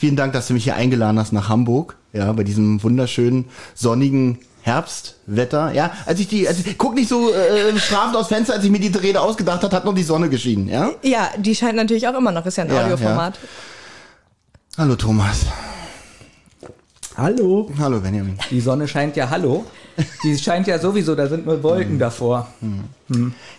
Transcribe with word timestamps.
Vielen 0.00 0.16
Dank, 0.16 0.32
dass 0.32 0.46
du 0.48 0.54
mich 0.54 0.64
hier 0.64 0.76
eingeladen 0.76 1.18
hast 1.18 1.32
nach 1.34 1.50
Hamburg. 1.50 1.94
Ja, 2.14 2.32
bei 2.32 2.42
diesem 2.42 2.82
wunderschönen, 2.82 3.44
sonnigen 3.74 4.38
Herbstwetter. 4.62 5.74
Ja, 5.74 5.92
als 6.06 6.20
ich 6.20 6.26
die, 6.26 6.48
also 6.48 6.62
guck 6.78 6.94
nicht 6.94 7.10
so 7.10 7.30
äh, 7.34 7.78
strafend 7.78 8.16
aus 8.16 8.28
Fenster, 8.28 8.54
als 8.54 8.64
ich 8.64 8.70
mir 8.70 8.80
die 8.80 8.88
Rede 8.96 9.20
ausgedacht 9.20 9.62
hat, 9.62 9.74
hat 9.74 9.84
noch 9.84 9.94
die 9.94 10.02
Sonne 10.02 10.30
geschienen. 10.30 10.68
Ja. 10.68 10.92
Ja, 11.02 11.28
die 11.36 11.54
scheint 11.54 11.76
natürlich 11.76 12.08
auch 12.08 12.16
immer 12.16 12.32
noch, 12.32 12.46
ist 12.46 12.56
ja 12.56 12.64
ein 12.64 12.72
Ja, 12.72 12.82
Audioformat. 12.84 13.38
Hallo 14.78 14.96
Thomas. 14.96 15.40
Hallo. 17.18 17.70
Hallo 17.78 18.00
Benjamin. 18.00 18.38
Die 18.50 18.60
Sonne 18.62 18.88
scheint 18.88 19.16
ja 19.16 19.28
hallo. 19.28 19.66
Die 20.22 20.38
scheint 20.38 20.66
ja 20.66 20.78
sowieso, 20.78 21.14
da 21.14 21.26
sind 21.28 21.46
nur 21.46 21.62
Wolken 21.62 21.98
davor. 21.98 22.48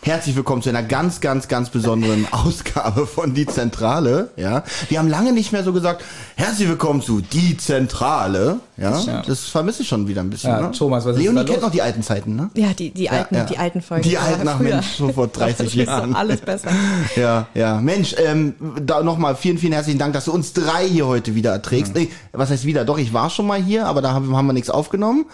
Herzlich 0.02 0.36
willkommen 0.36 0.62
zu 0.62 0.70
einer 0.70 0.84
ganz, 0.84 1.20
ganz, 1.20 1.48
ganz 1.48 1.70
besonderen 1.70 2.26
Ausgabe 2.32 3.06
von 3.06 3.34
Die 3.34 3.46
Zentrale. 3.46 4.30
Ja, 4.38 4.64
wir 4.90 5.00
haben 5.00 5.10
lange 5.10 5.34
nicht 5.34 5.52
mehr 5.52 5.64
so 5.64 5.74
gesagt. 5.74 6.04
Herzlich 6.36 6.70
willkommen 6.70 7.02
zu 7.02 7.20
Die 7.22 7.58
Zentrale. 7.58 8.60
Ja, 8.78 8.98
Ja. 9.00 9.22
das 9.28 9.42
vermisse 9.46 9.82
ich 9.82 9.90
schon 9.90 10.08
wieder 10.08 10.22
ein 10.22 10.30
bisschen. 10.30 10.52
Ja, 10.52 10.62
ne? 10.62 10.72
Thomas, 10.72 11.06
was 11.06 11.16
ist 11.18 11.22
Leonie 11.22 11.38
da 11.40 11.44
kennt 11.44 11.56
los? 11.58 11.64
noch 11.66 11.72
die 11.72 11.82
alten 11.82 12.02
Zeiten, 12.04 12.36
ne? 12.36 12.50
Ja, 12.56 12.74
die, 12.74 12.92
die 12.92 13.10
alten, 13.10 13.36
ja. 13.36 13.44
die 13.44 13.58
alten 13.58 13.82
Folgen. 13.82 14.04
Die 14.04 14.18
alten, 14.18 14.48
ach 14.48 14.58
früher. 14.58 14.76
Mensch, 14.76 14.96
schon 14.98 15.14
vor 15.14 15.28
30 15.28 15.58
Das 15.58 15.68
ist 15.68 15.76
Jahren. 15.88 16.16
alles 16.16 16.42
besser. 16.42 16.70
Ja, 17.16 17.48
ja. 17.54 17.82
Mensch, 17.82 18.16
ähm, 18.18 18.56
da 18.86 19.04
nochmal 19.04 19.36
vielen, 19.36 19.58
vielen 19.58 19.74
herzlichen 19.74 20.00
Dank, 20.00 20.14
dass 20.14 20.26
du 20.26 20.32
uns 20.32 20.54
drei 20.54 20.88
hier 20.88 21.08
heute 21.08 21.36
wieder 21.36 21.52
erträgst. 21.52 21.94
Nee, 21.94 22.10
was 22.32 22.50
heißt 22.50 22.64
wieder? 22.66 22.86
Doch, 22.86 22.98
ich 22.98 23.12
war 23.14 23.30
schon 23.30 23.48
mal 23.48 23.62
hier, 23.62 23.86
aber 23.88 24.02
da 24.02 24.14
haben, 24.14 24.36
haben 24.36 24.48
wir 24.48 24.54
nichts 24.54 24.70
aufgenommen. 24.70 25.26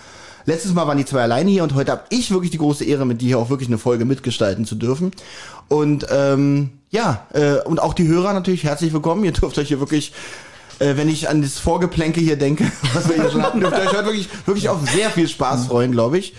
Letztes 0.48 0.74
Mal 0.74 0.88
waren 0.88 0.98
die 0.98 1.04
zwei 1.04 1.24
alleine 1.24 1.52
hier 1.52 1.64
und 1.64 1.76
heute 1.76 1.92
habe 1.92 2.04
ich 2.10 2.32
wirklich 2.32 2.52
die 2.52 2.58
große 2.58 2.86
Ehre, 2.86 3.06
mit 3.06 3.20
dir 3.20 3.26
hier 3.26 3.38
auch 3.38 3.50
wirklich 3.50 3.68
eine 3.68 3.78
Folge 3.78 4.06
mitgestalten 4.06 4.64
zu 4.64 4.76
dürfen. 4.76 5.12
Und 5.68 6.08
ähm, 6.10 6.70
ja, 6.90 7.28
äh, 7.34 7.58
und 7.66 7.82
auch 7.82 7.94
die 7.94 8.08
Hörer 8.08 8.32
natürlich 8.32 8.64
herzlich 8.64 8.94
willkommen. 8.94 9.26
Ihr 9.26 9.34
dürft 9.34 9.58
euch 9.58 9.68
hier 9.68 9.82
wirklich, 9.82 10.14
äh, 10.80 10.96
wenn 10.96 11.10
ich 11.10 11.28
an 11.28 11.42
das 11.42 11.60
Vorgeplänke 11.60 12.22
hier 12.22 12.38
denke, 12.38 12.64
was 12.94 13.10
wir 13.10 13.18
hier 13.18 13.30
schon 13.30 13.44
hatten, 13.44 13.60
dürft 13.60 13.76
ihr 13.78 13.90
euch 13.90 13.94
heute 13.94 14.06
wirklich, 14.06 14.30
wirklich 14.46 14.70
auf 14.70 14.90
sehr 14.90 15.10
viel 15.10 15.28
Spaß 15.28 15.66
freuen, 15.66 15.92
glaube 15.92 16.18
ich. 16.18 16.34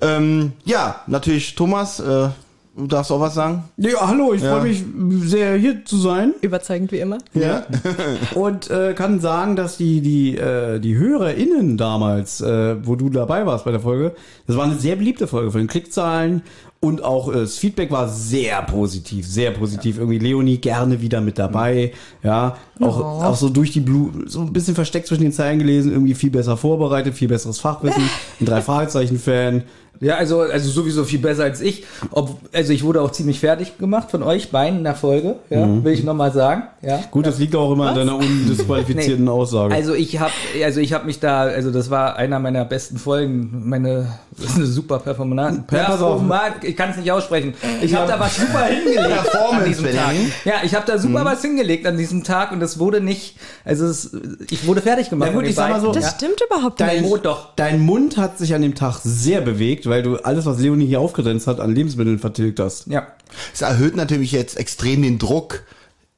Ähm, 0.00 0.50
ja, 0.64 1.02
natürlich 1.06 1.54
Thomas, 1.54 2.00
äh, 2.00 2.30
du 2.76 2.86
darfst 2.86 3.10
auch 3.12 3.20
was 3.20 3.34
sagen. 3.34 3.64
Ja, 3.76 4.06
hallo, 4.08 4.32
ich 4.34 4.42
Ja. 4.42 4.52
freue 4.58 4.68
mich 4.68 4.84
sehr 5.28 5.56
hier 5.56 5.84
zu 5.84 5.96
sein 5.98 6.34
Überzeugend 6.40 6.92
wie 6.92 6.98
immer. 6.98 7.18
ja. 7.34 7.64
und 8.34 8.70
äh, 8.70 8.94
kann 8.94 9.20
sagen, 9.20 9.56
dass 9.56 9.76
die 9.76 10.00
die 10.00 10.36
äh, 10.36 10.78
die 10.80 10.96
HörerInnen 10.96 11.76
damals, 11.76 12.40
äh, 12.40 12.76
wo 12.86 12.96
du 12.96 13.10
dabei 13.10 13.46
warst 13.46 13.64
bei 13.64 13.70
der 13.70 13.80
Folge, 13.80 14.14
das 14.46 14.56
war 14.56 14.64
eine 14.64 14.74
sehr 14.76 14.96
beliebte 14.96 15.26
Folge 15.26 15.50
von 15.50 15.60
den 15.60 15.68
Klickzahlen 15.68 16.42
und 16.80 17.02
auch 17.02 17.30
äh, 17.32 17.36
das 17.40 17.56
Feedback 17.56 17.90
war 17.90 18.08
sehr 18.08 18.60
positiv, 18.62 19.26
sehr 19.26 19.52
positiv. 19.52 19.96
Irgendwie 19.98 20.18
Leonie 20.18 20.58
gerne 20.58 21.00
wieder 21.00 21.20
mit 21.22 21.38
dabei, 21.38 21.92
ja, 22.22 22.56
auch 22.80 22.98
Oh. 23.00 23.22
auch 23.24 23.36
so 23.36 23.48
durch 23.48 23.70
die 23.72 23.80
Blue, 23.80 24.10
so 24.26 24.40
ein 24.40 24.52
bisschen 24.52 24.74
versteckt 24.74 25.06
zwischen 25.06 25.22
den 25.22 25.32
Zeilen 25.32 25.58
gelesen, 25.58 25.92
irgendwie 25.92 26.14
viel 26.14 26.30
besser 26.30 26.56
vorbereitet, 26.56 27.14
viel 27.14 27.28
besseres 27.28 27.58
Fachwissen, 27.60 28.02
ein 28.40 28.46
drei 28.46 28.60
Fragezeichen 28.60 29.18
Fan. 29.18 29.62
Ja, 30.00 30.16
also, 30.16 30.40
also 30.40 30.70
sowieso 30.70 31.04
viel 31.04 31.18
besser 31.18 31.44
als 31.44 31.60
ich. 31.60 31.84
Ob, 32.10 32.38
also 32.52 32.72
ich 32.72 32.84
wurde 32.84 33.00
auch 33.00 33.12
ziemlich 33.12 33.40
fertig 33.40 33.78
gemacht 33.78 34.10
von 34.10 34.22
euch 34.22 34.50
beiden 34.50 34.78
in 34.78 34.84
der 34.84 34.94
Folge, 34.94 35.36
ja, 35.50 35.84
will 35.84 35.92
ich 35.92 36.04
nochmal 36.04 36.32
sagen. 36.32 36.64
Ja. 36.82 37.00
Gut, 37.10 37.26
das 37.26 37.38
liegt 37.38 37.54
auch 37.56 37.72
immer 37.72 37.88
an 37.88 37.94
deiner 37.94 38.16
undisqualifizierten 38.16 39.24
Nee. 39.24 39.30
Aussage. 39.30 39.74
Also 39.74 39.94
ich 39.94 40.18
habe, 40.18 40.32
also 40.64 40.80
ich 40.80 40.92
habe 40.92 41.06
mich 41.06 41.20
da, 41.20 41.42
also 41.42 41.70
das 41.70 41.90
war 41.90 42.16
einer 42.16 42.38
meiner 42.38 42.64
besten 42.64 42.98
Folgen, 42.98 43.62
meine, 43.64 44.18
das 44.36 44.50
ist 44.50 44.56
eine 44.56 44.66
super 44.66 44.98
Performance. 44.98 45.64
Ja. 45.70 45.84
Performance, 45.84 46.58
ich 46.62 46.76
kann 46.76 46.90
es 46.90 46.96
nicht 46.96 47.10
aussprechen. 47.10 47.54
Ich 47.82 47.94
habe 47.94 48.10
da 48.10 48.18
was 48.18 48.36
super 48.36 48.64
hingelegt 48.64 49.08
Performance, 49.08 49.56
an 49.56 49.64
diesem 49.64 49.84
Tag. 49.92 50.14
Ja, 50.44 50.54
ich 50.64 50.74
habe 50.74 50.86
da 50.86 50.98
super 50.98 51.24
was 51.24 51.42
hingelegt 51.42 51.86
an 51.86 51.96
diesem 51.96 52.24
Tag 52.24 52.52
und 52.52 52.62
es 52.62 52.78
wurde 52.78 53.00
nicht, 53.00 53.36
also 53.64 53.86
es, 53.86 54.10
ich 54.50 54.66
wurde 54.66 54.82
fertig 54.82 55.10
gemacht. 55.10 55.30
Na 55.32 55.38
gut, 55.38 55.48
ich 55.48 55.54
sag 55.54 55.70
mal 55.70 55.80
so, 55.80 55.92
Das 55.92 56.04
ja. 56.04 56.10
stimmt 56.10 56.40
überhaupt 56.46 56.80
Dein, 56.80 57.02
nicht. 57.02 57.10
Oh, 57.10 57.16
doch. 57.16 57.54
dein 57.56 57.80
Mund 57.80 58.16
hat 58.16 58.38
sich 58.38 58.54
an 58.54 58.62
dem 58.62 58.74
Tag 58.74 58.98
sehr 59.02 59.40
bewegt, 59.40 59.88
weil 59.88 60.02
du 60.02 60.16
alles, 60.16 60.46
was 60.46 60.58
Leonie 60.58 60.86
hier 60.86 61.00
aufgegrenzt 61.00 61.46
hat, 61.46 61.60
an 61.60 61.74
Lebensmitteln 61.74 62.18
vertilgt 62.18 62.60
hast. 62.60 62.86
Ja. 62.86 63.06
Es 63.52 63.62
erhöht 63.62 63.96
natürlich 63.96 64.32
jetzt 64.32 64.56
extrem 64.56 65.02
den 65.02 65.18
Druck 65.18 65.62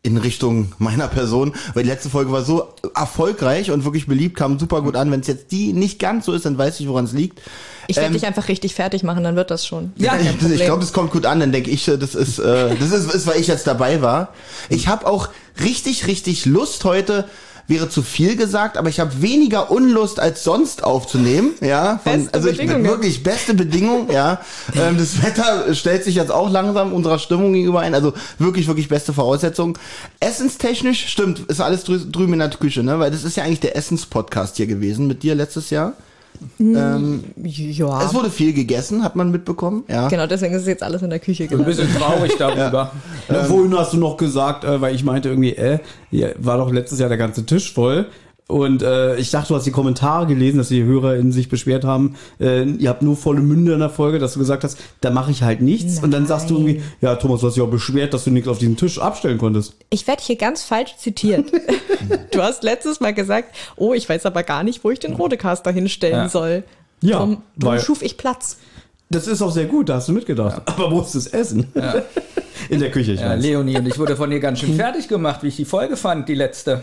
in 0.07 0.17
Richtung 0.17 0.73
meiner 0.79 1.09
Person, 1.09 1.53
weil 1.75 1.83
die 1.83 1.89
letzte 1.91 2.09
Folge 2.09 2.33
war 2.33 2.45
so 2.45 2.69
erfolgreich 2.95 3.71
und 3.71 3.85
wirklich 3.85 4.07
beliebt, 4.07 4.37
kam 4.37 4.59
super 4.59 4.83
gut 4.83 4.97
an. 4.97 5.11
Wenn 5.11 5.21
es 5.21 5.27
jetzt 5.27 5.51
die 5.53 5.73
nicht 5.73 5.99
ganz 5.99 6.27
so 6.27 6.33
ist, 6.33 6.47
dann 6.47 6.57
weiß 6.57 6.81
ich, 6.81 6.89
woran 6.89 7.05
es 7.05 7.13
liegt. 7.13 7.41
Ich 7.89 7.97
werde 7.97 8.09
Ähm, 8.09 8.13
dich 8.15 8.27
einfach 8.27 8.49
richtig 8.49 8.75
fertig 8.75 9.03
machen, 9.03 9.25
dann 9.25 9.37
wird 9.37 9.51
das 9.51 9.67
schon. 9.67 9.93
Ja, 9.97 10.17
ich 10.21 10.51
ich 10.51 10.65
glaube, 10.65 10.81
das 10.81 10.93
kommt 10.93 11.11
gut 11.11 11.27
an, 11.27 11.41
dann 11.41 11.53
denke 11.53 11.71
ich, 11.71 11.87
äh, 11.89 11.99
das 11.99 12.15
ist, 12.15 12.39
äh, 12.39 12.75
das 12.77 12.93
ist, 12.93 13.13
ist, 13.13 13.27
weil 13.27 13.41
ich 13.41 13.47
jetzt 13.49 13.67
dabei 13.67 14.03
war. 14.03 14.29
Ich 14.69 14.89
habe 14.89 15.07
auch 15.07 15.29
richtig, 15.63 16.07
richtig 16.07 16.47
Lust 16.47 16.85
heute. 16.85 17.25
Wäre 17.69 17.89
zu 17.89 18.03
viel 18.03 18.37
gesagt, 18.37 18.77
aber 18.77 18.89
ich 18.89 19.01
habe 19.01 19.23
weniger 19.23 19.71
Unlust 19.71 20.21
als 20.21 20.45
sonst 20.45 20.85
aufzunehmen. 20.85 21.55
Ja, 21.61 21.99
von, 22.03 22.13
Beste 22.13 22.35
also 22.35 22.49
ich 22.49 22.59
bin 22.59 22.85
wirklich 22.85 23.23
beste 23.23 23.55
Bedingung. 23.55 24.11
Ja, 24.13 24.41
ähm, 24.75 24.97
das 24.99 25.23
Wetter 25.23 25.75
stellt 25.75 26.05
sich 26.05 26.15
jetzt 26.15 26.31
auch 26.31 26.49
langsam 26.51 26.93
unserer 26.93 27.19
Stimmung 27.19 27.53
gegenüber 27.53 27.81
ein. 27.81 27.95
Also 27.95 28.13
wirklich, 28.39 28.69
wirklich 28.69 28.89
beste 28.89 29.13
Voraussetzungen. 29.13 29.75
Essenstechnisch 30.21 31.09
stimmt, 31.09 31.41
ist 31.49 31.61
alles 31.61 31.85
drü 31.85 31.99
drüben 31.99 32.35
in 32.35 32.39
der 32.39 32.51
Küche, 32.51 32.85
ne? 32.85 33.01
Weil 33.01 33.11
das 33.11 33.25
ist 33.25 33.37
ja 33.37 33.45
eigentlich 33.45 33.61
der 33.61 33.77
Essenspodcast 33.77 34.57
hier 34.57 34.67
gewesen 34.67 35.07
mit 35.07 35.23
dir 35.23 35.35
letztes 35.35 35.71
Jahr. 35.71 35.95
Ja. 36.59 36.99
Es 38.05 38.15
wurde 38.15 38.31
viel 38.31 38.53
gegessen, 38.53 39.03
hat 39.05 39.17
man 39.17 39.31
mitbekommen. 39.31 39.85
Ja. 39.89 40.09
Genau, 40.09 40.27
deswegen 40.27 40.55
ist 40.55 40.63
es 40.63 40.69
jetzt 40.69 40.83
alles 40.83 41.03
in 41.03 41.11
der 41.11 41.19
Küche 41.19 41.45
Ein 41.45 41.49
gelandet. 41.51 41.77
bisschen 41.77 41.95
traurig 41.97 42.33
darüber. 42.39 42.93
Ja, 43.29 43.45
vorhin 43.45 43.77
hast 43.77 43.93
du 43.93 43.99
noch 43.99 44.17
gesagt, 44.17 44.65
äh, 44.65 44.81
weil 44.81 44.95
ich 44.95 45.05
meinte 45.05 45.29
irgendwie, 45.29 45.55
äh, 45.55 45.79
war 46.39 46.59
doch 46.59 46.73
letztes 46.73 46.99
Jahr 46.99 47.09
der 47.09 47.19
ganze 47.19 47.45
Tisch 47.47 47.73
voll. 47.73 48.07
Und 48.49 48.81
äh, 48.83 49.17
ich 49.17 49.33
dachte, 49.33 49.49
du 49.49 49.55
hast 49.57 49.65
die 49.67 49.73
Kommentare 49.73 50.25
gelesen, 50.29 50.59
dass 50.59 50.69
die 50.69 50.85
HörerInnen 50.85 51.33
sich 51.33 51.49
beschwert 51.49 51.85
haben, 51.85 52.15
äh, 52.39 52.63
ihr 52.63 52.89
habt 52.91 53.03
nur 53.03 53.17
volle 53.17 53.41
Münde 53.41 53.73
in 53.73 53.81
der 53.81 53.91
Folge, 53.91 54.21
dass 54.21 54.35
du 54.35 54.39
gesagt 54.39 54.63
hast, 54.63 54.79
da 55.01 55.11
mache 55.11 55.33
ich 55.33 55.43
halt 55.43 55.61
nichts. 55.63 56.01
Und 56.01 56.13
dann 56.13 56.27
sagst 56.27 56.49
du 56.51 56.55
irgendwie, 56.55 56.81
ja, 57.01 57.17
Thomas, 57.17 57.41
du 57.41 57.49
hast 57.49 57.55
dich 57.55 57.63
auch 57.65 57.71
beschwert, 57.71 58.15
dass 58.15 58.23
du 58.23 58.31
nichts 58.31 58.49
auf 58.49 58.59
diesen 58.59 58.77
Tisch 58.77 59.01
abstellen 59.01 59.39
konntest. 59.39 59.75
Ich 59.91 60.07
werde 60.07 60.23
hier 60.23 60.37
ganz 60.37 60.63
falsch 60.63 60.97
zitiert. 60.97 61.51
du 62.31 62.41
hast 62.41 62.63
letztes 62.63 63.01
Mal 63.01 63.13
gesagt, 63.15 63.53
oh, 63.77 63.95
ich 63.95 64.09
weiß 64.09 64.25
aber 64.27 64.45
gar 64.45 64.63
nicht, 64.63 64.85
wo 64.85 64.93
ich 64.93 65.01
den 65.01 65.15
Rodecaster 65.15 65.73
hinstellen 65.73 66.15
Ja. 66.17 66.29
soll. 66.29 66.63
Ja, 67.01 67.13
darum 67.19 67.43
weil- 67.57 67.81
schuf 67.81 68.01
ich 68.03 68.17
Platz. 68.17 68.59
Das 69.11 69.27
ist 69.29 69.41
auch 69.43 69.53
sehr 69.53 69.67
gut, 69.67 69.89
da 69.89 69.97
hast 69.97 70.09
du 70.09 70.13
mitgedacht. 70.13 70.63
Aber 70.67 70.91
wo 70.91 71.01
ist 71.01 71.15
das 71.15 71.27
Essen? 71.29 71.67
In 72.69 72.81
der 72.81 72.91
Küche, 72.91 73.13
ich 73.13 73.21
Ja, 73.21 73.31
weiß. 73.31 73.43
Leonie, 73.43 73.77
und 73.79 73.87
ich 73.87 73.99
wurde 74.01 74.17
von 74.17 74.31
dir 74.31 74.41
ganz 74.41 74.59
schön 74.61 74.75
fertig 74.77 75.07
gemacht, 75.07 75.43
wie 75.45 75.49
ich 75.49 75.57
die 75.57 75.65
Folge 75.65 75.97
fand, 75.97 76.29
die 76.29 76.35
letzte, 76.35 76.83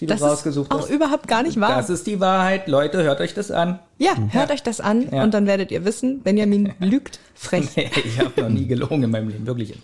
die 0.00 0.06
du 0.06 0.12
Das 0.12 0.20
ist 0.20 0.26
rausgesucht 0.26 0.70
auch 0.72 0.80
hast. 0.82 0.90
überhaupt 0.90 1.28
gar 1.28 1.42
nicht 1.42 1.60
wahr. 1.60 1.76
Das 1.76 1.90
ist 1.90 2.06
die 2.06 2.18
Wahrheit. 2.20 2.66
Leute, 2.68 3.02
hört 3.02 3.20
euch 3.20 3.34
das 3.34 3.50
an. 3.50 3.78
ja, 3.98 4.12
hört 4.30 4.50
euch 4.50 4.62
das 4.62 4.80
an 4.80 5.06
Ja. 5.12 5.22
und 5.22 5.32
dann 5.34 5.46
werdet 5.46 5.70
ihr 5.70 5.84
wissen, 5.84 6.22
Benjamin 6.22 6.72
lügt 6.80 7.20
frech. 7.34 7.68
ich 7.76 8.18
habe 8.18 8.40
noch 8.42 8.48
nie 8.48 8.66
gelogen 8.66 9.02
in 9.04 9.10
meinem 9.10 9.28
Leben, 9.28 9.46
wirklich. 9.46 9.74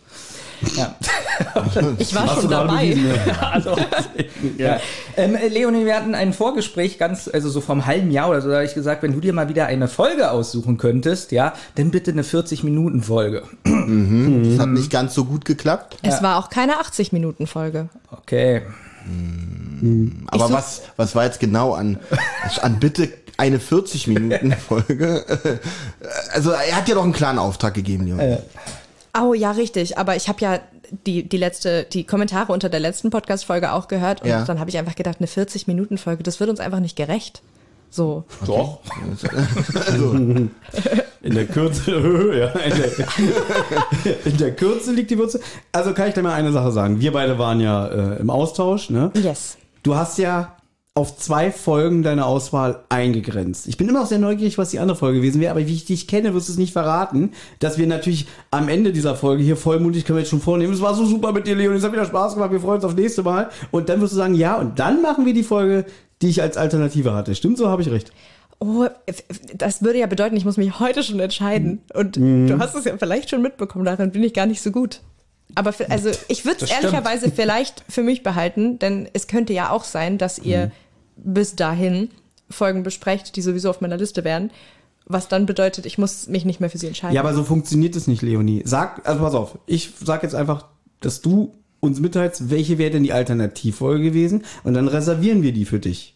Ja. 0.76 0.94
Ich 1.98 2.14
war 2.14 2.26
schon 2.28 2.42
du 2.44 2.48
dabei. 2.48 2.84
ja. 3.26 3.50
Also, 3.50 3.76
ja. 4.56 4.80
Ähm, 5.18 5.34
äh, 5.34 5.48
Leonie, 5.48 5.84
wir 5.84 5.94
hatten 5.94 6.14
ein 6.14 6.32
Vorgespräch 6.32 6.98
ganz, 6.98 7.28
also 7.30 7.50
so 7.50 7.60
vom 7.60 7.84
halben 7.84 8.10
Jahr 8.10 8.30
oder 8.30 8.40
so, 8.40 8.48
da 8.48 8.54
habe 8.56 8.64
ich 8.64 8.72
gesagt, 8.72 9.02
wenn 9.02 9.12
du 9.12 9.20
dir 9.20 9.34
mal 9.34 9.50
wieder 9.50 9.66
eine 9.66 9.86
Folge 9.88 10.30
aussuchen 10.30 10.78
könntest, 10.78 11.32
ja, 11.32 11.52
dann 11.74 11.90
bitte 11.90 12.10
eine 12.12 12.22
40-Minuten-Folge. 12.22 13.42
Das 13.64 14.58
hat 14.58 14.68
nicht 14.70 14.90
ganz 14.90 15.14
so 15.14 15.26
gut 15.26 15.44
geklappt. 15.44 15.98
Es 16.02 16.22
war 16.22 16.38
auch 16.38 16.48
keine 16.48 16.74
80-Minuten-Folge. 16.80 17.88
Okay. 18.10 18.62
Aber 20.28 20.48
so- 20.48 20.54
was, 20.54 20.82
was 20.96 21.14
war 21.14 21.24
jetzt 21.24 21.40
genau 21.40 21.74
an, 21.74 21.98
an 22.62 22.78
bitte 22.80 23.08
eine 23.36 23.60
40 23.60 24.06
Minuten 24.08 24.52
Folge? 24.52 25.24
Also 26.32 26.50
er 26.50 26.76
hat 26.76 26.88
ja 26.88 26.94
doch 26.94 27.02
einen 27.04 27.12
klaren 27.12 27.38
Auftrag 27.38 27.74
gegeben, 27.74 28.06
Leon. 28.06 28.38
Oh 29.18 29.32
ja, 29.34 29.50
richtig. 29.52 29.96
Aber 29.98 30.14
ich 30.16 30.28
habe 30.28 30.40
ja 30.40 30.60
die, 31.06 31.28
die 31.28 31.36
letzte, 31.38 31.84
die 31.84 32.04
Kommentare 32.04 32.52
unter 32.52 32.68
der 32.68 32.80
letzten 32.80 33.10
Podcast-Folge 33.10 33.72
auch 33.72 33.88
gehört 33.88 34.22
und 34.22 34.28
Ja. 34.28 34.44
dann 34.44 34.60
habe 34.60 34.70
ich 34.70 34.78
einfach 34.78 34.94
gedacht, 34.94 35.16
eine 35.18 35.26
40-Minuten-Folge, 35.26 36.22
das 36.22 36.38
wird 36.40 36.50
uns 36.50 36.60
einfach 36.60 36.80
nicht 36.80 36.96
gerecht. 36.96 37.42
So. 37.90 38.24
Doch. 38.46 38.80
In 41.26 41.34
der 41.34 41.46
Kürze, 41.46 41.90
ja, 42.38 42.48
in 42.48 42.72
der, 42.76 44.24
in 44.24 44.36
der 44.36 44.54
Kürze 44.54 44.92
liegt 44.92 45.10
die 45.10 45.18
Würze. 45.18 45.40
Also 45.72 45.92
kann 45.92 46.06
ich 46.06 46.14
dir 46.14 46.22
mal 46.22 46.34
eine 46.34 46.52
Sache 46.52 46.70
sagen. 46.70 47.00
Wir 47.00 47.12
beide 47.12 47.36
waren 47.36 47.58
ja 47.58 47.86
äh, 47.88 48.20
im 48.20 48.30
Austausch, 48.30 48.90
ne? 48.90 49.10
Yes. 49.20 49.56
Du 49.82 49.96
hast 49.96 50.18
ja 50.18 50.56
auf 50.96 51.18
zwei 51.18 51.50
Folgen 51.52 52.02
deine 52.02 52.24
Auswahl 52.24 52.84
eingegrenzt. 52.88 53.66
Ich 53.66 53.76
bin 53.76 53.86
immer 53.86 54.00
noch 54.00 54.06
sehr 54.06 54.18
neugierig, 54.18 54.56
was 54.56 54.70
die 54.70 54.78
andere 54.78 54.96
Folge 54.96 55.18
gewesen 55.18 55.42
wäre, 55.42 55.50
aber 55.50 55.66
wie 55.66 55.74
ich 55.74 55.84
dich 55.84 56.08
kenne, 56.08 56.32
wirst 56.32 56.48
du 56.48 56.52
es 56.52 56.58
nicht 56.58 56.72
verraten, 56.72 57.32
dass 57.58 57.76
wir 57.76 57.86
natürlich 57.86 58.26
am 58.50 58.70
Ende 58.70 58.92
dieser 58.92 59.14
Folge 59.14 59.42
hier 59.42 59.58
vollmundig 59.58 60.06
können 60.06 60.16
wir 60.16 60.22
jetzt 60.22 60.30
schon 60.30 60.40
vornehmen. 60.40 60.72
Es 60.72 60.80
war 60.80 60.94
so 60.94 61.04
super 61.04 61.32
mit 61.32 61.46
dir, 61.46 61.54
Leon, 61.54 61.74
es 61.74 61.84
hat 61.84 61.92
wieder 61.92 62.06
Spaß 62.06 62.34
gemacht, 62.34 62.50
wir 62.50 62.60
freuen 62.60 62.76
uns 62.76 62.84
auf 62.84 62.94
nächste 62.94 63.22
Mal. 63.22 63.50
Und 63.72 63.90
dann 63.90 64.00
wirst 64.00 64.14
du 64.14 64.16
sagen, 64.16 64.34
ja, 64.34 64.56
und 64.56 64.78
dann 64.78 65.02
machen 65.02 65.26
wir 65.26 65.34
die 65.34 65.42
Folge, 65.42 65.84
die 66.22 66.28
ich 66.28 66.42
als 66.42 66.56
Alternative 66.56 67.12
hatte. 67.14 67.34
Stimmt 67.34 67.58
so, 67.58 67.68
habe 67.68 67.82
ich 67.82 67.90
recht. 67.90 68.12
Oh, 68.58 68.86
das 69.54 69.82
würde 69.82 69.98
ja 69.98 70.06
bedeuten, 70.06 70.36
ich 70.36 70.44
muss 70.46 70.56
mich 70.56 70.80
heute 70.80 71.02
schon 71.02 71.20
entscheiden. 71.20 71.82
Und 71.92 72.16
Mhm. 72.16 72.46
du 72.46 72.58
hast 72.58 72.74
es 72.74 72.84
ja 72.86 72.96
vielleicht 72.96 73.28
schon 73.30 73.42
mitbekommen, 73.42 73.84
daran 73.84 74.12
bin 74.12 74.22
ich 74.22 74.32
gar 74.32 74.46
nicht 74.46 74.62
so 74.62 74.70
gut. 74.70 75.00
Aber 75.54 75.72
für, 75.72 75.90
also 75.90 76.10
ich 76.28 76.44
würde 76.44 76.64
es 76.64 76.70
ehrlicherweise 76.70 77.30
vielleicht 77.30 77.84
für 77.88 78.02
mich 78.02 78.22
behalten, 78.22 78.78
denn 78.78 79.08
es 79.12 79.26
könnte 79.26 79.52
ja 79.52 79.70
auch 79.70 79.84
sein, 79.84 80.18
dass 80.18 80.38
ihr 80.38 80.72
bis 81.16 81.54
dahin 81.54 82.10
Folgen 82.50 82.82
besprecht, 82.82 83.36
die 83.36 83.42
sowieso 83.42 83.70
auf 83.70 83.80
meiner 83.80 83.96
Liste 83.96 84.24
wären. 84.24 84.50
Was 85.08 85.28
dann 85.28 85.46
bedeutet, 85.46 85.86
ich 85.86 85.98
muss 85.98 86.26
mich 86.26 86.44
nicht 86.44 86.58
mehr 86.60 86.68
für 86.70 86.78
sie 86.78 86.88
entscheiden. 86.88 87.14
Ja, 87.14 87.20
aber 87.20 87.32
so 87.32 87.44
funktioniert 87.44 87.94
es 87.94 88.06
nicht, 88.08 88.22
Leonie. 88.22 88.62
Sag, 88.64 89.06
also 89.08 89.20
pass 89.22 89.34
auf, 89.34 89.58
ich 89.66 89.92
sag 90.02 90.22
jetzt 90.24 90.34
einfach, 90.34 90.66
dass 91.00 91.20
du 91.20 91.52
uns 91.86 92.00
mitteilst, 92.00 92.50
welche 92.50 92.78
wäre 92.78 92.90
denn 92.90 93.02
die 93.02 93.12
Alternativfolge 93.12 94.02
gewesen 94.04 94.44
und 94.64 94.74
dann 94.74 94.88
reservieren 94.88 95.42
wir 95.42 95.52
die 95.52 95.64
für 95.64 95.78
dich. 95.78 96.14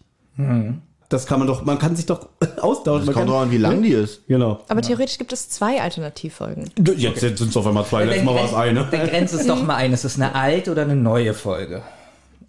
Das 1.08 1.26
kann 1.26 1.38
man 1.40 1.48
doch, 1.48 1.64
man 1.64 1.78
kann 1.78 1.96
sich 1.96 2.06
doch 2.06 2.28
austauschen. 2.60 3.06
Das 3.06 3.06
man 3.06 3.14
kommt 3.14 3.14
kann, 3.14 3.26
drauf 3.26 3.42
an, 3.42 3.50
wie 3.50 3.58
lang 3.58 3.82
die 3.82 3.90
ist. 3.90 4.26
Genau. 4.28 4.60
aber 4.68 4.80
theoretisch 4.80 5.18
gibt 5.18 5.32
es 5.32 5.48
zwei 5.48 5.80
Alternativfolgen. 5.80 6.70
Jetzt, 6.96 7.22
jetzt 7.22 7.38
sind 7.38 7.50
es 7.50 7.56
auf 7.56 7.66
einmal 7.66 7.84
zwei, 7.84 8.04
letztes 8.04 8.24
Mal 8.24 8.34
war 8.34 8.44
es 8.44 8.54
eine. 8.54 8.86
Dann 8.90 9.08
grenzt 9.08 9.34
es 9.34 9.46
doch 9.46 9.62
mal 9.62 9.74
ein. 9.76 9.92
Ist 9.92 10.04
es 10.04 10.14
eine 10.16 10.34
alte 10.34 10.70
oder 10.70 10.82
eine 10.82 10.96
neue 10.96 11.34
Folge? 11.34 11.82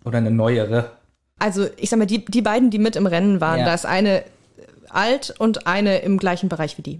Oder 0.05 0.19
eine 0.19 0.31
neuere? 0.31 0.91
Also 1.39 1.65
ich 1.77 1.89
sag 1.89 1.97
mal, 1.97 2.05
die, 2.05 2.23
die 2.23 2.41
beiden, 2.43 2.69
die 2.69 2.77
mit 2.79 2.95
im 2.95 3.07
Rennen 3.07 3.41
waren, 3.41 3.59
Ja. 3.59 3.65
da 3.65 3.73
ist 3.73 3.85
eine 3.87 4.23
alt 4.89 5.33
und 5.39 5.65
eine 5.67 5.99
im 5.99 6.17
gleichen 6.17 6.47
Bereich 6.49 6.77
wie 6.77 6.81
die. 6.83 6.99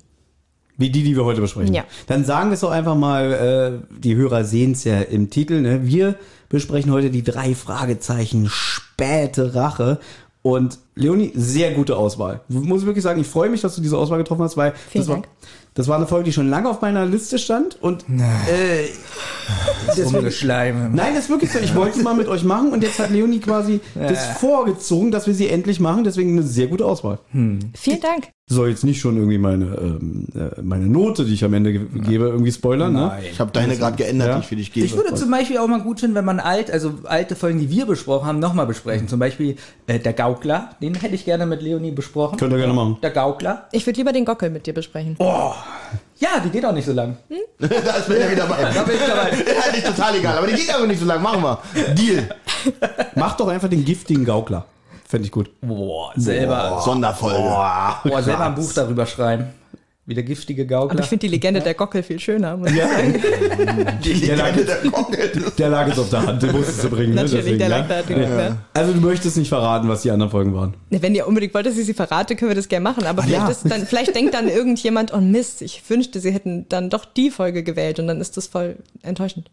Wie 0.81 0.89
die, 0.89 1.03
die 1.03 1.15
wir 1.15 1.23
heute 1.23 1.39
besprechen. 1.39 1.73
Ja. 1.73 1.85
Dann 2.07 2.25
sagen 2.25 2.49
wir 2.49 2.55
es 2.55 2.59
doch 2.61 2.71
einfach 2.71 2.95
mal, 2.95 3.81
äh, 3.91 3.97
die 3.97 4.15
Hörer 4.15 4.43
sehen 4.43 4.73
es 4.73 4.83
ja 4.83 4.99
im 4.99 5.29
Titel, 5.29 5.61
ne? 5.61 5.85
Wir 5.85 6.15
besprechen 6.49 6.91
heute 6.91 7.09
die 7.09 7.23
drei 7.23 7.55
Fragezeichen 7.55 8.49
späte 8.49 9.55
Rache. 9.55 9.99
Und 10.43 10.79
Leonie, 10.95 11.31
sehr 11.35 11.71
gute 11.71 11.95
Auswahl. 11.95 12.41
Muss 12.49 12.81
ich 12.81 12.87
wirklich 12.87 13.03
sagen, 13.03 13.21
ich 13.21 13.27
freue 13.27 13.49
mich, 13.49 13.61
dass 13.61 13.75
du 13.75 13.81
diese 13.81 13.95
Auswahl 13.95 14.17
getroffen 14.17 14.41
hast, 14.41 14.57
weil 14.57 14.73
Vielen 14.89 15.03
das 15.03 15.07
war, 15.07 15.15
Dank. 15.17 15.27
das 15.75 15.87
war 15.87 15.97
eine 15.97 16.07
Folge, 16.07 16.25
die 16.25 16.33
schon 16.33 16.49
lange 16.49 16.67
auf 16.67 16.81
meiner 16.81 17.05
Liste 17.05 17.37
stand. 17.37 17.77
Und 17.79 18.05
äh, 18.09 18.87
deswegen, 19.87 20.15
Rumgeschleim. 20.15 20.95
Nein, 20.95 21.13
das 21.13 21.25
ist 21.25 21.29
wirklich 21.29 21.51
so. 21.51 21.59
Ich 21.59 21.75
wollte 21.75 21.99
es 21.99 22.03
mal 22.03 22.15
mit 22.15 22.27
euch 22.27 22.43
machen 22.43 22.71
und 22.71 22.81
jetzt 22.81 22.97
hat 22.97 23.11
Leonie 23.11 23.39
quasi 23.39 23.81
das 23.93 24.39
vorgezogen, 24.39 25.11
dass 25.11 25.27
wir 25.27 25.35
sie 25.35 25.47
endlich 25.47 25.79
machen. 25.79 26.03
Deswegen 26.03 26.31
eine 26.31 26.43
sehr 26.43 26.65
gute 26.65 26.85
Auswahl. 26.85 27.19
Vielen 27.31 28.01
Dank. 28.01 28.29
Soll 28.55 28.69
jetzt 28.69 28.83
nicht 28.83 28.99
schon 28.99 29.15
irgendwie 29.17 29.37
meine, 29.37 29.65
ähm, 29.65 30.27
äh, 30.35 30.61
meine 30.61 30.85
Note, 30.87 31.25
die 31.25 31.33
ich 31.33 31.43
am 31.43 31.53
Ende 31.53 31.71
ge 31.71 31.81
gebe, 32.05 32.25
irgendwie 32.25 32.51
spoilern, 32.51 32.93
ne? 32.93 33.19
Ich 33.31 33.39
habe 33.39 33.51
deine 33.51 33.77
gerade 33.77 33.95
geändert, 33.97 34.27
Ja. 34.27 34.35
die 34.35 34.41
ich 34.41 34.47
für 34.47 34.55
dich 34.55 34.73
gebe. 34.73 34.85
Ich 34.85 34.95
würde 34.95 35.13
zum 35.15 35.31
Beispiel 35.31 35.57
auch 35.57 35.67
mal 35.67 35.81
gut 35.81 35.99
finden, 35.99 36.15
wenn 36.15 36.25
man 36.25 36.39
alt, 36.39 36.69
also 36.69 36.93
alte 37.05 37.35
Folgen, 37.35 37.59
die 37.59 37.69
wir 37.69 37.85
besprochen 37.85 38.27
haben, 38.27 38.39
nochmal 38.39 38.65
besprechen. 38.67 39.07
Zum 39.07 39.19
Beispiel 39.19 39.55
äh, 39.87 39.99
der 39.99 40.13
Gaukler, 40.13 40.71
den 40.81 40.95
hätte 40.95 41.15
ich 41.15 41.25
gerne 41.25 41.45
mit 41.45 41.61
Leonie 41.61 41.91
besprochen. 41.91 42.37
Könnt 42.37 42.51
ihr 42.53 42.57
gerne 42.57 42.73
machen. 42.73 42.97
Der 43.01 43.11
Gaukler. 43.11 43.67
Ich 43.71 43.85
würde 43.85 43.97
lieber 43.97 44.11
den 44.11 44.25
Gockel 44.25 44.49
mit 44.49 44.67
dir 44.67 44.73
besprechen. 44.73 45.15
Ja, 45.19 46.39
die 46.43 46.49
geht 46.49 46.65
auch 46.65 46.73
nicht 46.73 46.85
so 46.85 46.93
lang. 46.93 47.17
da 47.59 47.67
ist 47.67 48.09
mir 48.09 48.19
ja 48.19 48.31
wieder 48.31 48.43
dabei. 48.47 48.71
Da 48.73 48.83
bin 48.83 48.95
ich 48.95 49.01
dabei. 49.01 49.29
Ist 49.77 49.87
total 49.87 50.15
egal, 50.17 50.37
aber 50.37 50.47
die 50.47 50.53
geht 50.53 50.73
aber 50.73 50.85
nicht 50.85 50.99
so 50.99 51.05
lang. 51.05 51.21
Machen 51.21 51.41
wir. 51.41 51.59
Deal. 51.95 52.29
Mach 53.15 53.35
doch 53.37 53.47
einfach 53.47 53.69
den 53.69 53.83
giftigen 53.83 54.23
Gaukler. 54.23 54.65
Fände 55.11 55.25
ich 55.25 55.31
gut. 55.33 55.51
Boah, 55.59 56.13
selber, 56.15 56.81
Sonderfolge. 56.85 57.37
boah, 58.09 58.23
selber 58.23 58.45
ein 58.45 58.55
Buch 58.55 58.71
darüber 58.71 59.05
schreiben. 59.05 59.47
Wie 60.05 60.13
der 60.13 60.23
giftige 60.23 60.61
Aber 60.61 60.87
Gaukler. 60.87 61.01
ich 61.01 61.07
finde 61.07 61.27
die 61.27 61.31
Legende 61.33 61.59
der 61.59 61.73
Gockel 61.73 62.01
viel 62.01 62.17
schöner. 62.17 62.55
Muss 62.55 62.71
ich 62.71 62.77
sagen. 62.77 63.21
Die 64.05 64.13
Legende 64.13 64.63
der 64.63 64.89
Gockel. 64.89 65.51
Der 65.57 65.69
lag 65.69 65.87
jetzt 65.87 65.99
auf 65.99 66.09
der 66.09 66.25
Hand, 66.25 66.41
den 66.41 66.53
musstest 66.53 66.85
du 66.85 66.89
bringen. 66.89 67.13
ne? 67.13 67.23
Natürlich, 67.23 67.43
Deswegen, 67.43 67.59
der 67.59 67.69
ja. 67.69 67.77
lag 67.77 67.87
da. 67.89 67.95
natürlich, 67.97 68.29
ne? 68.29 68.57
Also 68.73 68.93
du 68.93 69.01
möchtest 69.01 69.35
nicht 69.35 69.49
verraten, 69.49 69.89
was 69.89 70.01
die 70.01 70.11
anderen 70.11 70.31
Folgen 70.31 70.55
waren. 70.55 70.75
Wenn 70.89 71.13
ihr 71.13 71.27
unbedingt 71.27 71.53
wollt, 71.53 71.65
dass 71.65 71.77
ich 71.77 71.85
sie 71.85 71.93
verrate, 71.93 72.37
können 72.37 72.51
wir 72.51 72.55
das 72.55 72.69
gerne 72.69 72.83
machen. 72.83 73.05
Aber 73.05 73.21
vielleicht, 73.21 73.43
ja. 73.43 73.49
ist 73.49 73.69
dann, 73.69 73.85
vielleicht 73.85 74.15
denkt 74.15 74.33
dann 74.33 74.47
irgendjemand, 74.47 75.13
oh 75.13 75.19
Mist, 75.19 75.61
ich 75.61 75.83
wünschte, 75.89 76.21
sie 76.21 76.31
hätten 76.31 76.67
dann 76.69 76.89
doch 76.89 77.03
die 77.03 77.31
Folge 77.31 77.63
gewählt 77.63 77.99
und 77.99 78.07
dann 78.07 78.21
ist 78.21 78.37
das 78.37 78.47
voll 78.47 78.77
enttäuschend. 79.03 79.51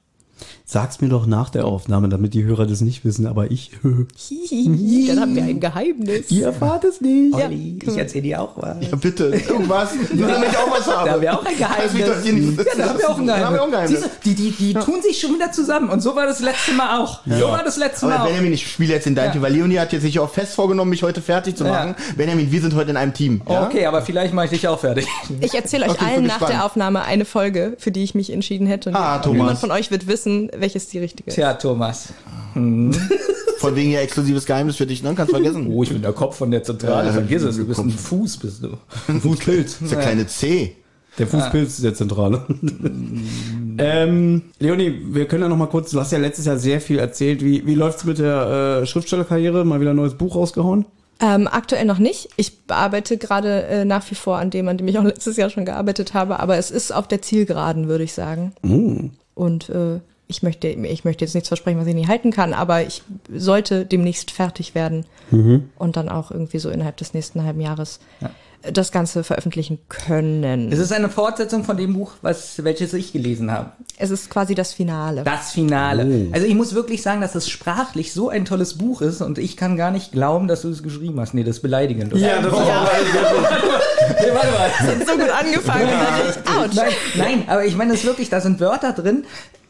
Sag's 0.64 1.00
mir 1.00 1.08
doch 1.08 1.26
nach 1.26 1.48
der 1.50 1.64
Aufnahme, 1.66 2.08
damit 2.10 2.34
die 2.34 2.44
Hörer 2.44 2.66
das 2.66 2.80
nicht 2.82 3.04
wissen, 3.04 3.26
aber 3.26 3.50
ich. 3.50 3.70
dann 3.82 5.20
haben 5.20 5.34
wir 5.34 5.42
ein 5.44 5.60
Geheimnis. 5.60 6.30
Ihr 6.30 6.46
erfahrt 6.46 6.84
es 6.84 7.00
nicht. 7.00 7.34
Olli, 7.34 7.78
ich 7.82 7.96
erzähle 7.96 8.22
dir 8.22 8.42
auch 8.42 8.52
was. 8.56 8.76
Ja, 8.90 8.96
bitte. 8.96 9.24
Irgendwas. 9.48 9.90
Nur 10.12 10.28
damit 10.28 10.50
ich 10.50 10.56
auch 10.58 10.70
was 10.70 10.86
habe. 10.86 11.06
Da 11.06 11.12
haben 11.14 11.22
wir 11.22 11.38
auch 11.38 11.44
ein 11.44 11.56
Geheimnis. 11.56 11.94
Ja, 11.98 12.74
da 12.76 12.88
haben 12.90 12.98
wir 12.98 13.08
auch 13.10 13.18
ein 13.18 13.26
Da 13.26 13.38
haben 13.38 13.54
wir 13.54 13.62
auch 13.62 13.66
ein 13.66 13.70
Geheimnis. 13.70 14.00
Siehst 14.00 14.10
du, 14.24 14.30
die, 14.30 14.34
die, 14.34 14.50
die 14.50 14.74
tun 14.74 15.00
sich 15.02 15.18
schon 15.18 15.34
wieder 15.34 15.50
zusammen. 15.52 15.88
Und 15.90 16.00
so 16.02 16.14
war 16.14 16.26
das 16.26 16.40
letzte 16.40 16.72
Mal 16.72 16.98
auch. 17.00 17.20
So 17.26 17.46
war 17.48 17.64
das 17.64 17.76
letzte 17.78 18.06
Mal 18.06 18.14
Aber 18.16 18.24
auch. 18.24 18.26
Benjamin, 18.28 18.52
ich 18.52 18.66
spiele 18.70 18.92
jetzt 18.92 19.06
in 19.06 19.14
dein 19.14 19.26
Ja. 19.26 19.32
Team, 19.32 19.42
weil 19.42 19.52
Leonie 19.52 19.78
hat 19.78 19.92
jetzt 19.92 20.02
sich 20.02 20.18
auch 20.18 20.30
fest 20.30 20.54
vorgenommen, 20.54 20.90
mich 20.90 21.02
heute 21.02 21.22
fertig 21.22 21.56
zu 21.56 21.64
Ja. 21.64 21.70
machen. 21.70 21.94
Benjamin, 22.16 22.52
wir 22.52 22.60
sind 22.60 22.74
heute 22.74 22.90
in 22.90 22.96
einem 22.96 23.14
Team. 23.14 23.40
Ja? 23.48 23.64
Okay, 23.66 23.86
aber 23.86 24.02
vielleicht 24.02 24.34
mache 24.34 24.46
ich 24.46 24.50
dich 24.52 24.68
auch 24.68 24.78
fertig. 24.78 25.06
Ich 25.40 25.54
erzähle 25.54 25.86
euch 25.86 25.92
Okay, 25.92 26.04
allen 26.04 26.24
nach 26.24 26.34
gespannt. 26.38 26.52
der 26.52 26.64
Aufnahme 26.66 27.02
eine 27.02 27.24
Folge, 27.24 27.74
für 27.78 27.90
die 27.90 28.04
ich 28.04 28.14
mich 28.14 28.30
entschieden 28.32 28.66
hätte. 28.66 28.94
Ah, 28.94 29.18
Thomas. 29.18 29.36
niemand 29.38 29.58
von 29.58 29.70
euch 29.70 29.90
wird 29.90 30.06
wissen, 30.06 30.27
welches 30.56 30.88
die 30.88 30.98
richtige 30.98 31.28
ist. 31.28 31.34
Tja, 31.34 31.54
Thomas. 31.54 32.12
Von 32.54 33.74
wegen 33.74 33.90
ja 33.90 34.00
exklusives 34.00 34.46
Geheimnis 34.46 34.76
für 34.76 34.86
dich, 34.86 35.02
ne? 35.02 35.14
Kannst 35.16 35.32
vergessen. 35.32 35.66
Oh, 35.68 35.82
ich 35.82 35.90
bin 35.90 36.02
der 36.02 36.12
Kopf 36.12 36.36
von 36.36 36.50
der 36.50 36.62
Zentrale. 36.62 37.08
Ja, 37.08 37.12
Vergiss 37.12 37.42
es, 37.42 37.56
du 37.56 37.66
bist 37.66 37.80
ein. 37.80 37.90
Fuß, 37.90 38.36
bist 38.36 38.62
du. 38.62 38.76
Fußpilz. 39.20 39.74
Das 39.74 39.82
ist 39.82 39.92
der 39.92 40.00
kleine 40.00 40.26
C. 40.26 40.76
Der 41.18 41.26
Fußpilz 41.26 41.74
ist 41.74 41.84
der 41.84 41.94
Zentrale. 41.94 42.42
ähm, 43.78 44.42
Leonie, 44.60 45.00
wir 45.08 45.26
können 45.26 45.42
ja 45.42 45.48
noch 45.48 45.56
mal 45.56 45.66
kurz, 45.66 45.90
du 45.90 45.98
hast 45.98 46.12
ja 46.12 46.18
letztes 46.18 46.46
Jahr 46.46 46.58
sehr 46.58 46.80
viel 46.80 46.98
erzählt. 46.98 47.44
Wie, 47.44 47.66
wie 47.66 47.74
läuft's 47.74 48.04
mit 48.04 48.18
der 48.18 48.82
äh, 48.82 48.86
Schriftstellerkarriere? 48.86 49.64
Mal 49.64 49.80
wieder 49.80 49.90
ein 49.90 49.96
neues 49.96 50.14
Buch 50.14 50.36
rausgehauen? 50.36 50.86
Ähm, 51.20 51.48
aktuell 51.50 51.84
noch 51.84 51.98
nicht. 51.98 52.28
Ich 52.36 52.66
bearbeite 52.66 53.18
gerade 53.18 53.64
äh, 53.64 53.84
nach 53.84 54.08
wie 54.10 54.14
vor 54.14 54.38
an 54.38 54.50
dem, 54.50 54.68
an 54.68 54.78
dem 54.78 54.86
ich 54.86 54.98
auch 54.98 55.04
letztes 55.04 55.36
Jahr 55.36 55.50
schon 55.50 55.64
gearbeitet 55.64 56.14
habe, 56.14 56.38
aber 56.38 56.56
es 56.56 56.70
ist 56.70 56.92
auf 56.92 57.08
der 57.08 57.22
Zielgeraden, 57.22 57.88
würde 57.88 58.04
ich 58.04 58.12
sagen. 58.12 58.52
Und 59.34 59.68
äh, 59.70 59.98
ich 60.28 60.42
möchte, 60.42 60.68
ich 60.68 61.04
möchte 61.04 61.24
jetzt 61.24 61.34
nichts 61.34 61.48
versprechen, 61.48 61.80
was 61.80 61.86
ich 61.86 61.94
nicht 61.94 62.08
halten 62.08 62.30
kann, 62.30 62.52
aber 62.52 62.82
ich 62.82 63.02
sollte 63.34 63.86
demnächst 63.86 64.30
fertig 64.30 64.74
werden 64.74 65.06
und 65.76 65.96
dann 65.96 66.08
auch 66.10 66.30
irgendwie 66.30 66.58
so 66.58 66.68
innerhalb 66.68 66.98
des 66.98 67.14
nächsten 67.14 67.42
halben 67.44 67.62
Jahres 67.62 67.98
äh, 68.20 68.72
das 68.72 68.92
Ganze 68.92 69.24
veröffentlichen 69.24 69.78
können. 69.88 70.70
Es 70.72 70.80
ist 70.80 70.92
eine 70.92 71.08
Fortsetzung 71.08 71.64
von 71.64 71.76
dem 71.76 71.94
Buch, 71.94 72.12
was, 72.22 72.62
welches 72.64 72.92
ich 72.92 73.12
gelesen 73.12 73.50
habe. 73.50 73.72
Es 73.96 74.10
ist 74.10 74.30
quasi 74.30 74.54
das 74.54 74.72
Finale. 74.74 75.22
Das 75.22 75.52
Finale. 75.52 76.26
Also 76.32 76.46
ich 76.46 76.54
muss 76.54 76.74
wirklich 76.74 77.00
sagen, 77.00 77.20
dass 77.20 77.34
es 77.34 77.48
sprachlich 77.48 78.12
so 78.12 78.28
ein 78.28 78.44
tolles 78.44 78.76
Buch 78.76 79.00
ist 79.00 79.22
und 79.22 79.38
ich 79.38 79.56
kann 79.56 79.76
gar 79.76 79.90
nicht 79.90 80.12
glauben, 80.12 80.48
dass 80.48 80.62
du 80.62 80.68
es 80.68 80.82
geschrieben 80.82 81.20
hast. 81.20 81.34
Nee, 81.34 81.44
das 81.44 81.56
ist 81.56 81.62
beleidigend. 81.62 82.12
oder? 82.12 82.20
das 82.42 82.52
Nee, 84.20 84.34
warte 84.34 84.50
mal. 84.50 84.70
hat 84.70 85.06
so 85.06 85.16
gut 85.16 85.30
angefangen 85.30 85.88
ich, 86.28 86.50
ouch. 86.50 86.74
Nein, 86.74 86.92
nein, 87.16 87.44
aber 87.46 87.64
ich 87.64 87.76
meine 87.76 87.94
es 87.94 88.04
wirklich, 88.04 88.28
da 88.28 88.40
sind 88.40 88.58
Wörter 88.58 88.92
drin. 88.92 89.24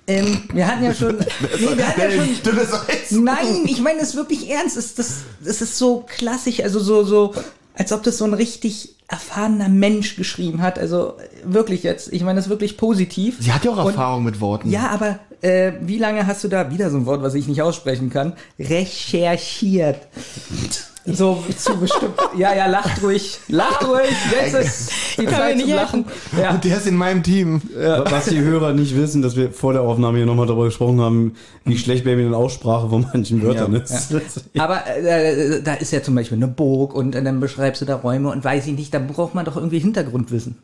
Ähm, 0.09 0.43
wir 0.53 0.67
hatten 0.67 0.85
ja 0.85 0.95
schon. 0.95 1.17
Nee, 1.61 1.77
wir 1.77 1.87
hatten 1.87 2.01
ja 2.01 2.11
schon. 2.11 3.25
Nein, 3.25 3.65
ich 3.67 3.81
meine 3.81 4.01
es 4.01 4.17
wirklich 4.17 4.51
ernst. 4.51 4.77
Es, 4.77 4.95
das, 4.95 5.19
es 5.45 5.61
ist 5.63 5.79
so 5.79 6.05
klassisch, 6.09 6.61
also 6.61 6.81
so, 6.81 7.05
so, 7.05 7.35
als 7.75 7.93
ob 7.93 8.03
das 8.03 8.19
so 8.19 8.25
ein 8.25 8.35
richtig 8.35 8.97
erfahrener 9.07 9.69
Mensch 9.69 10.17
geschrieben 10.17 10.61
hat. 10.63 10.79
Also 10.79 11.15
wirklich 11.45 11.83
jetzt, 11.83 12.13
ich 12.13 12.23
meine 12.23 12.41
es 12.41 12.49
wirklich 12.49 12.77
positiv. 12.77 13.37
Sie 13.41 13.53
hat 13.53 13.65
ja 13.65 13.71
auch 13.71 13.85
Und- 13.85 13.91
Erfahrung 13.93 14.25
mit 14.25 14.41
Worten. 14.41 14.71
Ja, 14.71 14.89
aber 14.89 15.19
äh, 15.41 15.73
wie 15.83 15.99
lange 15.99 16.27
hast 16.27 16.43
du 16.45 16.49
da, 16.49 16.71
wieder 16.71 16.91
so 16.91 16.97
ein 16.97 17.07
Wort, 17.07 17.23
was 17.23 17.35
ich 17.35 17.47
nicht 17.47 17.63
aussprechen 17.63 18.11
kann, 18.11 18.33
recherchiert? 18.59 19.99
So 21.11 21.43
zu 21.57 21.77
bestimmt. 21.79 22.15
Ja, 22.37 22.55
ja, 22.55 22.67
lacht 22.67 23.03
ruhig. 23.03 23.39
Lacht 23.49 23.87
ruhig. 23.87 24.11
Jetzt 24.31 24.55
ist 24.55 24.91
die 25.19 25.25
Kann 25.25 25.35
Zeit 25.35 25.57
nicht 25.57 25.67
zum 25.67 25.75
Lachen. 25.77 26.05
Ja. 26.41 26.51
Und 26.51 26.65
der 26.65 26.77
ist 26.77 26.87
in 26.87 26.97
meinem 26.97 27.23
Team. 27.23 27.63
Was 27.75 28.27
die 28.27 28.41
Hörer 28.41 28.73
nicht 28.75 28.95
wissen, 28.97 29.23
dass 29.23 29.35
wir 29.37 29.51
vor 29.53 29.73
der 29.73 29.83
Aufnahme 29.83 30.19
hier 30.19 30.27
nochmal 30.27 30.47
darüber 30.47 30.67
gesprochen 30.67 31.01
haben, 31.01 31.35
wie 31.65 31.79
schlecht 31.79 32.05
Baby 32.05 32.23
in 32.23 32.35
Aussprache 32.35 32.89
von 32.89 33.07
manchen 33.13 33.43
Wörtern 33.43 33.73
Ja. 33.73 33.81
ist. 33.81 34.15
Aber 34.59 34.87
äh, 34.87 35.63
da 35.63 35.75
ist 35.75 35.93
ja 35.93 36.03
zum 36.03 36.15
Beispiel 36.15 36.37
eine 36.37 36.49
Burg 36.49 36.95
und 36.95 37.15
äh, 37.15 37.23
dann 37.23 37.41
beschreibst 37.41 37.81
du 37.81 37.87
da 37.87 37.97
Räume 37.97 38.31
und 38.31 38.45
weiß 38.45 38.67
ich 38.67 38.75
nicht, 38.75 38.93
da 38.93 38.99
braucht 38.99 39.35
man 39.35 39.45
doch 39.45 39.57
irgendwie 39.57 39.79
Hintergrundwissen. 39.79 40.59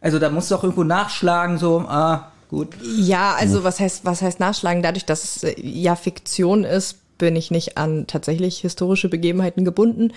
Also 0.00 0.18
da 0.18 0.28
musst 0.30 0.50
du 0.50 0.56
auch 0.56 0.62
irgendwo 0.64 0.84
nachschlagen, 0.84 1.56
so, 1.58 1.78
ah, 1.88 2.30
gut. 2.50 2.68
Ja, 2.98 3.34
also 3.38 3.64
was 3.64 3.80
heißt, 3.80 4.04
was 4.04 4.22
heißt 4.22 4.38
nachschlagen? 4.40 4.82
Dadurch, 4.82 5.06
dass 5.06 5.24
es 5.36 5.44
äh, 5.44 5.54
ja 5.60 5.96
Fiktion 5.96 6.64
ist, 6.64 6.98
bin 7.18 7.36
ich 7.36 7.50
nicht 7.50 7.76
an 7.76 8.06
tatsächlich 8.06 8.58
historische 8.58 9.08
Begebenheiten 9.08 9.64
gebunden. 9.64 10.12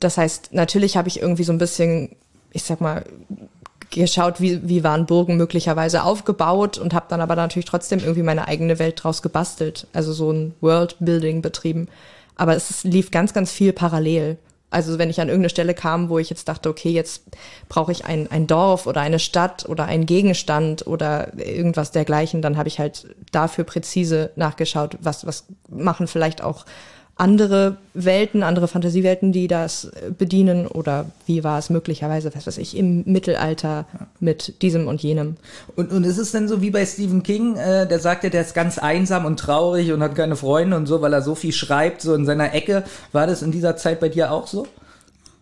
Das 0.00 0.16
heißt, 0.16 0.52
natürlich 0.52 0.96
habe 0.96 1.08
ich 1.08 1.20
irgendwie 1.20 1.44
so 1.44 1.52
ein 1.52 1.58
bisschen, 1.58 2.16
ich 2.52 2.62
sag 2.62 2.80
mal, 2.80 3.04
geschaut, 3.90 4.40
wie, 4.40 4.68
wie 4.68 4.84
waren 4.84 5.06
Burgen 5.06 5.36
möglicherweise 5.36 6.02
aufgebaut 6.02 6.78
und 6.78 6.94
habe 6.94 7.06
dann 7.08 7.20
aber 7.20 7.36
natürlich 7.36 7.66
trotzdem 7.66 8.00
irgendwie 8.00 8.22
meine 8.22 8.46
eigene 8.46 8.78
Welt 8.78 9.02
draus 9.02 9.22
gebastelt. 9.22 9.86
Also 9.92 10.12
so 10.12 10.30
ein 10.30 10.54
Worldbuilding 10.60 11.42
betrieben. 11.42 11.88
Aber 12.36 12.54
es 12.54 12.84
lief 12.84 13.10
ganz, 13.10 13.32
ganz 13.32 13.50
viel 13.50 13.72
parallel. 13.72 14.38
Also 14.70 14.98
wenn 14.98 15.08
ich 15.08 15.20
an 15.20 15.28
irgendeine 15.28 15.48
Stelle 15.48 15.72
kam, 15.72 16.10
wo 16.10 16.18
ich 16.18 16.28
jetzt 16.28 16.48
dachte, 16.48 16.68
okay, 16.68 16.90
jetzt 16.90 17.22
brauche 17.68 17.90
ich 17.90 18.04
ein, 18.04 18.30
ein 18.30 18.46
Dorf 18.46 18.86
oder 18.86 19.00
eine 19.00 19.18
Stadt 19.18 19.66
oder 19.66 19.86
einen 19.86 20.04
Gegenstand 20.04 20.86
oder 20.86 21.32
irgendwas 21.38 21.90
dergleichen, 21.90 22.42
dann 22.42 22.58
habe 22.58 22.68
ich 22.68 22.78
halt 22.78 23.14
dafür 23.32 23.64
präzise 23.64 24.30
nachgeschaut, 24.36 24.98
was, 25.00 25.26
was 25.26 25.46
machen 25.70 26.06
vielleicht 26.06 26.42
auch 26.42 26.66
andere 27.18 27.76
Welten, 27.94 28.44
andere 28.44 28.68
Fantasiewelten, 28.68 29.32
die 29.32 29.48
das 29.48 29.84
äh, 29.84 30.12
bedienen 30.16 30.68
oder 30.68 31.06
wie 31.26 31.42
war 31.42 31.58
es 31.58 31.68
möglicherweise, 31.68 32.32
was 32.34 32.46
weiß 32.46 32.58
ich, 32.58 32.76
im 32.76 33.02
Mittelalter 33.06 33.86
mit 34.20 34.62
diesem 34.62 34.86
und 34.86 35.02
jenem. 35.02 35.36
Und, 35.74 35.92
und 35.92 36.04
ist 36.04 36.18
es 36.18 36.30
denn 36.30 36.46
so 36.46 36.62
wie 36.62 36.70
bei 36.70 36.86
Stephen 36.86 37.24
King, 37.24 37.56
äh, 37.56 37.88
der 37.88 37.98
sagt 37.98 38.22
ja, 38.22 38.30
der 38.30 38.42
ist 38.42 38.54
ganz 38.54 38.78
einsam 38.78 39.24
und 39.24 39.38
traurig 39.40 39.92
und 39.92 40.00
hat 40.00 40.14
keine 40.14 40.36
Freunde 40.36 40.76
und 40.76 40.86
so, 40.86 41.02
weil 41.02 41.12
er 41.12 41.22
so 41.22 41.34
viel 41.34 41.52
schreibt, 41.52 42.02
so 42.02 42.14
in 42.14 42.24
seiner 42.24 42.54
Ecke. 42.54 42.84
War 43.10 43.26
das 43.26 43.42
in 43.42 43.50
dieser 43.50 43.76
Zeit 43.76 43.98
bei 43.98 44.08
dir 44.08 44.30
auch 44.30 44.46
so? 44.46 44.68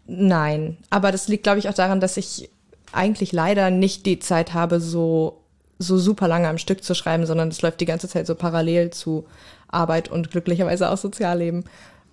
Nein, 0.07 0.79
aber 0.89 1.13
das 1.13 1.29
liegt, 1.29 1.43
glaube 1.43 1.59
ich, 1.59 1.69
auch 1.69 1.75
daran, 1.75 2.01
dass 2.01 2.17
ich 2.17 2.49
eigentlich 2.93 3.33
leider 3.33 3.71
nicht 3.71 4.07
die 4.07 4.19
Zeit 4.19 4.55
habe, 4.55 4.81
so 4.81 5.43
so 5.79 5.99
super 5.99 6.27
lange 6.27 6.49
am 6.49 6.57
Stück 6.59 6.83
zu 6.83 6.95
schreiben, 6.95 7.27
sondern 7.27 7.49
es 7.49 7.61
läuft 7.61 7.81
die 7.81 7.87
ganze 7.87 8.09
Zeit 8.09 8.27
so 8.27 8.35
parallel 8.35 8.91
zu 8.91 9.27
Arbeit 9.69 10.11
und 10.11 10.31
glücklicherweise 10.31 10.91
auch 10.91 10.97
Sozialleben. 10.97 11.65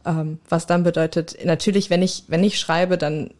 Ähm, 0.06 0.40
was 0.50 0.68
dann 0.68 0.84
bedeutet, 0.84 1.38
natürlich, 1.46 1.90
wenn 1.90 2.02
ich, 2.02 2.26
wenn 2.28 2.44
ich 2.44 2.60
schreibe, 2.60 2.98
dann 2.98 3.32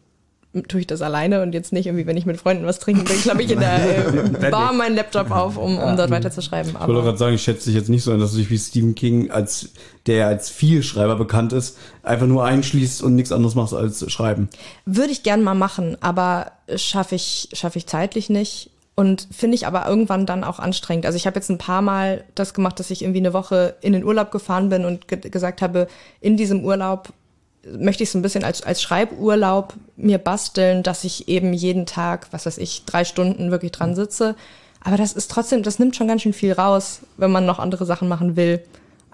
tue 0.68 0.80
ich 0.80 0.86
das 0.86 1.02
alleine 1.02 1.42
und 1.42 1.52
jetzt 1.52 1.72
nicht 1.72 1.86
irgendwie, 1.86 2.06
wenn 2.06 2.16
ich 2.16 2.26
mit 2.26 2.38
Freunden 2.38 2.64
was 2.64 2.78
trinke, 2.78 3.04
dann 3.04 3.20
klappe 3.20 3.42
ich 3.42 3.50
in 3.50 3.58
der 3.58 4.06
äh, 4.42 4.50
Bar 4.50 4.72
meinen 4.72 4.94
Laptop 4.94 5.30
auf, 5.30 5.56
um, 5.56 5.78
um 5.78 5.96
dort 5.96 6.10
weiterzuschreiben. 6.10 6.72
Ich 6.72 6.86
wollte 6.86 7.02
gerade 7.02 7.18
sagen, 7.18 7.34
ich 7.34 7.42
schätze 7.42 7.66
dich 7.66 7.74
jetzt 7.74 7.88
nicht 7.88 8.04
so 8.04 8.12
ein, 8.12 8.20
dass 8.20 8.32
du 8.32 8.38
dich 8.38 8.50
wie 8.50 8.58
Stephen 8.58 8.94
King, 8.94 9.30
als 9.30 9.70
der 10.06 10.28
als 10.28 10.50
Vielschreiber 10.50 11.16
bekannt 11.16 11.52
ist, 11.52 11.76
einfach 12.02 12.26
nur 12.26 12.44
einschließt 12.44 13.02
und 13.02 13.16
nichts 13.16 13.32
anderes 13.32 13.56
machst 13.56 13.74
als 13.74 14.10
schreiben. 14.12 14.48
Würde 14.86 15.10
ich 15.10 15.24
gern 15.24 15.42
mal 15.42 15.54
machen, 15.54 15.96
aber 16.00 16.52
schaffe 16.76 17.16
ich, 17.16 17.48
schaffe 17.52 17.78
ich 17.78 17.86
zeitlich 17.86 18.30
nicht. 18.30 18.70
Und 18.96 19.26
finde 19.32 19.56
ich 19.56 19.66
aber 19.66 19.86
irgendwann 19.88 20.24
dann 20.24 20.44
auch 20.44 20.60
anstrengend. 20.60 21.04
Also 21.04 21.16
ich 21.16 21.26
habe 21.26 21.36
jetzt 21.36 21.50
ein 21.50 21.58
paar 21.58 21.82
Mal 21.82 22.24
das 22.36 22.54
gemacht, 22.54 22.78
dass 22.78 22.90
ich 22.90 23.02
irgendwie 23.02 23.18
eine 23.18 23.32
Woche 23.32 23.74
in 23.80 23.92
den 23.92 24.04
Urlaub 24.04 24.30
gefahren 24.30 24.68
bin 24.68 24.84
und 24.84 25.08
ge 25.08 25.18
gesagt 25.18 25.62
habe, 25.62 25.88
in 26.20 26.36
diesem 26.36 26.64
Urlaub 26.64 27.12
möchte 27.66 28.02
ich 28.02 28.10
so 28.10 28.18
ein 28.18 28.22
bisschen 28.22 28.44
als, 28.44 28.62
als 28.62 28.82
Schreiburlaub 28.82 29.74
mir 29.96 30.18
basteln, 30.18 30.82
dass 30.82 31.02
ich 31.04 31.28
eben 31.28 31.52
jeden 31.52 31.86
Tag, 31.86 32.28
was 32.30 32.46
weiß 32.46 32.58
ich, 32.58 32.84
drei 32.84 33.04
Stunden 33.04 33.50
wirklich 33.50 33.72
dran 33.72 33.96
sitze. 33.96 34.36
Aber 34.80 34.96
das 34.96 35.14
ist 35.14 35.30
trotzdem, 35.30 35.62
das 35.62 35.78
nimmt 35.78 35.96
schon 35.96 36.08
ganz 36.08 36.22
schön 36.22 36.34
viel 36.34 36.52
raus, 36.52 37.00
wenn 37.16 37.32
man 37.32 37.46
noch 37.46 37.58
andere 37.58 37.86
Sachen 37.86 38.06
machen 38.06 38.36
will. 38.36 38.62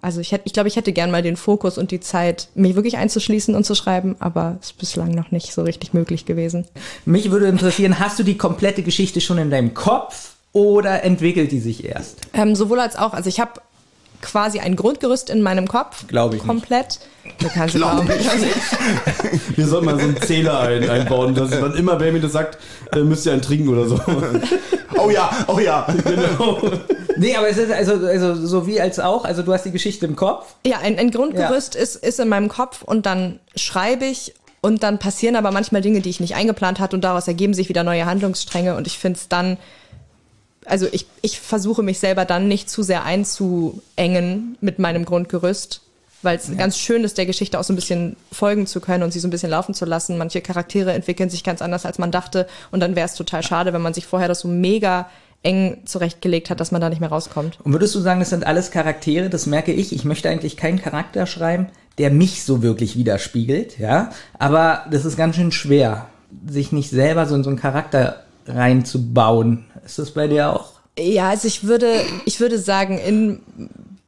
Also 0.03 0.21
ich 0.21 0.33
hätte, 0.33 0.45
ich 0.47 0.53
glaube, 0.53 0.69
ich 0.69 0.77
hätte 0.77 0.93
gern 0.93 1.11
mal 1.11 1.23
den 1.23 1.37
Fokus 1.37 1.77
und 1.79 1.91
die 1.91 2.01
Zeit, 2.01 2.49
mich 2.55 2.75
wirklich 2.75 2.97
einzuschließen 2.97 3.55
und 3.55 3.65
zu 3.65 3.75
schreiben, 3.75 4.17
aber 4.19 4.57
es 4.61 4.69
ist 4.69 4.79
bislang 4.79 5.11
noch 5.11 5.31
nicht 5.31 5.53
so 5.53 5.63
richtig 5.63 5.93
möglich 5.93 6.25
gewesen. 6.25 6.67
Mich 7.05 7.31
würde 7.31 7.49
interessieren, 7.49 7.99
hast 7.99 8.19
du 8.19 8.23
die 8.23 8.37
komplette 8.39 8.83
Geschichte 8.83 9.21
schon 9.21 9.39
in 9.39 9.51
deinem 9.51 9.75
Kopf 9.75 10.35
oder 10.53 11.05
entwickelt 11.05 11.53
die 11.53 11.61
sich 11.61 11.85
erst? 11.85 12.19
Ähm, 12.33 12.57
sowohl 12.57 12.81
als 12.81 12.97
auch. 12.97 13.13
Also 13.13 13.29
ich 13.29 13.41
habe 13.41 13.61
quasi 14.23 14.59
ein 14.61 14.77
Grundgerüst 14.77 15.31
in 15.31 15.43
meinem 15.43 15.69
Kopf. 15.69 16.07
Glaube 16.07 16.37
ich 16.37 16.43
nicht. 16.43 16.49
Komplett. 16.49 17.01
Du 17.39 17.49
kannst 17.49 17.75
Glaub 17.75 18.05
glauben. 18.05 18.09
Wir 19.57 19.67
sollten 19.67 19.87
mal 19.87 19.99
so 19.99 20.05
einen 20.05 20.21
Zähler 20.21 20.61
ein, 20.61 20.89
einbauen, 20.89 21.35
dass 21.35 21.51
dann 21.51 21.75
immer, 21.75 21.99
wer 22.01 22.13
mir 22.13 22.21
das 22.21 22.33
sagt, 22.33 22.59
äh, 22.93 23.01
müsst 23.01 23.27
ihr 23.27 23.33
einen 23.33 23.43
trinken 23.43 23.69
oder 23.69 23.87
so. 23.87 24.01
Oh 25.03 25.09
ja, 25.09 25.31
oh 25.47 25.59
ja. 25.59 25.87
Nee, 27.21 27.37
aber 27.37 27.51
es 27.51 27.59
ist 27.59 27.71
also, 27.71 28.07
also 28.07 28.35
so 28.47 28.67
wie 28.67 28.81
als 28.81 28.99
auch, 28.99 29.27
also 29.27 29.43
du 29.43 29.53
hast 29.53 29.65
die 29.65 29.71
Geschichte 29.71 30.07
im 30.07 30.17
Kopf. 30.17 30.55
Ja, 30.67 30.79
ein, 30.79 30.99
ein 30.99 31.11
Grundgerüst 31.11 31.75
ist, 31.75 31.97
ist 31.97 32.19
in 32.19 32.29
meinem 32.29 32.49
Kopf 32.49 32.83
und 32.83 33.05
dann 33.05 33.41
schreibe 33.55 34.07
ich 34.07 34.35
und 34.63 34.83
dann 34.83 34.99
passieren 34.99 35.37
aber 35.37 35.51
manchmal 35.51 35.83
Dinge, 35.83 36.01
die 36.01 36.09
ich 36.09 36.21
nicht 36.21 36.35
eingeplant 36.35 36.81
hatte 36.81 36.97
und 36.97 37.03
daraus 37.03 37.29
ergeben 37.29 37.53
sich 37.53 37.69
wieder 37.69 37.85
neue 37.85 38.07
Handlungsstränge 38.07 38.75
und 38.75 38.87
ich 38.87 38.99
finde 38.99 39.19
es 39.19 39.29
dann, 39.29 39.59
also 40.65 40.87
ich, 40.93 41.07
ich 41.21 41.41
versuche 41.41 41.83
mich 41.83 41.99
selber 41.99 42.25
dann 42.25 42.49
nicht 42.49 42.71
zu 42.71 42.83
sehr 42.83 43.05
einzuengen 43.05 44.57
mit 44.63 44.79
meinem 44.79 45.05
Grundgerüst, 45.05 45.83
weil 46.23 46.39
es 46.39 46.57
ganz 46.57 46.79
schön 46.79 47.05
ist, 47.05 47.19
der 47.19 47.27
Geschichte 47.27 47.59
auch 47.59 47.65
so 47.65 47.75
ein 47.75 47.77
bisschen 47.77 48.17
folgen 48.33 48.67
zu 48.67 48.81
können 48.81 49.03
und 49.03 49.13
sie 49.13 49.21
so 49.21 49.29
ein 49.29 49.31
bisschen 49.31 49.51
laufen 49.51 49.75
zu 49.75 49.85
lassen. 49.85 50.17
Manche 50.17 50.41
Charaktere 50.41 50.93
entwickeln 50.93 51.29
sich 51.29 51.45
ganz 51.45 51.61
anders, 51.61 51.85
als 51.85 51.99
man 51.99 52.13
dachte 52.13 52.47
und 52.71 52.81
dann 52.81 52.97
wäre 52.97 53.07
es 53.07 53.15
total 53.15 53.43
schade, 53.43 53.75
wenn 53.75 53.83
man 53.83 53.93
sich 53.93 54.07
vorher 54.07 54.29
das 54.29 54.41
so 54.41 54.49
mega 54.49 55.11
eng 55.43 55.79
zurechtgelegt 55.87 56.51
hat, 56.51 56.61
dass 56.61 56.71
man 56.71 56.81
da 56.81 56.89
nicht 56.91 57.01
mehr 57.01 57.09
rauskommt. 57.09 57.59
Und 57.65 57.73
würdest 57.73 57.95
du 57.95 58.01
sagen, 58.01 58.21
das 58.21 58.31
sind 58.31 58.47
alles 58.47 58.71
Charaktere, 58.71 59.31
das 59.31 59.47
merke 59.47 59.73
ich, 59.73 59.93
ich 59.95 60.05
möchte 60.05 60.29
eigentlich 60.29 60.57
keinen 60.57 60.81
Charakter 60.81 61.27
schreiben, 61.27 61.69
der 61.99 62.11
mich 62.11 62.45
so 62.45 62.63
wirklich 62.63 62.97
widerspiegelt, 62.97 63.79
ja, 63.79 64.11
aber 64.39 64.85
das 64.91 65.05
ist 65.05 65.17
ganz 65.17 65.37
schön 65.37 65.53
schwer, 65.53 66.07
sich 66.47 66.73
nicht 66.73 66.91
selber 66.91 67.27
so 67.27 67.35
in 67.35 67.43
so 67.45 67.51
einen 67.51 67.59
Charakter 67.59 68.23
reinzubauen. 68.47 69.65
Ist 69.85 69.99
das 69.99 70.13
bei 70.13 70.27
dir 70.29 70.51
auch? 70.53 70.73
Ja, 70.99 71.31
also 71.31 71.49
ich 71.49 71.65
würde, 71.65 72.01
ich 72.27 72.41
würde 72.41 72.59
sagen, 72.59 72.99
in 72.99 73.41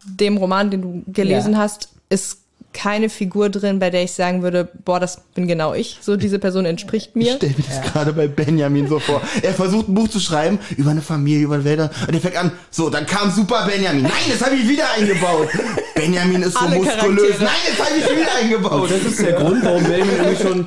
dem 0.04 0.36
Roman, 0.36 0.70
den 0.70 0.82
du 0.82 1.02
gelesen 1.12 1.52
Ja. 1.54 1.58
hast, 1.60 1.88
ist 2.08 2.41
keine 2.72 3.08
Figur 3.10 3.48
drin, 3.50 3.78
bei 3.78 3.90
der 3.90 4.02
ich 4.04 4.12
sagen 4.12 4.42
würde, 4.42 4.68
boah, 4.84 4.98
das 5.00 5.20
bin 5.34 5.46
genau 5.46 5.74
ich. 5.74 5.98
So, 6.00 6.16
diese 6.16 6.38
Person 6.38 6.64
entspricht 6.64 7.10
Ich 7.10 7.14
mir. 7.14 7.34
stell 7.36 7.50
mir 7.50 7.64
das 7.68 7.92
gerade 7.92 8.12
bei 8.12 8.28
Benjamin 8.28 8.88
so 8.88 8.98
vor. 8.98 9.20
Er 9.42 9.52
versucht 9.54 9.88
ein 9.88 9.94
Buch 9.94 10.08
zu 10.08 10.20
schreiben 10.20 10.58
über 10.76 10.90
eine 10.90 11.02
Familie, 11.02 11.44
über 11.44 11.64
Wälder. 11.64 11.90
Und 12.08 12.14
er 12.14 12.20
fängt 12.20 12.36
an, 12.36 12.52
so, 12.70 12.88
dann 12.90 13.06
kam 13.06 13.30
super 13.30 13.66
Benjamin. 13.66 14.02
Nein, 14.02 14.12
das 14.30 14.42
habe 14.44 14.54
ich 14.56 14.68
wieder 14.68 14.84
eingebaut. 14.98 15.48
Benjamin 15.94 16.42
ist 16.42 16.54
so 16.54 16.60
Alle 16.60 16.76
muskulös. 16.76 17.38
Charaktere. 17.38 17.44
Nein, 17.44 17.76
das 17.76 17.86
habe 17.86 17.98
ich 17.98 18.20
wieder 18.20 18.34
eingebaut. 18.40 18.90
Das 18.90 19.12
ist 19.12 19.20
der 19.20 19.32
Grund, 19.34 19.64
warum 19.64 19.82
Benjamin 19.84 20.16
irgendwie 20.16 20.42
schon, 20.42 20.66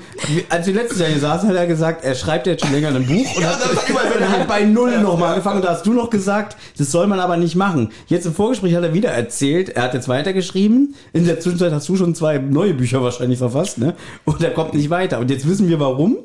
als 0.50 0.68
wir 0.68 0.74
letztes 0.76 1.00
Jahr 1.00 1.10
hier 1.10 1.20
saßen, 1.20 1.50
hat 1.50 1.56
er 1.56 1.68
gesagt, 1.68 2.04
er 2.06 2.16
schreibt 2.16 2.48
jetzt 2.48 2.64
schon 2.64 2.72
länger 2.74 2.90
ein 2.90 3.06
Buch 3.06 3.36
und 3.36 3.42
Ja, 3.42 3.50
hat, 3.50 3.62
das 3.64 3.76
hat 3.76 3.90
überall 3.90 4.06
und 4.08 4.14
Benjamin. 4.14 4.40
hat 4.40 4.48
bei 4.48 4.64
Null 4.64 5.00
nochmal 5.02 5.30
angefangen. 5.30 5.58
Und 5.58 5.66
da 5.66 5.72
hast 5.72 5.86
du 5.86 5.94
noch 5.94 6.10
gesagt, 6.10 6.56
das 6.78 6.92
soll 6.92 7.08
man 7.08 7.20
aber 7.20 7.38
nicht 7.38 7.56
machen. 7.56 7.92
Jetzt 8.08 8.26
im 8.26 8.34
Vorgespräch 8.36 8.76
hat 8.76 8.84
er 8.84 8.94
wieder 8.94 9.10
erzählt, 9.10 9.70
er 9.70 9.84
hat 9.84 9.94
jetzt 9.94 10.08
weitergeschrieben. 10.08 10.96
In 11.14 11.26
der 11.26 11.40
Zwischenzeit 11.40 11.72
hast 11.74 11.90
du 11.90 11.95
schon 11.98 12.16
zwei 12.16 12.38
neue 12.38 12.74
Bücher 12.74 13.02
wahrscheinlich 13.02 13.40
verfasst, 13.40 13.78
ne? 13.78 13.96
Und 14.26 14.42
er 14.44 14.52
kommt 14.52 14.74
nicht 14.74 14.90
weiter. 14.90 15.20
Und 15.20 15.30
jetzt 15.30 15.48
wissen 15.48 15.68
wir 15.68 15.80
warum. 15.80 16.18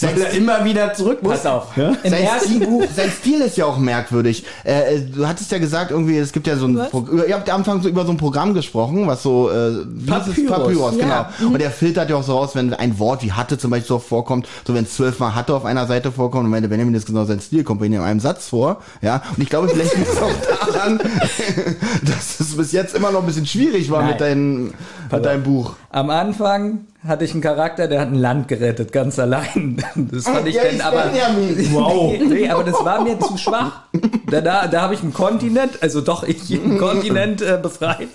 Weil 0.00 0.20
er 0.20 0.30
immer 0.30 0.64
wieder 0.64 0.92
zurück 0.94 1.22
muss. 1.22 1.32
Pass 1.32 1.46
auf. 1.46 1.76
Ja? 1.76 1.90
Im 2.02 2.10
Sein 2.10 2.22
ersten 2.22 2.54
Stil, 2.54 2.66
Buch 2.66 2.84
sein 2.94 3.10
Stil 3.10 3.40
ist 3.40 3.56
ja 3.56 3.66
auch 3.66 3.78
merkwürdig. 3.78 4.44
Äh, 4.64 4.96
äh, 4.96 5.00
du 5.00 5.26
hattest 5.26 5.52
ja 5.52 5.58
gesagt, 5.58 5.90
irgendwie, 5.90 6.18
es 6.18 6.32
gibt 6.32 6.46
ja 6.46 6.56
so 6.56 6.66
ein, 6.66 6.76
Was? 6.76 6.90
Pro 6.90 7.06
ihr 7.26 7.34
habt 7.34 7.48
am 7.50 7.56
Anfang 7.56 7.82
so 7.82 7.88
über 7.88 8.04
so 8.04 8.10
ein 8.12 8.16
Programm 8.16 8.54
gesprochen, 8.54 9.06
was 9.06 9.22
so, 9.22 9.50
äh, 9.50 9.84
wie? 9.86 10.10
Papyrus. 10.10 10.46
Papyrus, 10.48 10.96
Ja. 10.98 11.30
genau. 11.38 11.52
Und 11.52 11.60
der 11.60 11.70
filtert 11.70 12.10
ja 12.10 12.16
auch 12.16 12.22
so 12.22 12.36
raus, 12.36 12.50
wenn 12.54 12.72
ein 12.74 12.98
Wort 12.98 13.22
wie 13.22 13.32
hatte 13.32 13.58
zum 13.58 13.70
Beispiel 13.70 13.88
so 13.88 13.98
vorkommt, 13.98 14.48
so 14.66 14.74
wenn 14.74 14.84
es 14.84 14.94
zwölfmal 14.94 15.34
hatte 15.34 15.54
auf 15.54 15.64
einer 15.64 15.86
Seite 15.86 16.12
vorkommt 16.12 16.46
und 16.46 16.52
wenn 16.52 16.62
der 16.62 16.68
Benjamin 16.68 16.94
ist 16.94 17.06
genau 17.06 17.24
sein 17.24 17.40
Stil, 17.40 17.64
kommt 17.64 17.80
bei 17.80 17.86
ihm 17.86 17.94
in 17.94 18.00
einem 18.00 18.20
Satz 18.20 18.48
vor, 18.48 18.80
ja. 19.02 19.22
Und 19.36 19.42
ich 19.42 19.48
glaube, 19.48 19.68
vielleicht 19.68 19.96
liegt 19.96 20.08
es 20.08 20.20
auch 20.20 20.30
daran, 20.72 20.98
dass 22.02 22.40
es 22.40 22.56
bis 22.56 22.72
jetzt 22.72 22.94
immer 22.94 23.10
noch 23.10 23.20
ein 23.20 23.26
bisschen 23.26 23.46
schwierig 23.46 23.90
war 23.90 24.02
Nein. 24.02 24.10
mit, 24.10 24.20
deinem 24.20 24.74
mit 25.10 25.24
deinem 25.24 25.42
Buch. 25.42 25.74
Am 25.90 26.10
Anfang 26.10 26.80
hatte 27.06 27.24
ich 27.24 27.32
einen 27.32 27.40
Charakter, 27.40 27.88
der 27.88 28.00
hat 28.00 28.08
ein 28.08 28.14
Land 28.16 28.48
gerettet, 28.48 28.92
ganz 28.92 29.18
allein. 29.18 29.82
Das 29.96 30.24
fand 30.24 30.46
ich 30.46 30.54
Der 30.54 30.72
dann 30.72 30.80
aber. 30.82 31.02
Benjamin. 31.10 31.56
Wow. 31.72 32.14
Nee, 32.28 32.48
aber 32.48 32.64
das 32.64 32.74
war 32.84 33.02
mir 33.02 33.18
zu 33.20 33.36
schwach. 33.36 33.82
Da, 34.30 34.40
da, 34.40 34.66
da 34.66 34.80
habe 34.82 34.94
ich 34.94 35.02
einen 35.02 35.12
Kontinent, 35.14 35.82
also 35.82 36.00
doch 36.00 36.22
ich 36.22 36.52
einen 36.64 36.78
Kontinent 36.78 37.42
äh, 37.42 37.58
befreit. 37.60 38.08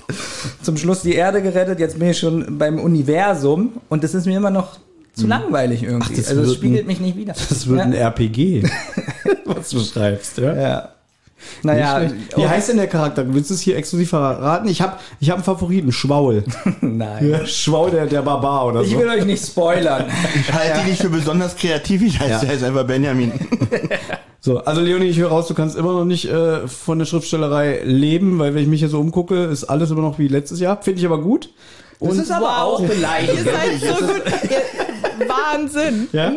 Zum 0.61 0.77
Schluss 0.77 1.01
die 1.01 1.15
Erde 1.15 1.41
gerettet, 1.41 1.79
jetzt 1.79 1.99
bin 1.99 2.09
ich 2.09 2.19
schon 2.19 2.57
beim 2.57 2.79
Universum 2.79 3.73
und 3.89 4.03
das 4.03 4.13
ist 4.13 4.25
mir 4.25 4.37
immer 4.37 4.51
noch 4.51 4.77
zu 5.13 5.27
langweilig 5.27 5.83
irgendwie. 5.83 6.15
das 6.15 6.29
also 6.29 6.41
es 6.43 6.53
spiegelt 6.55 6.81
ein- 6.81 6.87
mich 6.87 6.99
nicht 7.01 7.17
wieder. 7.17 7.33
Das 7.33 7.67
wird 7.67 7.79
ja. 7.79 7.83
ein 7.85 7.93
RPG, 7.93 8.63
was 9.45 9.69
du 9.69 9.79
schreibst, 9.79 10.37
ja? 10.37 10.55
ja. 10.55 10.89
Naja. 11.63 12.01
Wie 12.35 12.47
heißt 12.47 12.69
denn 12.69 12.77
der 12.77 12.87
Charakter? 12.87 13.23
Willst 13.33 13.49
du 13.49 13.53
es 13.53 13.61
hier 13.61 13.75
exklusiv 13.77 14.09
verraten? 14.09 14.67
Ich 14.67 14.81
habe 14.81 14.97
ich 15.19 15.29
hab 15.29 15.37
einen 15.37 15.43
Favoriten, 15.43 15.91
Schwaul. 15.91 16.43
nein. 16.81 17.29
Ja, 17.29 17.45
Schwaul, 17.45 17.91
der, 17.91 18.05
der 18.07 18.21
Barbar 18.21 18.67
oder 18.67 18.81
Ich 18.81 18.91
so. 18.91 18.99
will 18.99 19.07
euch 19.09 19.25
nicht 19.25 19.45
spoilern. 19.45 20.05
Ich 20.35 20.51
halte 20.53 20.79
ihn 20.81 20.87
nicht 20.87 21.01
für 21.01 21.09
besonders 21.09 21.55
kreativ, 21.55 22.01
ich 22.01 22.19
heiße, 22.19 22.29
Ja. 22.31 22.39
der 22.39 22.49
heißt 22.49 22.63
einfach 22.63 22.85
Benjamin. 22.85 23.31
So, 24.43 24.57
also 24.57 24.81
Leonie, 24.81 25.05
ich 25.05 25.17
höre 25.19 25.29
raus, 25.29 25.47
du 25.47 25.53
kannst 25.53 25.75
immer 25.77 25.93
noch 25.93 26.03
nicht 26.03 26.25
äh, 26.25 26.67
von 26.67 26.97
der 26.97 27.05
Schriftstellerei 27.05 27.81
leben, 27.83 28.39
weil 28.39 28.55
wenn 28.55 28.63
ich 28.63 28.67
mich 28.67 28.79
hier 28.79 28.89
so 28.89 28.99
umgucke, 28.99 29.43
ist 29.43 29.65
alles 29.65 29.91
immer 29.91 30.01
noch 30.01 30.17
wie 30.17 30.27
letztes 30.27 30.59
Jahr. 30.59 30.81
Finde 30.81 30.99
ich 30.99 31.05
aber 31.05 31.21
gut. 31.21 31.49
Das 31.99 32.17
ist 32.17 32.31
aber 32.31 32.47
Wow. 32.47 32.51
auch 32.57 32.79
Ihr 32.81 32.87
beleidigend. 32.87 33.45
seid 33.45 33.79
so 33.79 34.03
gut. 34.03 34.21
Wahnsinn. 35.27 36.07
Ja? 36.11 36.31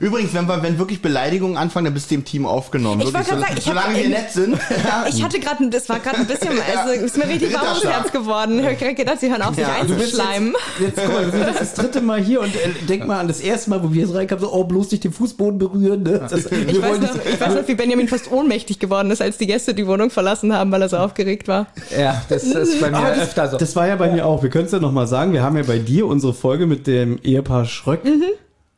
Übrigens, 0.00 0.34
wenn 0.34 0.46
wir, 0.46 0.62
wenn 0.62 0.78
wirklich 0.78 1.02
Beleidigungen 1.02 1.56
anfangen, 1.56 1.86
dann 1.86 1.94
bist 1.94 2.10
du 2.10 2.14
im 2.16 2.24
Team 2.24 2.46
aufgenommen. 2.46 3.00
Ich 3.02 3.06
Wirklich, 3.12 3.28
gerade 3.28 3.40
sagen, 3.40 3.54
ich 3.58 3.64
solange 3.64 3.94
wir 3.96 4.04
in- 4.04 4.10
nett 4.10 4.30
sind. 4.32 4.58
Ja. 4.88 5.04
Ich 5.08 5.22
hatte 5.22 5.40
gerade, 5.40 5.68
das 5.70 5.88
war 5.88 5.98
gerade 5.98 6.18
ein 6.18 6.26
bisschen, 6.26 6.50
also 6.76 6.92
ist 7.04 7.16
mir 7.16 7.28
richtig 7.28 7.52
warm 7.54 7.66
ums. 7.68 7.84
Herz 7.84 8.12
geworden. 8.12 8.58
Ich 8.60 8.64
habe 8.64 8.76
gerade 8.76 8.94
gedacht, 8.94 9.20
sie 9.20 9.30
hören 9.30 9.42
auf, 9.42 9.54
sich 9.54 9.64
Ja, 9.64 9.70
bist 9.82 9.92
einzuschleimen. 9.92 10.54
Jetzt 10.80 10.96
guck 11.04 11.12
mal, 11.12 11.24
wir 11.24 11.32
sind 11.32 11.46
jetzt 11.48 11.60
das 11.60 11.74
dritte 11.74 12.00
Mal 12.00 12.20
hier 12.20 12.40
und 12.40 12.54
äh, 12.54 12.58
denk 12.88 13.06
mal 13.06 13.18
an 13.18 13.28
das 13.28 13.40
erste 13.40 13.70
Mal, 13.70 13.82
wo 13.82 13.92
wir 13.92 14.02
jetzt 14.02 14.14
reinkamen, 14.14 14.42
so, 14.44 14.52
oh, 14.52 14.64
bloß 14.64 14.90
nicht 14.92 15.04
den 15.04 15.12
Fußboden 15.12 15.58
berühren. 15.58 16.02
Ne? 16.04 16.20
Das, 16.30 16.46
Ich 16.46 16.50
wir 16.50 16.82
weiß, 16.82 16.90
wollen 16.90 17.00
noch, 17.02 17.10
ich 17.24 17.40
weiß 17.40 17.54
noch, 17.54 17.68
wie 17.68 17.74
Benjamin 17.74 18.08
fast 18.08 18.30
ohnmächtig 18.30 18.78
geworden 18.78 19.10
ist, 19.10 19.20
als 19.20 19.36
die 19.38 19.46
Gäste 19.46 19.74
die 19.74 19.86
Wohnung 19.86 20.10
verlassen 20.10 20.52
haben, 20.54 20.70
weil 20.70 20.82
er 20.82 20.88
so 20.88 20.96
aufgeregt 20.96 21.48
war. 21.48 21.66
Ja, 21.98 22.22
das 22.28 22.44
ist 22.44 22.80
bei 22.80 22.90
mir 22.90 23.00
das, 23.00 23.18
öfter 23.20 23.48
so. 23.50 23.56
das 23.58 23.74
war 23.76 23.86
ja 23.88 23.96
bei 23.96 24.10
mir 24.10 24.24
auch. 24.26 24.42
Wir 24.42 24.50
können 24.50 24.66
es 24.66 24.72
ja 24.72 24.78
nochmal 24.78 25.06
sagen. 25.06 25.32
Wir 25.32 25.42
haben 25.42 25.56
ja 25.56 25.62
bei 25.64 25.78
dir 25.78 26.06
unsere 26.06 26.34
Folge 26.34 26.66
mit 26.66 26.86
dem 26.86 27.18
Ehepaar 27.22 27.64
Schröck 27.66 28.04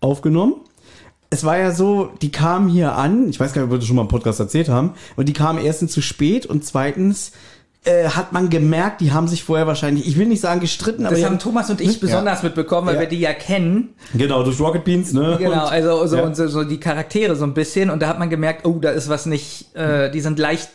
aufgenommen. 0.01 0.55
Es 1.31 1.45
war 1.45 1.57
ja 1.59 1.71
so, 1.73 2.11
die 2.23 2.33
kamen 2.33 2.69
hier 2.69 2.95
an. 2.97 3.29
Ich 3.29 3.39
weiß 3.39 3.53
gar 3.53 3.63
nicht, 3.63 3.67
ob 3.69 3.73
wir 3.75 3.79
das 3.79 3.87
schon 3.87 3.97
mal 3.97 4.03
im 4.03 4.09
Podcast 4.09 4.41
erzählt 4.41 4.69
haben. 4.69 4.95
Und 5.17 5.29
die 5.29 5.33
kamen 5.33 5.65
erstens 5.65 5.93
zu 5.93 6.01
spät 6.03 6.45
und 6.45 6.65
zweitens 6.65 7.33
äh, 7.85 8.09
hat 8.09 8.33
man 8.33 8.51
gemerkt, 8.51 9.01
die 9.01 9.13
haben 9.13 9.29
sich 9.29 9.45
vorher 9.45 9.67
wahrscheinlich, 9.67 10.07
ich 10.09 10.19
will 10.19 10.27
nicht 10.27 10.41
sagen 10.41 10.61
gestritten, 10.61 11.07
aber 11.07 11.15
Das 11.15 11.25
haben 11.25 11.39
Thomas 11.39 11.71
und 11.71 11.81
ich 11.81 11.99
besonders 12.01 12.43
mitbekommen, 12.43 12.87
weil 12.89 12.95
Ja. 12.97 13.01
wir 13.03 13.09
die 13.09 13.21
ja 13.21 13.33
kennen. 13.33 13.91
genau 14.13 14.43
durch 14.43 14.61
Rocket 14.61 14.85
Beans, 14.85 15.13
ne? 15.13 15.37
Genau, 15.39 15.53
Und- 15.65 15.71
also 15.73 16.07
so, 16.07 16.17
ja. 16.17 16.23
und 16.25 16.37
so, 16.37 16.49
so 16.49 16.65
die 16.65 16.79
Charaktere 16.81 17.37
so 17.37 17.45
ein 17.45 17.55
bisschen. 17.55 17.89
Und 17.91 18.03
da 18.03 18.09
hat 18.09 18.19
man 18.19 18.29
gemerkt, 18.29 18.67
oh, 18.67 18.79
da 18.81 18.91
ist 18.91 19.09
was 19.09 19.25
nicht, 19.27 19.75
äh, 19.77 20.11
die 20.11 20.21
sind 20.21 20.39
leicht 20.39 20.69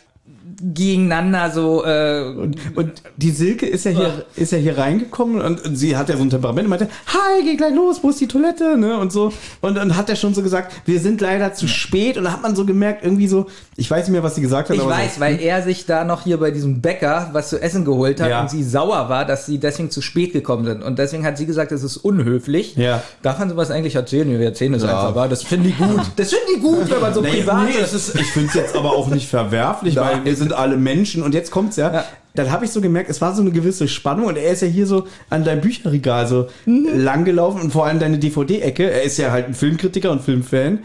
gegeneinander 0.60 1.50
so. 1.50 1.84
Äh, 1.84 2.32
Und 2.74 3.02
die 3.16 3.30
Silke 3.30 3.66
ist 3.66 3.84
ja 3.84 3.90
hier, 3.92 4.24
ist 4.36 4.52
ja 4.52 4.58
hier 4.58 4.78
reingekommen 4.78 5.40
und, 5.40 5.64
und 5.64 5.76
sie 5.76 5.96
hat 5.96 6.08
ja 6.08 6.16
so 6.16 6.22
ein 6.22 6.30
Temperament 6.30 6.64
und 6.66 6.70
meinte, 6.70 6.88
hi, 7.06 7.42
geh 7.44 7.56
gleich 7.56 7.74
los, 7.74 8.00
wo 8.02 8.10
ist 8.10 8.20
die 8.20 8.26
Toilette, 8.28 8.76
ne, 8.76 8.98
und 8.98 9.12
so. 9.12 9.32
Und 9.60 9.74
dann 9.76 9.96
hat 9.96 10.08
er 10.10 10.16
schon 10.16 10.34
so 10.34 10.42
gesagt, 10.42 10.72
wir 10.84 11.00
sind 11.00 11.20
leider 11.20 11.54
zu 11.54 11.68
spät 11.68 12.16
und 12.18 12.24
da 12.24 12.32
hat 12.32 12.42
man 12.42 12.56
so 12.56 12.64
gemerkt, 12.64 13.04
irgendwie 13.04 13.28
so, 13.28 13.46
ich 13.76 13.90
weiß 13.90 14.06
nicht 14.06 14.12
mehr, 14.12 14.22
was 14.22 14.34
sie 14.34 14.40
gesagt 14.42 14.70
hat, 14.70 14.76
ich 14.76 14.84
weiß, 14.86 15.16
so, 15.16 15.20
weil 15.20 15.40
er 15.40 15.62
sich 15.62 15.86
da 15.86 16.04
noch 16.04 16.24
hier 16.24 16.38
bei 16.38 16.50
diesem 16.50 16.80
Bäcker 16.80 17.30
was 17.32 17.48
zu 17.50 17.60
essen 17.60 17.84
geholt 17.84 18.20
hat 18.20 18.30
Ja. 18.30 18.40
und 18.42 18.50
sie 18.50 18.62
sauer 18.62 19.08
war, 19.08 19.24
dass 19.24 19.46
sie 19.46 19.58
deswegen 19.58 19.90
zu 19.90 20.00
spät 20.00 20.32
gekommen 20.32 20.64
sind. 20.64 20.82
Und 20.82 20.98
deswegen 20.98 21.24
hat 21.24 21.38
sie 21.38 21.46
gesagt, 21.46 21.72
es 21.72 21.82
ist 21.82 21.96
unhöflich. 21.98 22.76
Ja. 22.76 23.02
Darf 23.22 23.38
man 23.38 23.48
sowas 23.50 23.70
eigentlich 23.70 23.94
erzählen? 23.94 24.28
Wir 24.28 24.40
erzählen 24.46 24.74
es 24.74 24.82
einfach, 24.82 25.04
aber 25.04 25.28
das 25.28 25.42
finde 25.42 25.68
ich 25.68 25.78
gut. 25.78 26.00
Das 26.16 26.30
finde 26.30 26.44
ich 26.56 26.62
gut, 26.62 26.90
wenn 26.90 27.00
man 27.00 27.14
so 27.14 27.20
Nee, 27.20 27.30
privat 27.40 27.64
nee, 27.68 27.78
ist, 27.82 28.14
ich 28.14 28.26
finde 28.32 28.48
es 28.48 28.54
jetzt 28.54 28.76
aber 28.76 28.90
auch 28.92 29.08
nicht 29.08 29.28
verwerflich, 29.28 29.96
weil 29.96 30.24
wir 30.24 30.34
sind 30.36 30.45
alle 30.52 30.76
Menschen 30.76 31.22
und 31.22 31.34
jetzt 31.34 31.50
kommt's 31.50 31.76
ja. 31.76 31.92
Ja. 31.92 32.04
Dann 32.34 32.50
habe 32.50 32.66
ich 32.66 32.70
so 32.70 32.80
gemerkt, 32.80 33.08
es 33.08 33.20
war 33.20 33.34
so 33.34 33.40
eine 33.40 33.50
gewisse 33.50 33.88
Spannung 33.88 34.26
und 34.26 34.36
er 34.36 34.52
ist 34.52 34.60
ja 34.62 34.68
hier 34.68 34.86
so 34.86 35.06
an 35.30 35.44
deinem 35.44 35.62
Bücherregal 35.62 36.26
so 36.26 36.48
lang 36.66 37.24
gelaufen 37.24 37.62
und 37.62 37.72
vor 37.72 37.86
allem 37.86 37.98
deine 37.98 38.18
DVD-Ecke. 38.18 38.90
Er 38.90 39.02
ist 39.02 39.16
ja 39.16 39.30
halt 39.30 39.46
ein 39.46 39.54
Filmkritiker 39.54 40.10
und 40.10 40.20
Filmfan. 40.20 40.80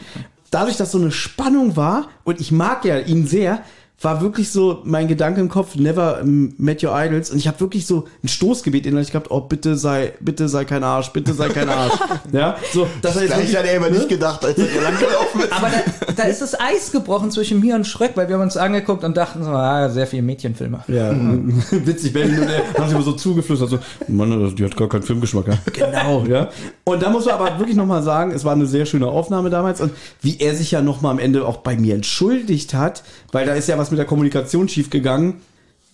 Dadurch, 0.50 0.78
dass 0.78 0.92
so 0.92 0.98
eine 0.98 1.12
Spannung 1.12 1.76
war 1.76 2.08
und 2.24 2.40
ich 2.40 2.52
mag 2.52 2.86
ja 2.86 3.00
ihn 3.00 3.28
sehr, 3.28 3.64
war 4.04 4.22
wirklich 4.22 4.52
so 4.52 4.80
mein 4.84 5.08
Gedanke 5.08 5.42
im 5.42 5.50
Kopf, 5.50 5.76
never 5.76 6.22
met 6.24 6.84
your 6.84 6.92
idols. 6.94 7.30
Und 7.32 7.38
ich 7.38 7.48
habe 7.48 7.60
wirklich 7.60 7.86
so 7.86 8.06
ein 8.24 8.28
Stoßgebet 8.28 8.86
innerlich 8.86 9.12
gehabt, 9.12 9.30
oh, 9.30 9.42
bitte 9.42 9.76
sei, 9.76 10.14
bitte 10.20 10.50
sei 10.50 10.66
kein 10.66 10.84
Arsch, 10.84 11.10
bitte 11.12 11.34
sei 11.34 11.50
kein 11.50 11.70
Arsch. 11.70 11.94
ja, 12.32 12.56
so, 12.74 12.88
jetzt 13.04 13.14
Gleich 13.14 13.30
wirklich- 13.30 13.58
hat 13.58 13.66
er 13.66 13.76
immer 13.76 13.90
nicht 13.90 14.10
gedacht, 14.10 14.44
als 14.44 14.58
er 14.58 14.68
hier 14.68 14.82
lang 14.82 14.98
gelaufen 14.98 15.42
ist. 15.42 15.54
Aber 15.54 15.70
da, 15.70 16.14
da 16.14 16.24
ist 16.24 16.42
das 16.42 16.60
Eis 16.60 16.92
gebrochen 16.92 17.32
zwischen 17.32 17.60
mir 17.60 17.76
und 17.76 17.86
Schröck, 17.86 18.12
weil 18.16 18.28
wir 18.28 18.36
haben 18.36 18.42
uns 18.44 18.58
angeguckt 18.58 19.04
und 19.04 19.16
dachten 19.18 19.44
so, 19.44 19.52
ah, 19.52 19.90
sehr 19.90 20.08
viele 20.08 20.24
Mädchenfilme. 20.24 20.84
Ja, 20.88 21.12
witzig, 21.72 22.14
Berlin 22.14 22.42
und 22.42 22.50
er 22.50 22.64
haben 22.78 22.90
sie 22.90 22.96
immer 22.96 23.04
so 23.04 23.14
zugeflüstert, 23.14 23.70
so, 23.70 23.80
Mann, 24.08 24.56
die 24.56 24.64
hat 24.64 24.76
gar 24.76 24.90
keinen 24.90 25.04
Filmgeschmack. 25.04 25.48
Ja? 25.48 25.58
Genau, 25.74 26.24
ja. 26.26 26.50
Und 26.84 27.04
da 27.04 27.10
muss 27.10 27.26
man 27.26 27.36
aber 27.36 27.60
wirklich 27.60 27.78
nochmal 27.78 28.04
sagen, 28.04 28.32
es 28.32 28.44
war 28.46 28.54
eine 28.54 28.66
sehr 28.66 28.86
schöne 28.86 29.08
Aufnahme 29.08 29.50
damals 29.50 29.82
und 29.82 29.92
wie 30.22 30.40
er 30.40 30.56
sich 30.56 30.72
ja 30.72 30.82
nochmal 30.82 31.12
am 31.12 31.20
Ende 31.20 31.46
auch 31.46 31.58
bei 31.58 31.76
mir 31.78 31.96
entschuldigt 31.96 32.74
hat, 32.74 33.04
weil 33.32 33.46
da 33.46 33.54
ist 33.54 33.68
ja 33.68 33.78
was 33.78 33.92
mit 33.92 33.98
der 33.98 34.06
Kommunikation 34.06 34.68
schiefgegangen. 34.68 35.42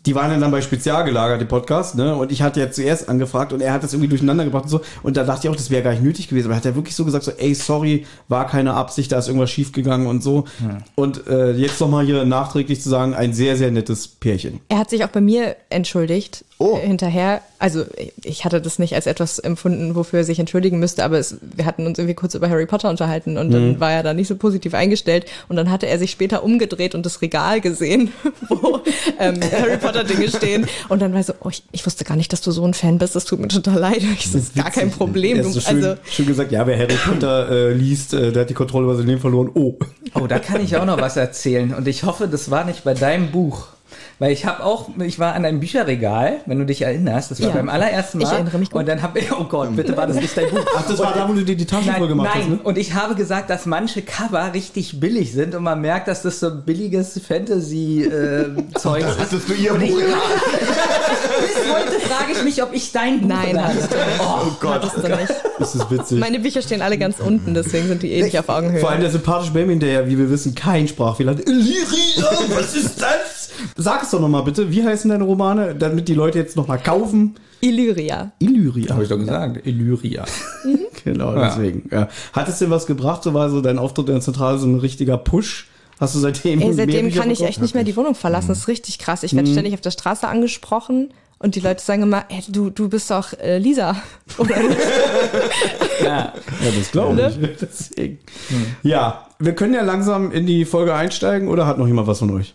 Die 0.06 0.16
waren 0.16 0.32
ja 0.32 0.40
dann 0.40 0.52
bei 0.52 0.62
Spezial 0.62 1.04
gelagert, 1.04 1.42
im 1.42 1.50
Podcast, 1.50 1.96
ne? 1.96 2.16
Und 2.16 2.32
ich 2.32 2.42
hatte 2.42 2.62
ja 2.62 2.72
zuerst 2.72 3.10
angefragt 3.10 3.52
und 3.52 3.60
er 3.60 3.74
hat 3.74 3.84
das 3.84 3.92
irgendwie 3.92 4.08
durcheinander 4.08 4.46
gebracht 4.46 4.64
und 4.64 4.70
so. 4.70 4.82
Und 5.04 5.18
da 5.18 5.26
dachte 5.26 5.48
ich 5.48 5.50
auch, 5.50 5.56
das 5.56 5.70
wäre 5.70 5.84
gar 5.84 5.92
nicht 5.92 6.04
nötig 6.04 6.30
gewesen. 6.30 6.46
Aber 6.46 6.54
er 6.54 6.58
hat 6.58 6.66
ja 6.66 6.76
wirklich 6.76 6.96
so 6.96 7.04
gesagt, 7.04 7.26
so, 7.26 7.32
ey, 7.32 7.54
sorry, 7.54 8.06
war 8.30 8.48
keine 8.48 8.74
Absicht, 8.74 9.12
da 9.12 9.20
ist 9.20 9.28
irgendwas 9.28 9.52
schiefgegangen 9.52 10.08
und 10.08 10.24
so. 10.24 10.46
Und 10.96 11.28
äh, 11.28 11.52
jetzt 11.54 11.82
nochmal 11.82 12.06
hier 12.06 12.24
nachträglich 12.24 12.82
zu 12.82 12.90
sagen, 12.90 13.16
ein 13.16 13.34
sehr, 13.34 13.58
sehr 13.58 13.70
nettes 13.70 14.08
Pärchen. 14.08 14.62
Er 14.70 14.78
hat 14.78 14.90
sich 14.90 15.04
auch 15.04 15.10
bei 15.10 15.20
mir 15.20 15.58
entschuldigt 15.70 16.46
Oh. 16.60 16.78
hinterher. 16.78 17.42
Also 17.60 17.86
ich 18.24 18.46
hatte 18.46 18.62
das 18.62 18.80
nicht 18.80 18.94
als 18.96 19.06
etwas 19.08 19.38
empfunden, 19.40 19.96
wofür 19.96 20.20
er 20.20 20.24
sich 20.26 20.40
entschuldigen 20.40 20.80
müsste, 20.80 21.04
aber 21.04 21.18
es, 21.20 21.38
wir 21.42 21.66
hatten 21.66 21.86
uns 21.88 21.98
irgendwie 22.00 22.14
kurz 22.16 22.34
über 22.36 22.50
Harry 22.50 22.66
Potter 22.66 22.90
unterhalten 22.90 23.38
und 23.38 23.48
Mhm. 23.50 23.52
dann 23.52 23.80
war 23.80 23.92
er 23.92 24.04
da 24.04 24.14
nicht 24.14 24.28
so 24.28 24.36
positiv 24.36 24.74
eingestellt 24.74 25.26
und 25.50 25.56
dann 25.56 25.70
hatte 25.72 25.88
er 25.88 25.98
sich 26.00 26.12
später 26.12 26.44
umgedreht 26.44 26.94
und 26.96 27.06
das 27.06 27.22
Regal 27.22 27.62
gesehen, 27.62 28.12
wo 28.50 28.80
ähm, 29.20 29.40
Harry 29.52 29.78
Potter 29.78 30.04
Dinge 30.04 30.28
stehen 30.36 30.68
und 30.90 31.02
dann 31.02 31.12
war 31.14 31.20
er 31.20 31.24
so, 31.26 31.34
oh, 31.44 31.50
ich, 31.50 31.64
ich 31.72 31.86
wusste 31.86 32.04
gar 32.06 32.16
nicht, 32.16 32.32
dass 32.34 32.42
du 32.42 32.52
so 32.52 32.64
ein 32.66 32.74
Fan 32.74 32.98
bist, 32.98 33.16
das 33.16 33.26
tut 33.26 33.40
mir 33.40 33.48
total 33.48 33.80
leid. 33.80 33.98
Ich 34.18 34.28
so, 34.32 34.38
das 34.38 34.48
ist 34.48 34.56
gar 34.56 34.72
kein 34.72 34.92
Problem. 34.92 35.38
Du, 35.42 35.50
so 35.50 35.60
schön, 35.60 35.84
also 35.84 36.00
schön 36.10 36.26
gesagt, 36.28 36.52
ja, 36.52 36.66
wer 36.68 36.78
Harry 36.78 36.96
Potter 36.96 37.50
äh, 37.50 37.74
liest, 37.74 38.14
äh, 38.14 38.32
der 38.32 38.42
hat 38.42 38.50
die 38.50 38.56
Kontrolle 38.56 38.86
über 38.86 38.96
sein 38.96 39.08
Leben 39.08 39.22
verloren. 39.22 39.50
Oh. 39.54 39.76
Oh, 40.14 40.26
da 40.28 40.40
kann 40.40 40.62
ich 40.64 40.76
auch 40.78 40.86
noch 40.86 41.00
was 41.02 41.18
erzählen. 41.18 41.74
Und 41.74 41.88
ich 41.88 42.04
hoffe, 42.04 42.28
das 42.28 42.50
war 42.52 42.66
nicht 42.66 42.84
bei 42.84 42.94
deinem 42.94 43.32
Buch. 43.32 43.68
Weil 44.20 44.32
ich 44.32 44.48
habe 44.48 44.64
auch, 44.64 44.90
ich 45.06 45.20
war 45.20 45.36
an 45.36 45.46
einem 45.46 45.60
Bücherregal, 45.60 46.38
wenn 46.48 46.58
du 46.58 46.66
dich 46.66 46.82
erinnerst, 46.82 47.30
das 47.30 47.40
war 47.40 47.50
Ja. 47.50 47.54
beim 47.56 47.70
allerersten 47.70 48.18
Mal. 48.18 48.24
Ich 48.26 48.32
erinnere 48.32 48.58
mich 48.58 48.72
gut. 48.72 48.80
Und 48.80 48.88
dann 48.88 49.04
habe 49.04 49.20
ich, 49.20 49.32
oh 49.32 49.44
Gott, 49.44 49.76
bitte 49.76 49.96
war 49.96 50.08
das 50.08 50.16
nicht 50.16 50.36
dein 50.36 50.50
Buch. 50.50 50.66
Ach, 50.76 50.84
das 50.88 50.98
war 50.98 51.14
da, 51.14 51.30
wo 51.30 51.34
du 51.34 51.44
dir 51.44 51.56
die 51.56 51.66
Taschen 51.68 51.92
voll 51.92 52.00
Nein, 52.00 52.08
gemacht 52.10 52.30
nein. 52.34 52.42
hast, 52.44 52.50
ne? 52.50 52.60
und 52.64 52.78
ich 52.80 52.94
habe 52.96 53.14
gesagt, 53.14 53.52
dass 53.52 53.68
manche 53.68 54.02
Cover 54.02 54.54
richtig 54.56 55.00
billig 55.00 55.34
sind 55.34 55.54
und 55.54 55.62
man 55.64 55.80
merkt, 55.82 56.08
dass 56.08 56.24
das 56.24 56.40
so 56.40 56.50
billiges 56.50 57.20
Fantasy-Zeug 57.28 59.04
Das 59.04 59.18
ist 59.18 59.34
das 59.34 59.44
für 59.44 59.54
ihr 59.54 59.74
Und 59.74 59.82
Buch. 59.82 59.88
bis 59.98 61.74
heute 61.74 62.00
frage 62.08 62.32
ich 62.34 62.44
mich, 62.44 62.64
ob 62.64 62.74
ich 62.74 62.92
dein 62.92 63.22
Buch 63.22 63.28
Nein, 63.28 63.58
habe. 63.62 63.68
hattest 63.74 63.92
du 63.92 63.98
nicht. 63.98 64.20
Oh 64.20 64.52
Gott. 64.60 64.74
Hattest 64.84 64.98
du 64.98 65.08
nicht. 65.16 65.34
Das 65.60 65.76
ist 65.76 65.92
witzig. 65.92 66.20
Meine 66.20 66.40
Bücher 66.40 66.62
stehen 66.64 66.82
alle 66.82 66.98
ganz 66.98 67.20
unten, 67.20 67.54
deswegen 67.54 67.88
sind 67.88 68.02
die 68.04 68.12
eh 68.14 68.24
nicht 68.24 68.38
auf 68.40 68.50
Augenhöhe. 68.50 68.80
Vor 68.80 68.90
allem 68.92 69.02
der 69.02 69.12
sympathische 69.12 69.52
Benjamin, 69.54 69.80
der 69.80 69.90
ja, 69.92 70.08
wie 70.08 70.18
wir 70.18 70.30
wissen, 70.30 70.56
kein 70.56 70.88
Sprachfehler 70.88 71.32
hat. 71.34 71.42
Illyria, 71.48 72.30
was 72.56 72.76
ist 72.76 73.00
das? 73.02 73.47
Sag 73.76 74.04
es 74.04 74.12
doch 74.12 74.20
nochmal 74.20 74.44
bitte, 74.44 74.72
wie 74.72 74.84
heißen 74.84 75.10
deine 75.10 75.24
Romane, 75.24 75.76
damit 75.76 76.08
die 76.08 76.14
Leute 76.14 76.38
jetzt 76.40 76.56
nochmal 76.56 76.80
kaufen? 76.80 77.36
Illyria. 77.62 78.32
Illyria. 78.40 78.94
Habe 78.94 79.04
ich 79.04 79.10
doch 79.10 79.18
gesagt, 79.18 79.66
Illyria. 79.66 80.26
Genau, 81.04 81.34
Ja. 81.36 81.48
deswegen. 81.50 81.88
Ja. 81.92 82.10
Hat 82.34 82.50
es 82.50 82.60
dir 82.60 82.70
was 82.70 82.86
gebracht? 82.86 83.24
So 83.24 83.34
war 83.34 83.50
so 83.50 83.62
dein 83.62 83.78
Auftritt 83.80 84.08
in 84.10 84.16
der 84.16 84.22
Zentrale 84.22 84.58
so 84.58 84.68
ein 84.68 84.80
richtiger 84.80 85.18
Push? 85.18 85.68
Hast 86.00 86.16
du 86.16 86.20
seitdem 86.20 86.60
Ey, 86.62 86.74
seitdem 86.74 87.12
kann 87.14 87.32
ich 87.32 87.42
echt 87.44 87.62
nicht 87.62 87.74
mehr 87.76 87.86
die 87.86 87.96
Wohnung 87.96 88.14
verlassen. 88.14 88.50
Das 88.50 88.60
ist 88.60 88.68
richtig 88.68 89.00
krass. 89.00 89.24
Ich 89.24 89.34
werde 89.36 89.50
ständig 89.50 89.74
auf 89.74 89.82
der 89.82 89.92
Straße 89.92 90.28
angesprochen 90.28 91.14
und 91.40 91.56
die 91.56 91.60
Leute 91.62 91.82
sagen 91.82 92.04
immer, 92.04 92.26
ey, 92.30 92.44
du, 92.50 92.70
du 92.72 92.90
bist 92.90 93.10
doch 93.10 93.32
äh, 93.40 93.58
Lisa. 93.58 93.96
Oder 94.38 94.58
nicht? 94.64 94.78
Ja. 96.04 96.08
Ja, 96.10 96.72
das 96.78 96.92
glaube 96.92 97.32
ich. 97.42 97.58
Deswegen. 97.62 98.20
Ja, 98.84 99.28
wir 99.40 99.56
können 99.56 99.74
ja 99.74 99.82
langsam 99.84 100.32
in 100.32 100.46
die 100.46 100.66
Folge 100.66 100.94
einsteigen 100.94 101.48
oder 101.48 101.66
hat 101.68 101.78
noch 101.78 101.88
jemand 101.88 102.08
was 102.08 102.20
von 102.20 102.32
euch? 102.32 102.54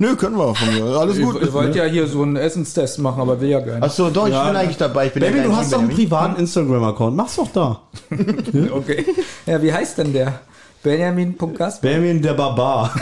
Nö, 0.00 0.14
können 0.16 0.36
wir 0.36 0.54
von 0.54 0.74
mir. 0.74 0.84
Alles 0.96 1.18
gut. 1.20 1.40
ihr 1.42 1.52
wollt 1.52 1.74
ja 1.74 1.84
hier 1.84 2.06
so 2.06 2.22
einen 2.22 2.36
Essenstest 2.36 2.98
machen, 3.00 3.20
aber 3.20 3.40
will 3.40 3.48
ja 3.48 3.60
gar 3.60 3.74
nicht. 3.74 3.82
Achso, 3.84 4.10
doch, 4.10 4.26
ich 4.26 4.32
Ja. 4.32 4.46
bin 4.46 4.56
eigentlich 4.56 4.76
dabei. 4.76 5.06
Ich 5.08 5.12
bin 5.12 5.22
Baby, 5.22 5.38
ja 5.38 5.44
du 5.44 5.56
hast 5.56 5.72
doch 5.72 5.80
einen 5.80 5.88
privaten 5.90 6.36
Instagram-Account. 6.40 7.16
Mach's 7.16 7.36
doch 7.36 7.50
da. 7.52 7.80
Okay. 8.72 9.04
Ja, 9.46 9.60
wie 9.62 9.72
heißt 9.72 9.98
denn 9.98 10.12
der? 10.12 10.40
Benjamin.gas? 10.80 11.80
Benjamin 11.80 12.22
der 12.22 12.34
Barbar. 12.34 12.94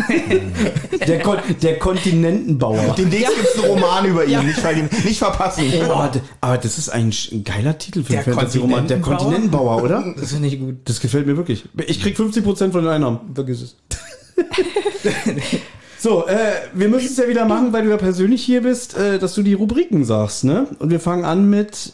der, 1.07 1.21
Kon 1.21 1.37
der 1.61 1.79
Kontinentenbauer. 1.79 2.95
Demnächst 2.97 3.35
gibt's 3.37 3.59
einen 3.63 3.73
Roman 3.73 4.07
über 4.07 4.25
ihn. 4.25 4.47
Nicht, 4.47 4.65
weil 4.65 4.77
die- 4.77 5.07
nicht 5.07 5.19
verpassen. 5.19 5.65
Aber, 5.85 6.09
d- 6.09 6.21
aber 6.41 6.57
das 6.57 6.79
ist 6.79 6.89
ein, 6.89 7.13
geiler 7.45 7.77
Titel 7.77 8.03
für 8.03 8.15
einen 8.15 8.25
Fantasy-Roman. 8.25 8.89
Der 8.89 9.01
Kontinentenbauer? 9.03 9.83
Kontinentenbauer, 9.83 9.83
oder? 9.83 10.15
Das 10.21 10.33
finde 10.33 10.49
ich 10.49 10.59
gut. 10.59 10.77
Das 10.87 11.01
gefällt 11.01 11.27
mir 11.27 11.37
wirklich. 11.37 11.67
Ich 11.87 12.01
krieg 12.01 12.19
50% 12.19 12.73
von 12.73 12.83
den 12.83 12.89
Einnahmen. 12.89 13.21
Vergiss 13.35 13.61
es. 13.61 13.77
So, 15.99 16.27
äh, 16.27 16.37
wir 16.75 16.89
müssen 16.89 17.07
es 17.07 17.17
ja 17.17 17.27
wieder 17.29 17.47
machen, 17.47 17.73
weil 17.73 17.85
du 17.85 17.91
ja 17.91 17.97
persönlich 17.97 18.43
hier 18.45 18.63
bist, 18.63 18.97
äh, 18.97 19.19
dass 19.19 19.35
du 19.35 19.43
die 19.43 19.55
Rubriken 19.55 20.05
sagst, 20.05 20.45
ne? 20.45 20.67
Und 20.79 20.91
wir 20.91 21.01
fangen 21.01 21.25
an 21.25 21.49
mit 21.49 21.93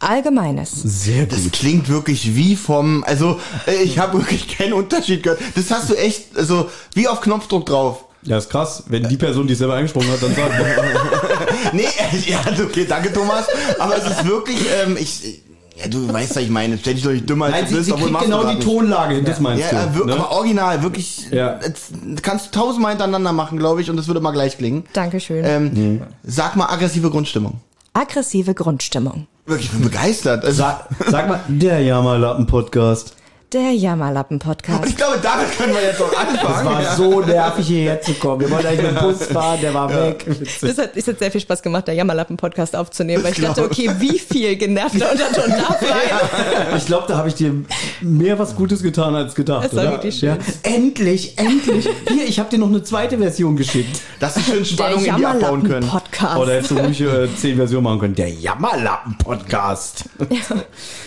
Allgemeines. 0.00 0.70
sehr 0.82 1.26
Das 1.26 1.50
klingt 1.52 1.88
wirklich 1.88 2.34
wie 2.34 2.56
vom, 2.56 3.04
also 3.04 3.38
äh, 3.66 3.82
ich 3.82 3.98
habe 3.98 4.18
wirklich 4.18 4.48
keinen 4.48 4.72
Unterschied 4.72 5.22
gehört. 5.22 5.40
Das 5.54 5.70
hast 5.70 5.90
du 5.90 5.94
echt, 5.94 6.36
also 6.36 6.68
wie 6.94 7.06
auf 7.06 7.20
Knopfdruck 7.20 7.66
drauf. 7.66 8.04
Ja, 8.22 8.36
ist 8.36 8.50
krass. 8.50 8.84
Wenn 8.88 9.08
die 9.08 9.16
Person, 9.16 9.46
die 9.46 9.54
es 9.54 9.60
selber 9.60 9.74
eingesprochen 9.74 10.10
hat, 10.10 10.22
dann 10.22 10.34
sagt, 10.34 10.52
Nee, 11.72 11.82
äh, 11.84 12.30
ja, 12.30 12.40
okay, 12.62 12.84
danke 12.86 13.12
Thomas. 13.12 13.46
Aber 13.78 13.96
es 13.96 14.04
ist 14.04 14.26
wirklich, 14.26 14.58
ähm, 14.84 14.96
ich, 14.98 15.42
ja, 15.76 15.88
du 15.88 16.12
weißt, 16.12 16.36
was 16.36 16.42
ich 16.42 16.50
meine. 16.50 16.76
Stell 16.78 16.94
dich 16.94 17.02
doch 17.04 17.10
nicht 17.12 17.28
dümmer, 17.28 17.46
als 17.46 17.54
Nein, 17.54 17.64
du 17.64 17.68
sie, 17.70 17.74
bist, 17.76 17.86
sie 17.86 17.92
obwohl 17.92 18.08
kriegt 18.10 18.22
genau 18.24 18.44
die 18.44 18.54
nicht. 18.56 18.62
Tonlage 18.66 19.14
hin, 19.16 19.24
das 19.24 19.40
meinst 19.40 19.70
Ja, 19.72 19.86
du. 19.86 19.98
wir- 20.00 20.06
ne? 20.06 20.12
aber 20.14 20.30
original, 20.32 20.82
wirklich. 20.82 21.30
Ja. 21.30 21.54
Das 21.60 21.90
kannst 22.22 22.46
du 22.46 22.50
tausendmal 22.58 22.90
hintereinander 22.92 23.32
machen, 23.32 23.58
glaube 23.58 23.80
ich, 23.80 23.88
und 23.90 23.96
das 23.96 24.06
würde 24.06 24.20
mal 24.20 24.32
gleich 24.32 24.58
klingen. 24.58 24.84
Dankeschön. 24.92 25.44
Ähm, 25.44 26.02
Sag 26.22 26.56
mal 26.56 26.66
aggressive 26.66 27.10
Grundstimmung. 27.10 27.60
Aggressive 27.92 28.54
Grundstimmung. 28.54 29.26
Wirklich, 29.46 29.66
ich 29.66 29.72
bin 29.72 29.82
begeistert. 29.82 30.44
Also, 30.44 30.58
Sag, 30.62 30.88
sag 31.08 31.28
mal, 31.28 31.40
der 31.48 31.80
Jammerlappen-Podcast. 31.80 33.14
Der 33.52 33.72
Jammerlappen-Podcast. 33.72 34.86
ich 34.86 34.96
glaube, 34.96 35.18
damit 35.20 35.50
können 35.58 35.74
wir 35.74 35.82
jetzt 35.82 36.00
auch 36.00 36.12
Es 36.12 36.16
anfangen. 36.18 36.66
war 36.66 36.82
Ja. 36.82 36.94
so 36.94 37.20
nervig, 37.20 37.66
hierher 37.66 38.00
zu 38.00 38.14
kommen. 38.14 38.42
Wir 38.42 38.50
wollten 38.52 38.68
eigentlich 38.68 38.92
mit 38.92 39.00
dem 39.00 39.08
Bus 39.08 39.24
fahren, 39.26 39.58
der 39.60 39.74
war 39.74 39.92
weg. 39.92 40.24
Das 40.60 40.78
hat, 40.78 40.90
es 40.96 41.08
hat 41.08 41.18
sehr 41.18 41.32
viel 41.32 41.40
Spaß 41.40 41.60
gemacht, 41.60 41.88
der 41.88 41.94
Jammerlappen-Podcast 41.94 42.76
aufzunehmen, 42.76 43.24
weil 43.24 43.32
ich 43.32 43.40
dachte, 43.40 43.64
okay, 43.64 43.90
wie 43.98 44.20
viel 44.20 44.54
genervter 44.54 45.10
Unterton 45.10 45.50
darf 45.50 45.80
sein? 45.80 46.76
Ich 46.76 46.86
glaube, 46.86 47.06
da 47.08 47.16
habe 47.16 47.26
ich 47.28 47.34
dir 47.34 47.52
mehr 48.00 48.38
was 48.38 48.54
Gutes 48.54 48.84
getan 48.84 49.16
als 49.16 49.34
gedacht. 49.34 49.64
Das 49.64 49.74
war 49.74 49.82
oder? 49.82 49.92
wirklich 49.94 50.16
schön. 50.16 50.28
Ja. 50.28 50.36
Endlich, 50.62 51.36
endlich. 51.36 51.88
Hier, 52.08 52.28
ich 52.28 52.38
habe 52.38 52.50
dir 52.50 52.58
noch 52.58 52.68
eine 52.68 52.84
zweite 52.84 53.18
Version 53.18 53.56
geschickt. 53.56 54.00
Dass 54.20 54.36
sie 54.36 54.42
schön 54.42 54.58
Der 54.58 54.64
Spannung 54.64 54.98
in 55.04 55.16
die 55.16 55.24
abbauen 55.26 55.62
können. 55.64 55.82
Jammerlappen-Podcast. 55.82 56.10
Podcast. 56.10 56.38
Oder 56.38 56.52
hättest 56.54 56.70
du 56.70 56.76
ruhig 56.78 57.00
äh, 57.00 57.28
zehn 57.36 57.56
Versionen 57.56 57.82
machen 57.84 57.98
können. 57.98 58.14
Der 58.14 58.30
Jammerlappen-Podcast. 58.30 60.04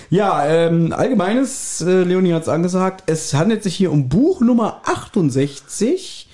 Ja, 0.10 0.46
ähm, 0.46 0.94
allgemeines, 0.96 1.82
äh, 1.82 2.04
Leonie 2.04 2.33
hat 2.34 2.44
es 2.44 2.50
angesagt, 2.50 3.04
es 3.08 3.34
handelt 3.34 3.64
sich 3.64 3.76
hier 3.76 3.92
um 3.92 4.10
Buch 4.10 4.42
Nummer 4.42 4.82
68, 4.86 6.28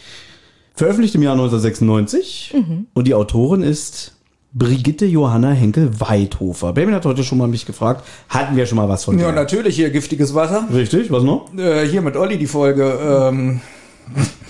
veröffentlicht 0.76 1.16
im 1.16 1.22
Jahr 1.22 1.34
1996. 1.34 2.56
Und 2.94 3.08
die 3.08 3.14
Autorin 3.14 3.62
ist 3.64 4.14
Brigitte 4.54 5.06
Johanna 5.06 5.52
Henkel-Weidhofer. 5.52 6.74
Benjamin 6.74 6.96
hat 6.96 7.06
heute 7.06 7.24
schon 7.24 7.38
mal 7.38 7.48
mich 7.48 7.66
gefragt, 7.66 8.04
hatten 8.30 8.56
wir 8.56 8.66
schon 8.66 8.78
mal 8.78 8.90
was 8.90 9.04
von 9.04 9.18
Ja, 9.20 9.26
der? 9.28 9.36
natürlich 9.36 9.76
hier 9.76 9.90
giftiges 9.92 10.34
Wasser. 10.34 10.68
Richtig, 10.74 11.12
was 11.12 11.24
noch? 11.24 11.54
Äh, 11.56 11.88
hier 11.88 12.02
mit 12.02 12.16
Olli 12.16 12.38
die 12.38 12.48
Folge. 12.48 12.98
Ähm, 13.32 13.62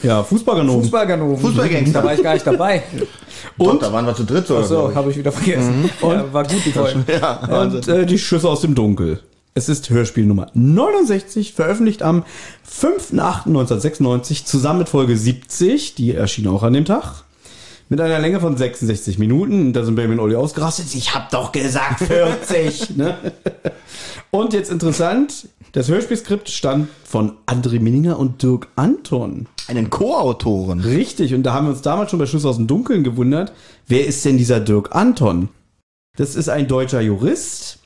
Ja, 0.03 0.23
Fußballganoven. 0.23 0.83
Fußballganoven. 0.83 1.37
Fußballgangster. 1.37 1.99
Da 1.99 2.05
war 2.05 2.13
ich 2.13 2.23
gar 2.23 2.33
nicht 2.33 2.47
dabei. 2.47 2.81
Und 3.57 3.81
da 3.81 3.91
waren 3.91 4.05
wir 4.05 4.15
zu 4.15 4.23
dritt 4.23 4.47
sogar. 4.47 4.63
Achso, 4.63 4.75
glaub 4.75 4.89
ich. 4.91 4.95
habe 4.95 5.11
ich 5.11 5.17
wieder 5.17 5.31
vergessen. 5.33 5.89
Ja, 6.01 6.31
war 6.33 6.43
gut 6.45 6.61
die 6.65 6.71
Folge. 6.71 7.03
ja. 7.11 7.61
Und 7.63 7.85
äh, 7.89 8.05
die 8.05 8.17
Schüsse 8.17 8.47
aus 8.47 8.61
dem 8.61 8.73
Dunkel. 8.73 9.19
Es 9.59 9.67
ist 9.67 9.89
Hörspiel 9.89 10.25
Nummer 10.25 10.47
69, 10.53 11.51
veröffentlicht 11.51 12.01
am 12.01 12.23
5.8.1996, 12.65 14.45
zusammen 14.45 14.79
mit 14.79 14.87
Folge 14.87 15.17
70, 15.17 15.95
die 15.95 16.15
erschien 16.15 16.47
auch 16.47 16.63
an 16.63 16.71
dem 16.71 16.85
Tag. 16.85 17.25
Mit 17.89 17.99
einer 17.99 18.19
Länge 18.19 18.39
von 18.39 18.55
66 18.55 19.19
Minuten. 19.19 19.73
Da 19.73 19.83
sind 19.83 19.95
Benjamin 19.95 20.19
und 20.19 20.23
Olli 20.23 20.37
ausgerastet. 20.37 20.95
Ich 20.95 21.13
hab 21.13 21.29
doch 21.31 21.51
gesagt 21.51 21.99
40. 22.05 22.91
ne? 22.95 23.17
Und 24.31 24.53
jetzt 24.53 24.71
interessant, 24.71 25.49
das 25.73 25.89
Hörspielskript 25.89 26.47
stammt 26.47 26.87
von 27.03 27.33
André 27.45 27.81
Minninger 27.81 28.17
und 28.17 28.41
Dirk 28.41 28.69
Anton. 28.77 29.47
Einen 29.67 29.89
Co-Autoren. 29.89 30.79
Richtig, 30.79 31.33
und 31.33 31.43
da 31.43 31.53
haben 31.53 31.65
wir 31.65 31.71
uns 31.71 31.81
damals 31.81 32.11
schon 32.11 32.19
bei 32.19 32.27
Schluss 32.27 32.45
aus 32.45 32.55
dem 32.55 32.67
Dunkeln 32.67 33.03
gewundert, 33.03 33.51
wer 33.87 34.07
ist 34.07 34.23
denn 34.23 34.37
dieser 34.37 34.61
Dirk 34.61 34.95
Anton? 34.95 35.49
Das 36.15 36.37
ist 36.37 36.47
ein 36.47 36.69
deutscher 36.69 37.01
Jurist 37.01 37.78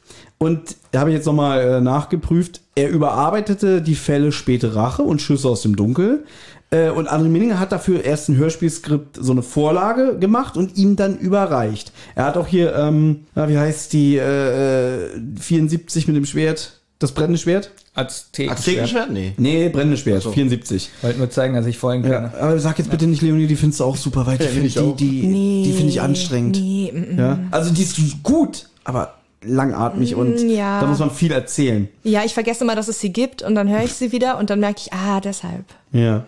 und 0.43 0.75
da 0.91 0.99
habe 0.99 1.09
ich 1.09 1.15
jetzt 1.15 1.25
nochmal 1.25 1.61
äh, 1.61 1.81
nachgeprüft, 1.81 2.61
er 2.75 2.89
überarbeitete 2.89 3.81
die 3.81 3.95
Fälle 3.95 4.31
Späte 4.31 4.75
Rache 4.75 5.03
und 5.03 5.21
Schüsse 5.21 5.47
aus 5.47 5.61
dem 5.61 5.75
Dunkel. 5.75 6.25
Äh, 6.71 6.89
und 6.89 7.07
André 7.07 7.29
Minninger 7.29 7.59
hat 7.59 7.71
dafür 7.71 8.03
erst 8.03 8.29
ein 8.29 8.37
Hörspielskript, 8.37 9.17
so 9.19 9.31
eine 9.31 9.43
Vorlage 9.43 10.17
gemacht 10.17 10.57
und 10.57 10.75
ihm 10.75 10.95
dann 10.95 11.17
überreicht. 11.17 11.91
Er 12.15 12.25
hat 12.25 12.37
auch 12.37 12.47
hier, 12.47 12.75
ähm, 12.75 13.25
na, 13.35 13.47
wie 13.47 13.57
heißt 13.57 13.93
die, 13.93 14.17
äh, 14.17 15.05
äh, 15.05 15.09
74 15.39 16.07
mit 16.07 16.15
dem 16.15 16.25
Schwert, 16.25 16.81
das 16.99 17.11
brennende 17.11 17.37
Schwert? 17.37 17.71
Azteken. 17.95 18.51
Aztekenschwert? 18.51 19.11
Nee. 19.11 19.33
Nee, 19.37 19.69
brennende 19.69 19.97
Schwert, 19.97 20.23
74. 20.23 20.89
Wollte 21.03 21.19
nur 21.19 21.29
zeigen, 21.29 21.53
dass 21.53 21.67
ich 21.67 21.77
vorhin 21.77 22.01
kenne. 22.01 22.31
Ja, 22.33 22.39
aber 22.39 22.57
sag 22.57 22.79
jetzt 22.79 22.89
bitte 22.89 23.05
nicht, 23.05 23.21
Leonie, 23.21 23.45
die 23.45 23.55
findest 23.55 23.81
du 23.81 23.83
auch 23.83 23.97
super, 23.97 24.25
weil 24.25 24.39
die 24.39 24.45
Ja, 24.45 24.49
finde 24.49 24.69
find 24.69 24.87
ich 24.89 24.95
die, 24.97 25.21
die, 25.21 25.63
die 25.65 25.73
finde 25.73 25.89
ich 25.89 26.01
anstrengend. 26.01 26.59
Nee, 26.59 26.91
mm, 26.91 27.15
mm. 27.15 27.19
Ja? 27.19 27.39
Also 27.51 27.71
die 27.71 27.83
ist 27.83 28.23
gut, 28.23 28.67
aber 28.83 29.13
langatmig 29.45 30.15
und 30.15 30.39
ja. 30.39 30.81
da 30.81 30.87
muss 30.87 30.99
man 30.99 31.11
viel 31.11 31.31
erzählen. 31.31 31.87
Ja, 32.03 32.23
ich 32.23 32.33
vergesse 32.33 32.63
immer, 32.63 32.75
dass 32.75 32.87
es 32.87 32.99
sie 32.99 33.11
gibt 33.11 33.41
und 33.41 33.55
dann 33.55 33.69
höre 33.69 33.83
ich 33.83 33.93
sie 33.93 34.11
wieder 34.11 34.37
und 34.37 34.49
dann 34.49 34.59
merke 34.59 34.81
ich, 34.85 34.93
ah, 34.93 35.19
deshalb. 35.19 35.65
Ja. 35.91 36.25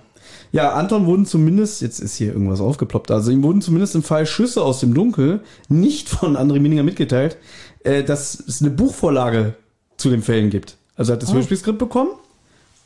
Ja, 0.52 0.74
Anton 0.74 1.06
wurden 1.06 1.26
zumindest, 1.26 1.82
jetzt 1.82 2.00
ist 2.00 2.16
hier 2.16 2.32
irgendwas 2.32 2.62
aufgeploppt, 2.62 3.12
also 3.12 3.32
ihm 3.32 3.44
wurden 3.44 3.62
zumindest 3.62 3.96
im 3.96 4.04
Fall 4.04 4.26
Schüsse 4.26 4.62
aus 4.62 4.80
dem 4.80 4.94
Dunkel 4.94 5.42
nicht 5.68 6.08
von 6.08 6.38
André 6.38 6.60
Mininger 6.60 6.84
mitgeteilt, 6.84 7.38
äh, 7.84 8.04
dass 8.04 8.40
es 8.40 8.62
eine 8.62 8.72
Buchvorlage 8.72 9.56
zu 9.98 10.10
den 10.10 10.22
Fällen 10.22 10.50
gibt. 10.50 10.78
Also 10.96 11.12
er 11.12 11.16
hat 11.16 11.24
das 11.24 11.34
Hörspielskript 11.34 11.78
bekommen 11.78 12.12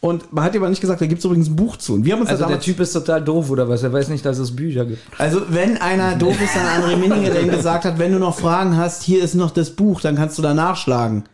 und 0.02 0.32
man 0.32 0.46
hat 0.46 0.56
ihm 0.56 0.62
aber 0.62 0.70
nicht 0.70 0.80
gesagt, 0.80 1.02
da 1.02 1.06
gibt 1.08 1.20
es 1.20 1.26
übrigens 1.26 1.50
ein 1.50 1.58
Buch 1.58 1.76
zu. 1.76 1.94
Und 1.94 2.06
wir 2.06 2.14
haben 2.14 2.22
uns 2.22 2.30
Also 2.30 2.46
der 2.46 2.62
Typ 2.62 2.80
ist 2.80 2.94
total 2.94 3.22
doof 3.22 3.50
oder 3.50 3.68
was? 3.68 3.84
Er 3.84 3.92
weiß 3.92 4.08
nicht, 4.08 4.26
dass 4.26 4.38
es 4.38 4.56
Bücher 4.56 4.86
gibt. 4.86 5.02
Also, 5.18 5.42
wenn 5.50 5.78
einer 5.78 6.16
doof 6.16 6.42
ist, 6.42 6.56
dann 6.56 6.66
André 6.66 6.96
Minninger, 6.96 7.32
der 7.32 7.42
ihm 7.42 7.52
gesagt 7.52 7.84
hat, 7.84 8.00
wenn 8.00 8.14
du 8.14 8.20
noch 8.20 8.40
Fragen 8.40 8.78
hast, 8.78 9.04
hier 9.04 9.22
ist 9.22 9.36
noch 9.36 9.52
das 9.52 9.72
Buch, 9.72 10.00
dann 10.00 10.16
kannst 10.16 10.38
du 10.38 10.42
da 10.42 10.54
nachschlagen. 10.54 11.26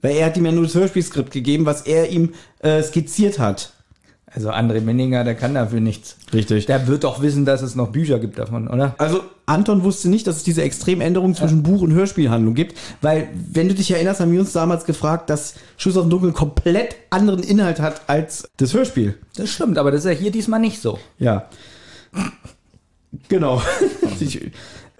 Weil 0.00 0.16
er 0.16 0.26
hat 0.26 0.36
ihm 0.36 0.44
ja 0.44 0.50
nur 0.50 0.64
das 0.64 0.74
Hörspielskript 0.74 1.30
gegeben, 1.30 1.64
was 1.64 1.82
er 1.82 2.10
ihm 2.10 2.34
äh, 2.58 2.82
skizziert 2.82 3.38
hat. 3.38 3.72
Also 4.34 4.50
André 4.50 4.80
Menninger, 4.80 5.24
der 5.24 5.34
kann 5.34 5.54
dafür 5.54 5.80
nichts. 5.80 6.16
Richtig. 6.32 6.66
Der 6.66 6.86
wird 6.86 7.04
doch 7.04 7.20
wissen, 7.20 7.44
dass 7.44 7.60
es 7.60 7.74
noch 7.74 7.88
Bücher 7.88 8.18
gibt 8.18 8.38
davon, 8.38 8.66
oder? 8.66 8.94
Also, 8.96 9.22
Anton 9.44 9.82
wusste 9.82 10.08
nicht, 10.08 10.26
dass 10.26 10.36
es 10.36 10.42
diese 10.42 10.62
Extremänderung 10.62 11.34
zwischen 11.34 11.62
Buch- 11.62 11.82
und 11.82 11.92
Hörspielhandlung 11.92 12.54
gibt, 12.54 12.78
weil, 13.02 13.28
wenn 13.52 13.68
du 13.68 13.74
dich 13.74 13.90
erinnerst, 13.90 14.20
haben 14.20 14.32
wir 14.32 14.40
uns 14.40 14.52
damals 14.52 14.86
gefragt, 14.86 15.28
dass 15.28 15.54
Schuss 15.76 15.96
auf 15.98 16.04
den 16.04 16.10
Dunkeln 16.10 16.32
komplett 16.32 16.96
anderen 17.10 17.42
Inhalt 17.42 17.80
hat 17.80 18.02
als 18.06 18.48
das 18.56 18.72
Hörspiel. 18.72 19.18
Das 19.36 19.50
stimmt, 19.50 19.76
aber 19.76 19.90
das 19.90 20.04
ist 20.04 20.10
ja 20.10 20.16
hier 20.16 20.30
diesmal 20.30 20.60
nicht 20.60 20.80
so. 20.80 20.98
Ja. 21.18 21.48
Genau. 23.28 23.60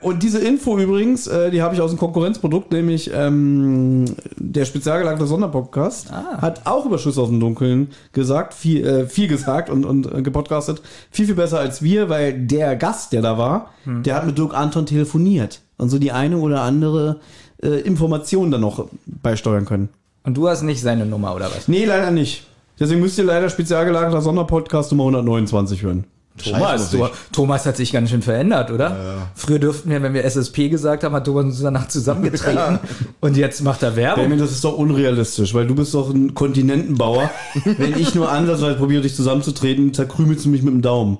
Und 0.03 0.23
diese 0.23 0.39
Info 0.39 0.79
übrigens, 0.79 1.27
äh, 1.27 1.51
die 1.51 1.63
habe 1.63 1.75
ich 1.75 1.81
aus 1.81 1.91
dem 1.91 1.99
Konkurrenzprodukt, 1.99 2.73
nämlich 2.73 3.11
ähm, 3.15 4.05
der 4.37 4.65
spezial 4.65 4.99
gelagerte 4.99 5.27
Sonderpodcast, 5.27 6.13
hat 6.13 6.67
auch 6.67 6.87
über 6.87 6.99
Schuss 6.99 7.19
aus 7.19 7.29
dem 7.29 7.41
Dunkeln 7.41 7.89
gesagt, 8.13 8.55
viel, 8.55 8.85
äh, 8.85 9.07
viel 9.07 9.29
gesagt 9.29 9.71
und, 9.71 9.85
und 9.85 10.13
äh, 10.13 10.23
gepodcastet. 10.23 10.83
Viel, 11.11 11.27
viel 11.27 11.35
besser 11.35 11.61
als 11.61 11.83
wir, 11.83 12.09
weil 12.09 12.33
der 12.39 12.77
Gast, 12.77 13.13
der 13.13 13.23
da 13.23 13.39
war, 13.39 13.71
der 13.85 14.15
hat 14.17 14.27
mit 14.27 14.39
Dirk 14.39 14.55
Anton 14.55 14.87
telefoniert 14.87 15.61
und 15.77 15.89
so 15.89 15.99
die 15.99 16.13
eine 16.13 16.39
oder 16.39 16.63
andere 16.63 17.21
äh, 17.63 17.81
Information 17.81 18.51
dann 18.51 18.61
noch 18.61 18.89
beisteuern 19.07 19.65
können. 19.65 19.89
Und 20.25 20.37
du 20.37 20.49
hast 20.49 20.63
nicht 20.63 20.81
seine 20.81 21.07
Nummer, 21.07 21.35
oder 21.35 21.47
was? 21.47 21.69
Nee, 21.69 21.85
leider 21.85 22.11
nicht. 22.11 22.47
Deswegen 22.79 23.01
müsst 23.01 23.19
ihr 23.19 23.25
leider 23.25 23.51
spezial 23.51 23.85
gelagerter 23.85 24.23
Sonderpodcast 24.23 24.93
Nummer 24.93 25.05
129 25.05 25.83
hören. 25.83 26.05
Thomas, 26.43 26.91
du, 26.91 27.07
Thomas 27.31 27.67
hat 27.67 27.77
sich 27.77 27.93
ganz 27.93 28.11
schön 28.11 28.23
verändert, 28.23 28.71
oder? 28.71 29.29
Früher 29.35 29.59
durften 29.59 29.91
wir, 29.91 30.03
wenn 30.03 30.15
wir 30.15 30.25
SSP 30.25 30.71
gesagt 30.71 31.05
haben, 31.05 31.15
hat 31.15 31.27
Thomas 31.27 31.45
uns 31.45 31.61
danach 31.61 31.89
zusammengetreten. 31.89 32.79
Und 33.21 33.37
jetzt 33.37 33.63
macht 33.63 33.83
er 33.83 33.97
Werbung. 33.97 34.25
Benjamin, 34.25 34.39
das 34.39 34.51
ist 34.51 34.65
doch 34.65 34.77
unrealistisch, 34.77 35.53
weil 35.53 35.67
du 35.67 35.75
bist 35.75 35.93
doch 35.95 36.11
ein 36.11 36.35
Kontinentenbauer. 36.35 37.31
Wenn 37.65 37.99
ich 37.99 38.15
nur 38.15 38.31
ansatzweise 38.31 38.77
probiere, 38.77 39.03
dich 39.03 39.15
zusammenzutreten, 39.15 39.93
zerkrümelst 39.93 40.47
du 40.47 40.49
mich 40.49 40.63
mit 40.63 40.73
dem 40.73 40.83
Daumen. 40.83 41.19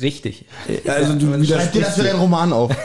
Richtig. 0.00 0.46
Also 0.86 1.14
du 1.14 1.44
Schreib 1.44 1.72
dir 1.72 1.82
das 1.82 1.94
für 1.94 2.02
deinen 2.02 2.18
Roman 2.18 2.52
auf. 2.52 2.72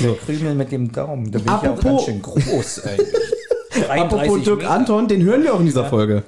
So. 0.00 0.18
Krümel 0.26 0.54
mit 0.54 0.72
dem 0.72 0.90
Daumen. 0.92 1.30
Da 1.30 1.38
bin 1.38 1.48
Apropos- 1.48 1.68
ich 1.68 1.84
ja 1.84 1.92
auch 1.92 1.96
ganz 1.96 2.04
schön 2.04 2.22
groß 2.22 2.84
eigentlich. 2.84 3.88
Apropos 3.88 4.18
33 4.18 4.44
Dirk 4.44 4.58
Meter. 4.58 4.70
Anton, 4.70 5.08
den 5.08 5.22
hören 5.22 5.42
wir 5.42 5.54
auch 5.54 5.60
in 5.60 5.66
dieser 5.66 5.84
Folge. 5.84 6.24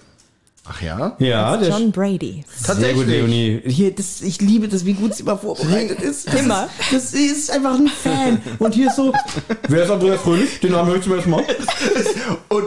Ach 0.70 0.82
ja? 0.82 1.16
Ja, 1.18 1.56
der 1.56 1.70
John 1.70 1.90
Brady. 1.92 2.44
Sehr 2.54 2.92
gut, 2.92 3.06
Leonie. 3.06 3.60
Hier, 3.64 3.94
das, 3.94 4.20
ich 4.20 4.40
liebe 4.40 4.68
das, 4.68 4.84
wie 4.84 4.92
gut 4.92 5.14
sie 5.14 5.22
immer 5.22 5.38
vorbereitet 5.38 6.00
ist. 6.02 6.28
Das 6.28 6.40
Immer. 6.40 6.68
Ist, 6.90 6.92
das 6.92 7.14
ist 7.14 7.50
einfach 7.50 7.74
ein 7.74 7.88
Fan. 7.88 8.40
Und 8.58 8.74
hier 8.74 8.88
ist 8.88 8.96
so, 8.96 9.12
wer 9.68 9.84
ist 9.84 9.90
Andreas 9.90 10.20
Fröhlich? 10.20 10.60
Den 10.60 10.72
Namen 10.72 10.88
höre 10.90 10.96
ich 10.96 11.02
zum 11.04 11.14
ersten 11.14 11.30
Mal. 11.30 11.42
Und 12.48 12.64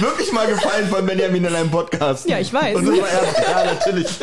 wirklich 0.00 0.32
mal 0.32 0.46
gefallen 0.46 0.88
von 0.88 1.06
Benjamin 1.06 1.44
in 1.44 1.54
einem 1.54 1.70
Podcast. 1.70 2.28
Ja, 2.28 2.38
ich 2.40 2.52
weiß. 2.52 2.76
Und 2.76 2.86
das 2.88 2.98
war 2.98 3.08
erst, 3.08 3.38
ja, 3.38 3.64
natürlich. 3.72 4.06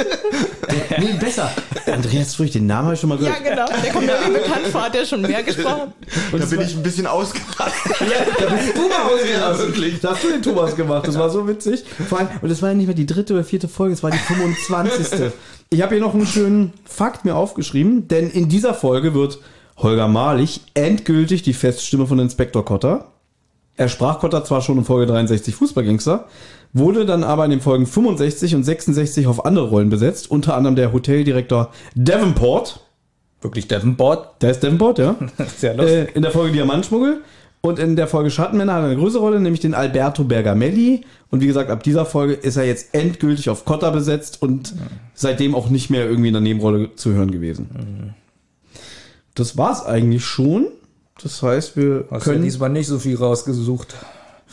Nee, 0.99 1.13
besser. 1.19 1.51
Andreas 1.85 2.35
Fröhlich, 2.35 2.53
den 2.53 2.65
Namen 2.67 2.85
habe 2.85 2.93
ich 2.95 2.99
schon 3.01 3.09
mal 3.09 3.21
Ja, 3.21 3.31
gehört. 3.39 3.43
genau. 3.43 3.81
Der 3.83 3.91
kommt 3.91 4.05
mir 4.05 4.13
irgendwie 4.13 4.39
bekannt 4.39 4.67
vor, 4.71 4.83
hat 4.83 4.93
der 4.93 5.05
schon 5.05 5.21
mehr 5.21 5.43
gesprochen. 5.43 5.93
da 6.31 6.45
bin 6.45 6.61
ich 6.61 6.75
ein 6.75 6.83
bisschen 6.83 7.07
ausgerastet. 7.07 7.91
Da 8.39 8.45
bist 8.45 8.75
du 8.77 8.87
mal 8.87 9.01
ausgerastet. 9.13 9.67
wirklich. 9.67 9.99
Da 9.99 10.11
hast 10.11 10.23
du 10.23 10.29
den 10.29 10.41
Thomas 10.41 10.75
gemacht. 10.75 11.07
Das 11.07 11.17
war 11.17 11.29
so 11.29 11.45
witzig. 11.47 11.83
Vor 12.07 12.19
allem, 12.19 12.29
und 12.41 12.49
das 12.49 12.61
war 12.61 12.69
ja 12.69 12.75
nicht 12.75 12.85
mehr 12.87 12.95
die 12.95 13.05
dritte 13.05 13.20
oder 13.29 13.43
vierte 13.43 13.67
Folge, 13.67 13.93
es 13.93 14.01
war 14.01 14.09
die 14.09 14.17
25. 14.17 15.31
Ich 15.69 15.81
habe 15.81 15.95
hier 15.95 16.03
noch 16.03 16.13
einen 16.13 16.25
schönen 16.25 16.73
Fakt 16.85 17.25
mir 17.25 17.35
aufgeschrieben, 17.35 18.07
denn 18.07 18.29
in 18.29 18.49
dieser 18.49 18.73
Folge 18.73 19.13
wird 19.13 19.39
Holger 19.77 20.07
Malich 20.07 20.61
endgültig 20.73 21.43
die 21.43 21.53
Feststimme 21.53 22.07
von 22.07 22.19
Inspektor 22.19 22.65
Kotter. 22.65 23.11
Er 23.77 23.87
sprach 23.87 24.19
Kotter 24.19 24.43
zwar 24.43 24.61
schon 24.61 24.77
in 24.77 24.85
Folge 24.85 25.11
63 25.11 25.55
Fußballgangster, 25.55 26.27
wurde 26.73 27.05
dann 27.05 27.23
aber 27.23 27.45
in 27.45 27.51
den 27.51 27.61
Folgen 27.61 27.85
65 27.85 28.55
und 28.55 28.63
66 28.63 29.27
auf 29.27 29.45
andere 29.45 29.69
Rollen 29.69 29.89
besetzt, 29.89 30.29
unter 30.29 30.55
anderem 30.55 30.75
der 30.75 30.93
Hoteldirektor 30.93 31.71
Davenport. 31.95 32.81
Wirklich 33.41 33.67
Davenport. 33.67 34.41
Der 34.41 34.51
ist 34.51 34.63
Davenport, 34.63 34.99
ja. 34.99 35.15
Sehr 35.57 35.75
lustig. 35.75 36.09
Äh, 36.09 36.11
in 36.13 36.21
der 36.21 36.31
Folge 36.31 36.53
Diamantschmuggel. 36.53 37.21
Und 37.61 37.77
in 37.77 37.95
der 37.95 38.07
Folge 38.07 38.31
Schattenmänner 38.31 38.73
hat 38.73 38.81
er 38.81 38.85
eine 38.87 38.95
größere 38.95 39.21
Rolle, 39.21 39.39
nämlich 39.39 39.61
den 39.61 39.75
Alberto 39.75 40.23
Bergamelli. 40.23 41.05
Und 41.29 41.41
wie 41.41 41.47
gesagt, 41.47 41.69
ab 41.69 41.83
dieser 41.83 42.05
Folge 42.07 42.33
ist 42.33 42.57
er 42.57 42.65
jetzt 42.65 42.93
endgültig 42.93 43.49
auf 43.49 43.65
Cotta 43.65 43.91
besetzt 43.91 44.41
und 44.41 44.73
seitdem 45.13 45.53
auch 45.53 45.69
nicht 45.69 45.91
mehr 45.91 46.09
irgendwie 46.09 46.29
in 46.29 46.33
der 46.33 46.41
Nebenrolle 46.41 46.95
zu 46.95 47.13
hören 47.13 47.29
gewesen. 47.29 48.15
Das 49.35 49.57
war's 49.57 49.85
eigentlich 49.85 50.25
schon. 50.25 50.67
Das 51.21 51.43
heißt, 51.43 51.77
wir 51.77 52.05
Hast 52.09 52.25
ja 52.25 52.33
können. 52.33 52.43
diesmal 52.43 52.69
nicht 52.69 52.87
so 52.87 52.97
viel 52.97 53.15
rausgesucht. 53.15 53.95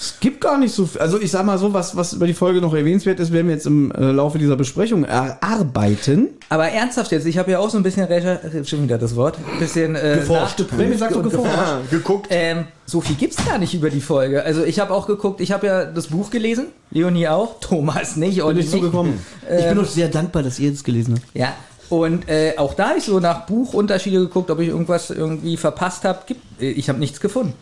Es 0.00 0.20
gibt 0.20 0.40
gar 0.40 0.58
nicht 0.58 0.72
so 0.72 0.86
viel. 0.86 1.00
Also 1.00 1.20
ich 1.20 1.30
sag 1.32 1.44
mal 1.44 1.58
so, 1.58 1.72
was, 1.74 1.96
was 1.96 2.12
über 2.12 2.26
die 2.28 2.34
Folge 2.34 2.60
noch 2.60 2.72
erwähnenswert 2.72 3.18
ist, 3.18 3.32
werden 3.32 3.48
wir 3.48 3.54
jetzt 3.54 3.66
im 3.66 3.90
äh, 3.90 4.12
Laufe 4.12 4.38
dieser 4.38 4.54
Besprechung 4.54 5.04
erarbeiten. 5.04 6.28
Aber 6.50 6.68
ernsthaft 6.68 7.10
jetzt, 7.12 7.26
ich 7.26 7.36
habe 7.38 7.50
ja 7.50 7.58
auch 7.58 7.68
so 7.70 7.76
ein 7.78 7.82
bisschen 7.82 8.04
recherchiert, 8.04 8.68
schon 8.68 8.84
wieder 8.84 8.96
das 8.98 9.16
Wort, 9.16 9.36
ein 9.52 9.58
bisschen 9.58 9.96
äh, 9.96 10.18
Geforscht. 10.20 10.58
sagt 10.98 11.14
doch 11.16 11.22
ge- 11.22 11.30
geforscht. 11.30 11.52
Ja, 11.56 11.80
geguckt. 11.90 12.26
Ähm, 12.30 12.64
so 12.86 13.00
viel 13.00 13.16
gibt's 13.16 13.44
gar 13.44 13.58
nicht 13.58 13.74
über 13.74 13.90
die 13.90 14.00
Folge. 14.00 14.42
Also 14.44 14.64
ich 14.64 14.78
habe 14.78 14.94
auch 14.94 15.06
geguckt, 15.06 15.40
ich 15.40 15.52
habe 15.52 15.66
ja 15.66 15.84
das 15.84 16.06
Buch 16.06 16.30
gelesen, 16.30 16.66
Leonie 16.90 17.28
auch, 17.28 17.56
Thomas 17.60 18.16
nicht, 18.16 18.38
Bin 18.44 18.56
nicht. 18.56 18.70
zugekommen. 18.70 19.14
ich 19.50 19.66
bin 19.68 19.78
auch 19.78 19.84
sehr 19.84 20.08
dankbar, 20.08 20.42
dass 20.42 20.58
ihr 20.58 20.70
das 20.70 20.84
gelesen 20.84 21.14
habt. 21.16 21.26
Ja, 21.36 21.54
Und 21.88 22.28
äh, 22.28 22.54
auch 22.56 22.74
da 22.74 22.90
habe 22.90 22.98
ich 22.98 23.04
so 23.04 23.18
nach 23.20 23.46
Buchunterschiede 23.46 24.18
geguckt, 24.20 24.50
ob 24.50 24.60
ich 24.60 24.68
irgendwas 24.68 25.10
irgendwie 25.10 25.56
verpasst 25.56 26.04
habe. 26.04 26.20
Ich 26.58 26.88
habe 26.88 26.98
nichts 26.98 27.20
gefunden. 27.20 27.54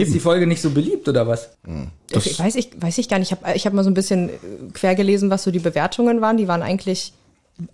Ist 0.00 0.14
die 0.14 0.20
Folge 0.20 0.46
nicht 0.46 0.62
so 0.62 0.70
beliebt 0.70 1.08
oder 1.08 1.26
was? 1.26 1.50
Ich 2.10 2.38
weiß, 2.38 2.54
ich, 2.56 2.70
weiß 2.80 2.98
ich 2.98 3.08
gar 3.08 3.18
nicht. 3.18 3.32
Ich 3.32 3.38
habe 3.38 3.56
ich 3.56 3.66
hab 3.66 3.72
mal 3.72 3.84
so 3.84 3.90
ein 3.90 3.94
bisschen 3.94 4.28
äh, 4.30 4.32
quer 4.72 4.94
gelesen, 4.94 5.30
was 5.30 5.42
so 5.44 5.50
die 5.50 5.58
Bewertungen 5.58 6.20
waren. 6.20 6.36
Die 6.36 6.48
waren 6.48 6.62
eigentlich 6.62 7.12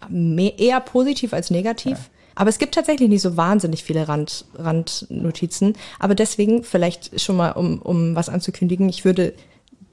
mehr, 0.09 0.59
eher 0.59 0.81
positiv 0.81 1.33
als 1.33 1.51
negativ. 1.51 2.11
Aber 2.35 2.51
es 2.51 2.59
gibt 2.59 2.75
tatsächlich 2.75 3.09
nicht 3.09 3.23
so 3.23 3.37
wahnsinnig 3.37 3.83
viele 3.83 4.07
Rand, 4.07 4.45
Randnotizen. 4.55 5.75
Aber 5.99 6.15
deswegen, 6.15 6.63
vielleicht 6.63 7.21
schon 7.21 7.37
mal, 7.37 7.51
um, 7.51 7.81
um 7.83 8.15
was 8.15 8.29
anzukündigen, 8.29 8.89
ich 8.89 9.05
würde 9.05 9.35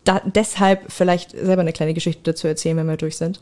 da, 0.04 0.22
deshalb 0.24 0.92
vielleicht 0.92 1.32
selber 1.32 1.62
eine 1.62 1.74
kleine 1.74 1.96
Geschichte 1.96 2.22
dazu 2.24 2.48
erzählen, 2.48 2.78
wenn 2.78 2.88
wir 2.88 2.98
durch 2.98 3.18
sind. 3.18 3.40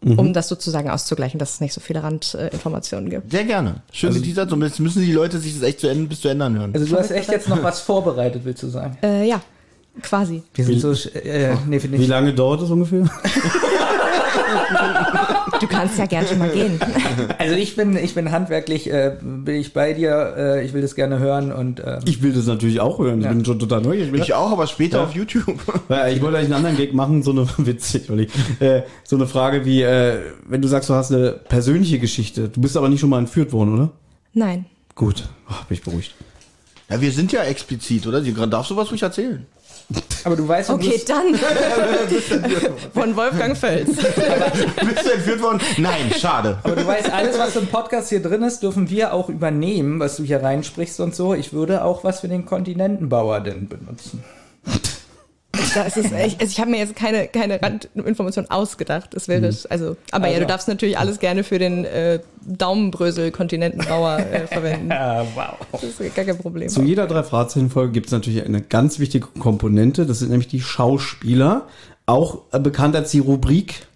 Um 0.00 0.32
das 0.32 0.46
sozusagen 0.46 0.88
auszugleichen, 0.88 1.40
dass 1.40 1.54
es 1.54 1.60
nicht 1.60 1.72
so 1.72 1.80
viele 1.80 2.02
Randinformationen 2.02 3.10
gibt. 3.10 3.32
Sehr 3.32 3.44
gerne. 3.44 3.82
Schön 3.92 4.10
also, 4.10 4.20
Teaser, 4.20 4.48
zumindest 4.48 4.78
müssen 4.78 5.02
die 5.02 5.12
Leute 5.12 5.38
sich 5.38 5.54
das 5.54 5.62
echt 5.62 5.80
zu 5.80 5.88
Ende, 5.88 6.08
bis 6.08 6.20
zu 6.20 6.28
Ende 6.28 6.44
anhören. 6.44 6.72
Also 6.72 6.86
du 6.86 6.96
hast 6.96 7.10
echt 7.10 7.30
jetzt 7.30 7.48
noch 7.48 7.62
was 7.64 7.80
vorbereitet, 7.80 8.42
willst 8.44 8.62
du 8.62 8.68
sagen? 8.68 8.96
Äh, 9.02 9.28
ja, 9.28 9.42
quasi. 10.00 10.44
Wir 10.54 10.64
sind 10.64 10.80
so, 10.80 10.92
äh, 10.92 11.56
nee, 11.66 11.80
Wie 11.82 12.06
lange 12.06 12.32
dauert 12.32 12.62
das 12.62 12.70
ungefähr? 12.70 13.10
Du 15.60 15.66
kannst 15.66 15.98
ja 15.98 16.06
gern 16.06 16.26
schon 16.26 16.38
mal 16.38 16.48
gehen. 16.50 16.78
Also 17.38 17.54
ich 17.54 17.74
bin, 17.76 17.96
ich 17.96 18.14
bin 18.14 18.30
handwerklich, 18.30 18.90
äh, 18.90 19.16
bin 19.20 19.56
ich 19.56 19.72
bei 19.72 19.92
dir. 19.92 20.34
Äh, 20.36 20.64
ich 20.64 20.72
will 20.72 20.82
das 20.82 20.94
gerne 20.94 21.18
hören 21.18 21.50
und 21.52 21.80
ähm, 21.84 21.98
Ich 22.04 22.22
will 22.22 22.32
das 22.32 22.46
natürlich 22.46 22.80
auch 22.80 22.98
hören. 22.98 23.18
Ich 23.18 23.24
Ja. 23.24 23.32
bin 23.32 23.44
schon 23.44 23.58
total 23.58 23.80
neugierig. 23.82 24.14
Ich 24.22 24.34
auch, 24.34 24.52
aber 24.52 24.66
später 24.66 24.98
Ja. 24.98 25.04
auf 25.04 25.14
YouTube. 25.14 25.58
Weil 25.88 26.14
ich 26.16 26.22
wollte 26.22 26.38
eigentlich 26.38 26.54
einen 26.54 26.64
anderen 26.66 26.76
Gag 26.76 26.94
machen, 26.94 27.22
so 27.22 27.32
eine 27.32 27.46
witzig, 27.58 28.08
Olli. 28.10 28.28
Äh, 28.60 28.82
so 29.04 29.16
eine 29.16 29.26
Frage 29.26 29.64
wie, 29.64 29.82
äh, 29.82 30.18
wenn 30.46 30.62
du 30.62 30.68
sagst, 30.68 30.88
du 30.90 30.94
hast 30.94 31.12
eine 31.12 31.32
persönliche 31.32 31.98
Geschichte, 31.98 32.48
du 32.48 32.60
bist 32.60 32.76
aber 32.76 32.88
nicht 32.88 33.00
schon 33.00 33.10
mal 33.10 33.18
entführt 33.18 33.52
worden, 33.52 33.74
oder? 33.74 33.90
Nein. 34.34 34.66
Gut, 34.94 35.28
Ach, 35.48 35.64
bin 35.64 35.76
ich 35.76 35.82
beruhigt. 35.82 36.14
Ja, 36.90 37.00
wir 37.00 37.10
sind 37.12 37.32
ja 37.32 37.42
explizit, 37.42 38.06
oder? 38.06 38.20
Darfst 38.20 38.70
du 38.70 38.76
was 38.76 38.90
ruhig 38.90 39.02
erzählen? 39.02 39.46
Aber 40.24 40.36
du 40.36 40.46
weißt, 40.46 40.68
du 40.68 40.74
Okay, 40.74 40.90
bist- 40.90 41.08
dann. 41.08 41.34
Von 42.94 43.16
Wolfgang 43.16 43.56
Völz. 43.56 43.88
Bist 43.96 45.06
du 45.06 45.10
entführt 45.12 45.40
worden? 45.42 45.60
Nein, 45.78 46.12
schade. 46.18 46.58
aber 46.62 46.76
du 46.76 46.86
weißt, 46.86 47.10
alles, 47.12 47.38
was 47.38 47.56
im 47.56 47.66
Podcast 47.68 48.08
hier 48.10 48.22
drin 48.22 48.42
ist, 48.42 48.62
dürfen 48.62 48.90
wir 48.90 49.12
auch 49.14 49.28
übernehmen, 49.28 49.98
was 50.00 50.16
du 50.16 50.24
hier 50.24 50.42
reinsprichst 50.42 51.00
und 51.00 51.14
so. 51.14 51.34
Ich 51.34 51.52
würde 51.52 51.84
auch 51.84 52.04
was 52.04 52.20
für 52.20 52.28
den 52.28 52.44
Kontinentenbauer 52.44 53.40
denn 53.40 53.68
benutzen. 53.68 54.22
Da 55.74 55.82
ist 55.82 55.96
echt, 56.12 56.40
also 56.40 56.50
ich 56.50 56.60
habe 56.60 56.70
mir 56.70 56.78
jetzt 56.78 56.94
keine, 56.96 57.28
keine 57.28 57.60
Randinformation 57.60 58.50
ausgedacht. 58.50 59.10
Das 59.12 59.28
wäre, 59.28 59.46
also, 59.70 59.96
aber 60.10 60.26
ja, 60.26 60.34
Also. 60.34 60.40
du 60.40 60.46
darfst 60.46 60.68
natürlich 60.68 60.98
alles 60.98 61.18
gerne 61.18 61.44
für 61.44 61.58
den 61.58 61.84
äh, 61.84 62.20
Daumenbrösel-Kontinentenbauer 62.46 64.18
äh, 64.18 64.46
verwenden. 64.46 64.92
Ah, 64.92 65.24
wow. 65.34 65.54
Das 65.72 65.82
ist 65.84 66.14
gar 66.14 66.24
kein 66.24 66.38
Problem. 66.38 66.68
Zu 66.68 66.82
jeder 66.82 67.06
drei 67.06 67.22
Fragezeichen-Folge 67.22 67.92
gibt 67.92 68.06
es 68.06 68.12
natürlich 68.12 68.44
eine 68.44 68.60
ganz 68.62 68.98
wichtige 68.98 69.26
Komponente, 69.38 70.06
das 70.06 70.20
sind 70.20 70.30
nämlich 70.30 70.48
die 70.48 70.60
Schauspieler, 70.60 71.66
auch 72.06 72.42
äh, 72.52 72.58
bekannt 72.58 72.96
als 72.96 73.10
die 73.10 73.18
Rubrik 73.18 73.86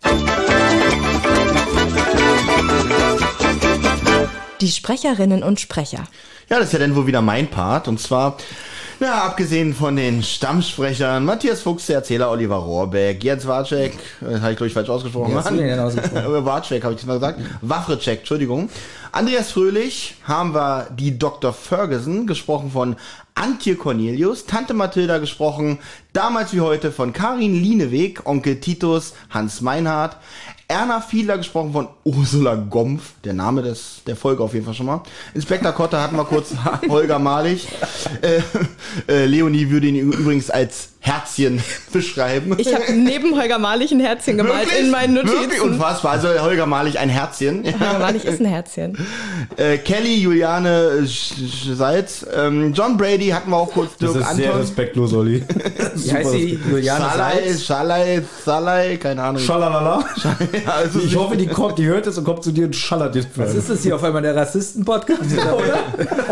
Die 4.60 4.68
Sprecherinnen 4.70 5.42
und 5.42 5.58
Sprecher. 5.58 6.04
Ja, 6.48 6.58
das 6.58 6.66
ist 6.66 6.72
ja 6.72 6.78
dann 6.78 6.94
wohl 6.94 7.06
wieder 7.06 7.20
mein 7.22 7.48
Part. 7.48 7.88
Und 7.88 7.98
zwar, 7.98 8.36
na, 9.02 9.24
abgesehen 9.24 9.74
von 9.74 9.96
den 9.96 10.22
Stammsprechern, 10.22 11.24
Matthias 11.24 11.62
Fuchs, 11.62 11.86
der 11.86 11.96
Erzähler 11.96 12.30
Oliver 12.30 12.54
Rohrbeck, 12.54 13.24
Jens 13.24 13.44
Warczek, 13.48 13.94
äh, 14.20 14.38
habe 14.38 14.52
ich 14.52 14.56
glaube 14.56 14.68
ich 14.68 14.74
falsch 14.74 14.88
ausgesprochen. 14.88 15.34
Hast 15.34 15.50
du 15.50 15.56
den 15.56 15.66
denn 15.66 15.80
ausgesprochen? 15.80 16.44
Warczek 16.44 16.84
habe 16.84 16.94
ich 16.94 17.00
das 17.00 17.08
mal 17.08 17.14
gesagt. 17.14 17.40
Wafrecek, 17.62 18.20
Entschuldigung. 18.20 18.70
Andreas 19.10 19.50
Fröhlich 19.50 20.14
haben 20.22 20.54
wir 20.54 20.86
die 20.96 21.18
Dr. 21.18 21.52
Ferguson, 21.52 22.28
gesprochen 22.28 22.70
von 22.70 22.94
Antje 23.34 23.74
Cornelius, 23.74 24.46
Tante 24.46 24.72
Mathilda 24.72 25.18
gesprochen, 25.18 25.78
damals 26.12 26.52
wie 26.52 26.60
heute 26.60 26.92
von 26.92 27.12
Karin 27.12 27.60
Lieneweg, 27.60 28.24
Onkel 28.24 28.60
Titus, 28.60 29.14
Hans 29.30 29.62
Meinhardt, 29.62 30.16
Erna 30.72 31.02
Fiedler 31.02 31.36
gesprochen 31.36 31.74
von 31.74 31.88
Ursula 32.02 32.54
Gompf, 32.54 33.12
der 33.24 33.34
Name 33.34 33.60
des, 33.60 34.00
der 34.06 34.16
Folge 34.16 34.42
auf 34.42 34.54
jeden 34.54 34.64
Fall 34.64 34.72
schon 34.72 34.86
mal. 34.86 35.02
Inspektor 35.34 35.70
Kotter 35.72 36.00
hatten 36.00 36.16
wir 36.16 36.24
kurz 36.24 36.54
Holger 36.88 37.18
Malig. 37.18 37.68
Äh, 38.22 38.40
äh, 39.06 39.26
Leonie 39.26 39.68
würde 39.68 39.88
ihn 39.88 39.96
übrigens 39.96 40.48
als 40.48 40.91
Herzchen 41.04 41.60
beschreiben. 41.92 42.54
Ich 42.58 42.72
habe 42.72 42.92
neben 42.92 43.36
Holger 43.36 43.58
Malich 43.58 43.90
ein 43.90 43.98
Herzchen 43.98 44.36
gemalt 44.36 44.66
Wirklich? 44.66 44.84
in 44.84 44.90
meinen 44.92 45.16
Wirklich 45.16 45.34
Notizen. 45.34 45.60
unfassbar. 45.62 46.12
Also 46.12 46.28
Holger 46.40 46.66
Malig 46.66 46.96
ein 47.00 47.08
Herzchen. 47.08 47.64
Holger 47.64 47.98
Malich 47.98 48.24
ist 48.24 48.38
ein 48.40 48.46
Herzchen. 48.46 48.96
Äh, 49.56 49.78
Kelly, 49.78 50.14
Juliane 50.18 51.04
Sch 51.06 51.34
Salz, 51.74 52.24
ähm, 52.36 52.72
John 52.72 52.96
Brady 52.96 53.28
hatten 53.30 53.50
wir 53.50 53.56
auch 53.56 53.72
kurz, 53.72 53.90
Das 53.98 54.12
Dirk 54.12 54.24
ist 54.24 54.36
sehr 54.36 54.46
Anton. 54.46 54.60
respektlos, 54.60 55.12
Olli. 55.12 55.42
Wie 55.96 56.12
heißt 56.12 56.30
sie? 56.30 56.60
Juliane 56.70 57.04
Salai, 57.10 57.32
Salz? 57.48 57.66
Salai, 57.66 58.22
Salai, 58.44 58.96
keine 58.98 59.22
Ahnung. 59.24 59.42
Schalalala. 59.42 60.04
Ja, 60.64 60.72
also 60.74 61.00
Ich 61.00 61.16
hoffe, 61.16 61.36
die 61.36 61.46
kommt, 61.48 61.78
die 61.78 61.86
hört 61.86 62.06
es 62.06 62.16
und 62.18 62.24
kommt 62.24 62.44
zu 62.44 62.52
dir 62.52 62.66
und 62.66 62.76
schallert 62.76 63.14
dir. 63.16 63.24
Was 63.36 63.54
ist 63.54 63.68
das 63.70 63.82
hier 63.82 63.96
auf 63.96 64.04
einmal 64.04 64.22
der 64.22 64.36
Rassisten-Podcast? 64.36 65.20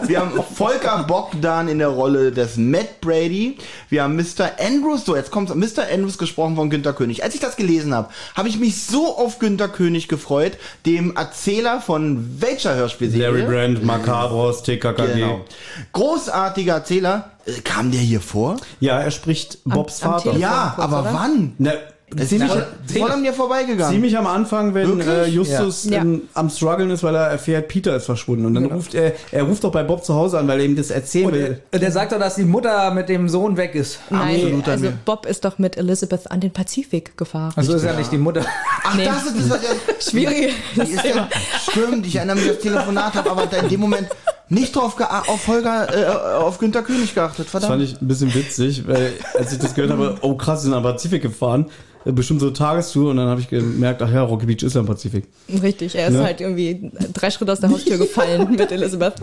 Wir 0.07 0.21
haben 0.21 0.33
Volker 0.55 1.05
Bogdan 1.09 1.67
in 1.69 1.79
der 1.81 1.89
Rolle 1.89 2.31
des 2.31 2.57
Matt 2.57 3.01
Brady. 3.01 3.57
Wir 3.89 4.05
haben 4.05 4.15
Mr. 4.17 4.60
Andrews, 4.61 5.05
so 5.05 5.17
jetzt 5.17 5.31
kommt 5.31 5.55
Mr. 5.55 5.85
Andrews 5.93 6.19
gesprochen 6.19 6.57
von 6.57 6.71
Günter 6.71 6.93
König. 6.93 7.25
Als 7.25 7.35
ich 7.35 7.41
das 7.41 7.57
gelesen 7.57 7.95
habe, 7.95 8.09
habe 8.35 8.49
ich 8.49 8.59
mich 8.59 8.85
so 8.85 9.17
auf 9.17 9.39
Günter 9.39 9.69
König 9.69 10.09
gefreut, 10.09 10.59
dem 10.87 11.17
Erzähler 11.17 11.81
von 11.81 12.41
welcher 12.41 12.75
Hörspielserie? 12.75 13.43
Larry 13.43 13.43
Brand, 13.43 13.85
Macabros, 13.85 14.63
TKKG. 14.63 15.15
Genau. 15.15 15.45
Großartiger 15.93 16.75
Erzähler. 16.75 17.31
Äh, 17.47 17.61
kam 17.63 17.91
der 17.91 18.01
hier 18.01 18.21
vor? 18.21 18.57
Ja, 18.81 19.01
er 19.01 19.11
spricht 19.11 19.59
Bobs 19.65 20.03
am 20.03 20.13
Vater. 20.13 20.23
Telefon. 20.23 20.41
Ja, 20.43 20.73
kurz, 20.77 20.85
aber 20.85 21.01
oder? 21.01 21.15
wann? 21.15 21.55
Na, 21.59 21.73
ziemlich, 22.19 22.51
Voll, 22.51 22.67
voll 22.99 23.11
an 23.11 23.23
mir 23.23 23.33
vorbeigegangen. 23.33 23.93
ziemlich 23.95 24.17
am 24.17 24.27
Anfang, 24.27 24.75
wenn 24.75 25.01
äh, 25.01 25.27
Justus 25.27 25.85
Ja. 25.85 25.99
ähm, 26.03 26.23
am 26.35 26.51
struggeln 26.51 26.91
ist, 26.91 27.03
weil 27.03 27.15
er 27.15 27.27
erfährt, 27.29 27.69
Peter 27.69 27.97
ist 27.97 28.07
verschwunden. 28.07 28.47
Und 28.47 28.55
dann 28.55 28.67
ruft 28.67 28.95
er, 28.95 29.13
er 29.33 29.43
ruft 29.45 29.65
doch 29.65 29.73
bei 29.73 29.83
Bob 29.83 30.05
zu 30.05 30.15
Hause 30.15 30.39
an, 30.39 30.49
weil 30.49 30.61
er 30.61 30.67
ihm 30.67 30.77
das 30.77 30.91
erzählen 30.91 31.33
will. 31.33 31.61
Und 31.73 31.83
der 31.83 31.93
sagt 31.93 32.13
doch, 32.13 32.19
dass 32.19 32.35
die 32.37 32.45
Mutter 32.45 32.91
mit 32.93 33.09
dem 33.09 33.29
Sohn 33.29 33.57
weg 33.57 33.75
ist. 33.75 33.99
Nein, 34.11 34.35
Absolut 34.37 34.65
an 34.67 34.71
also. 34.73 34.93
Bob 35.05 35.27
ist 35.27 35.45
doch 35.45 35.59
mit 35.59 35.77
Elizabeth 35.77 36.31
an 36.31 36.41
den 36.41 36.53
Pazifik 36.53 37.17
gefahren. 37.17 37.53
Also 37.57 37.75
ist 37.75 37.85
ja 37.85 37.93
nicht 37.95 38.11
die 38.13 38.19
Mutter. 38.19 38.45
Ach, 38.85 38.95
Nee. 38.95 39.05
das 39.05 39.25
ist 39.27 39.37
das, 39.39 39.51
was 39.51 39.63
er, 39.65 40.11
Schwierige 40.11 40.49
Die 40.77 40.81
ist 40.93 41.05
ja, 41.05 41.29
stimmt, 41.71 42.07
ich 42.07 42.17
erinnere 42.17 42.37
mich 42.37 42.45
an 42.47 42.51
das 42.55 42.63
Telefonat, 42.63 43.15
habe 43.15 43.31
aber 43.31 43.47
da 43.47 43.59
in 43.59 43.69
dem 43.69 43.81
Moment 43.81 44.09
nicht 44.51 44.77
drauf 44.77 44.97
auf 45.01 45.47
Holger, 45.49 45.89
äh, 45.95 46.07
auf 46.37 46.59
Günter 46.59 46.83
König 46.83 47.15
geachtet, 47.15 47.47
Das 47.47 47.53
fand 47.53 47.65
verdammt. 47.65 47.83
ich 47.83 48.01
ein 48.01 48.07
bisschen 48.09 48.35
witzig, 48.35 48.87
weil 48.87 49.13
als 49.39 49.53
ich 49.53 49.59
das 49.59 49.75
gehört 49.75 49.93
habe, 49.93 50.17
oh 50.21 50.35
krass, 50.35 50.61
sie 50.61 50.67
sind 50.67 50.75
am 50.75 50.83
Pazifik 50.83 51.23
gefahren. 51.23 51.67
Äh, 52.05 52.13
Bestimmt 52.13 52.41
so 52.41 52.51
Tagestour 52.51 53.11
und 53.11 53.19
dann 53.19 53.29
habe 53.29 53.41
ich 53.41 53.49
gemerkt, 53.49 54.01
ach 54.03 54.11
ja, 54.13 54.23
Rocky 54.23 54.47
Beach 54.47 54.63
ist 54.63 54.75
ja 54.75 54.81
am 54.81 54.87
Pazifik. 54.87 55.25
Richtig, 55.63 55.95
er 55.95 56.09
ist 56.09 56.15
Ne? 56.15 56.25
halt 56.25 56.41
irgendwie 56.41 56.91
drei 57.13 57.31
Schritte 57.31 57.53
aus 57.53 57.61
der 57.61 57.71
Haustür 57.71 57.99
gefallen 57.99 58.51
mit 58.57 58.73
Elizabeth. 58.73 59.15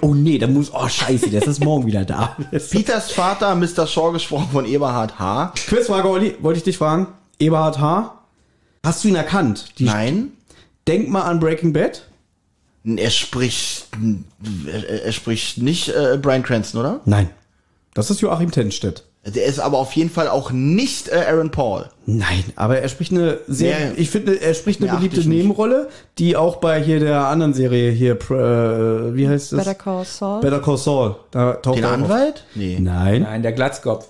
Oh 0.00 0.14
nee, 0.14 0.38
da 0.38 0.46
muss, 0.46 0.72
oh 0.74 0.88
scheiße, 0.88 1.30
der 1.30 1.40
ist 1.42 1.46
erst 1.48 1.62
morgen 1.64 1.86
wieder 1.86 2.04
da. 2.04 2.36
Peters 2.70 3.10
Vater, 3.12 3.54
Mr. 3.54 3.86
Shaw, 3.86 4.10
gesprochen 4.12 4.48
von 4.50 4.64
Eberhard 4.64 5.18
H. 5.18 5.52
Quizfrage, 5.68 6.08
Olli, 6.08 6.34
wollte 6.40 6.58
ich 6.58 6.64
dich 6.64 6.78
fragen. 6.78 7.08
Eberhard 7.38 7.78
H., 7.78 8.14
hast 8.84 9.04
du 9.04 9.08
ihn 9.08 9.14
erkannt? 9.16 9.66
Die 9.78 9.84
Nein, 9.84 10.32
Denk 10.88 11.10
mal 11.10 11.22
an 11.22 11.38
Breaking 11.38 11.74
Bad. 11.74 12.07
Er 12.96 13.10
spricht, 13.10 13.86
er, 15.04 15.12
spricht 15.12 15.58
nicht 15.58 15.88
äh, 15.88 16.18
Brian 16.20 16.42
Cranston, 16.42 16.80
oder? 16.80 17.00
Nein. 17.04 17.30
Das 17.94 18.10
ist 18.10 18.20
Joachim 18.20 18.50
Tenstedt. 18.50 19.04
Der 19.26 19.44
ist 19.44 19.58
aber 19.58 19.78
auf 19.78 19.92
jeden 19.92 20.08
Fall 20.10 20.28
auch 20.28 20.52
nicht 20.52 21.08
äh, 21.08 21.24
Aaron 21.28 21.50
Paul. 21.50 21.86
Nein, 22.06 22.44
aber 22.56 22.78
er 22.78 22.88
spricht 22.88 23.12
eine 23.12 23.40
sehr, 23.48 23.90
Nee. 23.90 23.94
ich 23.96 24.10
finde, 24.10 24.40
er 24.40 24.54
spricht 24.54 24.80
eine 24.80 24.90
beliebte. 24.92 25.28
Nebenrolle, 25.28 25.88
die 26.18 26.36
auch 26.36 26.56
bei 26.56 26.80
hier 26.82 27.00
der 27.00 27.26
anderen 27.26 27.52
Serie 27.52 27.90
hier, 27.90 28.12
äh, 28.12 29.14
wie 29.14 29.28
heißt 29.28 29.52
es? 29.52 29.58
Better 29.58 29.74
Call 29.74 30.04
Saul. 30.04 30.40
Better 30.40 30.60
Call 30.60 30.78
Saul. 30.78 31.16
Da 31.32 31.54
taucht 31.54 31.76
Den 31.76 31.84
er 31.84 31.90
auch 31.90 31.94
auf. 31.94 32.02
Anwalt? 32.04 32.44
Nee. 32.54 32.78
Nein. 32.80 33.22
Nein, 33.22 33.42
der 33.42 33.52
Glatzkopf. 33.52 34.06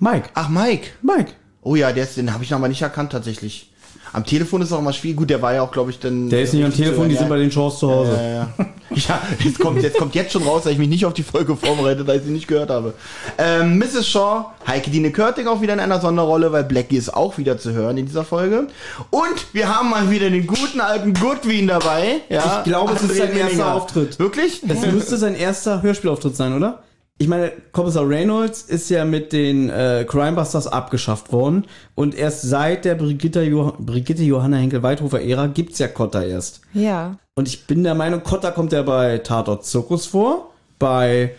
Mike. 0.00 0.30
Ach, 0.34 0.48
Mike. 0.48 0.88
Mike. 1.02 1.32
Oh 1.62 1.76
ja, 1.76 1.92
der 1.92 2.04
ist, 2.04 2.16
den 2.16 2.32
habe 2.32 2.42
ich 2.42 2.50
noch 2.50 2.58
mal 2.58 2.68
nicht 2.68 2.82
erkannt 2.82 3.12
tatsächlich. 3.12 3.70
Am 4.16 4.24
Telefon 4.24 4.62
ist 4.62 4.72
auch 4.72 4.78
immer 4.78 4.94
schwierig. 4.94 5.18
Gut, 5.18 5.28
der 5.28 5.42
war 5.42 5.52
ja 5.52 5.60
auch, 5.60 5.70
glaube 5.70 5.90
ich, 5.90 5.98
dann. 5.98 6.30
Der 6.30 6.40
ist 6.40 6.54
nicht 6.54 6.64
am 6.64 6.72
Telefon, 6.72 7.10
die 7.10 7.16
sind 7.16 7.28
bei 7.28 7.36
den 7.36 7.50
Shows 7.50 7.78
zu 7.78 7.90
Hause. 7.90 8.12
Ja, 8.12 8.28
ja. 8.30 8.48
ja 8.94 9.20
jetzt, 9.44 9.58
kommt, 9.58 9.82
jetzt 9.82 9.98
kommt 9.98 10.14
jetzt 10.14 10.32
schon 10.32 10.42
raus, 10.42 10.62
dass 10.62 10.72
ich 10.72 10.78
mich 10.78 10.88
nicht 10.88 11.04
auf 11.04 11.12
die 11.12 11.22
Folge 11.22 11.54
vorbereitet, 11.54 12.06
weil 12.06 12.16
ich 12.20 12.24
sie 12.24 12.30
nicht 12.30 12.48
gehört 12.48 12.70
habe. 12.70 12.94
Ähm, 13.36 13.76
Mrs. 13.76 14.08
Shaw, 14.08 14.46
Heike 14.66 14.90
Dine 14.90 15.10
Körting 15.10 15.48
auch 15.48 15.60
wieder 15.60 15.74
in 15.74 15.80
einer 15.80 16.00
Sonderrolle, 16.00 16.50
weil 16.50 16.64
Blackie 16.64 16.96
ist 16.96 17.12
auch 17.12 17.36
wieder 17.36 17.58
zu 17.58 17.74
hören 17.74 17.98
in 17.98 18.06
dieser 18.06 18.24
Folge. 18.24 18.68
Und 19.10 19.46
wir 19.52 19.68
haben 19.68 19.90
mal 19.90 20.10
wieder 20.10 20.30
den 20.30 20.46
guten 20.46 20.80
alten 20.80 21.12
Goodwin 21.12 21.66
dabei. 21.66 22.22
Ja, 22.30 22.60
Ich 22.60 22.64
glaube, 22.64 22.94
es 22.94 23.02
ist 23.02 23.18
sein 23.18 23.36
erster. 23.36 23.74
Auftritt. 23.74 24.18
Wirklich? 24.18 24.62
Es 24.66 24.80
müsste 24.92 25.18
sein 25.18 25.34
erster 25.34 25.82
Hörspielauftritt 25.82 26.34
sein, 26.34 26.54
oder? 26.54 26.82
Ich 27.18 27.28
meine, 27.28 27.52
Kommissar 27.72 28.06
Reynolds 28.06 28.62
ist 28.62 28.90
ja 28.90 29.04
mit 29.04 29.32
den 29.32 29.70
äh, 29.70 30.04
Crimebusters 30.06 30.66
abgeschafft 30.66 31.32
worden 31.32 31.64
und 31.94 32.14
erst 32.14 32.42
seit 32.42 32.84
der 32.84 32.94
Brigitte, 32.94 33.42
jo 33.42 33.72
Brigitte 33.78 34.22
Johanna 34.22 34.58
Henkel-Weidhofer-Ära 34.58 35.46
gibt's 35.46 35.78
ja 35.78 35.88
Kotter 35.88 36.26
erst. 36.26 36.60
Ja. 36.74 37.16
Und 37.34 37.48
ich 37.48 37.66
bin 37.66 37.84
der 37.84 37.94
Meinung, 37.94 38.22
Kotter 38.22 38.52
kommt 38.52 38.72
ja 38.72 38.82
bei 38.82 39.18
Tatort 39.18 39.64
Zirkus 39.64 40.06
vor, 40.06 40.50
bei 40.78 41.34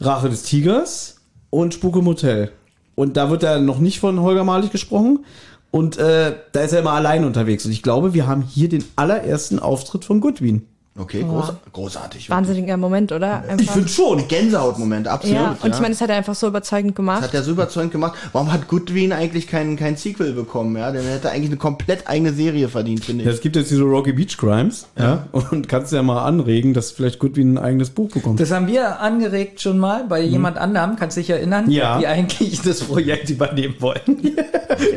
Rache 0.00 0.30
des 0.30 0.44
Tigers 0.44 1.16
und 1.50 1.74
Spuk 1.74 1.96
im 1.96 2.06
Hotel. 2.06 2.50
Und 2.94 3.16
da 3.16 3.30
wird 3.30 3.42
er 3.42 3.60
noch 3.60 3.78
nicht 3.78 4.00
von 4.00 4.20
Holger 4.20 4.44
Malig 4.44 4.70
gesprochen. 4.70 5.24
Und 5.70 5.98
äh, 5.98 6.34
da 6.52 6.60
ist 6.60 6.72
er 6.72 6.80
immer 6.80 6.92
allein 6.92 7.24
unterwegs. 7.24 7.66
Und 7.66 7.72
ich 7.72 7.82
glaube, 7.82 8.14
wir 8.14 8.26
haben 8.26 8.42
hier 8.42 8.68
den 8.68 8.84
allerersten 8.96 9.58
Auftritt 9.58 10.04
von 10.04 10.20
Goodwin. 10.20 10.66
Okay, 10.98 11.22
groß, 11.22 11.52
großartig. 11.72 12.28
Wahnsinniger 12.28 12.76
Moment, 12.76 13.12
oder? 13.12 13.42
Ich 13.46 13.50
Einfach. 13.52 13.72
finde 13.74 13.88
schon. 13.88 14.26
Gänsehautmoment, 14.28 15.06
absolut. 15.06 15.36
ja, 15.36 15.56
und 15.62 15.72
ich 15.74 15.80
meine, 15.80 15.90
das 15.94 16.00
hat 16.00 16.10
er 16.10 16.16
einfach 16.16 16.34
so 16.34 16.48
überzeugend 16.48 16.90
Das 16.90 16.96
gemacht. 16.96 17.22
hat 17.22 17.34
er 17.34 17.42
so 17.42 17.52
überzeugend 17.52 17.92
gemacht. 17.92 18.18
Warum 18.32 18.52
hat 18.52 18.66
Goodwin 18.68 19.12
eigentlich 19.12 19.46
kein, 19.46 19.76
kein 19.76 19.96
Sequel 19.96 20.32
bekommen? 20.32 20.76
Ja, 20.76 20.90
der 20.90 21.02
hätte 21.02 21.30
eigentlich 21.30 21.50
eine 21.50 21.56
komplett 21.56 22.08
eigene 22.08 22.32
Serie 22.32 22.68
verdient, 22.68 23.04
finde 23.04 23.24
Ja, 23.24 23.30
ich. 23.30 23.36
es 23.36 23.40
gibt 23.42 23.54
jetzt 23.56 23.70
diese 23.70 23.82
Rocky 23.82 24.12
Beach 24.12 24.36
Crimes, 24.36 24.86
ja, 24.98 25.28
und 25.50 25.68
kannst 25.68 25.92
ja 25.92 26.02
mal 26.02 26.24
anregen, 26.24 26.74
dass 26.74 26.90
vielleicht 26.90 27.18
Goodwin 27.18 27.54
ein 27.54 27.58
eigenes 27.58 27.90
Buch 27.90 28.10
bekommt. 28.10 28.40
Das 28.40 28.50
haben 28.50 28.66
wir 28.66 29.00
angeregt 29.00 29.60
schon 29.60 29.78
mal 29.78 30.04
bei 30.08 30.20
jemand 30.22 30.58
anderem, 30.58 30.96
kannst 30.96 31.16
dich 31.16 31.30
erinnern. 31.30 31.70
Ja. 31.70 31.98
die 31.98 32.06
eigentlich 32.08 32.60
das 32.64 32.80
Projekt 32.80 33.30
übernehmen 33.30 33.76
wollen. 33.78 34.00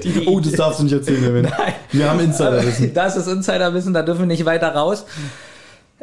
die, 0.04 0.24
oh, 0.28 0.40
das 0.40 0.54
darfst 0.54 0.80
du 0.80 0.84
nicht 0.86 0.94
erzählen. 0.94 1.42
Nein. 1.44 1.74
Wir 1.92 2.10
haben 2.10 2.20
Insiderwissen. 2.20 2.94
Das 2.94 3.16
ist 3.18 3.28
Insiderwissen, 3.28 3.94
da 3.94 4.02
dürfen 4.02 4.22
wir 4.22 4.28
nicht 4.28 4.46
weiter 4.46 4.74
raus. 4.74 5.06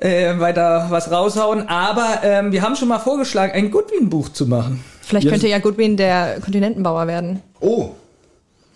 Äh, 0.01 0.39
weiter 0.39 0.87
was 0.91 1.11
raushauen, 1.11 1.69
aber 1.69 2.21
ähm, 2.23 2.53
wir 2.53 2.63
haben 2.63 2.77
schon 2.77 2.87
mal 2.87 3.01
vorgeschlagen, 3.01 3.53
ein 3.53 3.73
Goodwin-Buch 3.73 4.29
zu 4.29 4.47
machen. 4.47 4.85
Vielleicht 5.01 5.25
Ja, 5.25 5.33
könnte 5.33 5.49
ja 5.49 5.59
Goodwin 5.59 5.97
der 5.97 6.39
Kontinentenbauer 6.41 7.09
werden. 7.09 7.43
Oh. 7.59 7.91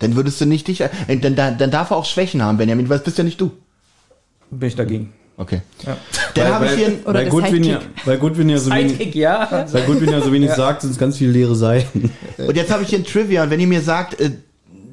Dann 0.00 0.16
würdest 0.16 0.40
du 0.40 0.46
nicht 0.46 0.66
dich, 0.66 0.80
äh, 0.80 0.88
dann, 1.20 1.36
dann, 1.36 1.58
dann 1.58 1.70
darf 1.70 1.90
er 1.90 1.98
auch 1.98 2.06
Schwächen 2.06 2.42
haben, 2.42 2.58
Benjamin, 2.58 2.88
weil 2.88 2.98
das 2.98 3.04
bist 3.04 3.18
ja 3.18 3.24
nicht 3.24 3.40
du. 3.40 3.52
Bin 4.50 4.66
ich 4.66 4.74
dagegen. 4.74 5.12
Okay. 5.36 5.60
Dann 6.34 6.52
habe 6.52 6.66
ich 6.66 6.72
hier 6.72 6.86
ein, 6.88 7.02
Oder 7.04 7.14
weil 7.14 7.22
der 7.24 7.30
Goodwin 7.30 7.64
ja, 7.64 7.80
weil 8.04 8.18
Goodwin 8.18 8.48
ja 8.48 8.58
so 8.58 8.70
wenig, 8.72 9.14
ja. 9.14 9.66
weil 9.70 9.82
Goodwin 9.84 10.10
ja 10.10 10.20
so 10.20 10.32
wenig 10.32 10.50
sagt, 10.50 10.82
sind 10.82 10.90
es 10.90 10.98
ganz 10.98 11.18
viele 11.18 11.30
leere 11.30 11.54
Seiten. 11.54 12.10
Und 12.36 12.56
jetzt 12.56 12.72
habe 12.72 12.82
ich 12.82 12.88
hier 12.88 12.98
ein 12.98 13.04
Trivia 13.04 13.44
und 13.44 13.50
wenn 13.50 13.60
ihr 13.60 13.66
mir 13.68 13.80
sagt, 13.80 14.20
äh, 14.20 14.32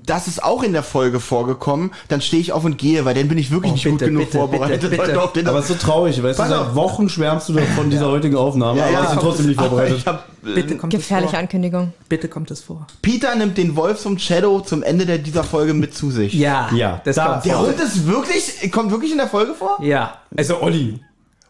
das 0.09 0.27
ist 0.27 0.43
auch 0.43 0.63
in 0.63 0.73
der 0.73 0.83
Folge 0.83 1.19
vorgekommen, 1.19 1.91
dann 2.07 2.21
stehe 2.21 2.41
ich 2.41 2.51
auf 2.51 2.63
und 2.65 2.77
gehe, 2.77 3.05
weil 3.05 3.13
dann 3.15 3.27
bin 3.27 3.37
ich 3.37 3.51
wirklich 3.51 3.71
Oh, 3.71 3.75
nicht 3.75 3.83
bitte, 3.83 3.95
gut 3.97 4.05
genug 4.07 4.25
bitte, 4.25 4.37
vorbereitet. 4.37 4.81
bitte, 4.81 4.89
bitte. 4.89 5.03
heute 5.13 5.21
auf 5.23 5.33
den- 5.33 5.47
Aber 5.47 5.59
es 5.59 5.69
ist 5.69 5.79
so 5.81 5.85
traurig, 5.87 6.21
weißt 6.23 6.39
du, 6.39 6.43
Pass 6.43 6.49
seit 6.51 6.59
auf. 6.59 6.75
Wochen 6.75 7.07
schwärmst 7.09 7.49
du 7.49 7.53
doch 7.53 7.63
von 7.75 7.89
dieser 7.89 8.07
heutigen 8.09 8.35
Aufnahme, 8.35 8.79
Ja, 8.79 8.85
aber 8.85 8.93
ja. 8.93 9.13
du 9.15 9.19
trotzdem 9.21 9.45
nicht 9.47 9.59
vorbereitet. 9.59 9.97
ich 9.97 10.05
hab, 10.07 10.27
äh, 10.45 10.53
Bitte 10.55 10.77
kommt 10.77 10.91
Gefährliche 10.93 11.27
es 11.27 11.31
vor. 11.31 11.39
Ankündigung. 11.39 11.93
Bitte 12.09 12.27
kommt 12.27 12.51
es 12.51 12.61
vor. 12.61 12.87
Peter 13.01 13.35
nimmt 13.35 13.57
den 13.57 13.75
Wolf 13.75 13.99
zum 13.99 14.17
Shadow 14.17 14.61
zum 14.61 14.83
Ende 14.83 15.05
der, 15.05 15.17
dieser 15.19 15.43
Folge 15.43 15.73
mit 15.73 15.93
zu 15.95 16.11
sich. 16.11 16.33
Ja, 16.33 16.69
Ja, 16.73 17.01
das 17.03 17.15
da- 17.15 17.25
kommt 17.33 17.45
Der 17.45 17.55
vor. 17.55 17.67
Hund 17.67 17.79
ist 17.79 18.07
wirklich, 18.07 18.71
kommt 18.71 18.91
wirklich 18.91 19.11
in 19.11 19.17
der 19.17 19.27
Folge 19.27 19.53
vor? 19.53 19.77
Ja. 19.81 20.15
Also 20.35 20.61
Olli. 20.61 20.99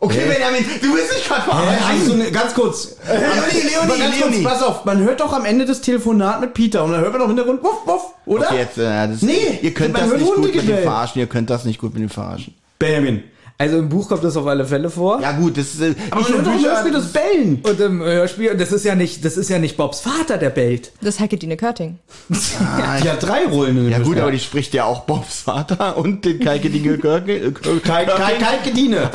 Okay, 0.01 0.21
Benjamin, 0.29 0.63
du 0.81 0.93
gerade 0.93 1.45
Hast 1.45 1.45
du 1.45 1.51
verarschen. 1.51 2.17
ne, 2.19 2.31
ganz 2.31 2.53
kurz. 2.53 2.95
Leonie, 3.05 3.67
Leonie, 3.69 3.99
ganz 3.99 4.17
kurz, 4.17 4.31
Leonie. 4.31 4.43
pass 4.43 4.63
auf, 4.63 4.85
man 4.85 4.99
hört 5.03 5.19
doch 5.19 5.33
am 5.33 5.43
Ende 5.43 5.65
das 5.65 5.81
Telefonat 5.81 6.39
mit 6.39 6.53
Peter 6.53 6.85
und 6.85 6.93
dann 6.93 7.01
hört 7.01 7.11
man 7.11 7.19
doch 7.19 7.27
im 7.29 7.35
Hintergrund 7.35 7.61
wuff, 7.63 7.85
wuff, 7.85 8.01
oder? 8.25 8.45
Okay, 8.47 8.57
jetzt, 8.59 8.77
äh, 8.77 9.07
das, 9.09 9.21
Nee, 9.21 9.59
ihr 9.61 9.73
könnt 9.73 9.97
das 9.97 10.09
nicht 10.13 10.25
gut 10.33 10.55
mit 10.55 10.67
dem 10.67 10.77
verarschen, 10.83 11.19
ihr 11.19 11.27
könnt 11.27 11.49
das 11.49 11.65
nicht 11.65 11.79
gut 11.81 11.93
mit 11.93 12.01
dem 12.03 12.09
verarschen. 12.09 12.55
Benjamin. 12.77 13.23
Also 13.61 13.77
im 13.77 13.89
Buch 13.89 14.07
kommt 14.07 14.23
das 14.23 14.37
auf 14.37 14.47
alle 14.47 14.63
Fälle 14.65 14.89
vor. 14.89 15.19
Ja 15.21 15.33
gut, 15.33 15.57
das 15.57 15.73
ist, 15.73 15.81
äh, 15.81 15.93
Aber 16.11 16.21
ich 16.21 16.29
man 16.29 16.37
hört 16.37 16.47
doch 16.47 16.51
im 16.53 16.57
Bücher- 16.59 16.69
Hörspiel 16.71 16.91
das 16.93 17.11
Bellen. 17.11 17.59
Und 17.61 17.79
im 17.81 18.01
Hörspiel, 18.01 18.55
das 18.55 18.71
ist 18.71 18.85
ja 18.85 18.95
nicht, 18.95 19.25
das 19.25 19.35
ist 19.35 19.49
ja 19.49 19.59
nicht 19.59 19.75
Bobs 19.75 19.99
Vater, 19.99 20.37
der 20.37 20.49
bellt. 20.49 20.93
Das 21.01 21.15
ist 21.15 21.19
Heike 21.19 21.35
Dine 21.35 21.57
Körting. 21.57 21.99
Die 22.29 23.09
hat 23.09 23.21
drei 23.21 23.45
Rollen 23.47 23.77
in 23.77 23.89
Ja 23.91 23.99
gut, 23.99 24.17
aber 24.17 24.31
die 24.31 24.39
spricht 24.39 24.73
ja 24.73 24.85
auch 24.85 25.01
Bobs 25.01 25.41
Vater 25.41 25.97
und 25.97 26.23
den 26.23 26.39
Kalke 26.39 26.69
Dinge 26.69 26.97
Körke. 26.99 27.51
Kai, 27.51 28.05
Kai, 28.05 28.33
Kai 28.35 28.57
Gedine. 28.63 29.09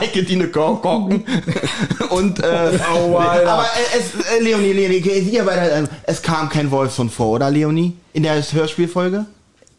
Heike 0.00 0.24
Dine 0.24 0.48
Korken. 0.48 1.24
Und, 2.10 2.40
äh, 2.40 2.70
Oh, 2.96 3.16
aber 3.18 3.62
äh, 3.62 3.98
es, 3.98 4.36
äh, 4.36 4.42
Leonie, 4.42 4.72
Leonie, 4.72 5.00
hier 5.00 5.44
bei 5.44 5.54
der, 5.54 5.76
äh, 5.78 5.84
es 6.04 6.22
kam 6.22 6.48
kein 6.48 6.72
Wolfson 6.72 7.08
vor, 7.08 7.28
oder 7.28 7.50
Leonie? 7.52 7.96
In 8.12 8.24
der 8.24 8.34
Hörspielfolge? 8.42 9.26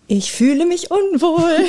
Ich 0.07 0.31
fühle 0.31 0.65
mich 0.65 0.91
unwohl. 0.91 1.41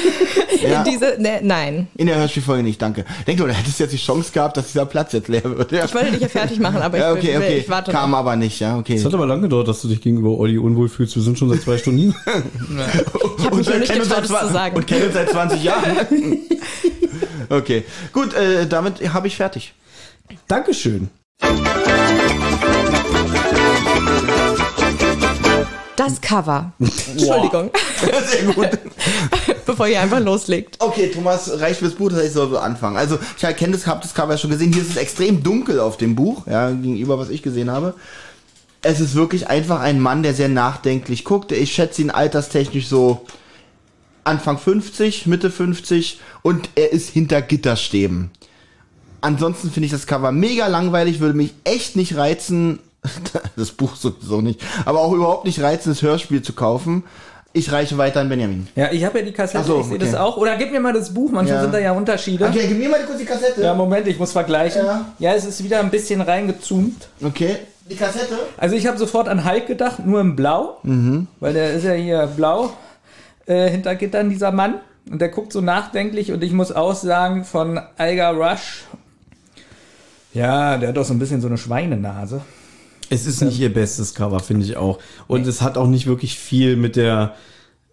Ja. 0.62 0.83
In 0.83 0.90
diese, 0.90 1.16
ne, 1.20 1.40
nein. 1.42 1.87
In 1.96 2.07
der 2.07 2.16
Hörspielfolge 2.16 2.62
nicht, 2.62 2.81
danke. 2.81 3.05
Denk 3.27 3.38
du, 3.38 3.46
da 3.46 3.53
hättest 3.53 3.79
du 3.79 3.85
jetzt 3.85 3.92
die 3.92 3.99
Chance 3.99 4.33
gehabt, 4.33 4.57
dass 4.57 4.68
dieser 4.68 4.87
Platz 4.87 5.12
jetzt 5.12 5.29
leer 5.29 5.44
wird. 5.44 5.70
Ja, 5.70 5.85
Ich 5.85 5.94
wollte 5.94 6.12
dich 6.12 6.20
ja 6.22 6.29
fertig 6.29 6.59
machen, 6.59 6.79
aber 6.81 6.99
ja 6.99 7.12
ich, 7.12 7.18
okay, 7.18 7.35
will, 7.35 7.42
okay. 7.42 7.59
ich 7.59 7.68
warte 7.68 7.92
Kam 7.92 8.11
noch. 8.12 8.18
aber 8.18 8.37
nicht, 8.37 8.59
ja, 8.59 8.79
okay. 8.79 8.94
Es 8.94 9.05
hat 9.05 9.12
aber 9.14 9.27
lange 9.27 9.42
gedauert, 9.42 9.68
dass 9.68 9.83
du 9.83 9.88
dich 9.88 10.01
gegenüber 10.01 10.31
Olli 10.31 10.57
unwohl 10.59 10.88
fühlst. 10.88 11.14
Wir 11.14 11.22
sind 11.22 11.38
schon 11.38 11.51
seit 11.51 11.61
zwei 11.61 11.79
Stunden 11.79 11.99
hier. 12.01 12.14
Ich 13.38 13.44
habe 13.44 13.57
mich 13.57 13.68
noch 13.68 13.79
nicht 13.79 13.92
getraut, 13.92 14.25
das 14.29 14.46
zu 14.46 14.53
sagen. 14.53 14.77
Und 14.77 14.87
kennen 14.87 15.05
uns 15.05 15.14
seit 15.14 15.31
20 15.31 15.62
Jahren. 15.62 15.96
okay, 17.51 17.85
gut, 18.12 18.35
äh, 18.35 18.66
damit 18.66 19.12
habe 19.12 19.27
ich 19.29 19.37
fertig. 19.37 19.75
Dankeschön. 20.49 21.11
Das 25.96 26.20
Cover. 26.20 26.72
Entschuldigung. 26.78 27.70
Sehr 28.26 28.52
gut. 28.52 28.68
Bevor 29.66 29.88
ihr 29.88 30.00
einfach 30.00 30.20
loslegt. 30.20 30.76
Okay, 30.78 31.11
Thomas, 31.11 31.50
reicht 31.59 31.80
fürs 31.80 31.94
Buch, 31.94 32.11
das 32.11 32.18
heißt, 32.18 32.28
ich 32.28 32.35
soll 32.35 32.50
so 32.50 32.59
anfangen. 32.59 32.96
Also, 32.96 33.18
ich 33.37 33.56
kenne 33.56 33.72
das, 33.72 33.87
hab 33.87 34.02
das 34.02 34.14
Cover 34.14 34.37
schon 34.37 34.50
gesehen. 34.50 34.72
Hier 34.72 34.82
ist 34.82 34.90
es 34.90 34.96
extrem 34.96 35.42
dunkel 35.42 35.80
auf 35.80 35.96
dem 35.96 36.14
Buch, 36.14 36.46
ja, 36.46 36.70
gegenüber 36.70 37.18
was 37.18 37.30
ich 37.30 37.42
gesehen 37.42 37.70
habe. 37.70 37.94
Es 38.82 39.00
ist 39.00 39.14
wirklich 39.14 39.48
einfach 39.48 39.80
ein 39.80 39.98
Mann, 39.98 40.22
der 40.22 40.35
sehr 40.35 40.48
nachdenklich 40.48 41.24
guckt. 41.24 41.50
Ich 41.50 41.72
schätze 41.72 42.02
ihn 42.02 42.11
alterstechnisch 42.11 42.87
so 42.87 43.26
Anfang 44.22 44.59
50, 44.59 45.26
Mitte 45.26 45.50
50 45.50 46.20
und 46.42 46.68
er 46.74 46.92
ist 46.92 47.11
hinter 47.11 47.42
Gitterstäben. 47.42 48.30
Ansonsten 49.20 49.70
finde 49.70 49.87
ich 49.87 49.92
das 49.92 50.06
Cover 50.06 50.30
mega 50.30 50.66
langweilig, 50.66 51.20
würde 51.20 51.37
mich 51.37 51.54
echt 51.64 51.96
nicht 51.96 52.16
reizen, 52.16 52.78
das 53.57 53.71
Buch 53.73 53.97
sowieso 53.97 54.40
nicht, 54.40 54.61
aber 54.85 55.01
auch 55.01 55.12
überhaupt 55.12 55.45
nicht 55.45 55.61
reizen, 55.61 55.90
das 55.90 56.03
Hörspiel 56.03 56.42
zu 56.42 56.53
kaufen. 56.53 57.05
Ich 57.53 57.73
reiche 57.73 57.97
weiter 57.97 58.21
an 58.21 58.29
Benjamin. 58.29 58.69
Ja, 58.77 58.92
ich 58.92 59.03
habe 59.03 59.21
ja 59.21 59.25
die 59.25 59.33
Kassette, 59.33 59.64
so, 59.64 59.81
ich 59.81 59.87
sehe 59.87 59.97
okay. 59.97 60.05
das 60.05 60.14
auch. 60.14 60.37
Oder 60.37 60.57
gib 60.57 60.73
mir 60.73 60.81
mal 60.81 60.92
das 60.92 61.14
Buch, 61.14 61.31
manchmal 61.31 61.57
Ja. 61.57 61.62
sind 61.62 61.73
da 61.73 61.79
ja 61.79 61.92
Unterschiede. 61.92 62.45
Okay, 62.45 62.66
gib 62.69 62.79
mir 62.79 62.90
mal 62.90 63.03
kurz 63.07 63.19
die 63.19 63.25
Kassette. 63.25 63.62
Ja, 63.62 63.73
Moment, 63.73 64.07
ich 64.07 64.19
muss 64.19 64.33
vergleichen. 64.33 64.85
Ja. 64.85 65.07
Ja. 65.19 65.35
es 65.35 65.47
ist 65.47 65.64
wieder 65.64 65.81
ein 65.81 65.90
bisschen 65.90 66.21
reingezoomt. 66.21 67.09
Okay. 67.25 67.57
Die 67.88 67.97
Kassette? 67.97 68.37
Also 68.59 68.77
ich 68.77 68.87
habe 68.87 68.99
sofort 68.99 69.27
an 69.29 69.49
Hulk 69.51 69.66
gedacht, 69.66 70.05
nur 70.05 70.21
in 70.21 70.37
Blau, 70.37 70.81
weil 71.40 71.55
der 71.55 71.73
ist 71.73 71.85
ja 71.85 71.92
hier 71.92 72.27
blau 72.27 72.73
äh, 73.47 73.71
hinter 73.71 73.95
Gittern, 73.95 74.29
dieser 74.29 74.53
Mann. 74.53 74.75
Und 75.11 75.21
der 75.21 75.29
guckt 75.29 75.53
so 75.53 75.61
nachdenklich 75.61 76.33
und 76.33 76.42
ich 76.42 76.53
muss 76.53 76.73
auch 76.73 76.95
sagen, 76.95 77.45
von 77.45 77.81
Alga 77.97 78.31
Rush, 78.31 78.85
ja, 80.35 80.77
der 80.77 80.90
hat 80.90 80.97
doch 80.97 81.05
so 81.05 81.14
ein 81.14 81.19
bisschen 81.19 81.40
so 81.40 81.47
eine 81.47 81.57
Schweinenase. 81.57 82.42
Es 83.11 83.27
ist 83.27 83.42
nicht 83.42 83.59
ihr 83.61 83.73
bestes 83.73 84.14
Cover, 84.14 84.40
finde 84.40 84.66
ich 84.66 84.77
auch. 84.77 84.99
Und 85.27 85.47
es 85.47 85.62
hat 85.62 85.79
auch 85.79 85.87
nicht 85.87 86.07
wirklich 86.07 86.38
viel 86.38 86.77
mit 86.77 86.97
der 86.97 87.35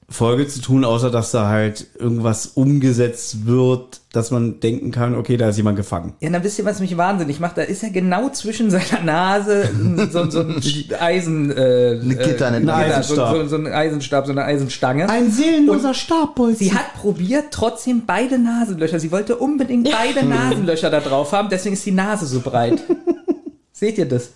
Folge 0.09 0.47
zu 0.47 0.61
tun, 0.61 0.85
außer 0.85 1.09
dass 1.09 1.31
da 1.31 1.47
halt 1.47 1.87
irgendwas 1.97 2.45
umgesetzt 2.47 3.45
wird, 3.45 4.01
dass 4.11 4.31
man 4.31 4.59
denken 4.59 4.91
kann, 4.91 5.15
okay, 5.15 5.37
da 5.37 5.49
ist 5.49 5.57
jemand 5.57 5.77
gefangen. 5.77 6.13
Ja, 6.19 6.29
dann 6.29 6.43
wisst 6.43 6.59
ihr, 6.59 6.65
was 6.65 6.79
mich 6.79 6.97
wahnsinnig 6.97 7.39
macht? 7.39 7.57
Da 7.57 7.63
ist 7.63 7.81
ja 7.83 7.89
genau 7.89 8.29
zwischen 8.29 8.69
seiner 8.71 9.01
Nase 9.03 9.69
so, 10.11 10.29
so 10.29 10.41
ein 10.41 10.61
Eisen... 10.99 11.51
Äh, 11.51 11.99
Eine 12.01 12.15
Gitter, 12.15 12.51
äh, 12.51 12.55
ein 12.55 12.61
Gitter, 12.61 12.75
Eisenstab. 12.75 13.35
So, 13.35 13.41
so, 13.43 13.47
so 13.47 13.55
ein 13.55 13.67
Eisenstab, 13.67 14.25
so 14.25 14.31
eine 14.33 14.43
Eisenstange. 14.43 15.09
Ein 15.09 15.31
seelenloser 15.31 15.93
Stabbolzen. 15.93 16.57
Sie 16.57 16.73
hat 16.73 16.93
probiert, 16.95 17.45
trotzdem 17.51 18.03
beide 18.05 18.37
Nasenlöcher. 18.37 18.99
Sie 18.99 19.11
wollte 19.11 19.37
unbedingt 19.37 19.89
beide 19.89 20.25
Nasenlöcher 20.27 20.89
da 20.89 20.99
drauf 20.99 21.31
haben, 21.31 21.49
deswegen 21.49 21.73
ist 21.73 21.85
die 21.85 21.91
Nase 21.91 22.25
so 22.25 22.41
breit. 22.41 22.83
Seht 23.71 23.97
ihr 23.97 24.05
das? 24.05 24.29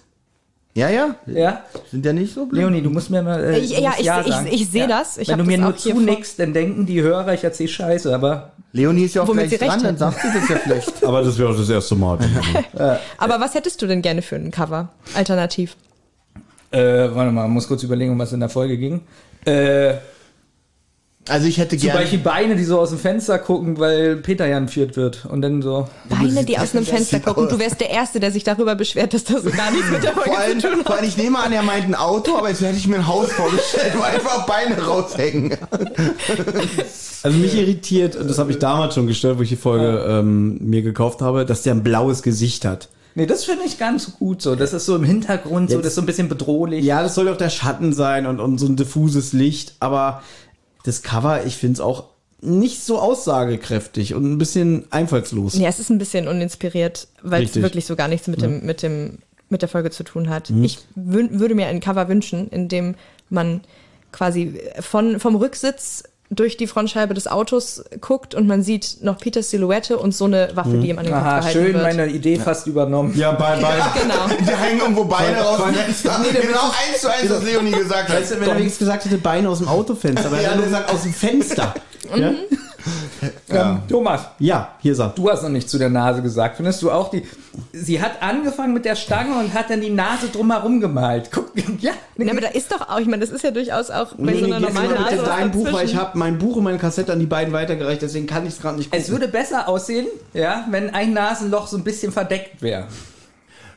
Ja, 0.78 0.90
ja. 0.90 1.16
Ja? 1.26 1.62
Sind 1.92 2.06
ja 2.06 2.14
nicht 2.14 2.32
so 2.34 2.46
blöd. 2.46 2.62
Leonie, 2.62 2.82
du 2.84 2.92
musst 2.92 3.10
mir 3.10 3.24
mal. 3.24 3.44
Äh, 3.44 3.58
Ich- 3.60 3.72
ja, 3.80 3.94
ich- 3.98 4.02
ich- 4.02 4.06
sagen. 4.06 4.48
ich 4.52 4.70
sehe 4.70 4.88
das. 4.88 5.18
Ich 5.18 5.28
Wenn 5.28 5.40
du 5.40 5.44
mir 5.44 5.58
das 5.58 5.66
nur 5.66 5.76
zunickst, 5.78 6.38
dann 6.38 6.54
denken 6.54 6.86
die 6.86 7.02
Hörer, 7.02 7.34
ich 7.34 7.44
erzähl 7.44 7.68
Scheiße, 7.68 8.14
aber. 8.14 8.52
Leonie 8.74 9.06
ist 9.06 9.16
ja 9.16 9.24
auch 9.24 9.28
Womit 9.28 9.48
gleich 9.50 9.60
dran, 9.60 9.70
dann 9.80 9.86
hätten. 9.86 9.98
sagt 9.98 10.22
sie 10.22 10.28
das 10.40 10.50
ja 10.50 10.56
vielleicht. 10.58 11.04
Aber 11.04 11.24
das 11.24 11.40
wäre 11.40 11.50
auch 11.50 11.58
das 11.58 11.70
erste 11.70 11.96
Mal. 11.96 12.20
Aber 13.18 13.40
was 13.40 13.56
hättest 13.56 13.82
du 13.82 13.88
denn 13.88 14.04
gerne 14.04 14.22
für 14.22 14.36
ein 14.36 14.52
Cover? 14.52 14.90
Alternativ. 15.16 15.76
Äh, 16.70 16.80
warte 17.14 17.32
mal, 17.32 17.48
muss 17.48 17.68
kurz 17.68 17.82
überlegen, 17.84 18.12
um 18.12 18.20
was 18.20 18.34
in 18.34 18.40
der 18.42 18.50
Folge 18.50 18.78
ging. 18.78 19.02
Äh, 19.46 19.96
Also 21.30 21.48
ich 21.48 21.58
hätte 21.58 21.78
zum 21.78 21.88
gerne... 21.88 22.02
Beispiel 22.02 22.20
Beine, 22.20 22.56
die 22.56 22.64
so 22.64 22.80
aus 22.80 22.90
dem 22.90 23.00
Fenster 23.00 23.38
gucken, 23.40 23.80
weil 23.80 24.18
Peter 24.18 24.46
ja 24.48 24.58
entführt 24.58 24.96
wird. 24.96 25.26
Und 25.26 25.42
dann 25.42 25.62
so. 25.62 25.88
Beine, 26.10 26.44
die 26.46 26.58
aus 26.58 26.76
einem 26.76 26.86
Fenster 26.86 27.20
gucken. 27.20 27.46
aus. 27.46 27.52
Du 27.52 27.60
wärst 27.60 27.80
der 27.82 27.90
Erste, 27.90 28.20
der 28.20 28.32
sich 28.32 28.44
darüber 28.44 28.76
beschwert, 28.76 29.14
dass 29.14 29.24
das 29.24 29.44
so 29.44 29.50
gar 29.50 29.72
nichts 29.72 29.90
mit 29.92 30.04
der 30.04 30.14
Vor 30.14 30.24
Folge 30.24 30.40
allem, 30.40 30.60
zu 30.60 30.72
tun 30.72 30.84
vor 30.86 30.96
allem, 30.96 31.06
ich 31.06 31.18
nehme 31.18 31.40
an, 31.40 31.52
er 31.52 31.64
meint 31.64 31.86
ein 31.86 31.96
Auto, 31.96 32.38
aber 32.38 32.50
jetzt 32.50 32.62
hätte 32.62 32.78
ich 32.78 32.88
mir 32.88 32.98
ein 32.98 33.08
Haus 33.08 33.32
vorgestellt, 33.32 33.94
wo 33.98 34.02
einfach 34.04 34.46
Beine 34.46 34.78
raushängen. 34.82 35.58
Also 37.24 37.38
mich 37.38 37.56
irritiert, 37.56 38.16
und 38.16 38.30
das 38.30 38.38
habe 38.38 38.52
ich 38.52 38.60
damals 38.60 38.94
schon 38.96 39.08
gestört, 39.08 39.38
wo 39.38 39.42
ich 39.42 39.50
die 39.50 39.56
Folge 39.56 40.06
ähm, 40.08 40.58
mir 40.62 40.82
gekauft 40.82 41.22
habe, 41.22 41.46
dass 41.46 41.64
der 41.64 41.74
ein 41.74 41.84
blaues 41.84 42.22
Gesicht 42.22 42.64
hat. 42.66 42.90
Nee, 43.16 43.26
das 43.26 43.46
finde 43.46 43.64
ich 43.66 43.80
ganz 43.80 44.14
gut 44.20 44.44
so. 44.44 44.56
Das 44.56 44.74
ist 44.74 44.86
so 44.86 44.96
im 44.96 45.04
Hintergrund, 45.04 45.72
so, 45.72 45.78
Jetzt- 45.78 45.86
das 45.86 45.92
ist 45.94 45.96
so 45.96 46.02
ein 46.02 46.06
bisschen 46.06 46.30
bedrohlich. 46.30 46.86
Ja, 46.86 47.02
das 47.02 47.16
soll 47.16 47.28
auch 47.30 47.38
der 47.38 47.50
Schatten 47.50 47.92
sein 47.92 48.28
und, 48.28 48.40
und 48.40 48.60
so 48.60 48.68
ein 48.68 48.76
diffuses 48.76 49.34
Licht, 49.34 49.74
aber 49.80 50.22
das 50.88 51.02
Cover, 51.02 51.46
ich 51.46 51.58
finde 51.58 51.74
es 51.74 51.80
auch 51.82 52.06
nicht 52.40 52.84
so 52.84 53.00
aussagekräftig 53.00 54.14
und 54.14 54.32
ein 54.32 54.38
bisschen 54.38 54.86
einfallslos. 54.92 55.56
Ja, 55.56 55.68
es 55.68 55.80
ist 55.80 55.90
ein 55.90 55.98
bisschen 55.98 56.28
uninspiriert, 56.28 57.08
weil 57.22 57.44
es 57.44 57.56
wirklich 57.56 57.86
so 57.86 57.96
gar 57.96 58.08
nichts 58.08 58.28
mit 58.28 58.42
dem, 58.42 58.66
mit 58.66 58.84
dem, 58.84 59.18
mit 59.50 59.62
der 59.62 59.70
Folge 59.70 59.90
zu 59.92 60.04
tun 60.04 60.30
hat. 60.30 60.50
Ich 60.50 60.80
wün 60.96 61.40
würde 61.40 61.56
mir 61.56 61.68
ein 61.68 61.80
Cover 61.80 62.08
wünschen, 62.08 62.48
in 62.50 62.68
dem 62.68 62.96
man 63.30 63.62
quasi 64.12 64.60
von, 64.80 65.20
vom 65.20 65.36
Rücksitz 65.36 66.04
durch 66.30 66.58
die 66.58 66.68
Frontscheibe 66.68 67.14
des 67.14 67.28
Autos 67.28 67.84
guckt 68.02 68.36
und 68.36 68.48
man 68.48 68.62
sieht 68.62 68.98
noch 69.02 69.18
Peters 69.18 69.50
Silhouette 69.50 69.98
und 69.98 70.14
so 70.14 70.26
eine 70.26 70.50
Waffe, 70.56 70.78
die 70.78 70.90
ihm 70.90 71.00
an 71.00 71.06
den 71.06 71.14
Kopf 71.14 71.24
Aha, 71.24 71.40
gehalten 71.40 71.60
schön, 71.60 71.74
wird. 71.74 71.84
meine 71.84 72.08
Idee 72.08 72.38
fast 72.38 72.68
übernommen. 72.68 73.18
Ja, 73.18 73.32
bei, 73.32 73.56
bei, 73.56 73.76
genau. 74.02 74.28
Die 74.40 74.56
hängen 74.56 74.80
irgendwo 74.82 75.06
Beine 75.06 75.38
raus. 75.38 75.62
Nee, 75.72 76.40
genau 76.42 76.60
eins 76.60 77.02
zu 77.02 77.10
eins, 77.10 77.30
was 77.30 77.44
Leonie 77.44 77.72
gesagt 77.72 78.10
hat. 78.10 78.18
Weißt 78.18 78.32
du, 78.32 78.42
wenn 78.42 78.50
er 78.50 78.58
wenigstens 78.58 78.80
gesagt 78.80 79.06
hätte, 79.06 79.18
Beine 79.18 79.50
aus 79.50 79.60
dem 79.60 79.70
Autofenster, 79.70 80.28
aber 80.28 80.40
er 80.40 80.50
hat 80.50 80.58
nur 80.58 80.66
gesagt, 80.66 80.92
aus 80.92 81.04
dem 81.04 81.14
Fenster. 81.14 81.74
ja? 82.16 82.34
Ähm, 83.50 83.80
Thomas, 83.88 84.22
ja, 84.40 84.76
hier 84.82 84.94
sagt. 84.94 85.18
du 85.18 85.30
hast 85.30 85.42
noch 85.42 85.50
nicht 85.50 85.70
zu 85.70 85.78
der 85.78 85.90
Nase 85.90 86.22
gesagt. 86.22 86.58
Findest 86.58 86.82
du 86.82 86.92
auch 86.92 87.10
die. 87.10 87.24
Sie 87.72 88.02
hat 88.02 88.22
angefangen 88.22 88.74
mit 88.74 88.84
der 88.84 88.96
Stange 88.98 89.40
und 89.40 89.54
hat 89.54 89.70
dann 89.70 89.80
die 89.80 89.90
Nase 89.90 90.28
drumherum 90.28 90.82
gemalt. 90.82 91.30
Guck, 91.32 91.52
ja. 91.80 91.94
Na, 92.18 92.32
aber 92.32 92.42
da 92.42 92.50
ist 92.50 92.72
doch 92.72 92.90
auch, 92.90 93.00
ich 93.00 93.08
meine, 93.08 93.22
das 93.22 93.30
ist 93.30 93.44
ja 93.44 93.52
durchaus 93.52 93.90
auch 93.90 94.14
bei 94.18 94.34
so 94.38 94.46
einer 94.46 94.60
jetzt 94.60 94.74
normalen 94.74 94.74
mal 94.74 94.98
bitte 94.98 95.16
Nase 95.16 95.18
was 95.20 95.38
dein 95.38 95.52
Buch, 95.52 95.72
weil 95.72 95.86
ich 95.86 95.96
habe 95.96 96.18
mein 96.18 96.38
Buch 96.38 96.58
und 96.58 96.64
meine 96.66 96.78
Kassette 96.78 97.14
an 97.14 97.20
die 97.20 97.26
beiden 97.26 97.54
weitergereicht, 97.54 98.02
deswegen 98.02 98.28
kann 98.28 98.46
ich 98.46 98.54
es 98.56 98.62
gerade 98.62 98.78
nicht 98.78 98.92
gucken. 98.92 99.04
Es 99.04 99.10
würde 99.10 99.28
besser 99.30 99.70
aussehen, 99.70 100.08
ja, 100.34 100.66
wenn 100.70 100.94
ein 100.94 101.14
Nasenloch 101.14 101.68
so 101.68 101.78
ein 101.78 101.84
bisschen 101.86 102.12
verdeckt 102.12 102.62
wäre. 102.62 102.86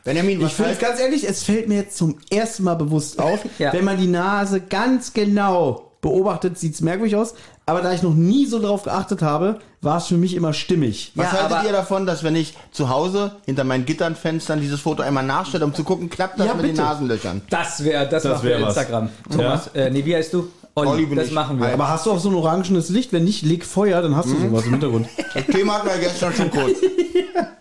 Benjamin, 0.03 0.41
Ich 0.41 0.53
finde 0.53 0.75
ganz 0.75 0.99
ehrlich, 0.99 1.27
es 1.29 1.43
fällt 1.43 1.67
mir 1.69 1.77
jetzt 1.77 1.95
zum 1.95 2.17
ersten 2.31 2.63
Mal 2.63 2.75
bewusst 2.75 3.19
auf, 3.19 3.39
Ja. 3.59 3.71
wenn 3.71 3.85
man 3.85 3.97
die 3.97 4.07
Nase 4.07 4.59
ganz 4.59 5.13
genau 5.13 5.90
beobachtet, 6.01 6.57
sieht 6.57 6.73
es 6.73 6.81
merkwürdig 6.81 7.15
aus. 7.15 7.35
Aber 7.65 7.81
da 7.81 7.93
ich 7.93 8.01
noch 8.01 8.13
nie 8.13 8.45
so 8.47 8.59
drauf 8.59 8.83
geachtet 8.83 9.21
habe, 9.21 9.59
war 9.81 9.97
es 9.97 10.07
für 10.07 10.17
mich 10.17 10.35
immer 10.35 10.53
stimmig. 10.53 11.11
was 11.15 11.27
Ja, 11.31 11.43
haltet 11.43 11.63
ihr 11.67 11.71
davon, 11.71 12.05
dass 12.05 12.23
wenn 12.23 12.35
ich 12.35 12.55
zu 12.71 12.89
Hause 12.89 13.33
hinter 13.45 13.63
meinen 13.63 13.85
Gitternfenstern 13.85 14.59
dieses 14.61 14.79
Foto 14.81 15.03
einmal 15.03 15.23
nachstelle, 15.25 15.63
um 15.65 15.73
zu 15.73 15.83
gucken, 15.83 16.09
klappt 16.09 16.39
das 16.39 16.47
Ja, 16.47 16.53
mit 16.53 16.63
den 16.65 16.71
bitte. 16.71 16.81
Nasenlöchern? 16.83 17.41
Das 17.49 17.83
wäre 17.83 18.07
das, 18.09 18.23
Das 18.23 18.33
machen 18.33 18.43
wär 18.49 18.57
wir 18.59 18.65
was. 18.67 18.75
Instagram. 18.77 19.09
Thomas, 19.31 19.67
äh, 19.73 19.89
nee, 19.89 20.03
wie 20.05 20.15
heißt 20.15 20.33
du? 20.33 20.49
Olli, 20.73 20.89
Olli 21.05 21.15
das 21.15 21.27
ich. 21.27 21.33
machen 21.33 21.59
wir. 21.59 21.73
Aber 21.73 21.89
hast 21.89 22.05
du 22.05 22.11
auch 22.11 22.19
so 22.19 22.29
ein 22.29 22.35
orangenes 22.35 22.89
Licht? 22.89 23.11
Wenn 23.11 23.25
nicht, 23.25 23.43
leg 23.43 23.65
Feuer, 23.65 24.01
dann 24.01 24.15
hast 24.15 24.29
du 24.29 24.39
sowas 24.39 24.65
im 24.65 24.71
Hintergrund. 24.71 25.07
Das 25.33 25.45
Thema 25.51 25.73
hatten 25.75 25.87
wir 25.87 25.97
gestern 25.97 26.33
schon 26.33 26.49
kurz. 26.49 26.77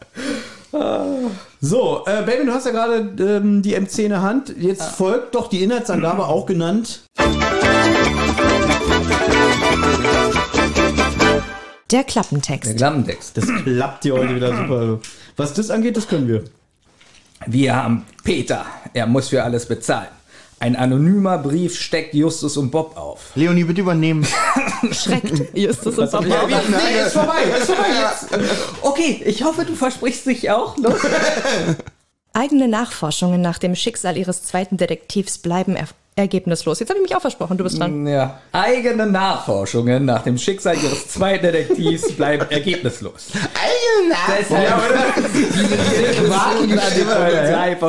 So, 0.73 2.05
äh, 2.07 2.23
Baby, 2.23 2.47
du 2.47 2.53
hast 2.53 2.67
ja 2.67 2.71
gerade 2.73 3.13
ähm, 3.19 3.61
die 3.63 3.79
MC 3.79 3.99
in 4.01 4.11
der 4.11 4.23
Hand. 4.23 4.55
Jetzt 4.57 4.85
folgt 4.85 5.35
doch 5.35 5.49
die 5.49 5.65
Inhaltsangabe, 5.65 6.27
auch 6.27 6.47
genannt. 6.47 7.03
Der 11.91 12.05
Klappentext. 12.05 12.71
Der 12.71 12.77
Klammentext. 12.77 13.37
Das 13.37 13.47
klappt 13.65 14.05
hier 14.05 14.15
heute 14.15 14.37
wieder 14.37 14.57
super. 14.57 15.01
Was 15.37 15.55
das 15.55 15.71
angeht, 15.71 15.97
das 15.97 16.07
können 16.07 16.29
wir. 16.29 16.45
Wir 17.47 17.75
haben 17.75 18.05
Peter. 18.23 18.65
Er 18.95 19.07
muss 19.07 19.29
für 19.29 19.43
alles 19.43 19.67
bezahlen. 19.67 20.09
Ein 20.63 20.77
anonymer 20.77 21.39
Brief 21.39 21.81
steckt 21.81 22.13
Justus 22.13 22.59
und 22.59 22.71
Bob 22.71 22.95
auf. 22.95 23.31
Leonie, 23.35 23.65
bitte 23.65 23.81
übernehmen. 23.81 24.27
Schreckt 24.93 25.57
Justus 25.57 25.99
und 25.99 26.11
Bob 26.11 26.23
auf. 26.23 26.47
gesagt? 26.47 26.69
Nee, 26.69 27.01
ist 27.07 27.13
vorbei, 27.15 27.43
ist 27.59 27.67
vorbei 27.67 27.89
jetzt. 27.89 28.27
Okay, 28.83 29.23
ich 29.25 29.43
hoffe, 29.43 29.65
du 29.65 29.75
versprichst 29.75 30.27
dich 30.27 30.51
auch. 30.51 30.77
Los. 30.77 31.01
Eigene 32.35 32.69
Nachforschungen 32.69 33.41
nach 33.41 33.57
dem 33.59 33.75
Schicksal 33.75 34.19
ihres 34.19 34.43
zweiten 34.43 34.77
Detektivs 34.77 35.39
bleiben 35.39 35.77
er 35.77 35.89
ergebnislos. 36.17 36.81
Jetzt 36.81 36.91
habe 36.91 36.99
ich 36.99 37.05
mich 37.09 37.17
auch 37.17 37.21
versprochen, 37.21 37.57
du 37.57 37.65
bist 37.65 37.79
dran. 37.79 38.07
Ja. 38.07 38.41
Eigene 38.53 39.07
Nachforschungen 39.07 40.05
nach 40.05 40.23
dem 40.23 40.39
Schicksal 40.39 40.77
ihres 40.77 41.09
zweiten 41.09 41.47
Detektivs 41.47 42.13
bleiben 42.13 42.47
ergebnislos. 42.51 43.29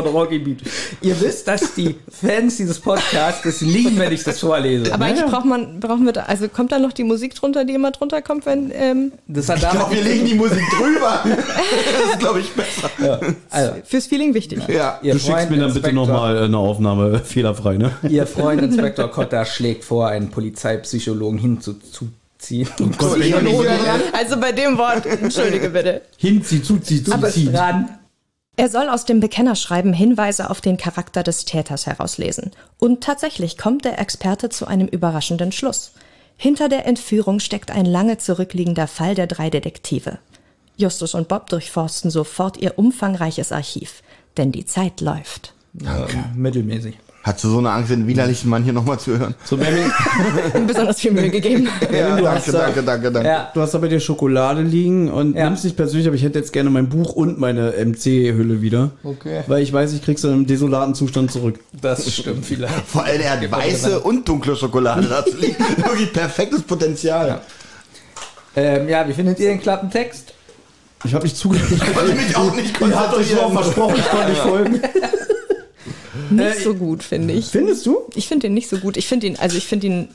Rocky 0.09 0.39
Beach. 0.39 0.59
Ihr 1.01 1.19
wisst, 1.19 1.47
dass 1.47 1.73
die 1.73 1.95
Fans 2.09 2.57
dieses 2.57 2.79
Podcasts 2.79 3.61
lieben, 3.61 3.97
wenn 3.99 4.11
ich 4.11 4.23
das 4.23 4.39
vorlese. 4.39 4.93
Aber 4.93 5.05
eigentlich 5.05 5.29
braucht 5.29 5.45
man, 5.45 5.79
brauchen 5.79 6.05
wir 6.05 6.13
da, 6.13 6.21
also 6.23 6.47
kommt 6.47 6.71
da 6.71 6.79
noch 6.79 6.93
die 6.93 7.03
Musik 7.03 7.35
drunter, 7.35 7.65
die 7.65 7.73
immer 7.73 7.91
drunter 7.91 8.21
kommt, 8.21 8.45
wenn, 8.45 8.71
ähm, 8.73 9.11
Das 9.27 9.49
hat 9.49 9.61
Ich 9.61 9.69
glaube, 9.69 9.95
wir 9.95 10.03
legen 10.03 10.25
die 10.25 10.35
Musik 10.35 10.63
drüber. 10.77 11.23
Das 11.31 12.11
ist, 12.13 12.19
glaube 12.19 12.39
ich, 12.39 12.51
besser. 12.51 12.89
also, 13.49 13.73
fürs 13.83 14.07
Feeling 14.07 14.33
wichtig. 14.33 14.61
Ja. 14.67 14.99
ihr 15.01 15.13
Du 15.13 15.19
schickst 15.19 15.49
mir 15.49 15.57
dann 15.57 15.73
bitte 15.73 15.93
nochmal 15.93 16.43
eine 16.43 16.57
Aufnahme 16.57 17.19
fehlerfrei, 17.19 17.77
ne? 17.77 17.91
Ihr 18.11 18.27
Freund 18.27 18.61
Inspektor 18.61 19.09
Kotter 19.09 19.45
schlägt 19.45 19.83
vor, 19.83 20.07
einen 20.07 20.29
Polizeipsychologen 20.29 21.39
hinzuziehen. 21.39 22.67
Oh 22.79 22.87
Gott, 22.97 23.17
Leonie, 23.17 23.67
Also 24.13 24.39
bei 24.39 24.51
dem 24.51 24.77
Wort, 24.77 25.05
entschuldige 25.05 25.69
bitte. 25.69 26.01
Hinzieh, 26.17 26.61
zuzieh, 26.61 27.03
zuzieh. 27.03 27.45
dran. 27.51 27.97
Er 28.57 28.69
soll 28.69 28.89
aus 28.89 29.05
dem 29.05 29.19
Bekennerschreiben 29.21 29.93
Hinweise 29.93 30.49
auf 30.49 30.59
den 30.59 30.77
Charakter 30.77 31.23
des 31.23 31.45
Täters 31.45 31.85
herauslesen. 31.85 32.51
Und 32.79 33.01
tatsächlich 33.01 33.57
kommt 33.57 33.85
der 33.85 33.97
Experte 33.99 34.49
zu 34.49 34.67
einem 34.67 34.87
überraschenden 34.87 35.51
Schluss. 35.51 35.93
Hinter 36.35 36.67
der 36.67 36.85
Entführung 36.85 37.39
steckt 37.39 37.71
ein 37.71 37.85
lange 37.85 38.17
zurückliegender 38.17 38.87
Fall 38.87 39.15
der 39.15 39.27
drei 39.27 39.49
Detektive. 39.49 40.17
Justus 40.75 41.13
und 41.13 41.27
Bob 41.27 41.49
durchforsten 41.49 42.11
sofort 42.11 42.57
ihr 42.57 42.77
umfangreiches 42.77 43.51
Archiv, 43.51 44.01
denn 44.37 44.51
die 44.51 44.65
Zeit 44.65 44.99
läuft. 44.99 45.53
Mittelmäßig. 46.35 46.97
Hast 47.23 47.43
du 47.43 47.49
so 47.49 47.59
eine 47.59 47.69
Angst, 47.69 47.91
den 47.91 48.07
widerlichen 48.07 48.49
Mann 48.49 48.63
hier 48.63 48.73
nochmal 48.73 48.99
zu 48.99 49.15
hören? 49.17 49.35
So, 49.45 49.55
Benjamin, 49.55 49.91
Besonders 50.65 50.99
viel 50.99 51.11
Mühe 51.11 51.29
gegeben. 51.29 51.67
Ja, 51.91 52.15
du 52.17 52.23
danke, 52.23 52.31
hast 52.31 52.47
da- 52.47 52.59
danke, 52.65 52.81
danke, 52.81 53.11
danke. 53.11 53.29
Ja, 53.29 53.51
du 53.53 53.61
hast 53.61 53.75
da 53.75 53.77
bei 53.77 53.87
dir 53.89 53.99
Schokolade 53.99 54.61
liegen 54.63 55.11
und 55.11 55.35
Ja. 55.35 55.45
nimmst 55.45 55.63
nicht 55.63 55.75
persönlich, 55.77 56.07
aber 56.07 56.15
ich 56.15 56.23
hätte 56.23 56.39
jetzt 56.39 56.51
gerne 56.51 56.71
mein 56.71 56.89
Buch 56.89 57.13
und 57.13 57.39
meine 57.39 57.73
MC-Hülle 57.77 58.63
wieder. 58.63 58.89
Okay. 59.03 59.43
Weil 59.45 59.61
ich 59.61 59.71
weiß, 59.71 59.93
ich 59.93 60.03
krieg's 60.03 60.21
dann 60.23 60.33
im 60.33 60.47
desolaten 60.47 60.95
Zustand 60.95 61.31
zurück. 61.31 61.59
das 61.79 62.11
stimmt 62.11 62.43
vielleicht. 62.43 62.73
Vor 62.87 63.03
allem, 63.03 63.21
er 63.21 63.31
hat 63.39 63.51
weiße 63.51 63.99
und 63.99 64.27
dunkle 64.27 64.55
Schokolade 64.55 65.07
dazu 65.07 65.37
liegen. 65.37 65.55
Wirklich 65.77 66.11
perfektes 66.11 66.63
Potenzial. 66.63 67.41
Ähm, 68.55 68.89
ja, 68.89 69.07
wie 69.07 69.13
findet 69.13 69.39
ihr 69.39 69.49
den 69.49 69.61
Klappentext? 69.61 70.33
Ich 71.03 71.13
habe 71.13 71.23
nicht 71.23 71.37
zugehört. 71.37 71.69
Ich 71.71 71.93
konnte 71.93 72.13
mich 72.15 72.35
auch 72.35 72.55
nicht 72.55 72.81
Ihr 72.81 72.99
habt 72.99 73.13
euch 73.15 73.27
so 73.29 73.35
konzentrieren. 73.35 73.51
versprochen, 73.63 73.95
ich 73.99 74.09
konnte 74.09 74.29
nicht 74.29 74.41
folgen. 74.41 74.81
Nicht 76.29 76.59
so 76.59 76.75
gut, 76.75 77.03
finde 77.03 77.33
ich. 77.33 77.47
Findest 77.47 77.85
du? 77.85 77.99
Ich 78.15 78.27
finde 78.27 78.47
ihn 78.47 78.53
nicht 78.53 78.69
so 78.69 78.77
gut. 78.77 78.97
Ich 78.97 79.07
finde 79.07 79.27
ihn, 79.27 79.37
also 79.37 79.57
ich 79.57 79.67
finde 79.67 79.87
ihn, 79.87 80.09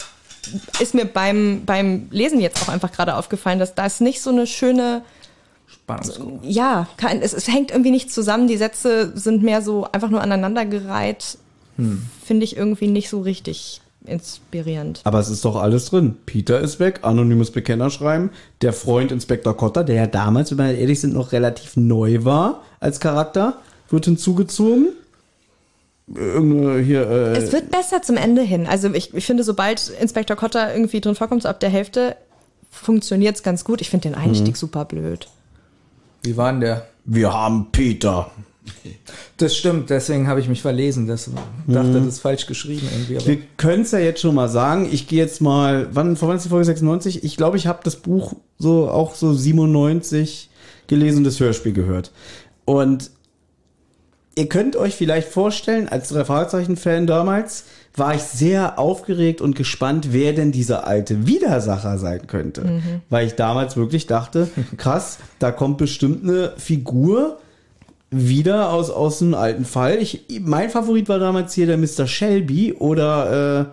ist 0.81 0.95
mir 0.95 1.05
beim, 1.05 1.63
beim 1.65 2.09
Lesen 2.11 2.41
jetzt 2.41 2.63
auch 2.63 2.69
einfach 2.69 2.93
gerade 2.93 3.17
aufgefallen, 3.17 3.59
dass 3.59 3.75
da 3.75 3.87
ist 3.87 4.01
nicht 4.01 4.21
so 4.21 4.31
eine 4.31 4.47
schöne, 4.47 5.03
Spannungskurve. 5.67 6.41
ja, 6.43 6.89
kein, 6.97 7.23
es, 7.23 7.33
es 7.33 7.49
hängt 7.49 7.71
irgendwie 7.71 7.91
nicht 7.91 8.13
zusammen. 8.13 8.49
Die 8.49 8.57
Sätze 8.57 9.13
sind 9.17 9.43
mehr 9.43 9.63
so 9.63 9.87
einfach 9.91 10.11
nur 10.11 10.21
aneinandergereiht. 10.21 11.39
Finde 12.25 12.45
ich 12.45 12.57
irgendwie 12.57 12.87
nicht 12.87 13.11
so 13.11 13.21
richtig 13.21 13.83
inspirierend. 14.07 15.01
Aber 15.05 15.19
es 15.19 15.29
ist 15.29 15.45
doch 15.45 15.57
alles 15.57 15.87
drin. 15.87 16.17
Peter 16.25 16.61
ist 16.61 16.81
weg, 16.81 17.01
anonymes 17.03 17.51
Bekennerschreiben, 17.51 18.31
der 18.63 18.73
Freund 18.73 19.13
Inspektor 19.13 19.57
Cotter, 19.57 19.85
der 19.85 19.97
ja 19.97 20.07
damals, 20.07 20.51
wenn 20.51 20.59
wir 20.59 20.79
ehrlich 20.79 21.01
sind, 21.01 21.13
noch 21.13 21.33
relativ 21.33 21.77
neu 21.77 22.25
war 22.25 22.63
als 22.81 23.01
Charakter, 23.01 23.59
wird 23.91 24.07
hinzugezogen. 24.07 24.89
Irgendeine 26.15 26.81
hier, 26.83 27.09
äh, 27.09 27.37
Es 27.37 27.53
wird 27.53 27.71
besser 27.71 28.03
zum 28.03 28.17
Ende 28.17 28.43
hin. 28.43 28.67
Also 28.67 28.93
ich, 28.93 29.13
ich 29.13 29.27
finde, 29.27 29.43
sobald 29.43 29.91
Inspektor 30.01 30.37
Cotter 30.37 30.73
irgendwie 30.73 31.01
drin 31.01 31.15
vorkommt, 31.15 31.43
so 31.43 31.49
ab 31.49 31.61
der 31.61 31.71
Hälfte, 31.71 32.17
funktioniert 32.71 33.37
es 33.37 33.43
ganz 33.43 33.65
gut. 33.65 33.81
Ich 33.81 33.91
finde 33.91 34.11
den 34.11 34.15
Einstieg 34.15 34.57
super 34.57 34.85
blöd. 34.85 35.29
Wie 36.23 36.37
war 36.37 36.53
denn 36.53 36.61
der? 36.61 36.87
wir 37.07 37.33
haben 37.33 37.69
Peter. 37.73 38.31
Das 39.37 39.57
stimmt, 39.57 39.91
deswegen 39.91 40.27
habe 40.27 40.41
ich 40.41 40.49
mich 40.49 40.61
verlesen. 40.61 41.07
Das 41.07 41.31
dachte, 41.69 41.93
das 41.93 42.07
ist 42.07 42.19
falsch 42.21 42.47
geschrieben 42.47 42.89
irgendwie. 42.93 43.17
Aber 43.17 43.27
Wir 43.27 43.39
können 43.57 43.83
es 43.83 43.93
ja 43.93 44.01
jetzt 44.01 44.21
schon 44.21 44.35
mal 44.35 44.49
sagen. 44.49 44.89
Ich 44.91 45.07
gehe 45.07 45.21
jetzt 45.21 45.41
mal, 45.41 45.89
wann, 45.93 46.17
vor 46.17 46.29
wann 46.29 46.37
ist 46.37 46.45
die 46.45 46.49
Folge 46.49 46.65
96? 46.65 47.23
Ich 47.23 47.37
glaube, 47.37 47.57
ich 47.57 47.69
habe 47.69 47.81
das 47.85 47.97
Buch 47.97 48.35
so 48.59 48.91
auch 48.91 49.15
so 49.15 49.33
97 49.33 50.51
gelesen 50.89 51.19
und 51.19 51.25
das 51.25 51.39
Hörspiel 51.39 51.73
gehört. 51.73 52.11
Und 52.65 53.11
ihr 54.37 54.49
könnt 54.49 54.77
euch 54.77 54.95
vielleicht 54.95 55.29
vorstellen, 55.29 55.89
als 55.89 56.11
drei 56.11 56.25
Fragezeichen-Fan 56.25 57.07
damals, 57.07 57.65
war 57.97 58.15
ich 58.15 58.23
sehr 58.23 58.79
aufgeregt 58.79 59.41
und 59.41 59.57
gespannt, 59.57 60.09
wer 60.13 60.35
denn 60.35 60.53
dieser 60.53 60.87
alte 60.87 61.27
Widersacher 61.27 61.97
sein 61.97 62.27
könnte. 62.27 62.83
Weil 63.09 63.27
ich 63.27 63.35
damals 63.35 63.77
wirklich 63.77 64.07
dachte, 64.07 64.49
krass, 64.77 65.19
da 65.39 65.51
kommt 65.51 65.79
bestimmt 65.79 66.23
eine 66.23 66.53
Figur 66.59 67.39
wieder 68.11 68.73
aus, 68.73 68.91
aus 68.91 69.23
einem 69.23 69.35
alten 69.35 69.65
Fall. 69.65 69.97
Ich, 69.97 70.27
mein 70.41 70.69
Favorit 70.71 71.09
war 71.09 71.19
damals 71.19 71.55
hier 71.55 71.67
der 71.67 71.79
Mr. 71.79 72.07
Shelby 72.07 72.75
oder, 72.75 73.61
äh, 73.61 73.65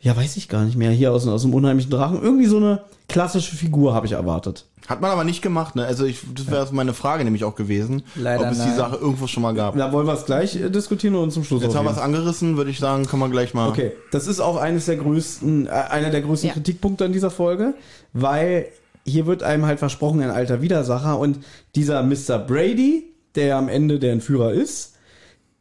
ja, 0.00 0.16
weiß 0.16 0.36
ich 0.36 0.48
gar 0.48 0.64
nicht 0.64 0.76
mehr, 0.76 0.90
hier 0.90 1.12
aus, 1.12 1.26
aus 1.26 1.42
dem 1.42 1.54
unheimlichen 1.54 1.90
Drachen. 1.90 2.22
Irgendwie 2.22 2.46
so 2.46 2.58
eine 2.58 2.82
klassische 3.08 3.56
Figur 3.56 3.94
habe 3.94 4.06
ich 4.06 4.12
erwartet. 4.12 4.66
Hat 4.88 5.00
man 5.00 5.10
aber 5.10 5.24
nicht 5.24 5.42
gemacht, 5.42 5.74
ne? 5.74 5.84
Also 5.84 6.04
ich, 6.04 6.20
das 6.34 6.48
wäre 6.48 6.68
meine 6.72 6.94
Frage 6.94 7.24
nämlich 7.24 7.42
auch 7.44 7.56
gewesen, 7.56 8.02
Leider 8.14 8.44
ob 8.44 8.52
es 8.52 8.58
die 8.58 8.68
nein. 8.68 8.76
Sache 8.76 8.96
irgendwo 8.96 9.26
schon 9.26 9.42
mal 9.42 9.52
gab. 9.54 9.76
Da 9.76 9.90
wollen 9.92 10.06
wir 10.06 10.14
es 10.14 10.24
gleich 10.26 10.54
äh, 10.56 10.70
diskutieren 10.70 11.16
und 11.16 11.32
zum 11.32 11.42
Schluss 11.42 11.62
Jetzt 11.62 11.74
haben 11.74 11.86
wir 11.86 11.90
es 11.90 11.98
angerissen, 11.98 12.56
würde 12.56 12.70
ich 12.70 12.78
sagen, 12.78 13.04
kann 13.06 13.18
man 13.18 13.32
gleich 13.32 13.52
mal. 13.52 13.68
Okay, 13.68 13.92
das 14.12 14.28
ist 14.28 14.38
auch 14.38 14.56
eines 14.56 14.86
der 14.86 14.96
größten, 14.96 15.66
äh, 15.66 15.70
einer 15.70 16.10
der 16.10 16.20
größten 16.22 16.48
Ja. 16.48 16.54
Kritikpunkte 16.54 17.04
an 17.04 17.12
dieser 17.12 17.30
Folge, 17.30 17.74
weil 18.12 18.66
hier 19.04 19.26
wird 19.26 19.42
einem 19.42 19.66
halt 19.66 19.78
versprochen, 19.80 20.20
ein 20.20 20.30
alter 20.30 20.62
Widersacher 20.62 21.18
und 21.18 21.38
dieser 21.74 22.02
Mr. 22.04 22.38
Brady, 22.38 23.04
der 23.34 23.46
ja 23.46 23.58
am 23.58 23.68
Ende 23.68 23.98
der 23.98 24.12
Entführer 24.12 24.52
ist, 24.52 24.94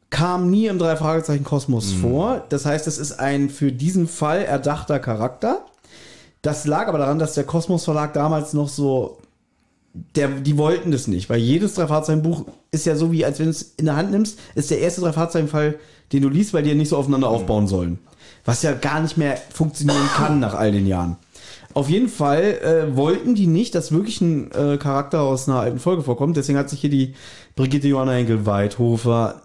kam 0.09 0.49
nie 0.49 0.67
im 0.67 0.79
drei 0.79 0.95
Fragezeichen 0.95 1.43
Kosmos 1.43 1.91
vor. 1.91 2.45
Das 2.49 2.65
heißt, 2.65 2.87
es 2.87 2.97
ist 2.97 3.19
ein 3.19 3.49
für 3.49 3.71
diesen 3.71 4.07
Fall 4.07 4.43
erdachter 4.43 4.99
Charakter. 4.99 5.65
Das 6.41 6.65
lag 6.65 6.87
aber 6.87 6.99
daran, 6.99 7.19
dass 7.19 7.33
der 7.33 7.43
Kosmos 7.43 7.85
Verlag 7.85 8.13
damals 8.13 8.53
noch 8.53 8.69
so 8.69 9.17
der, 10.15 10.27
die 10.27 10.57
wollten 10.57 10.91
das 10.91 11.07
nicht, 11.07 11.29
weil 11.29 11.39
jedes 11.39 11.75
Drei-Fahrzeichen-Buch 11.75 12.45
ist 12.71 12.85
ja 12.85 12.95
so 12.95 13.11
wie, 13.11 13.23
als 13.23 13.39
wenn 13.39 13.45
du 13.45 13.51
es 13.51 13.73
in 13.77 13.85
der 13.85 13.95
Hand 13.95 14.11
nimmst, 14.11 14.37
ist 14.53 14.69
der 14.69 14.79
erste 14.79 15.01
Drei-Fahrzeichen-Fall, 15.01 15.75
den 16.11 16.21
du 16.21 16.29
liest, 16.29 16.53
weil 16.53 16.63
die 16.63 16.69
ja 16.69 16.75
nicht 16.75 16.89
so 16.89 16.97
aufeinander 16.97 17.29
aufbauen 17.29 17.67
sollen. 17.67 17.99
Was 18.43 18.61
ja 18.61 18.73
gar 18.73 18.99
nicht 18.99 19.17
mehr 19.17 19.37
funktionieren 19.53 20.09
kann 20.15 20.39
nach 20.39 20.53
all 20.53 20.71
den 20.71 20.85
Jahren. 20.85 21.15
Auf 21.73 21.89
jeden 21.89 22.09
Fall 22.09 22.43
äh, 22.43 22.95
wollten 22.95 23.35
die 23.35 23.47
nicht, 23.47 23.73
dass 23.73 23.91
wirklich 23.91 24.21
ein 24.21 24.51
äh, 24.51 24.77
Charakter 24.77 25.21
aus 25.21 25.49
einer 25.49 25.59
alten 25.59 25.79
Folge 25.79 26.03
vorkommt. 26.03 26.37
Deswegen 26.37 26.57
hat 26.57 26.69
sich 26.69 26.81
hier 26.81 26.89
die 26.89 27.15
Brigitte 27.55 27.87
Johanna 27.87 28.13
Henkel-Weidhofer 28.13 29.41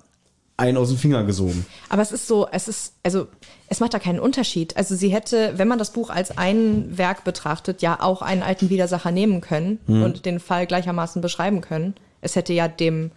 einen 0.61 0.77
aus 0.77 0.89
dem 0.89 0.99
Finger 0.99 1.25
gesogen. 1.25 1.67
Aber 1.89 2.03
es 2.03 2.13
ist 2.13 2.27
so, 2.27 2.47
es 2.51 2.69
ist, 2.69 2.95
also 3.03 3.27
es 3.69 3.81
macht 3.81 3.95
da 3.95 3.99
keinen 3.99 4.21
Unterschied. 4.21 4.77
Also 4.77 4.95
sie 4.95 5.09
hätte, 5.09 5.55
wenn 5.57 5.69
man 5.69 5.79
das 5.79 5.93
Buch 5.93 6.11
als 6.11 6.37
ein 6.37 6.97
Werk 6.97 7.25
betrachtet, 7.25 7.83
ja 7.83 8.01
auch 8.01 8.23
einen 8.23 8.43
alten 8.43 8.71
Widersacher 8.71 9.11
nehmen 9.11 9.41
können 9.41 9.79
und 9.87 10.27
den 10.27 10.41
Fall 10.41 10.67
gleichermaßen 10.67 11.23
beschreiben 11.23 11.61
können. 11.61 11.95
Es 12.21 12.37
hätte 12.37 12.53
ja 12.53 12.69
dem 12.69 13.11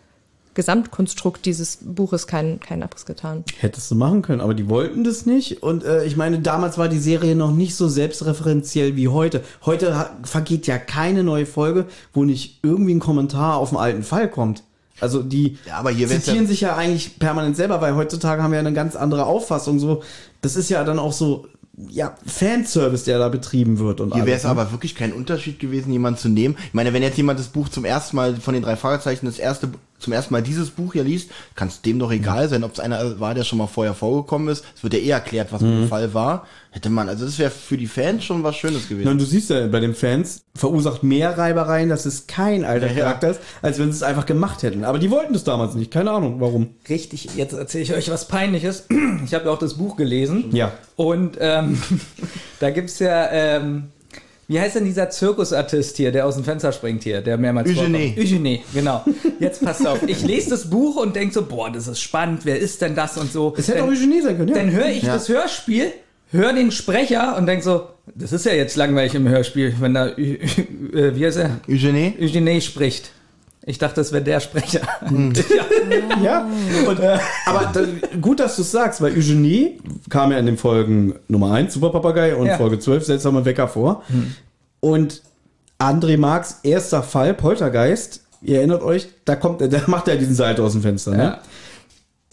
Gesamtkonstrukt 0.54 1.46
dieses 1.46 1.80
Buches 1.82 2.28
keinen 2.28 2.60
keinen 2.60 2.84
Abriss 2.84 3.06
getan. 3.06 3.44
Hättest 3.58 3.90
du 3.90 3.96
machen 3.96 4.22
können, 4.22 4.42
aber 4.42 4.54
die 4.54 4.70
wollten 4.70 5.04
das 5.04 5.26
nicht. 5.26 5.64
Und 5.64 5.84
äh, 5.84 6.06
ich 6.06 6.16
meine, 6.16 6.40
damals 6.40 6.78
war 6.78 6.90
die 6.90 7.00
Serie 7.00 7.36
noch 7.36 7.52
nicht 7.52 7.76
so 7.76 7.88
selbstreferenziell 7.88 8.96
wie 8.96 9.08
heute. 9.08 9.44
Heute 9.66 10.10
vergeht 10.24 10.68
ja 10.68 10.78
keine 10.78 11.24
neue 11.24 11.46
Folge, 11.46 11.88
wo 12.14 12.24
nicht 12.24 12.60
irgendwie 12.62 12.94
ein 12.94 13.00
Kommentar 13.00 13.58
auf 13.58 13.70
einen 13.70 13.80
alten 13.80 14.04
Fall 14.04 14.30
kommt. 14.30 14.64
Also 15.00 15.22
die 15.24 15.58
Ja, 15.68 15.78
aber 15.78 15.90
hier 15.92 16.08
zitieren 16.08 16.42
ja- 16.44 16.48
sich 16.48 16.62
ja 16.62 16.76
eigentlich 16.76 17.20
permanent 17.20 17.56
selber, 17.56 17.82
weil 17.82 17.96
heutzutage 17.96 18.42
haben 18.44 18.52
wir 18.52 18.58
ja 18.60 18.66
eine 18.66 18.74
ganz 18.74 18.96
andere 18.96 19.26
Auffassung. 19.26 19.80
So, 19.80 20.04
das 20.42 20.56
ist 20.56 20.70
ja 20.70 20.84
dann 20.84 21.00
auch 21.00 21.14
so, 21.14 21.48
ja, 21.90 22.16
Fanservice, 22.28 23.04
der 23.06 23.18
da 23.18 23.30
betrieben 23.30 23.80
wird 23.80 24.00
und 24.00 24.14
Hier 24.14 24.28
wäre 24.28 24.38
es 24.38 24.44
ne? 24.44 24.50
aber 24.52 24.72
wirklich 24.72 24.94
kein 24.96 25.12
Unterschied 25.12 25.60
gewesen, 25.60 25.92
jemanden 25.92 26.20
zu 26.20 26.30
nehmen. 26.30 26.56
Ich 26.68 26.74
meine, 26.76 26.94
wenn 26.94 27.02
jetzt 27.02 27.18
jemand 27.18 27.40
das 27.40 27.48
Buch 27.48 27.68
zum 27.70 27.84
ersten 27.84 28.16
Mal 28.16 28.36
von 28.36 28.54
den 28.54 28.62
drei 28.62 28.76
Fragezeichen 28.76 29.26
das 29.26 29.40
erste 29.40 29.70
zum 29.98 30.12
ersten 30.14 30.34
Mal 30.34 30.44
dieses 30.44 30.70
Buch 30.70 30.94
hier 30.94 31.04
liest, 31.06 31.32
kann 31.56 31.70
es 31.70 31.82
dem 31.82 31.98
doch 31.98 32.12
egal 32.12 32.50
sein, 32.50 32.64
ob 32.66 32.74
es 32.74 32.80
einer 32.82 33.20
war, 33.22 33.34
der 33.34 33.46
schon 33.46 33.58
mal 33.58 33.68
vorher 33.68 33.94
vorgekommen 33.94 34.50
ist. 34.50 34.66
Es 34.76 34.84
wird 34.84 34.94
ja 34.94 35.00
eh 35.00 35.10
erklärt, 35.10 35.52
was 35.54 35.62
Mhm. 35.62 35.66
dem 35.82 35.88
Fall 35.88 36.14
war. 36.14 36.46
Hätte 36.76 36.90
man, 36.90 37.08
also 37.08 37.24
das 37.26 37.38
wäre 37.38 37.52
für 37.52 37.78
die 37.78 37.86
Fans 37.86 38.24
schon 38.24 38.42
was 38.42 38.56
Schönes 38.56 38.90
gewesen. 38.90 39.08
Und 39.08 39.20
du 39.22 39.26
siehst 39.26 39.52
ja 39.52 39.68
bei 39.68 39.80
den 39.80 39.94
Fans, 39.94 40.42
verursacht 40.56 41.04
mehr 41.04 41.38
Reibereien, 41.38 41.88
dass 41.88 42.08
es 42.08 42.26
kein 42.26 42.66
alter 42.66 42.88
Ja, 42.88 42.94
ja. 42.94 43.00
Charakter 43.04 43.30
ist, 43.30 43.42
als 43.62 43.78
wenn 43.78 43.92
sie 43.92 43.98
es 43.98 44.02
einfach 44.04 44.26
gemacht 44.26 44.64
hätten. 44.64 44.84
Aber 44.84 44.98
die 44.98 45.12
wollten 45.12 45.34
das 45.34 45.44
damals 45.44 45.76
nicht. 45.76 45.92
Keine 45.92 46.10
Ahnung, 46.10 46.38
warum. 46.42 46.70
Richtig, 46.90 47.30
jetzt 47.36 47.54
erzähle 47.54 47.84
ich 47.84 47.94
euch 47.94 48.10
was 48.10 48.28
Peinliches. 48.28 48.86
Ich 49.24 49.36
habe 49.36 49.46
ja 49.46 49.52
auch 49.52 49.60
das 49.60 49.76
Buch 49.76 49.96
gelesen. 49.98 50.46
Ja. 50.52 50.72
Und 50.96 51.38
ähm, 51.40 51.80
da 52.60 52.72
gibt's 52.72 52.98
ja, 52.98 53.30
ähm, 53.32 53.84
wie 54.48 54.60
heißt 54.60 54.76
denn 54.76 54.86
dieser 54.86 55.12
Zirkusartist 55.12 55.96
hier, 55.98 56.12
der 56.12 56.26
aus 56.26 56.36
dem 56.36 56.44
Fenster 56.44 56.72
springt 56.72 57.04
hier, 57.04 57.22
der 57.22 57.38
mehrmals 57.38 57.70
Eugenie. 57.70 58.16
Eugenie, 58.18 58.62
genau. 58.74 59.06
Jetzt 59.40 59.64
passt 59.64 59.86
auf. 59.86 60.02
Ich 60.08 60.24
lese 60.24 60.50
das 60.50 60.70
Buch 60.72 60.96
und 60.98 61.16
denk 61.16 61.34
so, 61.34 61.46
boah, 61.46 61.72
das 61.72 61.88
ist 61.88 62.02
spannend, 62.02 62.42
wer 62.46 62.58
ist 62.60 62.82
denn 62.82 62.96
das 62.96 63.16
und 63.18 63.32
so. 63.32 63.54
Es 63.56 63.68
hätte 63.68 63.78
Dann- 63.78 63.88
auch 63.88 63.92
Eugenie 63.94 64.22
sein 64.22 64.38
können, 64.38 64.50
ja. 64.50 64.56
Dann 64.56 64.72
höre 64.72 64.88
ich 64.90 65.04
Ja. 65.04 65.14
das 65.14 65.30
Hörspiel, 65.30 65.92
höre 66.34 66.54
den 66.54 66.72
Sprecher 66.72 67.38
und 67.38 67.46
denk 67.46 67.64
so, 67.64 67.88
das 68.16 68.32
ist 68.34 68.46
ja 68.46 68.54
jetzt 68.54 68.76
langweilig 68.76 69.16
im 69.16 69.28
Hörspiel, 69.30 69.74
wenn 69.80 69.94
da, 69.94 70.08
äh, 70.10 70.38
wie 71.16 71.26
heißt 71.26 71.38
er? 71.38 71.52
Eugenie? 71.70 72.14
Eugenie 72.20 72.60
spricht. 72.62 73.12
Ich 73.66 73.78
dachte, 73.78 73.96
das 73.96 74.12
wäre 74.12 74.22
der 74.24 74.42
Sprecher. 74.42 74.82
ja. 75.10 76.22
Ja, 76.22 76.48
und, 76.86 77.00
äh, 77.00 77.18
aber 77.46 77.72
da, 77.74 77.82
gut, 78.20 78.42
dass 78.42 78.58
du 78.58 78.62
es 78.64 78.72
sagst, 78.72 79.00
weil 79.02 79.14
Eugenie 79.14 79.80
kam 80.10 80.34
ja 80.34 80.38
in 80.38 80.46
den 80.46 80.58
Folgen 80.58 81.16
Nummer 81.30 81.54
1, 81.54 81.74
Super 81.74 81.92
Papagei, 81.92 82.36
und 82.36 82.48
Ja. 82.48 82.58
Folge 82.58 82.78
12, 82.80 83.06
seltsamer 83.06 83.46
Wecker 83.46 83.70
vor. 83.70 84.04
Und 84.82 85.22
André 85.80 86.18
Marx 86.18 86.60
erster 86.64 87.04
Fall, 87.04 87.34
Poltergeist, 87.34 88.22
ihr 88.42 88.58
erinnert 88.58 88.84
euch, 88.84 89.08
da 89.24 89.38
kommt, 89.38 89.62
er- 89.62 89.70
da 89.70 89.80
macht 89.88 90.10
er 90.10 90.18
diesen 90.18 90.36
Salto 90.36 90.66
aus 90.66 90.74
dem 90.74 90.82
Fenster, 90.82 91.12
ne? 91.12 91.24
Ja. 91.24 91.40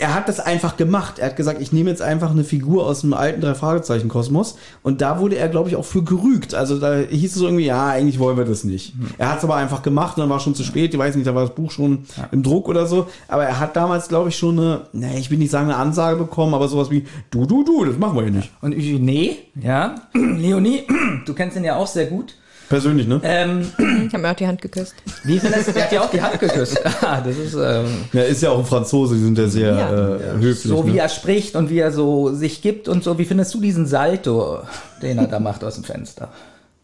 Er 0.00 0.14
hat 0.14 0.28
das 0.28 0.40
einfach 0.40 0.78
gemacht. 0.78 1.18
Er 1.18 1.26
hat 1.26 1.36
gesagt, 1.36 1.60
ich 1.60 1.72
nehme 1.72 1.90
jetzt 1.90 2.00
einfach 2.00 2.30
eine 2.30 2.42
Figur 2.42 2.86
aus 2.86 3.02
dem 3.02 3.12
alten 3.12 3.42
Drei-Fragezeichen-Kosmos. 3.42 4.56
Und 4.82 5.02
da 5.02 5.20
wurde 5.20 5.36
er, 5.36 5.48
glaube 5.48 5.68
ich, 5.68 5.76
auch 5.76 5.84
für 5.84 6.02
gerügt. 6.02 6.54
Also 6.54 6.80
da 6.80 6.96
hieß 6.96 7.36
es 7.36 7.42
irgendwie, 7.42 7.66
ja, 7.66 7.88
eigentlich 7.88 8.18
wollen 8.18 8.38
wir 8.38 8.46
das 8.46 8.64
nicht. 8.64 8.94
Er 9.18 9.30
hat 9.30 9.38
es 9.38 9.44
aber 9.44 9.56
einfach 9.56 9.82
gemacht 9.82 10.16
und 10.16 10.22
dann 10.22 10.30
war 10.30 10.40
schon 10.40 10.54
zu 10.54 10.64
spät. 10.64 10.94
Ich 10.94 10.98
weiß 10.98 11.16
nicht, 11.16 11.26
da 11.26 11.34
war 11.34 11.42
das 11.42 11.54
Buch 11.54 11.70
schon 11.70 12.04
im 12.32 12.42
Druck 12.42 12.68
oder 12.68 12.86
so. 12.86 13.08
Aber 13.28 13.44
er 13.44 13.60
hat 13.60 13.76
damals, 13.76 14.08
glaube 14.08 14.30
ich, 14.30 14.38
schon 14.38 14.58
eine, 14.58 14.80
ne, 14.92 15.18
ich 15.18 15.30
will 15.30 15.38
nicht 15.38 15.50
sagen 15.50 15.66
eine 15.66 15.76
Ansage 15.76 16.16
bekommen, 16.16 16.54
aber 16.54 16.66
sowas 16.68 16.90
wie, 16.90 17.04
du, 17.30 17.44
du, 17.44 17.62
du, 17.62 17.84
das 17.84 17.98
machen 17.98 18.16
wir 18.16 18.22
hier 18.22 18.32
nicht. 18.32 18.50
Und 18.62 18.74
Eugenie, 18.74 19.36
ja, 19.54 19.96
Leonie, 20.14 20.84
du 21.26 21.34
kennst 21.34 21.58
ihn 21.58 21.64
ja 21.64 21.76
auch 21.76 21.86
sehr 21.86 22.06
gut. 22.06 22.36
Persönlich, 22.70 23.06
ne? 23.06 23.20
Ähm, 23.24 23.66
Ich 24.06 24.14
habe 24.14 24.22
mir 24.22 24.30
auch 24.30 24.36
die 24.36 24.46
Hand 24.46 24.62
geküsst. 24.62 24.94
wie 25.24 25.38
findest 25.38 25.68
du, 25.68 25.72
der 25.72 25.84
hat 25.84 25.92
ja 25.92 26.00
auch 26.02 26.10
die 26.10 26.22
Hand 26.22 26.40
geküsst. 26.40 26.80
Ah, 27.02 27.20
das 27.20 27.36
ist 27.36 27.54
ähm, 27.54 27.86
Ja, 28.12 28.22
ist 28.22 28.40
ja 28.42 28.50
auch 28.50 28.60
ein 28.60 28.64
Franzose, 28.64 29.16
die 29.16 29.22
sind 29.24 29.36
ja 29.36 29.48
sehr 29.48 29.74
Ja. 29.74 30.16
äh, 30.16 30.18
höflich. 30.38 30.62
so, 30.72 30.86
wie 30.86 30.92
ne? 30.92 31.00
er 31.00 31.08
spricht 31.08 31.56
und 31.56 31.68
wie 31.68 31.78
er 31.80 31.90
so 31.92 32.32
sich 32.32 32.62
gibt 32.62 32.88
und 32.88 33.02
so. 33.04 33.18
Wie 33.18 33.24
findest 33.26 33.52
du 33.54 33.60
diesen 33.60 33.86
Salto, 33.86 34.60
den 35.02 35.18
er 35.18 35.26
da 35.26 35.38
macht 35.40 35.64
aus 35.64 35.74
dem 35.74 35.84
Fenster? 35.84 36.28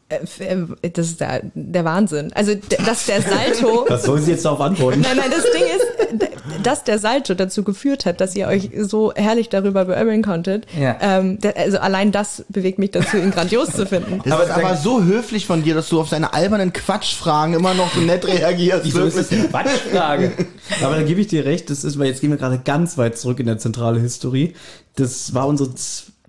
Äh, 0.08 0.44
äh, 0.44 0.90
Das 0.90 1.06
ist 1.06 1.20
der, 1.20 1.42
der 1.54 1.84
Wahnsinn. 1.84 2.32
Also, 2.34 2.52
dass 2.84 3.06
der 3.06 3.22
Salto. 3.22 3.86
Was 3.88 4.04
sollen 4.04 4.22
Sie 4.22 4.30
jetzt 4.30 4.44
darauf 4.44 4.60
antworten? 4.60 5.00
Nein, 5.00 5.16
nein, 5.16 5.30
das 5.30 5.44
Ding 5.52 5.64
ist, 5.64 6.62
dass 6.62 6.84
der 6.84 7.00
Salto 7.00 7.34
dazu 7.34 7.64
geführt 7.64 8.06
hat, 8.06 8.20
dass 8.20 8.36
ihr 8.36 8.46
euch 8.46 8.70
so 8.78 9.12
herrlich 9.14 9.48
darüber 9.48 9.84
beömmeln 9.84 10.22
konntet. 10.22 10.66
Ja. 10.78 10.96
Ähm, 11.00 11.40
der, 11.40 11.56
also 11.56 11.78
allein 11.78 12.12
das 12.12 12.44
bewegt 12.48 12.78
mich 12.78 12.92
dazu, 12.92 13.16
ihn 13.16 13.32
grandios 13.32 13.70
zu 13.70 13.86
finden. 13.86 14.20
Das 14.26 14.48
ist 14.48 14.50
aber 14.50 14.76
so 14.76 15.02
höflich 15.02 15.46
von 15.46 15.62
dir, 15.62 15.74
dass 15.74 15.88
du 15.88 16.00
auf 16.00 16.08
seine 16.08 16.32
albernen 16.34 16.72
Quatschfragen 16.72 17.54
immer 17.54 17.74
noch 17.74 17.92
so 17.94 18.00
nett 18.00 18.26
reagierst. 18.26 18.84
Wieso 18.84 19.04
ist 19.04 19.16
das 19.16 19.30
eine 19.30 19.48
Quatschfrage? 19.48 20.32
Aber 20.82 20.96
da 20.96 21.02
gebe 21.02 21.20
ich 21.20 21.28
dir 21.28 21.44
recht, 21.44 21.70
das 21.70 21.84
ist, 21.84 21.96
weil 21.98 22.06
jetzt 22.06 22.20
gehen 22.20 22.30
wir 22.30 22.36
gerade 22.36 22.58
ganz 22.58 22.98
weit 22.98 23.16
zurück 23.16 23.38
in 23.38 23.46
der 23.46 23.58
zentrale 23.58 24.00
Historie. 24.00 24.54
Das 24.96 25.32
war 25.32 25.46
unsere 25.46 25.70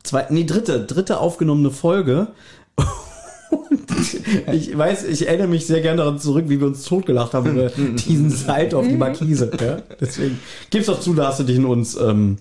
zweite, 0.04 0.34
nee, 0.34 0.44
dritte, 0.44 0.86
dritte 0.86 1.20
aufgenommene 1.20 1.72
Folge. 1.72 2.28
Und 3.50 4.54
ich 4.54 4.78
weiß, 4.78 5.06
ich 5.06 5.28
erinnere 5.28 5.48
mich 5.48 5.66
sehr 5.66 5.82
gerne 5.82 5.98
daran 5.98 6.20
zurück, 6.20 6.46
wie 6.48 6.60
wir 6.60 6.68
uns 6.68 6.84
totgelacht 6.84 7.34
haben 7.34 7.52
über 7.52 7.70
diesen 8.08 8.30
Salto 8.30 8.80
auf 8.80 8.88
die 8.88 8.96
Markise. 8.96 9.52
Ja? 9.60 9.78
Deswegen 10.00 10.40
gib's 10.70 10.88
doch 10.88 11.00
zu, 11.00 11.14
da 11.14 11.28
hast 11.28 11.40
du 11.40 11.44
dich 11.44 11.58
in 11.58 11.66
uns, 11.66 11.96
ähm, 11.96 12.38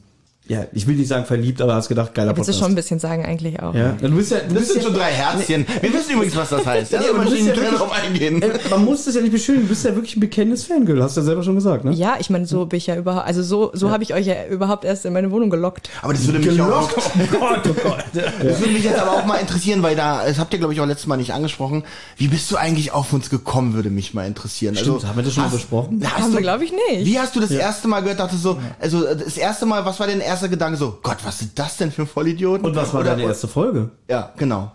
ja, 0.49 0.65
ich 0.73 0.87
will 0.87 0.95
nicht 0.97 1.09
sagen 1.09 1.25
verliebt, 1.25 1.61
aber 1.61 1.75
hast 1.75 1.89
gedacht, 1.89 2.15
geiler 2.15 2.29
Willst 2.37 2.49
du 2.49 2.53
Podcast. 2.53 2.59
schon 2.61 2.73
ein 2.73 2.75
bisschen 2.77 2.99
sagen, 3.01 3.25
eigentlich 3.25 3.61
auch. 3.61 3.75
ja, 3.75 3.93
du 4.01 4.11
bist 4.11 4.31
ja, 4.31 4.39
du 4.39 4.55
Das 4.55 4.59
bist 4.59 4.67
sind 4.73 4.77
ja, 4.83 4.89
schon 4.89 4.95
drei 4.95 5.11
Herzchen. 5.11 5.67
Wir 5.81 5.93
wissen 5.93 6.13
übrigens, 6.15 6.37
was 6.37 6.51
das 6.51 6.65
heißt. 6.67 6.93
Ja, 6.93 7.01
du 7.01 7.05
ich 7.05 7.13
bist 7.13 7.31
ja 7.31 7.45
nicht 7.45 7.47
wirklich- 7.57 7.79
drauf 7.79 7.93
eingehen. 7.93 8.43
Äh, 8.43 8.51
man 8.71 8.85
muss 8.85 9.05
das 9.05 9.15
ja 9.17 9.23
nicht 9.23 9.33
beschönigen, 9.33 9.65
du 9.65 9.69
bist 9.71 9.85
ja 9.85 9.95
wirklich 9.95 10.17
ein 10.17 10.21
bekennendes 10.21 10.65
Fangirl, 10.65 11.03
hast 11.03 11.17
du 11.17 11.21
ja 11.21 11.25
selber 11.27 11.43
schon 11.43 11.57
gesagt, 11.57 11.85
ne? 11.85 11.93
Ja, 11.93 12.17
ich 12.21 12.31
meine, 12.31 12.47
so 12.47 12.65
bin 12.67 12.77
ich 12.79 12.87
ja 12.87 12.97
überhaupt, 12.97 13.27
also 13.27 13.43
so, 13.43 13.71
so 13.75 13.91
habe 13.91 14.03
ich 14.05 14.15
euch 14.15 14.27
ja 14.27 14.47
überhaupt 14.49 14.85
erst 14.85 15.05
in 15.05 15.13
meine 15.13 15.31
Wohnung 15.31 15.51
gelockt. 15.51 15.91
Aber 16.03 16.13
das 16.13 16.25
würde 16.27 16.39
mich 16.39 16.61
auch, 16.61 16.89
Gelockt. 16.91 16.95
Oh 16.97 17.37
Gott, 17.39 17.61
oh 17.69 17.75
Gott. 17.83 18.05
das 18.15 18.61
würde 18.61 18.73
mich 18.73 18.85
jetzt 18.85 18.99
aber 18.99 19.13
auch 19.13 19.27
mal 19.27 19.37
interessieren, 19.39 19.83
weil 19.83 19.97
da, 19.97 20.25
das 20.27 20.39
habt 20.39 20.53
ihr 20.53 20.59
glaube 20.59 20.75
ich 20.75 20.81
auch 20.81 20.87
letztes 20.87 21.07
Mal 21.07 21.17
nicht 21.17 21.33
angesprochen. 21.33 21.83
Wie 22.17 22.29
bist 22.29 22.51
du 22.51 22.57
eigentlich 22.57 22.93
auf 22.93 23.13
uns 23.13 23.31
gekommen, 23.31 23.75
würde 23.75 23.91
mich 23.91 24.15
mal 24.15 24.27
interessieren. 24.27 24.77
Also, 24.77 24.99
Stimmt, 24.99 25.09
haben 25.11 25.17
wir 25.17 25.25
das 25.25 25.35
schon 25.35 25.43
mal 25.43 25.49
hast- 25.51 25.57
besprochen? 25.57 26.01
Hast 26.05 26.17
Haben 26.23 26.31
du, 26.31 26.37
wir, 26.37 26.43
glaube 26.43 26.65
ich, 26.65 26.73
nicht. 26.73 27.05
Wie 27.07 27.19
hast 27.19 27.35
du 27.35 27.41
das 27.41 27.51
erste 27.51 27.89
Mal 27.89 28.01
gehört, 28.01 28.21
dachte 28.21 28.37
so, 28.37 28.59
also 28.79 29.03
das 29.13 29.37
erste 29.37 29.67
Mal, 29.67 29.85
was 29.85 29.99
war 30.01 30.07
dein 30.07 30.21
erster 30.37 30.49
Gedanke 30.49 30.77
so, 30.77 30.99
Gott, 31.03 31.19
was 31.25 31.39
sind 31.39 31.59
das 31.59 31.77
denn 31.79 31.91
für 31.91 32.07
Vollidioten? 32.07 32.65
Und 32.67 32.77
was 32.77 32.93
war 32.93 33.01
Oder- 33.01 33.11
deine 33.11 33.25
erste 33.25 33.49
Folge? 33.49 33.91
Ja, 34.09 34.33
genau. 34.37 34.73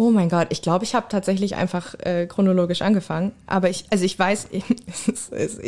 Oh 0.00 0.10
mein 0.10 0.30
Gott, 0.30 0.46
ich 0.48 0.62
glaube, 0.62 0.82
ich 0.86 0.94
habe 0.94 1.08
tatsächlich 1.10 1.56
einfach 1.56 1.94
äh, 1.98 2.24
chronologisch 2.26 2.80
angefangen. 2.80 3.32
Aber 3.46 3.68
ich, 3.68 3.84
also 3.90 4.02
ich 4.02 4.18
weiß, 4.18 4.48
es 4.88 5.08
ist, 5.08 5.32
ist 5.34 5.60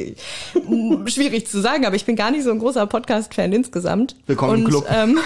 mm, 0.54 1.06
schwierig 1.06 1.46
zu 1.46 1.60
sagen, 1.60 1.84
aber 1.84 1.96
ich 1.96 2.06
bin 2.06 2.16
gar 2.16 2.30
nicht 2.30 2.44
so 2.44 2.50
ein 2.50 2.58
großer 2.58 2.86
Podcast-Fan 2.86 3.52
insgesamt. 3.52 4.16
Willkommen 4.26 4.60
im 4.60 4.64
Und, 4.64 4.70
Club. 4.70 4.86
Ähm, 4.88 5.18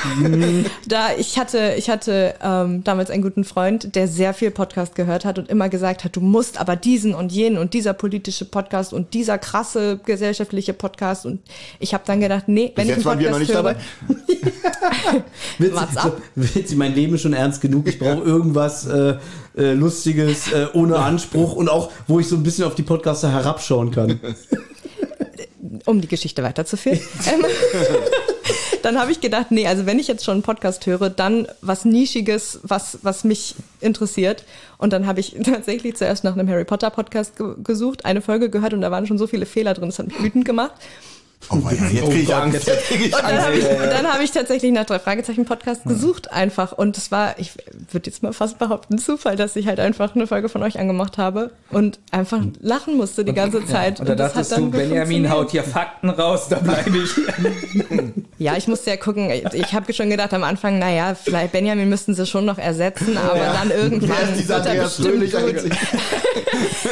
da 0.88 1.10
ich 1.16 1.38
hatte, 1.38 1.74
ich 1.78 1.88
hatte 1.88 2.34
ähm, 2.42 2.82
damals 2.82 3.10
einen 3.10 3.22
guten 3.22 3.44
Freund, 3.44 3.94
der 3.94 4.08
sehr 4.08 4.34
viel 4.34 4.50
Podcast 4.50 4.96
gehört 4.96 5.24
hat 5.24 5.38
und 5.38 5.48
immer 5.48 5.68
gesagt 5.68 6.02
hat, 6.02 6.16
du 6.16 6.20
musst 6.20 6.58
aber 6.58 6.74
diesen 6.74 7.14
und 7.14 7.30
jenen 7.30 7.58
und 7.58 7.74
dieser 7.74 7.92
politische 7.92 8.44
Podcast 8.44 8.92
und 8.92 9.14
dieser 9.14 9.38
krasse 9.38 10.00
gesellschaftliche 10.04 10.72
Podcast. 10.72 11.26
Und 11.26 11.42
ich 11.78 11.94
habe 11.94 12.02
dann 12.04 12.18
gedacht, 12.18 12.48
nee, 12.48 12.72
wenn 12.74 12.88
Bis 12.88 12.96
ich 12.98 13.04
jetzt 13.04 13.06
einen 13.06 13.20
waren 13.20 13.20
wir 13.20 13.30
Podcast 13.30 13.54
noch 13.54 13.62
höre, 13.62 13.72
nicht 13.74 13.80
dabei. 14.08 15.22
Willst 15.58 15.76
What's 15.76 15.94
du, 15.94 16.00
up? 16.00 16.22
willst 16.34 16.72
du, 16.72 16.76
mein 16.76 16.94
Leben 16.94 17.14
ist 17.14 17.22
schon 17.22 17.32
ernst 17.32 17.60
genug? 17.60 17.86
Ich 17.86 17.98
brauche 17.98 18.22
irgendwas, 18.22 18.86
äh, 18.96 19.60
äh, 19.60 19.72
Lustiges, 19.72 20.52
äh, 20.52 20.66
ohne 20.72 20.98
Anspruch 20.98 21.54
und 21.54 21.68
auch, 21.68 21.90
wo 22.06 22.20
ich 22.20 22.28
so 22.28 22.36
ein 22.36 22.42
bisschen 22.42 22.64
auf 22.64 22.74
die 22.74 22.82
Podcaster 22.82 23.30
herabschauen 23.30 23.90
kann. 23.90 24.20
um 25.86 26.00
die 26.00 26.08
Geschichte 26.08 26.42
weiterzuführen. 26.42 27.00
Ähm, 27.26 27.44
dann 28.82 29.00
habe 29.00 29.10
ich 29.10 29.20
gedacht, 29.20 29.50
nee, 29.50 29.66
also 29.66 29.86
wenn 29.86 29.98
ich 29.98 30.06
jetzt 30.06 30.24
schon 30.24 30.34
einen 30.34 30.42
Podcast 30.42 30.86
höre, 30.86 31.10
dann 31.10 31.48
was 31.60 31.84
Nischiges, 31.84 32.60
was, 32.62 32.98
was 33.02 33.24
mich 33.24 33.56
interessiert. 33.80 34.44
Und 34.78 34.92
dann 34.92 35.06
habe 35.06 35.18
ich 35.20 35.34
tatsächlich 35.44 35.96
zuerst 35.96 36.22
nach 36.22 36.34
einem 36.34 36.48
Harry 36.48 36.64
Potter 36.64 36.90
Podcast 36.90 37.36
ge 37.36 37.54
gesucht, 37.64 38.04
eine 38.04 38.22
Folge 38.22 38.48
gehört 38.48 38.74
und 38.74 38.80
da 38.80 38.90
waren 38.90 39.06
schon 39.06 39.18
so 39.18 39.26
viele 39.26 39.46
Fehler 39.46 39.74
drin, 39.74 39.88
das 39.88 39.98
hat 39.98 40.06
mich 40.06 40.22
wütend 40.22 40.44
gemacht. 40.44 40.74
Oh, 41.48 41.56
mein 41.56 41.76
jetzt 41.92 42.04
kriege 42.04 42.22
ich 42.22 42.34
Angst. 42.34 42.66
Jetzt 42.66 42.84
krieg 42.86 43.06
ich 43.06 43.14
Und 43.14 43.22
dann 43.22 43.42
habe 43.42 43.56
ich, 43.56 43.64
und 43.64 43.90
dann 43.90 44.06
hab 44.06 44.20
ich 44.20 44.32
tatsächlich 44.32 44.72
nach 44.72 44.84
drei 44.84 44.98
Fragezeichen 44.98 45.44
Podcast 45.44 45.84
gesucht 45.84 46.32
einfach. 46.32 46.72
Und 46.72 46.98
es 46.98 47.12
war, 47.12 47.38
ich 47.38 47.52
würde 47.92 48.10
jetzt 48.10 48.22
mal 48.22 48.32
fast 48.32 48.58
behaupten, 48.58 48.98
Zufall, 48.98 49.36
dass 49.36 49.54
ich 49.54 49.66
halt 49.66 49.78
einfach 49.78 50.14
eine 50.14 50.26
Folge 50.26 50.48
von 50.48 50.62
euch 50.62 50.78
angemacht 50.78 51.18
habe 51.18 51.52
und 51.70 52.00
einfach 52.10 52.40
lachen 52.60 52.96
musste 52.96 53.24
die 53.24 53.32
ganze 53.32 53.64
Zeit. 53.64 54.00
Und 54.00 54.08
da 54.08 54.14
das 54.16 54.32
dachtest 54.32 54.52
hat 54.52 54.58
du, 54.58 54.62
dann 54.62 54.70
Benjamin 54.72 55.30
haut 55.30 55.50
hier 55.52 55.62
Fakten 55.62 56.10
raus, 56.10 56.48
da 56.48 56.58
bleibe 56.58 56.98
ich. 56.98 57.10
Ja, 58.38 58.54
ich 58.54 58.68
musste 58.68 58.90
ja 58.90 58.96
gucken. 58.98 59.30
Ich 59.54 59.72
habe 59.72 59.90
schon 59.94 60.10
gedacht 60.10 60.34
am 60.34 60.44
Anfang, 60.44 60.78
naja, 60.78 61.14
vielleicht 61.14 61.52
Benjamin 61.52 61.88
müssten 61.88 62.14
sie 62.14 62.26
schon 62.26 62.44
noch 62.44 62.58
ersetzen, 62.58 63.16
aber 63.16 63.38
dann 63.38 63.70
Wer 63.70 63.78
irgendwann 63.78 64.30
ist 64.30 64.40
dieser 64.40 64.62
wird 64.62 64.76
er 64.76 64.84
bestimmt 64.84 65.32
gut. 65.32 65.70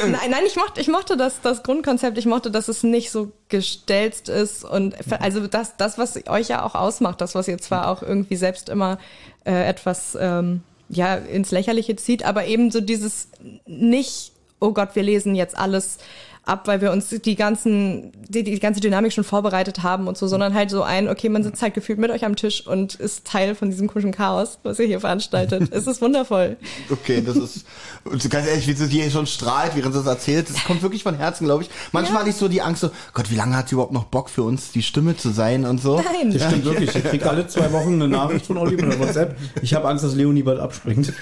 Nein, 0.02 0.30
nein, 0.30 0.42
ich 0.46 0.56
mochte, 0.56 0.80
ich 0.80 0.88
mochte 0.88 1.16
das, 1.16 1.40
das 1.40 1.62
Grundkonzept. 1.62 2.18
Ich 2.18 2.26
mochte, 2.26 2.50
dass 2.50 2.68
es 2.68 2.82
nicht 2.82 3.10
so 3.10 3.32
gestelzt 3.48 4.28
ist 4.34 4.64
und 4.64 4.94
also 5.20 5.46
das, 5.46 5.76
das, 5.76 5.98
was 5.98 6.18
euch 6.28 6.48
ja 6.48 6.64
auch 6.64 6.74
ausmacht, 6.74 7.20
das, 7.20 7.34
was 7.34 7.48
ihr 7.48 7.58
zwar 7.58 7.88
auch 7.88 8.02
irgendwie 8.02 8.36
selbst 8.36 8.68
immer 8.68 8.98
äh, 9.44 9.66
etwas 9.66 10.16
ähm, 10.20 10.62
ja 10.88 11.14
ins 11.14 11.50
Lächerliche 11.50 11.96
zieht, 11.96 12.24
aber 12.24 12.46
eben 12.46 12.70
so 12.70 12.80
dieses 12.80 13.28
nicht, 13.66 14.32
oh 14.60 14.72
Gott, 14.72 14.94
wir 14.94 15.02
lesen 15.02 15.34
jetzt 15.34 15.56
alles 15.56 15.98
ab, 16.46 16.66
weil 16.66 16.80
wir 16.80 16.92
uns 16.92 17.08
die 17.08 17.34
ganzen, 17.36 18.12
die, 18.28 18.42
die 18.42 18.58
ganze 18.58 18.80
Dynamik 18.80 19.12
schon 19.12 19.24
vorbereitet 19.24 19.82
haben 19.82 20.08
und 20.08 20.18
so, 20.18 20.26
sondern 20.26 20.54
halt 20.54 20.70
so 20.70 20.82
ein, 20.82 21.08
okay, 21.08 21.28
man 21.28 21.42
sitzt 21.42 21.62
halt 21.62 21.74
gefühlt 21.74 21.98
mit 21.98 22.10
euch 22.10 22.24
am 22.24 22.36
Tisch 22.36 22.66
und 22.66 22.94
ist 22.96 23.26
Teil 23.26 23.54
von 23.54 23.70
diesem 23.70 23.88
komischen 23.88 24.12
Chaos, 24.12 24.58
was 24.62 24.78
ihr 24.78 24.86
hier 24.86 25.00
veranstaltet. 25.00 25.68
es 25.70 25.86
ist 25.86 26.00
wundervoll. 26.02 26.56
Okay, 26.90 27.22
das 27.24 27.36
ist 27.36 27.64
und 28.04 28.30
ganz 28.30 28.46
ehrlich, 28.46 28.66
wie 28.66 28.74
sie 28.74 28.86
hier 28.86 29.10
schon 29.10 29.26
strahlt, 29.26 29.74
während 29.76 29.94
sie 29.94 30.00
das 30.00 30.06
erzählt. 30.06 30.50
Das 30.50 30.64
kommt 30.64 30.82
wirklich 30.82 31.02
von 31.02 31.16
Herzen, 31.16 31.46
glaube 31.46 31.62
ich. 31.62 31.70
Manchmal 31.92 32.20
hatte 32.20 32.30
ich 32.30 32.36
so 32.36 32.48
die 32.48 32.60
Angst, 32.60 32.82
so 32.82 32.90
Gott, 33.14 33.30
wie 33.30 33.36
lange 33.36 33.56
hat 33.56 33.68
sie 33.68 33.74
überhaupt 33.74 33.92
noch 33.92 34.04
Bock 34.04 34.28
für 34.28 34.42
uns, 34.42 34.72
die 34.72 34.82
Stimme 34.82 35.16
zu 35.16 35.30
sein 35.30 35.64
und 35.64 35.80
so. 35.80 35.96
Nein. 35.96 36.32
Das 36.32 36.44
stimmt 36.44 36.64
wirklich. 36.64 36.94
Ich 36.94 37.04
kriege 37.04 37.28
alle 37.28 37.46
zwei 37.46 37.72
Wochen 37.72 37.94
eine 37.94 38.08
Nachricht 38.08 38.46
von 38.46 38.58
Olli 38.58 38.76
per 38.76 38.98
WhatsApp. 38.98 39.36
Ich 39.62 39.72
habe 39.74 39.88
Angst, 39.88 40.04
dass 40.04 40.14
Leonie 40.14 40.42
bald 40.42 40.60
abspringt. 40.60 41.12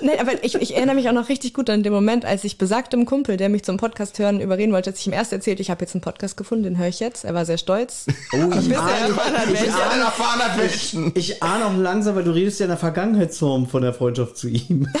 Nein, 0.00 0.16
aber 0.20 0.44
ich, 0.44 0.54
ich 0.54 0.76
erinnere 0.76 0.96
mich 0.96 1.08
auch 1.08 1.12
noch 1.12 1.28
richtig 1.28 1.54
gut 1.54 1.70
an 1.70 1.82
den 1.82 1.92
Moment, 1.92 2.24
als 2.24 2.44
ich 2.44 2.58
besagtem 2.58 3.04
Kumpel, 3.04 3.36
der 3.36 3.48
mich 3.48 3.64
zum 3.64 3.76
Podcast 3.76 4.18
hören 4.18 4.40
überreden 4.48 4.72
wollte, 4.72 4.90
als 4.90 5.00
ich 5.00 5.06
ihm 5.06 5.12
erst 5.12 5.32
erzählt, 5.32 5.60
ich 5.60 5.70
habe 5.70 5.82
jetzt 5.82 5.94
einen 5.94 6.00
Podcast 6.00 6.36
gefunden, 6.36 6.64
den 6.64 6.78
höre 6.78 6.88
ich 6.88 7.00
jetzt. 7.00 7.24
Er 7.24 7.34
war 7.34 7.44
sehr 7.44 7.58
stolz. 7.58 8.06
Oh, 8.30 8.50
ich 8.58 8.70
erfahren 8.70 9.36
hat, 9.36 9.48
welcher. 9.48 9.90
Ein 9.90 10.00
erfahrener 10.00 10.56
Menschen. 10.56 11.12
Ich 11.14 11.42
ahne 11.42 11.66
auch 11.66 11.76
langsam, 11.76 12.14
weil 12.14 12.24
du 12.24 12.30
redest 12.30 12.60
ja 12.60 12.64
in 12.66 12.70
der 12.70 12.78
Vergangenheitsform 12.78 13.66
von 13.66 13.82
der 13.82 13.94
Freundschaft 13.94 14.36
zu 14.36 14.48
ihm. 14.48 14.88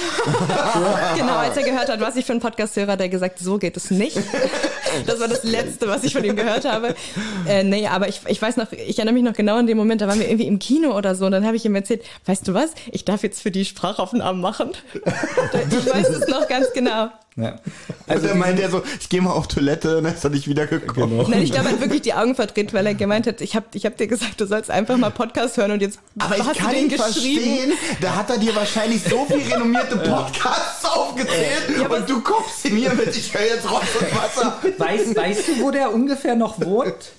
Genau, 1.16 1.36
als 1.36 1.56
er 1.56 1.64
gehört 1.64 1.88
hat, 1.88 2.00
was 2.00 2.16
ich 2.16 2.24
für 2.24 2.32
einen 2.32 2.40
Podcast 2.40 2.76
höre, 2.76 2.86
hat 2.86 3.00
er 3.00 3.08
gesagt, 3.08 3.38
so 3.38 3.58
geht 3.58 3.76
es 3.76 3.90
nicht. 3.90 4.18
Das 5.06 5.20
war 5.20 5.28
das 5.28 5.44
Letzte, 5.44 5.86
was 5.86 6.02
ich 6.04 6.14
von 6.14 6.24
ihm 6.24 6.34
gehört 6.34 6.64
habe. 6.64 6.94
Äh, 7.46 7.62
nee, 7.62 7.86
aber 7.86 8.08
ich, 8.08 8.22
ich 8.26 8.40
weiß 8.40 8.56
noch, 8.56 8.72
ich 8.72 8.98
erinnere 8.98 9.14
mich 9.14 9.22
noch 9.22 9.34
genau 9.34 9.56
an 9.56 9.66
den 9.66 9.76
Moment, 9.76 10.00
da 10.00 10.08
waren 10.08 10.18
wir 10.18 10.26
irgendwie 10.26 10.46
im 10.46 10.58
Kino 10.58 10.96
oder 10.96 11.14
so 11.14 11.26
und 11.26 11.32
dann 11.32 11.46
habe 11.46 11.56
ich 11.56 11.64
ihm 11.64 11.74
erzählt, 11.74 12.02
weißt 12.24 12.48
du 12.48 12.54
was, 12.54 12.70
ich 12.90 13.04
darf 13.04 13.22
jetzt 13.22 13.42
für 13.42 13.50
die 13.50 13.64
Sprachaufnahmen 13.64 14.40
machen. 14.40 14.70
Ich 14.94 15.94
weiß 15.94 16.08
es 16.08 16.28
noch 16.28 16.48
ganz 16.48 16.72
genau. 16.72 17.10
Ja. 17.36 17.56
Also 18.08 18.26
er 18.26 18.34
meinte 18.34 18.62
er 18.62 18.70
so, 18.70 18.82
ich 18.98 19.08
gehe 19.08 19.22
mal 19.22 19.32
auf 19.38 19.48
Toilette 19.48 19.98
und 19.98 20.04
dann 20.04 20.14
ist 20.14 20.24
er 20.24 20.30
nicht 20.30 20.48
wiedergekommen. 20.48 21.30
Nein, 21.30 21.42
ich 21.42 21.52
glaube, 21.52 21.68
er 21.68 21.72
hat 21.72 21.80
wirklich 21.80 22.02
die 22.02 22.12
Augen 22.12 22.34
verdreht, 22.34 22.74
weil 22.74 22.86
er 22.86 22.94
gemeint 22.94 23.26
hat, 23.26 23.40
ich 23.40 23.54
habe 23.54 23.66
ich 23.72 23.86
hab 23.86 23.96
dir 23.96 24.08
gesagt, 24.08 24.40
du 24.40 24.46
sollst 24.46 24.70
einfach 24.70 24.96
mal 24.96 25.10
Podcast 25.10 25.56
hören 25.56 25.70
und 25.70 25.80
jetzt 25.80 26.00
Aber 26.18 26.36
ich 26.36 26.44
hast 26.44 26.58
kann 26.58 26.70
du 26.70 26.74
den 26.74 26.90
ihn 26.90 26.96
verstehen, 26.96 27.72
da 28.00 28.16
hat 28.16 28.30
er 28.30 28.38
dir 28.38 28.54
wahrscheinlich 28.54 29.02
so 29.02 29.24
viel 29.24 29.42
renommierte 29.50 29.96
Podcasts 29.96 30.84
aufgezählt 30.84 31.88
und 31.88 32.10
du 32.10 32.20
kommst 32.20 32.64
in 32.64 32.74
mir 32.74 32.92
mit, 32.94 33.16
ich 33.16 33.32
höre 33.32 33.46
jetzt 33.46 33.70
Rotz 33.70 33.84
und 34.00 34.16
Wasser. 34.16 34.58
Weißt, 34.76 35.16
weißt 35.16 35.48
du, 35.48 35.62
wo 35.62 35.70
der 35.70 35.94
ungefähr 35.94 36.34
noch 36.34 36.60
wohnt? 36.60 37.12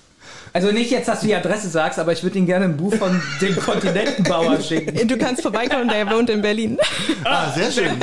Also 0.52 0.72
nicht 0.72 0.90
jetzt, 0.90 1.08
dass 1.08 1.20
du 1.20 1.26
die 1.28 1.34
Adresse 1.34 1.68
sagst, 1.68 1.98
aber 1.98 2.12
ich 2.12 2.22
würde 2.22 2.38
ihm 2.38 2.46
gerne 2.46 2.66
ein 2.66 2.76
Buch 2.76 2.92
von 2.94 3.22
dem 3.40 3.56
Kontinentenbauer 3.56 4.60
schicken. 4.60 5.08
Du 5.08 5.16
kannst 5.16 5.42
vorbeikommen, 5.42 5.88
der 5.88 6.10
wohnt 6.10 6.28
in 6.28 6.42
Berlin. 6.42 6.76
Ah, 7.24 7.50
sehr 7.52 7.70
schön. 7.70 7.96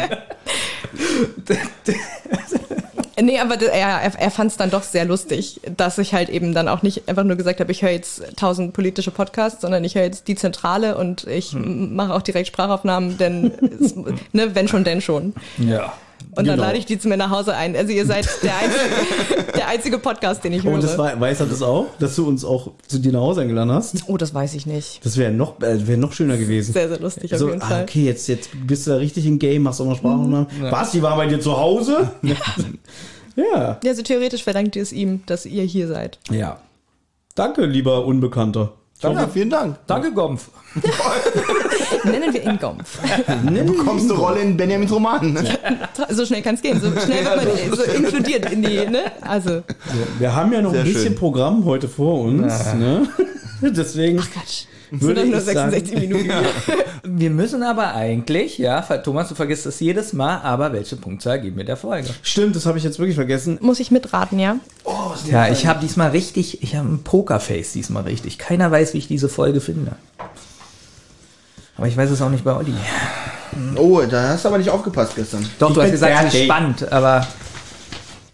Nee, 3.20 3.40
aber 3.40 3.60
er, 3.60 4.14
er, 4.20 4.32
fand 4.32 4.52
es 4.52 4.58
dann 4.58 4.70
doch 4.70 4.84
sehr 4.84 5.04
lustig, 5.04 5.60
dass 5.76 5.98
ich 5.98 6.14
halt 6.14 6.30
eben 6.30 6.54
dann 6.54 6.68
auch 6.68 6.84
nicht 6.84 7.10
einfach 7.10 7.24
nur 7.24 7.36
gesagt 7.36 7.60
habe, 7.60 7.72
ich 7.72 7.82
höre 7.82 7.90
jetzt 7.90 8.22
tausend 8.36 8.74
politische 8.74 9.10
Podcasts, 9.10 9.62
sondern 9.62 9.84
ich 9.84 9.96
höre 9.96 10.04
jetzt 10.04 10.28
die 10.28 10.36
Zentrale 10.36 10.98
und 10.98 11.26
ich 11.26 11.54
Hm. 11.54 11.96
mache 11.96 12.14
auch 12.14 12.22
direkt 12.22 12.48
Sprachaufnahmen, 12.48 13.18
denn 13.18 13.52
es, 13.80 13.96
ne, 14.34 14.54
wenn 14.54 14.68
schon, 14.68 14.84
denn 14.84 15.02
schon. 15.02 15.34
Ja. 15.58 15.94
Und 16.38 16.46
dann 16.46 16.56
Genau. 16.56 16.68
lade 16.68 16.78
ich 16.78 16.86
die 16.86 17.00
zu 17.00 17.08
mir 17.08 17.18
nach 17.18 17.32
Hause 17.32 17.56
ein. 17.56 17.76
Also 17.76 17.92
ihr 17.92 18.06
seid 18.06 18.28
der 18.44 18.56
einzige, 18.58 19.52
der 19.54 19.68
einzige 19.68 19.98
Podcast, 19.98 20.44
den 20.44 20.54
ich 20.54 20.64
höre. 20.64 20.74
Und 20.74 20.84
das 20.84 20.98
war, 20.98 21.20
weiß 21.20 21.40
er 21.40 21.48
das 21.48 21.64
auch, 21.64 21.88
dass 22.00 22.16
du 22.16 22.28
uns 22.28 22.46
auch 22.46 22.72
zu 22.88 23.00
dir 23.00 23.12
nach 23.12 23.22
Hause 23.22 23.42
eingeladen 23.42 23.72
hast? 23.72 23.96
oh, 24.06 24.18
das 24.18 24.34
weiß 24.34 24.54
ich 24.54 24.68
nicht. 24.68 25.04
Das 25.04 25.18
wäre 25.18 25.32
noch, 25.32 25.60
äh, 25.62 25.88
wär 25.88 25.98
noch 25.98 26.14
schöner 26.14 26.38
gewesen. 26.38 26.74
Sehr, 26.74 26.90
sehr 26.90 27.00
lustig 27.00 27.34
auf 27.34 27.40
so, 27.40 27.48
jeden 27.50 27.62
ah, 27.64 27.68
Fall. 27.68 27.84
okay, 27.84 28.06
jetzt, 28.06 28.28
jetzt 28.28 28.50
bist 28.68 28.86
du 28.86 28.92
da 28.92 28.98
richtig 28.98 29.26
im 29.26 29.40
Game, 29.40 29.64
machst 29.64 29.82
auch 29.82 29.86
mal 29.86 29.96
Sprachaufnahmen. 29.96 30.48
Was, 30.70 30.92
die 30.92 31.02
war 31.02 31.18
bei 31.18 31.26
dir 31.26 31.40
zu 31.40 31.58
Hause? 31.58 32.12
ja. 32.22 32.36
Ja, 33.36 33.80
also 33.86 34.02
theoretisch 34.04 34.44
verdankt 34.44 34.76
ihr 34.76 34.84
es 34.84 34.92
ihm, 34.92 35.24
dass 35.26 35.46
ihr 35.46 35.64
hier 35.64 35.88
seid. 35.88 36.20
Ja. 36.30 36.60
Danke, 37.36 37.66
lieber 37.66 38.06
Unbekannter. 38.06 38.74
Danke, 39.02 39.28
vielen 39.32 39.50
Dank. 39.50 39.78
Danke, 39.86 40.12
Gompf. 40.12 40.50
Nennen 42.04 42.34
wir 42.34 42.44
ihn 42.44 42.58
Gompf. 42.60 43.00
Du 43.28 43.66
bekommst 43.66 44.10
eine 44.10 44.20
Rolle 44.20 44.40
in 44.42 44.58
Benjamins 44.58 44.92
Roman. 44.92 45.34
Ne? 45.34 45.44
So 46.10 46.26
schnell 46.26 46.42
kann 46.42 46.56
es 46.56 46.62
gehen. 46.62 46.80
So 46.80 46.88
schnell 47.00 47.26
wird 47.26 47.70
man 47.70 47.78
so 47.78 47.84
inkludiert 47.84 48.52
in 48.52 48.62
die, 48.62 48.86
ne? 48.86 49.12
Also, 49.22 49.64
Wir 50.20 50.36
haben 50.36 50.52
ja 50.54 50.62
noch 50.62 50.72
Sehr 50.72 50.82
ein 50.82 50.86
bisschen 50.86 51.04
schön. 51.04 51.16
Programm 51.16 51.66
heute 51.66 51.88
vor 51.88 52.22
uns. 52.22 52.74
Ne? 52.74 53.08
Deswegen 53.62 54.18
Quatsch. 54.18 54.66
Es 54.90 55.02
würde 55.02 55.22
sind 55.22 55.34
doch 55.34 55.40
nur 55.40 55.48
ich 55.48 55.54
sagen, 55.54 55.72
66 55.72 56.00
Minuten. 56.10 56.32
Wir 57.04 57.30
müssen 57.30 57.64
aber 57.64 57.94
eigentlich, 57.94 58.58
ja, 58.58 58.82
Thomas, 58.82 59.28
du 59.28 59.36
vergisst 59.36 59.66
das 59.66 59.80
jedes 59.80 60.14
Mal, 60.14 60.40
aber 60.42 60.72
welche 60.72 60.96
Punktzahl 60.96 61.42
geben 61.42 61.58
wir 61.58 61.66
der 61.66 61.76
Folge? 61.78 62.10
stimmt, 62.22 62.56
das 62.56 62.66
habe 62.66 62.78
ich 62.78 62.84
jetzt 62.84 62.98
wirklich 63.00 63.16
vergessen. 63.16 63.58
Muss 63.62 63.80
ich 63.80 63.92
mitraten, 63.92 64.40
ja? 64.40 64.58
Ja, 65.30 65.50
ich 65.50 65.68
habe 65.68 65.82
diesmal 65.82 66.12
richtig, 66.12 66.64
ich 66.64 66.76
habe 66.76 66.88
ein 66.88 67.04
Pokerface 67.04 67.74
diesmal 67.74 68.04
richtig. 68.04 68.38
Keiner 68.38 68.72
weiß, 68.72 68.94
wie 68.94 69.00
ich 69.00 69.08
diese 69.08 69.28
Folge 69.28 69.60
finde. 69.60 69.94
Aber 71.78 71.88
ich 71.88 71.96
weiß 71.96 72.10
es 72.10 72.22
auch 72.22 72.30
nicht 72.30 72.44
bei 72.44 72.56
Olli. 72.56 72.74
Oh, 73.76 74.02
da 74.02 74.30
hast 74.30 74.44
du 74.46 74.50
aber 74.50 74.58
nicht 74.58 74.70
aufgepasst 74.70 75.16
gestern. 75.16 75.48
Doch, 75.60 75.70
Ich 75.70 75.76
du 75.76 75.82
hast 75.82 75.86
bin 75.88 75.92
gesagt, 75.94 76.32
sie 76.32 76.38
ist 76.40 76.44
spannend, 76.46 76.92
aber 76.92 77.26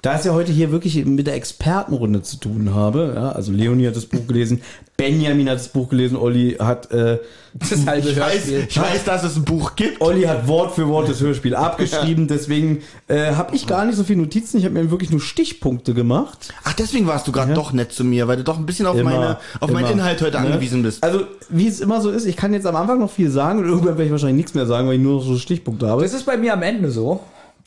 Da 0.04 0.16
es 0.16 0.26
ja 0.26 0.34
heute 0.34 0.52
hier 0.52 0.70
wirklich 0.74 1.06
mit 1.06 1.28
der 1.28 1.36
Expertenrunde 1.36 2.22
zu 2.24 2.36
tun 2.36 2.74
habe, 2.76 3.14
ja, 3.16 3.32
also 3.32 3.54
Leonie 3.54 3.88
hat 3.88 3.96
das 3.96 4.06
Buch 4.06 4.28
gelesen, 4.28 4.62
Benjamin 4.98 5.50
hat 5.50 5.56
das 5.56 5.70
Buch 5.70 5.88
gelesen, 5.88 6.18
Olli 6.18 6.58
hat, 6.60 6.92
äh, 6.92 7.20
das 7.54 7.86
halbe 7.86 8.10
Ich 8.10 8.20
weiß, 8.20 8.34
Hörspiel. 8.34 8.68
ich 8.68 8.82
weiß, 8.82 9.06
dass 9.06 9.24
es 9.24 9.38
ein 9.38 9.46
Buch 9.46 9.78
gibt. 9.78 10.02
Olli 10.02 10.24
hat 10.24 10.46
Wort 10.46 10.76
für 10.76 10.90
Wort 10.90 11.08
das 11.08 11.22
Hörspiel 11.22 11.56
abgeschrieben, 11.56 12.28
deswegen 12.28 12.82
äh, 13.08 13.32
habe 13.36 13.56
ich 13.56 13.66
gar 13.66 13.86
nicht 13.86 13.96
so 13.96 14.04
viele 14.04 14.20
Notizen, 14.20 14.58
ich 14.58 14.66
habe 14.66 14.74
mir 14.74 14.92
wirklich 14.92 15.10
nur 15.10 15.22
Stichpunkte 15.22 15.94
gemacht. 15.94 16.54
Ach, 16.66 16.74
deswegen 16.74 17.08
warst 17.08 17.26
du 17.30 17.32
gerade 17.32 17.54
doch 17.54 17.72
nett 17.72 17.94
zu 17.94 18.04
mir, 18.04 18.28
weil 18.28 18.36
du 18.36 18.44
doch 18.44 18.58
ein 18.58 18.66
bisschen 18.66 18.88
auf, 18.88 18.98
Immer, 18.98 19.10
meine, 19.10 19.38
auf 19.62 19.72
meinen 19.72 19.86
immer, 19.86 19.94
Inhalt 19.94 20.22
heute 20.22 20.38
ne? 20.38 20.48
angewiesen 20.48 20.84
bist. 20.84 21.02
Also, 21.02 21.22
wie 21.48 21.70
es 21.70 21.80
immer 21.80 22.02
so 22.02 22.12
ist, 22.12 22.26
ich 22.26 22.36
kann 22.36 22.52
jetzt 22.54 22.68
am 22.68 22.76
Anfang 22.76 23.00
noch 23.00 23.10
viel 23.10 23.30
sagen 23.30 23.60
und 23.60 23.70
irgendwann 23.70 23.94
werde 23.94 24.04
ich 24.04 24.12
wahrscheinlich 24.12 24.36
nichts 24.36 24.54
mehr 24.54 24.66
sagen, 24.66 24.86
weil 24.90 24.96
ich 24.96 25.02
nur 25.02 25.20
noch 25.20 25.24
so 25.26 25.38
Stichpunkte 25.38 25.88
habe. 25.88 26.02
Das 26.02 26.14
ist 26.14 26.26
bei 26.26 26.36
mir 26.36 26.52
am 26.52 26.62
Ende 26.62 26.92
so. 26.92 27.22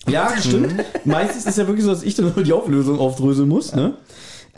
Ja, 0.08 0.32
stimmt. 0.38 0.84
Meistens 1.04 1.38
ist 1.38 1.48
es 1.48 1.56
ja 1.56 1.66
wirklich 1.66 1.84
so, 1.84 1.90
dass 1.90 2.02
ich 2.02 2.14
dann 2.14 2.32
nur 2.34 2.44
die 2.44 2.52
Auflösung 2.52 2.98
aufdröseln 2.98 3.48
muss, 3.48 3.74
ne? 3.74 3.94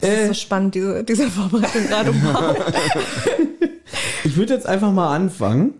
Das 0.01 0.11
ist 0.11 0.27
so 0.29 0.35
spannend, 0.35 0.75
diese, 0.75 1.03
diese 1.05 1.31
Vorbereitung 1.31 1.89
gerade. 1.89 2.15
Ich 4.25 4.37
würde 4.37 4.53
jetzt 4.53 4.67
einfach 4.67 4.93
mal 4.93 5.15
anfangen. 5.15 5.73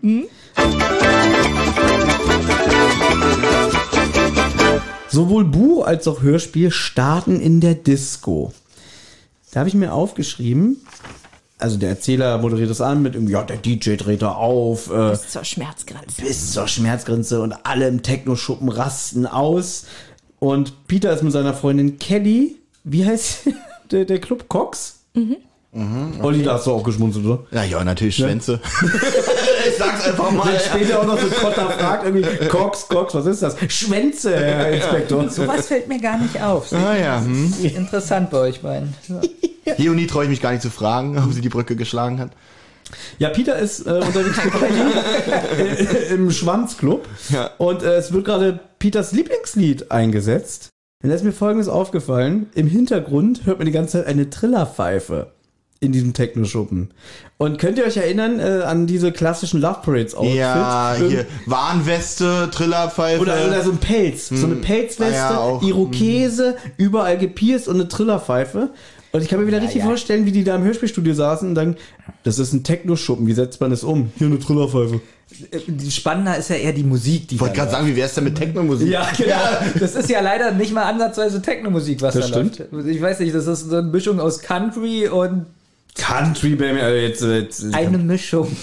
Sowohl 5.09 5.45
Buch 5.45 5.85
als 5.85 6.07
auch 6.07 6.21
Hörspiel 6.21 6.71
starten 6.71 7.39
in 7.39 7.61
der 7.61 7.75
Disco. 7.75 8.53
Da 9.51 9.59
habe 9.61 9.69
ich 9.69 9.75
mir 9.75 9.93
aufgeschrieben, 9.93 10.77
also 11.59 11.77
der 11.77 11.89
Erzähler 11.89 12.37
moderiert 12.39 12.69
das 12.69 12.81
an 12.81 13.01
mit 13.01 13.15
irgendwie, 13.15 13.33
ja, 13.33 13.43
der 13.43 13.57
DJ 13.57 13.95
dreht 13.95 14.21
da 14.21 14.31
auf, 14.31 14.89
äh, 14.91 15.11
Bis 15.11 15.27
zur 15.29 15.43
Schmerzgrenze. 15.43 16.21
bis 16.21 16.53
zur 16.53 16.67
Schmerzgrenze 16.67 17.41
und 17.41 17.53
alle 17.63 17.87
im 17.87 18.01
Techno-Schuppen 18.01 18.69
rasten 18.69 19.25
aus. 19.27 19.85
Und 20.39 20.87
Peter 20.87 21.13
ist 21.13 21.21
mit 21.21 21.33
seiner 21.33 21.53
Freundin 21.53 21.99
Kelly, 21.99 22.55
wie 22.83 23.05
heißt 23.05 23.49
der, 23.91 24.05
der 24.05 24.19
Club 24.19 24.47
Cox? 24.47 25.01
Mhm. 25.13 25.37
Olli, 26.23 26.41
da 26.43 26.53
hast 26.55 26.65
du 26.65 26.71
auch 26.71 26.83
geschmunzelt, 26.83 27.25
oder? 27.25 27.43
Ja, 27.51 27.63
ja, 27.63 27.83
natürlich 27.83 28.15
Schwänze. 28.15 28.59
ich 29.69 29.77
sag's 29.77 30.07
einfach 30.07 30.31
mal. 30.31 30.51
Dann 30.51 30.59
später 30.59 30.99
auch 30.99 31.05
noch 31.05 31.19
so 31.19 31.27
Kotter 31.27 31.69
fragt 31.69 32.05
irgendwie, 32.05 32.47
Cox, 32.47 32.87
Cox, 32.87 33.13
was 33.15 33.25
ist 33.25 33.41
das? 33.43 33.55
Schwänze, 33.67 34.35
Herr 34.37 34.71
Inspektor. 34.71 35.29
Sowas 35.29 35.67
fällt 35.67 35.87
mir 35.87 35.99
gar 35.99 36.17
nicht 36.17 36.41
auf. 36.41 36.71
Ah 36.73 36.95
ja, 36.95 37.19
hm. 37.21 37.53
Interessant 37.63 38.29
bei 38.29 38.37
euch 38.39 38.61
beiden. 38.61 38.93
Ja. 39.65 39.73
Leonie 39.77 40.07
traue 40.07 40.23
ich 40.23 40.29
mich 40.29 40.41
gar 40.41 40.51
nicht 40.51 40.61
zu 40.61 40.69
fragen, 40.69 41.17
ob 41.17 41.31
sie 41.33 41.41
die 41.41 41.49
Brücke 41.49 41.75
geschlagen 41.75 42.19
hat. 42.19 42.31
Ja, 43.19 43.29
Peter 43.29 43.57
ist 43.57 43.85
äh, 43.85 43.91
unterwegs 43.91 44.39
mit 44.43 45.79
äh, 45.79 46.07
im 46.13 46.31
Schwanzclub 46.31 47.07
Ja. 47.29 47.51
und 47.57 47.83
äh, 47.83 47.95
es 47.95 48.11
wird 48.11 48.25
gerade 48.25 48.59
Peters 48.79 49.11
Lieblingslied 49.11 49.91
eingesetzt. 49.91 50.69
Und 51.03 51.09
da 51.09 51.15
ist 51.15 51.23
mir 51.23 51.31
folgendes 51.31 51.69
aufgefallen. 51.69 52.49
Im 52.55 52.67
Hintergrund 52.67 53.45
hört 53.45 53.59
man 53.59 53.65
die 53.67 53.71
ganze 53.71 53.99
Zeit 53.99 54.07
eine 54.07 54.29
Trillerpfeife 54.29 55.31
in 55.81 55.91
diesem 55.93 56.13
Techno-Schuppen. 56.13 56.89
Und 57.37 57.57
könnt 57.57 57.77
ihr 57.77 57.85
euch 57.85 57.95
erinnern 57.95 58.39
äh, 58.39 58.63
an 58.63 58.85
diese 58.85 59.11
klassischen 59.13 59.61
Love 59.61 59.79
Parades 59.83 60.13
Outfits? 60.13 60.35
Ja, 60.35 60.95
hier 60.97 61.25
Warnweste, 61.45 62.49
Trillerpfeife. 62.51 63.21
Oder, 63.21 63.47
oder 63.47 63.63
so 63.63 63.71
ein 63.71 63.77
Pelz, 63.77 64.27
so 64.27 64.45
eine 64.45 64.55
Pelzweste, 64.55 65.15
Ah 65.15 65.31
ja, 65.31 65.39
auch. 65.39 65.63
Irokese, 65.63 66.57
überall 66.77 67.17
gepierst 67.17 67.67
und 67.67 67.75
eine 67.75 67.87
Trillerpfeife. 67.87 68.71
Und 69.11 69.21
ich 69.23 69.27
kann 69.29 69.39
mir 69.39 69.47
wieder 69.47 69.61
richtig 69.61 69.79
ja. 69.79 69.85
vorstellen, 69.85 70.25
wie 70.25 70.31
die 70.31 70.43
da 70.43 70.55
im 70.55 70.63
Hörspielstudio 70.63 71.13
saßen 71.13 71.47
und 71.49 71.55
dann, 71.55 71.77
das 72.23 72.37
ist 72.37 72.53
ein 72.53 72.63
Techno-Schuppen, 72.63 73.25
wie 73.25 73.33
setzt 73.33 73.59
man 73.59 73.71
das 73.71 73.83
um? 73.83 74.11
Hier 74.17 74.27
eine 74.27 74.37
Trillerpfeife. 74.37 75.01
Äh, 75.51 75.89
Spannender 75.89 76.37
ist 76.37 76.49
ja 76.49 76.57
eher 76.57 76.73
die 76.73 76.83
Musik, 76.83 77.27
die 77.27 77.35
ich 77.35 77.41
wollte 77.41 77.55
gerade 77.55 77.71
sagen, 77.71 77.87
wie 77.87 77.95
wär's 77.95 78.15
denn 78.15 78.25
mit 78.25 78.35
Technomusik? 78.35 78.89
Ja, 78.89 79.07
genau. 79.15 79.29
Ja, 79.29 79.61
das 79.79 79.95
ist 79.95 80.09
ja 80.09 80.19
leider 80.19 80.51
nicht 80.51 80.73
mal 80.73 80.83
ansatzweise 80.83 81.41
Techno-Musik, 81.41 82.01
was 82.01 82.15
Das 82.15 82.29
da 82.29 82.39
stimmt. 82.39 82.71
läuft. 82.71 82.87
Ich 82.87 83.01
weiß 83.01 83.19
nicht, 83.21 83.33
das 83.33 83.47
ist 83.47 83.69
so 83.69 83.77
eine 83.77 83.87
Mischung 83.87 84.19
aus 84.19 84.41
Country 84.41 85.07
und 85.07 85.45
Country, 85.99 86.55
Baby, 86.55 86.79
also 86.79 86.95
jetzt, 86.97 87.21
jetzt 87.21 87.75
eine 87.75 87.97
Mischung. 87.97 88.55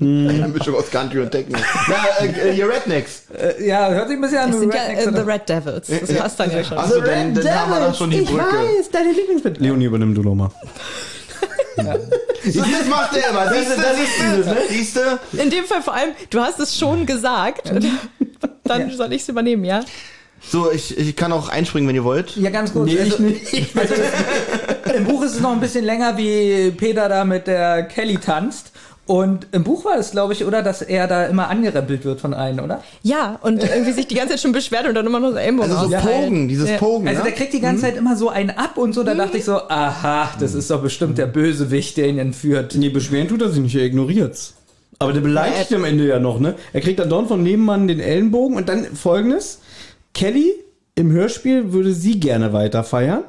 Eine 0.00 0.48
Mischung 0.48 0.74
aus 0.74 0.90
Country 0.90 1.20
und 1.20 1.30
Techno. 1.30 1.58
Na, 1.88 2.24
äh, 2.24 2.50
äh, 2.50 2.56
ihr 2.56 2.68
Rednecks. 2.68 3.24
Äh, 3.32 3.66
ja, 3.66 3.88
hört 3.90 4.08
sich 4.08 4.16
ein 4.16 4.20
bisschen 4.20 4.38
an. 4.38 4.50
Das 4.50 4.60
sind 4.60 4.74
ja 4.74 4.82
Rednecks, 4.82 5.06
äh, 5.06 5.12
The? 5.12 5.20
Red 5.20 5.48
Devils. 5.48 5.86
Das 6.00 6.12
passt 6.14 6.40
dann 6.40 6.50
ja 6.50 6.64
schon. 6.64 6.78
Also 6.78 7.00
dann, 7.00 7.34
dann 7.34 7.54
haben 7.54 7.70
wir 7.70 7.88
doch 7.88 7.94
schon 7.94 8.10
die 8.10 8.20
ich 8.20 8.28
Brücke. 8.28 8.44
weiß, 8.44 8.90
deine 8.90 9.12
Lieblingsband. 9.12 9.60
Leonie, 9.60 9.84
übernimm 9.84 10.14
du 10.14 10.22
nochmal. 10.22 10.50
So, 11.76 12.60
das 12.60 12.86
macht 12.88 13.16
er 13.16 13.30
immer. 13.30 13.52
Siehste, 13.52 13.76
das 13.80 13.98
ist 13.98 14.20
dieses, 14.20 14.46
ne? 14.46 14.56
Siehste? 14.68 15.18
In 15.32 15.50
dem 15.50 15.64
Fall 15.64 15.82
vor 15.82 15.94
allem, 15.94 16.10
du 16.30 16.40
hast 16.40 16.58
es 16.60 16.76
schon 16.76 17.06
gesagt. 17.06 17.72
Dann 18.64 18.90
soll 18.90 19.12
ich 19.12 19.22
es 19.22 19.28
übernehmen, 19.28 19.64
ja? 19.64 19.80
So, 20.48 20.70
ich, 20.72 20.98
ich 20.98 21.14
kann 21.14 21.32
auch 21.32 21.48
einspringen, 21.48 21.88
wenn 21.88 21.94
ihr 21.94 22.04
wollt. 22.04 22.36
Ja, 22.36 22.50
ganz 22.50 22.72
kurz. 22.72 22.86
Nee, 22.86 22.94
ich 22.94 23.12
also, 23.12 23.22
nicht. 23.22 23.76
also 23.76 23.94
Im 24.94 25.04
Buch 25.04 25.22
ist 25.22 25.34
es 25.34 25.40
noch 25.40 25.52
ein 25.52 25.60
bisschen 25.60 25.84
länger, 25.84 26.16
wie 26.16 26.70
Peter 26.72 27.08
da 27.08 27.24
mit 27.24 27.46
der 27.46 27.84
Kelly 27.84 28.16
tanzt. 28.18 28.72
Und 29.04 29.48
im 29.50 29.64
Buch 29.64 29.84
war 29.84 29.98
es, 29.98 30.12
glaube 30.12 30.32
ich, 30.32 30.44
oder, 30.44 30.62
dass 30.62 30.80
er 30.80 31.08
da 31.08 31.26
immer 31.26 31.48
angerempelt 31.48 32.04
wird 32.04 32.20
von 32.20 32.32
allen, 32.34 32.60
oder? 32.60 32.82
Ja, 33.02 33.38
und 33.42 33.62
irgendwie 33.62 33.92
sich 33.92 34.06
die 34.06 34.14
ganze 34.14 34.34
Zeit 34.34 34.40
schon 34.40 34.52
beschwert 34.52 34.86
und 34.86 34.94
dann 34.94 35.04
immer 35.04 35.18
nur 35.18 35.32
so 35.32 35.38
Ellenbogen 35.38 35.72
Also 35.72 35.90
so. 35.90 35.96
Pogen, 35.96 36.48
dieses 36.48 36.70
Ja. 36.70 36.76
Pogen. 36.78 37.08
Also 37.08 37.18
ne? 37.18 37.24
der 37.24 37.32
kriegt 37.32 37.52
die 37.52 37.60
ganze 37.60 37.82
Zeit 37.82 37.96
immer 37.96 38.16
so 38.16 38.28
einen 38.28 38.50
ab 38.50 38.78
und 38.78 38.94
so. 38.94 39.02
Da 39.02 39.14
dachte 39.14 39.38
ich 39.38 39.44
so, 39.44 39.54
aha, 39.68 40.30
das 40.38 40.54
ist 40.54 40.70
doch 40.70 40.80
bestimmt 40.80 41.18
der 41.18 41.26
Bösewicht, 41.26 41.96
der 41.96 42.06
ihn 42.08 42.18
entführt. 42.18 42.76
Nee, 42.76 42.90
beschweren 42.90 43.26
tut 43.26 43.42
er 43.42 43.48
sich 43.48 43.60
nicht, 43.60 43.74
er 43.74 43.84
ignoriert's. 43.84 44.54
Aber 45.00 45.12
der 45.12 45.20
beleidigt 45.20 45.72
ihn 45.72 45.78
am 45.78 45.84
Ende 45.84 46.06
ja 46.06 46.20
noch, 46.20 46.38
ne? 46.38 46.54
Er 46.72 46.80
kriegt 46.80 47.00
dann 47.00 47.10
Don 47.10 47.26
von 47.26 47.42
Nebenmann 47.42 47.88
den 47.88 47.98
Ellenbogen 47.98 48.56
und 48.56 48.68
dann 48.68 48.84
folgendes. 48.94 49.58
Kelly 50.14 50.52
im 50.94 51.10
Hörspiel 51.10 51.72
würde 51.72 51.92
sie 51.92 52.20
gerne 52.20 52.52
weiter 52.52 52.84
feiern 52.84 53.24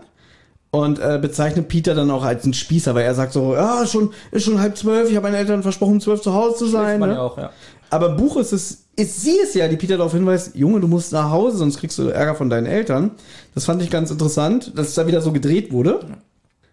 und 0.74 0.98
äh, 0.98 1.20
bezeichnet 1.22 1.68
Peter 1.68 1.94
dann 1.94 2.10
auch 2.10 2.24
als 2.24 2.46
einen 2.46 2.56
Spießer, 2.56 2.96
weil 2.96 3.04
er 3.04 3.14
sagt 3.14 3.32
so, 3.32 3.54
ja, 3.54 3.86
schon, 3.86 4.10
ist 4.32 4.44
schon 4.44 4.60
halb 4.60 4.76
zwölf, 4.76 5.08
ich 5.08 5.16
habe 5.16 5.28
meinen 5.28 5.36
Eltern 5.36 5.62
versprochen, 5.62 5.94
um 5.94 6.02
zwölf 6.02 6.22
zu 6.22 6.34
Hause 6.34 6.58
zu 6.58 6.66
sein. 6.66 7.00
Ne? 7.00 7.10
ja 7.10 7.22
auch, 7.22 7.38
ja. 7.38 7.52
Aber 7.92 8.10
Buch 8.10 8.38
ist 8.38 8.54
es, 8.54 8.86
ist 8.96 9.22
sie 9.22 9.38
es 9.44 9.54
ja, 9.54 9.68
die 9.68 9.78
Peter 9.78 9.98
darauf 9.98 10.14
hinweist, 10.14 10.56
Junge, 10.56 10.80
du 10.80 10.88
musst 10.88 11.14
nach 11.14 11.30
Hause, 11.30 11.58
sonst 11.58 11.78
kriegst 11.78 12.00
du 12.00 12.08
Ärger 12.08 12.34
von 12.34 12.50
deinen 12.50 12.66
Eltern. 12.66 13.12
Das 13.54 13.66
fand 13.66 13.84
ich 13.84 13.92
ganz 13.92 14.10
interessant, 14.10 14.72
dass 14.76 14.88
es 14.88 14.96
da 14.96 15.06
wieder 15.06 15.22
so 15.22 15.32
gedreht 15.32 15.72
wurde. 15.72 16.00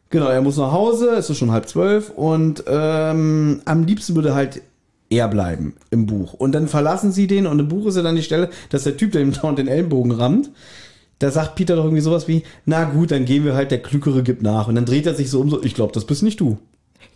Genau, 0.08 0.28
er 0.28 0.40
muss 0.40 0.56
nach 0.56 0.72
Hause, 0.72 1.10
es 1.10 1.28
ist 1.28 1.36
schon 1.36 1.52
halb 1.52 1.68
zwölf 1.68 2.08
und 2.08 2.64
ähm, 2.68 3.60
am 3.66 3.84
liebsten 3.84 4.14
würde 4.14 4.34
halt 4.34 4.62
er 5.10 5.28
bleiben 5.28 5.74
im 5.90 6.06
Buch. 6.06 6.32
Und 6.32 6.52
dann 6.52 6.68
verlassen 6.68 7.12
sie 7.12 7.26
den 7.26 7.46
und 7.46 7.58
im 7.58 7.68
Buch 7.68 7.84
ist 7.84 7.96
ja 7.96 8.02
dann 8.02 8.16
die 8.16 8.22
Stelle, 8.22 8.48
dass 8.70 8.84
der 8.84 8.96
Typ, 8.96 9.12
der 9.12 9.20
ihm 9.20 9.32
dauernd 9.32 9.58
den 9.58 9.68
Ellenbogen 9.68 10.12
rammt, 10.12 10.48
da 11.20 11.30
sagt 11.30 11.54
Peter 11.54 11.76
doch 11.76 11.84
irgendwie 11.84 12.02
sowas 12.02 12.26
wie, 12.26 12.42
na 12.64 12.84
gut, 12.84 13.10
dann 13.12 13.26
gehen 13.26 13.44
wir 13.44 13.54
halt, 13.54 13.70
der 13.70 13.82
Klügere 13.82 14.22
gibt 14.22 14.42
nach. 14.42 14.66
Und 14.68 14.74
dann 14.74 14.86
dreht 14.86 15.06
er 15.06 15.14
sich 15.14 15.30
so 15.30 15.40
um, 15.40 15.50
so, 15.50 15.62
ich 15.62 15.74
glaube, 15.74 15.92
das 15.92 16.06
bist 16.06 16.22
nicht 16.22 16.40
du. 16.40 16.58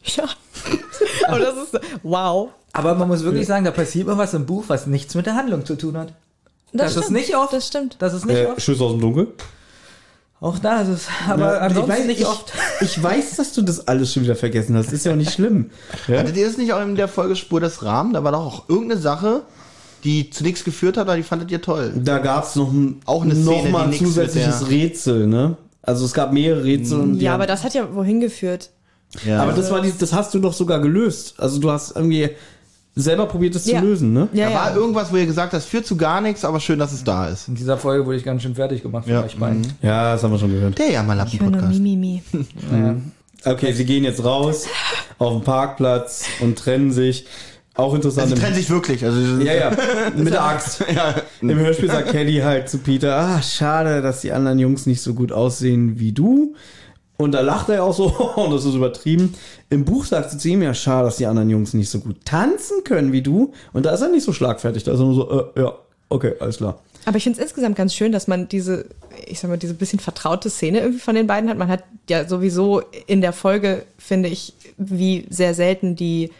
Ja. 0.04 0.24
Aber 1.28 1.38
das 1.38 1.56
ist, 1.56 1.80
wow. 2.02 2.50
Aber 2.72 2.94
man 2.94 3.08
muss 3.08 3.24
wirklich 3.24 3.46
sagen, 3.46 3.64
da 3.64 3.70
passiert 3.70 4.06
mal 4.06 4.18
was 4.18 4.34
im 4.34 4.46
Buch, 4.46 4.64
was 4.68 4.86
nichts 4.86 5.14
mit 5.14 5.26
der 5.26 5.36
Handlung 5.36 5.64
zu 5.64 5.74
tun 5.76 5.96
hat. 5.96 6.12
Das, 6.72 6.96
ist 6.96 7.04
stimmt. 7.04 7.18
nicht 7.18 7.34
oft. 7.36 7.52
Das 7.52 7.66
stimmt. 7.66 7.96
Das 8.00 8.12
ist 8.12 8.26
nicht 8.26 8.36
Äh, 8.36 8.46
oft. 8.46 8.60
Schuss 8.60 8.80
aus 8.80 8.92
dem 8.92 9.00
Dunkel. 9.00 9.28
Auch 10.40 10.58
da 10.58 10.82
ist 10.82 10.88
es. 10.88 11.06
Aber 11.26 11.54
Ja, 11.54 11.58
ansonsten 11.60 12.06
nicht 12.06 12.20
ich, 12.20 12.26
oft. 12.26 12.52
Ich 12.82 13.02
weiß, 13.02 13.36
dass 13.36 13.54
du 13.54 13.62
das 13.62 13.88
alles 13.88 14.12
schon 14.12 14.24
wieder 14.24 14.36
vergessen 14.36 14.76
hast. 14.76 14.92
Ist 14.92 15.06
ja 15.06 15.12
auch 15.12 15.16
nicht 15.16 15.32
schlimm. 15.32 15.70
Ja? 16.08 16.18
Hattet 16.18 16.36
ihr 16.36 16.46
das 16.46 16.58
nicht 16.58 16.74
auch 16.74 16.82
in 16.82 16.96
der 16.96 17.08
Folge 17.08 17.36
Spur 17.36 17.60
des 17.60 17.82
Rahmen? 17.84 18.12
Da 18.12 18.24
war 18.24 18.32
doch 18.32 18.44
auch 18.44 18.68
irgendeine 18.68 19.00
Sache, 19.00 19.44
die 20.04 20.30
zu 20.30 20.42
nichts 20.44 20.64
geführt 20.64 20.96
hat, 20.96 21.06
aber 21.08 21.16
die 21.16 21.22
fandet 21.22 21.50
ihr 21.50 21.62
toll. 21.62 21.92
Da 21.96 22.18
gab 22.18 22.44
es 22.44 22.54
noch, 22.56 22.70
ein, 22.72 23.00
Auch 23.06 23.22
eine 23.22 23.34
noch 23.34 23.52
Szene, 23.58 23.70
mal 23.70 23.88
die 23.90 23.96
ein 23.98 24.04
zusätzliches 24.04 24.68
Rätsel, 24.68 25.26
ne? 25.26 25.56
Also 25.82 26.04
es 26.04 26.12
gab 26.14 26.32
mehrere 26.32 26.64
Rätsel. 26.64 27.00
und 27.00 27.18
die 27.18 27.24
Ja, 27.24 27.32
haben- 27.32 27.40
aber 27.40 27.46
das 27.46 27.64
hat 27.64 27.74
ja 27.74 27.86
wohin 27.94 28.20
geführt. 28.20 28.70
Ja. 29.24 29.42
aber 29.42 29.52
das 29.52 29.70
war 29.70 29.80
dieses, 29.80 29.98
das 29.98 30.12
hast 30.12 30.34
du 30.34 30.40
doch 30.40 30.52
sogar 30.52 30.80
gelöst. 30.80 31.34
Also 31.38 31.60
du 31.60 31.70
hast 31.70 31.94
irgendwie 31.94 32.30
selber 32.96 33.26
probiert, 33.26 33.54
es 33.54 33.64
Ja. 33.66 33.78
zu 33.80 33.86
lösen, 33.86 34.12
ne? 34.12 34.28
Ja, 34.32 34.48
da 34.48 34.54
war 34.54 34.70
ja. 34.70 34.76
irgendwas, 34.76 35.12
wo 35.12 35.16
ihr 35.16 35.26
gesagt 35.26 35.52
habt, 35.52 35.62
das 35.62 35.64
führt 35.66 35.86
zu 35.86 35.96
gar 35.96 36.20
nichts, 36.20 36.44
aber 36.44 36.58
schön, 36.58 36.78
dass 36.80 36.92
es 36.92 37.04
da 37.04 37.28
ist. 37.28 37.46
In 37.48 37.54
dieser 37.54 37.76
Folge 37.78 38.04
wurde 38.06 38.16
ich 38.16 38.24
ganz 38.24 38.42
schön 38.42 38.54
fertig 38.56 38.82
gemacht 38.82 39.04
von 39.04 39.12
Ja. 39.12 39.22
euch 39.24 39.36
beiden. 39.36 39.66
Ja, 39.82 40.12
das 40.14 40.22
haben 40.24 40.32
wir 40.32 40.38
schon 40.38 40.50
gehört. 40.52 40.76
Der 40.78 40.86
Ich 40.86 40.90
nur 40.92 41.00
Jammerlappen-Podcast. 41.00 41.68
Mimimi. 41.80 42.22
Okay, 43.46 43.72
sie 43.72 43.84
gehen 43.84 44.04
jetzt 44.04 44.24
raus 44.24 44.66
auf 45.18 45.34
den 45.34 45.42
Parkplatz 45.44 46.24
und 46.40 46.58
trennen 46.58 46.92
sich. 46.92 47.26
Auch 47.76 47.94
interessant. 47.94 48.22
Also, 48.24 48.34
die 48.34 48.40
im- 48.40 48.44
trennen 48.44 48.56
sich 48.56 48.70
wirklich. 48.70 49.04
Also, 49.04 49.18
Ja, 49.42 49.52
ja, 49.54 49.70
mit 50.16 50.32
der 50.32 50.44
Axt. 50.44 50.84
ja. 50.94 51.14
Im 51.40 51.58
Hörspiel 51.58 51.88
sagt 51.90 52.10
Kelly 52.10 52.38
halt 52.38 52.68
zu 52.68 52.78
Peter, 52.78 53.16
ah, 53.16 53.42
schade, 53.42 54.00
dass 54.02 54.20
die 54.20 54.32
anderen 54.32 54.58
Jungs 54.58 54.86
nicht 54.86 55.00
so 55.02 55.14
gut 55.14 55.32
aussehen 55.32 55.98
wie 55.98 56.12
du. 56.12 56.54
Und 57.16 57.32
da 57.32 57.40
lacht 57.40 57.68
er 57.68 57.84
auch 57.84 57.94
so, 57.94 58.06
und 58.36 58.52
das 58.52 58.64
ist 58.64 58.74
übertrieben. 58.74 59.34
Im 59.70 59.84
Buch 59.84 60.04
sagt 60.04 60.30
sie 60.30 60.38
zu 60.38 60.48
ihm, 60.48 60.62
ja, 60.62 60.72
schade, 60.74 61.06
dass 61.06 61.16
die 61.16 61.26
anderen 61.26 61.50
Jungs 61.50 61.74
nicht 61.74 61.90
so 61.90 61.98
gut 62.00 62.24
tanzen 62.24 62.84
können 62.84 63.12
wie 63.12 63.22
du. 63.22 63.52
Und 63.72 63.86
da 63.86 63.90
ist 63.92 64.00
er 64.02 64.08
nicht 64.08 64.24
so 64.24 64.32
schlagfertig, 64.32 64.84
da 64.84 64.92
ist 64.92 64.98
er 65.00 65.04
nur 65.04 65.14
so, 65.14 65.50
äh, 65.56 65.60
ja, 65.62 65.72
okay, 66.08 66.34
alles 66.40 66.58
klar. 66.58 66.78
Aber 67.06 67.16
ich 67.18 67.24
finde 67.24 67.38
es 67.38 67.44
insgesamt 67.44 67.76
ganz 67.76 67.94
schön, 67.94 68.12
dass 68.12 68.28
man 68.28 68.48
diese, 68.48 68.86
ich 69.26 69.38
sag 69.38 69.50
mal, 69.50 69.58
diese 69.58 69.74
bisschen 69.74 69.98
vertraute 69.98 70.48
Szene 70.48 70.78
irgendwie 70.80 71.00
von 71.00 71.14
den 71.14 71.26
beiden 71.26 71.50
hat. 71.50 71.58
Man 71.58 71.68
hat 71.68 71.82
ja 72.08 72.26
sowieso 72.26 72.82
in 73.06 73.20
der 73.20 73.32
Folge, 73.34 73.84
finde 73.98 74.28
ich, 74.30 74.54
wie 74.78 75.26
sehr 75.28 75.52
selten 75.54 75.96
die 75.96 76.30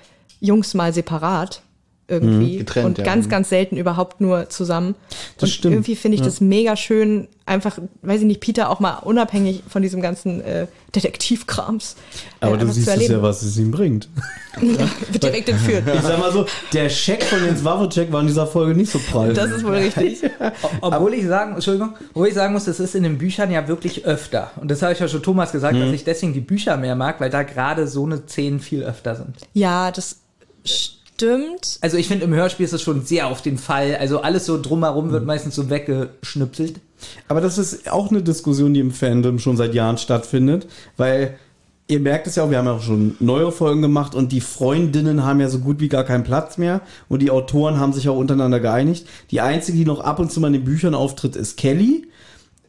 Jungs 0.45 0.75
mal 0.75 0.93
separat 0.93 1.63
irgendwie 2.07 2.59
getrennt, 2.59 2.85
und 2.87 2.99
ja. 2.99 3.05
ganz, 3.05 3.25
Mhm. 3.25 3.31
ganz 3.31 3.49
selten 3.49 3.79
überhaupt 3.79 4.21
nur 4.21 4.51
zusammen. 4.51 4.95
Das 5.39 5.45
und 5.49 5.55
stimmt. 5.55 5.75
irgendwie 5.75 5.97
finde 5.97 6.17
ich 6.17 6.21
das 6.23 6.39
mega 6.43 6.77
schön, 6.77 7.29
einfach, 7.47 7.79
weiß 8.03 8.21
ich 8.21 8.27
nicht, 8.27 8.41
Peter 8.41 8.69
auch 8.69 8.79
mal 8.79 8.97
unabhängig 8.99 9.63
von 9.67 9.81
diesem 9.81 10.03
ganzen 10.03 10.43
äh, 10.43 10.67
Detektivkrams. 10.95 11.97
äh, 12.41 12.47
Aber 12.47 12.59
du 12.59 12.71
siehst 12.71 12.89
es 12.89 13.09
ja, 13.09 13.23
was 13.23 13.41
es 13.43 13.57
ihm 13.57 13.71
bringt. 13.71 14.11
Wird 14.61 15.23
direkt 15.23 15.49
entführt. 15.49 15.85
Ich 15.93 16.01
sag 16.03 16.19
mal 16.19 16.31
so, 16.31 16.45
der 16.75 16.91
Scheck 16.91 17.23
von 17.25 17.43
Jens 17.43 17.65
Wawrczyk 17.65 18.13
war 18.13 18.21
in 18.21 18.27
dieser 18.27 18.47
Folge 18.47 18.75
nicht 18.75 18.93
so 18.93 18.99
prall. 18.99 19.33
Das 19.33 19.51
ist 19.51 19.65
wohl 19.65 19.75
richtig. 19.75 20.23
Obwohl 20.83 21.15
ich 21.15 21.27
sagen, 21.27 21.55
Entschuldigung, 21.55 21.95
obwohl 22.11 22.29
ich 22.29 22.35
sagen 22.35 22.53
muss, 22.53 22.65
das 22.67 22.81
ist 22.81 22.95
in 22.95 23.03
den 23.03 23.17
Büchern 23.17 23.51
ja 23.51 23.67
wirklich 23.67 24.05
öfter. 24.05 24.51
Und 24.57 24.71
das 24.71 24.83
habe 24.83 24.93
ich 24.93 24.99
ja 24.99 25.09
schon 25.09 25.23
Thomas 25.23 25.53
gesagt, 25.53 25.75
dass 25.75 25.91
ich 25.91 26.05
deswegen 26.05 26.35
die 26.35 26.41
Bücher 26.41 26.77
mehr 26.77 26.97
mag, 26.97 27.19
weil 27.21 27.31
da 27.31 27.43
gerade 27.45 27.87
so 27.89 28.05
eine 28.05 28.19
Szenen 28.29 28.61
viel 28.61 28.83
öfter 28.83 29.17
sind. 29.17 29.37
Ja, 29.55 29.91
das 29.91 30.19
stimmt. 30.65 31.79
Also 31.81 31.97
ich 31.97 32.09
finde, 32.09 32.25
im 32.25 32.35
Hörspiel 32.35 32.65
ist 32.65 32.73
es 32.73 32.83
schon 32.83 33.05
sehr 33.05 33.29
auf 33.29 33.43
den 33.43 33.59
Fall. 33.59 33.97
Also 33.97 34.21
alles 34.21 34.47
so 34.47 34.61
drumherum 34.61 35.11
wird 35.11 35.25
meistens 35.25 35.55
so 35.55 35.71
weggeschnipselt. 35.71 36.81
Aber 37.29 37.41
das 37.41 37.59
ist 37.59 37.91
auch 37.91 38.11
eine 38.11 38.23
Diskussion, 38.23 38.75
die 38.75 38.81
im 38.81 38.91
Fandom 38.91 39.39
schon 39.39 39.57
seit 39.57 39.75
Jahren 39.75 39.99
stattfindet, 39.99 40.67
weil 40.97 41.39
ihr 41.87 42.01
merkt 42.01 42.27
es 42.27 42.37
ja 42.37 42.45
auch, 42.45 42.51
wir 42.51 42.59
haben 42.59 42.67
ja 42.67 42.73
auch 42.73 42.83
schon 42.83 43.17
neue 43.21 43.53
Folgen 43.53 43.83
gemacht 43.83 44.15
und 44.15 44.33
die 44.33 44.41
Freundinnen 44.41 45.25
haben 45.25 45.41
ja 45.41 45.49
so 45.49 45.59
gut 45.59 45.81
wie 45.81 45.89
gar 45.89 46.05
keinen 46.05 46.25
Platz 46.25 46.57
mehr 46.57 46.81
und 47.09 47.21
die 47.21 47.31
Autoren 47.31 47.79
haben 47.79 47.93
sich 47.93 48.09
auch 48.09 48.17
untereinander 48.17 48.61
geeinigt. 48.61 49.07
Die 49.31 49.41
einzige, 49.41 49.79
die 49.79 49.85
noch 49.85 50.01
ab 50.01 50.19
und 50.19 50.33
zu 50.33 50.41
mal 50.41 50.49
in 50.49 50.55
den 50.55 50.65
Büchern 50.65 50.95
auftritt, 50.95 51.37
ist 51.37 51.57
Kelly. 51.57 52.09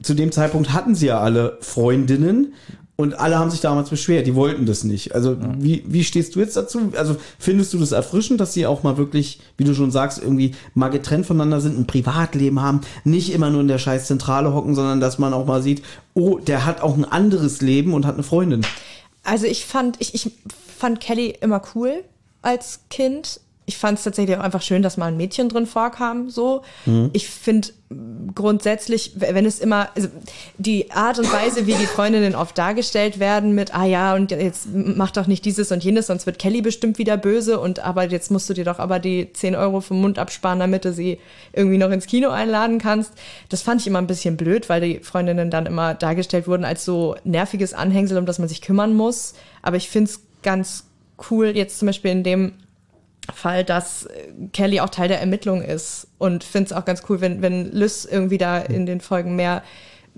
Zu 0.02 0.14
dem 0.14 0.34
Zeitpunkt 0.34 0.74
hatten 0.74 0.96
sie 0.96 1.08
ja 1.08 1.20
alle 1.20 1.58
Freundinnen 1.62 2.54
und 2.98 3.20
alle 3.20 3.38
haben 3.38 3.52
sich 3.52 3.60
damals 3.60 3.90
beschwert, 3.90 4.26
die 4.26 4.36
wollten 4.36 4.66
das 4.66 4.86
nicht. 4.86 5.14
Also 5.14 5.36
wie, 5.58 5.84
wie 5.86 6.04
stehst 6.06 6.36
du 6.36 6.40
jetzt 6.40 6.56
dazu? 6.56 6.94
Also 6.96 7.18
findest 7.40 7.74
du 7.74 7.78
das 7.78 7.92
erfrischend, 7.92 8.40
dass 8.40 8.54
sie 8.54 8.66
auch 8.66 8.84
mal 8.84 8.98
wirklich, 8.98 9.42
wie 9.58 9.66
du 9.66 9.74
schon 9.74 9.92
sagst, 9.92 10.22
irgendwie 10.22 10.56
mal 10.76 10.90
getrennt 10.90 11.26
voneinander 11.26 11.60
sind, 11.60 11.78
ein 11.78 11.88
Privatleben 11.88 12.62
haben, 12.62 12.82
nicht 13.04 13.34
immer 13.34 13.50
nur 13.50 13.62
in 13.62 13.68
der 13.68 13.80
scheiß 13.80 14.08
Zentrale 14.08 14.54
hocken, 14.54 14.76
sondern 14.76 15.02
dass 15.02 15.20
man 15.20 15.34
auch 15.34 15.46
mal 15.46 15.62
sieht, 15.62 15.84
oh, 16.14 16.38
der 16.38 16.66
hat 16.66 16.82
auch 16.82 16.96
ein 16.96 17.04
anderes 17.04 17.62
Leben 17.62 17.94
und 17.94 18.06
hat 18.06 18.14
eine 18.14 18.24
Freundin. 18.24 18.66
Also 19.24 19.46
ich 19.46 19.66
fand, 19.66 20.00
ich, 20.00 20.14
ich 20.14 20.32
fand 20.78 21.02
Kelly 21.02 21.36
immer 21.42 21.62
cool 21.76 22.04
als 22.42 22.82
Kind 22.90 23.42
ich 23.68 23.78
fand 23.78 23.98
es 23.98 24.04
tatsächlich 24.04 24.38
auch 24.38 24.44
einfach 24.44 24.62
schön, 24.62 24.84
dass 24.84 24.98
mal 24.98 25.08
ein 25.08 25.18
Mädchen 25.18 25.50
drin 25.50 25.66
vorkam. 25.66 26.30
So, 26.30 26.62
Mhm. 26.86 27.10
ich 27.14 27.28
finde 27.28 27.70
grundsätzlich, 28.34 29.14
wenn 29.16 29.46
es 29.46 29.60
immer, 29.60 29.90
also 29.96 30.08
die 30.58 30.92
Art 30.92 31.20
und 31.20 31.32
Weise, 31.32 31.66
wie 31.68 31.74
die 31.74 31.86
Freundinnen 31.86 32.36
oft 32.36 32.58
dargestellt 32.58 33.20
werden, 33.20 33.54
mit 33.56 33.76
ah 33.76 33.86
ja 33.86 34.16
und 34.16 34.32
jetzt 34.32 34.68
mach 34.74 35.12
doch 35.12 35.28
nicht 35.28 35.46
dieses 35.46 35.72
und 35.72 35.84
jenes, 35.84 36.08
sonst 36.08 36.26
wird 36.26 36.40
Kelly 36.40 36.62
bestimmt 36.62 36.98
wieder 36.98 37.18
böse 37.18 37.60
und 37.60 37.80
aber 37.80 38.04
jetzt 38.10 38.32
musst 38.32 38.50
du 38.50 38.54
dir 38.54 38.66
doch 38.66 38.80
aber 38.80 39.00
die 39.00 39.32
10 39.32 39.56
Euro 39.56 39.82
vom 39.82 40.02
Mund 40.02 40.20
absparen, 40.20 40.60
damit 40.60 40.86
du 40.86 40.94
sie 40.94 41.20
irgendwie 41.54 41.78
noch 41.78 41.92
ins 41.92 42.08
Kino 42.08 42.30
einladen 42.30 42.80
kannst. 42.80 43.14
Das 43.50 43.62
fand 43.62 43.82
ich 43.82 43.88
immer 43.88 44.00
ein 44.00 44.08
bisschen 44.08 44.38
blöd, 44.38 44.68
weil 44.70 44.82
die 44.82 45.00
Freundinnen 45.00 45.50
dann 45.52 45.66
immer 45.66 45.94
dargestellt 45.94 46.48
wurden 46.48 46.66
als 46.66 46.86
so 46.86 47.16
nerviges 47.24 47.74
Anhängsel, 47.74 48.18
um 48.18 48.26
das 48.26 48.40
man 48.40 48.48
sich 48.48 48.62
kümmern 48.62 48.94
muss. 48.94 49.34
Aber 49.62 49.78
ich 49.78 49.90
finde 49.90 50.10
es 50.12 50.22
ganz 50.44 50.86
cool, 51.32 51.48
jetzt 51.56 51.80
zum 51.80 51.88
Beispiel 51.88 52.12
in 52.12 52.24
dem 52.24 52.54
Fall, 53.34 53.64
dass 53.64 54.06
äh, 54.06 54.10
Kelly 54.54 54.80
auch 54.80 54.90
Teil 54.90 55.08
der 55.08 55.20
Ermittlung 55.20 55.62
ist 55.62 56.08
und 56.18 56.44
finde 56.44 56.66
es 56.68 56.74
auch 56.74 56.86
ganz 56.86 57.04
cool, 57.10 57.22
wenn, 57.22 57.42
wenn 57.42 57.72
Lys 57.72 58.06
irgendwie 58.06 58.38
da 58.38 58.60
in 58.60 58.86
den 58.86 59.02
Folgen 59.02 59.36
mehr, 59.36 59.64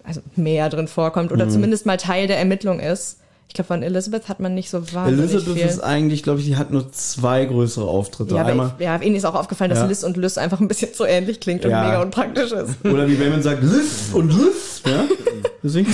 also 0.04 0.22
mehr 0.36 0.70
drin 0.70 0.88
vorkommt 0.88 1.32
oder 1.32 1.48
zumindest 1.50 1.86
mal 1.86 1.98
Teil 1.98 2.28
der 2.28 2.38
Ermittlung 2.38 2.80
ist. 2.80 3.20
Ich 3.50 3.54
glaube, 3.54 3.68
von 3.68 3.82
Elizabeth 3.82 4.28
hat 4.28 4.42
man 4.42 4.54
nicht 4.54 4.70
so 4.70 4.80
wahnsinnig 4.94 5.32
Elizabeth 5.32 5.58
viel. 5.58 5.66
ist 5.68 5.80
eigentlich, 5.80 6.22
glaube 6.22 6.42
ich, 6.42 6.46
die 6.48 6.58
hat 6.58 6.70
nur 6.72 6.92
zwei 6.92 7.46
größere 7.46 7.88
Auftritte. 7.88 8.36
ja, 8.36 8.44
Einmal, 8.44 8.74
ich, 8.78 8.84
ja, 8.84 8.98
ihnen 9.02 9.16
ist 9.16 9.24
auch 9.26 9.36
aufgefallen, 9.36 9.70
dass 9.70 9.80
Ja. 9.80 9.86
Liz 9.86 10.04
und 10.04 10.18
Lys 10.18 10.38
einfach 10.38 10.60
ein 10.60 10.68
bisschen 10.68 10.94
zu 10.94 11.06
ähnlich 11.06 11.40
klingt 11.40 11.64
und 11.64 11.72
Ja. 11.72 11.84
mega 11.86 12.02
unpraktisch 12.02 12.52
ist. 12.52 12.76
oder 12.84 13.08
wie 13.08 13.16
Bayman 13.16 13.42
sagt, 13.42 13.64
Liz 13.64 14.10
und 14.12 14.34
Liz. 14.38 14.82
Ja? 14.86 15.06
Deswegen. 15.64 15.88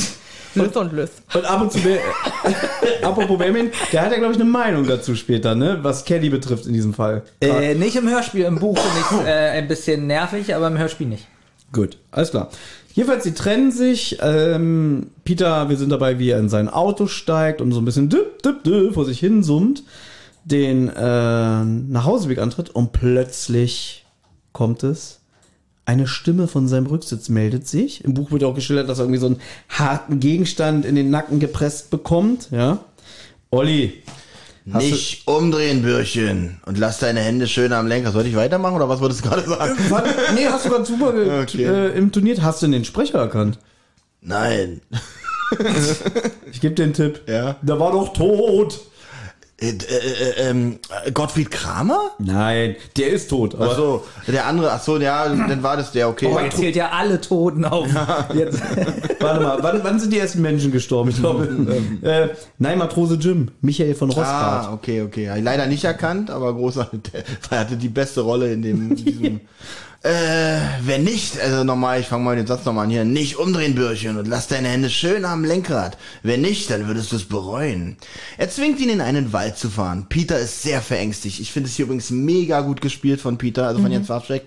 Lys 0.55 0.75
und 0.75 0.93
Lys. 0.93 1.09
Und 1.33 1.45
ab 1.45 1.61
und 1.61 1.71
zu, 1.71 1.79
apropos 3.01 3.37
Bayman, 3.37 3.71
der 3.91 4.01
hat 4.01 4.11
ja, 4.11 4.17
glaube 4.17 4.33
ich, 4.33 4.39
eine 4.39 4.49
Meinung 4.49 4.87
dazu 4.87 5.15
später, 5.15 5.55
ne? 5.55 5.79
Was 5.81 6.05
Kelly 6.05 6.29
betrifft 6.29 6.65
in 6.65 6.73
diesem 6.73 6.93
Fall. 6.93 7.23
Äh, 7.41 7.75
nicht 7.75 7.95
im 7.95 8.09
Hörspiel, 8.09 8.45
im 8.45 8.59
Buch 8.59 8.77
finde 8.77 8.99
ich 8.99 9.27
äh, 9.27 9.49
ein 9.49 9.67
bisschen 9.67 10.07
nervig, 10.07 10.53
aber 10.55 10.67
im 10.67 10.77
Hörspiel 10.77 11.07
nicht. 11.07 11.27
Gut, 11.71 11.97
alles 12.11 12.29
klar. 12.31 12.49
Jedenfalls, 12.93 13.23
sie 13.23 13.33
trennen 13.33 13.71
sich. 13.71 14.19
Ähm, 14.21 15.09
Peter, 15.23 15.69
wir 15.69 15.77
sind 15.77 15.89
dabei, 15.89 16.19
wie 16.19 16.29
er 16.29 16.39
in 16.39 16.49
sein 16.49 16.69
Auto 16.69 17.07
steigt 17.07 17.59
und 17.59 17.71
so 17.71 17.81
ein 17.81 17.85
bisschen 17.85 18.09
düpp, 18.09 18.43
düpp, 18.43 18.63
düpp 18.63 18.93
vor 18.93 19.05
sich 19.05 19.19
hin 19.19 19.41
summt, 19.41 19.83
den 20.45 20.89
äh, 20.89 21.63
Nachhauseweg 21.63 22.37
antritt 22.37 22.69
und 22.69 22.91
plötzlich 22.91 24.05
kommt 24.51 24.83
es. 24.83 25.22
Eine 25.85 26.07
Stimme 26.07 26.47
von 26.47 26.67
seinem 26.69 26.85
Rücksitz 26.87 27.27
meldet 27.29 27.67
sich. 27.67 28.03
Im 28.05 28.13
Buch 28.13 28.31
wird 28.31 28.43
auch 28.45 28.55
geschildert, 28.55 28.87
dass 28.87 28.99
er 28.99 29.03
irgendwie 29.05 29.19
so 29.19 29.25
einen 29.25 29.41
harten 29.69 30.19
Gegenstand 30.21 30.85
in 30.85 30.95
den 30.95 31.09
Nacken 31.09 31.39
gepresst 31.39 31.89
bekommt. 31.89 32.47
Ja. 32.51 32.79
Olli, 33.51 34.01
Nicht 34.65 35.27
umdrehen, 35.27 35.81
Bürchen. 35.81 36.61
Und 36.65 36.77
lass 36.77 36.99
deine 36.99 37.19
Hände 37.19 37.47
schön 37.47 37.73
am 37.73 37.85
Lenker. 37.87 38.13
Sollte 38.13 38.29
ich 38.29 38.35
weitermachen 38.37 38.75
oder 38.77 38.87
was 38.87 39.01
wolltest 39.01 39.25
du 39.25 39.29
gerade 39.29 39.43
sagen? 39.47 39.75
was, 39.89 40.03
nee, 40.35 40.45
hast 40.45 40.65
du 40.65 40.69
gerade 40.69 40.85
super 40.85 41.13
Okay. 41.41 41.65
äh, 41.65 41.97
intoniert. 41.97 42.41
Hast 42.41 42.63
du 42.63 42.67
den 42.67 42.85
Sprecher 42.85 43.19
erkannt? 43.19 43.59
Nein. 44.21 44.79
Ich 46.51 46.61
gebe 46.61 46.73
dir 46.75 46.83
einen 46.83 46.93
Tipp. 46.93 47.21
Ja. 47.27 47.57
Der 47.61 47.77
war 47.79 47.91
doch 47.91 48.13
tot. 48.13 48.79
Äh, 49.61 49.67
äh, 49.67 49.71
äh, 49.71 50.49
ähm, 50.49 50.79
Gottfried 51.13 51.51
Kramer? 51.51 52.11
Nein, 52.17 52.75
der 52.97 53.09
ist 53.09 53.29
tot. 53.29 53.53
Aber 53.55 53.71
Ach 53.71 53.75
so, 53.75 54.03
der 54.27 54.47
andere, 54.47 54.71
ach 54.71 54.81
so, 54.81 54.97
ja, 54.97 55.29
dann 55.29 55.61
war 55.61 55.77
das 55.77 55.91
der, 55.91 56.09
okay. 56.09 56.27
Oh, 56.33 56.37
er 56.37 56.49
zählt 56.49 56.75
ja 56.75 56.89
alle 56.89 57.21
Toten 57.21 57.63
auf. 57.63 57.87
Jetzt. 58.33 58.59
warte 59.19 59.43
mal, 59.43 59.57
wann, 59.61 59.83
wann 59.83 59.99
sind 59.99 60.11
die 60.11 60.17
ersten 60.17 60.41
Menschen 60.41 60.71
gestorben? 60.71 61.11
Ich 61.11 61.17
glaube, 61.17 61.45
äh, 62.01 62.29
nein, 62.57 62.79
Matrose 62.79 63.15
Jim, 63.15 63.51
Michael 63.61 63.93
von 63.93 64.09
Rossbart. 64.09 64.67
Ah, 64.67 64.73
okay, 64.73 65.03
okay. 65.03 65.39
Leider 65.39 65.67
nicht 65.67 65.83
erkannt, 65.83 66.31
aber 66.31 66.53
großartig. 66.55 67.01
Er 67.49 67.59
hatte 67.59 67.77
die 67.77 67.89
beste 67.89 68.21
Rolle 68.21 68.51
in 68.51 68.63
dem. 68.63 68.89
in 68.89 68.95
diesem, 68.95 69.41
äh, 70.03 70.59
wenn 70.81 71.05
nicht, 71.05 71.39
also 71.39 71.63
nochmal, 71.63 72.01
ich 72.01 72.07
fange 72.07 72.25
mal 72.25 72.35
den 72.35 72.45
Satz 72.45 72.65
nochmal 72.65 72.85
an 72.85 72.89
hier. 72.89 73.05
Nicht 73.05 73.37
umdrehen, 73.37 73.73
Bürchen, 73.73 74.17
und 74.17 74.27
lass 74.27 74.49
deine 74.49 74.67
Hände 74.67 74.89
schön 74.89 75.23
am 75.23 75.45
Lenkrad. 75.45 75.97
Wenn 76.23 76.41
nicht, 76.41 76.69
dann 76.69 76.87
würdest 76.87 77.13
du 77.13 77.15
es 77.15 77.23
bereuen. 77.23 77.95
Er 78.37 78.49
zwingt 78.49 78.81
ihn 78.81 78.89
in 78.89 78.99
einen 78.99 79.31
Wald 79.31 79.57
zu 79.57 79.69
fahren. 79.69 80.07
Peter 80.09 80.37
ist 80.37 80.61
sehr 80.61 80.81
verängstigt. 80.81 81.39
Ich 81.39 81.53
finde 81.53 81.69
es 81.69 81.75
hier 81.77 81.85
übrigens 81.85 82.09
mega 82.09 82.59
gut 82.59 82.81
gespielt 82.81 83.21
von 83.21 83.37
Peter, 83.37 83.65
also 83.65 83.81
von 83.81 83.91
Jens 83.91 84.09
Warschek. 84.09 84.43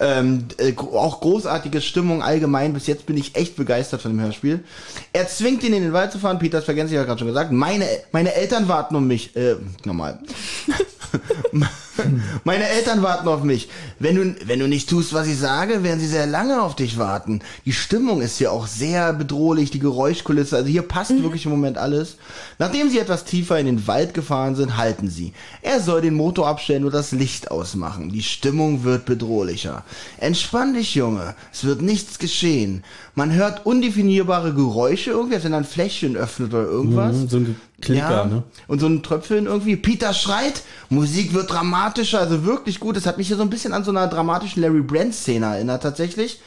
Ähm, 0.00 0.46
äh, 0.58 0.72
auch 0.76 1.20
großartige 1.20 1.80
Stimmung 1.80 2.22
allgemein. 2.24 2.72
Bis 2.72 2.88
jetzt 2.88 3.06
bin 3.06 3.16
ich 3.16 3.36
echt 3.36 3.54
begeistert 3.54 4.02
von 4.02 4.10
dem 4.10 4.20
Hörspiel. 4.20 4.64
Er 5.12 5.28
zwingt 5.28 5.62
ihn 5.62 5.72
in 5.72 5.84
den 5.84 5.92
Wald 5.92 6.10
zu 6.10 6.18
fahren. 6.18 6.40
Peter 6.40 6.58
ist 6.58 6.64
vergessen, 6.64 6.90
ich 6.90 6.96
habe 6.96 7.06
gerade 7.06 7.20
schon 7.20 7.28
gesagt. 7.28 7.52
Meine, 7.52 7.86
meine 8.10 8.34
Eltern 8.34 8.66
warten 8.66 8.96
um 8.96 9.06
mich. 9.06 9.36
Äh, 9.36 9.54
nochmal. 9.84 10.18
Meine 12.44 12.68
Eltern 12.68 13.02
warten 13.02 13.28
auf 13.28 13.42
mich. 13.42 13.68
Wenn 13.98 14.16
du, 14.16 14.36
wenn 14.46 14.58
du 14.58 14.68
nicht 14.68 14.88
tust, 14.88 15.12
was 15.12 15.26
ich 15.26 15.38
sage, 15.38 15.82
werden 15.82 16.00
sie 16.00 16.06
sehr 16.06 16.26
lange 16.26 16.62
auf 16.62 16.76
dich 16.76 16.98
warten. 16.98 17.40
Die 17.64 17.72
Stimmung 17.72 18.20
ist 18.20 18.38
hier 18.38 18.52
auch 18.52 18.66
sehr 18.66 19.12
bedrohlich, 19.12 19.70
die 19.70 19.78
Geräuschkulisse. 19.78 20.56
Also 20.56 20.68
hier 20.68 20.82
passt 20.82 21.22
wirklich 21.22 21.44
im 21.44 21.50
Moment 21.50 21.78
alles. 21.78 22.16
Nachdem 22.58 22.90
sie 22.90 22.98
etwas 22.98 23.24
tiefer 23.24 23.58
in 23.58 23.66
den 23.66 23.86
Wald 23.86 24.14
gefahren 24.14 24.54
sind, 24.54 24.76
halten 24.76 25.08
sie. 25.10 25.32
Er 25.62 25.80
soll 25.80 26.00
den 26.00 26.14
Motor 26.14 26.48
abstellen 26.48 26.84
und 26.84 26.94
das 26.94 27.12
Licht 27.12 27.50
ausmachen. 27.50 28.10
Die 28.10 28.22
Stimmung 28.22 28.84
wird 28.84 29.04
bedrohlicher. 29.04 29.84
Entspann 30.18 30.74
dich, 30.74 30.94
Junge. 30.94 31.34
Es 31.52 31.64
wird 31.64 31.82
nichts 31.82 32.18
geschehen. 32.18 32.84
Man 33.14 33.32
hört 33.32 33.64
undefinierbare 33.64 34.52
Geräusche 34.52 35.10
irgendwie, 35.10 35.36
als 35.36 35.44
wenn 35.44 35.52
er 35.52 35.58
ein 35.58 35.64
Fläschchen 35.64 36.16
öffnet 36.16 36.52
oder 36.52 36.64
irgendwas. 36.64 37.16
Mhm, 37.16 37.28
so 37.28 37.36
ein 37.38 37.56
Klicker, 37.80 38.10
ja, 38.10 38.24
ne? 38.24 38.42
Und 38.68 38.80
so 38.80 38.86
ein 38.86 39.02
Tröpfeln 39.02 39.46
irgendwie. 39.46 39.76
Peter 39.76 40.14
schreit, 40.14 40.62
Musik 40.88 41.34
wird 41.34 41.50
dramatischer, 41.50 42.20
also 42.20 42.44
wirklich 42.44 42.80
gut. 42.80 42.96
Das 42.96 43.06
hat 43.06 43.18
mich 43.18 43.26
hier 43.28 43.36
so 43.36 43.42
ein 43.42 43.50
bisschen 43.50 43.74
an 43.74 43.84
so 43.84 43.90
einer 43.90 44.06
dramatischen 44.06 44.62
Larry 44.62 44.80
Brand-Szene 44.80 45.44
erinnert 45.44 45.82
tatsächlich. 45.82 46.40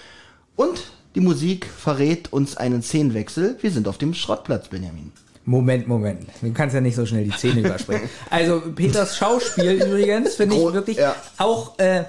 Und 0.56 0.92
die 1.16 1.22
Musik 1.22 1.68
verrät 1.68 2.34
uns 2.34 2.58
einen 2.58 2.82
Szenenwechsel. 2.82 3.58
Wir 3.62 3.72
sind 3.72 3.88
auf 3.88 3.98
dem 3.98 4.14
Schrottplatz, 4.14 4.70
Benjamin. 4.70 5.12
Moment, 5.46 5.88
Moment. 5.88 6.28
Du 6.42 6.52
kannst 6.54 6.76
ja 6.76 6.82
nicht 6.82 6.96
so 6.96 7.06
schnell 7.06 7.24
die 7.24 7.32
Szene 7.32 7.62
überspringen. 7.62 8.10
Also 8.30 8.62
Peters 8.76 9.18
Schauspiel 9.18 9.82
übrigens 9.82 10.36
finde 10.36 10.56
ich 10.56 10.74
wirklich 10.74 10.98
ja. 10.98 11.16
auch. 11.38 11.78
Äh, 11.80 12.04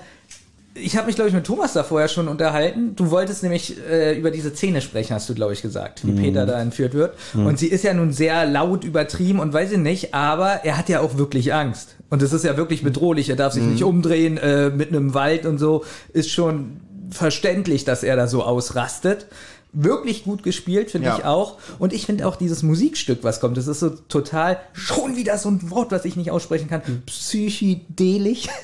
ich 0.75 0.97
habe 0.97 1.07
mich 1.07 1.17
glaube 1.17 1.29
ich 1.29 1.35
mit 1.35 1.45
Thomas 1.45 1.73
da 1.73 1.83
vorher 1.83 2.09
schon 2.09 2.29
unterhalten. 2.29 2.95
Du 2.95 3.11
wolltest 3.11 3.43
nämlich 3.43 3.77
äh, 3.89 4.17
über 4.17 4.31
diese 4.31 4.55
Szene 4.55 4.81
sprechen, 4.81 5.15
hast 5.15 5.29
du 5.29 5.35
glaube 5.35 5.53
ich 5.53 5.63
gesagt, 5.63 6.07
wie 6.07 6.13
Peter 6.13 6.47
da 6.47 6.61
entführt 6.61 6.95
wird. 6.95 7.15
Und 7.35 7.59
sie 7.59 7.67
ist 7.67 7.83
ja 7.85 7.93
nun 7.93 8.13
sehr 8.13 8.47
laut 8.47 8.85
übertrieben 8.85 9.41
und 9.41 9.53
weiß 9.53 9.73
ich 9.73 9.79
nicht, 9.79 10.15
aber 10.15 10.65
er 10.65 10.79
hat 10.79 10.89
ja 10.89 11.01
auch 11.01 11.19
wirklich 11.19 11.53
Angst. 11.53 11.97
Und 12.09 12.23
es 12.23 12.33
ist 12.33 12.45
ja 12.45 12.57
wirklich 12.57 12.83
bedrohlich. 12.83 13.31
Er 13.31 13.37
darf 13.37 13.53
sich 13.53 13.63
nicht 13.63 13.85
umdrehen 13.85 14.39
äh, 14.39 14.71
mit 14.71 14.89
einem 14.89 15.15
Wald 15.15 15.47
und 15.47 15.59
so. 15.59 15.85
Ist 16.13 16.31
schon 16.31 16.81
verständlich, 17.11 17.85
dass 17.85 18.03
er 18.03 18.17
da 18.17 18.27
so 18.27 18.43
ausrastet. 18.43 19.27
Wirklich 19.73 20.25
gut 20.25 20.43
gespielt, 20.43 20.91
finde 20.91 21.09
Ja. 21.09 21.19
ich 21.19 21.25
auch. 21.25 21.59
Und 21.79 21.93
ich 21.93 22.05
finde 22.07 22.27
auch 22.27 22.35
dieses 22.37 22.63
Musikstück, 22.65 23.23
was 23.23 23.39
kommt, 23.41 23.57
das 23.57 23.69
ist 23.69 23.79
so 23.81 23.91
total, 23.91 24.59
schon 24.73 25.15
wieder 25.17 25.39
so 25.39 25.49
ein 25.49 25.71
Wort, 25.71 25.93
was 25.93 26.05
ich 26.05 26.17
nicht 26.17 26.31
aussprechen 26.33 26.69
kann, 26.69 26.83
psychedelisch. 27.07 28.49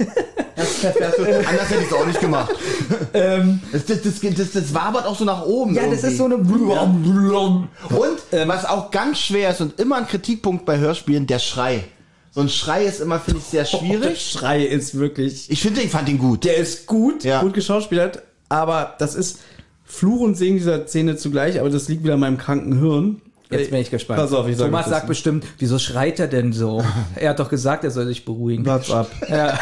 Anders 0.57 1.71
hätte 1.71 1.81
ich 1.83 1.87
es 1.89 1.93
auch 1.93 2.07
nicht 2.07 2.21
gemacht. 2.21 2.55
das, 3.13 3.85
das, 3.87 4.03
das, 4.03 4.21
das, 4.21 4.53
das 4.53 4.75
wabert 4.75 5.07
auch 5.07 5.17
so 5.19 5.25
nach 5.25 5.45
oben. 5.45 5.75
ja, 5.75 5.83
das 5.89 6.03
irgendwie. 6.03 6.07
ist 6.09 6.17
so 6.19 6.25
eine... 6.25 6.37
Und 6.37 8.49
was 8.49 8.65
auch 8.65 8.91
ganz 8.91 9.19
schwer 9.19 9.51
ist 9.51 9.61
und 9.61 9.79
immer 9.79 9.97
ein 9.97 10.07
Kritikpunkt 10.07 10.65
bei 10.65 10.79
Hörspielen, 10.79 11.27
der 11.27 11.39
Schrei. 11.39 11.85
So 12.33 12.41
ein 12.43 12.49
Schrei 12.49 12.85
ist 12.85 13.01
immer, 13.01 13.19
finde 13.21 13.41
ich, 13.41 13.47
sehr 13.47 13.65
Der 13.65 13.79
schwierig. 13.79 14.31
Schrei 14.31 14.63
ist 14.65 14.99
wirklich. 14.99 15.51
Ich 15.51 15.63
finde, 15.63 15.81
ich 15.81 15.91
fand 15.91 16.09
ihn 16.09 16.19
gut. 16.19 16.45
Der 16.45 16.57
ist 16.57 16.87
gut, 16.87 17.25
Ja. 17.25 17.41
gut 17.41 17.55
geschauspielert, 17.55 18.23
aber 18.49 18.95
das 18.99 19.15
ist 19.15 19.39
Fluch 19.87 20.21
und 20.21 20.37
Segen 20.37 20.57
dieser 20.57 20.87
Szene 20.87 21.17
zugleich, 21.17 21.61
aber 21.61 21.71
das 21.71 21.89
liegt 21.89 22.03
wieder 22.03 22.15
an 22.15 22.21
meinem 22.21 22.39
kranken 22.39 22.79
Hirn. 22.81 23.23
Jetzt 23.51 23.71
bin 23.71 23.81
ich 23.81 23.91
gespannt. 23.91 24.21
Pass 24.21 24.33
auf, 24.33 24.49
ich 24.49 24.57
sag 24.57 24.67
Thomas 24.67 24.89
sagt 24.89 25.07
bestimmt, 25.07 25.47
wieso 25.59 25.79
schreit 25.79 26.19
er 26.19 26.27
denn 26.27 26.53
so? 26.53 26.85
er 27.15 27.31
hat 27.31 27.39
doch 27.39 27.49
gesagt, 27.49 27.85
er 27.85 27.93
soll 27.93 28.07
sich 28.07 28.25
beruhigen. 28.25 28.65
Platz 28.65 28.91
ab. 28.91 29.11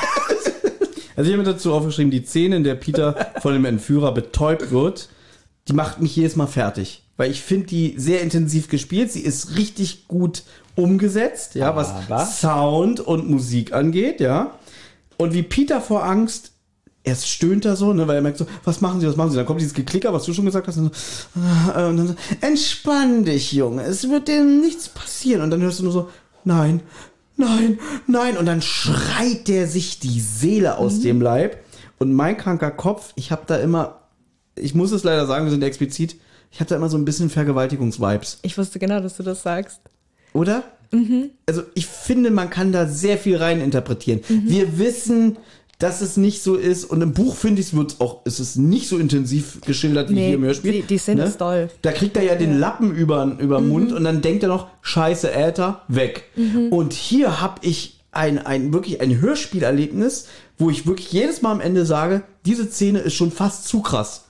Also 1.17 1.31
ich 1.31 1.37
habe 1.37 1.47
mir 1.47 1.53
dazu 1.53 1.73
aufgeschrieben, 1.73 2.11
die 2.11 2.25
Szene, 2.25 2.57
in 2.57 2.65
der 2.65 2.75
Peter 2.75 3.29
von 3.41 3.53
dem 3.53 3.65
Entführer 3.65 4.13
betäubt 4.13 4.73
wird, 4.73 5.11
die 5.69 5.73
macht 5.73 6.01
mich 6.01 6.17
jedes 6.17 6.35
Mal 6.35 6.49
fertig. 6.49 7.05
Weil 7.17 7.31
ich 7.31 7.41
finde 7.41 7.67
die 7.67 7.95
sehr 7.99 8.21
intensiv 8.21 8.69
gespielt. 8.69 9.13
Sie 9.13 9.21
ist 9.21 9.57
richtig 9.57 10.09
gut 10.09 10.43
umgesetzt, 10.75 11.55
ja, 11.55 11.69
Aber- 11.69 12.05
was 12.09 12.41
Sound 12.41 12.99
und 12.99 13.31
Musik 13.31 13.73
angeht, 13.73 14.21
ja. 14.21 14.59
Und 15.17 15.35
wie 15.35 15.45
Peter 15.45 15.81
vor 15.81 16.05
Angst, 16.05 16.51
erst 17.05 17.29
stöhnt 17.29 17.65
er 17.65 17.77
so, 17.77 17.93
ne, 17.93 18.09
weil 18.09 18.17
er 18.17 18.23
merkt 18.23 18.39
so, 18.39 18.47
was 18.65 18.81
machen 18.81 19.01
Sie, 19.01 19.07
was 19.07 19.17
machen 19.17 19.31
Sie? 19.31 19.37
Dann 19.37 19.47
kommt 19.47 19.61
dieses 19.61 19.75
Geklicker, 19.75 20.13
was 20.13 20.25
du 20.25 20.33
schon 20.33 20.47
gesagt 20.47 20.67
hast, 20.67 20.79
und, 20.79 20.95
so, 20.95 21.41
äh, 21.41 21.85
und 21.85 21.97
dann 21.99 22.09
so, 22.09 22.15
entspann 22.41 23.25
dich, 23.25 23.53
Junge, 23.53 23.83
es 23.83 24.09
wird 24.09 24.29
dir 24.29 24.43
nichts 24.43 24.89
passieren. 24.89 25.43
Und 25.43 25.51
dann 25.51 25.61
hörst 25.61 25.79
du 25.79 25.85
nur 25.85 25.93
so, 25.93 26.09
nein, 26.45 26.81
nein, 27.37 27.79
nein. 28.07 28.37
Und 28.37 28.47
dann 28.47 28.63
schreit 28.63 29.47
der 29.49 29.69
sich 29.69 30.01
die 30.01 30.21
Seele 30.21 30.79
aus 30.79 31.01
dem 31.01 31.21
Leib. 31.21 31.63
Und 31.99 32.13
mein 32.13 32.37
kranker 32.37 32.71
Kopf, 32.71 33.13
ich 33.15 33.31
habe 33.31 33.43
da 33.47 33.57
immer, 33.57 34.01
ich 34.57 34.75
muss 34.75 34.91
es 34.91 35.05
leider 35.05 35.27
sagen, 35.27 35.45
wir 35.45 35.53
sind 35.53 35.63
explizit, 35.63 36.17
ich 36.51 36.61
hatte 36.61 36.71
da 36.71 36.77
immer 36.77 36.89
so 36.89 36.97
ein 36.97 37.05
bisschen 37.05 37.31
Vergewaltigungsvibes. 37.31 38.39
Ich 38.43 38.57
wusste 38.57 38.79
genau, 38.79 39.01
dass 39.01 39.17
du 39.17 39.23
das 39.23 39.43
sagst. 39.43 39.81
Oder? 40.33 40.65
Also 41.47 41.63
ich 41.75 41.87
finde, 41.87 42.31
man 42.31 42.51
kann 42.51 42.73
da 42.73 42.87
sehr 42.87 43.19
viel 43.19 43.37
rein 43.37 43.61
interpretieren. 43.61 44.21
Wir 44.29 44.79
wissen, 44.79 45.37
dass 45.79 46.01
es 46.01 46.17
nicht 46.17 46.43
so 46.43 46.55
ist. 46.55 46.85
Und 46.85 47.03
im 47.03 47.13
Buch 47.13 47.35
finde 47.37 47.61
ich, 47.61 47.75
wird 47.75 48.01
auch, 48.01 48.21
es 48.25 48.41
ist 48.41 48.57
nicht 48.57 48.89
so 48.89 48.99
intensiv 48.99 49.61
geschildert 49.63 50.09
wie 50.11 50.15
Nee, 50.15 50.27
hier 50.27 50.35
im 50.37 50.45
Hörspiel. 50.45 50.71
ne? 50.73 50.81
die- 50.83 50.87
die 50.87 50.99
Szene 50.99 51.25
ist 51.25 51.41
doll. 51.41 51.69
Da 51.83 51.93
kriegt 51.93 52.17
er 52.17 52.23
ja 52.23 52.35
den 52.37 52.59
Lappen 52.59 52.95
über 52.95 53.37
über 53.39 53.57
den 53.59 53.65
Mhm. 53.67 53.71
Mund 53.73 53.93
und 53.93 54.05
dann 54.05 54.23
denkt 54.23 54.43
er 54.43 54.49
noch, 54.49 54.69
scheiße, 54.83 55.33
Äther, 55.33 55.83
weg. 55.89 56.25
Und 56.71 56.93
hier 56.93 57.41
habe 57.41 57.61
ich 57.63 58.01
ein, 58.13 58.39
ein 58.39 58.73
wirklich 58.73 59.01
ein 59.01 59.21
Hörspielerlebnis, 59.21 60.27
wo 60.59 60.71
ich 60.71 60.87
wirklich 60.87 61.11
jedes 61.13 61.43
Mal 61.43 61.51
am 61.53 61.61
Ende 61.61 61.85
sage, 61.85 62.23
diese 62.47 62.65
Szene 62.71 63.01
ist 63.01 63.15
schon 63.15 63.33
fast 63.33 63.67
zu 63.67 63.81
krass. 63.83 64.25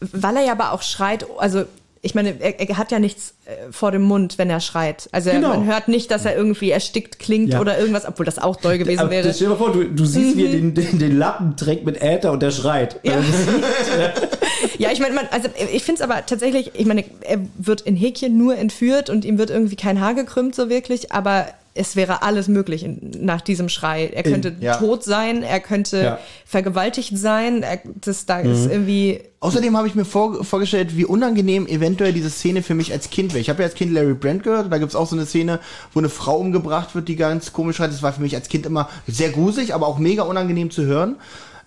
Weil 0.00 0.36
er 0.36 0.44
ja 0.44 0.52
aber 0.52 0.72
auch 0.72 0.82
schreit, 0.82 1.26
also 1.38 1.64
ich 2.04 2.14
meine, 2.14 2.34
er, 2.40 2.60
er 2.60 2.76
hat 2.78 2.92
ja 2.92 2.98
nichts 2.98 3.34
äh, 3.46 3.72
vor 3.72 3.90
dem 3.90 4.02
Mund, 4.02 4.36
wenn 4.38 4.50
er 4.50 4.60
schreit. 4.60 5.08
Also 5.12 5.30
Genau. 5.30 5.48
man 5.48 5.66
hört 5.66 5.88
nicht, 5.88 6.10
dass 6.10 6.24
er 6.24 6.36
irgendwie 6.36 6.70
erstickt 6.70 7.18
klingt 7.18 7.52
Ja. 7.54 7.60
oder 7.60 7.78
irgendwas, 7.78 8.06
obwohl 8.06 8.26
das 8.26 8.38
auch 8.38 8.56
doll 8.56 8.78
gewesen 8.78 9.00
Aber 9.00 9.10
wäre. 9.10 9.32
Stell 9.32 9.48
dir 9.48 9.54
mal 9.54 9.58
vor, 9.58 9.72
du, 9.72 9.84
du 9.84 10.04
siehst, 10.04 10.36
wie 10.36 10.44
er 10.46 10.52
den, 10.52 10.74
den, 10.74 10.98
den 10.98 11.18
Lappen 11.18 11.56
trägt 11.56 11.84
mit 11.86 12.02
Äther 12.02 12.32
und 12.32 12.42
der 12.42 12.50
schreit. 12.50 13.00
Ja. 13.02 13.14
ja, 14.78 14.90
ich 14.92 15.00
meine, 15.00 15.32
also 15.32 15.48
ich 15.72 15.82
finde 15.82 16.02
es 16.02 16.08
aber 16.08 16.26
tatsächlich, 16.26 16.72
ich 16.74 16.86
meine, 16.86 17.04
er 17.22 17.38
wird 17.58 17.80
in 17.82 17.96
Häkchen 17.96 18.36
nur 18.36 18.56
entführt 18.56 19.10
und 19.10 19.24
ihm 19.24 19.38
wird 19.38 19.50
irgendwie 19.50 19.76
kein 19.76 20.00
Haar 20.00 20.14
gekrümmt 20.14 20.54
so 20.54 20.68
wirklich, 20.68 21.12
aber 21.12 21.46
es 21.74 21.96
wäre 21.96 22.22
alles 22.22 22.46
möglich 22.48 22.86
nach 23.00 23.40
diesem 23.40 23.68
Schrei. 23.68 24.06
Er 24.06 24.22
könnte 24.22 24.54
ja. 24.60 24.76
tot 24.76 25.02
sein, 25.02 25.42
er 25.42 25.60
könnte 25.60 26.02
Ja. 26.02 26.18
vergewaltigt 26.46 27.18
sein, 27.18 27.62
er, 27.62 27.80
das 28.00 28.26
da 28.26 28.40
ist 28.40 28.66
irgendwie 28.70 29.20
Außerdem 29.40 29.76
habe 29.76 29.86
ich 29.86 29.94
mir 29.94 30.06
vor, 30.06 30.42
vorgestellt, 30.42 30.96
wie 30.96 31.04
unangenehm 31.04 31.66
eventuell 31.66 32.14
diese 32.14 32.30
Szene 32.30 32.62
für 32.62 32.74
mich 32.74 32.92
als 32.92 33.10
Kind 33.10 33.34
wäre. 33.34 33.42
Ich 33.42 33.50
habe 33.50 33.62
ja 33.62 33.66
als 33.68 33.74
Kind 33.74 33.92
Larry 33.92 34.14
Brand 34.14 34.42
gehört, 34.42 34.64
und 34.66 34.70
da 34.70 34.78
gibt's 34.78 34.94
auch 34.94 35.06
so 35.06 35.16
eine 35.16 35.26
Szene, 35.26 35.60
wo 35.92 35.98
eine 35.98 36.08
Frau 36.08 36.38
umgebracht 36.38 36.94
wird, 36.94 37.08
die 37.08 37.16
ganz 37.16 37.52
komisch 37.52 37.76
schreit. 37.76 37.90
Das 37.90 38.02
war 38.02 38.14
für 38.14 38.22
mich 38.22 38.34
als 38.34 38.48
Kind 38.48 38.64
immer 38.64 38.88
sehr 39.06 39.28
gruselig, 39.30 39.74
aber 39.74 39.86
auch 39.86 39.98
mega 39.98 40.22
unangenehm 40.22 40.70
zu 40.70 40.84
hören. 40.86 41.16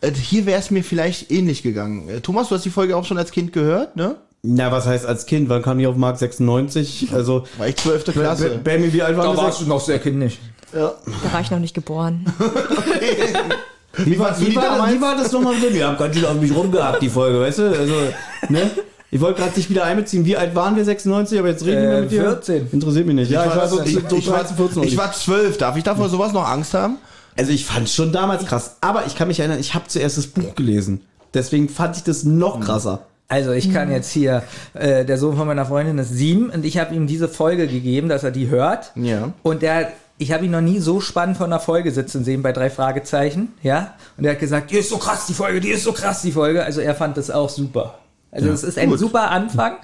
Äh, 0.02 0.12
Hier 0.12 0.48
wäre 0.48 0.60
es 0.60 0.72
mir 0.72 0.84
vielleicht 0.84 1.30
ähnlich 1.32 1.62
gegangen. 1.62 2.10
Äh, 2.10 2.22
Thomas, 2.22 2.50
du 2.50 2.56
hast 2.56 2.66
die 2.66 2.72
Folge 2.72 2.98
auch 2.98 3.06
schon 3.06 3.20
als 3.20 3.30
Kind 3.32 3.54
gehört, 3.54 3.96
ne? 3.96 4.16
Na, 4.44 4.72
was 4.72 4.86
heißt 4.86 5.06
als 5.06 5.26
Kind? 5.26 5.50
Wann 5.50 5.62
kam 5.62 5.78
die 5.80 5.88
auf 5.88 5.96
Mark 5.96 6.18
96? 6.18 7.10
Also, 7.14 7.44
War 7.58 7.68
ich 7.68 7.76
zwölfte 7.76 8.12
Klasse. 8.14 8.50
Ba- 8.50 8.60
Baby, 8.64 8.94
wie 8.94 9.02
alt 9.02 9.18
war 9.18 9.26
Da 9.26 9.32
das? 9.34 9.42
warst 9.42 9.62
du 9.62 9.66
noch 9.66 9.82
sehr 9.82 10.00
kindisch. 10.00 10.38
Da 10.72 10.94
war 11.32 11.42
ich 11.42 11.50
noch 11.52 11.60
nicht 11.60 11.74
geboren. 11.74 12.26
Wie 14.00 14.20
war, 14.20 14.40
Wie 14.40 14.56
war, 14.56 14.92
wie 14.92 15.02
war 15.02 15.16
das 15.16 15.32
nochmal 15.32 15.56
mit 15.56 15.64
dem? 15.64 15.74
Wir 15.74 15.88
haben 15.88 15.98
ganz 15.98 16.16
schön 16.16 16.26
auf 16.26 16.40
mich 16.40 16.54
rumgehabt, 16.56 17.02
die 17.02 17.10
Folge, 17.10 17.40
weißt 17.42 17.58
du? 17.60 17.64
Also, 17.70 17.94
ne? 18.48 18.70
Ich 19.10 19.20
wollte 19.20 19.40
gerade 19.42 19.54
dich 19.56 19.72
wieder 19.72 19.86
einbeziehen. 19.86 20.24
Wie 20.24 20.38
alt 20.38 20.54
waren 20.54 20.76
wir? 20.76 20.86
96? 20.86 21.40
Aber 21.40 21.48
jetzt 21.48 21.66
reden 21.66 21.82
wir 21.82 21.92
Äh, 21.98 22.02
mit 22.02 22.12
dir. 22.12 22.22
14. 22.22 22.68
Interessiert 22.74 23.08
mich 23.08 23.16
nicht. 23.16 23.32
Ja, 23.32 23.46
ich, 23.46 23.56
war 23.56 23.68
so, 23.68 23.82
ich, 23.82 23.98
so 24.08 24.18
ich, 24.18 24.28
war, 24.30 24.38
13, 24.44 24.58
14. 24.58 24.84
ich 24.84 24.98
war 24.98 25.12
zwölf. 25.14 25.58
Darf 25.58 25.78
ich 25.78 25.84
davor 25.84 26.10
sowas 26.10 26.32
noch 26.32 26.48
Angst 26.48 26.76
haben? 26.76 26.98
also 27.36 27.52
ich 27.52 27.66
fand 27.66 27.90
schon 27.90 28.12
damals 28.12 28.46
krass. 28.46 28.76
Aber 28.82 29.06
ich 29.08 29.16
kann 29.16 29.30
mich 29.30 29.40
erinnern, 29.40 29.60
ich 29.60 29.74
habe 29.74 29.86
zuerst 29.88 30.18
das 30.20 30.28
Buch 30.28 30.54
gelesen. 30.54 31.02
Deswegen 31.34 31.68
fand 31.68 31.98
ich 31.98 32.04
das 32.04 32.24
noch 32.24 32.60
krasser. 32.60 33.06
Also 33.30 33.52
ich 33.52 33.74
kann 33.74 33.92
jetzt 33.92 34.10
hier, 34.10 34.44
äh, 34.74 35.04
der 35.04 35.18
Sohn 35.18 35.36
von 35.36 35.48
meiner 35.48 35.66
Freundin 35.66 35.98
ist 35.98 36.12
sieben 36.12 36.50
und 36.50 36.64
ich 36.64 36.78
habe 36.78 36.96
ihm 36.96 37.08
diese 37.08 37.28
Folge 37.28 37.68
gegeben, 37.68 38.08
dass 38.08 38.24
er 38.24 38.32
die 38.32 38.48
hört. 38.48 38.94
Ja. 38.96 39.34
Und 39.44 39.62
der, 39.62 39.92
ich 40.18 40.32
habe 40.32 40.46
ihn 40.46 40.52
noch 40.52 40.62
nie 40.62 40.80
so 40.80 41.02
spannend 41.02 41.36
vor 41.36 41.46
einer 41.46 41.60
Folge 41.60 41.92
sitzen 41.92 42.24
sehen 42.24 42.42
bei 42.42 42.54
drei 42.54 42.70
Fragezeichen, 42.70 43.50
ja. 43.62 43.96
Und 44.18 44.24
er 44.24 44.32
hat 44.32 44.40
gesagt, 44.40 44.72
die 44.72 44.78
ist 44.78 44.90
so 44.90 44.98
krass 44.98 45.26
die 45.26 45.34
Folge, 45.34 45.60
die 45.60 45.70
ist 45.70 45.84
so 45.84 45.92
krass 45.92 46.22
die 46.22 46.32
Folge. 46.32 46.64
Also 46.64 46.80
er 46.80 46.96
fand 46.96 47.18
das 47.18 47.30
auch 47.30 47.50
super. 47.50 48.00
Also 48.32 48.50
es 48.50 48.64
ist 48.64 48.78
ein 48.78 48.90
gut. 48.90 49.00
super 49.00 49.32
Anfang. 49.32 49.78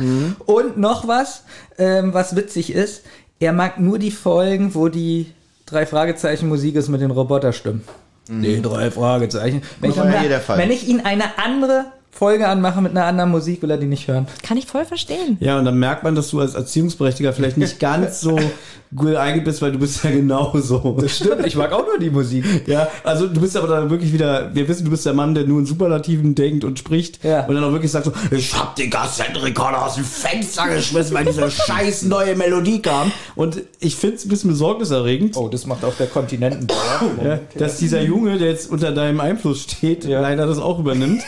Und 0.46 0.78
noch 0.78 1.08
was, 1.08 1.44
ähm, 1.78 2.14
was 2.14 2.36
witzig 2.36 2.72
ist, 2.72 3.04
er 3.39 3.52
mag 3.52 3.80
nur 3.80 4.00
die 4.00 4.12
Folgen, 4.12 4.74
wo 4.76 4.88
die 4.88 5.34
drei 5.66 5.86
Fragezeichen 5.86 6.48
Musik 6.48 6.76
ist 6.76 6.88
mit 6.88 7.02
den 7.02 7.12
Roboterstimmen. 7.12 7.84
Die 8.30 8.62
drei 8.62 8.89
Fragezeichen. 8.89 9.64
Wenn 9.82 9.89
ich, 9.89 9.98
ja 9.98 10.39
Fall. 10.39 10.58
wenn 10.58 10.72
ich 10.72 10.88
ihn 10.88 11.02
eine 11.02 11.38
andere 11.44 11.86
Folge 12.14 12.47
anmache 12.47 12.82
mit 12.82 12.91
einer 12.91 13.05
anderen 13.05 13.32
Musik, 13.32 13.61
will 13.64 13.72
er 13.72 13.78
die 13.78 13.88
nicht 13.88 14.07
hören. 14.07 14.28
Kann 14.43 14.55
ich 14.57 14.66
voll 14.68 14.86
verstehen. 14.86 15.38
Ja, 15.39 15.57
und 15.57 15.66
dann 15.66 15.78
merkt 15.80 16.03
man, 16.03 16.16
dass 16.16 16.30
du 16.30 16.39
als 16.39 16.53
Erziehungsberechtiger 16.55 17.34
vielleicht 17.34 17.57
nicht 17.57 17.80
ganz 17.80 18.22
so 18.22 18.39
gut 18.95 19.16
eingeht 19.16 19.43
bist, 19.45 19.59
weil 19.64 19.72
du 19.72 19.80
bist 19.80 20.03
ja 20.03 20.11
genauso. 20.11 20.95
Stimmt, 21.07 21.45
ich 21.47 21.55
mag 21.55 21.72
auch 21.72 21.86
nur 21.88 21.97
die 21.99 22.11
Musik. 22.11 22.45
Ja, 22.68 22.88
also 23.03 23.26
du 23.28 23.41
bist 23.41 23.57
aber 23.57 23.68
da 23.68 23.89
wirklich 23.89 24.14
wieder, 24.14 24.53
wir 24.53 24.68
wissen, 24.68 24.86
du 24.86 24.91
bist 24.91 25.03
der 25.07 25.14
Mann, 25.16 25.34
der 25.34 25.45
nur 25.45 25.59
in 25.59 25.66
Superlativen 25.66 26.36
denkt 26.36 26.64
und 26.64 26.78
spricht 26.78 27.24
Ja. 27.24 27.45
und 27.47 27.55
dann 27.55 27.64
auch 27.64 27.72
wirklich 27.72 27.91
sagt 27.91 28.05
so, 28.05 28.14
ich 28.30 28.53
hab 28.53 28.76
den 28.76 28.91
Kassettenrekorder 28.91 29.84
aus 29.88 29.95
dem 29.95 30.03
Fenster 30.05 30.68
geschmissen, 30.70 31.16
weil 31.16 31.26
diese 31.26 31.49
scheiß 31.49 32.03
neue 32.03 32.36
Melodie 32.36 32.82
kam 32.84 33.11
und 33.36 33.61
ich 33.80 33.95
find's 33.95 34.26
ein 34.26 34.30
bisschen 34.30 34.51
besorgniserregend, 34.51 35.36
Oh, 35.36 35.47
das 35.49 35.66
macht 35.66 35.84
auch 35.84 35.95
der 35.95 36.05
Kontinentenbauer. 36.07 36.78
ja, 37.26 37.39
dass 37.57 37.78
dieser 37.78 38.01
Junge, 38.03 38.38
der 38.38 38.49
jetzt 38.49 38.70
unter 38.70 38.91
deinem 38.91 39.20
Einfluss 39.20 39.64
steht, 39.64 40.03
leider 40.03 40.45
das 40.45 40.59
auch 40.59 40.78
übernimmt. 40.78 41.24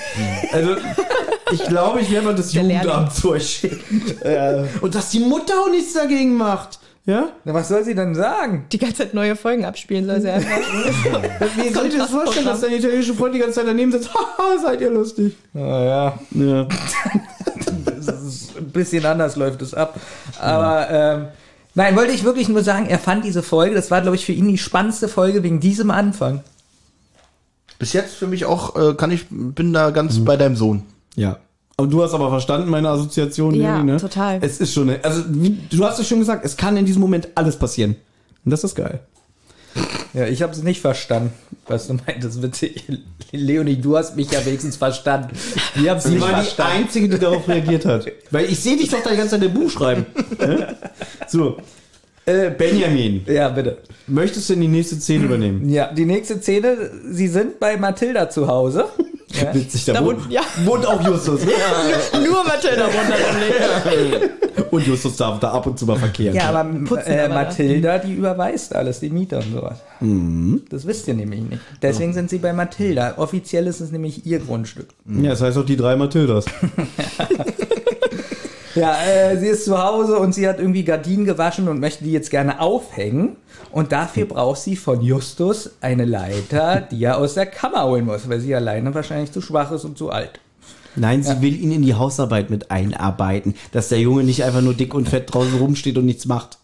Also 0.52 0.75
ich 1.52 1.64
glaube, 1.66 2.02
ich 2.02 2.12
werde 2.12 2.26
mal 2.28 2.36
das 2.36 2.52
Der 2.52 2.64
Jugendamt 2.64 3.14
zu 3.14 3.32
euch 3.32 3.50
schicken. 3.50 4.02
Und 4.82 4.96
dass 4.96 5.10
die 5.10 5.20
Mutter 5.20 5.54
auch 5.62 5.70
nichts 5.70 5.94
dagegen 5.94 6.36
macht. 6.36 6.80
Ja? 7.06 7.30
Na, 7.44 7.54
was 7.54 7.68
soll 7.68 7.84
sie 7.84 7.94
denn 7.94 8.16
sagen? 8.16 8.66
Die 8.72 8.80
ganze 8.80 8.98
Zeit 8.98 9.14
neue 9.14 9.36
Folgen 9.36 9.64
abspielen 9.64 10.08
soll 10.08 10.22
sie 10.22 10.30
einfach. 10.30 10.50
Wie 11.56 11.70
soll 11.70 11.86
ich 11.86 11.94
dir 11.94 12.00
das 12.00 12.10
vorstellen, 12.10 12.48
dass 12.48 12.62
dein 12.62 12.74
italienische 12.74 13.14
Freund 13.14 13.36
die 13.36 13.40
ganze 13.40 13.56
Zeit 13.56 13.68
daneben 13.68 13.92
sitzt? 13.92 14.12
Haha, 14.14 14.58
seid 14.60 14.82
ihr 14.82 14.90
lustig. 14.90 15.36
Naja, 15.54 16.18
Ja. 16.32 16.68
ein 18.58 18.72
bisschen 18.72 19.06
anders 19.06 19.36
läuft 19.36 19.62
es 19.62 19.74
ab. 19.74 20.00
Aber 20.40 20.88
ähm, 20.90 21.26
nein, 21.76 21.96
wollte 21.96 22.14
ich 22.14 22.24
wirklich 22.24 22.50
nur 22.50 22.64
sagen, 22.64 22.88
er 22.88 23.00
fand 23.00 23.24
diese 23.24 23.44
Folge, 23.44 23.76
das 23.76 23.92
war, 23.92 24.02
glaube 24.02 24.16
ich, 24.16 24.26
für 24.26 24.32
ihn 24.32 24.48
die 24.48 24.58
spannendste 24.58 25.08
Folge 25.08 25.44
wegen 25.44 25.60
diesem 25.60 25.92
Anfang. 25.92 26.42
Bis 27.80 27.94
jetzt 27.94 28.16
für 28.16 28.28
mich 28.28 28.46
auch, 28.46 28.76
äh, 28.76 28.94
kann 28.96 29.12
ich, 29.12 29.26
bin 29.30 29.74
da 29.74 29.90
ganz 29.92 30.24
bei 30.24 30.38
deinem 30.38 30.56
Sohn. 30.56 30.84
Ja. 31.16 31.40
Aber 31.78 31.88
du 31.88 32.02
hast 32.04 32.14
aber 32.14 32.30
verstanden, 32.30 32.70
meine 32.70 32.90
Assoziation, 32.90 33.54
Ja, 33.54 33.76
Leonie, 33.76 33.92
ne? 33.92 33.98
total. 33.98 34.40
Es 34.42 34.60
ist 34.62 34.74
schon, 34.74 34.90
eine, 34.90 35.04
also 35.04 35.24
wie, 35.28 35.58
du 35.70 35.84
hast 35.84 36.00
es 36.00 36.08
schon 36.08 36.20
gesagt, 36.20 36.46
es 36.46 36.56
kann 36.56 36.78
in 36.78 36.86
diesem 36.86 37.02
Moment 37.02 37.28
alles 37.36 37.58
passieren. 37.58 37.96
Und 38.46 38.52
das 38.52 38.64
ist 38.64 38.76
geil. 38.76 39.02
Ja, 40.14 40.26
ich 40.28 40.42
habe 40.42 40.54
es 40.54 40.64
nicht 40.64 40.80
verstanden, 40.80 41.34
was 41.68 41.88
du 41.88 41.96
meintest. 41.96 42.42
Witzig. 42.42 42.86
Leonie, 43.34 43.76
du 43.76 43.98
hast 43.98 44.16
mich 44.16 44.32
ja 44.32 44.46
wenigstens 44.46 44.78
verstanden. 44.78 45.36
Wir 45.76 45.92
haben 45.92 45.98
es 45.98 46.06
Sie 46.06 46.12
nicht 46.12 46.22
war 46.22 46.30
die 46.30 46.36
verstanden. 46.36 46.84
Einzige, 46.84 47.10
die 47.10 47.20
darauf 47.20 47.46
reagiert 47.50 47.84
hat. 47.86 48.06
Weil 48.32 48.46
ich 48.46 48.58
sehe 48.62 48.78
dich 48.78 48.88
doch 48.90 49.04
da 49.04 49.10
die 49.10 49.18
ganze 49.18 49.32
Zeit 49.38 49.44
im 49.44 49.54
Buch 49.54 49.70
schreiben. 49.70 50.06
So. 51.28 51.58
Äh, 52.28 52.50
Benjamin, 52.52 53.24
Ja, 53.28 53.50
bitte. 53.50 53.78
möchtest 54.08 54.50
du 54.50 54.54
in 54.54 54.62
die 54.62 54.68
nächste 54.68 54.96
Szene 54.96 55.26
übernehmen? 55.26 55.70
Ja, 55.70 55.92
die 55.94 56.06
nächste 56.06 56.40
Szene, 56.42 56.76
sie 57.12 57.28
sind 57.28 57.60
bei 57.60 57.78
Mathilda 57.78 58.30
zu 58.30 58.48
Hause. 58.48 58.86
Ja. 59.42 59.54
Witzig, 59.54 59.84
da, 59.84 59.94
Da 59.94 60.06
wohnt, 60.06 60.20
wohnt- 60.24 60.32
ja. 60.32 60.42
wohnt 60.64 60.86
auch 60.88 61.06
Justus. 61.06 61.42
Nur 61.44 62.44
Mathilda 62.46 62.86
wunderlich. 62.86 64.30
Und 64.72 64.88
Justus 64.88 65.18
darf 65.18 65.40
da 65.42 65.52
ab 65.52 65.68
und 65.68 65.78
zu 65.78 65.86
mal 65.86 65.98
verkehren. 65.98 66.34
Ja, 66.34 66.50
aber 66.54 66.60
äh, 67.06 67.20
aber 67.20 67.28
da. 67.28 67.34
Mathilda, 67.44 67.98
die 67.98 68.14
überweist 68.14 68.74
alles, 68.74 69.02
die 69.02 69.10
Miete 69.10 69.38
und 69.38 69.52
sowas. 69.54 69.80
Das 70.70 70.88
wisst 70.88 71.10
ihr 71.10 71.16
nämlich 71.16 71.42
nicht. 71.42 71.62
Deswegen 71.82 72.14
sind 72.14 72.30
sie 72.30 72.38
bei 72.38 72.54
Mathilda. 72.54 73.16
Offiziell 73.18 73.68
ist 73.68 73.82
es 73.82 73.92
nämlich 73.92 74.26
ihr 74.26 74.40
Grundstück. 74.40 74.88
ja, 75.06 75.32
das 75.32 75.42
heißt 75.42 75.58
auch 75.58 75.66
die 75.66 75.76
drei 75.76 75.98
Mathildas. 75.98 76.46
Ja, 78.76 78.98
äh, 79.06 79.38
sie 79.38 79.48
ist 79.48 79.64
zu 79.66 79.82
Hause 79.82 80.20
und 80.20 80.36
sie 80.36 80.48
hat 80.48 80.60
irgendwie 80.60 80.84
Gardinen 80.84 81.24
gewaschen 81.26 81.70
und 81.70 81.80
möchte 81.80 82.04
die 82.04 82.12
jetzt 82.12 82.30
gerne 82.30 82.60
aufhängen. 82.60 83.38
Und 83.72 83.94
dafür 83.94 84.26
braucht 84.26 84.60
sie 84.60 84.76
von 84.76 85.02
Justus 85.02 85.72
eine 85.80 86.04
Leiter, 86.04 86.82
die 86.82 87.04
er 87.04 87.18
aus 87.18 87.36
der 87.36 87.46
Kammer 87.46 87.86
holen 87.86 88.06
muss, 88.06 88.28
weil 88.28 88.42
sie 88.42 88.54
alleine 88.54 88.94
wahrscheinlich 88.94 89.32
zu 89.32 89.42
schwach 89.42 89.72
ist 89.72 89.86
und 89.86 89.98
zu 89.98 90.10
alt. 90.10 90.40
Nein, 90.98 91.24
sie 91.24 91.42
will 91.42 91.56
ihn 91.56 91.72
in 91.72 91.82
die 91.82 91.94
Hausarbeit 91.94 92.50
mit 92.50 92.72
einarbeiten, 92.72 93.56
dass 93.72 93.90
der 93.90 94.00
Junge 94.00 94.24
nicht 94.24 94.44
einfach 94.44 94.62
nur 94.62 94.74
dick 94.74 94.94
und 94.94 95.10
fett 95.10 95.34
draußen 95.34 95.58
rumsteht 95.58 95.98
und 95.98 96.06
nichts 96.06 96.26
macht. 96.26 96.58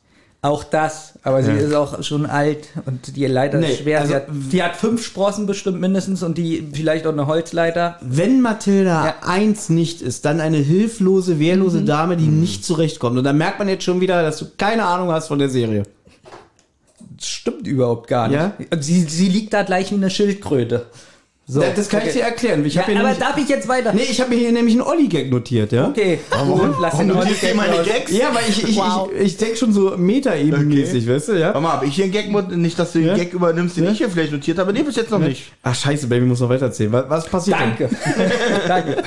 Auch 0.44 0.64
das, 0.64 1.14
aber 1.22 1.44
sie 1.44 1.52
Ja. 1.52 1.58
ist 1.58 1.74
auch 1.76 2.02
schon 2.04 2.26
alt 2.26 2.70
und 2.88 3.16
die 3.16 3.28
Leiter 3.28 3.60
Nee, 3.60 3.74
ist 3.74 3.82
schwer. 3.82 4.00
also- 4.00 4.10
sie 4.10 4.16
hat, 4.16 4.26
die 4.52 4.64
hat 4.64 4.76
fünf 4.76 5.06
Sprossen 5.06 5.46
bestimmt 5.46 5.80
mindestens 5.80 6.24
und 6.24 6.36
die 6.36 6.68
vielleicht 6.74 7.06
auch 7.06 7.12
eine 7.12 7.28
Holzleiter. 7.28 7.98
Wenn 8.02 8.42
Mathilda 8.42 9.06
Ja. 9.06 9.16
eins 9.22 9.70
nicht 9.70 10.02
ist, 10.02 10.26
dann 10.26 10.40
eine 10.40 10.58
hilflose, 10.58 11.38
wehrlose 11.40 11.84
Dame, 11.84 12.18
die 12.18 12.26
nicht 12.26 12.66
zurechtkommt. 12.66 13.20
Und 13.20 13.24
dann 13.24 13.38
merkt 13.38 13.60
man 13.60 13.70
jetzt 13.70 13.84
schon 13.84 14.02
wieder, 14.02 14.24
dass 14.24 14.38
du 14.40 14.46
keine 14.58 14.86
Ahnung 14.86 15.12
hast 15.12 15.28
von 15.28 15.38
der 15.38 15.50
Serie. 15.50 15.84
Das 17.18 17.28
stimmt 17.28 17.68
überhaupt 17.68 18.08
gar 18.08 18.28
nicht. 18.28 18.38
Ja? 18.38 18.54
Und 18.72 18.84
Sie, 18.84 19.02
sie 19.02 19.30
liegt 19.30 19.54
da 19.54 19.62
gleich 19.62 19.92
wie 19.92 19.96
eine 19.96 20.10
Schildkröte. 20.10 20.88
So, 21.48 21.60
das, 21.60 21.74
das 21.74 21.90
kann 21.90 22.02
ich 22.04 22.10
okay. 22.10 22.20
dir 22.20 22.24
erklären. 22.24 22.66
Ich 22.66 22.76
Ja, 22.76 22.84
aber 22.84 22.94
nämlich, 22.94 23.18
darf 23.18 23.36
ich 23.38 23.50
jetzt 23.50 23.68
weiter? 23.68 23.92
nee, 23.94 24.04
ich 24.10 24.22
habe 24.22 24.30
mir 24.30 24.38
hier 24.38 24.52
nämlich 24.52 24.76
einen 24.76 24.84
Olli-Gag 24.84 25.30
notiert, 25.32 25.72
ja? 25.72 25.88
Okay, 25.90 26.20
gut, 26.30 26.76
lass 26.80 26.98
den 26.98 27.10
Warum 27.10 27.22
Olli 27.22 27.30
notierst 27.32 27.44
du 27.44 27.56
meine. 27.56 27.84
Gags? 27.84 28.12
Ja, 28.12 28.34
weil 28.34 28.44
ich, 28.48 28.70
ich, 28.70 28.78
Wow. 28.78 29.10
ich, 29.14 29.22
ich 29.26 29.38
denke 29.38 29.58
schon 29.58 29.74
so 29.74 29.98
Meta-Ebene-mäßig, 29.98 31.10
weißt 31.10 31.30
du, 31.30 31.34
ja? 31.34 31.48
Warte 31.48 31.60
mal, 31.60 31.74
habe 31.74 31.88
ich 31.88 31.96
hier 31.96 32.06
einen 32.06 32.14
Gag, 32.14 32.32
nicht, 32.56 32.78
dass 32.80 32.94
du 32.94 33.00
den 33.00 33.08
Ja? 33.10 33.16
Gag 33.16 33.34
übernimmst, 33.34 33.76
den 33.76 33.84
Ja? 33.86 33.92
ich 33.92 33.98
hier 33.98 34.10
vielleicht 34.10 34.32
notiert 34.32 34.60
habe? 34.60 34.72
Nee, 34.72 34.84
bis 34.84 34.96
jetzt 34.96 35.12
noch 35.12 35.20
nicht. 35.20 35.52
Ach, 35.64 35.76
scheiße, 35.76 36.08
Baby, 36.08 36.26
muss 36.28 36.40
noch 36.40 36.48
weitererzählen. 36.50 36.94
Was, 36.94 37.10
was 37.10 37.28
passiert 37.28 37.60
Danke. 37.60 37.90
Danke. 38.68 39.04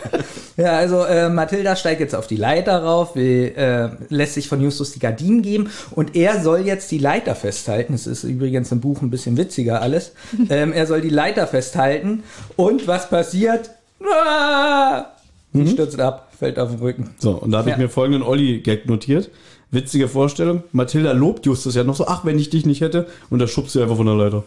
Ja, 0.57 0.73
also 0.77 1.03
äh, 1.03 1.29
Mathilda 1.31 1.75
steigt 1.75 2.01
jetzt 2.01 2.15
auf 2.15 2.27
die 2.29 2.37
Leiter 2.37 2.79
rauf, 2.83 3.17
will, 3.17 3.53
äh, 3.57 3.89
lässt 4.09 4.35
sich 4.35 4.49
von 4.49 4.61
Justus 4.61 4.93
die 4.93 5.01
Gardinen 5.01 5.43
geben 5.43 5.71
und 5.93 6.15
er 6.15 6.41
soll 6.43 6.61
jetzt 6.61 6.91
die 6.93 6.99
Leiter 6.99 7.35
festhalten. 7.35 7.95
Es 7.95 8.07
ist 8.07 8.23
übrigens 8.23 8.71
im 8.71 8.81
Buch 8.81 9.03
ein 9.03 9.11
bisschen 9.11 9.37
witziger 9.37 9.83
alles. 9.83 10.13
ähm, 10.51 10.73
er 10.73 10.87
soll 10.87 11.01
die 11.01 11.09
Leiter 11.09 11.47
festhalten 11.49 12.23
und 12.57 12.87
was 12.87 13.09
passiert? 13.09 13.71
Ah! 14.05 15.07
Sie 15.53 15.69
stürzt 15.69 16.01
ab, 16.01 16.33
fällt 16.37 16.59
auf 16.59 16.71
den 16.71 16.81
Rücken. 16.81 17.15
So, 17.19 17.33
und 17.33 17.53
da 17.53 17.59
habe 17.59 17.71
ich 17.71 17.77
Ja. 17.77 17.83
mir 17.83 17.89
folgenden 17.89 18.23
Olli-Gag 18.23 18.87
notiert. 18.87 19.31
Witzige 19.71 20.09
Vorstellung. 20.09 20.63
Mathilda 20.73 21.13
lobt 21.13 21.47
Justus 21.47 21.75
ja 21.75 21.85
noch 21.85 21.95
so, 21.97 22.07
ach, 22.07 22.25
wenn 22.25 22.39
ich 22.39 22.51
dich 22.51 22.67
nicht 22.67 22.81
hätte. 22.81 23.07
Und 23.31 23.39
da 23.39 23.47
schubst 23.47 23.73
sie 23.73 23.83
einfach 23.83 23.97
von 23.97 24.07
der 24.07 24.15
Leiter. 24.17 24.45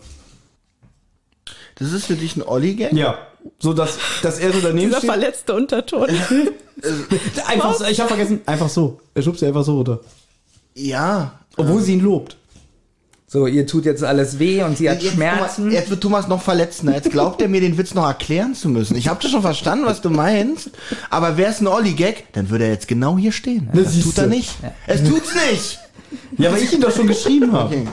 Das 1.75 1.91
ist 1.93 2.05
für 2.05 2.15
dich 2.15 2.35
ein 2.35 2.43
Olli-Gang? 2.43 2.95
Ja. 2.95 3.17
So, 3.59 3.73
dass, 3.73 3.97
dass 4.21 4.39
er 4.39 4.51
so 4.51 4.59
daneben 4.61 4.87
Dieser 4.87 4.97
steht. 4.97 5.09
verletzte 5.09 5.53
Unterton. 5.53 6.09
Einfach 7.47 7.73
so, 7.75 7.85
ich 7.85 7.99
habe 7.99 8.09
vergessen, 8.09 8.41
einfach 8.45 8.69
so. 8.69 8.99
Er 9.15 9.21
schubst 9.23 9.39
sie 9.39 9.47
einfach 9.47 9.63
so 9.63 9.77
runter. 9.77 9.99
Ja. 10.75 11.39
Obwohl 11.55 11.81
sie 11.81 11.93
ihn 11.93 12.01
lobt. 12.03 12.37
So, 13.29 13.45
ihr 13.45 13.67
tut 13.67 13.83
jetzt 13.83 14.05
alles 14.05 14.39
weh 14.39 14.63
und 14.63 14.77
sie 14.77 14.89
hat 14.89 15.03
Jetzt, 15.03 15.15
Schmerzen. 15.15 15.63
Thomas, 15.63 15.73
jetzt 15.73 15.89
wird 15.89 15.99
Thomas 15.99 16.29
noch 16.29 16.41
verletzender. 16.41 16.95
Jetzt 16.95 17.11
glaubt 17.11 17.41
er 17.41 17.49
mir, 17.49 17.59
den 17.59 17.77
Witz 17.77 17.93
noch 17.93 18.07
erklären 18.07 18.55
zu 18.55 18.69
müssen. 18.69 18.95
Ich 18.95 19.09
habe 19.09 19.21
das 19.21 19.31
schon 19.31 19.41
verstanden, 19.41 19.85
was 19.85 19.99
du 19.99 20.09
meinst. 20.09 20.69
Aber 21.09 21.35
wäre 21.35 21.51
es 21.51 21.59
ein 21.59 21.67
Olli-Gag, 21.67 22.31
dann 22.31 22.49
würde 22.49 22.63
er 22.63 22.71
jetzt 22.71 22.87
genau 22.87 23.17
hier 23.17 23.33
stehen. 23.33 23.67
Das 23.73 23.83
Das 23.83 23.93
siehst 23.95 24.05
tut 24.05 24.17
er 24.19 24.27
nicht. 24.27 24.55
Es 24.87 25.03
tut's 25.03 25.33
nicht. 25.51 25.77
Ja, 26.37 26.53
weil 26.53 26.61
ich 26.63 26.71
ihn 26.71 26.79
doch 26.79 26.95
schon 26.95 27.07
geschrieben 27.07 27.51
habe. 27.51 27.75
Okay. 27.75 27.87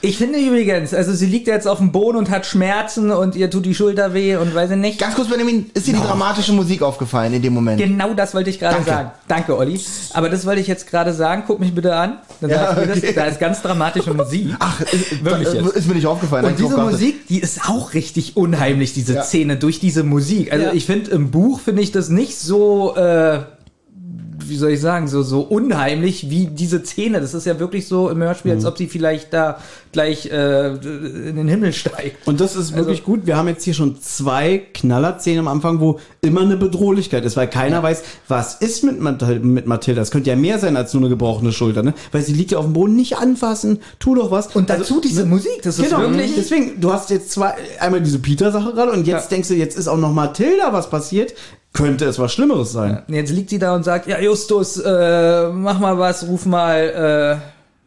Ich 0.00 0.16
finde 0.16 0.38
übrigens, 0.38 0.94
also 0.94 1.12
sie 1.12 1.26
liegt 1.26 1.46
jetzt 1.48 1.66
auf 1.66 1.78
dem 1.78 1.90
Boden 1.92 2.16
und 2.18 2.30
hat 2.30 2.46
Schmerzen 2.46 3.10
und 3.10 3.34
ihr 3.34 3.50
tut 3.50 3.66
die 3.66 3.74
Schulter 3.74 4.14
weh 4.14 4.36
und 4.36 4.54
weiß 4.54 4.70
ich 4.70 4.76
nicht. 4.76 4.98
Ganz 5.00 5.14
kurz, 5.14 5.28
Benjamin, 5.28 5.70
ist 5.74 5.86
dir 5.86 5.94
die 5.94 6.00
dramatische 6.00 6.52
Musik 6.52 6.82
aufgefallen 6.82 7.32
in 7.34 7.42
dem 7.42 7.52
Moment? 7.54 7.80
Genau 7.80 8.14
das 8.14 8.34
wollte 8.34 8.50
ich 8.50 8.58
gerade 8.60 8.76
Danke. 8.76 8.90
sagen. 8.90 9.10
Danke, 9.26 9.56
Olli. 9.56 9.80
Aber 10.14 10.28
das 10.28 10.46
wollte 10.46 10.60
ich 10.60 10.66
jetzt 10.68 10.88
gerade 10.88 11.12
sagen. 11.12 11.42
Guck 11.46 11.58
mich 11.60 11.74
bitte 11.74 11.94
an. 11.96 12.18
Dann 12.40 12.50
Ja, 12.50 12.74
sagst 12.74 12.76
du 12.78 12.90
okay. 12.92 13.00
das. 13.06 13.14
Da 13.14 13.24
ist 13.24 13.40
ganz 13.40 13.62
dramatische 13.62 14.14
Musik. 14.14 14.54
Ach, 14.60 14.80
ist, 14.82 15.24
Wirklich 15.24 15.52
jetzt. 15.52 15.66
ist 15.76 15.88
mir 15.88 15.94
nicht 15.94 16.06
aufgefallen. 16.06 16.44
Und 16.44 16.50
Hab 16.52 16.58
ich 16.58 16.64
diese 16.64 16.74
drauf 16.76 16.88
geachtet. 16.90 17.00
Musik, 17.00 17.26
die 17.28 17.38
ist 17.40 17.68
auch 17.68 17.94
richtig 17.94 18.36
unheimlich, 18.36 18.92
diese 18.94 19.14
Ja. 19.14 19.22
Szene 19.22 19.56
durch 19.56 19.80
diese 19.80 20.04
Musik. 20.04 20.52
Also 20.52 20.66
Ja. 20.66 20.72
ich 20.72 20.86
finde 20.86 21.10
im 21.10 21.30
Buch 21.30 21.60
finde 21.60 21.82
ich 21.82 21.90
das 21.92 22.08
nicht 22.08 22.38
so, 22.38 22.94
äh, 22.96 23.40
wie 24.48 24.56
soll 24.56 24.70
ich 24.70 24.80
sagen, 24.80 25.08
so 25.08 25.22
so 25.22 25.40
unheimlich 25.40 26.30
wie 26.30 26.46
diese 26.46 26.84
Szene. 26.84 27.20
Das 27.20 27.34
ist 27.34 27.46
ja 27.46 27.58
wirklich 27.58 27.86
so 27.88 28.08
im 28.10 28.22
Hörspiel, 28.22 28.52
Mhm. 28.52 28.58
als 28.58 28.64
ob 28.66 28.78
sie 28.78 28.86
vielleicht 28.86 29.32
da 29.32 29.58
gleich 29.92 30.26
äh, 30.30 30.68
in 30.74 31.36
den 31.36 31.48
Himmel 31.48 31.72
steigt. 31.72 32.26
Und 32.26 32.40
das 32.40 32.56
ist 32.56 32.74
wirklich 32.76 33.04
gut. 33.04 33.26
Wir 33.26 33.36
haben 33.36 33.48
jetzt 33.48 33.64
hier 33.64 33.74
schon 33.74 34.00
zwei 34.00 34.58
Knallerszenen 34.74 35.40
am 35.40 35.48
Anfang, 35.48 35.80
wo 35.80 35.98
immer 36.20 36.42
eine 36.42 36.56
Bedrohlichkeit 36.56 37.24
ist, 37.24 37.36
weil 37.36 37.48
keiner 37.48 37.82
weiß, 37.82 38.02
was 38.28 38.54
ist 38.56 38.84
mit, 38.84 39.00
mit 39.44 39.66
Mathilda. 39.66 40.02
Es 40.02 40.10
könnte 40.10 40.30
ja 40.30 40.36
mehr 40.36 40.58
sein 40.58 40.76
als 40.76 40.92
nur 40.94 41.02
eine 41.02 41.08
gebrochene 41.10 41.52
Schulter, 41.52 41.82
ne? 41.82 41.94
Weil 42.12 42.22
sie 42.22 42.32
liegt 42.34 42.50
ja 42.52 42.58
auf 42.58 42.64
dem 42.64 42.74
Boden, 42.74 42.96
nicht 42.96 43.16
anfassen, 43.16 43.78
tu 43.98 44.14
doch 44.14 44.30
was. 44.30 44.54
Und 44.54 44.68
dazu 44.70 45.00
diese 45.00 45.24
Musik, 45.24 45.62
das 45.62 45.78
ist 45.78 45.86
Genau, 45.86 46.00
wirklich. 46.00 46.34
deswegen, 46.36 46.80
du 46.80 46.92
hast 46.92 47.10
jetzt 47.10 47.30
zwei, 47.32 47.54
einmal 47.80 48.00
diese 48.02 48.18
Peter-Sache 48.18 48.72
gerade 48.74 48.92
und 48.92 49.06
jetzt 49.06 49.24
Ja. 49.24 49.28
denkst 49.30 49.48
du, 49.48 49.54
jetzt 49.54 49.76
ist 49.78 49.88
auch 49.88 49.96
noch 49.98 50.12
Mathilda 50.12 50.72
was 50.72 50.90
passiert. 50.90 51.34
Könnte 51.72 52.06
es 52.06 52.18
was 52.18 52.32
Schlimmeres 52.32 52.72
sein. 52.72 53.02
Jetzt 53.08 53.30
liegt 53.30 53.50
sie 53.50 53.58
da 53.58 53.74
und 53.74 53.84
sagt, 53.84 54.06
ja 54.08 54.18
Justus, 54.20 54.78
äh, 54.78 55.48
mach 55.52 55.78
mal 55.78 55.98
was, 55.98 56.26
ruf 56.26 56.44
mal 56.46 57.40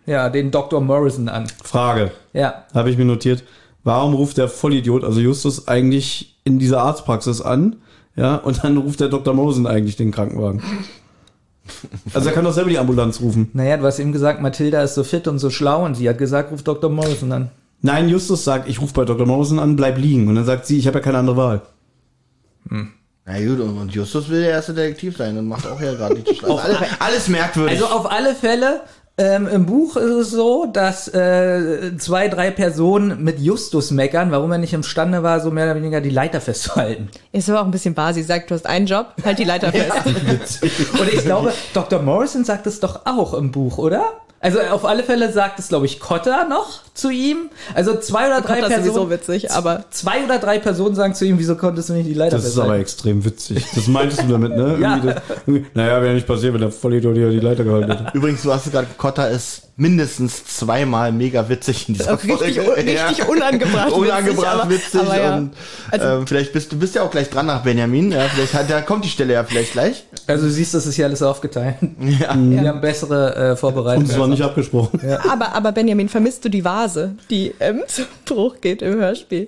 äh, 0.07 0.11
ja 0.11 0.29
den 0.29 0.51
Dr. 0.51 0.79
Morrison 0.81 1.27
an. 1.29 1.47
Frage, 1.63 2.11
Ja, 2.33 2.65
habe 2.73 2.89
ich 2.89 2.97
mir 2.97 3.05
notiert. 3.05 3.43
Warum 3.83 4.13
ruft 4.13 4.37
der 4.37 4.47
Vollidiot, 4.47 5.03
also 5.03 5.19
Justus, 5.19 5.67
eigentlich 5.67 6.39
in 6.43 6.59
dieser 6.59 6.81
Arztpraxis 6.83 7.41
an? 7.41 7.77
Ja, 8.15 8.35
und 8.35 8.63
dann 8.63 8.77
ruft 8.77 8.99
der 8.99 9.07
Dr. 9.09 9.33
Morrison 9.33 9.65
eigentlich 9.67 9.95
den 9.95 10.11
Krankenwagen. 10.11 10.61
Also 12.13 12.27
er 12.29 12.33
kann 12.35 12.43
doch 12.43 12.51
selber 12.51 12.69
die 12.71 12.79
Ambulanz 12.79 13.21
rufen. 13.21 13.49
naja, 13.53 13.77
du 13.77 13.85
hast 13.85 13.99
eben 13.99 14.11
gesagt, 14.11 14.41
Mathilda 14.41 14.81
ist 14.81 14.95
so 14.95 15.03
fit 15.03 15.27
und 15.27 15.39
so 15.39 15.49
schlau 15.49 15.85
und 15.85 15.95
sie 15.95 16.09
hat 16.09 16.17
gesagt, 16.17 16.51
ruf 16.51 16.63
Dr. 16.63 16.89
Morrison 16.89 17.31
an. 17.31 17.51
Nein, 17.81 18.09
Justus 18.09 18.43
sagt, 18.43 18.67
ich 18.67 18.81
rufe 18.81 18.93
bei 18.93 19.05
Dr. 19.05 19.25
Morrison 19.25 19.57
an, 19.59 19.75
bleib 19.77 19.97
liegen. 19.97 20.27
Und 20.27 20.35
dann 20.35 20.43
sagt 20.43 20.65
sie, 20.65 20.77
ich 20.77 20.87
habe 20.87 20.97
ja 20.97 21.03
keine 21.03 21.19
andere 21.19 21.37
Wahl. 21.37 21.61
Na 23.25 23.39
gut, 23.39 23.59
und 23.59 23.93
Justus 23.93 24.29
will 24.29 24.41
der 24.41 24.51
erste 24.51 24.73
Detektiv 24.73 25.17
sein 25.17 25.37
und 25.37 25.47
macht 25.47 25.67
auch 25.67 25.79
ja 25.79 25.93
gerade 25.93 26.15
nicht 26.15 26.41
so 26.41 26.57
alles, 26.57 26.77
alles 26.99 27.27
merkwürdig. 27.27 27.79
Also 27.81 27.93
auf 27.93 28.11
alle 28.11 28.33
Fälle, 28.33 28.81
ähm, 29.17 29.47
im 29.47 29.65
Buch 29.67 29.97
ist 29.97 30.09
es 30.09 30.31
so, 30.31 30.65
dass 30.65 31.07
äh, 31.13 31.95
zwei, 31.97 32.27
drei 32.27 32.49
Personen 32.49 33.23
mit 33.23 33.39
Justus 33.39 33.91
meckern, 33.91 34.31
warum 34.31 34.51
er 34.51 34.57
nicht 34.57 34.73
imstande 34.73 35.21
war, 35.21 35.39
so 35.41 35.51
mehr 35.51 35.65
oder 35.65 35.75
weniger 35.75 36.01
die 36.01 36.09
Leiter 36.09 36.41
festzuhalten. 36.41 37.09
Ist 37.31 37.49
aber 37.49 37.61
auch 37.61 37.65
ein 37.65 37.71
bisschen 37.71 37.93
bar. 37.93 38.13
Sie 38.13 38.23
sagt, 38.23 38.49
du 38.49 38.55
hast 38.55 38.65
einen 38.65 38.87
Job, 38.87 39.13
halt 39.23 39.37
die 39.37 39.43
Leiter 39.43 39.71
fest. 39.71 40.63
Und 40.63 41.13
ich 41.13 41.19
glaube, 41.23 41.53
Dr. 41.73 42.01
Morrison 42.01 42.45
sagt 42.45 42.65
es 42.65 42.79
doch 42.79 43.01
auch 43.05 43.33
im 43.35 43.51
Buch, 43.51 43.77
oder? 43.77 44.05
Also 44.43 44.59
auf 44.59 44.85
alle 44.85 45.03
Fälle 45.03 45.31
sagt 45.31 45.59
es, 45.59 45.67
glaube 45.67 45.85
ich, 45.85 45.99
Cotter 45.99 46.47
noch 46.47 46.79
zu 46.95 47.11
ihm. 47.11 47.51
Also 47.75 47.95
zwei 47.99 48.25
oder 48.25 48.41
drei 48.41 48.59
Das 48.59 48.69
ist 48.69 48.75
Personen. 48.75 48.93
sowieso 48.95 49.09
witzig, 49.11 49.51
aber 49.51 49.85
Zwei 49.91 50.23
oder 50.25 50.39
drei 50.39 50.57
Personen 50.57 50.95
sagen 50.95 51.13
zu 51.13 51.25
ihm, 51.25 51.37
wieso 51.37 51.55
konntest 51.55 51.89
du 51.89 51.93
nicht 51.93 52.07
die 52.09 52.15
Leiter 52.15 52.37
Das 52.37 52.45
ist 52.45 52.57
aber 52.57 52.77
extrem 52.79 53.23
witzig. 53.23 53.63
Das 53.75 53.87
meintest 53.87 54.23
du 54.23 54.27
damit, 54.27 54.55
ne? 54.55 54.77
Ja. 54.81 54.95
Irgendwie 54.95 55.07
das, 55.13 55.23
irgendwie, 55.45 55.65
naja, 55.75 56.01
wäre 56.01 56.15
nicht 56.15 56.25
passiert, 56.25 56.53
wenn 56.55 56.61
der 56.61 56.71
Vollidiot 56.71 57.15
hier 57.15 57.29
die 57.29 57.39
Leiter 57.39 57.63
gehalten 57.63 57.91
hätte. 57.91 58.17
Übrigens, 58.17 58.41
du 58.41 58.51
hast 58.51 58.71
gerade, 58.71 58.87
Kotta 58.97 59.27
ist 59.27 59.70
mindestens 59.81 60.45
zweimal 60.45 61.11
mega 61.11 61.49
witzig 61.49 61.89
in 61.89 61.95
dieser 61.95 62.13
richtig, 62.13 62.37
Folge. 62.37 62.61
un- 62.69 62.73
richtig 62.75 63.27
unangebracht. 63.27 63.91
Unangebracht 63.93 64.69
witzig. 64.69 64.85
witzig 64.93 64.99
Aber, 65.01 65.11
aber 65.13 65.21
ja. 65.23 65.37
und 65.37 65.53
Also- 65.89 66.05
ähm, 66.07 66.27
vielleicht 66.27 66.53
bist 66.53 66.71
du 66.71 66.77
bist 66.77 66.93
ja 66.95 67.01
auch 67.01 67.09
gleich 67.09 67.29
dran 67.29 67.47
nach 67.47 67.63
Benjamin. 67.63 68.11
Ja, 68.11 68.21
vielleicht 68.29 68.53
hat, 68.53 68.69
da 68.69 68.81
kommt 68.81 69.05
die 69.05 69.09
Stelle 69.09 69.33
ja 69.33 69.43
vielleicht 69.43 69.71
gleich. 69.73 70.03
Also 70.27 70.45
du 70.45 70.51
siehst, 70.51 70.73
das 70.75 70.85
ist 70.85 70.95
hier 70.95 71.05
alles 71.05 71.21
aufgeteilt. 71.23 71.75
Ja. 71.99 72.35
Wir 72.37 72.67
haben 72.69 72.81
bessere 72.81 73.35
äh, 73.35 73.55
Vorbereitungen. 73.55 74.05
Und 74.07 74.11
es 74.13 74.19
war 74.19 74.27
nicht 74.27 74.41
abgesprochen. 74.43 74.99
aber, 75.29 75.53
aber 75.55 75.71
Benjamin, 75.71 76.09
vermisst 76.09 76.45
du 76.45 76.49
die 76.49 76.63
Vase, 76.63 77.15
die 77.29 77.53
ähm, 77.59 77.81
zum 77.87 78.05
Bruch 78.25 78.61
geht 78.61 78.81
im 78.83 78.95
Hörspiel? 78.99 79.47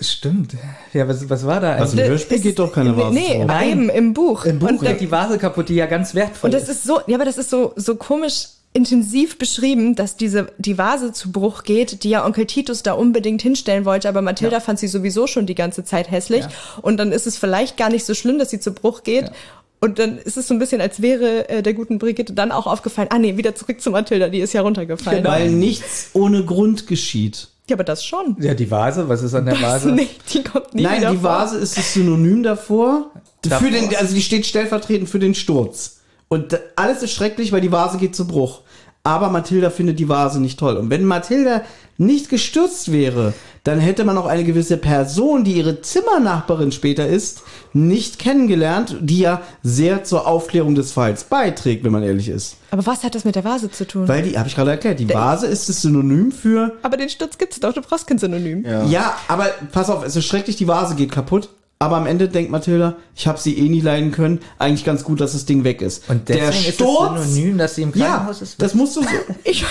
Stimmt. 0.00 0.54
Ja, 0.94 1.06
was, 1.08 1.28
was 1.28 1.44
war 1.46 1.60
da 1.60 1.78
Was 1.78 1.92
im 1.92 1.98
eigentlich? 1.98 2.08
Hörspiel 2.10 2.40
geht 2.40 2.58
doch 2.58 2.72
keine 2.72 2.96
Vase 2.96 3.12
Nee, 3.14 3.38
drauf. 3.38 3.46
Nein. 3.48 3.68
eben 3.70 3.88
im 3.90 4.14
Buch. 4.14 4.44
Im 4.46 4.58
Buch 4.58 4.68
Und, 4.68 4.80
geht 4.80 5.00
die 5.00 5.10
Vase 5.10 5.36
kaputt, 5.36 5.68
die 5.68 5.74
ja 5.74 5.86
ganz 5.86 6.14
wertvoll 6.14 6.48
und 6.48 6.54
das 6.54 6.68
ist 6.70 6.84
so, 6.84 7.00
ja, 7.06 7.16
aber 7.16 7.26
das 7.26 7.36
ist 7.36 7.50
so, 7.50 7.72
so 7.76 7.96
komisch 7.96 8.46
intensiv 8.72 9.36
beschrieben, 9.36 9.96
dass 9.96 10.16
diese, 10.16 10.52
die 10.58 10.78
Vase 10.78 11.12
zu 11.12 11.32
Bruch 11.32 11.64
geht, 11.64 12.04
die 12.04 12.10
ja 12.10 12.24
Onkel 12.24 12.46
Titus 12.46 12.82
da 12.82 12.92
unbedingt 12.92 13.42
hinstellen 13.42 13.84
wollte, 13.84 14.08
aber 14.08 14.22
Mathilda 14.22 14.60
fand 14.60 14.78
sie 14.78 14.86
sowieso 14.86 15.26
schon 15.26 15.46
die 15.46 15.56
ganze 15.56 15.84
Zeit 15.84 16.10
hässlich. 16.10 16.42
Ja. 16.42 16.50
Und 16.82 16.98
dann 16.98 17.10
ist 17.10 17.26
es 17.26 17.36
vielleicht 17.36 17.76
gar 17.76 17.90
nicht 17.90 18.04
so 18.04 18.14
schlimm, 18.14 18.38
dass 18.38 18.50
sie 18.50 18.60
zu 18.60 18.72
Bruch 18.72 19.02
geht. 19.02 19.24
Ja. 19.24 19.32
Und 19.80 19.98
dann 19.98 20.18
ist 20.18 20.36
es 20.36 20.46
so 20.46 20.54
ein 20.54 20.58
bisschen, 20.58 20.80
als 20.80 21.02
wäre 21.02 21.48
äh, 21.48 21.62
der 21.62 21.72
guten 21.74 21.98
Brigitte 21.98 22.32
dann 22.32 22.52
auch 22.52 22.66
aufgefallen, 22.66 23.08
ah 23.10 23.18
nee, 23.18 23.36
wieder 23.36 23.54
zurück 23.54 23.80
zu 23.80 23.90
Mathilda, 23.90 24.28
die 24.28 24.40
ist 24.40 24.52
ja 24.52 24.60
runtergefallen. 24.60 25.22
Genau. 25.22 25.34
Weil 25.34 25.50
nichts 25.50 26.10
ohne 26.12 26.44
Grund 26.44 26.86
geschieht. 26.86 27.48
Ja, 27.68 27.76
aber 27.76 27.84
das 27.84 28.04
schon. 28.04 28.36
Ja, 28.40 28.54
die 28.54 28.70
Vase, 28.70 29.08
was 29.08 29.22
ist 29.22 29.34
an 29.34 29.46
der 29.46 29.60
Vase? 29.60 29.90
nicht, 29.92 30.34
die 30.34 30.44
kommt 30.44 30.74
nie 30.74 30.82
Nein, 30.82 31.00
die 31.00 31.18
vor. 31.18 31.22
Vase 31.22 31.56
ist 31.58 31.76
das 31.76 31.94
Synonym 31.94 32.42
davor. 32.42 33.10
Davor. 33.42 33.66
Für 33.66 33.72
den, 33.72 33.94
also 33.96 34.14
die 34.14 34.22
steht 34.22 34.44
stellvertretend 34.44 35.08
für 35.08 35.18
den 35.18 35.34
Sturz. 35.34 36.00
Und 36.28 36.60
alles 36.76 37.02
ist 37.02 37.12
schrecklich, 37.12 37.50
weil 37.50 37.60
die 37.60 37.72
Vase 37.72 37.98
geht 37.98 38.14
zu 38.14 38.26
Bruch. 38.26 38.60
Aber 39.02 39.30
Mathilda 39.30 39.70
findet 39.70 39.98
die 39.98 40.08
Vase 40.08 40.40
nicht 40.40 40.58
toll. 40.58 40.76
Und 40.76 40.90
wenn 40.90 41.04
Mathilda 41.04 41.62
nicht 41.96 42.28
gestürzt 42.28 42.92
wäre, 42.92 43.32
dann 43.64 43.78
hätte 43.78 44.04
man 44.04 44.16
auch 44.18 44.26
eine 44.26 44.44
gewisse 44.44 44.76
Person, 44.76 45.44
die 45.44 45.52
ihre 45.52 45.80
Zimmernachbarin 45.82 46.72
später 46.72 47.06
ist, 47.06 47.42
nicht 47.72 48.18
kennengelernt, 48.18 48.96
die 49.00 49.20
ja 49.20 49.42
sehr 49.62 50.04
zur 50.04 50.26
Aufklärung 50.26 50.74
des 50.74 50.92
Falls 50.92 51.24
beiträgt, 51.24 51.84
wenn 51.84 51.92
man 51.92 52.02
ehrlich 52.02 52.28
ist. 52.28 52.56
Aber 52.70 52.84
was 52.86 53.04
hat 53.04 53.14
das 53.14 53.24
mit 53.24 53.36
der 53.36 53.44
Vase 53.44 53.70
zu 53.70 53.86
tun? 53.86 54.08
Weil 54.08 54.22
die, 54.22 54.38
habe 54.38 54.48
ich 54.48 54.54
gerade 54.54 54.70
erklärt, 54.70 54.98
die 54.98 55.12
Vase 55.12 55.46
ist 55.46 55.68
das 55.68 55.82
Synonym 55.82 56.32
für 56.32 56.72
aber 56.82 56.96
den 56.96 57.08
Sturz 57.08 57.38
gibt's 57.38 57.60
doch, 57.60 57.72
du 57.72 57.82
brauchst 57.82 58.06
kein 58.06 58.18
Synonym. 58.18 58.64
Ja. 58.64 58.84
Ja, 58.84 59.14
aber 59.28 59.46
pass 59.72 59.90
auf, 59.90 60.04
es 60.04 60.16
ist 60.16 60.24
schrecklich, 60.26 60.56
die 60.56 60.68
Vase 60.68 60.94
geht 60.94 61.12
kaputt. 61.12 61.48
Aber 61.82 61.96
am 61.96 62.06
Ende 62.06 62.28
denkt 62.28 62.50
Mathilda, 62.50 62.96
ich 63.16 63.26
habe 63.26 63.38
sie 63.40 63.56
eh 63.58 63.66
nie 63.66 63.80
leiden 63.80 64.12
können. 64.12 64.40
Eigentlich 64.58 64.84
ganz 64.84 65.02
gut, 65.02 65.18
dass 65.18 65.32
das 65.32 65.46
Ding 65.46 65.64
weg 65.64 65.80
ist. 65.80 66.10
Und 66.10 66.28
deswegen 66.28 66.68
ist 66.68 66.78
das 66.78 67.32
Synonym, 67.32 67.56
dass 67.56 67.74
sie 67.74 67.82
im 67.84 67.92
ja, 67.94 68.06
Krankenhaus 68.06 68.42
ist. 68.42 68.60
das 68.60 68.74
musst 68.74 68.96
du 68.96 69.02
so. 69.02 69.08
Ich, 69.44 69.64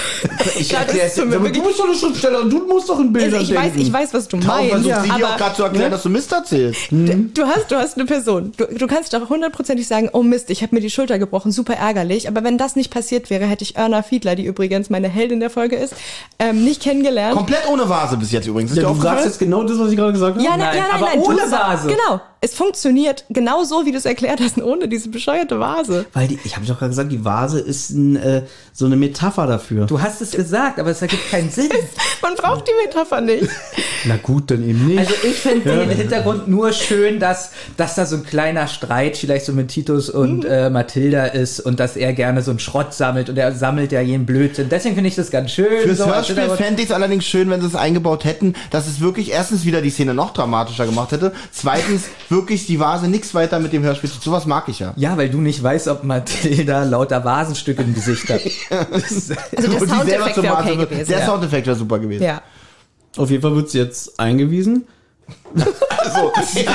Ich 0.58 0.72
Ja, 0.72 0.80
erklär's 0.80 1.14
tut 1.14 1.32
dir. 1.32 1.38
Du 1.38 1.62
bist 1.62 1.80
doch 1.80 1.86
eine 1.86 1.94
Schriftstellerin, 1.94 2.50
du 2.50 2.66
musst 2.66 2.90
doch 2.90 3.00
in 3.00 3.10
also 3.10 3.14
Bildern 3.14 3.42
ich 3.44 3.54
weiß, 3.54 3.72
ich 3.76 3.94
weiß, 3.94 4.14
was 4.16 4.28
du 4.28 4.40
Kaum 4.40 4.48
meinst. 4.48 4.72
versucht 4.72 5.04
sie 5.04 5.10
dir 5.10 5.28
auch 5.28 5.38
gerade 5.38 5.56
zu 5.56 5.64
erklären, 5.64 5.84
ne? 5.84 5.90
dass 5.92 6.02
du 6.02 6.10
Mist 6.10 6.32
erzählst. 6.32 6.80
du 6.90 7.44
hast, 7.46 7.72
du 7.72 7.76
hast 7.76 7.96
eine 7.96 8.06
Person. 8.08 8.54
Du, 8.58 8.66
du 8.66 8.88
kannst 8.88 9.14
doch 9.14 9.30
hundertprozentig 9.30 9.88
sagen, 9.88 10.10
oh 10.12 10.24
Mist, 10.24 10.50
ich 10.50 10.64
habe 10.64 10.74
mir 10.74 10.82
die 10.82 10.90
Schulter 10.90 11.20
gebrochen, 11.20 11.52
super 11.52 11.76
ärgerlich. 11.76 12.28
Aber 12.28 12.44
wenn 12.44 12.58
das 12.58 12.76
nicht 12.76 12.90
passiert 12.92 13.30
wäre, 13.30 13.46
hätte 13.46 13.64
ich 13.64 13.76
Erna 13.76 14.02
Fiedler, 14.02 14.34
die 14.36 14.46
übrigens 14.46 14.90
meine 14.90 15.10
Heldin 15.10 15.42
der 15.42 15.52
Folge 15.52 15.76
ist, 15.76 15.94
ähm, 16.40 16.64
nicht 16.64 16.82
kennengelernt. 16.82 17.36
Komplett 17.36 17.68
ohne 17.72 17.88
Vase 17.88 18.18
bis 18.18 18.32
jetzt 18.32 18.48
übrigens. 18.48 18.72
Ist 18.72 18.78
Ja, 18.78 18.82
du 18.82 18.88
sagst 18.90 18.98
aufgefallen? 19.06 19.26
jetzt 19.28 19.40
genau 19.40 19.62
das, 19.64 19.78
was 19.78 19.92
ich 19.92 19.96
gerade 19.98 20.14
gesagt 20.14 20.38
habe. 20.38 20.44
ja, 20.44 20.58
nein, 20.58 20.70
Nein, 20.70 20.78
ja, 20.78 20.84
nein, 20.92 21.04
aber 21.04 21.06
nein, 21.06 21.20
ohne 21.20 21.52
Vase. 21.52 21.99
Genau. 22.00 22.22
Es 22.42 22.54
funktioniert 22.54 23.26
genau 23.30 23.66
so, 23.66 23.86
wie 23.86 23.92
du 23.92 23.98
es 23.98 24.06
erklärt 24.06 24.40
hast, 24.40 24.58
ohne 24.62 24.88
diese 24.88 25.10
bescheuerte 25.10 25.60
Vase. 25.60 26.06
Weil 26.14 26.30
die, 26.30 26.40
ich 26.46 26.56
habe 26.56 26.66
doch 26.66 26.80
gerade 26.80 26.92
gesagt, 26.92 27.12
die 27.12 27.26
Vase 27.26 27.60
ist 27.60 27.90
ein, 27.90 28.16
äh, 28.16 28.44
so 28.72 28.86
eine 28.86 28.96
Metapher 28.96 29.46
dafür. 29.46 29.88
Du 29.88 30.02
hast 30.02 30.22
es 30.22 30.32
gesagt, 30.32 30.80
aber 30.80 30.92
es 30.92 31.02
ergibt 31.02 31.30
keinen 31.30 31.50
Sinn. 31.50 31.70
Man 32.22 32.36
braucht 32.36 32.66
die 32.66 32.72
Metapher 32.86 33.20
nicht. 33.20 33.50
Na 34.06 34.16
gut, 34.16 34.52
dann 34.52 34.68
eben 34.68 34.88
nicht. 34.88 35.00
Also 35.00 35.14
ich 35.24 35.36
finde 35.36 35.86
den 35.86 35.90
Hintergrund 35.90 36.48
nur 36.48 36.72
schön, 36.72 37.20
dass, 37.20 37.52
dass 37.76 37.96
da 37.96 38.06
so 38.06 38.16
ein 38.16 38.24
kleiner 38.24 38.68
Streit 38.68 39.18
vielleicht 39.18 39.46
so 39.46 39.52
mit 39.52 39.68
Titus 39.68 40.10
und 40.10 40.46
äh, 40.46 40.70
Mathilda 40.70 41.26
ist 41.26 41.60
und 41.60 41.82
dass 41.82 41.98
er 41.98 42.14
gerne 42.14 42.42
so 42.42 42.52
einen 42.52 42.60
Schrott 42.60 42.94
sammelt 42.94 43.30
und 43.30 43.38
er 43.38 43.52
sammelt 43.54 43.92
ja 43.92 44.00
jeden 44.00 44.26
Blödsinn. 44.26 44.70
Deswegen 44.70 44.96
finde 44.96 45.10
ich 45.10 45.16
das 45.16 45.30
ganz 45.30 45.52
schön. 45.52 45.82
Fürs 45.84 45.98
so 45.98 46.06
Hörspiel 46.06 46.50
fände 46.52 46.82
ich 46.82 46.90
es 46.90 46.96
allerdings 46.96 47.26
schön, 47.26 47.50
wenn 47.50 47.60
sie 47.60 47.68
es 47.68 47.76
eingebaut 47.76 48.24
hätten, 48.24 48.54
dass 48.72 48.88
es 48.88 49.02
wirklich 49.02 49.32
erstens 49.32 49.66
wieder 49.66 49.82
die 49.82 49.90
Szene 49.90 50.14
noch 50.14 50.32
dramatischer 50.32 50.86
gemacht 50.86 51.12
hätte. 51.12 51.34
Zweitens 51.52 52.06
wirklich 52.30 52.66
die 52.66 52.80
Vase 52.80 53.08
nichts 53.08 53.34
weiter 53.34 53.60
mit 53.60 53.74
dem 53.74 53.84
Hörspiel. 53.84 54.10
Sowas 54.10 54.46
mag 54.46 54.68
ich 54.70 54.80
ja. 54.80 54.94
Ja, 54.96 55.18
weil 55.18 55.30
du 55.30 55.40
nicht 55.42 55.62
weißt, 55.62 55.88
ob 55.88 56.04
Mathilda 56.04 56.84
lauter 56.84 57.24
Vasenstücke 57.26 57.82
im 57.84 57.94
Gesicht 57.94 58.30
hat. 58.30 58.42
Also 58.70 59.34
der 59.72 59.80
Soundeffekt 59.88 60.42
wäre 60.44 60.54
okay 60.56 60.78
wird- 60.78 60.90
gewesen. 60.90 61.10
Der 61.10 61.20
Ja. 61.20 61.26
Soundeffekt 61.26 61.68
wäre 61.68 61.76
super 61.78 62.00
gewesen. 62.00 62.24
ja. 62.24 62.42
Auf 63.18 63.30
jeden 63.32 63.42
Fall 63.42 63.56
wird's 63.56 63.74
jetzt 63.74 64.20
eingewiesen. 64.20 64.86
Also, 65.56 66.32
was, 66.36 66.56
ist 66.56 66.66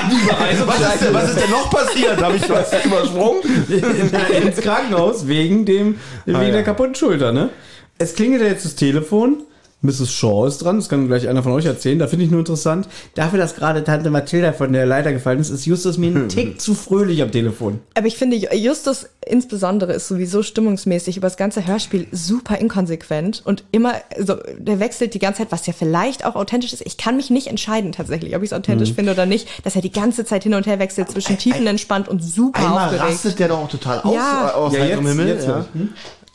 denn, 1.02 1.14
was 1.14 1.30
ist 1.30 1.40
denn 1.40 1.50
noch 1.50 1.70
passiert? 1.70 2.20
Habe 2.22 2.36
ich 2.36 2.48
was 2.50 2.84
übersprungen? 2.84 3.40
ins 4.46 4.60
Krankenhaus 4.60 5.26
wegen 5.26 5.64
dem 5.64 5.98
wegen 6.24 6.36
Ah, 6.38 6.42
ja. 6.42 6.50
der 6.50 6.62
kaputten 6.64 6.94
Schulter, 6.94 7.32
ne? 7.32 7.50
Es 7.98 8.14
klingelt 8.14 8.42
ja 8.42 8.48
jetzt 8.48 8.64
das 8.64 8.74
Telefon. 8.74 9.42
Mrs. 9.84 10.10
Shaw 10.10 10.46
ist 10.48 10.58
dran, 10.58 10.76
das 10.78 10.88
kann 10.88 11.06
gleich 11.06 11.28
einer 11.28 11.42
von 11.42 11.52
euch 11.52 11.66
erzählen. 11.66 11.98
Da 11.98 12.06
finde 12.08 12.24
ich 12.24 12.30
nur 12.30 12.40
interessant. 12.40 12.88
Dafür, 13.14 13.38
dass 13.38 13.54
gerade 13.54 13.84
Tante 13.84 14.10
Mathilda 14.10 14.52
von 14.52 14.72
der 14.72 14.86
Leiter 14.86 15.12
gefallen 15.12 15.38
ist, 15.38 15.50
ist 15.50 15.66
Justus 15.66 15.98
mir 15.98 16.08
ein 16.10 16.28
Tick 16.30 16.60
zu 16.60 16.74
fröhlich 16.74 17.22
am 17.22 17.30
Telefon. 17.30 17.80
Aber 17.94 18.06
ich 18.06 18.16
finde, 18.16 18.36
Justus 18.56 19.06
insbesondere 19.26 19.92
ist 19.92 20.08
sowieso 20.08 20.42
stimmungsmäßig 20.42 21.16
über 21.16 21.26
das 21.28 21.36
ganze 21.36 21.66
Hörspiel 21.66 22.06
super 22.12 22.58
inkonsequent 22.58 23.42
und 23.44 23.64
immer, 23.72 23.94
also 24.16 24.36
der 24.58 24.80
wechselt 24.80 25.14
die 25.14 25.18
ganze 25.18 25.38
Zeit, 25.38 25.52
was 25.52 25.66
ja 25.66 25.72
vielleicht 25.72 26.24
auch 26.24 26.34
authentisch 26.34 26.72
ist. 26.72 26.82
Ich 26.84 26.96
kann 26.96 27.16
mich 27.16 27.30
nicht 27.30 27.46
entscheiden 27.46 27.92
tatsächlich, 27.92 28.34
ob 28.36 28.42
ich 28.42 28.50
es 28.50 28.52
authentisch 28.52 28.90
Mhm. 28.90 28.94
finde 28.94 29.12
oder 29.12 29.26
nicht, 29.26 29.48
dass 29.64 29.76
er 29.76 29.82
die 29.82 29.92
ganze 29.92 30.24
Zeit 30.24 30.42
hin 30.42 30.54
und 30.54 30.66
her 30.66 30.78
wechselt 30.78 31.10
zwischen 31.10 31.38
tiefenentspannt 31.38 32.08
und 32.08 32.22
super 32.22 32.58
Einmal 32.60 32.84
aufgeregt. 32.88 33.04
rastet 33.12 33.38
der 33.38 33.48
doch 33.48 33.58
auch 33.58 33.68
total 33.68 34.00
aus, 34.00 34.14
Ja. 34.14 34.48
äh, 34.48 34.52
aus 34.54 34.72
Ja, 34.74 34.80
heiterem 34.80 35.04
jetzt- 35.06 35.16
Himmel. 35.16 35.28
jetzt 35.28 35.46
ja. 35.48 35.66
ich. 35.74 35.80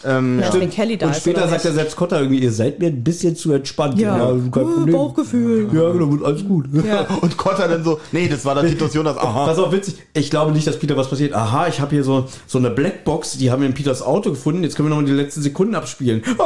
Ähm, 0.05 0.39
Ja, 0.39 0.53
wenn 0.53 0.69
Kelly 0.69 0.97
da 0.97 1.07
Und 1.07 1.11
ist, 1.11 1.19
später 1.21 1.47
sagt 1.47 1.65
er 1.65 1.73
selbst 1.73 1.95
Kotter 1.95 2.19
irgendwie, 2.19 2.39
ihr 2.39 2.51
seid 2.51 2.79
mir 2.79 2.87
ein 2.87 3.03
bisschen 3.03 3.35
zu 3.35 3.51
entspannt. 3.51 3.99
Ja. 3.99 4.17
kein 4.17 4.47
Uh, 4.47 4.49
Problem. 4.49 4.95
Bauchgefühl. 4.95 5.67
Ja, 5.73 5.91
genau, 5.91 6.11
wird 6.11 6.23
alles 6.23 6.47
gut. 6.47 6.65
Ja. 6.85 7.01
Und 7.21 7.35
Kotter 7.37 7.67
dann 7.67 7.83
so, 7.83 7.99
nee, 8.11 8.27
das 8.27 8.45
war 8.45 8.55
der 8.55 8.67
Titus 8.67 8.93
Jonas, 8.93 9.17
aha. 9.17 9.45
Pass 9.45 9.59
auf, 9.59 9.71
witzig. 9.71 9.95
Ich 10.13 10.29
glaube 10.29 10.51
nicht, 10.53 10.65
dass 10.65 10.77
Peter 10.79 10.95
was 10.95 11.09
passiert. 11.09 11.33
Aha, 11.33 11.67
ich 11.67 11.79
habe 11.81 11.91
hier 11.91 12.03
so, 12.03 12.25
so 12.47 12.57
eine 12.57 12.69
Blackbox, 12.69 13.37
die 13.37 13.51
haben 13.51 13.61
wir 13.61 13.67
in 13.67 13.73
Peters 13.73 14.01
Auto 14.01 14.29
gefunden. 14.29 14.63
Jetzt 14.63 14.75
können 14.75 14.87
wir 14.87 14.95
noch 14.95 15.01
mal 15.01 15.07
die 15.07 15.11
letzten 15.13 15.41
Sekunden 15.41 15.75
abspielen. 15.75 16.21
Ah, 16.37 16.43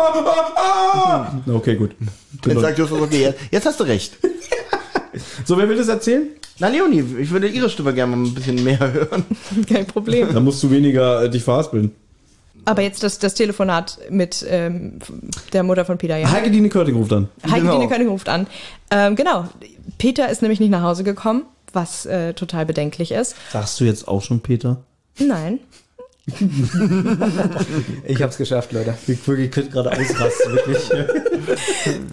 ah, 0.55 1.33
ah. 1.45 1.51
Okay, 1.53 1.75
gut. 1.75 1.91
Jetzt 2.45 2.59
sagt 2.61 2.79
Justus, 2.79 3.01
okay, 3.01 3.21
jetzt, 3.21 3.39
jetzt 3.51 3.65
hast 3.65 3.79
du 3.79 3.83
recht. 3.83 4.17
So, 5.45 5.57
wer 5.59 5.69
will 5.69 5.77
das 5.77 5.89
erzählen? 5.89 6.23
Na, 6.57 6.69
Leonie, 6.69 7.03
ich 7.19 7.29
würde 7.29 7.47
ihre 7.47 7.69
Stimme 7.69 7.93
gerne 7.93 8.15
mal 8.15 8.25
ein 8.25 8.33
bisschen 8.33 8.63
mehr 8.63 8.79
hören. 8.93 9.23
Kein 9.71 9.85
Problem. 9.85 10.33
Da 10.33 10.39
musst 10.39 10.63
du 10.63 10.71
weniger 10.71 11.23
äh, 11.23 11.29
dich 11.29 11.43
verhaspeln. 11.43 11.91
Aber 12.65 12.81
jetzt 12.81 13.03
das, 13.03 13.19
das 13.19 13.33
Telefonat 13.33 13.97
mit 14.09 14.45
ähm, 14.49 14.99
der 15.51 15.63
Mutter 15.63 15.85
von 15.85 15.97
Peter, 15.97 16.17
ja. 16.17 16.31
Heike 16.31 16.49
Dine 16.51 16.69
Körting 16.69 16.95
ruft 16.95 17.11
an. 17.13 17.29
Heike 17.45 17.61
Genau. 17.61 17.79
Dine 17.79 17.89
König 17.91 18.07
ruft 18.07 18.29
an. 18.29 18.47
Ähm, 18.89 19.15
genau. 19.15 19.49
Peter 19.97 20.29
ist 20.29 20.41
nämlich 20.41 20.59
nicht 20.59 20.69
nach 20.69 20.81
Hause 20.83 21.03
gekommen, 21.03 21.43
was 21.73 22.05
äh, 22.05 22.33
total 22.33 22.65
bedenklich 22.65 23.11
ist. 23.11 23.35
Sagst 23.51 23.79
du 23.79 23.83
jetzt 23.85 24.07
auch 24.07 24.21
schon 24.21 24.39
Peter? 24.41 24.77
Nein. 25.19 25.59
Ich 28.05 28.21
hab's 28.21 28.37
geschafft, 28.37 28.71
Leute. 28.71 28.95
Ich 29.07 29.23
könnte 29.25 29.69
gerade 29.69 29.91
ausrasten, 29.91 30.53
wirklich. 30.53 30.89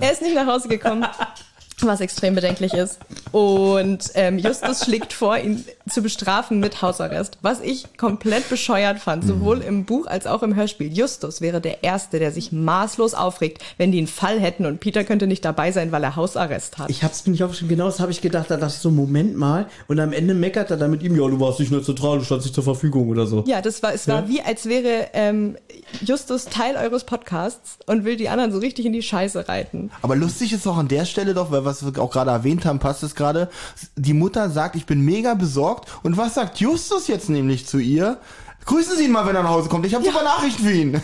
Er 0.01 0.13
ist 0.13 0.23
nicht 0.23 0.35
nach 0.35 0.47
Hause 0.47 0.69
gekommen, 0.69 1.07
was 1.87 2.01
extrem 2.01 2.35
bedenklich 2.35 2.75
ist. 2.75 2.99
Und 3.33 4.11
ähm, 4.15 4.39
Justus 4.39 4.85
schlägt 4.85 5.13
vor, 5.13 5.39
ihn 5.39 5.65
zu 5.89 6.03
bestrafen 6.03 6.61
mit 6.61 6.83
Hausarrest, 6.83 7.39
was 7.43 7.61
ich 7.61 7.97
komplett 7.97 8.49
bescheuert 8.49 8.99
fand, 8.99 9.25
sowohl 9.25 9.61
im 9.63 9.85
Buch 9.85 10.07
als 10.07 10.27
auch 10.27 10.43
im 10.43 10.55
Hörspiel. 10.55 10.93
Justus 10.93 11.41
wäre 11.41 11.61
der 11.61 11.83
Erste, 11.83 12.19
der 12.19 12.33
sich 12.33 12.53
maßlos 12.53 13.15
aufregt, 13.15 13.63
wenn 13.79 13.93
die 13.93 13.99
einen 13.99 14.07
Fall 14.07 14.41
hätten 14.41 14.67
und 14.67 14.81
Peter 14.81 15.05
könnte 15.05 15.27
nicht 15.27 15.45
dabei 15.45 15.73
sein, 15.73 15.93
weil 15.93 16.05
er 16.05 16.17
Hausarrest 16.17 16.79
hat. 16.79 16.91
Ich 16.91 17.03
hab's 17.03 17.27
mir 17.27 17.33
nicht 17.33 17.45
aufgeschrieben, 17.45 17.77
genau 17.77 17.87
das 17.87 18.01
habe 18.01 18.13
ich 18.13 18.21
gedacht. 18.21 18.51
Da 18.51 18.57
dachte 18.57 18.75
ich 18.75 18.81
so, 18.81 18.91
Moment 18.91 19.37
mal. 19.37 19.67
Und 19.89 20.01
am 20.01 20.13
Ende 20.13 20.35
meckert 20.35 20.71
er 20.71 20.77
dann 20.77 20.91
mit 20.91 21.03
ihm, 21.03 21.17
ja, 21.17 21.27
du 21.29 21.41
warst 21.41 21.61
nicht 21.61 21.71
mehr 21.71 21.83
zentral, 21.83 22.19
du 22.19 22.25
standst 22.25 22.47
nicht 22.47 22.55
zur 22.55 22.65
Verfügung 22.65 23.09
oder 23.09 23.27
so. 23.27 23.45
Ja, 23.47 23.63
das 23.63 23.83
war, 23.83 23.95
es 23.95 24.09
war 24.09 24.29
wie, 24.29 24.43
als 24.43 24.67
wäre 24.67 25.09
ähm, 25.13 25.57
Justus 26.05 26.47
Teil 26.47 26.77
eures 26.77 27.05
Podcasts 27.05 27.79
und 27.87 28.05
will 28.05 28.17
die 28.17 28.29
anderen 28.29 28.53
so 28.53 28.59
richtig 28.59 28.87
in 28.87 28.93
die 28.93 29.03
Scheiße 29.03 29.49
reiten. 29.49 29.91
Aber 30.03 30.17
lustig 30.17 30.53
ist 30.53 30.67
auch 30.67 30.77
an 30.77 30.89
der 30.89 31.05
Stelle 31.05 31.35
doch, 31.35 31.51
weil 31.51 31.65
was 31.65 31.70
wir 31.85 32.03
auch 32.03 32.11
gerade 32.11 32.31
erwähnt 32.31 32.65
haben, 32.65 32.79
passt 32.79 33.03
es 33.03 33.15
gerade. 33.15 33.49
Die 33.97 34.15
Mutter 34.15 34.51
sagt, 34.51 34.77
ich 34.77 34.87
bin 34.87 35.01
mega 35.01 35.35
besorgt. 35.35 35.89
Und 36.03 36.17
was 36.17 36.35
sagt 36.35 36.59
Justus 36.59 37.09
jetzt 37.09 37.29
nämlich 37.29 37.67
zu 37.67 37.79
ihr? 37.79 38.19
Grüßen 38.67 38.97
Sie 38.97 39.05
ihn 39.05 39.13
mal, 39.13 39.27
wenn 39.27 39.35
er 39.35 39.43
nach 39.43 39.51
Hause 39.51 39.69
kommt. 39.69 39.87
Ich 39.87 39.95
habe 39.95 40.05
super 40.05 40.23
Nachrichten 40.23 40.63
für 40.63 40.73
ihn. 40.73 40.95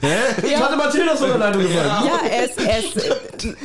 Hä? 0.00 0.50
Ja. 0.50 0.60
Hatte 0.60 0.76
Mathilda 0.76 1.14
der 1.14 1.38
Leitung 1.38 1.62
gefallen. 1.62 1.90
Ja, 2.04 2.44
ist, 2.44 2.60
er 2.60 2.78
ist 2.78 3.16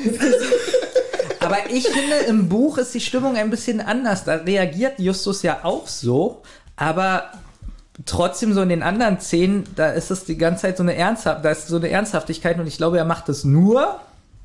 Aber 1.39 1.57
ich 1.69 1.87
finde, 1.87 2.15
im 2.27 2.47
Buch 2.49 2.77
ist 2.77 2.93
die 2.93 2.99
Stimmung 3.01 3.35
ein 3.35 3.49
bisschen 3.49 3.81
anders. 3.81 4.23
Da 4.23 4.35
reagiert 4.35 4.99
Justus 4.99 5.41
ja 5.41 5.59
auch 5.63 5.87
so, 5.87 6.43
aber 6.75 7.31
trotzdem 8.05 8.53
so 8.53 8.61
in 8.61 8.69
den 8.69 8.83
anderen 8.83 9.19
Szenen, 9.19 9.63
da 9.75 9.89
ist 9.89 10.11
es 10.11 10.23
die 10.25 10.37
ganze 10.37 10.63
Zeit 10.63 10.77
so 10.77 10.83
eine 10.83 10.95
Ernsthaft, 10.95 11.43
da 11.43 11.49
ist 11.49 11.67
so 11.67 11.77
eine 11.77 11.89
Ernsthaftigkeit 11.89 12.59
und 12.59 12.67
ich 12.67 12.77
glaube, 12.77 12.97
er 12.97 13.05
macht 13.05 13.27
es 13.29 13.43
nur, 13.43 13.99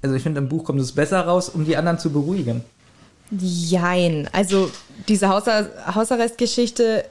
also 0.06 0.16
ich 0.16 0.22
finde, 0.22 0.40
im 0.40 0.48
Buch 0.48 0.64
kommt 0.64 0.80
es 0.80 0.92
besser 0.92 1.20
raus, 1.20 1.48
um 1.48 1.64
die 1.64 1.76
anderen 1.76 1.98
zu 1.98 2.10
beruhigen. 2.10 2.62
Jein. 3.30 4.28
Also 4.32 4.70
diese 5.08 5.28
Hausar 5.28 5.66
Hausarrestgeschichte 5.94 7.04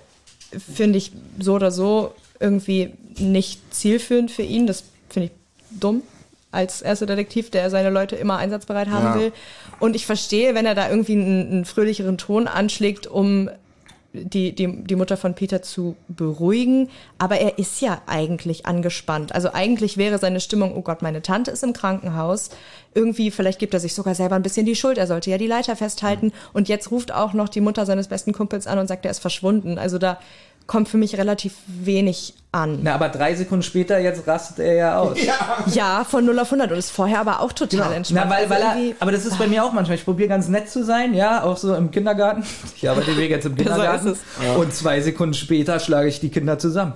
finde 0.73 0.97
ich 0.97 1.11
so 1.39 1.55
oder 1.55 1.72
so 1.72 2.13
irgendwie 2.39 2.93
nicht 3.17 3.73
zielführend 3.73 4.31
für 4.31 4.43
ihn. 4.43 4.67
Das 4.67 4.84
finde 5.09 5.27
ich 5.27 5.80
dumm 5.80 6.01
als 6.51 6.81
erster 6.81 7.05
Detektiv, 7.05 7.49
der 7.51 7.69
seine 7.69 7.89
Leute 7.89 8.15
immer 8.15 8.38
einsatzbereit 8.38 8.89
haben 8.89 9.05
Ja. 9.05 9.15
will. 9.15 9.34
Und 9.80 9.95
ich 9.95 10.05
verstehe, 10.05 10.55
wenn 10.55 10.65
er 10.65 10.73
da 10.76 10.89
irgendwie 10.89 11.13
einen, 11.13 11.51
einen 11.51 11.65
fröhlicheren 11.65 12.17
Ton 12.17 12.47
anschlägt, 12.47 13.07
um 13.07 13.49
die, 14.13 14.53
die, 14.55 14.84
die 14.84 14.95
Mutter 14.95 15.17
von 15.17 15.34
Peter 15.34 15.61
zu 15.61 15.97
beruhigen. 16.07 16.89
Aber 17.17 17.39
er 17.39 17.59
ist 17.59 17.81
ja 17.81 18.01
eigentlich 18.07 18.65
angespannt. 18.65 19.35
Also 19.35 19.51
eigentlich 19.51 19.97
wäre 19.97 20.17
seine 20.17 20.39
Stimmung, 20.39 20.76
oh 20.76 20.81
Gott, 20.81 21.01
meine 21.01 21.22
Tante 21.22 21.51
ist 21.51 21.63
im 21.63 21.73
Krankenhaus. 21.73 22.49
Irgendwie, 22.95 23.30
vielleicht 23.30 23.59
gibt 23.59 23.73
er 23.73 23.80
sich 23.80 23.93
sogar 23.93 24.15
selber 24.15 24.35
ein 24.35 24.41
bisschen 24.41 24.65
die 24.65 24.76
Schuld. 24.76 24.97
Er 24.97 25.05
sollte 25.05 25.30
ja 25.30 25.38
die 25.38 25.47
Leiter 25.47 25.76
festhalten. 25.76 26.31
Und 26.53 26.69
jetzt 26.69 26.89
ruft 26.91 27.13
auch 27.13 27.34
noch 27.34 27.49
die 27.49 27.61
Mutter 27.61 27.85
seines 27.85 28.07
besten 28.07 28.31
Kumpels 28.34 28.65
an 28.67 28.80
und 28.80 28.88
sagt, 28.88 29.05
er 29.05 29.11
ist 29.11 29.19
verschwunden. 29.19 29.77
Also 29.77 29.97
da 29.97 30.17
kommt 30.67 30.89
für 30.89 30.97
mich 30.97 31.15
relativ 31.17 31.53
wenig 31.67 32.34
an. 32.51 32.80
Na, 32.81 32.95
aber 32.95 33.09
drei 33.09 33.35
Sekunden 33.35 33.61
später, 33.61 33.99
jetzt 33.99 34.26
rastet 34.26 34.59
er 34.59 34.73
ja 34.73 34.97
aus. 34.99 35.15
Ja, 35.76 36.03
von 36.09 36.26
0 36.26 36.39
auf 36.39 36.47
100 36.47 36.72
und 36.72 36.77
ist 36.80 36.89
vorher 36.89 37.19
aber 37.19 37.41
auch 37.41 37.51
total 37.51 37.93
entspannt. 37.93 38.26
Na, 38.27 38.35
weil, 38.35 38.49
weil 38.49 38.63
Also 38.63 38.67
er, 38.69 38.76
irgendwie- 38.77 38.95
aber 38.99 39.11
das 39.11 39.26
ist 39.26 39.38
bei 39.38 39.45
mir 39.47 39.63
auch 39.63 39.73
manchmal. 39.73 39.97
Ich 39.97 40.05
probiere 40.05 40.30
ganz 40.30 40.47
nett 40.47 40.67
zu 40.69 40.84
sein, 40.84 41.13
ja, 41.13 41.43
auch 41.43 41.57
so 41.57 41.76
im 41.76 41.91
Kindergarten. 41.91 42.43
Ich 42.76 42.89
arbeite 42.89 43.11
jetzt 43.11 43.45
im 43.45 43.55
Kindergarten. 43.57 44.13
ist 44.13 44.22
Und 44.57 44.73
zwei 44.73 45.01
Sekunden 45.01 45.34
später 45.35 45.80
schlage 45.80 46.07
ich 46.07 46.19
die 46.19 46.30
Kinder 46.30 46.57
zusammen. 46.57 46.93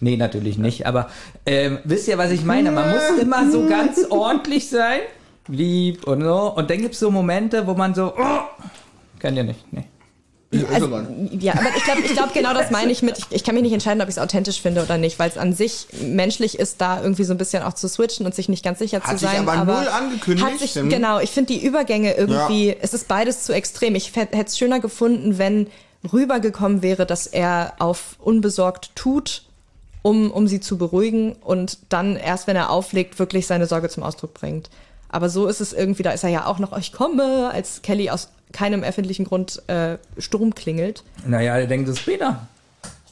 Nee, 0.00 0.16
natürlich 0.16 0.56
nicht. 0.56 0.86
Aber 0.86 1.08
ähm, 1.44 1.78
wisst 1.84 2.08
ihr, 2.08 2.16
was 2.16 2.30
ich 2.30 2.42
meine? 2.44 2.70
Man 2.70 2.88
muss 2.90 3.02
immer 3.20 3.50
so 3.50 3.66
ganz 3.68 4.06
ordentlich 4.08 4.70
sein, 4.70 5.00
lieb 5.50 6.06
und 6.06 6.22
so. 6.22 6.54
Und 6.54 6.70
dann 6.70 6.78
gibt 6.78 6.94
es 6.94 7.00
so 7.00 7.10
Momente, 7.10 7.66
wo 7.66 7.74
man 7.74 7.94
so, 7.94 8.12
oh, 8.16 8.38
kennt 9.18 9.36
ihr 9.36 9.44
nicht, 9.44 9.72
nee. 9.72 9.84
Also, 10.72 10.88
ja, 11.38 11.52
aber 11.52 11.68
ich 11.76 11.84
glaube, 11.84 12.00
ich 12.00 12.12
glaub, 12.12 12.34
genau 12.34 12.52
das 12.52 12.72
meine 12.72 12.90
ich 12.90 13.02
mit, 13.02 13.16
ich, 13.18 13.26
ich 13.30 13.44
kann 13.44 13.54
mich 13.54 13.62
nicht 13.62 13.72
entscheiden, 13.72 14.02
ob 14.02 14.08
ich 14.08 14.16
es 14.16 14.18
authentisch 14.18 14.60
finde 14.60 14.82
oder 14.82 14.98
nicht, 14.98 15.20
weil 15.20 15.28
es 15.30 15.38
an 15.38 15.52
sich 15.54 15.86
menschlich 16.02 16.58
ist, 16.58 16.80
da 16.80 17.00
irgendwie 17.00 17.22
so 17.22 17.32
ein 17.32 17.38
bisschen 17.38 17.62
auch 17.62 17.74
zu 17.74 17.88
switchen 17.88 18.26
und 18.26 18.34
sich 18.34 18.48
nicht 18.48 18.64
ganz 18.64 18.80
sicher 18.80 19.00
Hat 19.00 19.12
zu 19.12 19.18
sich 19.18 19.28
sein. 19.28 19.48
aber 19.48 19.74
null 19.74 19.88
angekündigt, 19.88 20.44
Hat 20.44 20.58
sich, 20.58 20.74
genau, 20.74 21.20
ich 21.20 21.30
finde 21.30 21.52
die 21.52 21.64
Übergänge 21.64 22.14
irgendwie, 22.14 22.70
Ja. 22.70 22.74
es 22.80 22.94
ist 22.94 23.06
beides 23.06 23.44
zu 23.44 23.52
extrem. 23.52 23.94
Ich 23.94 24.16
hätte 24.16 24.36
es 24.44 24.58
schöner 24.58 24.80
gefunden, 24.80 25.38
wenn 25.38 25.68
rübergekommen 26.12 26.82
wäre, 26.82 27.06
dass 27.06 27.28
er 27.28 27.74
auf 27.78 28.16
unbesorgt 28.18 28.90
tut, 28.96 29.44
um, 30.02 30.32
um 30.32 30.48
sie 30.48 30.58
zu 30.58 30.78
beruhigen 30.78 31.34
und 31.44 31.78
dann 31.90 32.16
erst, 32.16 32.48
wenn 32.48 32.56
er 32.56 32.70
auflegt, 32.70 33.20
wirklich 33.20 33.46
seine 33.46 33.66
Sorge 33.66 33.88
zum 33.88 34.02
Ausdruck 34.02 34.34
bringt. 34.34 34.68
Aber 35.10 35.28
so 35.28 35.48
ist 35.48 35.60
es 35.60 35.72
irgendwie, 35.72 36.02
da 36.04 36.12
ist 36.12 36.22
er 36.24 36.30
ja 36.30 36.46
auch 36.46 36.58
noch, 36.58 36.76
ich 36.78 36.92
komme, 36.92 37.50
als 37.52 37.82
Kelly 37.82 38.10
aus 38.10 38.28
keinem 38.52 38.82
erfindlichen 38.82 39.24
Grund 39.24 39.62
äh, 39.68 39.98
Sturm 40.18 40.54
klingelt. 40.54 41.02
Naja, 41.26 41.56
er 41.58 41.66
denkt, 41.66 41.88
das 41.88 41.98
ist 41.98 42.04
Peter. 42.06 42.46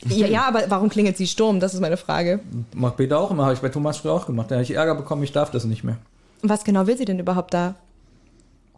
Ja, 0.07 0.27
ja, 0.29 0.43
aber 0.47 0.63
warum 0.69 0.89
klingelt 0.91 1.17
sie 1.17 1.27
Sturm? 1.27 1.59
Das 1.59 1.75
ist 1.75 1.81
meine 1.81 1.97
Frage. 1.97 2.39
Macht 2.73 2.97
Peter 2.97 3.19
auch 3.19 3.33
immer, 3.33 3.45
habe 3.45 3.55
ich 3.55 3.61
bei 3.61 3.69
Thomas 3.69 3.97
früher 3.99 4.13
auch 4.13 4.27
gemacht. 4.27 4.49
Da 4.51 4.55
habe 4.57 4.63
ich 4.63 4.71
Ärger 4.71 4.95
bekommen, 4.95 5.25
ich 5.25 5.33
darf 5.33 5.51
das 5.51 5.65
nicht 5.65 5.83
mehr. 5.83 5.97
Was 6.43 6.63
genau 6.63 6.87
will 6.87 6.97
sie 6.97 7.05
denn 7.05 7.19
überhaupt 7.19 7.53
da? 7.53 7.75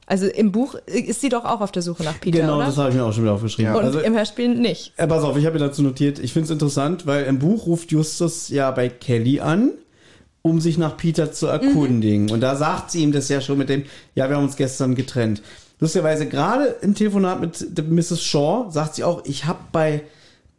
Also 0.06 0.26
im 0.26 0.50
Buch 0.50 0.74
ist 0.86 1.20
sie 1.20 1.28
doch 1.28 1.44
auch 1.44 1.60
auf 1.60 1.70
der 1.72 1.82
Suche 1.82 2.02
nach 2.02 2.18
Peter, 2.20 2.40
Genau, 2.40 2.56
oder? 2.56 2.66
das 2.66 2.76
habe 2.78 2.88
ich 2.88 2.96
mir 2.96 3.04
auch 3.04 3.12
schon 3.12 3.22
wieder 3.24 3.34
aufgeschrieben. 3.34 3.74
Und 3.76 3.84
Also, 3.84 4.00
im 4.00 4.14
Hörspiel 4.14 4.48
nicht. 4.54 4.92
äh, 4.96 5.06
pass 5.06 5.22
auf, 5.22 5.36
ich 5.36 5.44
habe 5.46 5.58
mir 5.58 5.66
dazu 5.66 5.82
notiert, 5.82 6.18
ich 6.18 6.32
finde 6.32 6.46
es 6.46 6.50
interessant, 6.50 7.06
weil 7.06 7.24
im 7.26 7.38
Buch 7.38 7.66
ruft 7.66 7.92
Justus 7.92 8.48
ja 8.48 8.70
bei 8.72 8.88
Kelly 8.88 9.40
an, 9.40 9.72
um 10.42 10.60
sich 10.60 10.78
nach 10.78 10.96
Peter 10.96 11.32
zu 11.32 11.46
erkundigen. 11.46 12.30
Und 12.30 12.40
da 12.40 12.56
sagt 12.56 12.90
sie 12.90 13.02
ihm 13.02 13.12
das 13.12 13.28
ja 13.28 13.40
schon 13.40 13.58
mit 13.58 13.68
dem, 13.68 13.84
ja, 14.14 14.28
wir 14.28 14.36
haben 14.36 14.44
uns 14.44 14.56
gestern 14.56 14.94
getrennt. 14.94 15.42
Lustigerweise, 15.80 16.26
gerade 16.26 16.76
im 16.82 16.94
Telefonat 16.94 17.40
mit 17.40 17.76
der 17.76 17.84
Mrs. 17.84 18.22
Shaw 18.22 18.70
sagt 18.70 18.94
sie 18.94 19.04
auch, 19.04 19.24
ich 19.24 19.46
habe 19.46 19.60
bei 19.72 20.02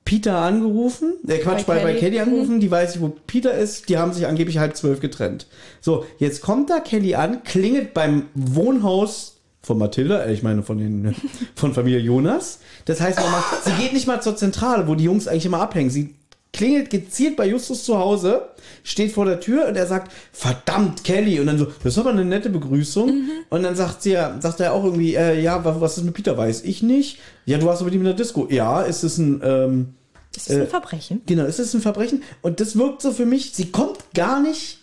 Peter 0.04 0.38
angerufen, 0.38 1.14
äh 1.28 1.38
Quatsch, 1.38 1.66
Bei 1.66 1.78
bei, 1.78 1.94
bei 1.94 1.94
Kelly. 1.94 2.20
Angerufen, 2.20 2.60
die 2.60 2.72
weiß 2.72 2.96
ich, 2.96 3.02
wo 3.02 3.10
Peter 3.28 3.54
ist, 3.54 3.88
die 3.88 3.98
haben 3.98 4.14
sich 4.14 4.26
angeblich 4.26 4.58
halb 4.58 4.76
zwölf 4.76 5.00
getrennt. 5.00 5.48
So, 5.80 6.06
jetzt 6.18 6.42
kommt 6.42 6.70
da 6.70 6.80
Kelly 6.80 7.16
an, 7.16 7.44
klingelt 7.44 7.94
beim 7.94 8.26
Wohnhaus 8.34 9.38
von 9.62 9.78
Mathilda, 9.78 10.24
äh, 10.24 10.34
ich 10.34 10.42
meine 10.42 10.64
von 10.64 10.80
den 10.80 11.16
von 11.56 11.74
Familie 11.74 12.00
Jonas. 12.00 12.60
Das 12.86 13.00
heißt 13.00 13.20
nochmal, 13.20 13.44
sie 13.64 13.74
geht 13.74 13.94
nicht 13.94 14.08
mal 14.08 14.22
zur 14.22 14.36
Zentrale, 14.36 14.88
wo 14.88 14.96
die 14.96 15.04
Jungs 15.04 15.28
eigentlich 15.28 15.46
immer 15.46 15.62
abhängen. 15.62 15.92
Sie 15.92 16.16
klingelt 16.54 16.90
gezielt 16.90 17.38
bei 17.38 17.48
Justus 17.48 17.86
zu 17.86 17.98
Hause, 17.98 18.50
steht 18.84 19.12
vor 19.14 19.26
der 19.26 19.40
Tür 19.40 19.68
und 19.68 19.76
er 19.76 19.88
sagt, 19.88 20.12
verdammt, 20.34 21.04
Kelly. 21.04 21.40
Und 21.40 21.48
dann 21.48 21.58
so, 21.58 21.66
das 21.84 21.94
ist 21.94 21.98
aber 21.98 22.10
eine 22.10 22.26
nette 22.26 22.50
Begrüßung. 22.50 23.24
Und 23.50 23.64
dann 23.64 23.76
sagt 23.76 24.04
sie 24.04 24.12
ja, 24.12 24.40
sagt 24.42 24.60
er 24.60 24.74
auch 24.74 24.84
irgendwie, 24.84 25.16
äh, 25.16 25.42
ja, 25.42 25.64
was, 25.64 25.80
was 25.80 25.98
ist 25.98 26.04
mit 26.04 26.14
Peter? 26.14 26.38
Weiß 26.38 26.64
ich 26.64 26.84
nicht. 26.84 27.20
Ja, 27.46 27.58
du 27.58 27.66
warst 27.66 27.82
aber 27.82 27.86
mit 27.90 27.96
ihm 27.96 28.02
in 28.02 28.06
der 28.06 28.14
Disco. 28.16 28.48
Ja, 28.50 28.82
ist 28.82 29.04
es 29.04 29.18
ein, 29.18 29.42
ähm, 29.44 29.94
Ist 30.36 30.50
das 30.50 30.58
ein 30.58 30.68
Verbrechen? 30.68 31.22
Genau, 31.26 31.46
ist 31.46 31.60
es 31.60 31.74
ein 31.74 31.82
Verbrechen? 31.82 32.24
Und 32.42 32.60
das 32.60 32.78
wirkt 32.78 33.02
so 33.02 33.12
für 33.12 33.26
mich, 33.26 33.54
sie 33.54 33.72
kommt 33.72 34.00
gar 34.14 34.42
nicht, 34.42 34.80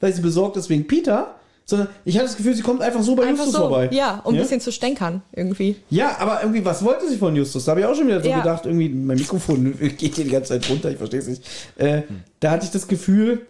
weil 0.00 0.12
sie 0.12 0.22
besorgt 0.22 0.56
ist 0.56 0.70
wegen 0.70 0.86
Peter, 0.86 1.34
sondern 1.66 1.88
ich 2.04 2.16
hatte 2.16 2.26
das 2.26 2.36
Gefühl, 2.36 2.54
sie 2.54 2.62
kommt 2.62 2.82
einfach 2.82 3.02
so 3.02 3.14
bei 3.16 3.22
Einfach 3.24 3.44
Justus 3.46 3.52
so, 3.62 3.68
vorbei. 3.68 3.88
ja, 3.92 4.20
um 4.24 4.34
ein 4.34 4.40
bisschen 4.40 4.60
zu 4.60 4.70
stänkern 4.72 5.22
irgendwie. 5.32 5.76
Ja, 5.90 6.16
aber 6.18 6.40
irgendwie, 6.42 6.64
was 6.64 6.84
wollte 6.84 7.08
sie 7.08 7.16
von 7.16 7.34
Justus? 7.34 7.64
Da 7.64 7.70
habe 7.70 7.80
ich 7.80 7.86
auch 7.86 7.94
schon 7.94 8.06
wieder 8.06 8.22
so 8.22 8.28
Ja. 8.28 8.38
gedacht, 8.40 8.66
irgendwie, 8.66 8.88
mein 8.90 9.16
Mikrofon 9.16 9.74
geht 9.96 10.14
hier 10.16 10.24
die 10.24 10.30
ganze 10.30 10.50
Zeit 10.58 10.68
runter, 10.68 10.90
ich 10.90 10.98
verstehe 10.98 11.20
es 11.20 11.26
nicht. 11.28 11.42
Äh, 11.76 12.02
Da 12.40 12.50
hatte 12.50 12.66
ich 12.66 12.70
das 12.70 12.86
Gefühl, 12.86 13.46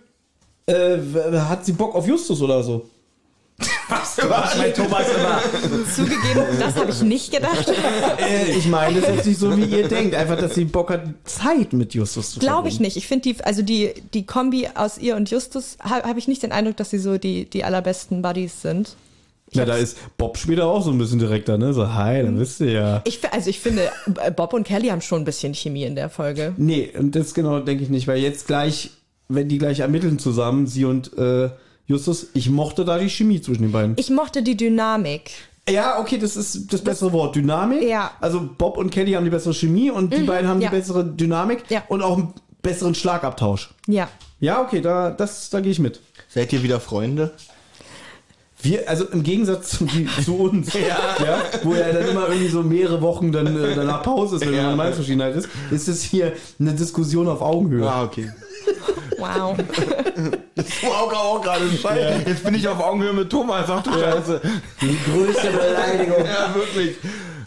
äh, 0.66 0.99
hat 1.35 1.65
sie 1.66 1.73
Bock 1.73 1.95
auf 1.95 2.07
Justus 2.07 2.41
oder 2.41 2.62
so? 2.62 2.89
Was 3.89 4.56
mein 4.56 4.73
Thomas 4.73 5.06
immer? 5.15 5.40
Zugegeben, 5.94 6.44
das 6.59 6.77
habe 6.77 6.90
ich 6.90 7.02
nicht 7.02 7.32
gedacht. 7.32 7.69
Äh, 8.19 8.52
ich 8.56 8.66
meine, 8.69 9.01
das 9.01 9.11
ist 9.11 9.16
jetzt 9.16 9.27
nicht 9.27 9.40
so, 9.40 9.56
wie 9.56 9.65
ihr 9.65 9.89
denkt. 9.89 10.15
Einfach, 10.15 10.39
dass 10.39 10.55
sie 10.55 10.65
Bock 10.65 10.90
hat, 10.90 11.02
Zeit 11.24 11.73
mit 11.73 11.94
Justus 11.94 12.32
zu 12.32 12.40
Glaube 12.40 12.69
ich 12.69 12.81
nicht. 12.81 12.97
Ich 12.97 13.06
finde 13.06 13.32
die, 13.32 13.44
also 13.44 13.62
die, 13.62 13.93
die 14.15 14.24
Kombi 14.24 14.69
aus 14.74 14.98
ihr 14.98 15.16
und 15.16 15.31
Justus, 15.31 15.77
habe 15.81 16.09
hab 16.09 16.16
ich 16.16 16.28
nicht 16.28 16.43
den 16.43 16.52
Eindruck, 16.52 16.77
dass 16.77 16.90
sie 16.90 16.98
so 16.98 17.19
die, 17.19 17.44
die 17.44 17.65
allerbesten 17.65 18.23
Buddies 18.23 18.62
sind. 18.62 18.97
Ich 19.51 19.56
Ja, 19.56 19.65
da 19.65 19.77
ist 19.77 19.98
Bob 20.16 20.39
später 20.39 20.66
auch 20.66 20.82
so 20.82 20.90
ein 20.90 20.98
bisschen 20.98 21.19
direkter, 21.19 21.59
ne? 21.59 21.74
So, 21.74 21.93
hi, 21.93 22.23
dann 22.23 22.39
wisst 22.39 22.61
ihr 22.61 22.70
ja. 22.70 23.02
ich, 23.05 23.20
also 23.31 23.51
ich 23.51 23.61
finde, 23.61 23.90
äh, 24.23 24.31
Bob 24.31 24.52
und 24.55 24.66
Kelly 24.66 24.89
haben 24.89 25.01
schon 25.01 25.23
ein 25.23 25.24
bisschen 25.24 25.55
Chemie 25.55 25.85
in 25.85 25.94
der 25.94 26.09
Folge. 26.09 26.55
Nee, 26.56 26.90
und 26.98 27.15
das 27.15 27.35
genau 27.35 27.61
denke 27.61 27.85
ich 27.85 27.90
nicht, 27.90 28.09
weil 28.09 28.19
jetzt 28.19 28.47
gleich, 28.47 28.90
wenn 29.28 29.48
die 29.48 29.59
gleich 29.59 29.81
ermitteln 29.81 30.19
zusammen, 30.19 30.66
sie 30.66 30.85
und 30.86 31.16
äh, 31.19 31.51
Justus, 31.86 32.28
ich 32.35 32.48
mochte 32.51 32.85
da 32.85 32.98
die 32.98 33.09
Chemie 33.11 33.40
zwischen 33.40 33.62
den 33.62 33.73
beiden. 33.73 33.94
Ich 33.98 34.11
mochte 34.11 34.43
die 34.43 34.56
Dynamik. 34.56 35.31
ja, 35.69 35.98
okay, 35.98 36.19
das 36.19 36.36
ist 36.36 36.73
das 36.73 36.82
bessere 36.82 37.12
Wort. 37.12 37.36
Dynamik. 37.36 37.82
Ja. 37.82 38.05
Mhm. 38.05 38.11
Also 38.24 38.48
Bob 38.59 38.77
und 38.78 38.90
Kelly 38.90 39.12
haben 39.12 39.24
die 39.24 39.31
bessere 39.31 39.55
Chemie 39.55 39.90
und 39.90 40.12
die 40.12 40.23
beiden 40.23 40.48
haben 40.48 40.61
ja. 40.61 40.70
die 40.70 40.77
bessere 40.77 41.05
Dynamik 41.05 41.65
Ja. 41.70 41.82
und 41.89 42.02
auch 42.02 42.16
einen 42.19 42.32
besseren 42.62 42.94
Schlagabtausch. 42.94 43.70
Ja. 43.86 44.09
Ja, 44.40 44.61
okay, 44.62 44.81
da, 44.81 45.11
das, 45.11 45.51
da 45.51 45.61
gehe 45.61 45.73
ich 45.73 45.78
mit. 45.78 46.01
Seid 46.28 46.52
ihr 46.52 46.62
wieder 46.62 46.81
Freunde? 46.81 47.32
Wir, 48.65 48.89
also 48.89 49.05
im 49.05 49.23
Gegensatz 49.23 49.70
zu, 49.70 49.85
die, 49.85 50.09
zu 50.24 50.36
uns, 50.36 50.73
ja. 50.74 51.39
wo 51.62 51.74
ja 51.74 51.93
dann 51.93 52.09
immer 52.09 52.28
irgendwie 52.28 52.49
so 52.49 52.62
mehrere 52.62 53.03
Wochen 53.03 53.31
dann 53.31 53.47
äh, 53.47 53.74
danach 53.74 54.03
Pause 54.03 54.36
ist, 54.36 54.47
wenn 54.47 54.57
man 54.57 54.66
eine 54.66 54.77
Meinungsverschiedenheit 54.77 55.36
ist, 55.36 55.49
ist 55.70 55.89
es 55.89 56.03
hier 56.03 56.32
eine 56.59 56.73
Diskussion 56.73 57.28
auf 57.28 57.43
Augenhöhe. 57.43 57.89
Ah, 57.89 58.05
okay. 58.05 58.32
Wow. 59.19 59.57
Du 60.57 60.86
auch, 60.89 61.12
auch 61.12 61.43
gerade 61.43 61.69
Scheiße. 61.70 62.23
Jetzt 62.27 62.45
bin 62.45 62.55
ich 62.55 62.66
auf 62.66 62.81
Augenhöhe 62.81 63.12
mit 63.12 63.31
Thomas. 63.31 63.69
Ach 63.69 63.82
du 63.82 63.93
Scheiße. 63.93 64.41
Die 64.81 64.99
größte 65.11 65.51
Beleidigung. 65.51 66.24
Ja, 66.24 66.55
wirklich. 66.55 66.97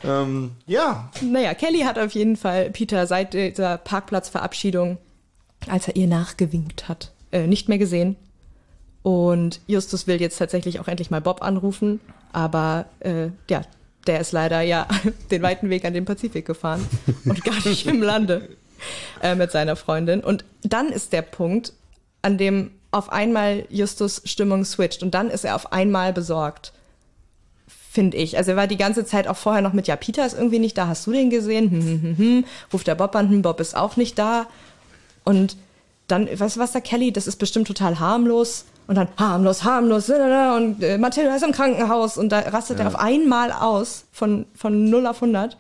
Ähm, 0.03 0.51
ja, 0.67 1.09
Naja, 1.21 1.53
Kelly 1.53 1.79
hat 1.79 1.97
auf 1.97 2.11
jeden 2.11 2.37
Fall 2.37 2.69
Peter 2.69 3.07
seit 3.07 3.33
dieser 3.33 3.77
Parkplatzverabschiedung, 3.77 4.97
als 5.67 5.87
er 5.87 5.95
ihr 5.95 6.07
nachgewinkt 6.07 6.87
hat, 6.87 7.11
äh, 7.31 7.47
nicht 7.47 7.67
mehr 7.67 7.79
gesehen. 7.79 8.15
Und 9.07 9.61
Justus 9.67 10.05
will 10.05 10.19
jetzt 10.19 10.37
tatsächlich 10.37 10.81
auch 10.81 10.89
endlich 10.89 11.09
mal 11.09 11.21
Bob 11.21 11.41
anrufen, 11.41 12.01
aber 12.33 12.87
äh, 12.99 13.29
ja, 13.49 13.61
der 14.05 14.19
ist 14.19 14.33
leider 14.33 14.59
ja 14.59 14.85
den 15.31 15.41
weiten 15.41 15.69
Weg 15.69 15.85
an 15.85 15.93
den 15.93 16.03
Pazifik 16.03 16.45
gefahren 16.45 16.85
und 17.23 17.41
gar 17.45 17.65
nicht 17.65 17.87
im 17.87 18.01
Lande 18.01 18.49
äh, 19.23 19.33
mit 19.33 19.49
seiner 19.49 19.77
Freundin. 19.77 20.19
Und 20.19 20.43
dann 20.61 20.89
ist 20.89 21.13
der 21.13 21.21
Punkt, 21.21 21.71
an 22.21 22.37
dem 22.37 22.71
auf 22.91 23.09
einmal 23.09 23.63
Justus 23.69 24.23
Stimmung 24.25 24.65
switcht 24.65 25.01
und 25.01 25.13
dann 25.13 25.29
ist 25.29 25.45
er 25.45 25.55
auf 25.55 25.71
einmal 25.71 26.11
besorgt 26.11 26.73
finde 27.89 28.17
ich. 28.17 28.37
Also 28.37 28.51
er 28.51 28.57
war 28.57 28.67
die 28.67 28.75
ganze 28.75 29.05
Zeit 29.05 29.29
auch 29.29 29.37
vorher 29.37 29.61
noch 29.61 29.71
mit, 29.71 29.87
ja, 29.87 29.95
Peter 29.95 30.25
ist 30.25 30.37
irgendwie 30.37 30.59
nicht 30.59 30.77
da, 30.77 30.87
hast 30.87 31.07
du 31.07 31.13
den 31.13 31.29
gesehen? 31.29 31.71
Hm, 31.71 31.81
hm, 31.81 32.01
hm, 32.01 32.17
hm. 32.17 32.45
Ruft 32.73 32.87
der 32.87 32.95
Bob 32.95 33.15
an, 33.15 33.29
hm, 33.29 33.41
Bob 33.41 33.61
ist 33.61 33.73
auch 33.73 33.95
nicht 33.95 34.19
da. 34.19 34.47
Und 35.23 35.55
dann, 36.07 36.27
weißt 36.27 36.57
du 36.57 36.59
was, 36.59 36.73
sagt 36.73 36.87
Kelly, 36.87 37.13
das 37.13 37.25
ist 37.25 37.37
bestimmt 37.37 37.67
total 37.67 37.99
harmlos. 37.99 38.65
Und 38.87 38.95
dann 38.95 39.09
harmlos, 39.17 39.63
harmlos, 39.63 40.09
und 40.09 40.81
äh, 40.81 40.97
Mathilda 40.97 41.35
ist 41.35 41.43
im 41.43 41.51
Krankenhaus. 41.51 42.17
Und 42.17 42.29
da 42.29 42.39
rastet 42.39 42.79
er 42.79 42.87
auf 42.87 42.97
einmal 42.97 43.51
aus, 43.51 44.05
von, 44.11 44.45
von 44.55 44.89
0 44.89 45.07
auf 45.07 45.21
100. 45.21 45.57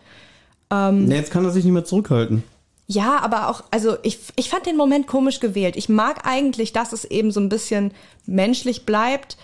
Nee, 0.91 1.15
jetzt 1.15 1.31
kann 1.31 1.43
er 1.45 1.51
sich 1.51 1.63
nicht 1.65 1.73
mehr 1.73 1.85
zurückhalten. 1.85 2.43
Ja, 2.87 3.19
aber 3.19 3.49
auch, 3.49 3.63
also 3.69 3.97
ich, 4.01 4.19
ich 4.37 4.49
fand 4.49 4.65
den 4.65 4.77
Moment 4.77 5.07
komisch 5.07 5.41
gewählt. 5.41 5.75
Ich 5.75 5.89
mag 5.89 6.25
eigentlich, 6.25 6.71
dass 6.71 6.93
es 6.93 7.03
eben 7.03 7.31
so 7.31 7.41
ein 7.41 7.49
bisschen 7.49 7.91
menschlich 8.25 8.85
bleibt, 8.85 9.37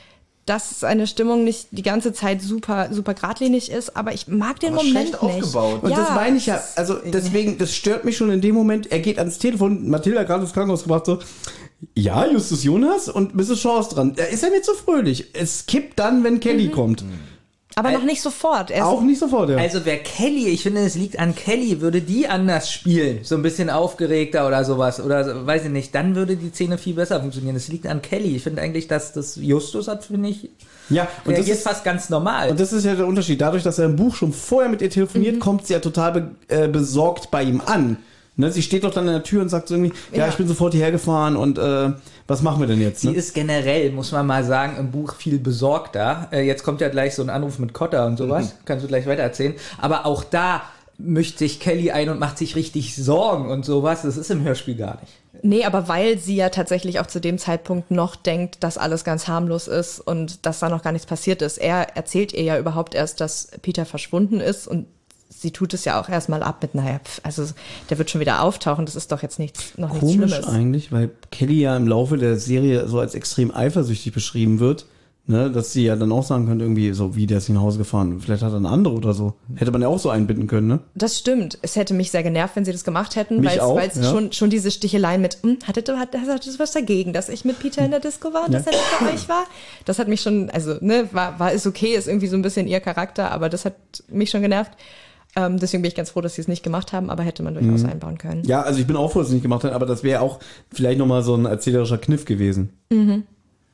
dass 0.45 0.79
seine 0.79 1.07
Stimmung 1.07 1.43
nicht 1.43 1.67
die 1.71 1.83
ganze 1.83 2.13
Zeit 2.13 2.41
super, 2.41 2.89
super 2.91 3.13
geradlinig 3.13 3.71
ist, 3.71 3.95
aber 3.95 4.13
ich 4.13 4.27
mag 4.27 4.59
den 4.59 4.73
Aber 4.73 4.83
Moment 4.83 5.09
schlecht 5.09 5.21
nicht. 5.21 5.23
aufgebaut. 5.23 5.83
Und 5.83 5.91
ja, 5.91 5.97
das 5.97 6.09
meine 6.11 6.37
ich 6.37 6.45
ja, 6.45 6.61
also 6.75 6.95
deswegen, 6.95 7.57
das 7.57 7.73
stört 7.73 8.03
mich 8.03 8.17
schon 8.17 8.29
in 8.29 8.41
dem 8.41 8.55
Moment. 8.55 8.91
Er 8.91 8.99
geht 8.99 9.19
ans 9.19 9.39
Telefon, 9.39 9.89
Mathilda 9.89 10.21
hat 10.21 10.27
gerade 10.27 10.43
ins 10.43 10.53
Krankenhaus 10.53 10.83
gebracht, 10.83 11.05
so, 11.05 11.19
ja, 11.95 12.25
Justus 12.25 12.63
Jonas 12.63 13.09
und 13.09 13.35
Mrs. 13.35 13.59
Shaw 13.59 13.79
ist 13.79 13.89
dran. 13.89 14.13
Da 14.15 14.23
ist 14.23 14.43
er 14.43 14.49
nicht 14.49 14.65
so 14.65 14.73
fröhlich. 14.73 15.27
Es 15.33 15.65
kippt 15.65 15.99
dann, 15.99 16.23
wenn 16.23 16.39
Kelly 16.39 16.69
kommt. 16.69 17.03
aber 17.75 17.91
noch 17.91 18.03
nicht 18.03 18.21
sofort. 18.21 18.71
Er 18.71 18.85
Auch 18.85 19.01
nicht 19.01 19.19
sofort, 19.19 19.49
ja. 19.49 19.57
Also 19.57 19.81
wer 19.83 19.97
Kelly, 19.97 20.47
ich 20.47 20.63
finde, 20.63 20.81
es 20.81 20.95
liegt 20.95 21.19
an 21.19 21.35
Kelly, 21.35 21.81
würde 21.81 22.01
die 22.01 22.27
anders 22.27 22.71
spielen, 22.71 23.19
so 23.23 23.35
ein 23.35 23.41
bisschen 23.41 23.69
aufgeregter 23.69 24.47
oder 24.47 24.63
sowas, 24.63 25.01
oder 25.01 25.45
weiß 25.45 25.65
ich 25.65 25.71
nicht, 25.71 25.95
dann 25.95 26.15
würde 26.15 26.35
die 26.35 26.49
Szene 26.49 26.77
viel 26.77 26.93
besser 26.93 27.19
funktionieren. 27.19 27.55
Es 27.55 27.67
liegt 27.67 27.87
an 27.87 28.01
Kelly. 28.01 28.35
Ich 28.35 28.43
finde 28.43 28.61
eigentlich, 28.61 28.87
dass 28.87 29.13
das 29.13 29.35
Justus 29.35 29.87
hat, 29.87 30.05
finde 30.05 30.29
ich, 30.29 30.49
ja, 30.89 31.07
und 31.25 31.37
das, 31.37 31.47
ist, 31.47 31.63
fast 31.63 31.83
ganz 31.83 32.09
normal. 32.09 32.49
und 32.49 32.59
das 32.59 32.73
ist 32.73 32.83
ja 32.83 32.95
der 32.95 33.07
Unterschied. 33.07 33.39
Dadurch, 33.39 33.63
dass 33.63 33.79
er 33.79 33.85
im 33.85 33.95
Buch 33.95 34.15
schon 34.15 34.33
vorher 34.33 34.69
mit 34.69 34.81
ihr 34.81 34.89
telefoniert, 34.89 35.39
kommt 35.39 35.65
sie 35.65 35.73
ja 35.73 35.79
total 35.79 36.11
be 36.11 36.31
äh, 36.49 36.67
besorgt 36.67 37.31
bei 37.31 37.43
ihm 37.43 37.61
an. 37.65 37.97
Ne, 38.35 38.51
sie 38.51 38.63
steht 38.63 38.83
doch 38.83 38.91
dann 38.91 39.05
in 39.07 39.13
der 39.13 39.23
Tür 39.23 39.41
und 39.43 39.49
sagt 39.49 39.67
so 39.67 39.75
irgendwie, 39.75 39.93
ja, 40.11 40.19
Ja. 40.19 40.27
ich 40.29 40.35
bin 40.35 40.47
sofort 40.47 40.73
hierher 40.73 40.91
gefahren 40.91 41.35
und 41.35 41.59
äh, 41.59 41.91
was 42.27 42.41
machen 42.41 42.59
wir 42.61 42.67
denn 42.67 42.81
jetzt? 42.81 43.01
Sie 43.01 43.09
Ne? 43.09 43.15
ist 43.15 43.35
generell, 43.35 43.91
muss 43.91 44.11
man 44.11 44.25
mal 44.25 44.43
sagen, 44.43 44.75
im 44.79 44.89
Buch 44.91 45.13
viel 45.15 45.37
besorgter. 45.39 46.29
Äh, 46.31 46.41
jetzt 46.47 46.63
kommt 46.63 46.81
ja 46.81 46.89
gleich 46.89 47.13
so 47.13 47.21
ein 47.21 47.29
Anruf 47.29 47.59
mit 47.59 47.73
Cotta 47.73 48.05
und 48.07 48.17
sowas. 48.17 48.55
Kannst 48.65 48.83
du 48.83 48.87
gleich 48.87 49.05
weiter 49.05 49.21
erzählen. 49.21 49.53
Aber 49.79 50.05
auch 50.07 50.23
da 50.23 50.63
mischt 50.97 51.37
sich 51.37 51.59
Kelly 51.59 51.91
ein 51.91 52.09
und 52.09 52.19
macht 52.19 52.37
sich 52.37 52.55
richtig 52.55 52.95
Sorgen 52.95 53.49
und 53.51 53.65
sowas. 53.65 54.01
Das 54.03 54.17
ist 54.17 54.31
im 54.31 54.43
Hörspiel 54.43 54.75
gar 54.77 54.99
nicht. 55.01 55.13
nee, 55.43 55.65
aber 55.65 55.87
weil 55.87 56.17
sie 56.17 56.35
ja 56.35 56.49
tatsächlich 56.49 56.99
auch 56.99 57.07
zu 57.07 57.19
dem 57.19 57.37
Zeitpunkt 57.37 57.91
noch 57.91 58.15
denkt, 58.15 58.63
dass 58.63 58.77
alles 58.77 59.03
ganz 59.03 59.27
harmlos 59.27 59.67
ist 59.67 59.99
und 59.99 60.45
dass 60.45 60.59
da 60.59 60.69
noch 60.69 60.81
gar 60.83 60.91
nichts 60.93 61.05
passiert 61.07 61.41
ist. 61.41 61.57
Er 61.57 61.95
erzählt 61.97 62.31
ihr 62.33 62.43
ja 62.43 62.57
überhaupt 62.59 62.95
erst, 62.95 63.19
dass 63.21 63.49
Peter 63.61 63.85
verschwunden 63.85 64.39
ist 64.39 64.67
und 64.67 64.85
sie 65.43 65.51
tut 65.51 65.73
es 65.73 65.83
ja 65.83 66.01
auch 66.01 66.07
erstmal 66.07 66.41
ab 66.41 66.59
mit, 66.61 66.73
naja, 66.73 66.99
pf, 67.03 67.19
also 67.23 67.45
der 67.89 67.97
wird 67.97 68.09
schon 68.09 68.21
wieder 68.21 68.41
auftauchen, 68.41 68.85
das 68.85 68.95
ist 68.95 69.11
doch 69.11 69.21
jetzt 69.21 69.39
nichts, 69.39 69.77
noch 69.77 69.89
nichts 69.89 69.99
Komisch 69.99 70.31
Schlimmes. 70.31 70.47
eigentlich, 70.47 70.91
weil 70.91 71.11
Kelly 71.31 71.59
ja 71.59 71.75
im 71.75 71.85
Laufe 71.87 72.17
der 72.17 72.37
Serie 72.37 72.87
so 72.87 72.99
als 72.99 73.13
extrem 73.13 73.53
eifersüchtig 73.53 74.13
beschrieben 74.13 74.59
wird, 74.59 74.85
ne, 75.25 75.51
dass 75.51 75.73
sie 75.73 75.83
ja 75.83 75.97
dann 75.97 76.13
auch 76.13 76.23
sagen 76.23 76.47
könnte, 76.47 76.63
irgendwie 76.63 76.93
so, 76.93 77.17
wie 77.17 77.27
der 77.27 77.39
ist 77.39 77.49
nach 77.49 77.59
Hause 77.59 77.77
gefahren. 77.77 78.21
Vielleicht 78.21 78.41
hat 78.41 78.53
er 78.53 78.57
eine 78.57 78.69
andere 78.69 78.93
oder 78.93 79.13
so. 79.13 79.33
Hätte 79.55 79.71
man 79.71 79.81
ja 79.81 79.89
auch 79.89 79.99
so 79.99 80.09
einbinden 80.09 80.47
können, 80.47 80.67
ne? 80.67 80.79
Das 80.95 81.19
stimmt. 81.19 81.57
Es 81.61 81.75
hätte 81.75 81.93
mich 81.93 82.09
sehr 82.09 82.23
genervt, 82.23 82.55
wenn 82.55 82.63
sie 82.63 82.71
das 82.71 82.85
gemacht 82.85 83.17
hätten, 83.17 83.41
Mich 83.41 83.59
weil 83.59 83.89
es 83.89 83.97
ja. 83.97 84.09
schon, 84.09 84.31
schon 84.31 84.49
diese 84.49 84.71
Sticheleien 84.71 85.21
mit, 85.21 85.39
hm, 85.41 85.59
hattet 85.67 85.89
ihr, 85.89 85.99
hat, 85.99 86.15
hattet 86.15 86.47
ihr 86.47 86.59
was 86.59 86.71
dagegen, 86.71 87.11
dass 87.11 87.27
ich 87.27 87.43
mit 87.43 87.59
Peter 87.59 87.83
in 87.83 87.91
der 87.91 87.99
Disco 87.99 88.33
war 88.33 88.45
und 88.45 88.53
dass 88.53 88.65
er 88.65 88.71
nicht 88.71 88.99
bei 89.01 89.13
euch 89.13 89.27
war? 89.27 89.43
Das 89.83 89.99
hat 89.99 90.07
mich 90.07 90.21
schon, 90.21 90.49
also, 90.49 90.75
ne, 90.79 91.09
war, 91.11 91.37
war 91.37 91.51
ist 91.51 91.67
okay, 91.67 91.95
ist 91.95 92.07
irgendwie 92.07 92.27
so 92.27 92.37
ein 92.37 92.41
bisschen 92.41 92.65
ihr 92.65 92.79
Charakter, 92.79 93.31
aber 93.31 93.49
das 93.49 93.65
hat 93.65 93.75
mich 94.07 94.29
schon 94.29 94.41
genervt. 94.41 94.71
Ähm, 95.35 95.57
deswegen 95.59 95.81
bin 95.81 95.89
ich 95.89 95.95
ganz 95.95 96.11
froh, 96.11 96.21
dass 96.21 96.35
sie 96.35 96.41
es 96.41 96.47
nicht 96.47 96.61
gemacht 96.63 96.93
haben, 96.93 97.09
aber 97.09 97.23
hätte 97.23 97.41
man 97.43 97.55
durchaus 97.55 97.83
Mhm. 97.83 97.89
einbauen 97.89 98.17
können. 98.19 98.43
Ja, 98.45 98.61
also 98.61 98.79
ich 98.79 98.85
bin 98.87 98.95
auch 98.95 99.11
froh, 99.11 99.19
dass 99.19 99.29
sie 99.29 99.31
es 99.31 99.35
nicht 99.35 99.43
gemacht 99.43 99.63
hat, 99.63 99.71
aber 99.73 99.85
das 99.87 100.03
wäre 100.03 100.21
auch 100.21 100.39
vielleicht 100.71 100.99
nochmal 100.99 101.23
so 101.23 101.33
ein 101.35 101.45
erzählerischer 101.45 101.97
Kniff 101.97 102.25
gewesen. 102.25 102.69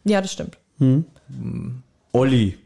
Ja, 0.06 0.22
das 0.22 0.31
stimmt. 0.31 0.57
Olli. 2.11 2.57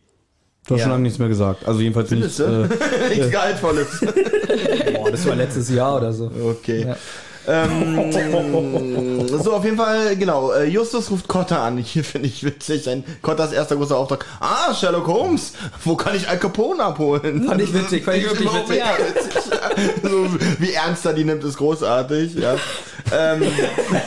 Du 0.65 0.75
hast 0.75 0.79
Ja. 0.79 0.83
schon 0.85 0.91
lange 0.91 1.03
nichts 1.03 1.19
mehr 1.19 1.27
gesagt. 1.27 1.67
Also 1.67 1.81
jedenfalls 1.81 2.09
nicht. 2.11 2.19
Findest 2.21 2.39
du? 2.39 2.43
Äh, 2.45 3.09
Nichts 3.09 3.31
Gehaltvolles. 3.31 3.87
Boah, 4.93 5.11
das 5.11 5.25
war 5.25 5.35
letztes 5.35 5.69
Jahr 5.69 5.97
oder 5.97 6.13
so. 6.13 6.31
Okay. 6.41 6.85
Ja. 6.87 6.95
Ähm, 7.47 8.11
so, 9.43 9.53
auf 9.53 9.63
jeden 9.65 9.77
Fall, 9.77 10.15
genau. 10.15 10.51
äh, 10.53 10.65
Justus 10.65 11.11
ruft 11.11 11.27
Cotta 11.27 11.65
an. 11.65 11.77
Hier 11.77 12.03
finde 12.03 12.27
ich 12.27 12.43
witzig. 12.43 12.87
Ein 12.89 13.03
Cottas 13.21 13.51
erster 13.51 13.75
großer 13.75 13.97
Auftrag. 13.97 14.25
Ah, 14.39 14.73
Sherlock 14.73 15.07
Holmes. 15.07 15.53
Wo 15.83 15.95
kann 15.95 16.15
ich 16.15 16.27
Al 16.29 16.37
Capone 16.39 16.83
abholen? 16.83 17.43
Fand 17.45 17.61
ich 17.61 17.73
witzig, 17.73 18.03
fand 18.05 18.17
ich 18.17 18.23
wirklich 18.29 18.49
witzig. 18.53 18.77
Ja, 18.77 18.95
witzig. 18.97 19.43
so, 20.03 20.27
wie 20.59 20.73
ernst 20.73 21.05
er 21.05 21.13
die 21.13 21.25
nimmt, 21.25 21.43
ist 21.43 21.57
großartig. 21.57 22.35
Ja. 22.35 22.55
Ähm, 23.11 23.43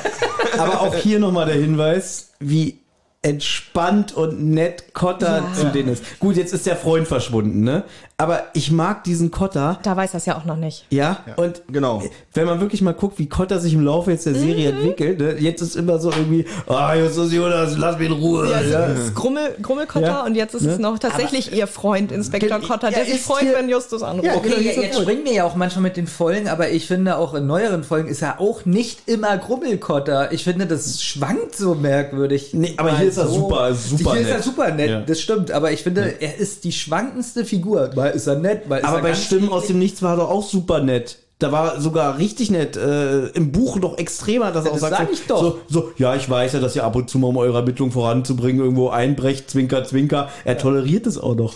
aber 0.58 0.80
auch 0.80 0.94
hier 0.94 1.18
nochmal 1.18 1.46
der 1.46 1.56
Hinweis, 1.56 2.30
wie 2.40 2.80
entspannt 3.22 4.14
und 4.16 4.50
nett 4.50 4.94
Kotter 4.94 5.38
Ja. 5.38 5.52
zu 5.52 5.66
denen 5.66 5.88
ist. 5.90 6.04
Gut, 6.20 6.36
jetzt 6.36 6.54
ist 6.54 6.64
der 6.64 6.76
Freund 6.76 7.08
verschwunden, 7.08 7.64
ne? 7.64 7.82
Aber 8.18 8.44
ich 8.54 8.72
mag 8.72 9.04
diesen 9.04 9.30
Kotter. 9.30 9.78
Da 9.82 9.94
weiß 9.94 10.12
das 10.12 10.24
ja 10.24 10.38
auch 10.38 10.46
noch 10.46 10.56
nicht. 10.56 10.86
Ja, 10.88 11.18
und 11.36 11.60
genau. 11.70 12.02
wenn 12.32 12.46
man 12.46 12.60
wirklich 12.62 12.80
mal 12.80 12.94
guckt, 12.94 13.18
wie 13.18 13.28
Kotter 13.28 13.60
sich 13.60 13.74
im 13.74 13.84
Laufe 13.84 14.10
jetzt 14.10 14.24
der 14.24 14.34
Serie 14.34 14.72
Mhm. 14.72 14.78
entwickelt, 14.78 15.18
ne? 15.20 15.36
jetzt 15.38 15.60
ist 15.60 15.76
immer 15.76 15.98
so 15.98 16.10
irgendwie, 16.10 16.46
ah, 16.66 16.94
Justus 16.94 17.30
Jonas, 17.30 17.76
lass 17.76 17.98
mich 17.98 18.06
in 18.08 18.14
Ruhe. 18.14 18.48
Ja, 18.48 18.56
also 18.56 18.72
ja. 18.72 18.86
es 18.86 18.98
ist 19.00 19.14
Grummel, 19.14 19.54
Grummelkotter 19.60 20.06
Ja. 20.06 20.24
und 20.24 20.34
jetzt 20.34 20.54
ist 20.54 20.62
Ne? 20.62 20.72
es 20.72 20.78
noch 20.78 20.98
tatsächlich 20.98 21.52
ihr 21.54 21.66
Freund, 21.66 22.10
Inspektor 22.10 22.58
Kotter, 22.60 22.88
ja, 22.88 22.94
der 22.96 23.04
sich 23.04 23.16
ist 23.16 23.26
freut, 23.26 23.40
hier- 23.40 23.52
wenn 23.54 23.68
Justus 23.68 24.02
anruft. 24.02 24.24
Ja, 24.24 24.34
Okay, 24.36 24.48
genau, 24.48 24.60
jetzt, 24.62 24.78
jetzt 24.78 24.98
springen 25.02 25.24
wir 25.26 25.32
ja 25.34 25.44
auch 25.44 25.54
manchmal 25.54 25.82
mit 25.82 25.98
den 25.98 26.06
Folgen, 26.06 26.48
aber 26.48 26.70
ich 26.70 26.86
finde 26.86 27.18
auch 27.18 27.34
in 27.34 27.46
neueren 27.46 27.84
Folgen 27.84 28.08
ist 28.08 28.22
er 28.22 28.40
auch 28.40 28.64
nicht 28.64 29.00
immer 29.06 29.36
Grubbelkotter. 29.36 30.32
Ich 30.32 30.42
finde, 30.44 30.64
das 30.64 31.02
schwankt 31.02 31.54
so 31.54 31.74
merkwürdig. 31.74 32.54
Nee, 32.54 32.72
aber 32.78 32.96
hier 32.96 33.08
ist 33.08 33.18
er 33.18 33.26
super- 33.28 33.74
super 33.74 34.12
Hier 34.12 34.22
ist 34.22 34.28
er 34.28 34.34
nett. 34.36 34.44
super 34.44 34.70
nett, 34.72 34.90
Ja. 34.90 35.00
das 35.02 35.20
stimmt. 35.20 35.50
Aber 35.50 35.70
ich 35.70 35.82
finde, 35.82 36.14
er 36.18 36.38
ist 36.38 36.64
die 36.64 36.72
schwankendste 36.72 37.44
Figur. 37.44 37.90
Mal 37.94 38.05
ist 38.14 38.26
er 38.26 38.36
nett, 38.36 38.68
mal 38.68 38.82
Aber 38.82 38.98
er 38.98 39.02
bei 39.02 39.14
Stimmen 39.14 39.50
aus 39.50 39.66
dem 39.66 39.78
Nichts 39.78 40.02
war 40.02 40.14
er 40.14 40.16
doch 40.18 40.30
auch 40.30 40.42
super 40.42 40.80
nett. 40.80 41.18
Da 41.38 41.52
war 41.52 41.80
sogar 41.80 42.18
richtig 42.18 42.50
nett. 42.50 42.76
Äh, 42.76 43.26
Im 43.28 43.52
Buch 43.52 43.76
noch 43.76 43.98
extremer, 43.98 44.52
dass 44.52 44.64
er 44.64 44.70
auch 44.70 44.74
Das 44.76 44.80
sagt, 44.80 44.96
sag 44.96 45.06
so, 45.08 45.12
ich 45.12 45.26
doch. 45.26 45.40
So, 45.40 45.58
so, 45.68 45.92
ja, 45.98 46.14
ich 46.14 46.28
weiß 46.28 46.54
ja, 46.54 46.60
dass 46.60 46.74
ihr 46.74 46.84
ab 46.84 46.96
und 46.96 47.10
zu 47.10 47.18
mal, 47.18 47.28
um 47.28 47.36
eure 47.36 47.58
Ermittlung 47.58 47.90
voranzubringen, 47.90 48.62
irgendwo 48.62 48.88
einbrecht, 48.88 49.50
zwinker, 49.50 49.84
zwinker. 49.84 50.30
Er 50.44 50.56
toleriert 50.56 51.06
es 51.06 51.18
auch 51.18 51.34
noch. 51.34 51.54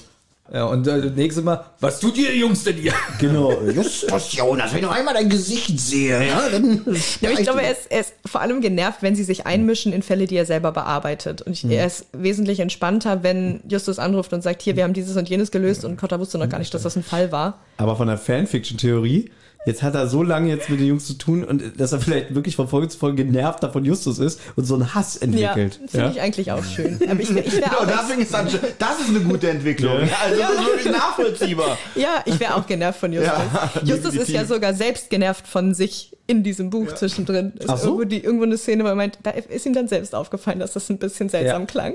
Ja, 0.53 0.65
und 0.65 0.87
äh, 0.89 1.01
das 1.01 1.13
nächste 1.13 1.43
Mal, 1.43 1.65
was 1.79 2.01
tut 2.01 2.19
ihr 2.19 2.35
Jungs 2.35 2.65
denn 2.65 2.77
hier? 2.77 2.93
Genau. 3.21 3.53
Justus 3.63 4.33
Jonas, 4.33 4.73
wenn 4.73 4.79
ich 4.79 4.85
noch 4.85 4.95
einmal 4.97 5.15
dein 5.15 5.29
Gesicht 5.29 5.79
sehe, 5.79 6.27
ja, 6.27 6.49
dann. 6.49 6.83
Ja, 7.21 7.31
aber 7.31 7.39
ich 7.39 7.45
glaube, 7.45 7.63
er 7.63 7.73
ist, 7.73 7.91
er 7.91 8.01
ist 8.01 8.15
vor 8.25 8.41
allem 8.41 8.61
genervt, 8.61 9.03
wenn 9.03 9.15
sie 9.15 9.25
sich 9.25 9.47
einmischen 9.47 9.93
in 9.93 10.03
Fälle, 10.03 10.27
die 10.27 10.37
er 10.37 10.47
selber 10.47 10.73
bearbeitet. 10.73 11.43
Und 11.43 11.53
ich, 11.53 11.65
er 11.65 11.87
ist 11.87 12.07
wesentlich 12.13 12.61
entspannter, 12.61 13.23
wenn 13.23 13.61
Justus 13.69 13.99
anruft 13.99 14.33
und 14.33 14.43
sagt, 14.43 14.63
hier, 14.63 14.77
wir 14.77 14.85
haben 14.85 14.95
dieses 14.95 15.17
und 15.17 15.29
jenes 15.29 15.51
gelöst 15.51 15.85
und 15.85 15.97
Kotter 15.97 16.19
wusste 16.19 16.39
noch 16.39 16.49
gar 16.49 16.59
nicht, 16.59 16.73
dass 16.73 16.83
das 16.83 16.97
ein 16.97 17.03
Fall 17.03 17.31
war. 17.31 17.59
Aber 17.77 17.97
von 17.97 18.09
der 18.09 18.19
Fanfiction-Theorie, 18.19 19.31
jetzt 19.67 19.83
hat 19.83 19.95
er 19.95 20.09
so 20.09 20.23
lange 20.23 20.49
jetzt 20.49 20.71
mit 20.71 20.81
den 20.81 20.87
Jungs 20.87 21.07
zu 21.07 21.15
tun 21.15 21.45
und 21.45 21.79
dass 21.81 21.93
er 21.93 22.01
vielleicht 22.01 22.35
wirklich 22.35 22.57
von 22.57 22.67
Folge 22.69 22.89
zu 22.89 22.99
Folge 22.99 23.25
genervt 23.25 23.63
davon 23.63 23.85
Justus 23.85 24.19
ist 24.19 24.41
und 24.57 24.65
so 24.65 24.75
einen 24.75 24.95
Hass 24.95 25.17
Ja, 25.21 25.53
entwickelt. 25.53 25.81
finde 25.89 26.11
ich 26.15 26.21
eigentlich 26.21 26.51
auch 26.53 26.65
schön. 26.65 26.99
Aber 27.09 27.21
ich, 27.21 27.31
ich 27.31 27.51
Genau, 27.51 27.67
auch, 27.67 27.87
deswegen 27.87 28.23
ist 28.23 28.33
das, 28.33 28.45
das 28.79 29.01
ist 29.01 29.09
eine 29.11 29.21
gute 29.21 29.51
Entwicklung. 29.51 30.01
Ja. 30.01 30.07
Ja. 30.07 30.17
Also 30.25 30.41
das 30.41 30.51
ist 30.53 30.67
wirklich 30.67 30.93
nachvollziehbar. 30.93 31.79
ja, 31.95 32.23
ich 32.25 32.41
wäre 32.41 32.55
auch 32.57 32.67
genervt 32.67 33.01
von 33.01 33.13
Justus. 33.13 33.33
Ja, 33.33 33.71
Justus 33.85 34.15
ist 34.15 34.29
ja 34.31 34.45
sogar 34.45 34.73
selbst 34.75 35.11
genervt 35.11 35.47
von 35.47 35.75
sich 35.75 36.17
in 36.27 36.43
diesem 36.43 36.71
Buch 36.71 36.95
zwischendrin. 36.95 37.53
Ist 37.59 37.69
Ach 37.69 37.77
so? 37.77 37.87
irgendwo, 37.89 38.05
die, 38.05 38.23
irgendwo 38.25 38.45
eine 38.45 38.57
Szene, 38.57 38.85
wo 38.85 38.89
er 38.89 38.95
meint, 38.95 39.19
da 39.25 39.31
ist 39.31 39.67
ihm 39.67 39.73
dann 39.75 39.89
selbst 39.89 40.15
aufgefallen, 40.15 40.61
dass 40.61 40.73
das 40.73 40.89
ein 40.89 40.99
bisschen 40.99 41.29
seltsam 41.29 41.63
Ja. 41.63 41.67
klang. 41.67 41.95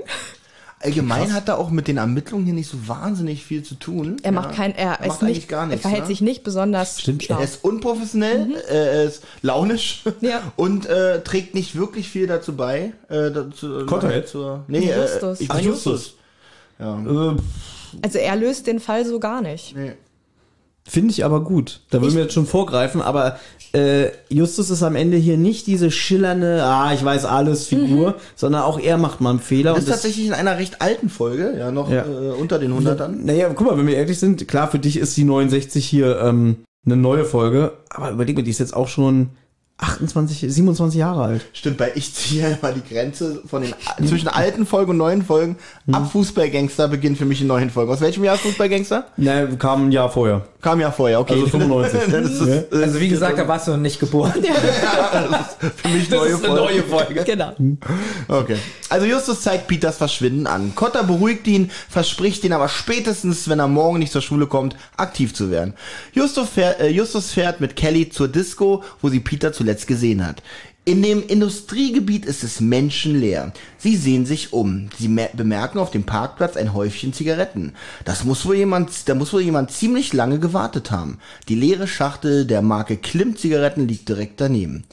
Allgemein 0.86 1.32
hat 1.32 1.48
er 1.48 1.58
auch 1.58 1.70
mit 1.70 1.88
den 1.88 1.96
Ermittlungen 1.96 2.44
hier 2.44 2.54
nicht 2.54 2.70
so 2.70 2.86
wahnsinnig 2.88 3.44
viel 3.44 3.62
zu 3.62 3.74
tun. 3.74 4.16
Er 4.22 4.32
macht 4.32 4.50
Ja. 4.50 4.56
kein, 4.56 4.74
er, 4.74 4.90
macht 4.90 5.00
ist 5.06 5.22
eigentlich 5.22 5.36
nicht, 5.36 5.48
gar 5.48 5.62
er 5.62 5.66
nichts. 5.66 5.82
verhält 5.82 6.02
ne? 6.02 6.06
sich 6.06 6.20
nicht 6.20 6.42
besonders 6.44 7.00
Stimmt, 7.00 7.24
schlau. 7.24 7.38
Er 7.38 7.44
ist 7.44 7.64
unprofessionell, 7.64 8.54
äh, 8.70 8.72
er 8.98 9.04
ist 9.04 9.22
launisch 9.42 10.04
Mhm. 10.04 10.12
Ja. 10.28 10.40
und 10.56 10.86
äh, 10.86 11.22
trägt 11.22 11.54
nicht 11.54 11.74
wirklich 11.76 12.08
viel 12.08 12.26
dazu 12.26 12.54
bei. 12.56 12.92
Äh, 13.08 13.30
dazu, 13.32 13.84
Cotterhead? 13.86 14.28
zur, 14.28 14.64
nee, 14.68 14.90
Justus. 14.94 15.40
Äh, 15.40 15.44
ich 15.44 15.50
Ach, 15.50 15.60
Justus. 15.60 16.14
Justus. 16.78 17.36
Äh, 17.36 17.36
Also 18.02 18.18
er 18.18 18.36
löst 18.36 18.66
den 18.66 18.80
Fall 18.80 19.04
so 19.04 19.18
gar 19.18 19.40
nicht. 19.42 19.74
Nee. 19.76 19.92
Finde 20.88 21.10
ich 21.10 21.24
aber 21.24 21.42
gut. 21.42 21.80
Da 21.90 22.00
würden 22.00 22.14
wir 22.14 22.22
jetzt 22.22 22.34
schon 22.34 22.46
vorgreifen, 22.46 23.02
aber 23.02 23.38
äh, 23.72 24.10
Justus 24.28 24.70
ist 24.70 24.82
am 24.82 24.94
Ende 24.94 25.16
hier 25.16 25.36
nicht 25.36 25.66
diese 25.66 25.90
schillernde, 25.90 26.62
ah, 26.62 26.94
ich 26.94 27.04
weiß 27.04 27.24
alles 27.24 27.66
Figur, 27.66 28.14
sondern 28.36 28.62
auch 28.62 28.78
er 28.78 28.96
macht 28.96 29.20
mal 29.20 29.30
einen 29.30 29.40
Fehler. 29.40 29.70
Das 29.70 29.80
ist 29.80 29.84
und 29.84 29.90
das, 29.90 30.02
tatsächlich 30.02 30.26
in 30.28 30.32
einer 30.32 30.58
recht 30.58 30.80
alten 30.80 31.08
Folge, 31.08 31.54
ja, 31.58 31.72
noch 31.72 31.90
Ja. 31.90 32.04
Äh, 32.04 32.30
unter 32.40 32.58
den 32.58 32.72
100ern. 32.72 33.16
naja, 33.24 33.50
guck 33.52 33.66
mal, 33.66 33.76
wenn 33.76 33.86
wir 33.86 33.96
ehrlich 33.96 34.18
sind, 34.18 34.46
klar, 34.46 34.70
für 34.70 34.78
dich 34.78 34.96
ist 34.96 35.16
die 35.16 35.24
69 35.24 35.84
hier 35.84 36.20
ähm, 36.20 36.56
eine 36.84 36.96
neue 36.96 37.24
Folge, 37.24 37.72
aber 37.90 38.12
überleg 38.12 38.36
mal, 38.36 38.42
die 38.42 38.50
ist 38.50 38.60
jetzt 38.60 38.76
auch 38.76 38.88
schon 38.88 39.30
28, 39.78 40.40
27 40.54 40.98
Jahre 40.98 41.22
alt. 41.22 41.44
Stimmt, 41.52 41.78
weil 41.78 41.92
ich 41.96 42.14
ziehe 42.14 42.42
ja 42.42 42.56
immer 42.56 42.72
die 42.72 42.82
Grenze 42.94 43.42
von 43.46 43.60
den 43.62 43.74
zwischen 44.08 44.28
alten 44.28 44.64
Folgen 44.64 44.92
und 44.92 44.96
neuen 44.96 45.22
Folgen. 45.22 45.56
Ab 45.92 46.10
Fußballgangster 46.12 46.88
beginnt 46.88 47.18
für 47.18 47.26
mich 47.26 47.38
die 47.38 47.44
neuen 47.44 47.68
Folgen. 47.68 47.92
Aus 47.92 48.00
welchem 48.00 48.24
Jahr 48.24 48.36
ist 48.36 48.40
Fußballgangster? 48.40 49.06
Na, 49.18 49.44
kam 49.56 49.88
ein 49.88 49.92
Jahr 49.92 50.08
vorher. 50.10 50.46
Kam 50.62 50.80
ja 50.80 50.90
vorher, 50.90 51.20
okay. 51.20 51.34
Also 51.34 51.46
95. 51.46 52.00
Dann 52.10 52.24
ist 52.24 52.40
äh, 52.40 52.64
Also 52.82 52.98
wie 53.00 53.08
gesagt, 53.08 53.38
da 53.38 53.46
warst 53.46 53.68
du 53.68 53.72
noch 53.72 53.78
nicht 53.78 54.00
geboren. 54.00 54.32
für 54.32 55.88
mich 55.88 56.10
neue 56.10 56.38
Folge. 56.38 56.82
Folge. 56.82 57.24
Genau. 57.24 57.52
Okay. 58.28 58.56
Also 58.88 59.06
Justus 59.06 59.42
zeigt 59.42 59.68
Peters 59.68 59.98
Verschwinden 59.98 60.46
an. 60.46 60.74
Cotter 60.74 61.04
beruhigt 61.04 61.46
ihn, 61.46 61.70
verspricht 61.88 62.44
ihn 62.44 62.52
aber 62.52 62.68
spätestens, 62.68 63.48
wenn 63.48 63.58
er 63.58 63.68
morgen 63.68 63.98
nicht 63.98 64.12
zur 64.12 64.22
Schule 64.22 64.46
kommt, 64.46 64.74
aktiv 64.96 65.34
zu 65.34 65.50
werden. 65.50 65.74
Justus 66.12 66.48
fährt, 66.48 66.80
äh, 66.80 66.88
Justus 66.88 67.30
fährt 67.30 67.60
mit 67.60 67.76
Kelly 67.76 68.08
zur 68.08 68.28
Disco, 68.28 68.82
wo 69.02 69.08
sie 69.08 69.20
Peter 69.20 69.52
zuletzt 69.66 69.86
gesehen 69.88 70.24
hat. 70.24 70.42
In 70.84 71.02
dem 71.02 71.26
Industriegebiet 71.26 72.24
ist 72.26 72.44
es 72.44 72.60
menschenleer. 72.60 73.52
Sie 73.76 73.96
sehen 73.96 74.24
sich 74.24 74.52
um. 74.52 74.88
Sie 74.96 75.08
mer- 75.08 75.30
bemerken 75.32 75.80
auf 75.80 75.90
dem 75.90 76.04
Parkplatz 76.04 76.56
ein 76.56 76.72
Häufchen 76.72 77.12
Zigaretten. 77.12 77.72
Das 78.04 78.22
muss 78.22 78.46
wohl 78.46 78.54
jemand, 78.54 79.08
da 79.08 79.16
muss 79.16 79.32
wohl 79.32 79.40
jemand 79.40 79.72
ziemlich 79.72 80.12
lange 80.12 80.38
gewartet 80.38 80.92
haben. 80.92 81.18
Die 81.48 81.56
leere 81.56 81.88
Schachtel 81.88 82.46
der 82.46 82.62
Marke 82.62 82.96
Klimt 82.96 83.40
Zigaretten 83.40 83.88
liegt 83.88 84.08
direkt 84.08 84.40
daneben. 84.40 84.84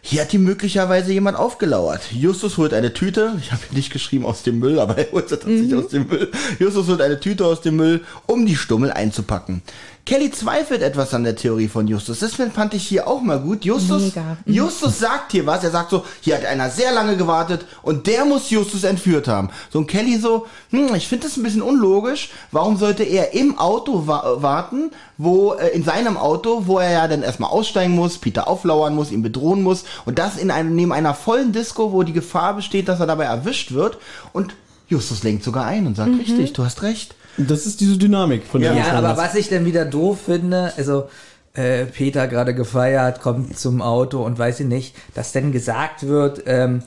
Hier 0.00 0.22
hat 0.22 0.32
ihm 0.32 0.44
möglicherweise 0.44 1.12
jemand 1.12 1.36
aufgelauert. 1.36 2.00
Justus 2.12 2.56
holt 2.56 2.72
eine 2.72 2.94
Tüte, 2.94 3.34
ich 3.42 3.52
habe 3.52 3.60
nicht 3.72 3.92
geschrieben 3.92 4.24
aus 4.24 4.42
dem 4.44 4.58
Müll, 4.58 4.78
aber 4.78 4.96
er 4.98 5.12
holt 5.12 5.28
sie 5.28 5.36
tatsächlich 5.36 5.74
aus 5.74 5.88
dem 5.88 6.06
Müll. 6.06 6.30
Justus 6.58 6.86
holt 6.88 7.02
eine 7.02 7.20
Tüte 7.20 7.44
aus 7.44 7.60
dem 7.60 7.76
Müll, 7.76 8.00
um 8.24 8.46
die 8.46 8.56
Stummel 8.56 8.90
einzupacken. 8.92 9.60
Kelly 10.08 10.30
zweifelt 10.30 10.80
etwas 10.80 11.12
an 11.12 11.22
der 11.22 11.36
Theorie 11.36 11.68
von 11.68 11.86
Justus. 11.86 12.20
Das 12.20 12.32
fand 12.32 12.72
ich 12.72 12.88
hier 12.88 13.06
auch 13.06 13.20
mal 13.20 13.38
gut. 13.40 13.66
Justus, 13.66 14.04
Mega. 14.04 14.38
Mhm. 14.46 14.54
Justus 14.54 14.98
sagt 15.00 15.32
hier 15.32 15.44
was. 15.44 15.62
Er 15.62 15.70
sagt 15.70 15.90
so, 15.90 16.02
hier 16.22 16.36
hat 16.36 16.46
einer 16.46 16.70
sehr 16.70 16.92
lange 16.92 17.18
gewartet 17.18 17.66
und 17.82 18.06
der 18.06 18.24
muss 18.24 18.48
Justus 18.48 18.84
entführt 18.84 19.28
haben. 19.28 19.50
So 19.70 19.80
und 19.80 19.86
Kelly 19.86 20.16
so, 20.16 20.46
hm, 20.70 20.94
ich 20.94 21.08
finde 21.08 21.26
das 21.26 21.36
ein 21.36 21.42
bisschen 21.42 21.60
unlogisch. 21.60 22.30
Warum 22.52 22.78
sollte 22.78 23.02
er 23.02 23.34
im 23.34 23.58
Auto 23.58 24.06
wa 24.06 24.40
warten, 24.40 24.92
wo 25.18 25.52
äh, 25.52 25.68
in 25.74 25.84
seinem 25.84 26.16
Auto, 26.16 26.62
wo 26.64 26.78
er 26.78 26.90
ja 26.90 27.06
dann 27.06 27.22
erstmal 27.22 27.50
aussteigen 27.50 27.94
muss, 27.94 28.16
Peter 28.16 28.48
auflauern 28.48 28.94
muss, 28.94 29.12
ihn 29.12 29.20
bedrohen 29.20 29.62
muss 29.62 29.84
und 30.06 30.18
das 30.18 30.38
in 30.38 30.50
einem 30.50 30.74
neben 30.74 30.94
einer 30.94 31.12
vollen 31.12 31.52
Disco, 31.52 31.92
wo 31.92 32.02
die 32.02 32.14
Gefahr 32.14 32.54
besteht, 32.54 32.88
dass 32.88 33.00
er 33.00 33.06
dabei 33.06 33.24
erwischt 33.24 33.72
wird 33.72 33.98
und 34.32 34.54
Justus 34.88 35.22
lenkt 35.22 35.44
sogar 35.44 35.66
ein 35.66 35.86
und 35.86 35.96
sagt, 35.96 36.18
richtig, 36.18 36.54
du 36.54 36.64
hast 36.64 36.80
recht. 36.80 37.14
Das 37.38 37.66
ist 37.66 37.80
diese 37.80 37.96
Dynamik, 37.96 38.44
von 38.44 38.60
der 38.60 38.74
Ja, 38.74 38.86
Ja, 38.88 38.92
aber 38.94 39.16
was 39.16 39.34
ich 39.34 39.48
dann 39.48 39.64
wieder 39.64 39.84
doof 39.84 40.18
finde, 40.26 40.72
also 40.76 41.08
äh, 41.54 41.86
Peter 41.86 42.26
gerade 42.28 42.54
gefeiert, 42.54 43.20
kommt 43.20 43.58
zum 43.58 43.80
Auto 43.82 44.24
und 44.24 44.38
weiß 44.38 44.60
ich 44.60 44.66
nicht, 44.66 44.94
dass 45.14 45.32
dann 45.32 45.52
gesagt 45.52 46.06
wird, 46.06 46.42
ähm, 46.46 46.82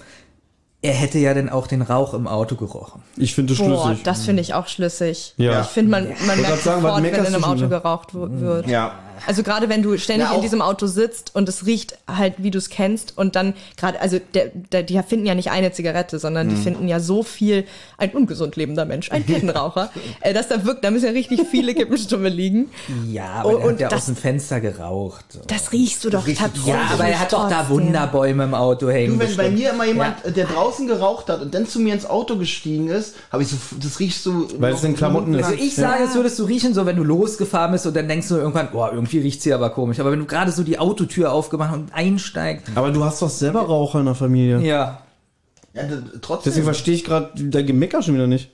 er 0.82 0.94
hätte 0.94 1.19
ja 1.19 1.34
dann 1.34 1.49
auch 1.49 1.68
den 1.68 1.82
Rauch 1.82 2.14
im 2.14 2.28
Auto 2.28 2.56
gerochen. 2.56 3.03
Ich 3.15 3.36
finde 3.36 3.53
das 3.53 3.65
Boah, 3.65 3.86
schlüssig. 3.86 4.03
das 4.03 4.26
finde 4.26 4.41
ich 4.41 4.53
auch 4.53 4.68
schlüssig. 4.68 5.34
Ja. 5.38 5.61
Ich 5.61 5.68
finde, 5.68 5.91
man, 5.91 6.07
man 6.26 6.41
merkt 6.41 6.64
sagen, 6.64 6.82
sofort, 6.82 7.03
wenn 7.03 7.14
in 7.14 7.26
einem 7.26 7.44
Auto 7.44 7.57
wieder? 7.57 7.68
geraucht 7.69 8.14
wird. 8.14 8.68
Ja. 8.68 8.94
Also 9.27 9.43
gerade 9.43 9.69
wenn 9.69 9.81
du 9.84 9.98
ständig 9.98 10.26
Ja, 10.27 10.31
auch- 10.31 10.38
in 10.38 10.41
diesem 10.41 10.61
Auto 10.61 10.88
sitzt 10.88 11.35
und 11.35 11.48
es 11.49 11.65
riecht 11.65 11.98
halt, 12.07 12.35
wie 12.38 12.52
du 12.52 12.57
es 12.57 12.69
kennst 12.69 13.18
und 13.18 13.35
dann 13.35 13.53
gerade, 13.77 13.99
also 14.02 14.19
der, 14.34 14.52
der, 14.72 14.84
die 14.84 14.99
finden 15.07 15.26
ja 15.26 15.35
nicht 15.35 15.52
eine 15.52 15.72
Zigarette, 15.72 16.19
sondern 16.19 16.48
Mhm. 16.48 16.49
die 16.52 16.56
finden 16.61 16.88
ja 16.88 16.99
so 16.99 17.23
viel, 17.23 17.65
ein 17.98 18.11
ungesund 18.11 18.56
lebender 18.56 18.85
Mensch, 18.85 19.11
ein 19.11 19.26
Kettenraucher, 19.27 19.91
äh, 20.22 20.34
dass 20.34 20.48
da 20.48 20.65
wirkt, 20.65 20.84
da 20.84 20.91
müssen 20.91 21.06
ja 21.06 21.11
richtig 21.11 21.41
viele 21.49 21.73
Kippenstummel 21.76 22.31
liegen. 22.31 22.69
Ja, 23.10 23.26
aber 23.43 23.57
und 23.60 23.73
hat 23.73 23.80
ja 23.80 23.89
das- 23.89 23.99
aus 24.02 24.06
dem 24.07 24.15
Fenster 24.15 24.60
geraucht. 24.61 25.26
So. 25.30 25.39
Das 25.48 25.72
riechst 25.72 26.03
du 26.03 26.10
doch 26.10 26.26
riechst 26.26 26.41
du 26.41 26.45
tatsächlich 26.45 26.73
Ja, 26.73 26.89
aber 26.93 27.06
er 27.06 27.19
hat 27.19 27.34
doch 27.34 27.49
da. 27.49 27.69
Wunderbäume 27.69 28.43
im 28.45 28.53
Auto 28.53 28.89
hängen. 28.89 29.14
Du, 29.14 29.19
wenn 29.19 29.35
bei 29.38 29.43
bestimmt. 29.49 29.60
mir 29.60 29.69
immer 29.72 29.85
jemand, 29.85 30.26
äh, 30.26 30.31
der 30.31 30.45
draußen 30.48 30.88
geraucht 30.88 31.30
hat 31.30 31.41
und 31.41 31.53
dann 31.53 31.68
zu 31.68 31.80
mir 31.80 31.93
ins 31.93 32.06
Auto 32.06 32.38
gestiegen 32.38 32.89
ist, 32.89 33.15
habe 33.31 33.43
ich 33.43 33.49
so, 33.49 33.57
das 33.81 33.99
riecht 33.99 34.22
so. 34.22 34.48
Weil 34.57 34.73
es 34.73 34.84
in 34.84 34.95
Klamotten 34.95 35.34
ist. 35.35 35.45
Also 35.45 35.57
ich 35.61 35.76
sage, 35.76 36.03
es 36.03 36.15
würdest 36.15 36.39
du 36.39 36.45
riechen, 36.45 36.73
so 36.73 36.85
wenn 36.85 36.95
du 36.95 37.03
losgefahren 37.03 37.72
bist 37.72 37.85
und 37.85 37.95
dann 37.95 38.07
denkst 38.07 38.27
du 38.27 38.35
irgendwann, 38.38 38.69
boah, 38.72 38.91
irgendwie 38.93 39.10
riecht's 39.19 39.43
hier 39.43 39.55
aber 39.55 39.69
komisch. 39.69 39.99
Aber 39.99 40.11
wenn 40.11 40.19
du 40.19 40.25
gerade 40.25 40.51
so 40.51 40.63
die 40.63 40.79
Autotür 40.79 41.31
aufgemacht 41.31 41.73
und 41.73 41.93
einsteigst, 41.93 42.67
Aber 42.75 42.91
du 42.91 43.03
hast 43.03 43.21
doch 43.21 43.29
selber 43.29 43.61
Raucher 43.61 43.99
in 43.99 44.05
der 44.05 44.15
Familie. 44.15 44.59
ja. 44.61 45.01
Ja, 45.73 45.83
trotzdem. 46.21 46.49
Deswegen 46.51 46.65
verstehe 46.65 46.93
ich 46.95 47.05
gerade 47.05 47.31
dein 47.35 47.65
Gemecker 47.65 48.01
schon 48.01 48.15
wieder 48.15 48.27
nicht. 48.27 48.51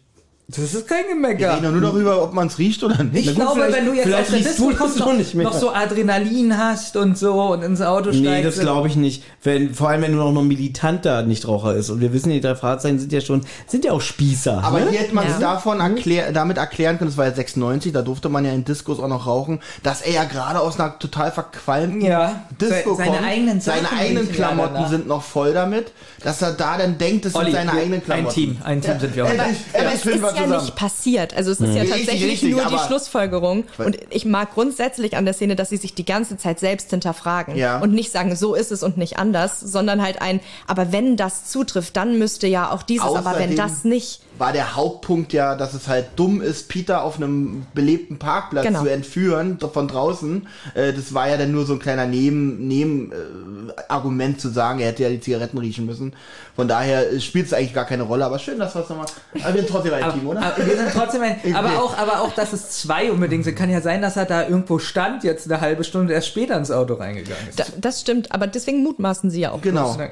Das 0.49 0.73
ist 0.73 0.87
kein 0.87 1.03
Wir 1.07 1.15
Gemecker. 1.15 1.55
reden 1.55 1.63
doch 1.65 1.71
nur 1.71 1.81
darüber, 1.81 2.23
ob 2.23 2.31
man 2.31 2.47
es 2.47 2.57
riecht 2.57 2.81
oder 2.81 3.03
nicht. 3.03 3.27
Ich 3.27 3.35
glaube, 3.35 3.55
vielleicht- 3.55 3.75
wenn 3.79 3.85
du 3.85 3.91
jetzt 3.93 4.57
du 4.57 4.73
kommst, 4.73 4.97
noch, 4.99 5.07
doch 5.07 5.13
nicht 5.13 5.33
mehr. 5.35 5.43
noch 5.45 5.53
so 5.53 5.73
Adrenalin 5.73 6.57
hast 6.57 6.95
und 6.95 7.17
so 7.17 7.33
und 7.51 7.63
ins 7.63 7.81
Auto 7.81 8.11
steigst. 8.13 8.21
Nee, 8.23 8.43
das 8.43 8.57
glaube 8.57 8.87
ich 8.87 8.95
nicht. 8.95 9.23
Wenn, 9.43 9.73
vor 9.75 9.89
allem, 9.89 10.03
wenn 10.03 10.13
du 10.13 10.17
noch 10.19 10.31
noch 10.31 10.43
militanter 10.43 11.23
Nichtraucher 11.23 11.73
ist. 11.75 11.89
Und 11.89 11.99
wir 11.99 12.13
wissen, 12.13 12.29
die 12.29 12.39
drei 12.39 12.55
Fahrzeichen 12.55 12.97
sind 12.97 13.11
ja 13.11 13.19
schon, 13.19 13.41
sind 13.67 13.83
ja 13.83 13.91
auch 13.91 13.99
Spießer. 13.99 14.63
Aber 14.63 14.79
ne? 14.79 14.89
hier 14.89 14.99
hätte 15.01 15.13
man 15.15 15.25
es 15.27 15.33
Ja. 15.33 15.39
davon 15.55 15.81
erklär, 15.81 16.31
damit 16.31 16.55
erklären 16.55 16.97
können, 16.97 17.09
das 17.09 17.17
war 17.17 17.25
ja 17.25 17.33
96, 17.33 17.91
da 17.91 18.01
durfte 18.01 18.29
man 18.29 18.45
ja 18.45 18.53
in 18.53 18.63
Diskos 18.63 19.01
auch 19.01 19.09
noch 19.09 19.27
rauchen, 19.27 19.59
dass 19.83 19.99
er 20.01 20.13
ja 20.13 20.23
gerade 20.23 20.61
aus 20.61 20.79
einer 20.79 20.97
total 20.97 21.33
verqualmten 21.33 21.99
Ja, 21.99 22.45
Disco 22.61 22.91
se- 22.91 23.03
seine 23.03 23.17
kommt. 23.17 23.27
eigenen 23.27 23.59
Seine 23.59 23.91
eigenen 23.91 24.27
ja 24.27 24.33
Klamotten 24.33 24.87
sind 24.87 25.07
noch 25.07 25.23
voll 25.23 25.53
damit, 25.53 25.91
dass 26.23 26.41
er 26.41 26.53
da 26.53 26.77
dann 26.77 26.97
denkt, 26.97 27.25
das 27.25 27.35
Olli, 27.35 27.47
sind 27.51 27.55
seine 27.55 27.73
wir- 27.73 27.79
eigenen 27.81 28.01
Klamotten. 28.01 28.27
ein 28.29 28.33
Team, 28.33 28.57
ein 28.63 28.81
Team 28.81 28.99
sind 29.01 29.13
wir 29.13 29.25
heute. 29.25 29.41
Endlich, 29.73 30.36
Ja 30.37 30.43
zusammen. 30.45 30.63
nicht 30.63 30.75
passiert. 30.75 31.35
Also 31.35 31.51
es 31.51 31.59
ist 31.59 31.73
ja 31.75 31.81
Richtig, 31.81 32.05
tatsächlich 32.05 32.31
richtig, 32.31 32.51
nur 32.51 32.65
die 32.65 32.77
Schlussfolgerung. 32.87 33.65
Und 33.77 33.97
ich 34.09 34.25
mag 34.25 34.53
grundsätzlich 34.53 35.17
an 35.17 35.25
der 35.25 35.33
Szene, 35.33 35.55
dass 35.55 35.69
sie 35.69 35.77
sich 35.77 35.93
die 35.95 36.05
ganze 36.05 36.37
Zeit 36.37 36.59
selbst 36.59 36.89
hinterfragen. 36.89 37.55
Ja. 37.55 37.79
Und 37.79 37.93
nicht 37.93 38.11
sagen, 38.11 38.35
so 38.35 38.55
ist 38.55 38.71
es 38.71 38.83
und 38.83 38.97
nicht 38.97 39.17
anders, 39.17 39.59
sondern 39.59 40.01
halt 40.01 40.21
ein, 40.21 40.39
aber 40.67 40.91
wenn 40.91 41.17
das 41.17 41.45
zutrifft, 41.45 41.97
dann 41.97 42.17
müsste 42.17 42.47
ja 42.47 42.71
auch 42.71 42.83
dieses, 42.83 43.05
aber 43.05 43.37
wenn 43.39 43.51
Außerdem- 43.51 43.55
das 43.57 43.83
nicht. 43.83 44.21
War 44.39 44.53
der 44.53 44.75
Hauptpunkt 44.75 45.33
ja, 45.33 45.55
dass 45.55 45.73
es 45.73 45.87
halt 45.87 46.07
dumm 46.15 46.41
ist, 46.41 46.69
Peter 46.69 47.03
auf 47.03 47.17
einem 47.17 47.65
belebten 47.73 48.17
Parkplatz 48.19 48.65
Genau. 48.65 48.81
zu 48.83 48.87
entführen 48.87 49.57
von 49.73 49.87
draußen. 49.87 50.47
Äh, 50.75 50.93
das 50.93 51.13
war 51.13 51.29
ja 51.29 51.37
dann 51.37 51.51
nur 51.51 51.65
so 51.65 51.73
ein 51.73 51.79
kleiner 51.79 52.05
Neben, 52.05 52.67
Neben 52.67 53.11
äh, 53.11 53.15
Argument 53.87 54.39
zu 54.41 54.49
sagen, 54.49 54.79
er 54.79 54.87
hätte 54.89 55.03
ja 55.03 55.09
die 55.09 55.19
Zigaretten 55.19 55.57
riechen 55.57 55.85
müssen. 55.85 56.13
Von 56.55 56.67
daher 56.67 57.19
spielt 57.19 57.45
es 57.47 57.53
eigentlich 57.53 57.73
gar 57.73 57.85
keine 57.85 58.03
Rolle. 58.03 58.25
Aber 58.25 58.39
schön, 58.39 58.57
dass 58.59 58.73
wir 58.75 58.81
es 58.81 58.89
nochmal. 58.89 59.05
Aber 59.43 59.53
wir 59.53 59.61
sind 59.61 59.69
trotzdem 59.69 59.93
ein 59.93 60.13
Team, 60.13 60.27
oder? 60.27 60.41
Aber 60.41 60.65
wir 60.65 60.75
sind 60.77 60.89
trotzdem 60.93 61.21
ein, 61.21 61.35
aber 61.55 61.67
Okay. 61.67 61.77
auch, 61.77 61.97
aber 61.97 62.21
auch, 62.21 62.33
dass 62.33 62.53
es 62.53 62.69
zwei 62.71 63.11
unbedingt 63.11 63.43
sind. 63.43 63.55
Kann 63.55 63.69
ja 63.69 63.81
sein, 63.81 64.01
dass 64.01 64.17
er 64.17 64.25
da 64.25 64.47
irgendwo 64.47 64.79
stand, 64.79 65.23
jetzt 65.23 65.51
eine 65.51 65.61
halbe 65.61 65.83
Stunde 65.83 66.13
erst 66.13 66.27
später 66.27 66.57
ins 66.57 66.71
Auto 66.71 66.95
reingegangen 66.95 67.47
ist. 67.49 67.59
Da, 67.59 67.65
das 67.79 68.01
stimmt, 68.01 68.31
aber 68.31 68.47
deswegen 68.47 68.83
mutmaßen 68.83 69.29
sie 69.29 69.41
ja 69.41 69.51
auch. 69.51 69.61
genau. 69.61 69.83
bloß, 69.85 69.97
ne? 69.97 70.11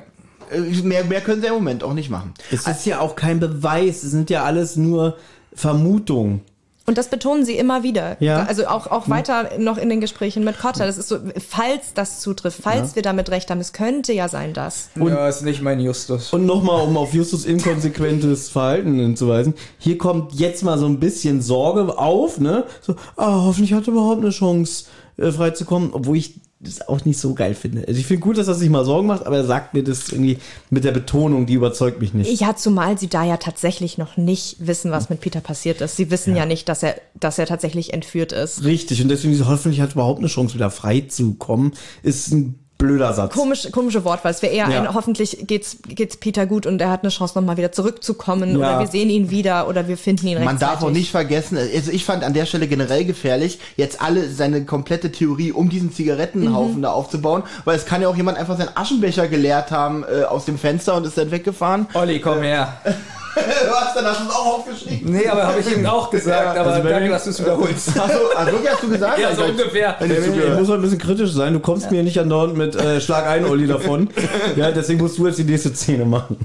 Äh, 0.51 0.59
Mehr, 0.83 1.03
mehr 1.05 1.21
können 1.21 1.41
sie 1.41 1.47
im 1.47 1.53
Moment 1.55 1.83
auch 1.83 1.93
nicht 1.93 2.09
machen. 2.09 2.33
Es 2.51 2.67
ist 2.67 2.85
ja 2.85 2.99
auch 2.99 3.15
kein 3.15 3.39
Beweis. 3.39 4.03
Es 4.03 4.11
sind 4.11 4.29
ja 4.29 4.43
alles 4.43 4.75
nur 4.75 5.17
Vermutungen. 5.53 6.41
Und 6.87 6.99
das 6.99 7.09
betonen 7.09 7.45
sie 7.45 7.57
immer 7.57 7.81
wieder. 7.81 8.15
Ja. 8.19 8.43
Also 8.43 8.67
auch, 8.67 8.85
auch 8.91 9.09
weiter 9.09 9.57
noch 9.57 9.79
in 9.79 9.89
den 9.89 10.01
Gesprächen 10.01 10.43
mit 10.43 10.59
Cotta. 10.59 10.85
Das 10.85 10.99
ist 10.99 11.07
so, 11.09 11.17
falls 11.49 11.95
das 11.95 12.19
zutrifft, 12.19 12.59
falls 12.61 12.95
wir 12.95 13.01
damit 13.01 13.31
recht 13.31 13.49
haben, 13.49 13.59
es 13.59 13.73
könnte 13.73 14.13
ja 14.13 14.29
sein, 14.29 14.53
dass. 14.53 14.89
ja, 14.95 15.27
ist 15.27 15.41
nicht 15.41 15.63
mein 15.63 15.79
Justus. 15.79 16.31
Und 16.31 16.45
nochmal, 16.45 16.83
um 16.83 16.95
auf 16.95 17.11
Justus 17.13 17.45
inkonsequentes 17.45 18.49
Verhalten 18.49 18.99
hinzuweisen. 18.99 19.55
Hier 19.79 19.97
kommt 19.97 20.33
jetzt 20.33 20.63
mal 20.63 20.77
so 20.77 20.85
ein 20.85 20.99
bisschen 20.99 21.41
Sorge 21.41 21.97
auf, 21.97 22.39
ne? 22.39 22.65
So, 22.81 22.95
ah, 23.17 23.45
hoffentlich 23.45 23.73
hat 23.73 23.87
er 23.87 23.93
überhaupt 23.93 24.21
eine 24.21 24.29
Chance, 24.29 24.85
äh, 25.17 25.31
frei 25.31 25.49
zu 25.51 25.65
kommen, 25.65 25.89
obwohl 25.91 26.17
ich 26.17 26.35
das 26.65 26.87
auch 26.87 27.05
nicht 27.05 27.19
so 27.19 27.33
geil 27.33 27.55
finde. 27.55 27.85
Also 27.87 27.99
ich 27.99 28.05
finde 28.05 28.21
gut, 28.21 28.37
dass 28.37 28.47
er 28.47 28.55
sich 28.55 28.69
mal 28.69 28.85
Sorgen 28.85 29.07
macht, 29.07 29.25
aber 29.25 29.37
er 29.37 29.45
sagt 29.45 29.73
mir 29.73 29.83
das 29.83 30.09
irgendwie 30.09 30.37
mit 30.69 30.83
der 30.83 30.91
Betonung, 30.91 31.45
die 31.45 31.53
überzeugt 31.53 32.01
mich 32.01 32.13
nicht. 32.13 32.39
Ja, 32.39 32.55
zumal 32.55 32.97
sie 32.97 33.07
da 33.07 33.23
ja 33.23 33.37
tatsächlich 33.37 33.97
noch 33.97 34.17
nicht 34.17 34.57
wissen, 34.59 34.91
was 34.91 35.09
mit 35.09 35.21
Peter 35.21 35.41
passiert 35.41 35.81
ist. 35.81 35.95
Sie 35.95 36.11
wissen 36.11 36.35
ja, 36.35 36.45
nicht, 36.45 36.67
dass 36.69 36.83
er, 36.83 36.95
dass 37.19 37.39
er 37.39 37.45
tatsächlich 37.45 37.93
entführt 37.93 38.31
ist. 38.31 38.63
Richtig, 38.63 39.01
und 39.01 39.09
deswegen 39.09 39.47
hoffentlich 39.47 39.81
hat 39.81 39.91
er 39.91 39.95
überhaupt 39.95 40.19
eine 40.19 40.27
Chance, 40.27 40.55
wieder 40.55 40.71
frei 40.71 41.01
zu 41.01 41.35
kommen, 41.35 41.73
ist 42.03 42.31
ein 42.31 42.64
blöder 42.77 43.13
Satz. 43.13 43.33
Komisch, 43.33 43.69
komische 43.71 44.03
Wortwahl. 44.03 44.31
Es 44.31 44.41
wäre 44.41 44.53
eher 44.53 44.69
Ja. 44.69 44.81
ein, 44.81 44.93
hoffentlich 44.93 45.45
geht's, 45.47 45.77
geht's 45.87 46.17
Peter 46.17 46.45
gut 46.45 46.65
und 46.65 46.81
er 46.81 46.89
hat 46.91 47.03
eine 47.03 47.09
Chance, 47.09 47.37
nochmal 47.39 47.55
wieder 47.57 47.71
zurückzukommen 47.71 48.51
Ja. 48.51 48.57
oder 48.57 48.79
wir 48.81 48.87
sehen 48.87 49.09
ihn 49.09 49.29
wieder 49.31 49.67
oder 49.69 49.87
wir 49.87 49.97
finden 49.97 50.27
ihn 50.27 50.33
Man 50.39 50.47
rechtzeitig. 50.49 50.73
darf 50.79 50.83
auch 50.83 50.91
nicht 50.91 51.09
vergessen, 51.11 51.57
also 51.57 51.91
ich 51.91 52.03
fand 52.03 52.23
an 52.23 52.33
der 52.33 52.45
Stelle 52.45 52.67
generell 52.67 53.05
gefährlich, 53.05 53.59
jetzt 53.77 54.01
alle 54.01 54.29
seine 54.29 54.65
komplette 54.65 55.11
Theorie 55.11 55.51
um 55.53 55.69
diesen 55.69 55.93
Zigarettenhaufen 55.93 56.81
da 56.81 56.91
aufzubauen, 56.91 57.43
weil 57.63 57.77
es 57.77 57.85
kann 57.85 58.01
ja 58.01 58.09
auch 58.09 58.15
jemand 58.17 58.37
einfach 58.37 58.57
seinen 58.57 58.75
Aschenbecher 58.75 59.27
geleert 59.27 59.71
haben 59.71 60.03
äh, 60.03 60.23
aus 60.23 60.45
dem 60.45 60.57
Fenster 60.57 60.95
und 60.95 61.05
ist 61.07 61.17
dann 61.17 61.31
weggefahren. 61.31 61.87
Olli, 61.93 62.19
komm 62.19 62.41
her. 62.41 62.77
Was, 63.35 63.93
dann 63.93 64.05
hast 64.05 64.21
du 64.21 64.25
es 64.25 64.35
auch 64.35 64.45
aufgeschrieben? 64.59 65.11
Nee, 65.11 65.27
aber 65.27 65.47
habe 65.47 65.59
ich 65.59 65.77
ihm 65.77 65.85
auch 65.85 66.09
gesagt, 66.09 66.55
Ja, 66.55 66.61
aber 66.61 66.73
also 66.73 66.87
danke, 66.87 67.09
dass 67.09 67.23
du 67.25 67.29
es 67.31 67.39
wiederholst. 67.41 67.89
Achso, 67.99 68.17
also 68.35 68.51
wirklich 68.51 68.71
hast 68.71 68.83
du 68.83 68.89
gesagt? 68.89 69.19
Ja, 69.19 69.35
so 69.35 69.41
Also, 69.41 69.53
ungefähr. 69.53 69.97
ich 70.01 70.11
Ich 70.11 70.53
muss 70.57 70.67
mal 70.67 70.75
ein 70.75 70.81
bisschen 70.81 70.97
kritisch 70.99 71.31
sein. 71.31 71.53
Du 71.53 71.59
kommst 71.59 71.91
mir 71.91 72.03
nicht 72.03 72.19
andauernd 72.19 72.55
mit 72.57 72.75
äh, 72.75 73.01
Schlag 73.01 73.27
ein, 73.27 73.45
Olli, 73.45 73.67
davon. 73.67 74.09
ja, 74.55 74.71
deswegen 74.71 74.99
musst 74.99 75.17
du 75.17 75.27
jetzt 75.27 75.39
die 75.39 75.43
nächste 75.43 75.73
Szene 75.73 76.05
machen. 76.05 76.37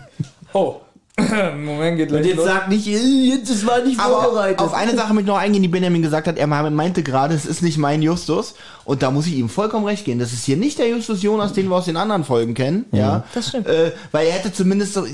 Oh. 0.53 0.77
Moment, 1.64 1.97
geht 1.97 2.12
Und 2.12 2.24
jetzt 2.24 2.36
los. 2.36 2.47
sag 2.47 2.68
nicht, 2.68 2.86
äh, 2.86 2.92
jetzt, 3.30 3.51
das 3.51 3.66
war 3.66 3.80
nicht 3.82 3.98
Aber 4.01 4.22
vorbereitet. 4.22 4.59
auf 4.60 4.74
eine 4.74 4.94
Sache 4.97 5.12
möchte 5.14 5.22
ich 5.30 5.34
noch 5.34 5.38
eingehen, 5.38 5.62
die 5.62 5.68
Benjamin 5.68 6.02
gesagt 6.02 6.26
hat. 6.28 6.38
Er 6.38 6.47
meinte 6.47 7.02
gerade, 7.02 7.34
es 7.34 7.47
ist 7.47 7.62
nicht 7.62 7.78
mein 7.78 8.02
Justus. 8.02 8.55
Und 8.84 9.02
da 9.05 9.10
muss 9.12 9.26
ich 9.26 9.34
ihm 9.36 9.48
vollkommen 9.48 9.84
recht 9.84 10.05
gehen. 10.05 10.18
Das 10.18 10.32
ist 10.32 10.44
hier 10.44 10.56
nicht 10.56 10.78
der 10.80 10.88
Justus 10.88 11.22
Jonas, 11.22 11.52
den 11.52 11.68
wir 11.68 11.76
aus 11.76 11.84
den 11.84 11.97
anderen 11.97 12.24
Folgen 12.24 12.55
kennen. 12.55 12.86
Ja, 12.90 13.22
Das 13.34 13.48
stimmt. 13.48 13.68
Äh, 13.68 13.92
weil 14.10 14.26
er 14.26 14.32
hätte 14.32 14.52
zumindest 14.52 14.94
so, 14.94 15.05
ja, 15.06 15.12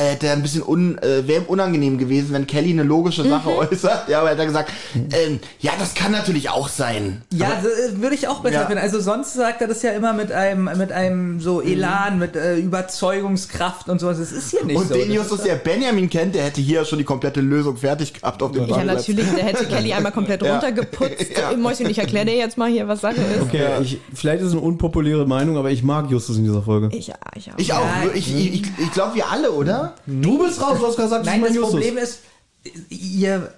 er 0.00 0.10
hätte 0.12 0.30
ein 0.32 0.42
bisschen 0.42 0.62
un, 0.66 0.98
äh, 0.98 1.28
wäre 1.28 1.42
unangenehm 1.42 1.98
gewesen, 1.98 2.32
wenn 2.32 2.48
Kelly 2.48 2.70
eine 2.70 2.82
logische 2.82 3.22
Sache 3.28 3.50
äußert. 3.56 4.08
Ja, 4.08 4.20
aber 4.20 4.32
er 4.32 4.38
hat 4.38 4.46
gesagt, 4.46 4.72
ähm, 4.94 5.38
ja, 5.60 5.70
das 5.78 5.94
kann 5.94 6.10
natürlich 6.10 6.50
auch 6.50 6.68
sein. 6.68 7.22
Ja, 7.32 7.46
äh, 7.48 8.00
würde 8.00 8.16
ich 8.16 8.26
auch 8.26 8.40
besser 8.40 8.62
Ja. 8.62 8.66
finden. 8.66 8.82
Also 8.82 8.98
sonst 9.00 9.34
sagt 9.34 9.60
er 9.60 9.68
das 9.68 9.82
ja 9.82 9.92
immer 9.92 10.14
mit 10.14 10.32
einem, 10.32 10.64
mit 10.76 10.90
einem 10.90 11.38
so 11.40 11.60
Elan, 11.62 12.18
mit 12.18 12.34
äh, 12.34 12.56
Überzeugungskraft 12.56 13.88
und 13.88 14.00
sowas. 14.00 14.18
Das 14.18 14.32
ist 14.32 14.50
hier 14.50 14.64
nicht 14.64 14.76
Und 14.76 14.88
so. 14.88 14.94
den 14.94 15.14
Das 15.14 15.41
Justus, 15.44 15.64
der 15.64 15.70
Benjamin 15.70 16.08
kennt, 16.10 16.34
der 16.34 16.44
hätte 16.44 16.60
hier 16.60 16.84
schon 16.84 16.98
die 16.98 17.04
komplette 17.04 17.40
Lösung 17.40 17.76
fertig 17.76 18.14
gehabt 18.14 18.42
auf 18.42 18.52
dem 18.52 18.66
Ja, 18.66 18.84
natürlich, 18.84 19.26
der 19.34 19.44
hätte 19.44 19.66
Kelly 19.66 19.92
einmal 19.94 20.12
komplett 20.12 20.42
Ja. 20.42 20.52
runtergeputzt. 20.52 21.36
Ja. 21.36 21.56
Mäuschen, 21.56 21.88
ich 21.88 21.98
erkläre 21.98 22.26
dir 22.26 22.36
jetzt 22.36 22.56
mal 22.58 22.70
hier, 22.70 22.86
was 22.88 23.00
Sache 23.00 23.20
ist. 23.20 23.42
Okay, 23.42 23.66
ich, 23.82 23.98
vielleicht 24.14 24.40
ist 24.40 24.48
es 24.48 24.52
eine 24.52 24.60
unpopuläre 24.62 25.26
Meinung, 25.26 25.56
aber 25.56 25.70
ich 25.70 25.82
mag 25.82 26.10
Justus 26.10 26.36
in 26.38 26.44
dieser 26.44 26.62
Folge. 26.62 26.88
Ich, 26.96 27.08
ja, 27.08 27.16
ich 27.34 27.50
auch. 27.52 27.58
Ich 27.58 27.72
auch. 27.72 27.86
Ich, 28.14 28.34
ich, 28.34 28.54
ich, 28.54 28.62
ich 28.78 28.92
glaube, 28.92 29.14
wir 29.14 29.30
alle, 29.30 29.52
oder? 29.52 29.94
Du 30.06 30.38
bist 30.44 30.60
raus, 30.60 30.78
du 30.80 30.86
hast 30.86 30.96
gesagt, 30.96 31.26
Nein, 31.26 31.42
das 31.42 31.56
Problem 31.58 31.98
ist, 31.98 32.20
ihr 32.90 33.52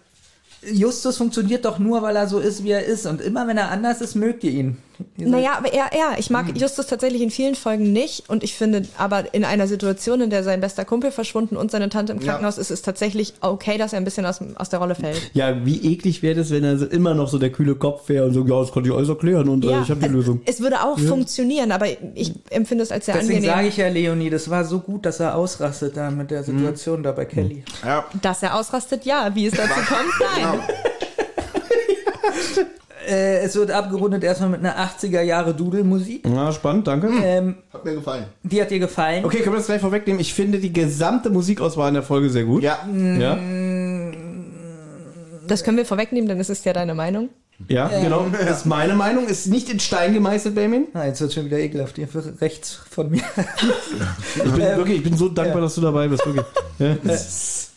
Justus 0.73 1.19
funktioniert 1.19 1.65
doch 1.65 1.78
nur, 1.78 2.01
weil 2.02 2.16
er 2.16 2.27
so 2.27 2.39
ist, 2.39 2.65
wie 2.65 2.70
er 2.70 2.85
ist. 2.85 3.06
Und 3.06 3.20
immer 3.20 3.47
wenn 3.47 3.59
er 3.59 3.70
anders 3.70 4.01
ist, 4.01 4.15
mögt 4.15 4.44
ihr 4.44 4.51
ihn. 4.52 4.78
Naja, 5.16 5.54
aber 5.56 5.72
er, 5.72 5.92
er. 5.92 6.18
Ich 6.18 6.30
mag 6.30 6.56
Justus 6.56 6.86
tatsächlich 6.86 7.22
in 7.22 7.30
vielen 7.30 7.54
Folgen 7.54 7.92
nicht. 7.92 8.28
Und 8.28 8.42
ich 8.42 8.54
finde, 8.54 8.82
aber 8.98 9.34
in 9.34 9.44
einer 9.44 9.66
Situation, 9.66 10.20
in 10.20 10.30
der 10.30 10.42
sein 10.44 10.60
bester 10.60 10.84
Kumpel 10.84 11.10
verschwunden 11.10 11.56
und 11.56 11.70
seine 11.70 11.88
Tante 11.88 12.12
im 12.12 12.20
Krankenhaus 12.20 12.58
ist, 12.58 12.70
ist 12.70 12.84
tatsächlich 12.84 13.34
okay, 13.40 13.78
dass 13.78 13.92
er 13.92 13.98
ein 13.98 14.04
bisschen 14.04 14.26
aus, 14.26 14.40
aus 14.56 14.68
der 14.68 14.78
Rolle 14.78 14.94
fällt. 14.94 15.30
Ja, 15.34 15.64
wie 15.64 15.92
eklig 15.92 16.22
wäre 16.22 16.36
das, 16.36 16.50
wenn 16.50 16.64
er 16.64 16.78
so 16.78 16.86
immer 16.86 17.14
noch 17.14 17.28
so 17.28 17.38
der 17.38 17.50
kühle 17.50 17.74
Kopf 17.74 18.08
wäre 18.08 18.26
und 18.26 18.34
so, 18.34 18.44
ja, 18.44 18.60
das 18.60 18.72
konnte 18.72 18.90
ich 18.90 18.96
alles 18.96 19.08
erklären 19.08 19.48
und 19.48 19.64
äh, 19.64 19.80
ich 19.82 19.90
habe 19.90 20.00
die 20.00 20.08
Lösung. 20.08 20.40
Es 20.46 20.60
würde 20.60 20.82
auch 20.82 20.98
funktionieren, 20.98 21.72
aber 21.72 21.86
ich 22.14 22.32
empfinde 22.50 22.82
es 22.82 22.92
als 22.92 23.06
sehr 23.06 23.14
Deswegen 23.14 23.38
angenehm, 23.38 23.56
sage 23.56 23.68
ich 23.68 23.76
ja, 23.76 23.88
Leonie, 23.88 24.30
das 24.30 24.50
war 24.50 24.64
so 24.64 24.80
gut, 24.80 25.06
dass 25.06 25.20
er 25.20 25.36
ausrastet 25.36 25.96
da 25.96 26.10
mit 26.10 26.30
der 26.30 26.42
Situation 26.44 27.02
da 27.02 27.12
bei 27.12 27.24
Kelly. 27.24 27.64
Ja. 27.84 28.04
dass 28.22 28.42
er 28.42 28.58
ausrastet. 28.58 29.04
Ja, 29.04 29.30
wie 29.34 29.46
es 29.46 29.54
dazu 29.54 29.80
kommt, 29.86 30.12
nein. 30.20 30.60
Äh, 33.09 33.39
es 33.40 33.55
wird 33.56 33.70
abgerundet 33.70 34.24
erstmal 34.24 34.51
mit 34.51 34.60
einer 34.60 34.76
80er 34.76 35.20
Jahre 35.22 35.55
Dudelmusik. 35.55 36.26
Ja, 36.26 36.52
spannend, 36.52 36.86
danke. 36.86 37.09
Ähm, 37.22 37.56
Hat 37.72 37.85
mir 37.85 37.94
gefallen. 37.94 38.24
die 38.43 38.60
hat 38.60 38.70
dir 38.70 38.78
gefallen. 38.78 39.24
Okay, 39.24 39.39
können 39.39 39.55
wir 39.55 39.59
das 39.59 39.66
gleich 39.66 39.81
vorwegnehmen? 39.81 40.20
Ich 40.20 40.32
finde 40.35 40.59
die 40.59 40.72
gesamte 40.72 41.31
Musikauswahl 41.31 41.89
in 41.89 41.94
der 41.94 42.02
Folge 42.02 42.31
sehr 42.31 42.44
gut. 42.44 42.62
Ja. 42.62 42.78
Ja, 43.18 43.39
Das 45.47 45.62
können 45.64 45.76
wir 45.76 45.85
vorwegnehmen, 45.85 46.28
denn 46.28 46.40
es 46.40 46.48
ist 46.51 46.64
ja 46.64 46.72
deine 46.72 46.94
Meinung. 46.94 47.28
ja, 47.68 47.89
genau. 47.89 48.26
Das 48.32 48.59
ist 48.60 48.66
meine 48.66 48.94
Meinung. 48.94 49.26
Ist 49.26 49.47
nicht 49.47 49.68
in 49.70 49.78
Stein 49.81 50.14
gemeißelt, 50.14 50.55
Benjamin. 50.55 50.86
Ah, 50.94 51.05
jetzt 51.06 51.20
wird 51.20 51.32
schon 51.32 51.44
wieder 51.44 51.59
ekelhaft. 51.59 51.98
Ihr 51.98 52.09
rechts 52.40 52.81
von 52.90 53.10
mir. 53.10 53.22
Ich 54.36 54.43
bin 54.43 54.56
wirklich, 54.76 54.97
ich 54.98 55.05
bin 55.05 55.16
so 55.16 55.28
dankbar, 55.28 55.60
dass 55.60 55.74
du 55.74 55.81
dabei 55.82 56.09
bist, 56.09 56.24
wirklich. 56.26 56.44
Ja. 56.78 56.97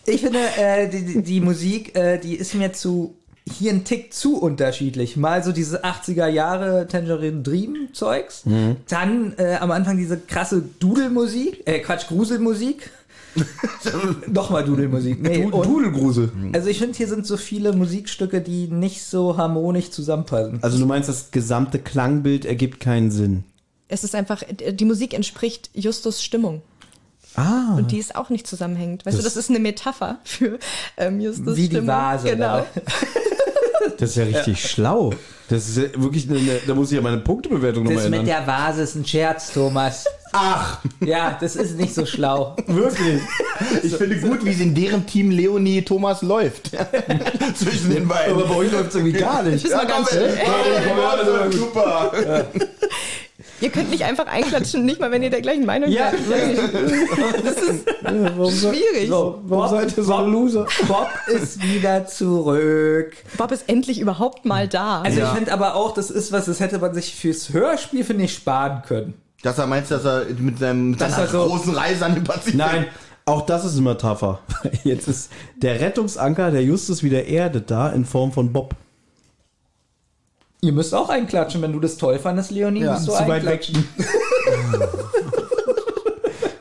Ich 0.09 0.21
finde, 0.21 0.39
äh, 0.57 0.87
die, 0.87 1.05
die, 1.05 1.21
die 1.21 1.41
Musik, 1.41 1.95
äh, 1.97 2.17
die 2.17 2.35
ist 2.35 2.55
mir 2.55 2.71
zu 2.71 3.16
hier 3.49 3.71
ein 3.71 3.83
Tick 3.83 4.13
zu 4.13 4.37
unterschiedlich. 4.41 5.17
Mal 5.17 5.43
so 5.43 5.51
diese 5.51 5.83
80er 5.85 6.27
Jahre 6.27 6.87
Tangerine 6.87 7.41
Dream 7.41 7.89
Zeugs, 7.93 8.43
dann 8.89 9.33
äh, 9.37 9.55
am 9.59 9.71
Anfang 9.71 9.97
diese 9.97 10.17
krasse 10.17 10.61
Dudelmusik, 10.79 11.63
äh 11.65 11.79
Quatsch, 11.79 12.07
Gruselmusik. 12.07 12.89
Nochmal 14.27 14.63
Dudelmusik. 14.65 15.21
Nee, 15.21 15.43
Du, 15.43 15.61
Dudelgrusel. 15.61 16.31
also 16.53 16.69
ich 16.69 16.79
finde, 16.79 16.97
hier 16.97 17.07
sind 17.07 17.25
so 17.25 17.37
viele 17.37 17.73
Musikstücke, 17.73 18.41
die 18.41 18.67
nicht 18.67 19.03
so 19.03 19.37
harmonisch 19.37 19.91
zusammenpassen. 19.91 20.59
Also 20.61 20.79
du 20.79 20.85
meinst, 20.85 21.07
das 21.07 21.31
gesamte 21.31 21.79
Klangbild 21.79 22.45
ergibt 22.45 22.79
keinen 22.79 23.11
Sinn. 23.11 23.43
Es 23.89 24.03
ist 24.03 24.15
einfach, 24.15 24.43
die 24.71 24.85
Musik 24.85 25.13
entspricht 25.13 25.69
Justus 25.73 26.23
Stimmung. 26.23 26.61
Ah. 27.37 27.75
Und 27.77 27.91
die 27.91 27.99
ist 27.99 28.15
auch 28.15 28.29
nicht 28.29 28.45
zusammenhängend. 28.47 29.05
Weißt 29.05 29.17
du, 29.17 29.21
das 29.23 29.37
ist 29.37 29.49
eine 29.49 29.59
Metapher 29.59 30.17
für 30.23 30.59
ähm, 30.97 31.21
Justus 31.21 31.55
Wie 31.55 31.69
die. 31.69 31.85
Vase 31.87 32.31
Genau. 32.31 32.57
da. 32.57 32.65
Das 33.99 34.11
ist 34.11 34.15
ja 34.17 34.25
richtig 34.25 34.69
schlau. 34.69 35.11
Das 35.49 35.67
ist 35.69 35.77
ja 35.77 35.83
wirklich 35.95 36.29
eine, 36.29 36.39
da 36.67 36.75
muss 36.75 36.91
ich 36.91 36.97
ja 36.97 37.01
meine 37.01 37.17
Punktebewertung 37.19 37.83
nochmal 37.83 38.03
Das 38.03 38.09
mit 38.11 38.19
ändern. 38.19 38.45
der 38.45 38.47
Vase 38.47 38.81
ist 38.81 38.95
ein 38.95 39.05
Scherz, 39.05 39.53
Thomas. 39.53 40.05
Ach, 40.33 40.79
Ja, 40.99 41.37
das 41.39 41.55
ist 41.55 41.77
nicht 41.79 41.95
so 41.95 42.05
schlau. 42.05 42.55
wirklich. 42.67 43.21
Ich 43.81 43.95
finde 43.95 44.17
gut, 44.19 44.43
wie 44.45 44.51
es 44.51 44.59
in 44.59 44.75
deren 44.75 45.05
Team 45.07 45.31
Leonie 45.31 45.81
Thomas 45.83 46.21
läuft. 46.21 46.71
Zwischen 47.55 47.91
den 47.91 48.07
beiden. 48.07 48.33
Aber 48.35 48.45
bei 48.47 48.55
euch 48.55 48.71
läuft 48.71 48.89
es 48.89 48.95
irgendwie 48.95 49.17
gar 49.17 49.41
nicht. 49.41 49.65
Ja, 49.67 49.77
mal 49.77 49.87
ganz 49.87 50.09
komm, 50.09 50.17
schön. 50.19 50.29
ey, 50.37 51.51
super. 51.53 52.11
Ihr 53.59 53.69
könnt 53.71 53.89
nicht 53.89 54.03
einfach 54.03 54.27
einklatschen, 54.27 54.85
nicht 54.85 54.99
mal 54.99 55.09
wenn 55.11 55.23
ihr 55.23 55.29
der 55.31 55.41
gleichen 55.41 55.65
Meinung 55.65 55.89
Ja, 55.89 56.11
seid. 56.11 56.57
Das 57.43 57.55
ist 57.57 57.85
warum 58.03 58.51
schwierig. 58.53 59.09
So, 59.09 59.41
warum 59.45 59.69
seid 59.69 59.97
ihr 59.97 60.03
so 60.03 60.15
ein 60.15 60.31
Loser? 60.31 60.67
Bob 60.87 61.09
ist 61.27 61.61
wieder 61.63 62.05
zurück. 62.05 63.13
Bob 63.37 63.51
ist 63.51 63.67
endlich 63.67 63.99
überhaupt 63.99 64.45
mal 64.45 64.67
da. 64.67 65.01
Also 65.01 65.21
ich 65.21 65.27
finde 65.29 65.51
aber 65.53 65.75
auch, 65.75 65.93
das 65.93 66.11
ist 66.11 66.31
was, 66.31 66.45
das 66.45 66.59
hätte 66.59 66.77
man 66.79 66.93
sich 66.93 67.15
fürs 67.15 67.51
Hörspiel, 67.51 68.03
finde 68.03 68.25
ich, 68.25 68.33
sparen 68.33 68.83
können. 68.87 69.13
Dass 69.43 69.57
er 69.57 69.67
meinst, 69.67 69.91
dass 69.91 70.05
er 70.05 70.25
mit, 70.37 70.59
seinem, 70.59 70.91
mit 70.91 70.99
seiner 70.99 71.17
er 71.17 71.27
so- 71.27 71.45
großen 71.47 71.73
Reise 71.73 72.05
an 72.05 72.15
den 72.15 72.23
Pazifik... 72.23 72.55
Nein, 72.55 72.85
auch 73.25 73.41
das 73.45 73.65
ist 73.65 73.77
immer 73.77 73.97
tougher. 73.97 74.39
Jetzt 74.83 75.07
ist 75.07 75.31
der 75.57 75.79
Rettungsanker 75.79 76.51
der 76.51 76.63
Justus 76.63 77.03
wieder 77.03 77.25
erdet 77.25 77.69
da 77.71 77.89
in 77.89 78.05
Form 78.05 78.31
von 78.31 78.53
Bob. 78.53 78.75
Ihr 80.61 80.71
müsst 80.73 80.93
auch 80.95 81.09
einklatschen, 81.09 81.61
wenn 81.61 81.71
du 81.71 81.79
das 81.79 81.97
toll 81.97 82.17
fandest, 82.19 82.49
Leonie, 82.51 82.81
Ja, 82.81 82.93
musst 82.93 83.07
du 83.07 83.11
zu 83.11 83.19
weit 83.19 83.27
weg. 83.45 83.61
einklatschen. 83.61 83.87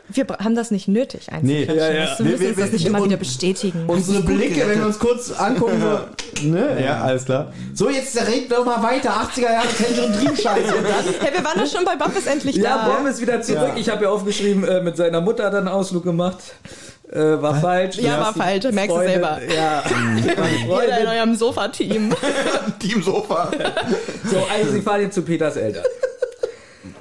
wir 0.09 0.27
haben 0.39 0.55
das 0.55 0.70
nicht 0.70 0.86
nötig 0.89 1.27
Nee, 1.43 1.66
einzuklatschen. 1.66 1.77
ja, 1.77 1.90
ja. 2.05 2.18
Wir 2.18 2.24
müssen 2.27 2.40
Wir- 2.40 2.48
uns 2.48 2.56
wir- 2.56 2.64
das 2.64 2.73
nicht 2.73 2.85
wir- 2.85 2.90
immer 2.90 3.05
wieder 3.05 3.16
bestätigen. 3.16 3.85
Unsere 3.86 4.23
Blicke, 4.23 4.68
wenn 4.68 4.78
wir 4.81 4.86
uns 4.86 4.98
kurz 4.98 5.31
angucken, 5.32 5.81
so, 5.81 6.47
ne? 6.47 6.82
Ja, 6.82 7.01
alles 7.02 7.24
klar. 7.24 7.52
So, 7.74 7.89
jetzt 7.90 8.16
reden 8.27 8.48
doch 8.51 8.64
mal 8.64 8.82
weiter. 8.82 9.10
80er 9.12 9.43
Jahre 9.52 9.66
Tänzer 9.68 10.06
und 10.06 10.14
Triebscheiße. 10.14 10.74
hey, 11.20 11.32
wir 11.35 11.44
waren 11.44 11.59
doch 11.59 11.66
schon 11.70 11.85
bei 11.85 11.97
Bob 11.97 12.16
ist 12.16 12.27
endlich 12.27 12.56
Ja, 12.56 12.86
da. 12.86 12.97
Bob 12.98 13.06
ist 13.09 13.20
wieder 13.20 13.40
zurück. 13.43 13.68
Ja. 13.74 13.77
Ich 13.77 13.89
habe 13.89 14.05
ja 14.05 14.10
aufgeschrieben, 14.10 14.64
äh, 14.64 14.82
mit 14.82 14.97
seiner 14.97 15.20
Mutter 15.23 15.44
dann 15.51 15.66
einen 15.66 15.68
Ausflug 15.68 16.05
gemacht. 16.05 16.39
Äh, 17.12 17.40
war 17.40 17.54
falsch. 17.60 17.98
Ja, 17.98 18.18
war 18.20 18.34
falsch, 18.34 18.64
merkst 18.72 18.96
du 18.96 19.00
selber. 19.00 19.38
Ja. 19.54 19.82
Jeder 20.82 21.00
in 21.00 21.06
eurem 21.06 21.34
Sofa-Team. 21.36 22.12
Team 22.80 23.02
Sofa. 23.02 23.50
So, 24.28 24.38
also 24.52 24.72
sie 24.72 24.82
fahren 24.82 25.02
jetzt 25.02 25.14
zu 25.14 25.22
Peters 25.22 25.56
Eltern. 25.56 25.84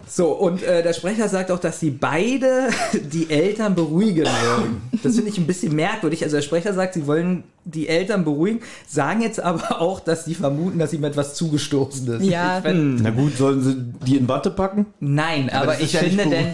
So, 0.08 0.30
und 0.32 0.64
äh, 0.64 0.84
der 0.84 0.94
Sprecher 0.94 1.28
sagt 1.28 1.52
auch, 1.52 1.60
dass 1.60 1.80
sie 1.80 1.90
beide 1.90 2.70
die 2.94 3.30
Eltern 3.30 3.76
beruhigen 3.76 4.26
wollen. 4.26 4.82
Das 5.04 5.16
finde 5.16 5.30
ich 5.30 5.38
ein 5.38 5.48
bisschen 5.48 5.76
merkwürdig. 5.76 6.24
Also 6.24 6.38
der 6.38 6.44
Sprecher 6.44 6.74
sagt, 6.74 6.94
sie 6.94 7.08
wollen 7.08 7.44
die 7.66 7.90
Eltern 7.90 8.24
beruhigen, 8.24 8.62
sagen 8.88 9.22
jetzt 9.22 9.40
aber 9.40 9.82
auch, 9.82 10.00
dass 10.00 10.24
sie 10.26 10.36
vermuten, 10.36 10.78
dass 10.80 10.94
ihm 10.94 11.04
etwas 11.04 11.34
zugestoßen 11.34 12.20
ist. 12.20 12.24
Ja. 12.24 12.60
Ich 12.60 12.64
find, 12.64 13.02
Na 13.02 13.10
gut, 13.10 13.36
sollen 13.36 13.62
sie 13.62 13.76
die 14.06 14.18
in 14.18 14.30
Watte 14.30 14.52
packen? 14.52 14.86
nein, 15.00 15.50
aber, 15.50 15.74
ist 15.74 15.82
ich 15.82 15.94
ja 15.94 16.00
finde 16.02 16.28
denn, 16.28 16.54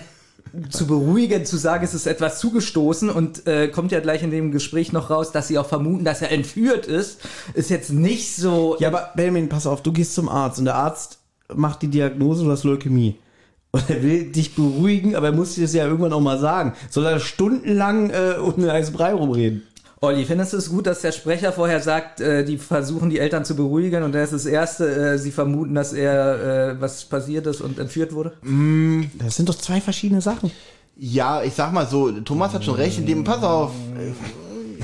zu 0.70 0.86
beruhigen, 0.86 1.46
zu 1.46 1.58
sagen, 1.58 1.84
es 1.84 1.94
ist 1.94 2.08
etwas 2.08 2.40
zugestoßen 2.40 3.10
und 3.10 3.48
äh, 3.48 3.70
kommt 3.70 3.92
ja 3.92 4.00
gleich 4.00 4.22
in 4.22 4.32
dem 4.32 4.52
Gespräch 4.52 4.92
noch 4.92 5.10
raus, 5.10 5.32
dass 5.32 5.48
sie 5.48 5.58
auch 5.58 5.68
vermuten, 5.68 6.04
dass 6.04 6.22
er 6.22 6.32
entführt 6.32 6.86
ist, 6.86 7.22
ist 7.54 7.70
jetzt 7.70 7.92
nicht 7.92 8.36
so. 8.36 8.76
Ja, 8.80 8.90
aber 8.90 9.12
Benjamin, 9.16 9.50
pass 9.50 9.66
auf, 9.66 9.82
du 9.82 9.92
gehst 9.94 10.14
zum 10.14 10.28
Arzt 10.28 10.60
und 10.60 10.66
der 10.66 10.76
Arzt 10.76 11.20
macht 11.54 11.82
die 11.82 11.88
Diagnose, 11.88 12.44
du 12.44 12.52
hast 12.52 12.64
Leukämie. 12.64 13.18
Und 13.74 13.90
er 13.90 14.04
will 14.04 14.26
dich 14.34 14.54
beruhigen, 14.54 15.16
aber 15.16 15.28
er 15.28 15.32
muss 15.32 15.56
dir 15.56 15.62
das 15.62 15.74
ja 15.74 15.86
irgendwann 15.86 16.12
auch 16.12 16.20
mal 16.20 16.38
sagen. 16.38 16.74
Soll 16.90 17.06
er 17.06 17.22
stundenlang 17.22 18.10
äh, 18.10 18.34
um 18.38 18.58
den 18.58 18.70
heißen 18.70 18.94
Brei 18.94 19.14
rumreden? 19.14 19.64
Olli, 20.04 20.26
findest 20.26 20.54
du 20.54 20.58
es 20.58 20.68
gut, 20.68 20.88
dass 20.88 21.02
der 21.02 21.12
Sprecher 21.12 21.54
vorher 21.54 21.80
sagt, 21.80 22.22
äh, 22.22 22.44
die 22.44 22.58
versuchen 22.58 23.12
die 23.12 23.20
Eltern 23.20 23.46
zu 23.46 23.56
beruhigen 23.56 24.02
und 24.02 24.14
das 24.14 24.34
ist 24.34 24.46
das 24.46 24.52
Erste, 24.52 25.14
äh, 25.14 25.18
sie 25.20 25.30
vermuten, 25.30 25.76
dass 25.76 25.94
er 25.94 26.72
äh, 26.72 26.82
was 26.82 27.06
passiert 27.06 27.46
ist 27.46 27.62
und 27.62 27.78
entführt 27.78 28.12
wurde? 28.12 28.34
Das 29.20 29.36
sind 29.36 29.48
doch 29.48 29.54
zwei 29.54 29.80
verschiedene 29.80 30.20
Sachen. 30.20 30.50
Ja, 30.98 31.44
ich 31.44 31.54
sag 31.54 31.72
mal 31.72 31.86
so, 31.86 32.12
Thomas 32.22 32.52
hat 32.52 32.66
schon 32.66 32.76
recht, 32.76 32.98
in 32.98 33.06
dem, 33.06 33.24
pass 33.24 33.44
auf. 33.44 33.74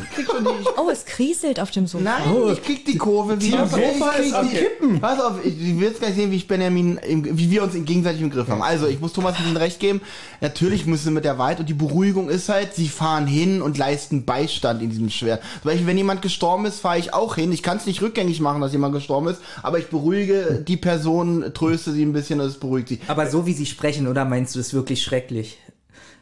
Ich 0.04 0.16
krieg 0.16 0.26
schon 0.28 0.44
die, 0.44 0.50
Oh, 0.78 0.90
es 0.92 1.06
kriselt 1.06 1.60
auf 1.60 1.72
dem 1.72 1.88
Sofa. 1.88 2.04
nein, 2.04 2.22
ich 2.54 2.64
krieg 2.64 2.86
die 2.86 2.98
Kurve 2.98 3.42
wieder. 3.42 3.68
Team 3.68 3.84
Sofa 4.00 4.12
ist 4.14 4.34
am 4.34 4.50
Kippen. 4.50 5.00
Pass 5.00 5.20
auf, 5.20 5.44
ich, 5.44 5.54
du 5.58 5.80
wirst 5.80 6.00
gleich 6.00 6.16
sehen, 6.16 6.32
wie 6.32 6.36
ich 6.36 6.48
Benjamin, 6.48 6.98
im, 6.98 7.38
wie 7.38 7.50
wir 7.52 7.64
uns 7.64 7.76
in 7.76 7.86
gegenseitig 7.86 8.22
im 8.22 8.30
Griff 8.30 8.48
haben. 8.48 8.62
Also, 8.62 8.88
ich 8.88 9.00
muss 9.00 9.14
Thomas 9.14 9.36
ein 9.38 9.44
bisschen 9.44 9.58
recht 9.58 9.80
geben. 9.80 10.02
Natürlich 10.42 10.86
müssen 10.86 11.06
wir 11.06 11.12
mit 11.14 11.26
der 11.26 11.38
Wahrheit 11.38 11.60
und 11.60 11.68
die 11.70 11.74
Beruhigung 11.74 12.30
ist 12.30 12.50
halt, 12.50 12.74
sie 12.76 12.88
fahren 12.88 13.28
hin 13.28 13.62
und 13.62 13.78
leisten 13.78 14.26
Beistand 14.26 14.82
in 14.82 14.90
diesem 14.90 15.10
Schwer. 15.10 15.40
Zum 15.62 15.72
Beispiel, 15.72 15.88
wenn 15.88 15.98
jemand 15.98 16.22
gestorben 16.22 16.66
ist, 16.66 16.80
fahre 16.80 17.00
ich 17.00 17.14
auch 17.14 17.36
hin. 17.36 17.52
Ich 17.52 17.64
kann 17.64 17.78
es 17.78 17.86
nicht 17.86 18.02
rückgängig 18.02 18.40
machen, 18.40 18.62
dass 18.62 18.72
jemand 18.72 18.94
gestorben 18.94 19.28
ist, 19.28 19.40
aber 19.64 19.80
ich 19.80 19.88
beruhige 19.88 20.64
die 20.68 20.78
Person, 20.78 21.52
tröste 21.54 21.92
sie 21.92 22.04
ein 22.04 22.14
bisschen 22.14 22.40
und 22.40 22.48
es 22.48 22.60
beruhigt 22.60 22.90
sie. 22.90 23.00
Aber 23.08 23.28
so 23.28 23.46
wie 23.46 23.54
sie 23.54 23.66
sprechen, 23.66 24.08
oder 24.08 24.26
meinst 24.26 24.56
du, 24.56 24.60
ist 24.60 24.74
wirklich 24.74 25.02
schrecklich? 25.04 25.58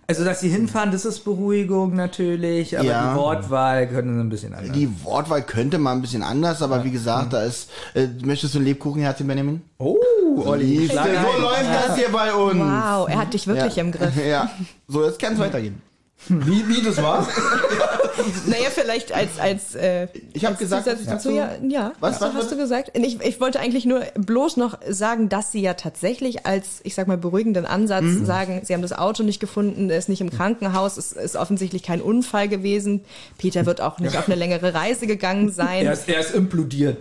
Also, 0.08 0.24
dass 0.24 0.40
sie 0.40 0.50
hinfahren, 0.50 0.92
das 0.92 1.04
ist 1.04 1.24
Beruhigung 1.26 1.96
natürlich, 1.96 2.78
aber 2.78 2.88
Ja. 2.88 3.14
die 3.14 3.20
Wortwahl 3.20 3.88
können 3.88 4.20
ein 4.20 4.30
bisschen 4.30 4.54
anders. 4.54 4.72
Die 4.72 4.88
Wortwahl 5.04 5.42
könnte 5.42 5.80
mal 5.80 5.94
ein 5.94 6.02
bisschen 6.02 6.22
anders, 6.22 6.62
aber 6.62 6.84
wie 6.84 6.92
gesagt, 6.92 7.34
da 7.34 7.42
ist, 7.44 7.72
äh, 7.96 8.08
möchtest 8.24 8.54
du 8.54 8.60
ein 8.60 8.66
Lebkuchenherzchen, 8.66 9.26
Benjamin? 9.28 9.62
oh, 9.80 9.98
Olli, 10.46 10.88
so 10.88 10.94
läuft 10.96 11.88
das 11.88 11.96
hier 11.98 12.10
bei 12.12 12.32
uns. 12.34 12.60
Wow, 12.60 13.10
er 13.10 13.18
hat 13.18 13.34
dich 13.34 13.48
wirklich 13.48 13.78
ja. 13.78 13.84
im 13.84 13.92
Griff. 13.92 14.14
Ja, 14.28 14.50
so, 14.88 15.04
jetzt 15.06 15.20
kann 15.20 15.34
es 15.34 15.40
weitergehen. 15.40 15.82
Wie, 16.28 16.68
wie 16.68 16.84
das 16.84 17.02
war? 17.02 17.28
Naja, 18.48 18.70
vielleicht 18.74 19.12
als, 19.12 19.40
als 19.40 19.76
äh, 19.76 20.08
Ich 20.34 20.46
habe 20.46 20.56
gesagt, 20.56 20.84
Zusatz 20.86 21.06
ja. 21.06 21.12
dazu, 21.14 21.32
ja, 21.32 21.52
ja. 21.68 21.94
Was, 22.00 22.22
was, 22.22 22.34
hast 22.34 22.52
du 22.52 22.58
gesagt? 22.58 22.92
Ich, 22.98 23.22
ich 23.22 23.40
wollte 23.42 23.60
eigentlich 23.60 23.86
nur 23.86 24.02
bloß 24.16 24.58
noch 24.58 24.78
sagen, 24.90 25.30
dass 25.30 25.52
sie 25.52 25.62
ja 25.62 25.74
tatsächlich 25.74 26.46
als, 26.46 26.82
ich 26.84 26.96
sag 26.96 27.08
mal, 27.08 27.18
beruhigenden 27.18 27.66
Ansatz 27.66 28.04
Mhm. 28.04 28.26
sagen, 28.26 28.62
sie 28.64 28.74
haben 28.74 28.82
das 28.82 28.94
Auto 28.94 29.24
nicht 29.24 29.40
gefunden, 29.40 29.90
er 29.90 29.98
ist 29.98 30.10
nicht 30.10 30.22
im 30.22 30.30
Krankenhaus, 30.30 30.98
es 30.98 31.12
ist 31.12 31.36
offensichtlich 31.36 31.84
kein 31.84 32.02
Unfall 32.02 32.48
gewesen. 32.48 33.04
Peter 33.38 33.66
wird 33.66 33.82
auch 33.82 34.00
nicht 34.00 34.18
auf 34.18 34.28
eine 34.28 34.36
längere 34.36 34.74
Reise 34.74 35.08
gegangen 35.08 35.52
sein. 35.52 35.86
Er 35.86 35.94
ist, 35.94 36.08
er 36.08 36.20
ist 36.20 36.34
implodiert. 36.36 36.98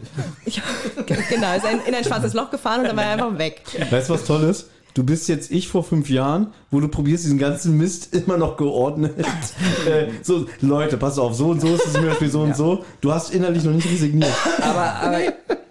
Ja, 0.47 0.62
genau, 1.28 1.47
er 1.47 1.57
ist 1.57 1.65
in 1.86 1.95
ein 1.95 2.05
schwarzes 2.05 2.35
Loch 2.35 2.51
gefahren 2.51 2.81
und 2.81 2.86
dann 2.89 2.97
war 2.97 3.05
er 3.05 3.12
einfach 3.12 3.39
weg. 3.39 3.62
Weißt 3.91 4.09
du, 4.09 4.15
was 4.15 4.24
toll 4.24 4.45
ist? 4.45 4.69
Du 4.94 5.02
bist 5.02 5.28
jetzt 5.28 5.50
ich 5.50 5.66
vor 5.68 5.82
fünf 5.82 6.08
Jahren, 6.08 6.52
wo 6.70 6.78
du 6.78 6.86
probierst, 6.86 7.24
diesen 7.24 7.38
ganzen 7.38 7.76
Mist 7.76 8.14
immer 8.14 8.36
noch 8.36 8.56
geordnet. 8.56 9.14
äh, 9.88 10.06
so, 10.22 10.46
Leute, 10.60 10.96
pass 10.96 11.18
auf, 11.18 11.34
so 11.34 11.48
und 11.48 11.60
so 11.60 11.74
ist 11.74 11.86
es 11.86 11.92
zum 11.94 12.06
Beispiel 12.06 12.30
so 12.30 12.42
und 12.42 12.54
so. 12.56 12.84
Du 13.00 13.12
hast 13.12 13.34
innerlich 13.34 13.64
noch 13.64 13.72
nicht 13.72 13.90
resigniert. 13.90 14.32
Aber, 14.62 14.84
aber 15.02 15.18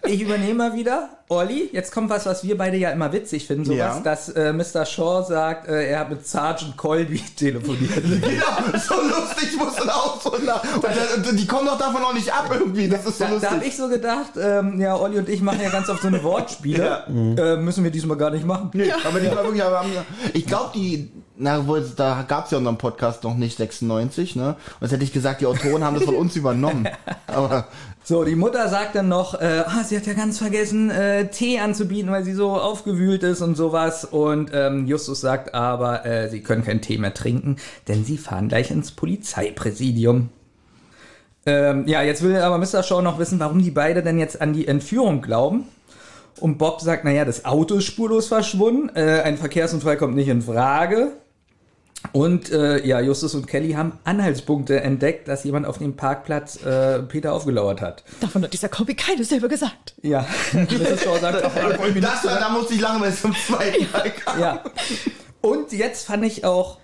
ich 0.07 0.21
übernehme 0.21 0.55
mal 0.55 0.75
wieder. 0.75 1.09
Olli, 1.29 1.69
jetzt 1.71 1.91
kommt 1.91 2.09
was, 2.11 2.25
was 2.27 2.43
wir 2.43 2.55
beide 2.57 2.77
ja 2.77 2.91
immer 2.91 3.11
witzig 3.11 3.47
finden. 3.47 3.63
Sowas, 3.65 3.77
Ja. 3.77 3.99
dass 4.01 4.29
äh, 4.29 4.53
Mr. 4.53 4.85
Shaw 4.85 5.23
sagt, 5.23 5.67
äh, 5.67 5.87
er 5.87 5.99
hat 6.01 6.09
mit 6.11 6.27
Sergeant 6.27 6.75
Colby 6.77 7.19
telefoniert. 7.37 8.03
Genau, 8.03 8.77
so 8.77 8.93
lustig, 9.01 9.57
musste 9.57 9.87
da 9.87 9.93
auch 9.93 10.21
so 10.21 10.31
nach. 10.45 10.61
Und, 10.75 11.27
und 11.29 11.39
die 11.39 11.47
kommen 11.47 11.65
doch 11.65 11.77
davon 11.79 12.03
auch 12.03 12.13
nicht 12.13 12.31
ab 12.31 12.51
irgendwie, 12.53 12.87
das 12.89 13.05
ist 13.05 13.17
so 13.17 13.23
Da, 13.23 13.29
da 13.31 13.35
habe 13.47 13.55
lustig. 13.55 13.71
ich 13.71 13.77
so 13.77 13.87
gedacht, 13.87 14.31
ähm, 14.39 14.79
ja, 14.79 14.95
Olli 14.95 15.17
und 15.17 15.29
ich 15.29 15.41
machen 15.41 15.61
ja 15.63 15.69
ganz 15.69 15.89
oft 15.89 16.01
so 16.01 16.09
eine 16.09 16.21
Wortspiele. 16.21 17.03
Äh, 17.37 17.55
müssen 17.55 17.83
wir 17.83 17.89
diesmal 17.91 18.17
gar 18.17 18.29
nicht 18.29 18.45
machen. 18.45 18.69
Nee, 18.73 18.91
aber 19.13 19.19
die 19.19 19.35
war 19.35 19.43
wirklich, 19.43 19.63
aber 19.63 19.79
haben, 19.79 19.91
ich 20.33 20.45
glaube, 20.45 20.71
die, 20.73 21.11
na, 21.37 21.67
wohl, 21.67 21.87
da 21.95 22.25
gab's 22.27 22.51
ja 22.51 22.57
unseren 22.57 22.77
Podcast 22.77 23.23
noch 23.23 23.35
nicht 23.35 23.57
96, 23.57 24.35
ne? 24.35 24.49
Und 24.49 24.57
jetzt 24.81 24.91
hätte 24.91 25.03
ich 25.03 25.13
gesagt, 25.13 25.41
die 25.41 25.45
Autoren 25.45 25.83
haben 25.83 25.95
das 25.95 26.03
von 26.03 26.15
uns 26.15 26.35
übernommen. 26.35 26.87
Aber 27.27 27.67
So, 28.05 28.25
die 28.25 28.35
Mutter 28.35 28.67
sagt 28.67 28.95
dann 28.95 29.07
noch, 29.07 29.39
äh, 29.39 29.63
ah, 29.65 29.83
sie 29.85 29.95
hat 29.95 30.05
ja 30.05 30.13
ganz 30.13 30.37
vergessen, 30.37 30.89
äh, 30.89 31.29
Tee 31.29 31.59
anzubieten, 31.59 32.11
weil 32.11 32.25
sie 32.25 32.33
so 32.33 32.51
aufgewühlt 32.51 33.23
ist 33.23 33.41
und 33.41 33.55
sowas. 33.55 34.03
Und 34.03 34.51
ähm, 34.53 34.87
Justus 34.87 35.21
sagt 35.21 35.53
aber, 35.53 36.05
äh, 36.05 36.29
sie 36.29 36.41
können 36.41 36.65
keinen 36.65 36.81
Tee 36.81 36.97
mehr 36.97 37.13
trinken, 37.13 37.55
denn 37.87 38.03
sie 38.03 38.17
fahren 38.17 38.49
gleich 38.49 38.71
ins 38.71 38.91
Polizeipräsidium. 38.91 40.29
Ähm, 41.45 41.87
ja, 41.87 42.01
jetzt 42.01 42.23
will 42.23 42.35
aber 42.35 42.57
Mr. 42.57 42.83
Shaw 42.83 43.01
noch 43.01 43.19
wissen, 43.19 43.39
warum 43.39 43.61
die 43.61 43.71
beide 43.71 44.03
denn 44.03 44.19
jetzt 44.19 44.41
an 44.41 44.51
die 44.51 44.67
Entführung 44.67 45.21
glauben. 45.21 45.65
Und 46.39 46.57
Bob 46.57 46.81
sagt, 46.81 47.05
naja, 47.05 47.25
das 47.25 47.45
Auto 47.45 47.75
ist 47.75 47.85
spurlos 47.85 48.27
verschwunden, 48.27 48.89
äh, 48.95 49.21
ein 49.21 49.37
Verkehrsunfall 49.37 49.97
kommt 49.97 50.15
nicht 50.15 50.27
in 50.27 50.41
Frage. 50.41 51.13
Und 52.11 52.51
äh, 52.51 52.85
ja, 52.85 52.99
Justus 52.99 53.33
und 53.33 53.47
Kelly 53.47 53.73
haben 53.73 53.93
Anhaltspunkte 54.03 54.81
entdeckt, 54.81 55.27
dass 55.27 55.45
jemand 55.45 55.65
auf 55.65 55.77
dem 55.77 55.95
Parkplatz 55.95 56.61
äh, 56.63 56.99
Peter 57.03 57.33
aufgelauert 57.33 57.81
hat. 57.81 58.03
Davon 58.19 58.43
hat 58.43 58.51
dieser 58.51 58.67
Kobi 58.67 58.93
keine 58.93 59.23
selber 59.23 59.47
gesagt. 59.47 59.95
Ja, 60.01 60.27
Mrs. 60.53 61.03
Shaw 61.03 61.17
sagt 61.19 61.43
auch, 61.43 61.51
das, 61.53 62.21
da 62.23 62.49
musste 62.49 62.73
ich 62.73 62.81
lachen, 62.81 63.01
weil 63.01 63.09
es 63.09 63.21
zum 63.21 63.33
zweiten 63.33 63.89
Mal 63.91 64.11
kam. 64.11 64.39
Ja. 64.39 64.63
Und 65.41 65.71
jetzt 65.71 66.05
fand 66.05 66.25
ich 66.25 66.43
auch, 66.43 66.77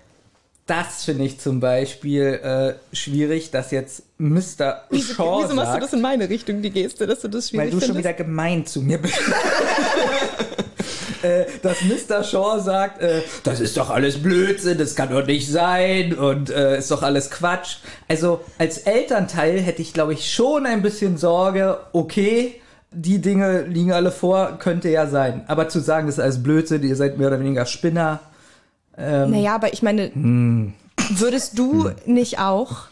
das 0.70 1.04
finde 1.04 1.24
ich 1.24 1.40
zum 1.40 1.58
Beispiel 1.58 2.40
äh, 2.44 2.94
schwierig, 2.94 3.50
dass 3.50 3.72
jetzt 3.72 4.04
Mr. 4.18 4.82
Wieso, 4.90 5.14
Shaw 5.14 5.42
wieso 5.42 5.54
machst 5.54 5.68
du 5.68 5.72
sagt, 5.72 5.82
das 5.82 5.92
in 5.92 6.00
meine 6.00 6.28
Richtung, 6.28 6.62
die 6.62 6.70
Geste, 6.70 7.08
dass 7.08 7.20
du 7.20 7.28
das 7.28 7.52
weil 7.52 7.68
schwierig 7.68 7.72
du 7.72 7.80
schon 7.80 7.96
findest? 7.96 8.04
wieder 8.04 8.12
gemein 8.12 8.64
zu 8.64 8.80
mir 8.80 8.98
bist. 8.98 9.18
äh, 11.22 11.46
dass 11.62 11.78
Mr. 11.82 12.22
Shaw 12.22 12.60
sagt, 12.60 13.02
äh, 13.02 13.22
das 13.42 13.58
ist 13.58 13.76
doch 13.76 13.90
alles 13.90 14.22
Blödsinn, 14.22 14.78
das 14.78 14.94
kann 14.94 15.10
doch 15.10 15.26
nicht 15.26 15.50
sein 15.50 16.14
und 16.14 16.50
äh, 16.50 16.78
ist 16.78 16.90
doch 16.92 17.02
alles 17.02 17.30
Quatsch. 17.30 17.78
Also 18.06 18.40
als 18.58 18.78
Elternteil 18.78 19.60
hätte 19.60 19.82
ich, 19.82 19.92
glaube 19.92 20.12
ich, 20.12 20.32
schon 20.32 20.66
ein 20.66 20.82
bisschen 20.82 21.18
Sorge, 21.18 21.78
okay, 21.92 22.60
die 22.92 23.20
Dinge 23.20 23.62
liegen 23.62 23.92
alle 23.92 24.12
vor, 24.12 24.58
könnte 24.58 24.88
ja 24.88 25.08
sein. 25.08 25.42
Aber 25.48 25.68
zu 25.68 25.80
sagen, 25.80 26.06
das 26.06 26.18
ist 26.18 26.22
alles 26.22 26.42
Blödsinn, 26.42 26.84
ihr 26.84 26.96
seid 26.96 27.18
mehr 27.18 27.26
oder 27.26 27.40
weniger 27.40 27.66
Spinner, 27.66 28.20
Ähm, 29.00 29.30
Naja, 29.30 29.54
aber 29.54 29.72
ich 29.72 29.82
meine, 29.82 30.10
würdest 31.10 31.58
du 31.58 31.90
nicht 32.06 32.38
auch 32.38 32.88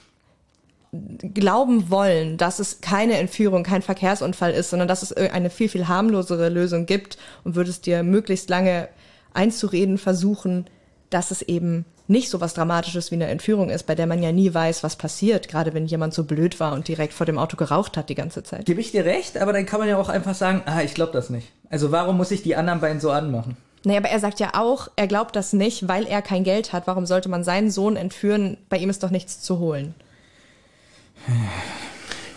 glauben 1.35 1.91
wollen, 1.91 2.39
dass 2.39 2.59
es 2.59 2.81
keine 2.81 3.19
Entführung, 3.19 3.63
kein 3.63 3.83
Verkehrsunfall 3.83 4.53
ist, 4.53 4.71
sondern 4.71 4.89
dass 4.89 5.03
es 5.03 5.13
eine 5.13 5.51
viel, 5.51 5.69
viel 5.69 5.87
harmlosere 5.87 6.49
Lösung 6.49 6.87
gibt 6.87 7.19
und 7.45 7.57
würdest 7.57 7.85
dir 7.87 8.03
möglichst 8.03 8.49
lange 8.49 8.89
einzureden 9.35 9.99
versuchen, 9.99 10.67
dass 11.11 11.31
es 11.31 11.43
eben 11.43 11.85
nicht 12.07 12.31
so 12.31 12.41
was 12.41 12.55
Dramatisches 12.55 13.11
wie 13.11 13.17
eine 13.17 13.27
Entführung 13.27 13.69
ist, 13.69 13.87
bei 13.87 13.95
der 13.95 14.07
man 14.07 14.23
ja 14.23 14.33
nie 14.33 14.53
weiß, 14.53 14.83
was 14.83 14.97
passiert, 14.97 15.49
gerade 15.49 15.75
wenn 15.75 15.87
jemand 15.87 16.15
so 16.15 16.25
blöd 16.25 16.59
war 16.59 16.73
und 16.73 16.89
direkt 16.89 17.13
vor 17.13 17.27
dem 17.27 17.37
Auto 17.39 17.59
geraucht 17.59 17.99
hat 17.99 18.09
die 18.09 18.15
ganze 18.15 18.43
Zeit. 18.43 18.65
Gebe 18.65 18.81
ich 18.81 18.93
dir 18.93 19.05
recht, 19.05 19.37
aber 19.37 19.53
dann 19.53 19.67
kann 19.67 19.79
man 19.79 19.91
ja 19.91 19.99
auch 19.99 20.09
einfach 20.09 20.35
sagen, 20.35 20.63
ah, 20.65 20.81
ich 20.81 20.95
glaube 20.95 21.13
das 21.13 21.29
nicht. 21.29 21.53
Also 21.69 21.93
warum 21.93 22.17
muss 22.17 22.31
ich 22.31 22.43
die 22.43 22.57
anderen 22.57 22.81
beiden 22.81 23.01
so 23.01 23.11
anmachen? 23.11 23.59
Naja, 23.85 23.99
aber 23.99 24.09
er 24.09 24.21
sagt 24.21 24.41
ja 24.41 24.51
auch, 24.55 24.89
er 24.97 25.07
glaubt 25.07 25.37
das 25.37 25.53
nicht, 25.53 25.89
weil 25.89 26.07
er 26.07 26.23
kein 26.23 26.45
Geld 26.45 26.73
hat. 26.73 26.87
Warum 26.87 27.07
sollte 27.07 27.29
man 27.29 27.45
seinen 27.45 27.71
Sohn 27.71 27.97
entführen? 27.97 28.57
Bei 28.69 28.77
ihm 28.79 28.91
ist 28.91 29.03
doch 29.03 29.11
nichts 29.11 29.41
zu 29.41 29.59
holen. 29.59 29.95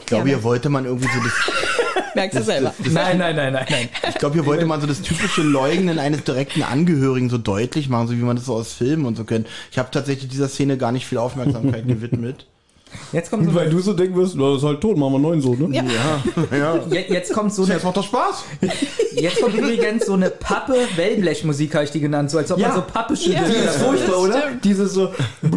Ich 0.02 0.06
glaube, 0.06 0.30
Ja, 0.30 0.36
hier 0.36 0.44
wollte 0.44 0.70
man 0.70 0.86
irgendwie 0.86 1.08
so 1.08 1.20
das, 1.24 1.34
Merkst 2.16 2.40
du 2.40 2.44
selber. 2.44 2.74
Nein, 2.80 3.18
nein, 3.18 3.36
nein, 3.36 3.54
nein, 3.54 3.66
nein. 3.70 3.90
ich 4.10 4.16
glaube, 4.16 4.36
hier 4.36 4.46
wollte 4.46 4.66
man 4.66 4.82
so 4.82 4.88
das 4.88 5.02
typische 5.02 5.42
Leugnen 5.42 6.00
eines 6.00 6.24
direkten 6.24 6.64
Angehörigen 6.64 7.30
so 7.30 7.38
deutlich 7.38 7.90
machen, 7.90 8.08
so 8.08 8.14
wie 8.14 8.22
man 8.22 8.36
das 8.36 8.46
so 8.46 8.56
aus 8.56 8.74
Filmen 8.74 9.06
und 9.06 9.16
so 9.16 9.24
kennt. 9.24 9.48
Ich 9.72 9.78
habe 9.78 9.90
tatsächlich 9.92 10.30
dieser 10.30 10.50
Szene 10.50 10.78
gar 10.78 10.92
nicht 10.92 11.06
viel 11.08 11.18
Aufmerksamkeit 11.18 11.88
gewidmet. 11.88 12.48
Jetzt 13.12 13.30
kommt 13.30 13.46
so, 13.46 13.54
Weil 13.56 13.70
du 13.70 13.80
so 13.80 13.94
denken 13.94 14.16
wirst, 14.16 14.36
das 14.40 14.58
ist 14.58 14.64
halt 14.64 14.80
tot, 14.82 14.98
machen 14.98 15.12
wir 15.12 15.16
einen 15.16 15.24
neuen 15.24 15.42
so, 15.42 15.54
ne? 15.54 15.68
Ja. 15.76 15.84
Ja. 16.58 16.80
je- 16.90 17.06
jetzt 17.14 17.34
kommt 17.34 17.54
so 17.54 17.64
eine, 17.64 17.74
Jetzt 17.74 17.84
macht 17.84 17.98
doch 17.98 18.06
Spaß. 18.06 18.44
jetzt 19.14 19.42
kommt 19.42 19.56
übrigens 19.56 20.06
so 20.06 20.14
eine 20.14 20.30
Pappe 20.30 20.76
Wellblechmusik, 20.96 21.74
habe 21.76 21.84
ich 21.86 21.92
die 21.92 22.00
genannt, 22.00 22.32
so 22.32 22.38
als 22.38 22.52
ob 22.52 22.60
Ja. 22.60 22.68
man 22.70 22.78
so 22.78 22.84
Pappe 22.84 23.16
schüttelt. 23.18 23.48
Die 23.50 23.52
ist 23.54 23.66
Das 23.66 23.76
furchtbar, 23.78 24.20
oder? 24.20 24.44
Dieses 24.64 24.94
so. 24.94 25.10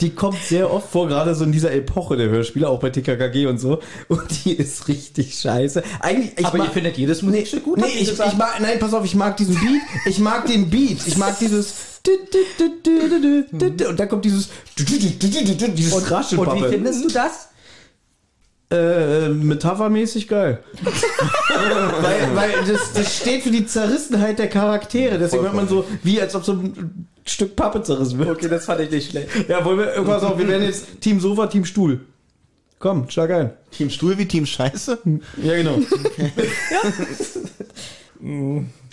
die 0.00 0.10
kommt 0.14 0.38
sehr 0.42 0.72
oft 0.72 0.90
vor, 0.90 1.08
gerade 1.08 1.34
so 1.34 1.44
in 1.44 1.52
dieser 1.52 1.72
Epoche 1.72 2.16
der 2.16 2.28
Hörspiele, 2.28 2.68
auch 2.68 2.80
bei 2.80 2.90
TKKG 2.90 3.46
und 3.46 3.58
so. 3.58 3.78
Und 4.08 4.22
die 4.44 4.52
ist 4.54 4.88
richtig 4.88 5.34
scheiße. 5.38 5.82
Eigentlich, 6.00 6.32
ich 6.38 6.46
Aber 6.46 6.58
mag, 6.58 6.68
ihr 6.68 6.72
findet 6.72 6.96
jedes 6.98 7.22
Musikstück 7.22 7.64
gut? 7.64 7.76
Nee, 7.78 7.84
habt 7.84 7.94
ihr 7.94 8.02
ich, 8.02 8.10
ich 8.12 8.36
mag, 8.36 8.60
nein, 8.60 8.78
pass 8.78 8.92
auf, 8.94 9.04
ich 9.04 9.14
mag 9.14 9.36
diesen 9.36 9.54
Beat. 9.54 9.82
Ich 10.06 10.18
mag 10.18 10.46
den 10.46 10.68
Beat. 10.70 11.06
Ich 11.06 11.16
mag 11.16 11.38
dieses. 11.38 11.74
Und 13.88 14.00
dann 14.00 14.08
kommt 14.08 14.24
dieses. 14.24 14.50
Dieses 14.78 15.92
und, 16.32 16.38
und 16.38 16.54
wie 16.56 16.68
findest 16.68 17.04
du 17.04 17.08
das? 17.08 17.48
Äh, 18.70 19.28
metaphermäßig 19.28 20.26
geil. 20.26 20.64
weil 22.00 22.34
weil 22.34 22.52
das, 22.66 22.92
das 22.92 23.18
steht 23.18 23.42
für 23.42 23.50
die 23.50 23.66
Zerrissenheit 23.66 24.38
der 24.38 24.48
Charaktere. 24.48 25.18
Deswegen 25.18 25.44
hört 25.44 25.54
man 25.54 25.68
so, 25.68 25.84
wie 26.02 26.20
als 26.20 26.34
ob 26.34 26.44
so 26.44 26.52
ein 26.54 27.06
Stück 27.24 27.56
Pappe 27.56 27.82
zerrissen 27.82 28.18
wird. 28.18 28.30
Okay, 28.30 28.48
das 28.48 28.64
fand 28.64 28.80
ich 28.80 28.90
nicht 28.90 29.10
schlecht. 29.10 29.28
Ja, 29.48 29.64
wollen 29.64 29.78
wir, 29.78 29.86
pass 30.04 30.22
auf, 30.24 30.38
wir 30.38 30.48
werden 30.48 30.64
jetzt 30.64 31.00
Team 31.00 31.20
Sofa, 31.20 31.46
Team 31.46 31.64
Stuhl. 31.64 32.00
Komm, 32.78 33.08
schlag 33.10 33.30
ein. 33.30 33.50
Team 33.70 33.90
Stuhl 33.90 34.18
wie 34.18 34.26
Team 34.26 34.44
Scheiße? 34.44 34.98
Ja, 35.42 35.54
genau. 35.56 35.78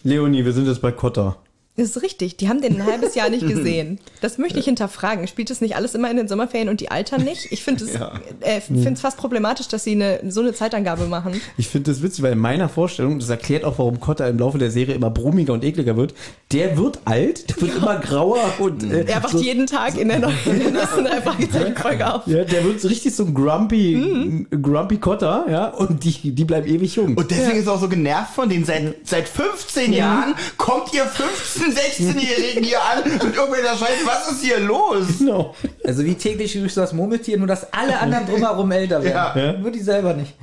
Leonie, 0.04 0.46
wir 0.46 0.54
sind 0.54 0.68
jetzt 0.68 0.82
bei 0.82 0.92
Kotta. 0.92 1.38
Das 1.78 1.88
ist 1.96 2.02
richtig. 2.04 2.36
Die 2.38 2.50
haben 2.50 2.62
den 2.62 2.82
ein 2.82 2.86
halbes 2.86 3.16
Jahr 3.16 3.30
nicht 3.30 3.48
gesehen. 3.48 4.00
Das 4.20 4.38
möchte 4.38 4.60
ich 4.60 4.66
hinterfragen. 4.66 5.26
Spielt 5.28 5.50
es 5.52 5.62
nicht 5.62 5.76
alles 5.76 5.96
immer 5.96 6.12
in 6.12 6.18
den 6.18 6.28
Sommerferien 6.28 6.68
und 6.70 6.82
die 6.82 6.92
altern 6.92 7.24
nicht? 7.24 7.48
Ich 7.52 7.64
finde 7.64 7.86
es 7.86 7.94
Ja. 7.94 8.12
äh, 8.42 8.60
find's 8.60 9.00
fast 9.02 9.18
problematisch, 9.18 9.68
dass 9.70 9.84
sie 9.86 9.94
eine, 9.94 10.20
so 10.30 10.42
eine 10.42 10.54
Zeitangabe 10.54 11.06
machen. 11.08 11.40
Ich 11.58 11.70
finde 11.70 11.90
das 11.92 12.04
witzig, 12.04 12.24
weil 12.24 12.34
in 12.34 12.40
meiner 12.40 12.68
Vorstellung, 12.70 13.20
das 13.20 13.30
erklärt 13.30 13.64
auch, 13.64 13.80
warum 13.80 14.00
Kotta 14.02 14.28
im 14.28 14.38
Laufe 14.38 14.58
der 14.58 14.70
Serie 14.70 14.96
immer 14.96 15.10
brummiger 15.10 15.54
und 15.54 15.64
ekliger 15.64 15.96
wird, 15.96 16.14
der 16.52 16.78
wird 16.78 17.00
alt, 17.06 17.50
der 17.50 17.62
wird 17.62 17.78
immer 17.78 17.96
grauer 18.00 18.40
und 18.60 18.84
äh, 18.84 19.06
Er 19.06 19.24
wacht 19.24 19.32
so, 19.32 19.40
jeden 19.42 19.66
Tag 19.66 19.98
in 19.98 20.10
der, 20.10 20.20
neuen- 20.20 20.36
Fragezeichen-Folge 21.24 22.14
auf. 22.14 22.28
ja, 22.28 22.44
der 22.44 22.64
wird 22.66 22.82
so 22.82 22.88
richtig 22.88 23.16
so 23.16 23.24
ein 23.26 23.34
grumpy, 23.34 23.96
Mhm. 23.96 24.48
grumpy 24.62 24.98
Kotta, 24.98 25.46
ja, 25.50 25.68
und 25.70 26.04
die, 26.04 26.32
die 26.32 26.46
bleiben 26.46 26.68
ewig 26.68 26.96
jung. 26.96 27.16
Und 27.16 27.32
deswegen 27.32 27.58
ist 27.60 27.68
er 27.68 27.74
auch 27.74 27.82
so 27.82 27.88
genervt 27.90 28.34
von 28.36 28.50
denen. 28.50 28.66
Seit, 28.66 28.96
seit 29.04 29.28
15 29.30 29.94
Jahren 29.94 30.36
kommt 30.58 30.94
ihr 30.94 31.04
15-, 31.06 31.61
16-Jährigen 31.70 32.64
hier 32.64 32.82
an 32.82 33.04
und 33.04 33.36
irgendwelcher 33.36 33.78
Scheiße. 33.78 34.06
Was 34.06 34.32
ist 34.32 34.44
hier 34.44 34.60
los? 34.60 35.06
Genau. 35.20 35.56
Also 35.84 36.04
wie 36.04 36.16
täglich 36.16 36.54
grüßt 36.54 36.78
das 36.78 36.94
Murmeltier, 36.94 37.38
nur 37.38 37.48
dass 37.48 37.72
alle 37.72 38.00
anderen 38.00 38.26
drumherum 38.26 38.72
älter 38.72 39.04
werden. 39.04 39.42
Ja. 39.42 39.54
Nur 39.54 39.72
die 39.72 39.80
selber 39.80 40.14
nicht. 40.14 40.34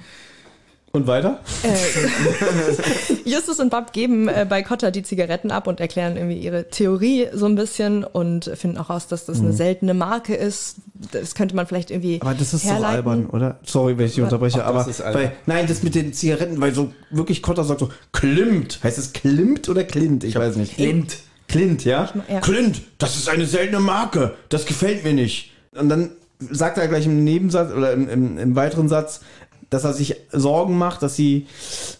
Und 0.98 1.06
weiter? 1.06 1.40
Äh, 1.62 1.68
Justus 3.24 3.58
und 3.60 3.70
Bob 3.70 3.92
geben 3.92 4.28
äh, 4.28 4.46
bei 4.48 4.62
Cotta 4.62 4.90
die 4.90 5.02
Zigaretten 5.02 5.50
ab 5.50 5.66
und 5.66 5.80
erklären 5.80 6.16
irgendwie 6.16 6.38
ihre 6.38 6.68
Theorie 6.68 7.28
so 7.32 7.46
ein 7.46 7.54
bisschen 7.54 8.04
und 8.04 8.50
finden 8.54 8.76
auch 8.78 8.90
raus, 8.90 9.06
dass 9.06 9.24
das 9.26 9.38
eine 9.40 9.52
seltene 9.52 9.94
Marke 9.94 10.34
ist. 10.34 10.76
Das 11.12 11.34
könnte 11.34 11.54
man 11.54 11.66
vielleicht 11.66 11.90
irgendwie 11.90 12.08
Mhm. 12.18 12.22
Aber 12.22 12.34
das 12.34 12.54
ist 12.54 12.64
herleiten. 12.64 12.84
so 12.84 13.10
albern, 13.10 13.26
oder? 13.26 13.58
Sorry, 13.64 13.98
wenn 13.98 14.06
ich 14.06 14.14
dich 14.14 14.22
unterbreche, 14.22 14.64
Ach, 14.64 14.86
das 14.86 15.00
aber 15.00 15.14
weil, 15.14 15.32
nein, 15.46 15.66
das 15.66 15.82
mit 15.82 15.94
den 15.94 16.12
Zigaretten, 16.12 16.60
weil 16.60 16.74
so 16.74 16.92
wirklich 17.10 17.42
Kotter 17.42 17.64
sagt 17.64 17.80
so, 17.80 17.90
Klimt. 18.12 18.80
Heißt 18.82 18.98
es 18.98 19.12
Klimt 19.12 19.68
oder 19.68 19.84
Klint? 19.84 20.24
Ich, 20.24 20.34
weiß 20.34 20.56
nicht. 20.56 20.74
Clint. 20.74 21.18
Clint, 21.48 21.84
ja? 21.84 22.10
ja. 22.28 22.40
Clint, 22.40 22.82
das 22.98 23.16
ist 23.16 23.28
eine 23.28 23.46
seltene 23.46 23.80
Marke. 23.80 24.34
Das 24.48 24.66
gefällt 24.66 25.04
mir 25.04 25.14
nicht. 25.14 25.52
Und 25.72 25.88
dann 25.88 26.10
sagt 26.50 26.78
er 26.78 26.88
gleich 26.88 27.06
im 27.06 27.24
Nebensatz 27.24 27.72
oder 27.72 27.92
im, 27.92 28.08
im, 28.08 28.38
im 28.38 28.54
weiteren 28.56 28.88
Satz, 28.88 29.20
dass 29.70 29.84
er 29.84 29.92
sich 29.92 30.16
Sorgen 30.32 30.78
macht, 30.78 31.02
dass 31.02 31.16
die 31.16 31.46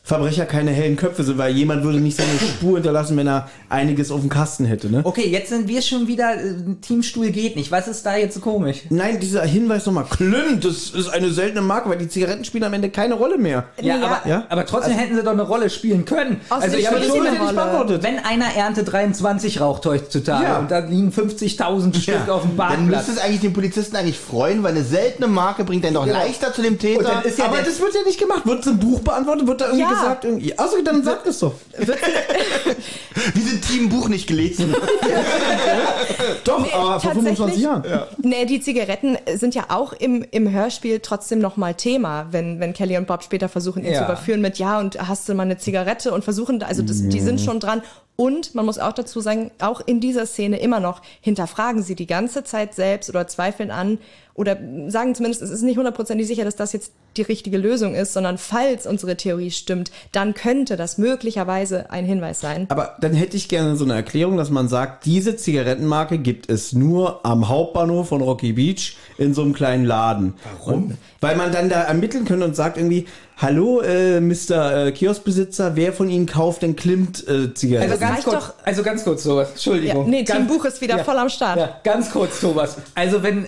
Verbrecher 0.08 0.46
keine 0.46 0.70
hellen 0.70 0.96
Köpfe 0.96 1.22
sind, 1.22 1.36
weil 1.36 1.54
jemand 1.54 1.84
würde 1.84 2.00
nicht 2.00 2.16
seine 2.16 2.30
Spur 2.38 2.78
hinterlassen, 2.78 3.14
wenn 3.18 3.26
er 3.26 3.50
einiges 3.68 4.10
auf 4.10 4.20
dem 4.20 4.30
Kasten 4.30 4.64
hätte, 4.64 4.88
ne? 4.90 5.02
Okay, 5.04 5.28
jetzt 5.28 5.50
sind 5.50 5.68
wir 5.68 5.82
schon 5.82 6.08
wieder, 6.08 6.34
äh, 6.34 6.54
Teamstuhl 6.80 7.28
geht 7.28 7.56
nicht. 7.56 7.70
Was 7.70 7.88
ist 7.88 8.06
da 8.06 8.16
jetzt 8.16 8.32
so 8.34 8.40
komisch? 8.40 8.78
Nein, 8.88 9.20
dieser 9.20 9.42
Hinweis 9.44 9.84
nochmal, 9.84 10.04
Klimt, 10.08 10.64
das 10.64 10.88
ist 10.90 11.10
eine 11.10 11.30
seltene 11.30 11.60
Marke, 11.60 11.90
weil 11.90 11.98
die 11.98 12.08
Zigaretten 12.08 12.42
spielen 12.46 12.64
am 12.64 12.72
Ende 12.72 12.88
keine 12.88 13.14
Rolle 13.14 13.36
mehr. 13.36 13.66
Ja, 13.82 13.96
Ja. 13.98 14.06
aber, 14.06 14.28
Ja? 14.28 14.44
aber 14.48 14.64
trotzdem 14.64 14.94
hätten 14.94 15.14
sie 15.14 15.22
doch 15.22 15.32
eine 15.32 15.42
Rolle 15.42 15.68
spielen 15.68 16.06
können. 16.06 16.40
Aus 16.48 16.62
also 16.62 16.78
ich 16.78 16.86
habe 16.86 17.02
schon 17.02 17.22
nicht 17.22 17.38
Rolle. 17.40 17.52
beantwortet. 17.52 18.02
Wenn 18.02 18.18
einer 18.18 18.46
Ernte 18.56 18.84
23 18.84 19.60
raucht 19.60 19.84
heutzutage 19.84 20.44
Ja. 20.44 20.58
und 20.58 20.70
da 20.70 20.78
liegen 20.78 21.10
50.000 21.12 21.94
Stück 22.00 22.30
auf 22.30 22.42
dem 22.42 22.56
Dann 22.56 22.86
müsste 22.86 23.12
es 23.12 23.18
eigentlich 23.18 23.40
den 23.40 23.52
Polizisten 23.52 23.94
eigentlich 23.96 24.18
freuen, 24.18 24.62
weil 24.62 24.72
eine 24.72 24.84
seltene 24.84 25.28
Marke 25.28 25.64
bringt 25.64 25.84
dann 25.84 25.92
doch 25.92 26.06
Genau. 26.06 26.16
leichter 26.18 26.54
zu 26.54 26.62
dem 26.62 26.78
Täter. 26.78 27.02
dann 27.02 27.22
ist 27.24 27.38
ja 27.38 27.44
Aber 27.44 27.58
das 27.58 27.78
wird 27.78 27.92
ja 27.94 28.00
nicht 28.06 28.18
gemacht. 28.18 28.46
Wird 28.46 28.60
es 28.60 28.66
im 28.68 28.78
Buch 28.78 29.00
beantwortet? 29.00 29.46
Wird 29.46 29.60
da 29.60 29.66
irgendwie 29.66 29.97
Ja. 29.98 30.02
gesagt? 30.08 30.24
Irgendwie? 30.24 30.58
Also 30.58 30.82
dann 30.82 31.02
sagt 31.04 31.26
es 31.26 31.38
doch. 31.40 31.54
Wir 31.78 33.42
sind 33.42 33.62
Team 33.68 33.88
Buch 33.88 34.08
nicht 34.08 34.26
gelesen. 34.26 34.74
Doch, 36.44 36.60
Nee, 36.60 36.72
aber 36.72 37.00
vor 37.00 37.12
tatsächlich- 37.12 37.36
25 37.38 37.62
Jahren. 37.62 37.82
Nee, 38.18 38.44
die 38.46 38.60
Zigaretten 38.60 39.18
sind 39.34 39.54
ja 39.54 39.66
auch 39.68 39.92
im, 39.92 40.24
im 40.30 40.50
Hörspiel 40.50 41.00
trotzdem 41.00 41.38
nochmal 41.40 41.74
Thema, 41.74 42.26
wenn, 42.30 42.60
wenn 42.60 42.72
Kelly 42.72 42.96
und 42.96 43.06
Bob 43.06 43.22
später 43.22 43.48
versuchen, 43.48 43.84
ihn 43.84 43.92
Ja. 43.92 43.98
zu 43.98 44.04
überführen 44.04 44.40
mit 44.40 44.58
Ja 44.58 44.78
und 44.78 44.98
hast 45.08 45.28
du 45.28 45.34
mal 45.34 45.42
eine 45.44 45.58
Zigarette 45.58 46.12
und 46.12 46.24
versuchen, 46.24 46.62
also 46.62 46.82
das, 46.82 47.06
die 47.08 47.20
sind 47.20 47.40
schon 47.40 47.60
dran. 47.60 47.82
Und 48.20 48.52
man 48.56 48.66
muss 48.66 48.80
auch 48.80 48.94
dazu 48.94 49.20
sagen, 49.20 49.52
auch 49.60 49.80
in 49.80 50.00
dieser 50.00 50.26
Szene 50.26 50.58
immer 50.58 50.80
noch 50.80 51.02
hinterfragen 51.20 51.84
sie 51.84 51.94
die 51.94 52.08
ganze 52.08 52.42
Zeit 52.42 52.74
selbst 52.74 53.08
oder 53.08 53.28
zweifeln 53.28 53.70
an 53.70 53.98
oder 54.34 54.56
sagen 54.88 55.14
zumindest, 55.14 55.40
es 55.40 55.50
ist 55.50 55.62
nicht 55.62 55.76
hundertprozentig 55.76 56.26
sicher, 56.26 56.44
dass 56.44 56.56
das 56.56 56.72
jetzt 56.72 56.92
die 57.16 57.22
richtige 57.22 57.58
Lösung 57.58 57.94
ist, 57.94 58.12
sondern 58.12 58.36
falls 58.36 58.86
unsere 58.88 59.16
Theorie 59.16 59.52
stimmt, 59.52 59.92
dann 60.10 60.34
könnte 60.34 60.76
das 60.76 60.98
möglicherweise 60.98 61.92
ein 61.92 62.04
Hinweis 62.04 62.40
sein. 62.40 62.66
Aber 62.70 62.96
dann 63.00 63.12
hätte 63.12 63.36
ich 63.36 63.48
gerne 63.48 63.76
so 63.76 63.84
eine 63.84 63.94
Erklärung, 63.94 64.36
dass 64.36 64.50
man 64.50 64.68
sagt, 64.68 65.06
diese 65.06 65.36
Zigarettenmarke 65.36 66.18
gibt 66.18 66.50
es 66.50 66.72
nur 66.72 67.24
am 67.24 67.48
Hauptbahnhof 67.48 68.08
von 68.08 68.20
Rocky 68.20 68.52
Beach 68.52 68.96
in 69.16 69.32
so 69.32 69.42
einem 69.42 69.52
kleinen 69.52 69.84
Laden. 69.84 70.34
Warum? 70.58 70.98
Weil 71.20 71.36
man 71.36 71.52
dann 71.52 71.68
da 71.68 71.82
ermitteln 71.82 72.24
könnte 72.24 72.46
und 72.46 72.56
sagt 72.56 72.78
irgendwie, 72.78 73.06
hallo, 73.40 73.80
äh, 73.80 74.20
Mr. 74.20 74.86
Äh, 74.86 74.92
Kioskbesitzer, 74.92 75.76
wer 75.76 75.92
von 75.92 76.10
Ihnen 76.10 76.26
kauft 76.26 76.62
denn 76.62 76.74
Klimt 76.74 77.26
äh, 77.28 77.54
Zigaretten? 77.54 77.92
also 77.92 78.04
ganz 78.04 78.24
kurz, 78.24 78.52
also 78.64 78.82
ganz 78.82 79.04
kurz. 79.04 79.24
Ja, 79.24 79.42
Entschuldigung. 79.42 80.10
nee, 80.10 80.24
ganz, 80.24 80.38
Team 80.38 80.48
Buch 80.48 80.64
ist 80.64 80.80
wieder 80.80 80.98
ja. 80.98 81.04
voll 81.04 81.16
am 81.16 81.28
Start. 81.28 81.58
Ja, 81.58 81.80
ganz 81.84 82.10
kurz, 82.10 82.40
Thomas. 82.40 82.76
Also 82.94 83.22
wenn, 83.22 83.46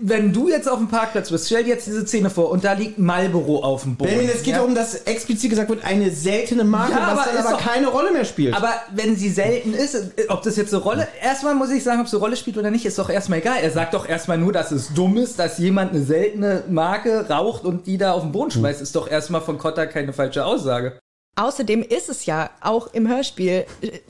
wenn 0.00 0.32
du 0.32 0.48
jetzt 0.48 0.68
auf 0.68 0.78
dem 0.78 0.88
Parkplatz 0.88 1.30
bist, 1.30 1.46
stell 1.46 1.64
dir 1.64 1.70
jetzt 1.70 1.86
diese 1.86 2.06
Szene 2.06 2.30
vor 2.30 2.50
und 2.50 2.64
da 2.64 2.72
liegt 2.72 2.98
Marlboro 2.98 3.62
auf 3.62 3.82
dem 3.82 3.96
Boden. 3.96 4.10
Benjamin, 4.10 4.30
es 4.34 4.42
geht 4.42 4.52
ja? 4.52 4.58
darum, 4.58 4.74
dass 4.74 4.94
explizit 4.94 5.50
gesagt 5.50 5.68
wird, 5.68 5.84
eine 5.84 6.10
seltene 6.10 6.64
Marke, 6.64 6.92
Ja, 6.92 7.00
was 7.00 7.26
aber 7.26 7.36
dann 7.36 7.46
aber 7.46 7.56
doch- 7.56 7.60
keine 7.60 7.88
Rolle 7.88 8.12
mehr 8.12 8.24
spielt. 8.24 8.54
Aber 8.54 8.72
wenn 8.94 9.16
sie 9.16 9.28
selten 9.28 9.74
ist, 9.74 9.96
ob 10.28 10.42
das 10.42 10.56
jetzt 10.56 10.72
eine 10.72 10.82
Rolle, 10.82 11.06
erstmal 11.22 11.54
muss 11.54 11.70
ich 11.70 11.84
sagen, 11.84 12.00
ob 12.00 12.06
es 12.06 12.14
eine 12.14 12.20
Rolle 12.20 12.36
spielt 12.36 12.56
oder 12.56 12.70
nicht, 12.70 12.86
ist 12.86 12.98
doch 12.98 13.10
erstmal 13.10 13.40
egal. 13.40 13.58
Er 13.62 13.70
sagt 13.70 13.92
doch 13.92 14.08
erstmal 14.08 14.38
nur, 14.38 14.52
dass 14.52 14.70
es 14.70 14.94
dumm 14.94 15.18
ist, 15.18 15.38
dass 15.38 15.58
jemand 15.58 15.92
eine 15.92 16.02
seltene 16.02 16.64
Marke 16.70 17.28
raucht 17.28 17.64
und 17.64 17.86
die 17.86 17.98
da 17.98 18.12
auf 18.12 18.22
den 18.22 18.32
Boden 18.32 18.50
schmeißt, 18.50 18.80
ist 18.80 18.96
doch 18.96 19.06
erstmal 19.08 19.17
von 19.40 19.58
Kotta 19.58 19.86
keine 19.86 20.12
falsche 20.12 20.44
Aussage. 20.44 20.98
Außerdem 21.36 21.82
ist 21.82 22.08
es 22.08 22.26
ja 22.26 22.50
auch 22.60 22.92
im 22.94 23.08
Hörspiel, 23.08 23.64
äh, 23.80 24.00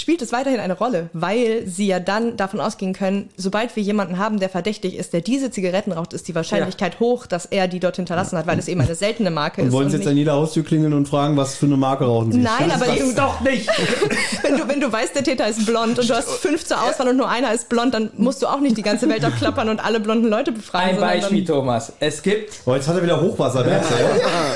spielt 0.00 0.22
es 0.22 0.32
weiterhin 0.32 0.60
eine 0.60 0.74
Rolle, 0.74 1.10
weil 1.12 1.66
sie 1.66 1.86
ja 1.86 2.00
dann 2.00 2.36
davon 2.36 2.60
ausgehen 2.60 2.92
können, 2.92 3.28
sobald 3.36 3.74
wir 3.76 3.82
jemanden 3.82 4.18
haben, 4.18 4.38
der 4.40 4.48
verdächtig 4.48 4.96
ist, 4.96 5.12
der 5.12 5.20
diese 5.20 5.50
Zigaretten 5.50 5.92
raucht, 5.92 6.12
ist 6.12 6.28
die 6.28 6.34
Wahrscheinlichkeit 6.34 7.00
hoch, 7.00 7.26
dass 7.26 7.46
er 7.46 7.68
die 7.68 7.80
dort 7.80 7.96
hinterlassen 7.96 8.38
hat, 8.38 8.46
weil 8.46 8.58
es 8.58 8.68
eben 8.68 8.80
eine 8.80 8.94
seltene 8.94 9.30
Marke 9.30 9.60
Und 9.62 9.68
ist. 9.68 9.72
wollen 9.74 9.90
Sie 9.90 9.96
jetzt 9.96 10.04
nicht- 10.04 10.10
an 10.12 10.16
jeder 10.16 10.32
Haustür 10.34 10.64
klingeln 10.64 10.92
und 10.92 11.06
fragen, 11.08 11.36
was 11.36 11.56
für 11.56 11.66
eine 11.66 11.76
Marke 11.76 12.04
rauchen 12.04 12.32
Sie? 12.32 12.38
Nein, 12.38 12.70
aber 12.70 12.88
eben 12.88 13.14
doch 13.14 13.40
nicht. 13.42 13.68
wenn 14.42 14.56
du, 14.56 14.68
wenn 14.68 14.80
du 14.80 14.90
weißt, 14.92 15.14
der 15.14 15.24
Täter 15.24 15.46
ist 15.48 15.66
blond 15.66 15.98
und 15.98 16.08
du 16.08 16.14
hast 16.14 16.28
fünf 16.30 16.64
zur 16.64 16.82
Auswahl 16.82 17.08
und 17.08 17.16
nur 17.16 17.28
einer 17.28 17.52
ist 17.52 17.68
blond, 17.68 17.94
dann 17.94 18.10
musst 18.16 18.42
du 18.42 18.46
auch 18.46 18.60
nicht 18.60 18.76
die 18.76 18.82
ganze 18.82 19.08
Welt 19.08 19.24
abklappern 19.24 19.68
und 19.68 19.84
alle 19.84 20.00
blonden 20.00 20.28
Leute 20.28 20.52
befragen. 20.52 20.94
Ein 20.96 21.00
Beispiel, 21.00 21.44
Thomas. 21.44 21.92
Es 22.00 22.22
gibt 22.22 22.54
Oh, 22.66 22.74
jetzt 22.74 22.86
hat 22.88 22.96
er 22.96 23.02
wieder 23.02 23.20
Hochwasser. 23.20 23.66
ja? 23.68 23.80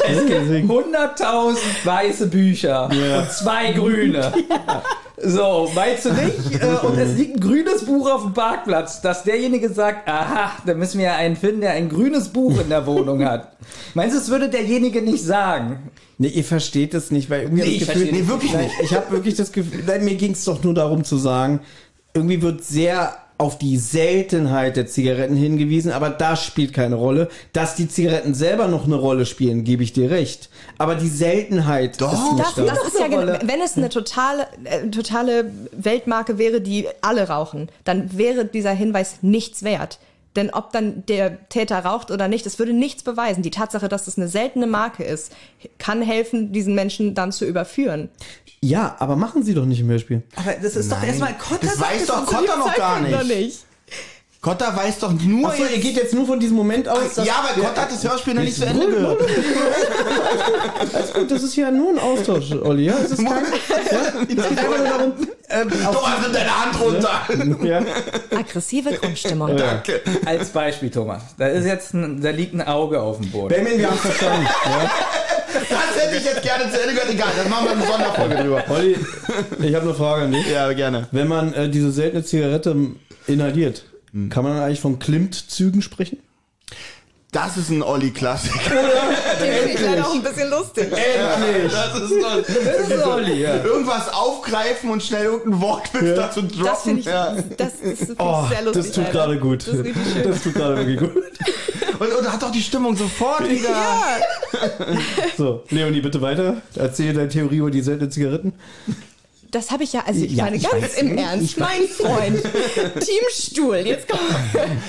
Es 0.08 0.26
gibt 0.26 0.70
100.000 0.70 1.56
weiße 1.84 2.26
Bücher 2.26 2.88
Ja. 2.92 3.20
und 3.20 3.30
zwei 3.32 3.72
grüne. 3.72 4.32
So, 5.24 5.70
meinst 5.74 6.04
du 6.04 6.12
nicht? 6.12 6.32
Äh, 6.62 6.86
Und 6.86 6.98
es 6.98 7.16
liegt 7.16 7.36
ein 7.36 7.40
grünes 7.40 7.84
Buch 7.84 8.10
auf 8.10 8.22
dem 8.22 8.34
Parkplatz, 8.34 9.00
dass 9.00 9.22
derjenige 9.24 9.72
sagt, 9.72 10.08
aha, 10.08 10.52
da 10.66 10.74
müssen 10.74 10.98
wir 10.98 11.06
ja 11.06 11.16
einen 11.16 11.36
finden, 11.36 11.60
der 11.60 11.72
ein 11.72 11.88
grünes 11.88 12.28
Buch 12.28 12.60
in 12.60 12.68
der 12.68 12.86
Wohnung 12.86 13.24
hat. 13.24 13.56
Meinst 13.94 14.14
du, 14.14 14.18
das 14.20 14.28
würde 14.30 14.48
derjenige 14.48 15.00
nicht 15.02 15.24
sagen? 15.24 15.90
Nee, 16.18 16.28
ihr 16.28 16.44
versteht 16.44 16.94
es 16.94 17.10
nicht, 17.10 17.30
weil 17.30 17.42
irgendwie 17.42 17.62
Nee, 17.62 17.78
das 17.78 17.88
Gefühl, 17.88 18.12
Nee, 18.12 18.26
wirklich 18.28 18.54
nicht. 18.54 18.74
Ich 18.82 18.94
habe 18.94 19.10
wirklich 19.10 19.34
das 19.34 19.52
Gefühl, 19.52 19.82
nein, 19.86 20.04
mir 20.04 20.14
ging 20.16 20.32
es 20.32 20.44
doch 20.44 20.62
nur 20.62 20.74
darum 20.74 21.04
zu 21.04 21.16
sagen, 21.16 21.60
irgendwie 22.14 22.42
wird 22.42 22.62
sehr 22.64 23.16
auf 23.38 23.58
die 23.58 23.76
Seltenheit 23.76 24.76
der 24.76 24.86
Zigaretten 24.86 25.34
hingewiesen, 25.36 25.90
aber 25.90 26.10
das 26.10 26.44
spielt 26.44 26.72
keine 26.72 26.94
Rolle. 26.94 27.28
Dass 27.52 27.74
die 27.74 27.88
Zigaretten 27.88 28.34
selber 28.34 28.68
noch 28.68 28.84
eine 28.84 28.94
Rolle 28.94 29.26
spielen, 29.26 29.64
gebe 29.64 29.82
ich 29.82 29.92
dir 29.92 30.10
recht. 30.10 30.48
Aber 30.82 30.96
die 30.96 31.08
Seltenheit 31.08 32.00
Doch. 32.00 32.12
ist 32.12 32.32
nicht 32.32 32.38
das, 32.44 32.54
da. 32.56 32.62
das 32.64 32.86
ist 32.88 32.98
ja, 32.98 33.06
genau- 33.06 33.38
wenn 33.44 33.60
es 33.60 33.76
eine 33.76 33.88
totale, 33.88 34.46
äh, 34.64 34.88
totale 34.88 35.52
Weltmarke 35.72 36.38
wäre, 36.38 36.60
die 36.60 36.88
alle 37.02 37.28
rauchen, 37.28 37.68
dann 37.84 38.16
wäre 38.18 38.44
dieser 38.44 38.72
Hinweis 38.72 39.16
nichts 39.22 39.62
wert. 39.62 39.98
Denn 40.34 40.50
ob 40.50 40.72
dann 40.72 41.04
der 41.06 41.48
Täter 41.50 41.78
raucht 41.84 42.10
oder 42.10 42.26
nicht, 42.26 42.46
das 42.46 42.58
würde 42.58 42.72
nichts 42.72 43.02
beweisen. 43.02 43.42
Die 43.42 43.50
Tatsache, 43.50 43.88
dass 43.88 44.08
es 44.08 44.16
eine 44.16 44.28
seltene 44.28 44.66
Marke 44.66 45.04
ist, 45.04 45.32
kann 45.78 46.02
helfen, 46.02 46.52
diesen 46.52 46.74
Menschen 46.74 47.14
dann 47.14 47.32
zu 47.32 47.44
überführen. 47.44 48.08
Ja, 48.60 48.96
aber 48.98 49.14
machen 49.16 49.42
sie 49.42 49.54
doch 49.54 49.66
nicht 49.66 49.80
im 49.80 49.88
Hörspiel. 49.88 50.22
Aber 50.36 50.52
das 50.62 50.74
ist 50.76 50.90
doch 50.90 50.98
Nein. 50.98 51.08
erstmal 51.08 51.34
Kotter 51.36 51.66
Das 51.66 51.76
sagt 51.76 51.92
weiß 51.92 52.00
es 52.02 52.06
doch 52.08 52.20
uns 52.20 52.30
Kotter 52.30 52.56
noch 52.56 52.74
gar 52.74 53.00
nicht. 53.00 53.24
nicht. 53.28 53.64
Kotter 54.42 54.74
weiß 54.76 54.98
doch 54.98 55.12
nur 55.12 55.48
Achso, 55.50 55.62
ihr 55.72 55.78
geht 55.78 55.94
jetzt 55.96 56.12
nur 56.14 56.26
von 56.26 56.40
diesem 56.40 56.56
Moment 56.56 56.88
aus. 56.88 57.14
dass- 57.14 57.24
Ja, 57.24 57.34
aber 57.48 57.62
Kotter 57.62 57.82
hat 57.82 57.92
das 57.92 58.02
Hörspiel 58.02 58.34
noch 58.34 58.42
nicht 58.42 58.56
zu 58.56 58.66
Ende 58.66 58.88
gehört. 58.88 59.20
Alles 60.92 61.12
gut, 61.12 61.30
das 61.30 61.42
ist 61.44 61.54
ja 61.54 61.70
nur 61.70 61.90
ein 61.90 61.98
Austausch, 62.00 62.50
Olli. 62.60 62.86
Ja, 62.86 62.94
es 63.04 63.12
ist 63.12 63.18
kein, 63.24 63.28
ja, 63.28 64.24
geht 64.26 64.38
einfach 64.40 64.66
nur 64.78 64.84
darum, 64.84 65.12
ähm, 65.48 65.70
Thomas, 65.70 66.10
nimm 66.22 66.32
deine 66.32 66.64
Hand 66.64 66.80
runter. 66.80 67.64
ja. 67.64 67.82
Aggressive 68.36 68.90
Grundstimmung. 68.94 69.56
Danke. 69.56 70.00
Als 70.26 70.48
Beispiel, 70.48 70.90
Thomas. 70.90 71.22
Da 71.38 71.46
ist 71.46 71.64
jetzt 71.64 71.94
ein, 71.94 72.20
da 72.20 72.30
liegt 72.30 72.52
ein 72.54 72.62
Auge 72.62 73.00
auf 73.00 73.18
dem 73.18 73.30
Boden. 73.30 73.48
Benjamin, 73.54 73.78
wir 73.78 73.90
haben 73.90 73.98
verstanden. 73.98 74.48
Ja. 74.64 74.90
Das 75.54 76.02
hätte 76.04 76.16
ich 76.16 76.24
jetzt 76.24 76.42
gerne 76.42 76.64
zu 76.68 76.80
Ende 76.80 76.94
gehört. 76.94 77.10
Egal, 77.12 77.28
dann 77.36 77.48
machen 77.48 77.66
wir 77.66 77.72
eine 77.72 77.86
Sonderfolge 77.86 78.34
drüber. 78.42 78.64
Olli, 78.70 78.96
ich 79.60 79.74
habe 79.76 79.84
eine 79.84 79.94
Frage 79.94 80.24
an 80.24 80.32
dich. 80.32 80.50
Ja, 80.50 80.72
gerne. 80.72 81.06
Wenn 81.12 81.28
man 81.28 81.52
äh, 81.54 81.68
diese 81.68 81.92
seltene 81.92 82.24
Zigarette 82.24 82.74
inhaliert, 83.28 83.84
kann 84.30 84.44
man 84.44 84.54
dann 84.54 84.64
eigentlich 84.64 84.80
von 84.80 84.98
Klimt-Zügen 84.98 85.82
sprechen? 85.82 86.18
Das 87.32 87.56
ist 87.56 87.70
ein 87.70 87.82
Olli-Klassiker. 87.82 88.58
Den 89.40 89.52
finde 89.54 89.70
ich 89.72 89.80
leider 89.80 90.06
auch 90.06 90.14
ein 90.14 90.22
bisschen 90.22 90.50
lustig. 90.50 90.84
Endlich! 90.92 91.72
Das 91.72 91.98
ist 91.98 92.20
toll. 92.20 92.44
Das 92.46 92.90
ist 92.90 93.06
Olli, 93.06 93.40
ja. 93.40 93.64
Irgendwas 93.64 94.12
aufgreifen 94.12 94.90
und 94.90 95.02
schnell 95.02 95.24
irgendein 95.24 95.62
Wortwitz 95.62 96.14
dazu 96.14 96.42
droppen. 96.42 96.64
Das 96.66 96.82
finde 96.82 97.00
ich, 97.00 97.06
ja. 97.06 97.34
das 97.56 97.72
ist 97.80 98.04
find 98.04 98.20
Oh, 98.20 98.44
sehr 98.50 98.62
lustig. 98.62 98.84
das 98.84 98.92
tut 98.92 99.10
gerade 99.12 99.38
gut. 99.38 99.66
Das. 99.66 99.76
Das 100.24 100.42
tut 100.42 100.54
gerade 100.54 100.76
wirklich 100.76 100.98
gut. 100.98 101.22
Und, 101.98 102.12
und 102.12 102.30
hat 102.30 102.42
doch 102.42 102.52
die 102.52 102.60
Stimmung 102.60 102.94
sofort 102.96 103.48
wieder. 103.48 103.70
Ja, 103.70 104.18
So, 105.38 105.64
Leonie, 105.70 106.02
bitte 106.02 106.20
weiter. 106.20 106.60
Erzähl 106.74 107.14
deine 107.14 107.28
Theorie 107.30 107.56
über 107.58 107.70
die 107.70 107.80
seltenen 107.80 108.10
Zigaretten. 108.10 108.52
Das 109.52 109.70
habe 109.70 109.84
ich 109.84 109.92
ja, 109.92 110.02
also 110.04 110.24
ich 110.24 110.32
Ja, 110.32 110.44
meine 110.44 110.56
ich 110.56 110.68
ganz 110.68 110.82
weiß. 110.82 110.94
im 110.94 111.16
Ernst, 111.18 111.58
mein 111.58 111.86
Freund, 111.86 112.42
Teamstuhl, 112.98 113.76
jetzt 113.76 114.08
kommt 114.08 114.20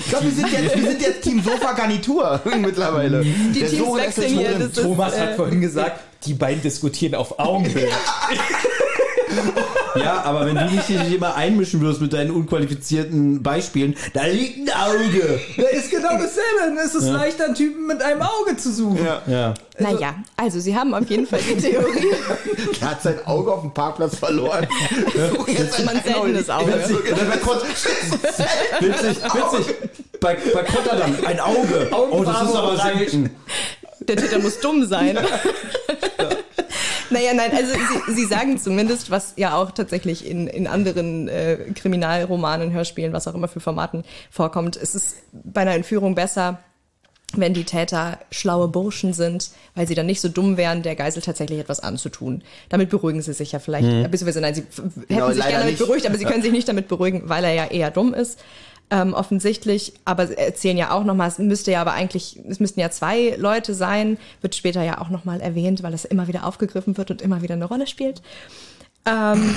Ich 0.00 0.08
glaube, 0.08 0.24
wir, 0.24 0.32
sind 0.32 0.50
jetzt- 0.52 0.76
wir 0.76 0.90
sind 0.90 1.00
jetzt 1.02 1.22
Team 1.22 1.40
Sofa-Garnitur 1.42 2.40
mittlerweile. 2.58 3.22
die 3.22 3.60
Der 3.60 3.68
Teams 3.70 3.94
wechseln 3.96 4.36
hier. 4.38 4.58
Das 4.58 4.68
ist, 4.68 4.82
Thomas 4.82 5.14
äh, 5.14 5.20
hat 5.20 5.36
vorhin 5.36 5.60
gesagt, 5.60 6.00
die 6.26 6.34
beiden 6.34 6.62
diskutieren 6.62 7.14
auf 7.14 7.38
Augenhöhe. 7.38 7.88
Ja, 9.96 10.22
aber 10.24 10.46
wenn 10.46 10.56
du 10.56 10.66
dich 10.66 10.82
hier 10.86 11.02
nicht 11.02 11.14
immer 11.14 11.34
einmischen 11.34 11.80
würdest 11.80 12.00
mit 12.00 12.12
deinen 12.12 12.30
unqualifizierten 12.30 13.42
Beispielen, 13.42 13.96
da 14.12 14.24
liegt 14.24 14.68
ein 14.68 14.74
Auge. 14.74 15.40
Da 15.56 15.62
ist 15.68 15.90
genau 15.90 16.10
dasselbe. 16.12 16.60
Dann 16.60 16.76
ist 16.78 16.94
es 16.94 17.08
leichter, 17.08 17.44
einen 17.46 17.54
Typen 17.54 17.86
mit 17.86 18.02
einem 18.02 18.22
Auge 18.22 18.56
zu 18.56 18.72
suchen. 18.72 19.04
Ja. 19.04 19.22
Ja. 19.26 19.54
Naja, 19.78 20.14
also 20.36 20.60
sie 20.60 20.76
haben 20.76 20.94
auf 20.94 21.08
jeden 21.08 21.26
Fall 21.26 21.40
die 21.40 21.56
Theorie. 21.60 22.12
Der 22.80 22.90
hat 22.90 23.02
sein 23.02 23.18
Auge 23.26 23.52
auf 23.52 23.60
dem 23.62 23.72
Parkplatz 23.74 24.16
verloren. 24.16 24.66
Such 25.36 25.48
jetzt 25.48 25.78
immer 25.80 25.92
ein 25.92 26.02
seltenes 26.04 26.50
Auge. 26.50 26.72
Witzig, 28.80 29.16
witzig. 29.22 29.74
Bei, 30.20 30.36
bei 30.54 30.62
Kotter 30.62 30.96
dann 30.96 31.24
ein 31.24 31.40
Auge. 31.40 31.90
Oh, 31.92 32.22
das 32.24 32.42
ist 32.42 32.54
aber 32.56 32.76
selten. 32.76 33.30
Der 34.00 34.16
Täter 34.16 34.38
muss 34.38 34.60
dumm 34.60 34.84
sein. 34.86 35.18
Naja, 37.10 37.32
nein, 37.34 37.50
also 37.52 37.72
sie, 38.06 38.14
sie 38.14 38.24
sagen 38.26 38.58
zumindest, 38.58 39.10
was 39.10 39.34
ja 39.36 39.56
auch 39.56 39.70
tatsächlich 39.70 40.26
in, 40.26 40.46
in 40.46 40.66
anderen 40.66 41.28
äh, 41.28 41.56
Kriminalromanen, 41.74 42.72
Hörspielen, 42.72 43.12
was 43.12 43.28
auch 43.28 43.34
immer 43.34 43.48
für 43.48 43.60
Formaten 43.60 44.04
vorkommt, 44.30 44.76
es 44.76 44.94
ist 44.94 45.16
bei 45.32 45.62
einer 45.62 45.74
Entführung 45.74 46.14
besser, 46.14 46.58
wenn 47.36 47.52
die 47.52 47.64
Täter 47.64 48.18
schlaue 48.30 48.68
Burschen 48.68 49.12
sind, 49.12 49.50
weil 49.74 49.88
sie 49.88 49.96
dann 49.96 50.06
nicht 50.06 50.20
so 50.20 50.28
dumm 50.28 50.56
wären, 50.56 50.82
der 50.82 50.94
Geisel 50.94 51.20
tatsächlich 51.20 51.58
etwas 51.58 51.80
anzutun. 51.80 52.42
Damit 52.68 52.90
beruhigen 52.90 53.22
sie 53.22 53.32
sich 53.32 53.50
ja 53.52 53.58
vielleicht, 53.58 53.86
äh, 53.88 54.08
beziehungsweise 54.08 54.40
nein, 54.40 54.54
sie 54.54 54.60
f- 54.62 54.76
hätten 54.78 55.04
Genau, 55.08 55.32
sich 55.32 55.44
gerne 55.44 55.64
damit 55.64 55.78
beruhigt, 55.78 56.06
aber 56.06 56.16
sie 56.16 56.24
können 56.30 56.42
sich 56.42 56.52
nicht 56.52 56.68
damit 56.68 56.86
beruhigen, 56.86 57.22
weil 57.28 57.42
er 57.44 57.52
ja 57.52 57.64
eher 57.66 57.90
dumm 57.90 58.14
ist. 58.14 58.38
Ähm, 58.90 59.14
offensichtlich, 59.14 59.94
aber 60.04 60.26
sie 60.26 60.36
erzählen 60.36 60.76
ja 60.76 60.90
auch 60.90 61.04
nochmal, 61.04 61.28
es 61.28 61.38
müsste 61.38 61.72
ja 61.72 61.80
aber 61.80 61.94
eigentlich, 61.94 62.38
es 62.46 62.60
müssten 62.60 62.80
ja 62.80 62.90
zwei 62.90 63.34
Leute 63.38 63.74
sein, 63.74 64.18
wird 64.42 64.54
später 64.54 64.82
ja 64.82 65.00
auch 65.00 65.08
nochmal 65.08 65.40
erwähnt, 65.40 65.82
weil 65.82 65.94
es 65.94 66.04
immer 66.04 66.28
wieder 66.28 66.46
aufgegriffen 66.46 66.96
wird 66.98 67.10
und 67.10 67.22
immer 67.22 67.40
wieder 67.40 67.54
eine 67.54 67.64
Rolle 67.64 67.86
spielt. 67.86 68.20
Ähm, 69.06 69.54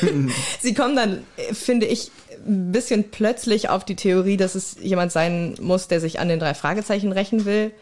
sie 0.60 0.74
kommen 0.74 0.96
dann, 0.96 1.22
finde 1.52 1.86
ich, 1.86 2.10
ein 2.46 2.72
bisschen 2.72 3.10
plötzlich 3.10 3.68
auf 3.68 3.84
die 3.84 3.96
Theorie, 3.96 4.36
dass 4.36 4.54
es 4.54 4.76
jemand 4.80 5.12
sein 5.12 5.54
muss, 5.60 5.88
der 5.88 6.00
sich 6.00 6.18
an 6.18 6.28
den 6.28 6.40
drei 6.40 6.54
Fragezeichen 6.54 7.12
rächen 7.12 7.44
will. 7.44 7.72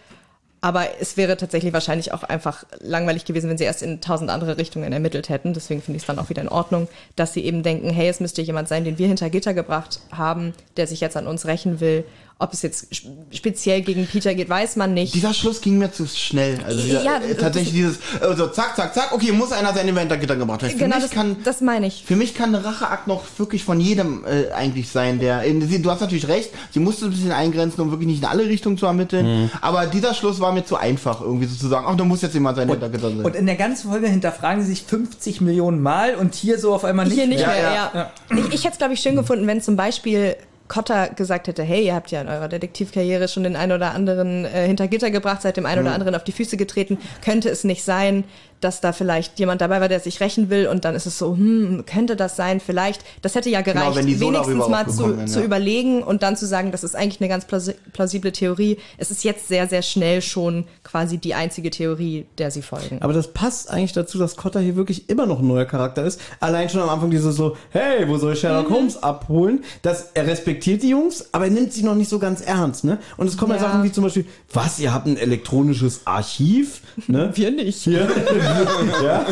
Aber 0.63 1.01
es 1.01 1.17
wäre 1.17 1.37
tatsächlich 1.37 1.73
wahrscheinlich 1.73 2.13
auch 2.13 2.23
einfach 2.23 2.65
langweilig 2.81 3.25
gewesen, 3.25 3.49
wenn 3.49 3.57
sie 3.57 3.65
erst 3.65 3.83
in 3.83 4.01
tausend 4.01 4.31
andere 4.31 4.59
Richtungen 4.59 4.93
ermittelt 4.93 5.31
hätten. 5.31 5.55
Deswegen 5.55 5.81
finde 5.81 5.97
ich 5.97 6.03
es 6.03 6.07
dann 6.07 6.19
auch 6.19 6.29
wieder 6.29 6.43
in 6.43 6.49
Ordnung, 6.49 6.89
dass 7.17 7.33
sie 7.33 7.45
eben 7.45 7.63
denken, 7.63 7.89
hey, 7.91 8.09
es 8.09 8.21
müsste 8.21 8.43
jemand 8.43 8.69
sein, 8.69 8.85
den 8.85 8.99
wir 8.99 9.09
hinter 9.09 9.31
Gitter 9.31 9.55
gebracht 9.55 10.01
haben, 10.13 10.53
der 10.77 10.87
sich 10.87 11.01
jetzt 11.01 11.17
an 11.17 11.27
uns 11.27 11.47
rächen 11.47 11.81
will. 11.81 12.05
Ob 12.43 12.55
es 12.55 12.63
jetzt 12.63 12.89
sp- 12.89 13.13
speziell 13.33 13.83
gegen 13.83 14.07
Peter 14.07 14.35
geht, 14.35 14.49
weiß 14.49 14.77
man 14.77 14.95
nicht. 14.95 15.15
Dieser 15.15 15.35
Schluss 15.35 15.61
ging 15.61 15.77
mir 15.77 15.93
zu 15.93 16.07
schnell. 16.07 16.59
Also 16.67 16.81
dieser, 16.83 17.05
Ja, 17.05 17.19
äh, 17.19 17.35
tatsächlich 17.35 17.75
dieses, 17.75 17.99
also 18.19 18.47
zack, 18.49 18.77
zack, 18.77 18.95
zack, 18.95 19.13
okay, 19.13 19.31
muss 19.33 19.53
einer 19.53 19.75
sein, 19.75 19.85
den 19.85 19.95
wir 19.95 20.01
hinter 20.01 20.17
Gitter 20.17 20.37
gebracht 20.37 20.63
haben. 20.63 20.71
Für 20.71 20.79
genau, 20.79 20.97
mich 20.97 21.05
das, 21.05 21.13
kann, 21.13 21.37
das 21.45 21.61
meine 21.61 21.87
ich. 21.87 22.03
Für 22.07 22.17
mich 22.17 22.35
kann 22.35 22.55
ein 22.55 22.63
Racheakt 22.65 23.07
noch 23.07 23.25
wirklich 23.37 23.63
von 23.63 23.79
jedem 23.79 24.25
äh, 24.25 24.51
eigentlich 24.53 24.89
sein, 24.89 25.19
der. 25.19 25.43
Du 25.43 25.91
hast 25.91 26.01
natürlich 26.01 26.29
recht, 26.29 26.49
sie 26.73 26.81
musste 26.81 27.05
ein 27.05 27.11
bisschen 27.11 27.31
eingrenzen, 27.33 27.83
um 27.83 27.91
wirklich 27.91 28.09
nicht 28.09 28.23
in 28.23 28.29
alle 28.29 28.47
Richtungen 28.47 28.79
zu 28.79 28.87
ermitteln. 28.87 29.51
Aber 29.61 29.87
dieser 29.87 30.15
Schluss 30.15 30.41
war 30.41 30.53
mir 30.53 30.65
zu 30.65 30.77
einfach, 30.77 31.21
irgendwie 31.21 31.47
so 31.47 31.57
zu 31.57 31.69
sagen, 31.69 31.85
ach, 31.89 31.97
da 31.97 32.05
muss 32.05 32.23
jetzt 32.23 32.33
jemand 32.33 32.57
sein, 32.57 32.69
der 32.69 32.77
hinter 32.77 32.89
Gitter 32.89 33.09
sein. 33.11 33.21
Und 33.25 33.37
in 33.37 33.45
der 33.45 33.57
ganzen 33.57 33.91
Folge 33.91 34.09
hinterfragen 34.09 34.63
sie 34.63 34.71
sich 34.71 34.85
50 34.85 35.43
Millionen 35.43 35.83
Mal 35.83 36.15
und 36.15 36.35
hier 36.35 36.59
so 36.59 36.73
auf 36.73 36.85
einmal 36.85 37.05
nicht. 37.05 37.17
Hier 37.17 37.27
nicht 37.27 37.41
Ja, 37.41 37.49
mehr, 37.49 37.61
ja. 37.61 37.91
ja. 37.95 38.11
Ich, 38.39 38.55
ich 38.55 38.65
hätte 38.65 38.73
es, 38.73 38.79
glaube 38.79 38.95
ich, 38.95 39.01
schön 39.01 39.15
gefunden, 39.17 39.47
wenn 39.47 39.61
zum 39.61 39.77
Beispiel 39.77 40.37
Cotter 40.71 41.09
gesagt 41.09 41.49
hätte, 41.49 41.65
hey, 41.65 41.85
ihr 41.85 41.95
habt 41.97 42.13
ja 42.13 42.21
in 42.21 42.29
eurer 42.29 42.47
Detektivkarriere 42.47 43.27
schon 43.27 43.43
den 43.43 43.57
einen 43.57 43.73
oder 43.73 43.93
anderen 43.93 44.45
äh, 44.45 44.69
hinter 44.69 44.87
Gitter 44.87 45.11
gebracht, 45.11 45.43
seid 45.43 45.57
dem 45.57 45.67
einen 45.67 45.83
oder 45.83 45.93
anderen 45.93 46.15
auf 46.15 46.23
die 46.23 46.31
Füße 46.31 46.57
getreten. 46.57 46.99
Könnte 47.25 47.51
es 47.51 47.65
nicht 47.65 47.83
sein, 47.83 48.23
dass 48.61 48.81
da 48.81 48.93
vielleicht 48.93 49.39
jemand 49.39 49.61
dabei 49.61 49.81
war, 49.81 49.89
der 49.89 50.01
sich 50.01 50.21
rächen 50.21 50.51
will 50.51 50.67
und 50.67 50.85
dann 50.85 50.95
ist 50.95 51.07
es 51.07 51.19
so, 51.19 51.35
hm, 51.37 51.85
könnte 51.87 52.17
das 52.17 52.37
sein, 52.37 52.61
vielleicht. 52.61 53.03
Das 53.23 53.35
hätte 53.35 53.51
ja 53.51 53.61
gereicht, 53.63 53.81
Genau, 53.87 53.97
wenn 53.97 54.07
die 54.07 54.15
so 54.15 54.29
wenigstens 54.29 54.69
mal 54.69 54.87
zu, 54.89 55.17
wären, 55.17 55.29
zu 55.29 55.39
ja. 55.41 55.45
überlegen 55.45 56.03
und 56.03 56.23
dann 56.23 56.37
zu 56.37 56.47
sagen, 56.47 56.71
das 56.73 56.85
ist 56.85 56.95
eigentlich 56.95 57.21
eine 57.21 57.29
ganz 57.29 57.45
plausi- 57.47 57.75
plausible 57.93 58.33
Theorie. 58.33 58.79
Es 58.99 59.11
ist 59.11 59.25
jetzt 59.25 59.49
sehr, 59.49 59.67
sehr 59.69 59.83
schnell 59.83 60.21
schon 60.23 60.65
quasi 60.85 61.19
die 61.19 61.35
einzige 61.35 61.71
Theorie, 61.71 62.27
der 62.39 62.51
sie 62.51 62.63
folgen. 62.63 62.99
Aber 63.01 63.13
das 63.13 63.33
passt 63.33 63.71
eigentlich 63.71 63.93
dazu, 63.93 64.19
dass 64.19 64.37
Cotter 64.37 64.61
hier 64.61 64.77
wirklich 64.77 65.09
immer 65.09 65.27
noch 65.27 65.41
ein 65.41 65.47
neuer 65.47 65.65
Charakter 65.65 66.05
ist. 66.05 66.21
Allein 66.41 66.69
schon 66.69 66.81
am 66.81 66.89
Anfang 66.89 67.11
dieses 67.11 67.37
so, 67.37 67.57
hey, 67.71 68.07
wo 68.09 68.19
soll 68.19 68.35
ich 68.35 68.41
Sherlock 68.41 68.71
Holmes 68.71 69.03
abholen? 69.03 69.65
Das 69.83 70.11
er 70.15 70.27
respektiert 70.27 70.83
die 70.83 70.91
Jungs, 70.91 71.29
aber 71.33 71.45
er 71.47 71.51
nimmt 71.51 71.73
sie 71.73 71.83
noch 71.83 71.95
nicht 71.95 72.09
so 72.11 72.19
ganz 72.19 72.41
ernst, 72.41 72.85
ne? 72.85 72.99
Und 73.17 73.27
es 73.27 73.37
kommen 73.37 73.53
ja. 73.53 73.57
Ja. 73.57 73.63
Sachen 73.63 73.83
wie 73.85 73.93
zum 73.93 74.05
Beispiel, 74.05 74.27
was, 74.53 74.79
ihr 74.79 74.93
habt 74.93 75.07
ein 75.07 75.17
elektronisches 75.17 76.07
Archiv, 76.07 76.81
ne? 77.07 77.31
Wir 77.35 77.51
nicht. 77.51 77.83
Hier. 77.83 78.09
ja. 79.05 79.27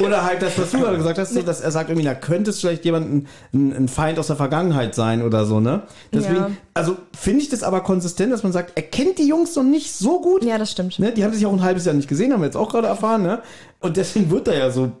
Oder 0.04 0.24
halt 0.24 0.42
das, 0.42 0.58
was 0.58 0.70
du 0.70 0.80
gerade 0.80 0.96
gesagt 0.96 1.18
hast, 1.18 1.34
so, 1.34 1.42
dass 1.42 1.60
er 1.60 1.70
sagt, 1.70 1.90
irgendwie, 1.90 2.04
da 2.06 2.14
könnte 2.14 2.50
es 2.50 2.60
vielleicht 2.60 2.84
jemand 2.84 3.10
ein, 3.12 3.26
ein, 3.52 3.72
ein 3.76 3.88
Feind 3.88 4.18
aus 4.18 4.26
der 4.28 4.36
Vergangenheit 4.36 4.94
sein 4.94 5.22
oder 5.22 5.44
so, 5.44 5.60
ne? 5.60 5.82
Deswegen, 6.12 6.36
Ja. 6.36 6.50
also 6.74 6.96
finde 7.16 7.42
ich 7.42 7.48
das 7.48 7.62
aber 7.62 7.80
konsistent, 7.82 8.32
dass 8.32 8.42
man 8.42 8.52
sagt, 8.52 8.72
er 8.74 8.82
kennt 8.82 9.18
die 9.18 9.28
Jungs 9.28 9.54
noch 9.56 9.64
nicht 9.64 9.92
so 9.92 10.20
gut. 10.20 10.44
Ja, 10.44 10.58
das 10.58 10.70
stimmt. 10.72 10.98
Ne? 10.98 11.12
Die 11.12 11.24
haben 11.24 11.32
sich 11.32 11.46
auch 11.46 11.52
ein 11.52 11.62
halbes 11.62 11.84
Jahr 11.84 11.94
nicht 11.94 12.08
gesehen, 12.08 12.32
haben 12.32 12.40
wir 12.40 12.46
jetzt 12.46 12.56
auch 12.56 12.70
gerade 12.70 12.86
erfahren, 12.88 13.22
ne? 13.22 13.40
Und 13.80 13.96
deswegen 13.96 14.30
wird 14.30 14.48
er 14.48 14.58
ja 14.58 14.70
so 14.70 14.92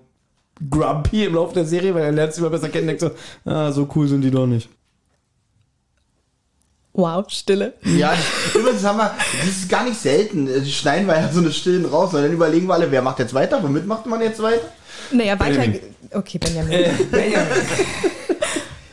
grumpy 0.70 1.24
im 1.24 1.34
Laufe 1.34 1.54
der 1.54 1.64
Serie, 1.64 1.94
weil 1.94 2.04
er 2.04 2.12
lernt 2.12 2.32
sie 2.32 2.40
immer 2.40 2.50
besser 2.50 2.68
kennen, 2.68 2.86
denkt 2.86 3.00
so, 3.02 3.10
ah, 3.44 3.72
so 3.72 3.88
cool 3.94 4.08
sind 4.08 4.22
die 4.22 4.30
doch 4.30 4.46
nicht. 4.46 4.68
Wow, 6.96 7.26
Stille. 7.28 7.74
Ja, 7.84 8.14
übrigens 8.54 8.82
haben 8.82 8.96
wir, 8.96 9.14
das 9.40 9.48
ist 9.48 9.68
gar 9.68 9.84
nicht 9.84 10.00
selten. 10.00 10.48
Die 10.64 10.72
schneiden 10.72 11.06
wir 11.06 11.14
ja 11.14 11.30
so 11.30 11.40
eine 11.40 11.52
Stillen 11.52 11.84
raus, 11.84 12.12
weil 12.12 12.22
dann 12.22 12.32
überlegen 12.32 12.66
wir 12.66 12.74
alle, 12.74 12.90
wer 12.90 13.02
macht 13.02 13.18
jetzt 13.18 13.34
weiter, 13.34 13.62
womit 13.62 13.86
macht 13.86 14.06
man 14.06 14.22
jetzt 14.22 14.42
weiter? 14.42 14.62
Naja, 15.12 15.38
weiter. 15.38 15.58
Benjamin. 15.60 15.80
Okay, 16.12 16.38
Benjamin. 16.38 16.72
Äh, 16.72 16.90
Benjamin. 17.10 17.46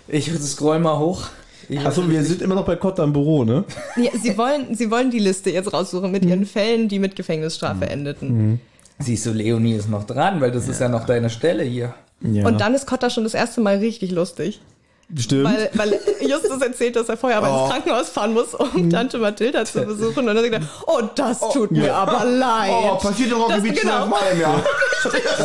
Ich 0.09 0.29
scroll 0.41 0.79
mal 0.79 0.99
hoch. 0.99 1.27
Ich 1.69 1.79
Achso, 1.79 2.07
wir 2.09 2.23
sind 2.25 2.41
immer 2.41 2.55
noch 2.55 2.65
bei 2.65 2.75
Kotter 2.75 3.05
im 3.05 3.13
Büro, 3.13 3.45
ne? 3.45 3.63
Ja, 3.95 4.11
Sie 4.21 4.37
wollen, 4.37 4.75
Sie 4.75 4.91
wollen 4.91 5.09
die 5.09 5.19
Liste 5.19 5.49
jetzt 5.49 5.71
raussuchen 5.71 6.11
mit 6.11 6.23
Mhm. 6.23 6.29
Ihren 6.29 6.45
Fällen, 6.45 6.89
die 6.89 6.99
mit 6.99 7.15
Gefängnisstrafe 7.15 7.87
endeten. 7.89 8.59
Siehst 8.99 9.25
du, 9.25 9.31
Leonie 9.31 9.75
ist 9.75 9.89
noch 9.89 10.03
dran, 10.03 10.41
weil 10.41 10.51
das 10.51 10.67
ist 10.67 10.81
ja 10.81 10.89
noch 10.89 11.05
deine 11.05 11.29
Stelle 11.29 11.63
hier. 11.63 11.93
Ja. 12.21 12.45
Und 12.45 12.59
dann 12.59 12.73
ist 12.73 12.85
Kotta 12.85 13.09
schon 13.09 13.23
das 13.23 13.33
erste 13.33 13.61
Mal 13.61 13.77
richtig 13.77 14.11
lustig. 14.11 14.59
Stimmt. 15.17 15.43
Weil, 15.45 15.69
weil 15.73 15.99
Justus 16.21 16.59
erzählt, 16.61 16.95
dass 16.95 17.07
er 17.09 17.17
vorher 17.17 17.37
aber 17.37 17.51
Oh. 17.51 17.63
ins 17.65 17.71
Krankenhaus 17.73 18.09
fahren 18.09 18.33
muss, 18.33 18.53
um 18.55 18.89
Tante 18.89 19.17
Mathilda 19.19 19.63
zu 19.65 19.81
besuchen. 19.83 20.19
Und 20.27 20.35
dann 20.35 20.37
sagt 20.41 20.53
er, 20.53 20.61
oh, 20.87 21.01
das 21.15 21.39
tut 21.53 21.71
mir 21.71 21.93
aber 21.93 22.25
leid. 22.25 22.71
Oh, 22.71 22.95
passiert 22.95 23.31
im 23.31 23.37
Rockgebiet 23.37 23.75
Das- 23.75 23.81
genau. 23.81 23.97
zwölfmal 23.99 24.21
im 24.33 24.41
Jahr. 24.41 24.63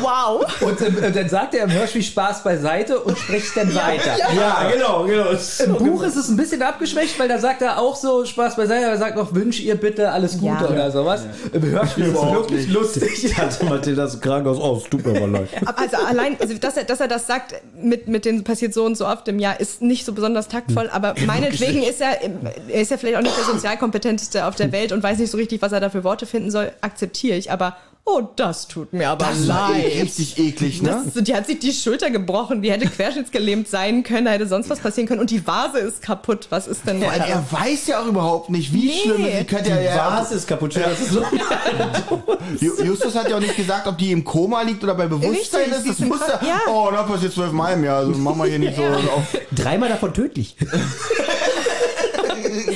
Wow. 0.00 0.46
Und 0.60 0.80
äh, 0.80 1.10
dann 1.12 1.28
sagt 1.28 1.54
er 1.54 1.64
im 1.64 1.72
Hörspiel 1.72 2.02
Spaß 2.02 2.42
beiseite 2.44 3.00
und 3.00 3.18
spricht 3.18 3.56
dann 3.56 3.74
weiter. 3.74 4.16
ja, 4.34 4.70
genau, 4.72 5.04
genau. 5.04 5.30
Im 5.30 5.76
Buch 5.92 6.02
ist 6.04 6.16
es 6.16 6.28
ein 6.28 6.36
bisschen 6.36 6.62
abgeschwächt, 6.62 7.18
weil 7.18 7.28
da 7.28 7.38
sagt 7.38 7.62
er 7.62 7.78
auch 7.78 7.96
so 7.96 8.24
Spaß 8.24 8.56
beiseite, 8.56 8.84
aber 8.84 8.94
er 8.94 8.98
sagt 8.98 9.16
noch, 9.16 9.34
wünsch 9.34 9.60
ihr 9.60 9.74
bitte 9.74 10.10
alles 10.10 10.32
Gute 10.38 10.46
Ja. 10.46 10.68
oder 10.68 10.90
sowas. 10.90 11.22
Im 11.52 11.62
Hörspiel 11.62 12.04
ist 12.06 12.14
es 12.16 12.22
wirklich 12.32 12.66
nicht. 12.66 12.72
lustig. 12.72 13.34
Tante 13.36 13.64
Mathilda 13.64 14.04
ist 14.04 14.14
im 14.14 14.20
Krankenhaus. 14.20 14.58
Oh, 14.60 14.80
es 14.82 14.88
tut 14.90 15.04
mir 15.04 15.16
aber 15.16 15.26
leid. 15.26 15.48
Also 15.76 15.96
allein, 16.06 16.36
also 16.40 16.54
dass 16.58 16.76
er, 16.76 16.84
dass 16.84 17.00
er 17.00 17.08
das 17.08 17.26
sagt, 17.26 17.54
mit, 17.80 18.06
mit 18.06 18.24
den 18.24 18.44
passiert 18.60 18.74
so 18.74 18.84
und 18.84 18.94
so 18.96 19.06
oft 19.06 19.26
im 19.28 19.38
Jahr, 19.38 19.58
ist 19.58 19.80
nicht 19.80 20.04
so 20.04 20.12
besonders 20.12 20.48
taktvoll, 20.48 20.90
aber 20.90 21.14
meinetwegen 21.26 21.82
ist 21.82 22.00
er, 22.00 22.20
er 22.20 22.80
ist 22.80 22.90
ja 22.90 22.98
vielleicht 22.98 23.16
auch 23.16 23.22
nicht 23.22 23.36
der 23.36 23.44
sozialkompetenteste 23.44 24.44
auf 24.44 24.54
der 24.54 24.70
Welt 24.70 24.92
und 24.92 25.02
weiß 25.02 25.18
nicht 25.18 25.30
so 25.30 25.38
richtig, 25.38 25.62
was 25.62 25.72
er 25.72 25.80
da 25.80 25.88
für 25.88 26.04
Worte 26.04 26.26
finden 26.26 26.50
soll, 26.50 26.70
akzeptiere 26.82 27.38
ich, 27.38 27.50
aber 27.50 27.76
oh, 28.18 28.28
das 28.36 28.68
tut 28.68 28.92
mir 28.92 29.08
aber 29.10 29.26
Das 29.26 29.46
leid. 29.46 29.84
eh 29.84 30.00
richtig 30.02 30.38
eklig, 30.38 30.82
ne? 30.82 31.02
Das 31.14 31.22
die 31.24 31.34
hat 31.34 31.46
sich 31.46 31.58
die 31.58 31.72
Schulter 31.72 32.10
gebrochen, 32.10 32.62
die 32.62 32.70
hätte 32.70 32.86
querschnittsgelähmt 32.88 33.68
sein 33.68 34.02
können, 34.02 34.24
da 34.26 34.32
hätte 34.32 34.46
sonst 34.46 34.68
was 34.70 34.78
passieren 34.80 35.06
können 35.08 35.20
und 35.20 35.30
die 35.30 35.46
Vase 35.46 35.78
ist 35.78 36.02
kaputt. 36.02 36.46
Was 36.50 36.66
ist 36.66 36.86
denn 36.86 37.02
allem, 37.04 37.22
er 37.22 37.44
weiß 37.50 37.86
ja 37.88 38.00
auch 38.02 38.06
überhaupt 38.06 38.50
nicht, 38.50 38.72
wie 38.72 38.86
Nee. 38.86 39.00
schlimm 39.02 39.24
es 39.24 39.28
ist. 39.32 39.40
Die 39.40 39.44
könnte 39.44 39.70
ja, 39.70 39.80
ja, 39.80 40.18
Was 40.20 40.32
ist 40.32 40.46
kaputt? 40.46 40.76
Das 40.76 41.00
ist 41.00 41.10
so. 41.10 41.20
Ju- 42.60 42.82
Justus 42.84 43.14
hat 43.14 43.28
ja 43.30 43.36
auch 43.36 43.40
nicht 43.40 43.56
gesagt, 43.56 43.86
ob 43.86 43.98
die 43.98 44.12
im 44.12 44.24
Koma 44.24 44.62
liegt 44.62 44.82
oder 44.82 44.94
bei 44.94 45.06
Bewusstsein 45.06 45.70
Richtig, 45.70 45.90
ist. 45.90 46.00
Das 46.00 46.08
muss 46.08 46.20
ja. 46.20 46.40
Ja. 46.46 46.60
Oh, 46.68 46.88
da 46.90 47.02
passiert 47.04 47.32
zwölfmal 47.32 47.74
im 47.74 47.84
Jahr. 47.84 47.98
Also 47.98 48.12
machen 48.12 48.38
wir 48.38 48.46
hier 48.46 48.58
nicht 48.58 48.76
so 48.76 48.82
auf. 49.14 49.36
Dreimal 49.52 49.88
davon 49.88 50.12
tödlich. 50.14 50.56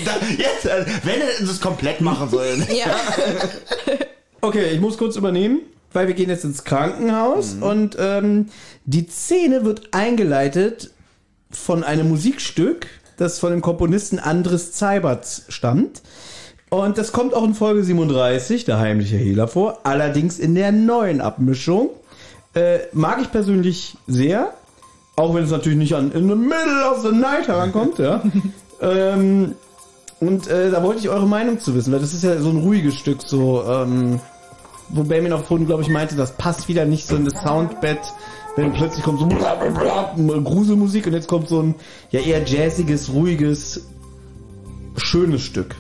Da, 0.05 0.13
jetzt, 0.37 0.67
äh, 0.67 0.85
wenn 1.03 1.21
er 1.21 1.27
das 1.47 1.61
komplett 1.61 2.01
machen 2.01 2.29
soll. 2.31 2.57
ne? 2.59 2.67
Ja. 2.77 2.87
Okay, 4.45 4.73
ich 4.75 4.81
muss 4.81 4.99
kurz 4.99 5.17
übernehmen, 5.17 5.61
weil 5.95 6.07
wir 6.07 6.13
gehen 6.13 6.29
jetzt 6.29 6.45
ins 6.45 6.65
Krankenhaus 6.65 7.55
und 7.59 7.97
ähm, 7.99 8.49
die 8.85 9.07
Szene 9.07 9.65
wird 9.65 9.95
eingeleitet 9.95 10.91
von 11.51 11.83
einem 11.83 12.11
Musikstück, 12.11 12.87
das 13.17 13.39
von 13.39 13.53
dem 13.53 13.63
Komponisten 13.63 14.19
Andres 14.19 14.73
Zeiberts 14.73 15.45
stammt. 15.49 16.03
Und 16.69 16.99
das 16.99 17.13
kommt 17.13 17.33
auch 17.33 17.43
in 17.43 17.55
Folge 17.55 17.83
37, 17.83 18.67
der 18.67 18.79
heimliche 18.79 19.17
Hehler, 19.17 19.49
vor. 19.49 19.79
Allerdings 19.85 20.39
in 20.39 20.55
der 20.55 20.73
neuen 20.73 21.23
Abmischung. 21.23 21.89
Äh, 22.53 22.81
mag 22.93 23.23
ich 23.23 23.33
persönlich 23.33 23.97
sehr. 24.07 24.53
Auch 25.17 25.35
wenn 25.35 25.45
es 25.45 25.51
natürlich 25.53 25.79
nicht 25.79 25.95
an 25.95 26.13
in 26.13 26.29
the 26.29 26.35
middle 26.35 26.85
of 26.91 27.01
the 27.01 27.13
night 27.13 27.49
herankommt, 27.49 27.99
ja. 27.99 28.23
ähm, 28.83 29.55
und 30.21 30.49
äh, 30.49 30.71
da 30.71 30.83
wollte 30.83 31.01
ich 31.01 31.09
eure 31.09 31.27
Meinung 31.27 31.61
zu 31.61 31.75
wissen, 31.75 31.93
weil 31.93 32.01
das 32.01 32.13
ist 32.13 32.25
ja 32.25 32.39
so 32.39 32.51
ein 32.51 32.59
ruhiges 32.59 32.97
Stück, 32.97 33.23
so, 33.23 33.65
ähm, 33.67 34.21
wo 34.95 35.03
Benjamin 35.03 35.33
auch 35.33 35.45
vorhin, 35.45 35.67
glaube 35.67 35.83
ich, 35.83 35.89
meinte, 35.89 36.17
das 36.17 36.37
passt 36.37 36.69
wieder 36.69 36.85
nicht 36.85 37.07
so 37.07 37.17
in 37.17 37.25
das 37.25 37.35
Soundbett, 37.43 37.99
wenn 38.57 38.73
plötzlich 38.73 39.05
kommt 39.05 39.19
so 39.19 39.27
Gruselmusik 39.27 41.07
und 41.07 41.13
jetzt 41.13 41.27
kommt 41.27 41.49
so 41.49 41.61
ein 41.61 41.75
ja 42.11 42.21
eher 42.21 42.45
jazziges, 42.45 43.13
ruhiges, 43.13 43.87
schönes 44.97 45.43
Stück. 45.43 45.75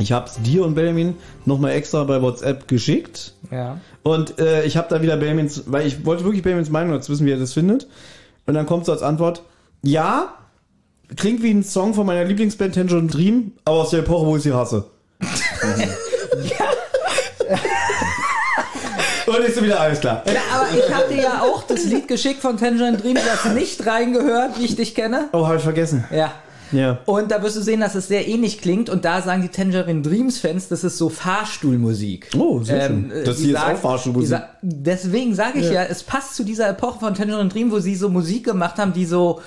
Ich 0.00 0.12
habe 0.12 0.26
es 0.26 0.40
dir 0.42 0.64
und 0.64 0.74
Benjamin 0.74 1.14
nochmal 1.44 1.72
extra 1.72 2.02
bei 2.04 2.20
WhatsApp 2.20 2.66
geschickt. 2.66 3.34
Ja. 3.50 3.80
Und 4.02 4.40
äh, 4.40 4.64
ich 4.64 4.76
habe 4.76 4.88
da 4.90 5.02
wieder 5.02 5.16
Benjamins, 5.16 5.64
weil 5.66 5.86
ich 5.86 6.04
wollte 6.04 6.24
wirklich 6.24 6.42
Benjamins 6.42 6.70
Meinung 6.70 6.92
dazu 6.92 7.12
wissen, 7.12 7.26
wie 7.26 7.30
er 7.30 7.38
das 7.38 7.52
findet. 7.52 7.86
Und 8.46 8.54
dann 8.54 8.66
kommt 8.66 8.86
so 8.86 8.92
als 8.92 9.02
Antwort, 9.02 9.42
ja, 9.82 10.34
klingt 11.16 11.42
wie 11.42 11.50
ein 11.50 11.62
Song 11.62 11.94
von 11.94 12.06
meiner 12.06 12.24
Lieblingsband 12.24 12.74
Tangerine 12.74 13.08
Dream, 13.08 13.52
aber 13.64 13.82
aus 13.82 13.90
der 13.90 14.00
Epoche, 14.00 14.26
wo 14.26 14.36
ich 14.36 14.42
sie 14.42 14.52
hasse. 14.52 14.86
Und 19.26 19.36
ist 19.44 19.62
wieder 19.62 19.80
alles 19.80 20.00
klar. 20.00 20.22
Ja, 20.26 20.40
aber 20.58 20.66
ich 20.76 20.94
hatte 20.94 21.14
ja 21.14 21.42
auch 21.42 21.62
das 21.64 21.84
Lied 21.84 22.08
geschickt 22.08 22.40
von 22.40 22.56
Tangerine 22.56 22.96
Dream, 22.98 23.14
das 23.16 23.52
nicht 23.54 23.86
reingehört, 23.86 24.58
wie 24.58 24.64
ich 24.64 24.76
dich 24.76 24.94
kenne. 24.94 25.28
Oh, 25.32 25.46
habe 25.46 25.56
ich 25.56 25.62
vergessen. 25.62 26.04
Ja. 26.14 26.32
Ja. 26.72 26.98
Und 27.06 27.30
da 27.30 27.40
wirst 27.42 27.56
du 27.56 27.60
sehen, 27.60 27.80
dass 27.80 27.94
es 27.94 28.08
sehr 28.08 28.26
ähnlich 28.26 28.60
klingt. 28.60 28.90
Und 28.90 29.04
da 29.04 29.22
sagen 29.22 29.42
die 29.42 29.48
Tangerine 29.48 30.02
Dreams 30.02 30.38
Fans, 30.38 30.66
das 30.68 30.82
ist 30.82 30.98
so 30.98 31.08
Fahrstuhlmusik. 31.08 32.30
Oh, 32.36 32.62
sehr 32.62 32.86
schön. 32.88 33.10
äh, 33.12 33.22
Das 33.24 33.38
hier 33.38 33.54
ist 33.54 33.60
sagen- 33.60 33.76
auch 33.76 33.80
Fahrstuhlmusik. 33.80 34.30
sa- 34.30 34.48
Deswegen 34.62 35.34
sage 35.34 35.60
ich 35.60 35.70
ja. 35.70 35.84
es 35.84 36.02
passt 36.02 36.34
zu 36.34 36.42
dieser 36.44 36.68
Epoche 36.68 36.98
von 37.00 37.14
Tangerine 37.14 37.48
Dream, 37.48 37.70
wo 37.70 37.78
sie 37.78 37.94
so 37.94 38.08
Musik 38.08 38.44
gemacht 38.44 38.78
haben, 38.78 38.92
die 38.92 39.04
so, 39.06 39.40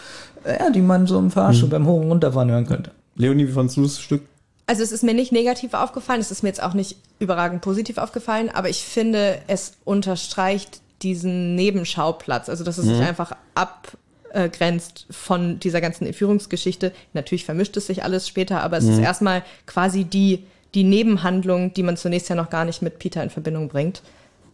ja, 0.46 0.70
die 0.70 0.82
man 0.82 1.06
so 1.06 1.18
im 1.20 1.26
Mhm. 1.26 1.32
Fahrstuhl 1.32 1.70
beim 1.70 1.86
Hoch- 1.86 2.02
und 2.02 2.08
Runterfahren 2.10 2.50
hören 2.50 2.66
könnte. 2.66 2.92
Leonie, 3.16 3.48
wie 3.48 3.52
fandst 3.52 3.76
du 3.78 3.82
das 3.84 4.00
Stück? 4.00 4.22
Also 4.68 4.84
es 4.84 4.92
ist 4.92 5.02
mir 5.04 5.14
nicht 5.14 5.32
negativ 5.32 5.74
aufgefallen, 5.74 6.20
es 6.20 6.30
ist 6.30 6.44
mir 6.44 6.50
jetzt 6.50 6.62
auch 6.62 6.74
nicht 6.74 6.98
überragend 7.20 7.62
positiv 7.62 7.98
aufgefallen, 7.98 8.50
aber 8.50 8.70
ich 8.70 8.84
finde, 8.84 9.40
es 9.48 9.74
unterstreicht 9.86 10.82
diesen 11.02 11.56
Nebenschauplatz, 11.56 12.50
also 12.50 12.64
dass 12.66 12.78
es 12.78 12.86
sich 12.86 13.00
einfach 13.00 13.32
abgrenzt 13.56 15.06
von 15.10 15.60
dieser 15.60 15.80
ganzen 15.80 16.06
Entführungsgeschichte. 16.06 16.92
Natürlich 17.14 17.46
vermischt 17.46 17.78
es 17.78 17.88
sich 17.88 18.04
alles 18.04 18.28
später, 18.28 18.62
aber 18.62 18.78
es 18.78 18.86
ist 18.86 19.00
erstmal 19.00 19.44
quasi 19.68 20.04
die, 20.04 20.44
die 20.74 20.84
Nebenhandlung, 20.84 21.74
die 21.74 21.84
man 21.84 21.96
zunächst 21.96 22.30
ja 22.30 22.36
noch 22.36 22.50
gar 22.50 22.66
nicht 22.66 22.82
mit 22.82 23.00
Peter 23.00 23.24
in 23.24 23.30
Verbindung 23.30 23.70
bringt. 23.70 24.02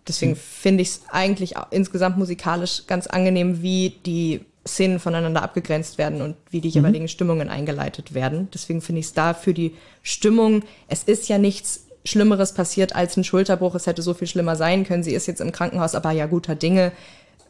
Deswegen 0.07 0.35
finde 0.35 0.83
ich 0.83 0.89
es 0.89 1.01
eigentlich 1.09 1.57
auch 1.57 1.67
insgesamt 1.71 2.17
musikalisch 2.17 2.83
ganz 2.87 3.07
angenehm, 3.07 3.61
wie 3.61 3.95
die 4.05 4.41
Szenen 4.65 4.99
voneinander 4.99 5.43
abgegrenzt 5.43 5.97
werden 5.97 6.21
und 6.21 6.35
wie 6.49 6.61
die 6.61 6.69
jeweiligen 6.69 7.07
Stimmungen 7.07 7.49
eingeleitet 7.49 8.13
werden. 8.13 8.47
Deswegen 8.53 8.81
finde 8.81 8.99
ich 9.01 9.07
es 9.07 9.13
da 9.13 9.33
für 9.33 9.53
die 9.53 9.75
Stimmung, 10.01 10.63
es 10.87 11.03
ist 11.03 11.27
ja 11.27 11.37
nichts 11.37 11.87
Schlimmeres 12.05 12.53
passiert 12.53 12.95
als 12.95 13.15
ein 13.17 13.23
Schulterbruch, 13.23 13.75
es 13.75 13.87
hätte 13.87 14.01
so 14.01 14.13
viel 14.13 14.27
schlimmer 14.27 14.55
sein 14.55 14.85
können. 14.85 15.03
Sie 15.03 15.13
ist 15.13 15.27
jetzt 15.27 15.41
im 15.41 15.51
Krankenhaus, 15.51 15.95
aber 15.95 16.11
ja 16.11 16.25
guter 16.25 16.55
Dinge. 16.55 16.91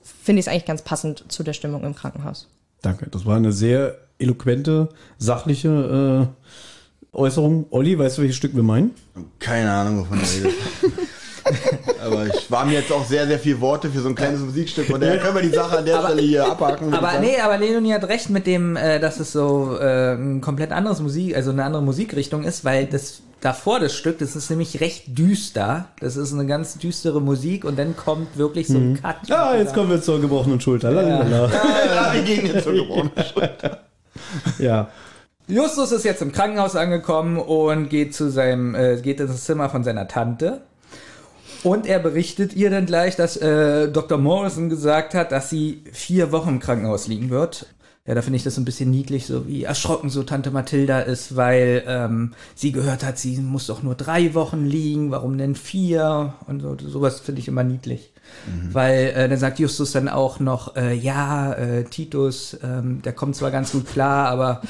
Finde 0.03 0.39
ich 0.39 0.47
es 0.47 0.51
eigentlich 0.51 0.65
ganz 0.65 0.81
passend 0.81 1.25
zu 1.29 1.43
der 1.43 1.53
Stimmung 1.53 1.83
im 1.83 1.95
Krankenhaus. 1.95 2.49
Danke. 2.81 3.07
Das 3.09 3.25
war 3.25 3.37
eine 3.37 3.51
sehr 3.51 3.97
eloquente, 4.19 4.89
sachliche 5.17 6.29
äh, 6.29 7.17
Äußerung. 7.17 7.65
Olli, 7.71 7.97
weißt 7.97 8.17
du, 8.17 8.21
welches 8.21 8.37
Stück 8.37 8.55
wir 8.55 8.63
meinen? 8.63 8.91
Keine 9.39 9.71
Ahnung, 9.71 10.01
wovon 10.01 10.19
er 10.19 10.31
redet. 10.31 10.53
Aber 12.05 12.25
ich 12.27 12.49
war 12.49 12.65
mir 12.65 12.73
jetzt 12.73 12.91
auch 12.91 13.05
sehr, 13.05 13.27
sehr 13.27 13.39
viel 13.39 13.59
Worte 13.59 13.89
für 13.89 13.99
so 13.99 14.09
ein 14.09 14.15
kleines 14.15 14.41
Musikstück. 14.41 14.89
Und 14.89 15.01
daher 15.01 15.17
können 15.19 15.35
wir 15.35 15.41
die 15.41 15.49
Sache 15.49 15.79
an 15.79 15.85
der 15.85 16.01
Stelle 16.01 16.21
hier 16.21 16.45
abhaken. 16.45 16.93
Aber 16.93 17.19
nee, 17.19 17.37
aber 17.39 17.57
Leonie 17.57 17.93
hat 17.93 18.07
recht 18.07 18.29
mit 18.29 18.47
dem, 18.47 18.75
äh, 18.75 18.99
dass 18.99 19.19
es 19.19 19.31
so 19.31 19.77
äh, 19.79 20.13
ein 20.13 20.41
komplett 20.41 20.71
anderes 20.71 20.99
Musik, 20.99 21.35
also 21.35 21.51
eine 21.51 21.63
andere 21.63 21.83
Musikrichtung 21.83 22.43
ist, 22.43 22.65
weil 22.65 22.85
das 22.85 23.21
davor 23.41 23.79
das 23.79 23.93
Stück, 23.93 24.19
das 24.19 24.35
ist 24.35 24.49
nämlich 24.49 24.79
recht 24.79 25.17
düster. 25.17 25.85
Das 25.99 26.15
ist 26.15 26.33
eine 26.33 26.45
ganz 26.45 26.77
düstere 26.77 27.21
Musik 27.21 27.65
und 27.65 27.77
dann 27.77 27.95
kommt 27.95 28.37
wirklich 28.37 28.67
so 28.67 28.77
ein 28.77 29.01
Cut. 29.01 29.29
Ah, 29.29 29.55
jetzt 29.55 29.73
kommen 29.73 29.89
wir 29.89 30.01
zur 30.01 30.21
gebrochenen 30.21 30.61
Schulter. 30.61 30.91
Lalalala. 30.91 31.49
Ja, 31.49 32.13
wir 32.13 32.21
gehen 32.21 32.45
jetzt 32.45 32.63
zur 32.63 32.73
gebrochenen 32.73 33.11
Schulter. 33.33 33.79
Ja. 34.59 34.89
Justus 35.47 35.91
ist 35.91 36.05
jetzt 36.05 36.21
im 36.21 36.31
Krankenhaus 36.31 36.77
angekommen 36.77 37.37
und 37.37 37.89
geht 37.89 38.15
zu 38.15 38.31
seinem, 38.31 38.75
äh, 38.75 39.01
geht 39.01 39.19
ins 39.19 39.43
Zimmer 39.43 39.69
von 39.69 39.83
seiner 39.83 40.07
Tante. 40.07 40.61
Und 41.63 41.85
er 41.85 41.99
berichtet 41.99 42.53
ihr 42.53 42.69
dann 42.69 42.85
gleich, 42.85 43.15
dass 43.15 43.37
äh, 43.37 43.89
Dr. 43.89 44.17
Morrison 44.17 44.69
gesagt 44.69 45.13
hat, 45.13 45.31
dass 45.31 45.49
sie 45.49 45.83
vier 45.91 46.31
Wochen 46.31 46.49
im 46.49 46.59
Krankenhaus 46.59 47.07
liegen 47.07 47.29
wird. 47.29 47.67
Ja, 48.05 48.15
da 48.15 48.21
finde 48.21 48.35
ich 48.35 48.43
das 48.43 48.55
so 48.55 48.61
ein 48.61 48.65
bisschen 48.65 48.91
niedlich, 48.91 49.25
so 49.27 49.47
wie 49.47 49.63
erschrocken 49.63 50.09
so 50.09 50.23
Tante 50.23 50.51
Mathilda 50.51 50.99
ist, 50.99 51.37
weil 51.37 51.83
ähm, 51.87 52.33
sie 52.53 52.73
gehört 52.73 53.01
hat, 53.01 53.17
sie 53.17 53.37
muss 53.37 53.67
doch 53.67 53.81
nur 53.81 53.95
drei 53.95 54.33
Wochen 54.33 54.65
liegen, 54.65 55.09
warum 55.09 55.37
denn 55.37 55.55
vier? 55.55 56.33
Und 56.45 56.59
so, 56.59 56.75
sowas 56.77 57.21
finde 57.21 57.39
ich 57.39 57.47
immer 57.47 57.63
niedlich. 57.63 58.11
Weil 58.73 59.13
äh, 59.15 59.29
dann 59.29 59.37
sagt 59.37 59.59
Justus 59.59 59.93
dann 59.93 60.09
auch 60.09 60.41
noch, 60.41 60.75
äh, 60.75 60.93
ja, 60.93 61.53
äh, 61.53 61.85
Titus, 61.85 62.57
ähm, 62.61 63.01
der 63.03 63.13
kommt 63.13 63.37
zwar 63.37 63.51
ganz 63.51 63.71
gut 63.71 63.87
klar, 63.87 64.27
aber 64.27 64.61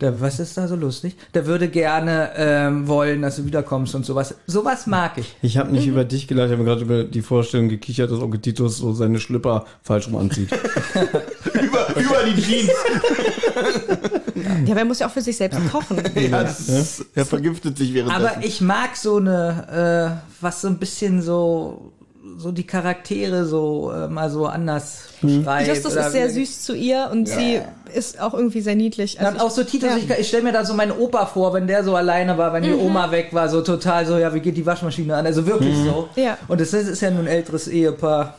der, 0.00 0.20
was 0.20 0.38
ist 0.40 0.56
da 0.56 0.68
so 0.68 0.76
lustig? 0.76 1.16
Der 1.32 1.46
würde 1.46 1.68
gerne 1.68 2.30
ähm, 2.36 2.86
wollen, 2.86 3.22
dass 3.22 3.36
du 3.36 3.46
wiederkommst 3.46 3.94
und 3.94 4.04
sowas. 4.04 4.34
Sowas 4.46 4.86
mag 4.86 5.16
ich. 5.16 5.36
Ich 5.40 5.56
habe 5.56 5.72
nicht 5.72 5.86
über 5.86 6.04
dich 6.04 6.28
gelacht, 6.28 6.48
ich 6.48 6.52
habe 6.52 6.64
gerade 6.64 6.82
über 6.82 7.04
die 7.04 7.22
Vorstellung 7.22 7.68
gekichert, 7.68 8.10
dass 8.10 8.20
Onkel 8.20 8.40
Titus 8.40 8.78
so 8.78 8.92
seine 8.92 9.18
Schlipper 9.18 9.64
falsch 9.82 10.08
rum 10.08 10.16
anzieht. 10.16 10.50
über, 11.54 11.96
über 11.96 12.24
die 12.26 12.42
Jeans. 12.42 12.70
Ja, 14.66 14.72
aber 14.72 14.80
er 14.80 14.84
muss 14.84 14.98
ja 14.98 15.06
auch 15.06 15.12
für 15.12 15.22
sich 15.22 15.36
selbst 15.36 15.58
kochen. 15.70 16.02
Ja, 16.16 16.42
ist, 16.42 17.04
er 17.14 17.24
vergiftet 17.24 17.78
sich 17.78 17.92
währenddessen. 17.94 18.26
Aber 18.26 18.44
ich 18.44 18.60
mag 18.60 18.96
so 18.96 19.16
eine, 19.16 20.20
äh, 20.22 20.32
was 20.40 20.60
so 20.60 20.68
ein 20.68 20.78
bisschen 20.78 21.22
so, 21.22 21.92
so 22.38 22.52
die 22.52 22.66
Charaktere 22.66 23.46
so 23.46 23.92
äh, 23.92 24.08
mal 24.08 24.30
so 24.30 24.46
anders 24.46 25.04
beschreibt. 25.20 25.68
Justus 25.68 25.94
ist 25.94 26.12
sehr 26.12 26.30
süß 26.30 26.62
zu 26.62 26.74
ihr 26.74 27.08
und 27.10 27.28
sie 27.28 27.60
ist 27.94 28.20
auch 28.20 28.34
irgendwie 28.34 28.60
sehr 28.60 28.76
niedlich. 28.76 29.16
Dann 29.16 29.34
Also 29.34 29.46
auch 29.46 29.50
so 29.50 29.64
Titus, 29.64 29.90
ja. 29.90 29.96
ich, 29.96 30.10
ich 30.10 30.28
stelle 30.28 30.42
mir 30.42 30.52
da 30.52 30.64
so 30.64 30.74
meinen 30.74 30.92
Opa 30.92 31.26
vor, 31.26 31.54
wenn 31.54 31.66
der 31.66 31.84
so 31.84 31.96
alleine 31.96 32.36
war, 32.36 32.52
wenn 32.52 32.62
die 32.62 32.72
Oma 32.72 33.10
weg 33.10 33.28
war, 33.32 33.48
so 33.48 33.62
total 33.62 34.06
so, 34.06 34.18
ja, 34.18 34.34
wie 34.34 34.40
geht 34.40 34.56
die 34.56 34.66
Waschmaschine 34.66 35.16
an? 35.16 35.26
Also 35.26 35.46
wirklich 35.46 35.76
so. 35.76 36.08
Ja. 36.16 36.36
Und 36.48 36.60
das 36.60 36.72
ist, 36.72 36.88
ist 36.88 37.00
ja 37.00 37.10
nun 37.10 37.22
ein 37.22 37.26
älteres 37.28 37.68
Ehepaar. 37.68 38.34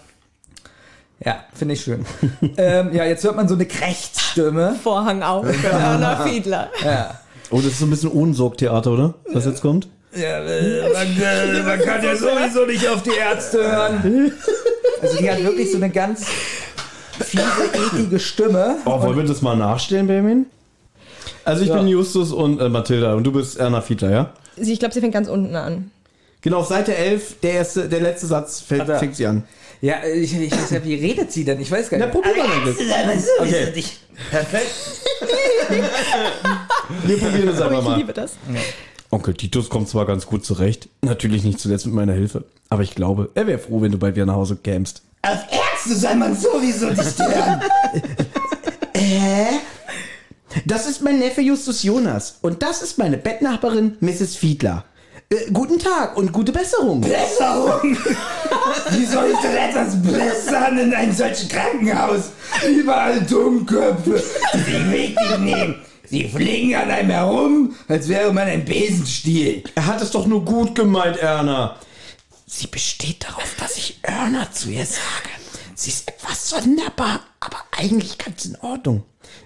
Ja, 1.23 1.37
finde 1.53 1.73
ich 1.73 1.81
schön. 1.81 2.05
ähm, 2.57 2.93
ja, 2.93 3.05
jetzt 3.05 3.23
hört 3.23 3.35
man 3.35 3.47
so 3.47 3.55
eine 3.55 3.65
Krächzstimme. 3.65 4.75
Vorhang 4.83 5.23
auf. 5.23 5.45
Anna 5.73 6.17
Fiedler. 6.17 6.69
Ja. 6.83 7.19
Oh, 7.49 7.57
das 7.57 7.67
ist 7.67 7.79
so 7.79 7.85
ein 7.85 7.89
bisschen 7.89 8.11
Ohnsorgtheater, 8.11 8.91
oder? 8.91 9.13
Was 9.33 9.45
jetzt 9.45 9.61
kommt? 9.61 9.87
Ja, 10.15 10.39
äh, 10.43 10.93
man, 10.93 11.21
äh, 11.21 11.63
man 11.65 11.79
kann 11.81 12.03
ja 12.03 12.15
sowieso 12.15 12.65
nicht 12.65 12.87
auf 12.87 13.03
die 13.03 13.11
Ärzte 13.17 13.57
hören. 13.63 14.31
Also 15.01 15.17
die 15.17 15.29
hat 15.29 15.43
wirklich 15.43 15.69
so 15.71 15.77
eine 15.77 15.89
ganz 15.89 16.25
fiese, 17.19 17.43
eklige 17.73 18.19
Stimme. 18.19 18.77
Oh, 18.85 19.01
wollen 19.01 19.17
wir 19.17 19.23
das 19.25 19.41
mal 19.41 19.55
nachstellen, 19.55 20.07
Benjamin? 20.07 20.45
Also 21.45 21.63
ich 21.63 21.69
Ja. 21.69 21.77
bin 21.77 21.87
Justus 21.87 22.31
und 22.31 22.59
äh, 22.59 22.69
Mathilda 22.69 23.13
und 23.15 23.23
du 23.23 23.31
bist 23.31 23.57
Erna 23.57 23.81
Fiedler, 23.81 24.09
ja? 24.11 24.33
Sie, 24.55 24.73
ich 24.73 24.79
glaube, 24.79 24.93
sie 24.93 25.01
fängt 25.01 25.13
ganz 25.13 25.27
unten 25.27 25.55
an. 25.55 25.91
Genau, 26.41 26.57
auf 26.59 26.67
Seite 26.67 26.95
11, 26.95 27.35
der, 27.41 27.51
erste, 27.53 27.87
der 27.89 27.99
letzte 28.01 28.27
Satz 28.27 28.61
fängt, 28.61 28.85
fängt 28.87 29.15
sie 29.15 29.25
an. 29.27 29.43
Ja, 29.81 29.97
ich, 30.03 30.35
ich 30.35 30.51
weiß 30.51 30.71
ja, 30.71 30.83
wie 30.83 30.95
redet 30.95 31.31
sie 31.31 31.43
denn? 31.43 31.59
Ich 31.61 31.69
weiß 31.69 31.89
gar 31.89 31.99
Na, 31.99 32.05
nicht. 32.07 32.15
probier 32.15 32.43
mal 32.43 32.47
das. 32.65 33.27
Okay. 33.39 33.83
Perfekt. 34.31 34.71
Wir 37.03 37.17
probieren 37.17 37.49
es 37.49 37.59
Oh, 37.61 37.63
einfach 37.65 37.79
ich 37.79 37.83
mal. 37.85 37.97
liebe 37.97 38.13
das. 38.13 38.33
Onkel 39.09 39.33
Titus 39.33 39.69
kommt 39.69 39.87
zwar 39.87 40.05
ganz 40.05 40.25
gut 40.25 40.43
zurecht, 40.45 40.89
natürlich 41.01 41.43
nicht 41.43 41.59
zuletzt 41.59 41.85
mit 41.85 41.95
meiner 41.95 42.13
Hilfe, 42.13 42.43
aber 42.69 42.83
ich 42.83 42.93
glaube, 42.93 43.29
er 43.35 43.47
wäre 43.47 43.59
froh, 43.59 43.81
wenn 43.81 43.91
du 43.91 43.97
bald 43.97 44.15
wieder 44.15 44.25
nach 44.25 44.35
Hause 44.35 44.57
kämst. 44.57 45.01
Auf 45.21 45.39
Ärzte 45.49 45.95
soll 45.95 46.15
man 46.15 46.35
sowieso 46.35 46.87
nicht 46.87 47.19
hören. 47.19 47.61
Das 50.65 50.87
ist 50.87 51.01
mein 51.01 51.19
Neffe 51.19 51.41
Justus 51.41 51.83
Jonas 51.83 52.39
und 52.41 52.63
das 52.63 52.81
ist 52.81 52.97
meine 52.97 53.17
Bettnachbarin 53.17 53.97
Mrs. 53.99 54.35
Fiedler. 54.35 54.85
Äh, 55.29 55.51
guten 55.51 55.77
Tag 55.77 56.15
und 56.17 56.31
gute 56.31 56.51
Besserung. 56.51 57.01
Besserung. 57.01 57.97
Wie 58.91 59.05
soll 59.05 59.31
ich 59.31 59.39
denn 59.39 59.57
etwas 59.57 60.01
bessern 60.01 60.77
in 60.77 60.93
einem 60.93 61.13
solchen 61.13 61.49
Krankenhaus? 61.49 62.31
Überall 62.67 63.21
Dummköpfe, 63.21 64.23
die 64.53 64.71
den 64.71 64.91
Weg 64.91 65.15
nicht 65.19 65.39
nehmen. 65.39 65.75
Sie 66.09 66.27
fliegen 66.29 66.75
an 66.75 66.89
einem 66.89 67.09
herum, 67.09 67.75
als 67.87 68.07
wäre 68.07 68.33
man 68.33 68.47
ein 68.47 68.63
Besenstiel. 68.65 69.63
Er 69.75 69.85
hat 69.87 70.01
es 70.01 70.11
doch 70.11 70.25
nur 70.25 70.43
gut 70.45 70.73
gemeint, 70.75 71.17
Erna. 71.17 71.75
Sie 72.45 72.67
besteht 72.67 73.25
darauf, 73.25 73.55
dass 73.59 73.77
ich 73.77 73.99
Örner 74.07 74.49
zu 74.51 74.69
ihr 74.69 74.85
sage. 74.85 75.29
Sie 75.75 75.89
ist 75.89 76.07
etwas 76.07 76.49
sonderbar, 76.49 77.19
aber 77.41 77.57
eigentlich 77.77 78.17
ganz 78.17 78.45
in 78.45 78.55
Ordnung. 78.61 79.03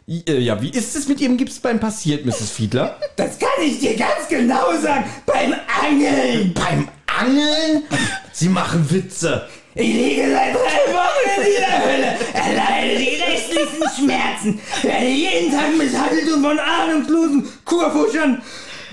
Äh, 0.07 0.37
Ja, 0.39 0.61
wie 0.61 0.69
ist 0.69 0.95
es 0.95 1.07
mit 1.07 1.19
Ihrem 1.19 1.37
Gipsbein 1.37 1.79
passiert, 1.79 2.25
Mrs. 2.25 2.51
Fiedler? 2.51 2.99
Das 3.15 3.39
kann 3.39 3.49
ich 3.65 3.79
dir 3.79 3.95
ganz 3.97 4.27
genau 4.29 4.71
sagen. 4.81 5.05
Beim 5.25 5.53
Angeln. 5.83 6.53
Beim 6.53 6.87
Angeln? 7.07 7.83
Sie 8.31 8.49
machen 8.49 8.89
Witze. 8.91 9.47
Ich 9.73 9.93
liege 9.93 10.29
seit 10.31 10.53
drei 10.53 10.93
Wochen 10.93 11.37
in 11.37 11.45
dieser 11.45 11.85
Hölle, 11.85 12.17
erleide 12.33 12.97
die 12.97 13.21
restlichen 13.21 13.83
Schmerzen, 13.95 14.61
werde 14.81 15.05
jeden 15.05 15.51
Tag 15.51 15.77
misshandelt 15.77 16.33
und 16.33 16.43
von 16.43 16.59
ahnungslosen 16.59 17.49
Kurfuschern. 17.63 18.41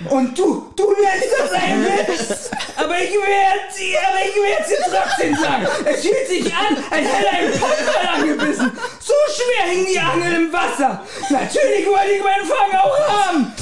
Und 0.09 0.39
du, 0.39 0.73
du 0.77 0.93
nennst 0.93 1.29
das 1.37 1.51
ein 1.51 1.85
Witz. 1.85 2.51
Aber 2.77 2.97
ich 2.97 3.11
werde 3.11 3.67
sie, 3.73 3.97
aber 3.99 4.19
ich 4.25 4.37
werde 4.37 4.69
sie 4.69 4.77
trotzdem 4.89 5.35
sagen. 5.35 5.67
Es 5.85 6.03
fühlt 6.03 6.29
sich 6.29 6.55
an, 6.55 6.77
als 6.91 7.09
hätte 7.09 7.31
ein 7.31 7.51
Panther 7.59 8.11
angebissen. 8.13 8.73
So 9.01 9.15
schwer 9.35 9.73
hing 9.73 9.85
die 9.85 9.99
Angel 9.99 10.33
im 10.35 10.53
Wasser. 10.53 11.05
Natürlich 11.29 11.87
wollte 11.89 12.13
ich 12.17 12.23
meinen 12.23 12.47
Fang 12.47 12.81
auch 12.81 13.09
haben. 13.09 13.53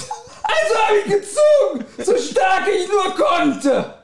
Also 0.42 0.74
habe 0.86 0.98
ich 0.98 1.04
gezogen, 1.06 1.84
so 1.96 2.16
stark 2.18 2.68
ich 2.68 2.86
nur 2.88 3.14
konnte. 3.14 3.94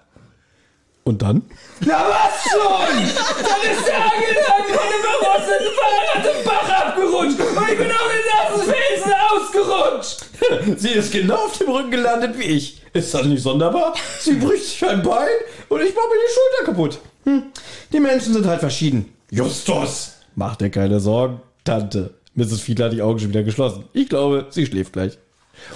Und 1.05 1.21
dann? 1.21 1.43
Na 1.85 2.05
was 2.09 2.51
schon? 2.51 2.97
Dann 3.43 3.73
ist 3.73 3.87
der 3.87 3.97
Angelang 3.97 4.65
von 4.69 4.87
dem 4.89 5.03
verrosteten 5.03 5.73
Fahrrad 5.77 6.25
im 6.27 6.45
Bach 6.45 6.69
abgerutscht 6.87 7.41
und 7.41 7.71
ich 7.71 7.79
bin 7.79 7.91
auf 7.91 8.11
den 8.13 8.27
nassen 8.31 8.73
Felsen 8.73 9.13
ausgerutscht. 9.31 10.79
Sie 10.81 10.91
ist 10.91 11.13
genau 11.13 11.47
auf 11.47 11.59
dem 11.59 11.71
Rücken 11.71 11.91
gelandet 11.91 12.39
wie 12.39 12.45
ich. 12.45 12.83
Ist 12.93 13.13
das 13.15 13.25
nicht 13.25 13.43
sonderbar? 13.43 13.95
Sie 14.21 14.35
bricht 14.35 14.65
sich 14.65 14.85
ein 14.89 15.03
Bein 15.03 15.29
und 15.69 15.81
ich 15.81 15.95
mache 15.95 16.09
mir 16.09 16.15
die 16.15 16.33
Schulter 16.33 16.73
kaputt. 16.73 16.99
Hm. 17.25 17.45
Die 17.93 18.01
Menschen 18.01 18.35
sind 18.35 18.47
halt 18.47 18.61
verschieden. 18.61 19.13
Justus! 19.31 20.17
Mach 20.35 20.57
dir 20.57 20.71
keine 20.71 21.01
Sorgen, 21.01 21.41
Tante. 21.65 22.15
Mrs. 22.35 22.61
Fiedler 22.61 22.87
hat 22.87 22.93
die 22.93 23.03
Augen 23.03 23.19
schon 23.19 23.29
wieder 23.31 23.43
geschlossen. 23.43 23.85
Ich 23.93 24.09
glaube, 24.09 24.47
sie 24.51 24.67
schläft 24.67 24.93
gleich. 24.93 25.19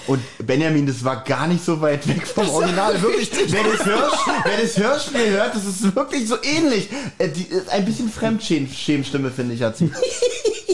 Und 0.06 0.20
Benjamin, 0.38 0.86
das 0.86 1.04
war 1.04 1.24
gar 1.24 1.46
nicht 1.46 1.64
so 1.64 1.80
weit 1.80 2.06
weg 2.06 2.26
vom 2.26 2.48
Original. 2.48 3.00
Wirklich, 3.02 3.30
wer 3.32 3.64
das, 3.64 3.84
Hörspiel, 3.86 4.34
wer 4.44 4.62
das 4.62 4.78
Hörspiel 4.78 5.30
hört, 5.30 5.54
das 5.54 5.64
ist 5.64 5.96
wirklich 5.96 6.28
so 6.28 6.36
ähnlich. 6.42 6.88
Äh, 7.18 7.28
die, 7.28 7.42
äh, 7.42 7.62
ein 7.70 7.84
bisschen 7.84 8.08
Fremdschämstimme, 8.08 9.30
finde 9.30 9.54
ich, 9.54 9.62
hat 9.62 9.76
sie. 9.76 9.90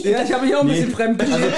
Ja, 0.03 0.21
ich 0.21 0.33
habe 0.33 0.45
mich 0.45 0.53
auch 0.53 0.61
ein 0.61 0.67
bisschen 0.67 0.91
fremd 0.91 1.17
gefühlt. 1.17 1.53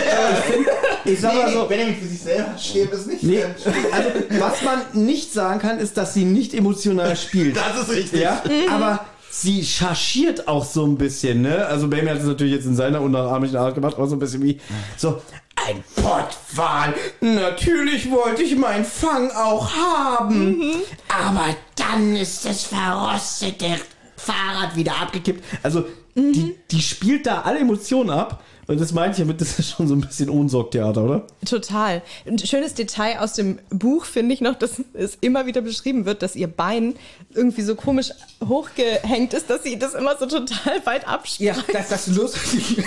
Ich 1.03 1.19
sag 1.19 1.33
mal 1.33 1.51
so, 1.51 1.65
Benjamin 1.65 1.95
für 1.95 2.05
sich 2.05 2.19
selber 2.19 2.55
schämen 2.59 2.91
ist 2.91 3.07
nicht 3.07 3.23
nee, 3.23 3.39
Fremdschämen. 3.39 3.91
also 3.91 4.09
was 4.39 4.61
man 4.61 5.05
nicht 5.05 5.33
sagen 5.33 5.59
kann, 5.59 5.79
ist, 5.79 5.97
dass 5.97 6.13
sie 6.13 6.25
nicht 6.25 6.53
emotional 6.53 7.15
spielt. 7.15 7.57
Das 7.75 7.81
ist 7.81 7.95
richtig. 7.95 8.21
Ja, 8.21 8.43
aber 8.71 9.03
sie 9.31 9.65
chargiert 9.65 10.47
auch 10.47 10.63
so 10.63 10.85
ein 10.85 10.95
bisschen, 10.97 11.41
ne? 11.41 11.65
Also 11.65 11.87
Benjamin 11.87 12.13
hat 12.13 12.21
es 12.21 12.27
natürlich 12.27 12.53
jetzt 12.53 12.65
in 12.65 12.75
seiner 12.75 13.01
unnachahmlichen 13.01 13.57
Art 13.57 13.73
gemacht, 13.73 13.95
aber 13.97 14.07
so 14.07 14.15
ein 14.15 14.19
bisschen 14.19 14.43
wie 14.43 14.59
so 14.97 15.21
ein 15.67 15.83
Pottwal. 15.95 16.93
Natürlich 17.21 18.11
wollte 18.11 18.43
ich 18.43 18.55
meinen 18.55 18.85
Fang 18.85 19.31
auch 19.31 19.71
haben. 19.75 20.75
Aber 21.07 21.55
dann 21.75 22.15
ist 22.15 22.45
das 22.45 22.63
verrostete 22.63 23.79
Fahrrad 24.15 24.75
wieder 24.75 24.97
abgekippt. 24.97 25.43
Also 25.63 25.85
die, 26.15 26.55
die 26.71 26.81
spielt 26.81 27.25
da 27.25 27.41
alle 27.41 27.59
Emotionen 27.59 28.09
ab. 28.11 28.43
Und 28.67 28.81
das 28.81 28.93
meinte 28.93 29.21
ich 29.21 29.27
damit, 29.27 29.41
das 29.41 29.59
ist 29.59 29.69
schon 29.71 29.87
so 29.87 29.93
ein 29.93 30.01
bisschen 30.01 30.29
Ohnsorgtheater, 30.29 31.03
oder? 31.03 31.27
Total. 31.45 32.01
Ein 32.25 32.39
schönes 32.39 32.73
Detail 32.73 33.19
aus 33.19 33.33
dem 33.33 33.59
Buch 33.69 34.05
finde 34.05 34.33
ich 34.33 34.41
noch, 34.41 34.55
dass 34.55 34.81
es 34.93 35.17
immer 35.21 35.45
wieder 35.45 35.61
beschrieben 35.61 36.05
wird, 36.05 36.23
dass 36.23 36.35
ihr 36.35 36.47
Bein 36.47 36.95
irgendwie 37.33 37.61
so 37.61 37.75
komisch 37.75 38.09
hochgehängt 38.47 39.33
ist, 39.33 39.49
dass 39.49 39.63
sie 39.63 39.77
das 39.77 39.93
immer 39.93 40.17
so 40.17 40.25
total 40.25 40.83
weit 40.85 41.07
abspringt. 41.07 41.57
Ja, 41.57 41.63
das, 41.73 41.89
das 41.89 42.07
ist 42.07 42.15
lustig. 42.15 42.77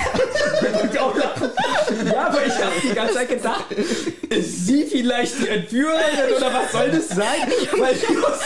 ja, 0.95 2.27
aber 2.27 2.47
ich 2.47 2.55
habe 2.55 2.73
die 2.83 2.95
ganze 2.95 3.15
Zeit 3.15 3.29
gedacht, 3.29 3.65
ist 4.29 4.67
sie 4.67 4.85
vielleicht 4.85 5.39
die 5.41 5.49
Entführerin 5.49 6.35
oder 6.37 6.53
was 6.53 6.73
soll 6.73 6.91
das 6.91 7.09
sein? 7.09 7.49
Weil 7.79 7.95
Justus 7.95 8.41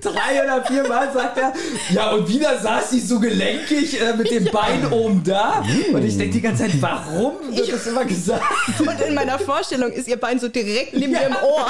drei 0.00 0.42
oder 0.42 0.64
vier 0.64 0.86
Mal 0.88 1.12
sagt 1.12 1.38
er, 1.38 1.52
ja 1.90 2.10
und 2.12 2.28
wieder 2.28 2.58
saß 2.58 2.90
sie 2.90 3.00
so 3.00 3.20
gelenkig 3.20 4.00
äh, 4.00 4.14
mit 4.14 4.30
dem 4.30 4.44
Bein 4.46 4.90
oben 4.90 5.22
da. 5.24 5.64
Und 5.92 6.04
ich 6.04 6.16
denke 6.16 6.34
die 6.34 6.40
ganze 6.40 6.64
Zeit, 6.64 6.80
warum 6.80 7.34
wird 7.54 7.72
das 7.72 7.86
immer 7.86 8.04
gesagt? 8.04 8.42
Und 8.78 9.00
in 9.00 9.14
meiner 9.14 9.38
Vorstellung 9.38 9.90
ist 9.90 10.08
ihr 10.08 10.18
Bein 10.18 10.38
so 10.38 10.48
direkt 10.48 10.94
neben 10.94 11.12
ihrem 11.12 11.36
Ohr. 11.36 11.66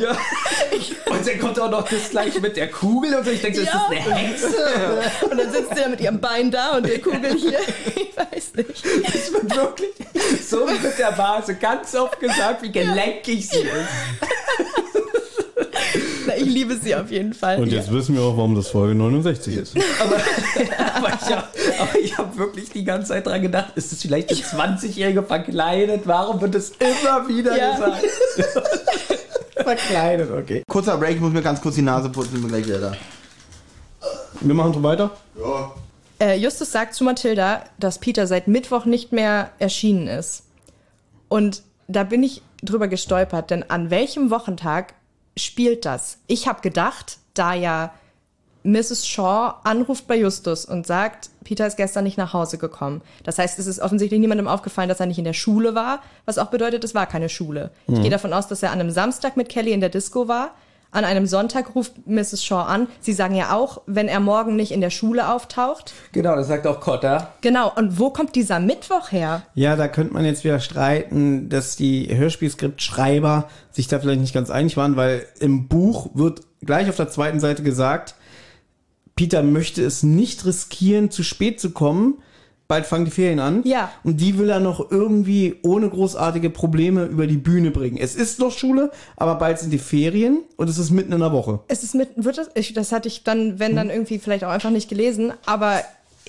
Ja. 0.00 0.16
Und 1.06 1.26
dann 1.26 1.38
kommt 1.38 1.60
auch 1.60 1.70
noch 1.70 1.88
das 1.88 2.10
gleich 2.10 2.40
mit 2.40 2.56
der 2.56 2.70
Kugel 2.70 3.14
und 3.14 3.24
so. 3.24 3.30
Ich 3.30 3.40
denke, 3.40 3.58
so, 3.58 3.64
ist 3.64 3.72
das 3.72 3.90
eine 3.90 4.00
Hexe? 4.00 4.48
Und 5.30 5.38
dann 5.38 5.52
sitzt 5.52 5.74
sie 5.74 5.82
da 5.82 5.88
mit 5.88 6.00
ihrem 6.00 6.20
Bein 6.20 6.50
da 6.50 6.76
und 6.76 6.86
der 6.86 7.00
Kugel 7.00 7.34
hier. 7.34 7.58
Ich 7.94 8.16
weiß 8.16 8.54
nicht. 8.54 8.84
Es 9.14 9.32
wird 9.32 9.54
wirklich 9.54 9.90
so 10.48 10.66
mit 10.66 10.98
der 10.98 11.16
Vase 11.16 11.54
ganz 11.54 11.94
oft 11.94 12.18
gesagt, 12.20 12.62
wie 12.62 12.72
gelenkig 12.72 13.48
sie 13.48 13.58
ist. 13.58 13.88
Na, 16.26 16.36
ich 16.36 16.44
liebe 16.44 16.76
sie 16.76 16.94
auf 16.94 17.10
jeden 17.10 17.32
Fall. 17.34 17.60
Und 17.60 17.70
jetzt 17.72 17.92
wissen 17.92 18.14
wir 18.14 18.22
auch, 18.22 18.36
warum 18.36 18.54
das 18.54 18.68
Folge 18.68 18.94
69 18.94 19.56
ist. 19.56 19.76
Aber 19.98 21.08
ich 21.08 21.30
habe 21.30 21.46
Aber 21.80 21.98
ich 22.00 22.18
habe 22.18 22.36
wirklich 22.38 22.70
die 22.70 22.84
ganze 22.84 23.08
Zeit 23.08 23.26
dran 23.26 23.40
gedacht, 23.42 23.72
ist 23.76 23.92
es 23.92 24.02
vielleicht 24.02 24.30
eine 24.30 24.38
20-Jährige 24.76 25.22
verkleidet? 25.22 26.02
Warum 26.06 26.40
wird 26.40 26.54
es 26.54 26.70
immer 26.78 27.28
wieder 27.28 27.56
Ja. 27.56 27.74
gesagt? 27.74 28.04
Verkleidet, 29.56 30.30
okay. 30.30 30.62
Kurzer 30.68 30.96
Break, 30.96 31.16
ich 31.16 31.20
muss 31.20 31.32
mir 31.32 31.42
ganz 31.42 31.60
kurz 31.60 31.74
die 31.74 31.82
Nase 31.82 32.08
putzen, 32.10 32.40
bin 32.40 32.48
gleich 32.48 32.66
wieder 32.66 32.78
da. 32.78 32.92
Wir 34.40 34.54
machen 34.54 34.72
so 34.72 34.82
weiter. 34.82 35.10
Ja. 35.38 35.72
Äh, 36.20 36.36
Justus 36.38 36.70
sagt 36.72 36.94
zu 36.94 37.04
Mathilda, 37.04 37.64
dass 37.78 37.98
Peter 37.98 38.26
seit 38.26 38.46
Mittwoch 38.48 38.84
nicht 38.84 39.12
mehr 39.12 39.50
erschienen 39.58 40.06
ist. 40.06 40.44
Und 41.28 41.62
da 41.88 42.04
bin 42.04 42.22
ich 42.22 42.42
drüber 42.62 42.88
gestolpert, 42.88 43.50
denn 43.50 43.68
an 43.68 43.90
welchem 43.90 44.30
Wochentag 44.30 44.94
spielt 45.38 45.84
das? 45.84 46.18
Ich 46.26 46.48
habe 46.48 46.60
gedacht, 46.60 47.18
da 47.34 47.54
ja 47.54 47.92
Mrs. 48.64 49.06
Shaw 49.06 49.54
anruft 49.64 50.06
bei 50.06 50.16
Justus 50.16 50.64
und 50.64 50.86
sagt, 50.86 51.30
Peter 51.44 51.66
ist 51.66 51.76
gestern 51.76 52.04
nicht 52.04 52.18
nach 52.18 52.34
Hause 52.34 52.58
gekommen. 52.58 53.00
Das 53.24 53.38
heißt, 53.38 53.58
es 53.58 53.66
ist 53.66 53.80
offensichtlich 53.80 54.20
niemandem 54.20 54.48
aufgefallen, 54.48 54.88
dass 54.88 55.00
er 55.00 55.06
nicht 55.06 55.18
in 55.18 55.24
der 55.24 55.32
Schule 55.32 55.74
war, 55.74 56.02
was 56.26 56.38
auch 56.38 56.48
bedeutet, 56.48 56.84
es 56.84 56.94
war 56.94 57.06
keine 57.06 57.28
Schule. 57.28 57.70
Ich 57.86 58.02
gehe 58.02 58.10
davon 58.10 58.32
aus, 58.32 58.48
dass 58.48 58.62
er 58.62 58.72
an 58.72 58.80
einem 58.80 58.90
Samstag 58.90 59.36
mit 59.36 59.48
Kelly 59.48 59.72
in 59.72 59.80
der 59.80 59.88
Disco 59.88 60.28
war. 60.28 60.50
An 60.90 61.04
einem 61.04 61.26
Sonntag 61.26 61.74
ruft 61.74 62.06
Mrs. 62.06 62.42
Shaw 62.44 62.62
an. 62.62 62.88
Sie 63.00 63.12
sagen 63.12 63.34
ja 63.34 63.52
auch, 63.52 63.82
wenn 63.86 64.08
er 64.08 64.20
morgen 64.20 64.56
nicht 64.56 64.72
in 64.72 64.80
der 64.80 64.88
Schule 64.90 65.30
auftaucht. 65.30 65.92
Genau, 66.12 66.34
das 66.34 66.48
sagt 66.48 66.66
auch 66.66 66.80
Cotta. 66.80 67.34
Genau. 67.42 67.70
Und 67.74 67.98
wo 67.98 68.08
kommt 68.08 68.34
dieser 68.34 68.58
Mittwoch 68.58 69.12
her? 69.12 69.42
Ja, 69.54 69.76
da 69.76 69.86
könnte 69.86 70.14
man 70.14 70.24
jetzt 70.24 70.44
wieder 70.44 70.60
streiten, 70.60 71.50
dass 71.50 71.76
die 71.76 72.08
Hörspielskriptschreiber 72.16 73.48
sich 73.70 73.88
da 73.88 73.98
vielleicht 74.00 74.22
nicht 74.22 74.32
ganz 74.32 74.50
einig 74.50 74.78
waren, 74.78 74.96
weil 74.96 75.26
im 75.40 75.68
Buch 75.68 76.08
wird 76.14 76.40
gleich 76.62 76.88
auf 76.88 76.96
der 76.96 77.10
zweiten 77.10 77.40
Seite 77.40 77.62
gesagt, 77.62 78.14
Peter 79.14 79.42
möchte 79.42 79.84
es 79.84 80.02
nicht 80.02 80.46
riskieren, 80.46 81.10
zu 81.10 81.22
spät 81.22 81.60
zu 81.60 81.72
kommen. 81.72 82.22
Bald 82.68 82.84
fangen 82.84 83.06
die 83.06 83.10
Ferien 83.10 83.40
an. 83.40 83.62
Ja. 83.64 83.90
Und 84.04 84.20
die 84.20 84.38
will 84.38 84.50
er 84.50 84.60
noch 84.60 84.90
irgendwie 84.90 85.56
ohne 85.62 85.88
großartige 85.88 86.50
Probleme 86.50 87.06
über 87.06 87.26
die 87.26 87.38
Bühne 87.38 87.70
bringen. 87.70 87.96
Es 87.96 88.14
ist 88.14 88.38
noch 88.40 88.52
Schule, 88.52 88.90
aber 89.16 89.36
bald 89.36 89.58
sind 89.58 89.70
die 89.70 89.78
Ferien 89.78 90.42
und 90.56 90.68
es 90.68 90.76
ist 90.76 90.90
mitten 90.90 91.12
in 91.12 91.20
der 91.20 91.32
Woche. 91.32 91.60
Es 91.68 91.82
ist 91.82 91.94
mit, 91.94 92.10
wird 92.16 92.36
das, 92.36 92.50
ich, 92.54 92.74
das 92.74 92.92
hatte 92.92 93.08
ich 93.08 93.24
dann, 93.24 93.58
wenn 93.58 93.74
dann 93.74 93.88
irgendwie 93.88 94.18
vielleicht 94.18 94.44
auch 94.44 94.50
einfach 94.50 94.68
nicht 94.68 94.90
gelesen, 94.90 95.32
aber 95.46 95.82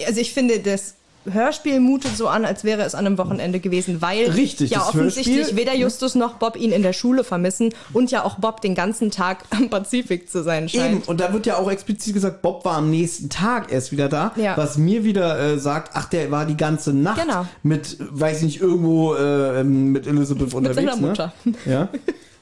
also 0.07 0.21
ich 0.21 0.33
finde, 0.33 0.59
das 0.59 0.95
Hörspiel 1.31 1.79
mutet 1.79 2.15
so 2.15 2.27
an, 2.27 2.45
als 2.45 2.63
wäre 2.63 2.81
es 2.83 2.95
an 2.95 3.05
einem 3.05 3.17
Wochenende 3.17 3.59
gewesen, 3.59 4.01
weil 4.01 4.29
Richtig, 4.31 4.71
ja 4.71 4.81
offensichtlich 4.87 5.47
Hörspiel- 5.47 5.55
weder 5.57 5.75
Justus 5.75 6.15
noch 6.15 6.35
Bob 6.35 6.55
ihn 6.55 6.71
in 6.71 6.81
der 6.81 6.93
Schule 6.93 7.23
vermissen 7.23 7.73
und 7.93 8.09
ja 8.11 8.23
auch 8.23 8.35
Bob 8.39 8.61
den 8.61 8.73
ganzen 8.75 9.11
Tag 9.11 9.39
am 9.51 9.69
Pazifik 9.69 10.29
zu 10.29 10.43
sein 10.43 10.69
scheint. 10.69 10.85
Eben, 10.95 11.01
und 11.05 11.19
da 11.19 11.33
wird 11.33 11.45
ja 11.45 11.57
auch 11.57 11.69
explizit 11.69 12.13
gesagt, 12.13 12.41
Bob 12.41 12.63
war 12.65 12.77
am 12.77 12.89
nächsten 12.89 13.29
Tag 13.29 13.71
erst 13.71 13.91
wieder 13.91 14.07
da, 14.09 14.31
Ja. 14.37 14.55
was 14.57 14.77
mir 14.77 15.03
wieder 15.03 15.37
äh, 15.39 15.59
sagt, 15.59 15.91
ach, 15.93 16.05
der 16.05 16.31
war 16.31 16.45
die 16.45 16.57
ganze 16.57 16.93
Nacht 16.93 17.21
Genau. 17.21 17.45
mit, 17.63 17.97
weiß 17.99 18.37
ich 18.37 18.43
nicht, 18.43 18.61
irgendwo 18.61 19.13
äh, 19.15 19.59
ähm, 19.61 19.91
mit 19.91 20.07
Elizabeth 20.07 20.53
unterwegs. 20.53 20.75
seiner 20.91 20.95
Mutter. 20.95 21.33
Ne? 21.43 21.53
Ja. 21.65 21.89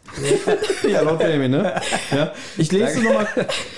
ja, 0.89 1.01
laut 1.01 1.19
Benjamin, 1.19 1.51
ne? 1.51 1.81
Ja. 2.11 2.31
Ich 2.57 2.71
lese 2.71 3.01
nur 3.01 3.13
mal, 3.13 3.27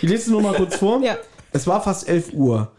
ich 0.01 0.09
lese 0.09 0.31
nur 0.31 0.41
mal 0.41 0.53
kurz 0.53 0.75
vor. 0.75 1.01
Ja. 1.01 1.17
Es 1.51 1.65
war 1.65 1.81
fast 1.81 2.07
11 2.07 2.33
Uhr. 2.33 2.71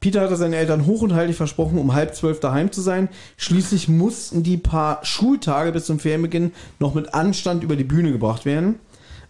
Peter 0.00 0.20
hatte 0.20 0.36
seinen 0.36 0.52
Eltern 0.52 0.86
hoch 0.86 1.02
und 1.02 1.14
heilig 1.14 1.36
versprochen, 1.36 1.78
um 1.78 1.94
halb 1.94 2.14
zwölf 2.14 2.38
daheim 2.38 2.70
zu 2.70 2.80
sein. 2.80 3.08
Schließlich 3.36 3.88
mussten 3.88 4.42
die 4.42 4.56
paar 4.56 5.04
Schultage 5.04 5.72
bis 5.72 5.86
zum 5.86 5.98
Ferienbeginn 5.98 6.52
noch 6.78 6.94
mit 6.94 7.14
Anstand 7.14 7.64
über 7.64 7.76
die 7.76 7.84
Bühne 7.84 8.12
gebracht 8.12 8.44
werden. 8.44 8.78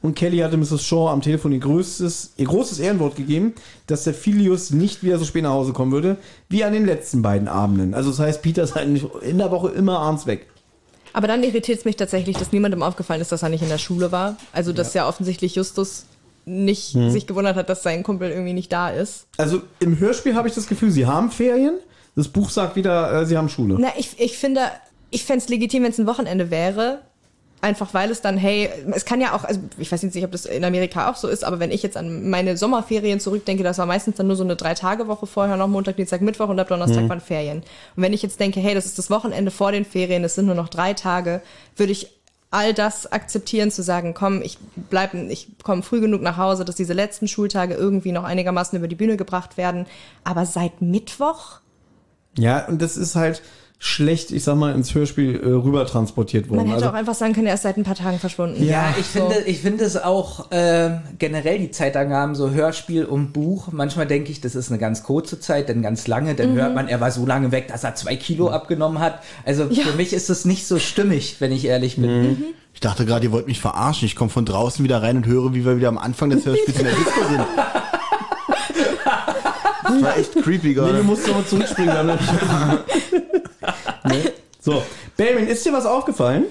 Und 0.02 0.14
Kelly 0.14 0.38
hatte 0.38 0.56
Mrs. 0.56 0.84
Shaw 0.84 1.09
am 1.09 1.22
Telefon 1.22 1.52
ihr 1.52 1.60
größtes, 1.60 2.34
ihr 2.36 2.47
großes 2.47 2.78
Ehrenwort 2.80 3.16
gegeben, 3.16 3.55
dass 3.86 4.05
der 4.05 4.14
Filius 4.14 4.70
nicht 4.70 5.02
wieder 5.02 5.18
so 5.18 5.24
spät 5.24 5.44
nach 5.44 5.51
Hause 5.51 5.72
kommen 5.72 5.93
würde, 5.93 6.18
wie 6.48 6.64
an 6.64 6.72
den 6.72 6.84
letzten 6.84 7.22
beiden 7.22 7.48
Abenden. 7.48 7.94
Also 7.94 8.10
das 8.10 8.18
heißt, 8.18 8.43
Peter 8.43 8.62
ist 8.62 8.76
eigentlich 8.76 9.06
in 9.22 9.38
der 9.38 9.51
Woche 9.51 9.70
immer 9.70 9.98
abends 10.01 10.26
weg. 10.26 10.47
Aber 11.12 11.28
dann 11.28 11.43
irritiert 11.43 11.78
es 11.78 11.84
mich 11.86 11.97
tatsächlich, 11.97 12.36
dass 12.36 12.52
niemandem 12.52 12.82
aufgefallen 12.82 13.22
ist, 13.22 13.32
dass 13.32 13.43
er 13.43 13.48
nicht 13.48 13.62
in 13.62 13.70
der 13.70 13.78
Schule 13.78 14.12
war. 14.12 14.36
Also, 14.52 14.74
dass 14.74 14.93
ja, 14.93 15.09
offensichtlich 15.09 15.55
Justus 15.55 16.05
nicht 16.47 16.94
Hm. 16.94 17.10
sich 17.10 17.27
gewundert 17.27 17.56
hat, 17.56 17.68
dass 17.68 17.82
sein 17.82 18.02
Kumpel 18.02 18.31
irgendwie 18.31 18.52
nicht 18.55 18.73
da 18.73 18.89
ist. 18.90 19.27
Also 19.36 19.62
im 19.81 19.98
Hörspiel 19.98 20.35
habe 20.35 20.48
ich 20.48 20.55
das 20.55 20.66
Gefühl, 20.68 20.90
sie 20.90 21.05
haben 21.06 21.31
Ferien. 21.31 21.78
Das 22.14 22.28
Buch 22.28 22.48
sagt 22.48 22.77
wieder, 22.77 23.12
äh, 23.12 23.27
sie 23.27 23.36
haben 23.36 23.48
Schule. 23.48 23.77
Na, 23.78 23.89
ich, 23.98 24.18
ich 24.18 24.39
finde, 24.39 24.60
ich 25.10 25.24
fände 25.24 25.43
es 25.44 25.48
legitim, 25.51 25.82
wenn 25.82 25.90
es 25.90 25.98
ein 25.98 26.06
Wochenende 26.06 26.51
wäre. 26.51 27.01
Einfach 27.62 27.94
weil 27.94 28.10
es 28.10 28.20
dann, 28.20 28.36
hey, 28.36 28.68
es 28.93 29.06
kann 29.06 29.20
ja 29.20 29.35
auch, 29.35 29.43
also 29.43 29.60
ich 29.78 29.90
weiß 29.90 30.02
jetzt 30.02 30.14
nicht, 30.14 30.24
ob 30.24 30.31
das 30.31 30.44
in 30.44 30.62
Amerika 30.62 31.10
auch 31.10 31.16
so 31.16 31.27
ist, 31.27 31.43
aber 31.43 31.59
wenn 31.59 31.70
ich 31.73 31.82
jetzt 31.82 31.97
an 31.97 32.28
meine 32.28 32.56
Sommerferien 32.56 33.18
zurückdenke, 33.18 33.64
das 33.64 33.78
war 33.78 33.86
meistens 33.86 34.16
dann 34.16 34.27
nur 34.27 34.36
so 34.36 34.44
eine 34.44 34.56
Drei-Tage-Woche 34.56 35.27
vorher, 35.27 35.56
noch 35.56 35.66
Montag, 35.66 35.97
Dienstag, 35.97 36.20
Mittwoch 36.20 36.48
und 36.51 36.60
ab 36.60 36.68
Donnerstag 36.68 37.09
waren 37.09 37.20
Ferien. 37.20 37.59
Und 37.97 38.02
wenn 38.02 38.12
ich 38.12 38.23
jetzt 38.23 38.39
denke, 38.39 38.60
hey, 38.60 38.74
das 38.74 38.85
ist 38.85 38.98
das 38.98 39.09
Wochenende 39.10 39.51
vor 39.51 39.73
den 39.73 39.86
Ferien, 39.86 40.23
es 40.23 40.35
sind 40.35 40.47
nur 40.47 40.55
noch 40.55 40.68
drei 40.68 40.93
Tage, 40.93 41.40
würde 41.77 41.93
ich 41.93 42.09
all 42.51 42.73
das 42.73 43.10
akzeptieren, 43.10 43.70
zu 43.70 43.82
sagen, 43.82 44.14
komm, 44.14 44.40
ich 44.43 44.59
bleib, 44.77 45.14
ich 45.14 45.48
komme 45.62 45.82
früh 45.82 46.01
genug 46.01 46.23
nach 46.23 46.36
Hause, 46.36 46.64
dass 46.64 46.77
diese 46.77 46.93
letzten 46.93 47.28
Schultage 47.28 47.74
irgendwie 47.74 48.12
noch 48.12 48.24
einigermaßen 48.24 48.78
über 48.78 48.89
die 48.89 48.94
Bühne 48.94 49.16
gebracht 49.16 49.56
werden. 49.56 49.86
Aber 50.24 50.47
seit 50.47 50.81
Mittwoch? 50.81 51.60
Ja, 52.39 52.66
und 52.66 52.81
das 52.82 52.97
ist 52.97 53.16
halt 53.16 53.43
schlecht, 53.78 54.31
ich 54.31 54.43
sag 54.43 54.57
mal, 54.57 54.74
ins 54.74 54.94
Hörspiel 54.94 55.39
äh, 55.39 55.48
rüber 55.48 55.86
transportiert 55.86 56.48
worden. 56.48 56.59
Man 56.61 56.66
hätte 56.69 56.77
Also, 56.77 56.89
auch 56.89 56.94
einfach 56.94 57.15
sagen 57.15 57.35
können, 57.35 57.47
er 57.47 57.55
ist 57.55 57.62
seit 57.62 57.77
ein 57.77 57.85
paar 57.85 57.94
Tagen 57.94 58.19
verschwunden. 58.19 58.65
Ja, 58.65 58.94
ich 58.98 59.07
so. 59.07 59.20
finde, 59.28 59.40
ich 59.47 59.61
finde 59.61 59.85
es 59.85 59.97
auch 60.03 60.51
äh, 60.51 60.93
generell 61.19 61.59
die 61.59 61.70
Zeitangaben, 61.70 62.35
so 62.35 62.51
Hörspiel 62.51 63.05
und 63.05 63.32
Buch. 63.35 63.69
Manchmal 63.73 64.07
denke 64.07 64.32
ich, 64.32 64.40
das 64.40 64.55
ist 64.55 64.70
eine 64.70 64.78
ganz 64.78 65.03
kurze 65.03 65.40
Zeit, 65.40 65.69
dann 65.69 65.82
ganz 65.82 66.07
lange. 66.07 66.35
Dann 66.35 66.55
hört 66.55 66.74
man, 66.74 66.89
er 66.89 67.01
war 67.03 67.11
so 67.11 67.27
lange 67.27 67.53
weg, 67.53 67.69
dass 67.69 67.85
er 67.85 67.94
zwei 67.94 68.16
Kilo 68.16 68.48
abgenommen 68.48 68.98
hat. 68.98 69.20
Also 69.44 69.65
Ja. 69.70 69.85
für 69.85 69.97
mich 69.97 70.12
ist 70.15 70.31
es 70.31 70.47
nicht 70.47 70.66
so 70.66 70.78
stimmig, 70.78 71.36
wenn 71.40 71.53
ich 71.53 71.66
ehrlich 71.66 71.97
bin. 71.97 72.44
Ich 72.73 72.81
dachte 72.81 73.05
gerade, 73.07 73.27
ihr 73.27 73.32
wollt 73.32 73.47
mich 73.47 73.61
verarschen. 73.61 74.07
Ich 74.07 74.16
komme 74.16 74.31
von 74.31 74.44
draußen 74.47 74.82
wieder 74.85 75.03
rein 75.03 75.16
und 75.19 75.27
höre, 75.27 75.55
wie 75.55 75.65
wir 75.65 75.77
wieder 75.77 75.89
am 75.89 75.98
Anfang 75.98 76.31
des 76.31 76.44
Hörspiels 76.47 76.78
in 76.78 76.85
der 76.85 76.94
Disco 76.94 77.20
sind. 77.28 77.40
Das 80.01 80.10
war 80.10 80.18
echt 80.18 80.32
creepy 80.32 80.68
nee, 80.68 80.74
du 80.74 80.81
gerade. 80.81 81.02
musst 81.02 81.27
nochmal 81.27 81.44
zurückspringen. 81.44 81.94
Nee. 84.09 84.23
So, 84.60 84.82
Benjamin, 85.16 85.48
ist 85.48 85.64
dir 85.66 85.73
was 85.73 85.86
aufgefallen? 85.86 86.44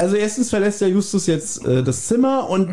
Also 0.00 0.14
erstens 0.14 0.50
verlässt 0.50 0.80
der 0.80 0.88
Justus 0.88 1.26
jetzt 1.26 1.66
äh, 1.66 1.82
das 1.82 2.06
Zimmer 2.06 2.48
und 2.48 2.70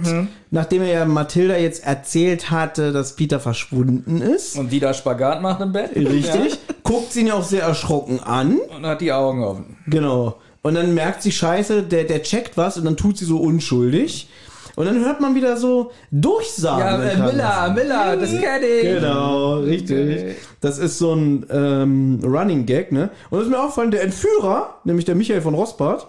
nachdem 0.51 0.83
er 0.83 0.89
ja 0.89 1.05
Mathilda 1.05 1.57
jetzt 1.57 1.83
erzählt 1.83 2.51
hatte, 2.51 2.91
dass 2.91 3.15
Peter 3.15 3.39
verschwunden 3.39 4.21
ist, 4.21 4.55
Und 4.57 4.69
wieder 4.69 4.93
Spagat 4.93 5.41
macht 5.41 5.59
im 5.61 5.71
Bett. 5.71 5.95
richtig, 5.95 6.59
guckt 6.83 7.13
sie 7.13 7.21
ihn 7.21 7.31
auch 7.31 7.43
sehr 7.43 7.63
erschrocken 7.63 8.19
an. 8.19 8.59
Ja. 8.69 8.75
Und 8.77 8.85
hat 8.85 9.01
die 9.01 9.11
Augen 9.11 9.43
offen. 9.43 9.77
Genau. 9.87 10.37
Und 10.61 10.75
dann 10.75 10.93
merkt 10.93 11.23
sie, 11.23 11.31
scheiße, 11.31 11.83
der, 11.83 12.03
der 12.03 12.21
checkt 12.21 12.57
was 12.57 12.77
und 12.77 12.85
dann 12.85 12.97
tut 12.97 13.17
sie 13.17 13.25
so 13.25 13.37
unschuldig. 13.37 14.29
Und 14.75 14.85
dann 14.85 14.99
hört 14.99 15.21
man 15.21 15.35
wieder 15.35 15.55
so 15.57 15.91
Durchsagen. 16.11 17.01
Ja, 17.01 17.03
äh. 17.03 17.17
Miller, 17.17 17.73
Miller, 17.73 18.17
das 18.17 18.31
kenne 18.31 18.65
ich. 18.65 18.83
Genau, 18.83 19.59
richtig. 19.59 20.35
Das 20.59 20.77
ist 20.77 20.97
so 20.97 21.13
ein 21.13 21.45
ähm, 21.49 22.19
Running 22.23 22.65
Gag, 22.65 22.91
ne? 22.91 23.09
Und 23.29 23.39
das 23.39 23.47
ist 23.47 23.51
mir 23.51 23.59
aufgefallen, 23.59 23.91
der 23.91 24.03
Entführer, 24.03 24.75
nämlich 24.83 25.05
der 25.05 25.15
Michael 25.15 25.41
von 25.41 25.53
Rospart, 25.53 26.07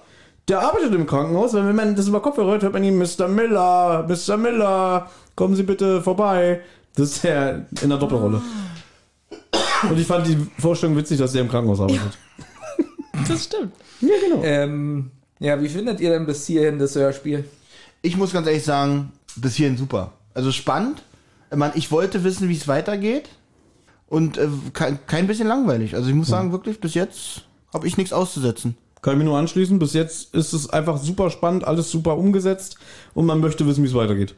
der 0.49 0.61
arbeitet 0.61 0.95
im 0.95 1.07
Krankenhaus, 1.07 1.55
weil 1.55 1.67
wenn 1.67 1.77
man 1.77 1.97
das 1.97 2.09
über 2.09 2.21
Kopfhörer 2.21 2.53
hört, 2.53 2.63
hört 2.63 2.73
man 2.73 2.85
ihn, 2.85 2.99
Mr. 2.99 3.29
Miller, 3.29 4.07
Mr. 4.09 4.37
Miller, 4.37 5.11
kommen 5.35 5.57
Sie 5.57 5.65
bitte 5.65 6.03
vorbei. 6.03 6.61
Das 6.95 7.11
ist 7.11 7.25
der 7.25 7.67
in 7.83 7.89
der 7.91 7.99
Doppelrolle. 7.99 8.41
Und 9.89 9.99
ich 9.99 10.07
fand 10.07 10.27
die 10.27 10.39
Vorstellung 10.59 10.97
witzig, 10.97 11.19
dass 11.19 11.33
der 11.33 11.43
im 11.43 11.49
Krankenhaus 11.49 11.81
arbeitet. 11.81 12.19
Das 13.29 13.45
stimmt. 13.45 13.73
Ja, 14.03 14.15
genau. 14.23 14.43
Ähm, 14.45 15.11
ja, 15.41 15.61
wie 15.61 15.69
findet 15.69 16.01
ihr 16.01 16.11
denn 16.11 16.27
bis 16.27 16.47
hierhin 16.47 16.79
das 16.79 16.95
Hörspiel? 16.95 17.45
Ich 18.07 18.17
muss 18.17 18.33
ganz 18.33 18.47
ehrlich 18.47 18.65
sagen, 18.65 19.13
bis 19.37 19.55
hierhin 19.57 19.77
super. 19.77 20.13
Also 20.35 20.53
spannend. 20.53 21.03
Ich, 21.51 21.57
meine, 21.57 21.75
ich 21.77 21.91
wollte 21.91 22.25
wissen, 22.25 22.49
wie 22.49 22.57
es 22.57 22.69
weitergeht. 22.69 23.29
Und 24.09 24.39
äh, 24.39 24.49
kein, 24.73 25.05
kein 25.07 25.27
bisschen 25.27 25.49
langweilig. 25.49 25.95
Also 25.97 26.09
ich 26.09 26.15
muss 26.15 26.29
sagen, 26.29 26.53
wirklich, 26.53 26.81
bis 26.81 26.95
jetzt 26.95 27.43
habe 27.75 27.87
ich 27.89 27.97
nichts 27.97 28.13
auszusetzen. 28.13 28.77
Kann 29.03 29.15
ich 29.15 29.19
mir 29.19 29.25
nur 29.25 29.39
anschließen. 29.39 29.79
Bis 29.79 29.93
jetzt 29.93 30.35
ist 30.35 30.53
es 30.53 30.71
einfach 30.71 30.99
super 30.99 31.31
spannend, 31.31 31.65
alles 31.65 31.91
super 31.91 32.17
umgesetzt 32.17 32.77
und 33.15 33.27
man 33.27 33.41
möchte 33.41 33.67
wissen, 33.67 33.83
wie 33.83 33.89
es 33.89 33.95
weitergeht. 33.95 34.35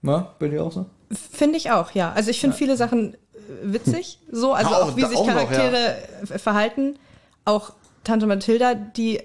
Na, 0.00 0.34
bin 0.38 0.52
ich 0.52 0.58
auch 0.58 0.72
so? 0.72 0.86
Finde 1.32 1.56
ich 1.58 1.70
auch, 1.70 1.90
ja. 1.92 2.12
Also 2.12 2.30
ich 2.30 2.40
finde 2.40 2.56
viele 2.56 2.76
Sachen 2.76 3.14
äh, 3.14 3.16
witzig, 3.62 4.18
so, 4.30 4.52
also 4.52 4.70
Auch- 4.70 4.82
auch, 4.90 4.96
wie 4.96 5.04
sich 5.04 5.16
auch 5.16 5.26
noch, 5.26 5.34
Charaktere 5.34 5.96
äh, 6.30 6.38
verhalten. 6.38 6.98
Auch 7.44 7.72
Tante 8.04 8.26
Mathilda, 8.26 8.74
die 8.74 9.18
äh, 9.18 9.22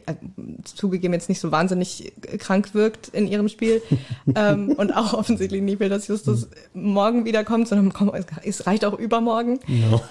zugegeben 0.63 1.13
jetzt 1.13 1.29
nicht 1.29 1.39
so 1.41 1.51
wahnsinnig 1.51 2.13
krank 2.39 2.73
wirkt 2.73 3.09
in 3.09 3.27
ihrem 3.27 3.49
Spiel 3.49 3.81
ähm, 4.35 4.69
und 4.71 4.95
auch 4.95 5.13
offensichtlich 5.13 5.61
nicht 5.61 5.79
will, 5.79 5.89
dass 5.89 6.07
Justus 6.07 6.47
morgen 6.73 7.25
wiederkommt, 7.25 7.67
sondern 7.67 7.93
komm, 7.93 8.11
es- 8.15 8.25
es 8.43 8.65
reicht 8.67 8.85
auch 8.85 8.97
übermorgen. 8.97 9.59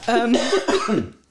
Ähm, 0.06 0.36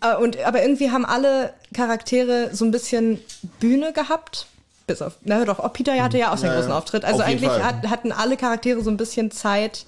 äh, 0.01 0.15
und, 0.22 0.43
aber 0.43 0.61
irgendwie 0.61 0.91
haben 0.91 1.05
alle 1.05 1.53
Charaktere 1.73 2.49
so 2.53 2.65
ein 2.65 2.72
bisschen 2.72 3.19
Bühne 3.59 3.93
gehabt. 3.93 4.47
Bis 4.88 5.01
auf, 5.01 5.18
na 5.23 5.43
doch, 5.45 5.59
auch 5.59 5.73
Peter 5.73 6.01
hatte 6.01 6.18
ja 6.18 6.31
auch 6.31 6.38
seinen 6.38 6.49
Ja, 6.51 6.53
ja. 6.55 6.59
großen 6.61 6.72
Auftritt. 6.73 7.05
Also 7.05 7.22
Auf 7.22 7.27
eigentlich 7.27 7.49
hat, 7.49 7.88
hatten 7.89 8.11
alle 8.11 8.38
Charaktere 8.38 8.81
so 8.81 8.89
ein 8.89 8.97
bisschen 8.97 9.31
Zeit, 9.31 9.85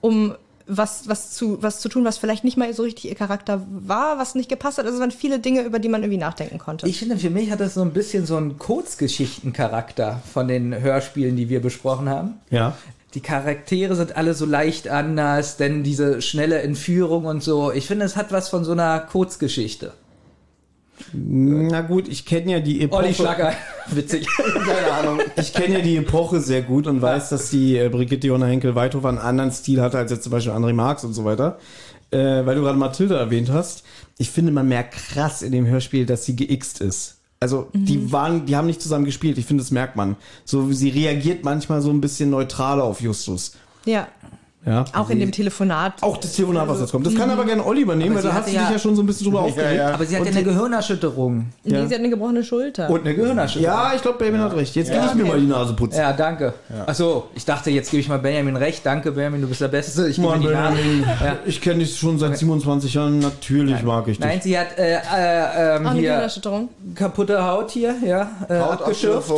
um 0.00 0.34
was, 0.68 1.08
was 1.08 1.32
zu, 1.32 1.62
was 1.62 1.80
zu 1.80 1.88
tun, 1.88 2.04
was 2.04 2.18
vielleicht 2.18 2.44
nicht 2.44 2.56
mal 2.56 2.72
so 2.74 2.82
richtig 2.82 3.06
ihr 3.06 3.14
Charakter 3.14 3.66
war, 3.68 4.18
was 4.18 4.34
nicht 4.34 4.48
gepasst 4.48 4.78
hat. 4.78 4.84
Also 4.84 4.96
es 4.96 5.00
waren 5.00 5.10
viele 5.10 5.38
Dinge, 5.38 5.62
über 5.62 5.78
die 5.78 5.88
man 5.88 6.02
irgendwie 6.02 6.18
nachdenken 6.18 6.58
konnte. 6.58 6.86
Ich 6.86 6.98
finde, 6.98 7.16
für 7.16 7.30
mich 7.30 7.50
hat 7.50 7.60
das 7.60 7.74
so 7.74 7.82
ein 7.82 7.92
bisschen 7.92 8.26
so 8.26 8.36
einen 8.36 8.58
Kurzgeschichtencharakter 8.58 10.22
von 10.32 10.46
den 10.46 10.78
Hörspielen, 10.78 11.36
die 11.36 11.48
wir 11.48 11.60
besprochen 11.60 12.08
haben. 12.08 12.34
Ja. 12.50 12.76
Die 13.14 13.20
Charaktere 13.20 13.96
sind 13.96 14.16
alle 14.16 14.34
so 14.34 14.44
leicht 14.44 14.88
anders, 14.88 15.56
denn 15.56 15.82
diese 15.82 16.20
schnelle 16.20 16.60
Entführung 16.60 17.24
und 17.24 17.42
so. 17.42 17.72
Ich 17.72 17.86
finde, 17.86 18.04
es 18.04 18.16
hat 18.16 18.32
was 18.32 18.50
von 18.50 18.64
so 18.64 18.72
einer 18.72 19.00
Kurzgeschichte. 19.00 19.94
Na 21.12 21.80
gut, 21.82 22.08
ich 22.08 22.24
kenne 22.24 22.52
ja 22.52 22.60
die 22.60 22.82
Epoche. 22.82 23.04
Olli 23.04 23.14
Schlager. 23.14 23.52
Witzig. 23.90 24.26
Keine 24.36 24.92
Ahnung. 24.92 25.20
Ich 25.36 25.52
kenne 25.52 25.78
ja 25.78 25.80
die 25.80 25.96
Epoche 25.96 26.40
sehr 26.40 26.62
gut 26.62 26.86
und 26.86 27.00
weiß, 27.00 27.30
dass 27.30 27.50
die 27.50 27.76
äh, 27.76 27.88
Brigitte 27.88 28.26
Jona 28.26 28.46
Henkel 28.46 28.74
Weithofer 28.74 29.08
einen 29.08 29.18
anderen 29.18 29.50
Stil 29.50 29.80
hatte 29.80 29.98
als 29.98 30.10
jetzt 30.10 30.24
zum 30.24 30.32
Beispiel 30.32 30.52
André 30.52 30.72
Marx 30.72 31.04
und 31.04 31.14
so 31.14 31.24
weiter. 31.24 31.58
Äh, 32.10 32.46
weil 32.46 32.54
du 32.54 32.62
gerade 32.62 32.78
Mathilde 32.78 33.16
erwähnt 33.16 33.50
hast. 33.50 33.84
Ich 34.18 34.30
finde, 34.30 34.52
man 34.52 34.68
merkt 34.68 34.94
krass 34.94 35.42
in 35.42 35.52
dem 35.52 35.66
Hörspiel, 35.66 36.06
dass 36.06 36.24
sie 36.24 36.36
geixt 36.36 36.80
ist. 36.80 37.16
Also 37.40 37.68
die 37.72 38.10
waren, 38.10 38.46
die 38.46 38.56
haben 38.56 38.66
nicht 38.66 38.82
zusammen 38.82 39.04
gespielt. 39.04 39.38
Ich 39.38 39.46
finde, 39.46 39.62
das 39.62 39.70
merkt 39.70 39.94
man. 39.94 40.16
So, 40.44 40.72
sie 40.72 40.88
reagiert 40.88 41.44
manchmal 41.44 41.82
so 41.82 41.90
ein 41.90 42.00
bisschen 42.00 42.30
neutraler 42.30 42.82
auf 42.82 43.00
Justus. 43.00 43.52
ja, 43.84 44.08
Ja. 44.68 44.84
auch 44.94 45.10
in 45.10 45.18
dem 45.20 45.32
Telefonat. 45.32 45.94
Auch 46.02 46.16
das 46.18 46.32
Telefonat, 46.34 46.68
was 46.68 46.80
jetzt 46.80 46.92
kommt. 46.92 47.06
Das 47.06 47.14
kann 47.14 47.30
aber 47.30 47.44
gerne 47.44 47.64
Olli 47.64 47.80
übernehmen, 47.82 48.14
weil 48.14 48.22
da 48.22 48.28
sie 48.30 48.34
hast 48.34 48.48
du 48.48 48.52
hatte 48.58 48.66
dich 48.66 48.70
ja- 48.74 48.78
schon 48.78 48.94
so 48.96 49.02
ein 49.02 49.06
bisschen 49.06 49.24
drüber 49.26 49.42
aufgeregt. 49.42 49.76
ja. 49.76 49.92
Aber 49.94 50.04
sie 50.04 50.14
hat 50.16 50.22
Und 50.22 50.28
ja 50.28 50.34
eine 50.40 50.44
Gehirnerschütterung. 50.44 51.46
Nee, 51.64 51.70
sie 51.86 51.94
hat 51.94 52.00
eine 52.00 52.10
gebrochene 52.10 52.44
Schulter. 52.44 52.90
Und 52.90 53.00
eine 53.00 53.14
Gehirnerschütterung. 53.14 53.76
Ja, 53.76 53.92
ich 53.94 54.02
glaube, 54.02 54.18
Benjamin 54.18 54.40
hat 54.42 54.54
recht. 54.56 54.74
Jetzt 54.76 54.92
kann 54.92 55.08
ich 55.08 55.14
mir 55.14 55.24
mal 55.24 55.40
die 55.40 55.46
Nase 55.46 55.72
putzen. 55.74 55.98
Ja, 55.98 56.12
danke. 56.12 56.54
Ach 56.86 56.94
so, 56.94 57.28
ich 57.34 57.44
dachte, 57.44 57.70
jetzt 57.70 57.90
gebe 57.90 58.00
ich 58.00 58.08
mal 58.08 58.18
Benjamin 58.18 58.56
recht. 58.56 58.84
Danke, 58.84 59.12
Benjamin, 59.12 59.40
du 59.40 59.48
bist 59.48 59.60
der 59.60 59.68
Beste. 59.68 60.08
Ich 60.08 60.18
Mann, 60.18 60.40
dir 60.40 60.48
die 60.48 60.54
Nase. 60.54 60.76
Benjamin, 60.76 61.02
Ja. 61.24 61.36
ich 61.46 61.60
kenne 61.60 61.78
dich 61.80 61.96
schon 61.98 62.18
seit 62.18 62.36
27 62.36 62.92
Jahren. 62.94 63.18
Natürlich 63.20 63.82
mag 63.82 64.06
ich 64.08 64.18
dich. 64.18 64.26
Nein, 64.26 64.40
sie 64.42 64.58
hat 64.58 64.76
äh, 64.78 64.94
äh, 64.96 65.76
ähm, 65.76 65.92
hier 65.92 66.02
Gehirnerschütterung. 66.02 66.68
kaputte 66.94 67.44
Haut 67.44 67.70
hier, 67.70 67.94
ja, 68.04 68.30
äh, 68.48 68.54
abgeschürft. 68.54 69.30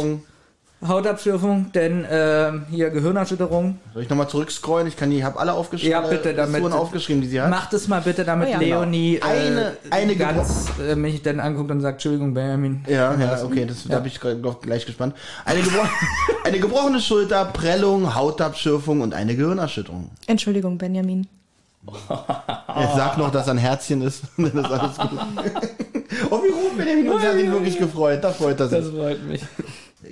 Hautabschürfung. 0.86 1.73
Denn 1.73 2.07
ähm, 2.11 2.66
hier 2.70 2.90
Gehirnerschütterung. 2.90 3.78
Soll 3.93 4.02
ich 4.02 4.09
nochmal 4.09 4.28
zurückscrollen? 4.28 4.86
Ich 4.86 4.97
kann 4.97 5.11
die, 5.11 5.23
habe 5.24 5.39
alle 5.39 5.52
aufgeschrieben. 5.52 5.93
Ja, 5.93 6.01
bitte, 6.01 6.31
äh, 6.31 6.35
damit- 6.35 6.62
aufgeschrieben, 6.73 7.20
die 7.23 7.28
sie 7.28 7.40
hat. 7.40 7.51
Mach 7.51 7.69
das 7.69 7.89
mal 7.89 8.01
bitte, 8.01 8.24
damit 8.24 8.48
Oh 8.48 8.52
ja. 8.52 8.59
Leonie 8.59 9.16
äh, 9.16 9.23
Eine- 9.23 9.77
eine 9.90 10.16
ganz 10.16 10.66
äh, 10.81 10.94
mich 10.94 11.23
dann 11.23 11.40
anguckt 11.40 11.70
und 11.70 11.81
sagt, 11.81 11.97
Entschuldigung, 11.97 12.32
Benjamin. 12.35 12.85
Ja, 12.89 13.15
ja, 13.15 13.43
okay, 13.44 13.66
das, 13.66 13.85
da 13.86 13.98
bin 13.98 14.07
ich 14.09 14.20
gleich- 14.20 14.36
gleich 14.62 14.86
gespannt. 14.86 15.15
Eine, 15.44 15.61
gebro 15.62 15.81
eine 16.44 16.59
gebrochene 16.59 17.01
Schulter, 17.01 17.44
Prellung, 17.47 18.15
Hautabschürfung 18.15 19.01
und 19.01 19.12
eine 19.15 19.35
Gehirnerschütterung. 19.36 20.11
Entschuldigung, 20.27 20.78
Benjamin. 20.78 21.27
Er 22.69 22.93
sagt 22.94 23.19
noch, 23.19 23.31
dass 23.31 23.47
er 23.47 23.55
ein 23.55 23.59
Herzchen 23.59 24.02
ist. 24.02 24.24
Dann 24.36 24.47
ist 24.47 24.70
alles 24.70 24.98
gut. 24.98 25.11
oh, 26.31 26.40
wie 26.43 26.51
rot 26.52 26.77
Benjamin 26.77 27.09
und 27.11 27.20
sie 27.20 27.27
hat 27.27 27.36
ihn 27.39 27.52
wirklich 27.52 27.78
gefreut. 27.78 28.23
Da 28.23 28.31
freut 28.31 28.61
er 28.61 28.69
sich. 28.69 28.85
freut 28.86 29.23
mich. 29.27 29.43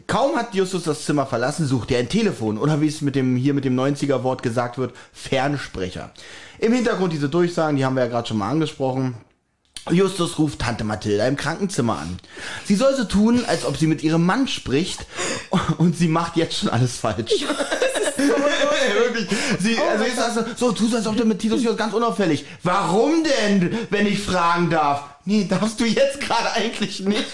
Kaum 0.09 0.37
hat 0.37 0.55
Justus 0.55 0.85
das 0.85 1.05
Zimmer 1.05 1.27
verlassen, 1.27 1.67
sucht 1.67 1.91
er 1.91 1.99
ein 1.99 2.09
Telefon 2.09 2.57
oder 2.57 2.81
wie 2.81 2.87
es 2.87 3.03
mit 3.03 3.15
dem 3.15 3.37
hier 3.37 3.53
mit 3.53 3.67
dem 3.67 3.79
90er 3.79 4.23
Wort 4.23 4.43
gesagt 4.43 4.79
wird, 4.79 4.95
Fernsprecher. 5.13 6.13
Im 6.59 6.73
Hintergrund 6.73 7.13
diese 7.13 7.29
Durchsagen, 7.29 7.77
die 7.77 7.85
haben 7.85 7.95
wir 7.95 8.05
ja 8.05 8.09
gerade 8.09 8.27
schon 8.27 8.39
mal 8.39 8.49
angesprochen. 8.49 9.17
Justus 9.91 10.39
ruft 10.39 10.61
Tante 10.61 10.83
Mathilda 10.83 11.29
im 11.29 11.37
Krankenzimmer 11.37 11.99
an. 11.99 12.19
Sie 12.65 12.75
soll 12.75 12.97
so 12.97 13.05
tun, 13.05 13.45
als 13.47 13.67
ob 13.67 13.77
sie 13.77 13.87
mit 13.87 14.03
ihrem 14.03 14.25
Mann 14.25 14.49
spricht 14.49 15.05
und 15.77 15.95
sie 15.95 16.09
macht 16.09 16.39
jetzt 16.39 16.57
schon 16.57 16.71
alles 16.71 16.97
falsch. 16.97 17.33
Wirklich. 18.99 19.29
Sie, 19.61 19.79
also 19.79 20.05
jetzt 20.05 20.19
also, 20.19 20.45
so, 20.57 20.73
tu 20.73 20.89
so, 20.89 20.97
als 20.97 21.07
ob 21.07 21.19
du 21.19 21.27
mit 21.27 21.39
Titus 21.39 21.63
Justus 21.63 21.79
ganz 21.79 21.93
unauffällig. 21.93 22.47
Warum 22.63 23.25
denn, 23.25 23.77
wenn 23.91 24.07
ich 24.07 24.21
fragen 24.21 24.71
darf? 24.71 25.05
Nee, 25.29 25.45
darfst 25.45 25.79
du 25.79 25.85
jetzt 25.85 26.23
gerade 26.23 26.51
eigentlich 26.53 27.01
nicht. 27.01 27.27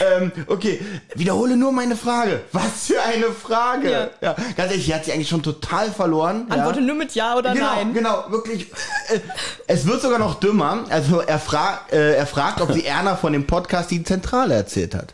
Ähm, 0.00 0.32
okay, 0.46 0.80
wiederhole 1.16 1.58
nur 1.58 1.70
meine 1.70 1.94
Frage. 1.94 2.40
Was 2.52 2.86
für 2.86 3.02
eine 3.02 3.26
Frage. 3.26 3.90
Ja. 3.90 4.08
Ja, 4.22 4.36
ganz 4.56 4.70
ehrlich, 4.70 4.86
die 4.86 4.94
hat 4.94 5.04
sie 5.04 5.12
eigentlich 5.12 5.28
schon 5.28 5.42
total 5.42 5.92
verloren. 5.92 6.46
Antworte 6.48 6.80
ja. 6.80 6.86
nur 6.86 6.96
mit 6.96 7.14
Ja 7.14 7.36
oder 7.36 7.52
Genau, 7.52 7.74
Nein. 7.74 7.92
genau, 7.92 8.24
wirklich. 8.30 8.72
Äh, 9.08 9.20
es 9.66 9.86
wird 9.86 10.00
sogar 10.00 10.18
noch 10.18 10.40
dümmer. 10.40 10.84
Also 10.88 11.20
er, 11.20 11.38
fra 11.38 11.80
äh, 11.92 12.14
er 12.14 12.26
fragt, 12.26 12.62
ob 12.62 12.72
sie 12.72 12.86
Erna 12.86 13.16
von 13.16 13.34
dem 13.34 13.46
Podcast 13.46 13.90
die 13.90 14.02
Zentrale 14.02 14.54
erzählt 14.54 14.94
hat. 14.94 15.12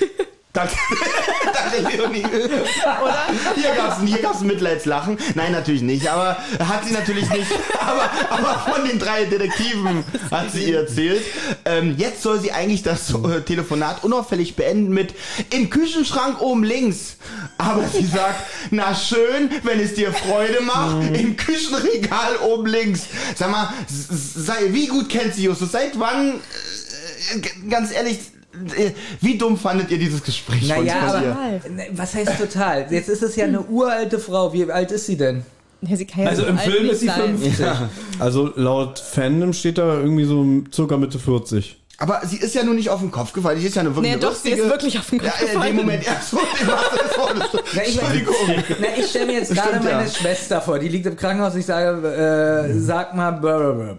Danke, 0.52 0.74
danke 1.54 1.96
Leonie. 1.96 2.24
Oder? 2.26 3.18
Hier 3.54 3.74
gab's, 3.74 3.96
hier 4.04 4.18
gab's 4.18 4.40
ein 4.42 4.48
Mitleidslachen. 4.48 5.16
Nein, 5.34 5.52
natürlich 5.52 5.80
nicht. 5.80 6.06
Aber 6.08 6.36
hat 6.58 6.84
sie 6.84 6.92
natürlich 6.92 7.28
nicht. 7.30 7.46
Aber, 7.80 8.10
aber 8.28 8.72
von 8.74 8.86
den 8.86 8.98
drei 8.98 9.24
Detektiven 9.24 10.04
hat 10.30 10.52
sie 10.52 10.64
ihr 10.64 10.80
erzählt. 10.80 11.22
Ähm, 11.64 11.94
jetzt 11.96 12.20
soll 12.22 12.38
sie 12.38 12.52
eigentlich 12.52 12.82
das 12.82 13.14
äh, 13.14 13.40
Telefonat 13.40 14.04
unauffällig 14.04 14.54
beenden 14.54 14.92
mit 14.92 15.14
im 15.54 15.70
Küchenschrank 15.70 16.42
oben 16.42 16.64
links. 16.64 17.16
Aber 17.56 17.88
sie 17.88 18.04
sagt, 18.04 18.44
na 18.70 18.94
schön, 18.94 19.50
wenn 19.62 19.80
es 19.80 19.94
dir 19.94 20.12
Freude 20.12 20.60
macht, 20.60 21.16
im 21.16 21.34
Küchenregal 21.38 22.36
oben 22.44 22.66
links. 22.66 23.04
Sag 23.36 23.50
mal, 23.50 23.72
sei, 23.88 24.68
wie 24.68 24.86
gut 24.88 25.08
kennt 25.08 25.34
sie 25.34 25.44
Justus? 25.44 25.72
Seit 25.72 25.98
wann, 25.98 26.40
äh, 27.34 27.38
g- 27.38 27.50
ganz 27.70 27.90
ehrlich, 27.92 28.18
äh, 28.18 28.31
wie 29.20 29.38
dumm 29.38 29.56
fandet 29.56 29.90
ihr 29.90 29.98
dieses 29.98 30.22
Gespräch 30.22 30.66
von, 30.72 30.84
Naja, 30.84 30.94
von 31.06 31.08
aber 31.08 31.20
ne, 31.70 31.86
was 31.92 32.14
heißt 32.14 32.38
total? 32.38 32.86
Jetzt 32.90 33.08
ist 33.08 33.22
es 33.22 33.36
ja 33.36 33.44
eine 33.46 33.62
uralte 33.62 34.18
Frau. 34.18 34.52
Wie 34.52 34.70
alt 34.70 34.90
ist 34.92 35.06
sie 35.06 35.16
denn? 35.16 35.44
Ja, 35.82 35.96
sie 35.96 36.06
kann 36.06 36.22
ja 36.24 36.28
Also 36.28 36.42
so 36.42 36.48
im 36.48 36.58
alt 36.58 36.70
Film 36.70 36.90
ist 36.90 37.00
sie 37.00 37.06
sein. 37.06 37.38
50. 37.38 37.66
Also 38.18 38.52
laut 38.56 38.98
Fandom 38.98 39.52
steht 39.52 39.78
da 39.78 39.94
irgendwie 39.94 40.24
so 40.24 40.44
circa 40.72 40.96
Mitte 40.96 41.18
40. 41.18 41.78
Aber 41.98 42.20
sie 42.24 42.36
ist 42.38 42.54
ja 42.54 42.64
nur 42.64 42.74
nicht 42.74 42.90
auf 42.90 43.00
den 43.00 43.10
Kopf 43.12 43.32
gefallen. 43.32 43.60
Sie 43.60 43.66
ist 43.66 43.76
ja 43.76 43.82
nur 43.84 43.94
wirklich 43.94 44.10
Nee, 44.10 44.18
eine 44.18 44.26
doch, 44.26 44.34
sie 44.34 44.50
ist 44.50 44.68
wirklich 44.68 44.98
auf 44.98 45.08
den 45.08 45.20
Kopf 45.20 45.28
ja, 45.40 45.46
in 45.46 45.52
gefallen. 45.52 45.66
dem 45.68 45.76
Moment. 45.76 46.04
Ja, 46.04 46.20
so. 46.20 46.38
Na, 46.66 47.82
ich, 47.84 47.96
Entschuldigung. 47.96 48.34
Na, 48.80 48.86
ich 48.98 49.06
stelle 49.10 49.26
mir 49.26 49.32
jetzt 49.34 49.54
gerade 49.54 49.78
meine 49.84 50.04
ja. 50.04 50.08
Schwester 50.08 50.60
vor, 50.60 50.78
die 50.78 50.88
liegt 50.88 51.06
im 51.06 51.16
Krankenhaus. 51.16 51.54
Ich 51.54 51.66
sage, 51.66 52.08
äh, 52.08 52.78
sag 52.78 53.14
mal, 53.14 53.30
blablabla. 53.32 53.98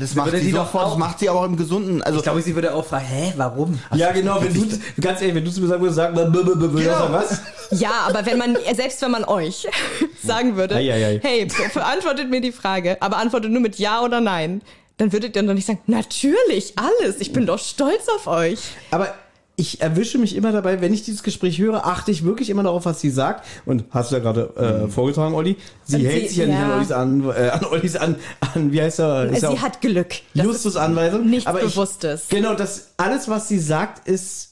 Das 0.00 0.14
macht 0.14 0.26
würde 0.28 0.38
sie 0.38 0.46
die 0.46 0.52
doch 0.52 0.66
sofort, 0.66 0.84
das 0.86 0.92
auch- 0.92 0.98
macht 0.98 1.18
sie 1.18 1.28
aber 1.28 1.40
auch 1.40 1.44
im 1.44 1.56
Gesunden. 1.56 2.02
Also, 2.02 2.18
ich 2.18 2.22
glaube, 2.24 2.40
sie 2.42 2.54
würde 2.54 2.74
auch 2.74 2.84
fragen, 2.84 3.04
hä, 3.06 3.32
warum? 3.36 3.78
Ja, 3.94 4.12
genau, 4.12 4.42
wenn 4.42 4.54
du, 4.54 4.66
ganz 5.00 5.20
ehrlich, 5.20 5.34
wenn 5.36 5.44
du 5.44 5.50
zu 5.50 5.60
mir 5.60 5.68
sagen 5.68 5.82
würdest, 5.82 5.96
sag 5.96 6.14
mal, 6.14 6.30
b- 6.30 6.42
b- 6.42 6.54
b- 6.54 6.68
b- 6.68 6.82
Genau. 6.82 7.08
was? 7.12 7.40
Ja, 7.70 7.90
aber 8.08 8.24
wenn 8.26 8.38
man, 8.38 8.56
selbst 8.74 9.00
wenn 9.02 9.10
man 9.10 9.24
euch 9.24 9.66
sagen 10.24 10.56
würde, 10.56 10.76
Ei, 10.76 10.92
ei, 10.92 11.06
ei. 11.06 11.20
hey, 11.22 11.48
beantwortet 11.74 12.30
mir 12.30 12.40
die 12.40 12.52
Frage, 12.52 12.96
aber 13.00 13.18
antwortet 13.18 13.50
nur 13.50 13.60
mit 13.60 13.78
Ja 13.78 14.02
oder 14.02 14.20
Nein, 14.20 14.62
dann 14.98 15.12
würdet 15.12 15.34
ihr 15.36 15.42
doch 15.42 15.54
nicht 15.54 15.66
sagen, 15.66 15.80
natürlich, 15.86 16.74
alles, 16.76 17.20
ich 17.20 17.32
bin 17.32 17.46
doch 17.46 17.58
stolz 17.58 18.08
auf 18.14 18.26
euch. 18.26 18.58
Aber 18.90 19.14
ich 19.54 19.80
erwische 19.82 20.18
mich 20.18 20.34
immer 20.34 20.50
dabei, 20.50 20.80
wenn 20.80 20.94
ich 20.94 21.02
dieses 21.04 21.22
Gespräch 21.22 21.58
höre, 21.58 21.84
achte 21.86 22.10
ich 22.10 22.24
wirklich 22.24 22.48
immer 22.50 22.62
darauf, 22.62 22.84
was 22.86 23.00
sie 23.00 23.10
sagt. 23.10 23.44
Und 23.66 23.84
hast 23.90 24.10
du 24.10 24.16
ja 24.16 24.22
gerade 24.22 24.84
äh, 24.86 24.88
vorgetragen, 24.88 25.34
Olli. 25.34 25.56
Sie 25.84 25.96
Und 25.96 26.04
hält 26.06 26.22
sie- 26.22 26.28
sich 26.28 26.36
ja 26.38 26.46
nicht 26.46 26.90
ja. 26.90 26.96
an 26.96 27.22
Ollis 27.24 27.36
an, 27.36 27.44
äh, 27.44 27.48
an 27.50 27.64
Ollis 27.66 27.96
an, 27.96 28.16
an, 28.54 28.72
wie 28.72 28.80
heißt 28.80 29.00
er? 29.00 29.26
Ist 29.30 29.40
Sie 29.40 29.46
ja 29.46 29.60
hat 29.60 29.80
Glück. 29.82 30.14
Justus 30.34 30.76
Anweisung. 30.76 31.26
nichts 31.28 31.46
aber 31.46 31.62
ich, 31.62 31.66
Bewusstes. 31.74 32.24
Genau, 32.30 32.54
das, 32.54 32.92
alles, 32.96 33.28
was 33.28 33.48
sie 33.48 33.58
sagt, 33.58 34.08
ist 34.08 34.51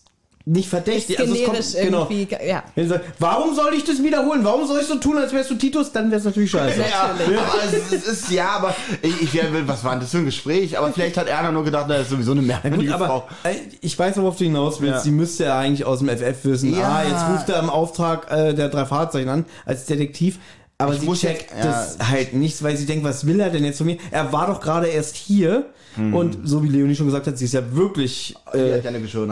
nicht 0.52 0.68
verdächtig. 0.68 1.18
ist 1.18 1.32
generisch 1.32 1.72
genau. 1.80 2.08
irgendwie, 2.10 2.28
ja. 2.46 2.62
Wenn 2.74 2.84
sie 2.84 2.90
sagt, 2.90 3.04
warum 3.18 3.54
soll 3.54 3.72
ich 3.74 3.84
das 3.84 4.02
wiederholen? 4.02 4.44
Warum 4.44 4.66
soll 4.66 4.80
ich 4.80 4.86
so 4.86 4.96
tun, 4.96 5.16
als 5.16 5.32
wärst 5.32 5.50
du 5.50 5.54
Titus? 5.54 5.92
Dann 5.92 6.10
wär's 6.10 6.24
natürlich 6.24 6.50
scheiße. 6.50 6.80
ja, 6.90 7.14
Natürlich. 7.16 7.38
aber 7.40 7.58
es, 7.64 7.92
es 7.92 8.06
ist, 8.06 8.30
ja, 8.30 8.48
aber 8.56 8.74
ich, 9.02 9.22
ich 9.22 9.34
wär- 9.34 9.68
was 9.68 9.84
war 9.84 9.92
denn 9.92 10.00
das 10.00 10.10
für 10.10 10.18
ein 10.18 10.24
Gespräch? 10.24 10.76
Aber 10.76 10.92
vielleicht 10.92 11.16
hat 11.16 11.28
Erna 11.28 11.52
nur 11.52 11.64
gedacht, 11.64 11.86
na, 11.88 11.94
das 11.94 12.04
ist 12.04 12.10
sowieso 12.10 12.32
eine 12.32 12.42
merkwürdige 12.42 12.84
gut, 12.86 12.92
aber 12.94 13.06
Frau. 13.06 13.28
äh, 13.44 13.54
ich 13.80 13.96
weiß, 13.98 14.16
worauf 14.16 14.36
du 14.36 14.44
hinaus 14.44 14.80
willst. 14.80 14.94
Ja. 14.96 15.00
Sie 15.00 15.10
müsste 15.12 15.44
ja 15.44 15.58
eigentlich 15.58 15.84
aus 15.86 16.00
dem 16.00 16.08
FF 16.08 16.44
wissen. 16.44 16.76
Ja. 16.76 16.88
Ah, 16.96 17.02
jetzt 17.08 17.28
ruft 17.28 17.48
er 17.48 17.60
im 17.60 17.70
Auftrag 17.70 18.30
äh, 18.30 18.52
der 18.52 18.68
drei 18.70 18.84
Fahrzeichen 18.86 19.28
an 19.28 19.44
als 19.64 19.86
Detektiv. 19.86 20.38
Aber 20.78 20.94
Ich 20.94 21.00
sie 21.00 21.06
muss 21.06 21.20
checkt 21.20 21.50
jetzt- 21.52 21.64
das 21.64 21.96
ja. 21.98 22.08
halt 22.08 22.32
nicht, 22.34 22.62
weil 22.62 22.76
sie 22.76 22.86
denkt, 22.86 23.04
was 23.04 23.26
will 23.26 23.38
er 23.38 23.50
denn 23.50 23.64
jetzt 23.64 23.78
von 23.78 23.86
mir? 23.86 23.98
Er 24.10 24.32
war 24.32 24.46
doch 24.46 24.60
gerade 24.60 24.88
erst 24.88 25.14
hier 25.14 25.66
Hm. 25.96 26.14
und 26.14 26.38
so 26.44 26.62
wie 26.62 26.68
Leonie 26.68 26.94
schon 26.94 27.06
gesagt 27.06 27.26
hat, 27.26 27.36
sie 27.38 27.44
ist 27.46 27.54
ja 27.54 27.74
wirklich 27.74 28.34
äh, 28.52 28.80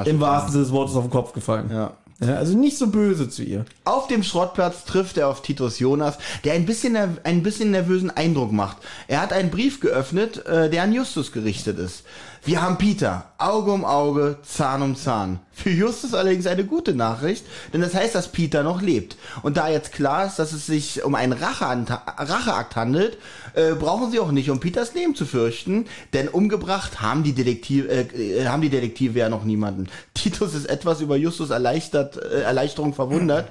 im 0.07 0.21
wahrsten 0.21 0.53
Sinne 0.53 0.65
des 0.65 0.73
Wortes 0.73 0.97
auf 0.97 1.05
den 1.05 1.11
Kopf 1.11 1.33
gefallen. 1.33 1.71
Ja. 1.73 1.93
Ja, 2.21 2.35
also 2.35 2.59
nicht 2.59 2.77
so 2.77 2.89
böse 2.89 3.29
zu 3.29 3.45
ihr. 3.45 3.65
Auf 3.85 4.09
dem 4.09 4.25
Schrottplatz 4.25 4.85
trifft 4.85 5.19
er 5.19 5.29
auf 5.29 5.41
Titus 5.41 5.79
Jonas, 5.79 6.19
der 6.43 6.55
ein 6.55 6.67
bisschen, 6.67 6.97
ner- 6.97 7.17
ein 7.23 7.45
bisschen 7.45 7.71
nervösen 7.71 8.11
Eindruck 8.11 8.51
macht. 8.51 8.79
Er 9.07 9.21
hat 9.23 9.33
einen 9.33 9.51
Brief 9.51 9.79
geöffnet, 9.79 10.45
äh, 10.47 10.69
der 10.69 10.83
an 10.83 10.93
Justus 10.93 11.31
gerichtet 11.31 11.79
ist. 11.79 12.03
Wir 12.45 12.63
haben 12.63 12.79
Peter, 12.79 13.33
Auge 13.39 13.73
um 13.73 13.85
Auge, 13.85 14.39
Zahn 14.43 14.83
um 14.83 14.97
Zahn. 14.97 15.41
Für 15.53 15.71
Justus 15.71 16.15
allerdings 16.15 16.47
eine 16.47 16.65
gute 16.65 16.95
Nachricht, 16.95 17.45
denn 17.73 17.81
das 17.81 17.95
heißt, 17.95 18.15
dass 18.15 18.33
Peter 18.33 18.63
noch 18.63 18.81
lebt. 18.81 19.17
Und 19.43 19.57
da 19.57 19.69
jetzt 19.69 19.93
klar 19.93 20.27
ist, 20.27 20.39
dass 20.39 20.53
es 20.53 20.67
sich 20.67 21.05
um 21.05 21.15
einen 21.15 21.33
Racheakt 21.33 22.77
handelt, 22.77 23.19
äh, 23.55 23.75
brauchen 23.75 24.11
sie 24.11 24.21
auch 24.21 24.31
nicht 24.31 24.51
um 24.51 24.61
Peters 24.61 24.95
Leben 24.95 25.15
zu 25.15 25.27
fürchten, 25.27 25.87
denn 26.13 26.29
umgebracht 26.29 27.01
haben 27.01 27.23
die, 27.23 27.33
Detektiv, 27.33 27.87
äh, 27.89 28.03
äh, 28.03 28.47
haben 28.47 28.63
die 28.63 28.71
Detektive 28.71 29.19
ja 29.19 29.29
noch 29.29 29.45
niemanden. 29.45 29.89
Titus 30.15 30.55
ist 30.55 30.67
etwas 30.67 31.01
über 31.01 31.17
Justus 31.17 31.51
erleichtert, 31.51 32.17
äh, 32.17 32.43
Erleichterung 32.43 32.95
verwundert 32.95 33.51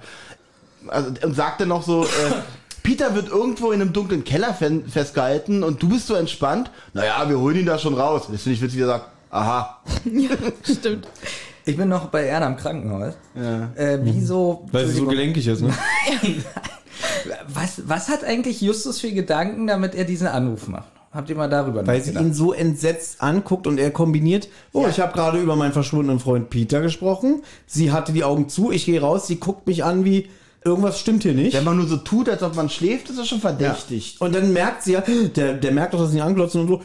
also, 0.87 1.11
und 1.23 1.35
sagte 1.35 1.65
noch 1.65 1.83
so, 1.83 2.03
äh, 2.03 2.07
Peter 2.87 3.13
wird 3.15 3.27
irgendwo 3.27 3.73
in 3.73 3.81
einem 3.81 3.91
dunklen 3.91 4.23
Keller 4.23 4.53
fe- 4.53 4.81
festgehalten 4.87 5.61
und 5.61 5.83
du 5.83 5.89
bist 5.89 6.07
so 6.07 6.13
entspannt. 6.13 6.71
Naja, 6.93 7.27
wir 7.27 7.37
holen 7.37 7.57
ihn 7.57 7.65
da 7.65 7.77
schon 7.77 7.93
raus. 7.95 8.29
Das 8.31 8.43
finde 8.43 8.55
ich 8.55 8.61
witzig, 8.61 8.77
wie 8.77 8.83
er 8.83 8.87
sagt, 8.87 9.07
aha. 9.29 9.81
Stimmt. 10.63 11.05
Ich 11.65 11.75
bin 11.75 11.89
noch 11.89 12.05
bei 12.05 12.23
Erna 12.27 12.47
im 12.47 12.55
Krankenhaus. 12.55 13.15
Äh, 13.75 13.97
wieso? 14.03 14.69
Weil 14.71 14.87
sie 14.87 14.99
so 14.99 15.05
gelenkig 15.05 15.45
ist, 15.45 15.63
ne? 15.63 15.73
was, 17.53 17.81
was 17.89 18.07
hat 18.07 18.23
eigentlich 18.23 18.61
Justus 18.61 19.01
für 19.01 19.11
Gedanken, 19.11 19.67
damit 19.67 19.93
er 19.93 20.05
diesen 20.05 20.27
Anruf 20.27 20.69
macht? 20.69 20.87
Habt 21.11 21.29
ihr 21.29 21.35
mal 21.35 21.49
darüber 21.49 21.85
Weil 21.85 22.01
sie 22.01 22.13
ihn 22.13 22.33
so 22.33 22.53
entsetzt 22.53 23.21
anguckt 23.21 23.67
und 23.67 23.79
er 23.79 23.91
kombiniert, 23.91 24.47
oh, 24.71 24.87
ich 24.89 25.01
habe 25.01 25.11
gerade 25.11 25.39
über 25.41 25.57
meinen 25.57 25.73
verschwundenen 25.73 26.21
Freund 26.21 26.49
Peter 26.49 26.79
gesprochen. 26.79 27.43
Sie 27.65 27.91
hatte 27.91 28.13
die 28.13 28.23
Augen 28.23 28.47
zu, 28.47 28.71
ich 28.71 28.85
gehe 28.85 29.01
raus, 29.01 29.27
sie 29.27 29.41
guckt 29.41 29.67
mich 29.67 29.83
an 29.83 30.05
wie, 30.05 30.29
irgendwas 30.67 30.99
stimmt 30.99 31.23
hier 31.23 31.33
nicht. 31.33 31.55
Wenn 31.55 31.63
man 31.63 31.77
nur 31.77 31.87
so 31.87 31.97
tut, 31.97 32.29
als 32.29 32.43
ob 32.43 32.55
man 32.55 32.69
schläft, 32.69 33.09
ist 33.09 33.19
das 33.19 33.27
schon 33.27 33.41
verdächtig. 33.41 34.15
Und 34.19 34.33
dann 34.33 34.53
merkt 34.53 34.83
sie 34.83 34.93
ja, 34.93 35.01
der, 35.01 35.53
der 35.53 35.71
merkt 35.71 35.93
doch, 35.93 35.99
dass 35.99 36.11
sie 36.11 36.21
anglotzen 36.21 36.61
und 36.61 36.67
so, 36.67 36.81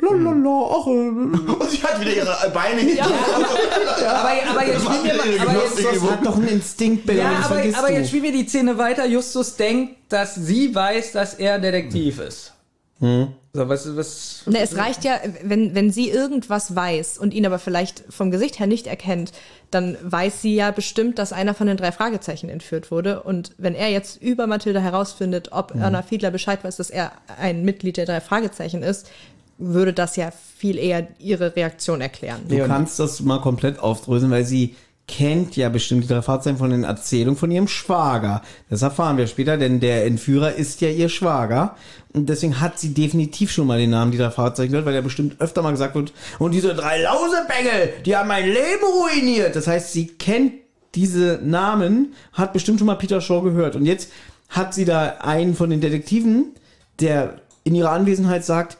lalala, 0.00 0.68
ach, 0.70 0.86
äh, 0.86 0.90
Und 1.60 1.70
sie 1.70 1.82
hat 1.82 2.00
wieder 2.00 2.14
ihre 2.14 2.50
Beine 2.52 2.80
hinter. 2.80 3.04
aber, 3.06 4.30
aber 4.50 4.66
jetzt 4.66 4.84
spielen 4.84 5.04
wir 5.04 5.14
mal, 5.14 5.48
aber 5.48 5.64
jetzt, 5.64 5.84
das 5.84 6.10
hat 6.10 6.26
doch 6.26 6.36
einen 6.36 6.48
Instinkt, 6.48 7.08
ja, 7.12 7.30
aber, 7.30 7.54
vergisst 7.54 7.78
aber 7.78 7.88
du. 7.88 7.94
jetzt 7.94 8.08
spielen 8.08 8.22
wir 8.24 8.32
die 8.32 8.46
Szene 8.46 8.78
weiter. 8.78 9.06
Justus 9.06 9.56
denkt, 9.56 9.96
dass 10.08 10.34
sie 10.34 10.74
weiß, 10.74 11.12
dass 11.12 11.34
er 11.34 11.58
Detektiv 11.58 12.20
ist. 12.20 12.52
Hm. 13.00 13.28
So, 13.58 13.68
was, 13.68 13.96
was, 13.96 14.42
Ne, 14.46 14.60
es 14.60 14.76
reicht 14.76 15.04
ja, 15.04 15.18
wenn, 15.42 15.74
wenn 15.74 15.90
sie 15.90 16.08
irgendwas 16.08 16.74
weiß 16.74 17.18
und 17.18 17.34
ihn 17.34 17.44
aber 17.44 17.58
vielleicht 17.58 18.04
vom 18.08 18.30
Gesicht 18.30 18.58
her 18.58 18.66
nicht 18.66 18.86
erkennt, 18.86 19.32
dann 19.70 19.96
weiß 20.02 20.40
sie 20.40 20.54
ja 20.54 20.70
bestimmt, 20.70 21.18
dass 21.18 21.32
einer 21.32 21.54
von 21.54 21.66
den 21.66 21.76
drei 21.76 21.92
Fragezeichen 21.92 22.48
entführt 22.48 22.90
wurde. 22.90 23.22
Und 23.22 23.52
wenn 23.58 23.74
er 23.74 23.90
jetzt 23.90 24.22
über 24.22 24.46
Mathilda 24.46 24.80
herausfindet, 24.80 25.52
ob 25.52 25.74
Erna 25.74 26.02
Fiedler 26.02 26.30
Bescheid 26.30 26.62
weiß, 26.62 26.76
dass 26.76 26.90
er 26.90 27.12
ein 27.38 27.64
Mitglied 27.64 27.96
der 27.96 28.06
drei 28.06 28.20
Fragezeichen 28.20 28.82
ist, 28.82 29.10
würde 29.58 29.92
das 29.92 30.16
ja 30.16 30.30
viel 30.30 30.78
eher 30.78 31.08
ihre 31.18 31.56
Reaktion 31.56 32.00
erklären. 32.00 32.42
Du 32.48 32.64
kannst 32.66 32.98
das 32.98 33.20
mal 33.20 33.40
komplett 33.40 33.80
aufdröseln, 33.80 34.30
weil 34.30 34.44
sie 34.44 34.76
kennt 35.08 35.56
ja 35.56 35.70
bestimmt 35.70 36.04
die 36.04 36.08
drei 36.08 36.22
Fahrzeuge 36.22 36.58
von 36.58 36.70
den 36.70 36.84
Erzählungen 36.84 37.38
von 37.38 37.50
ihrem 37.50 37.66
Schwager. 37.66 38.42
Das 38.70 38.82
erfahren 38.82 39.16
wir 39.16 39.26
später, 39.26 39.56
denn 39.56 39.80
der 39.80 40.06
Entführer 40.06 40.54
ist 40.54 40.80
ja 40.82 40.90
ihr 40.90 41.08
Schwager. 41.08 41.74
Und 42.12 42.28
deswegen 42.28 42.60
hat 42.60 42.78
sie 42.78 42.94
definitiv 42.94 43.50
schon 43.50 43.66
mal 43.66 43.78
den 43.78 43.90
Namen 43.90 44.12
die 44.12 44.18
drei 44.18 44.30
Fahrzeuge 44.30 44.70
gehört, 44.70 44.86
weil 44.86 44.94
er 44.94 45.02
bestimmt 45.02 45.40
öfter 45.40 45.62
mal 45.62 45.72
gesagt 45.72 45.94
wird, 45.94 46.12
und 46.38 46.52
diese 46.52 46.74
drei 46.74 47.02
Lausebengel, 47.02 47.94
die 48.04 48.14
haben 48.16 48.28
mein 48.28 48.46
Leben 48.46 48.84
ruiniert. 49.02 49.56
Das 49.56 49.66
heißt, 49.66 49.92
sie 49.92 50.06
kennt 50.06 50.52
diese 50.94 51.40
Namen, 51.42 52.14
hat 52.32 52.52
bestimmt 52.52 52.78
schon 52.78 52.86
mal 52.86 52.96
Peter 52.96 53.20
Shaw 53.20 53.42
gehört. 53.42 53.76
Und 53.76 53.86
jetzt 53.86 54.10
hat 54.50 54.74
sie 54.74 54.84
da 54.84 55.16
einen 55.20 55.54
von 55.54 55.70
den 55.70 55.80
Detektiven, 55.80 56.52
der 57.00 57.40
in 57.64 57.74
ihrer 57.74 57.92
Anwesenheit 57.92 58.44
sagt, 58.44 58.78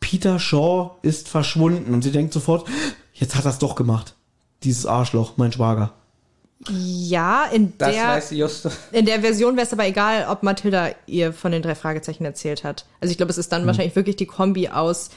Peter 0.00 0.38
Shaw 0.38 0.98
ist 1.02 1.28
verschwunden. 1.28 1.94
Und 1.94 2.02
sie 2.02 2.12
denkt 2.12 2.32
sofort, 2.32 2.66
jetzt 3.14 3.36
hat 3.36 3.44
er 3.44 3.50
es 3.50 3.58
doch 3.58 3.74
gemacht. 3.74 4.14
Dieses 4.64 4.86
Arschloch, 4.86 5.36
mein 5.36 5.52
Schwager. 5.52 5.92
Ja, 6.70 7.44
in 7.52 7.72
das 7.78 7.92
der, 7.92 8.08
weiß 8.08 8.32
in 8.92 9.06
der 9.06 9.20
Version 9.20 9.54
wäre 9.56 9.64
es 9.64 9.72
aber 9.72 9.86
egal, 9.86 10.26
ob 10.28 10.42
Mathilda 10.42 10.88
ihr 11.06 11.32
von 11.32 11.52
den 11.52 11.62
drei 11.62 11.76
Fragezeichen 11.76 12.24
erzählt 12.24 12.64
hat. 12.64 12.84
Also 13.00 13.12
ich 13.12 13.16
glaube, 13.16 13.30
es 13.30 13.38
ist 13.38 13.52
dann 13.52 13.66
wahrscheinlich 13.66 13.94
wirklich 13.94 14.16
die 14.16 14.26
Kombi 14.26 14.68
aus, 14.68 15.10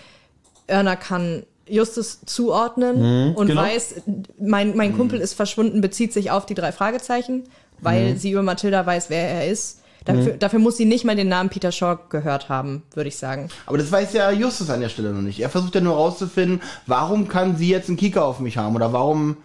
Erna 0.67 0.95
kann 0.95 1.43
Justus 1.67 2.19
zuordnen 2.25 3.35
und 3.35 3.47
genau. 3.47 3.61
weiß, 3.61 3.95
mein, 4.39 4.75
mein 4.75 4.95
Kumpel 4.95 5.19
ist 5.19 5.33
verschwunden, 5.33 5.81
bezieht 5.81 6.13
sich 6.13 6.29
auf 6.29 6.45
die 6.45 6.53
drei 6.53 6.71
Fragezeichen, 6.71 7.43
weil 7.79 8.17
sie 8.17 8.31
über 8.31 8.43
Mathilda 8.43 8.85
weiß, 8.85 9.09
wer 9.09 9.27
er 9.27 9.47
ist. 9.47 9.80
Dafür, 10.05 10.33
dafür 10.33 10.59
muss 10.59 10.77
sie 10.77 10.85
nicht 10.85 11.05
mal 11.05 11.15
den 11.15 11.27
Namen 11.29 11.49
Peter 11.49 11.71
Shaw 11.71 11.97
gehört 12.09 12.49
haben, 12.49 12.81
würde 12.95 13.07
ich 13.09 13.17
sagen. 13.17 13.49
Aber 13.67 13.77
das 13.77 13.91
weiß 13.91 14.13
ja 14.13 14.31
Justus 14.31 14.69
an 14.71 14.81
der 14.81 14.89
Stelle 14.89 15.11
noch 15.11 15.21
nicht. 15.21 15.39
Er 15.39 15.49
versucht 15.49 15.75
ja 15.75 15.81
nur 15.81 15.95
rauszufinden, 15.95 16.61
warum 16.87 17.27
kann 17.27 17.55
sie 17.55 17.69
jetzt 17.69 17.87
einen 17.87 17.97
Kieker 17.97 18.25
auf 18.25 18.39
mich 18.39 18.57
haben 18.57 18.75
oder 18.75 18.93
warum 18.93 19.37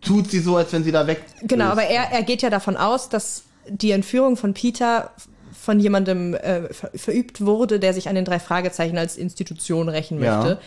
tut 0.00 0.30
sie 0.30 0.38
so, 0.40 0.56
als 0.56 0.72
wenn 0.72 0.84
sie 0.84 0.92
da 0.92 1.06
weg 1.06 1.22
Genau, 1.42 1.66
ist. 1.66 1.72
aber 1.72 1.82
er, 1.84 2.12
er 2.12 2.22
geht 2.22 2.42
ja 2.42 2.50
davon 2.50 2.76
aus, 2.76 3.08
dass 3.08 3.44
die 3.68 3.90
Entführung 3.92 4.36
von 4.36 4.54
Peter 4.54 5.10
von 5.52 5.78
jemandem 5.78 6.34
äh, 6.34 6.72
ver 6.72 6.90
verübt 6.94 7.40
wurde, 7.44 7.78
der 7.78 7.92
sich 7.94 8.08
an 8.08 8.14
den 8.14 8.24
drei 8.24 8.38
Fragezeichen 8.40 8.98
als 8.98 9.16
Institution 9.16 9.88
rächen 9.88 10.20
Ja. 10.22 10.36
möchte. 10.38 10.58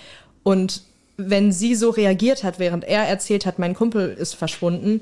Und 0.44 0.84
wenn 1.18 1.52
sie 1.52 1.76
so 1.76 1.90
reagiert 1.90 2.44
hat, 2.44 2.60
während 2.60 2.84
er 2.84 3.04
erzählt 3.04 3.46
hat, 3.46 3.60
mein 3.60 3.74
Kumpel 3.76 4.10
ist 4.14 4.36
verschwunden, 4.36 5.02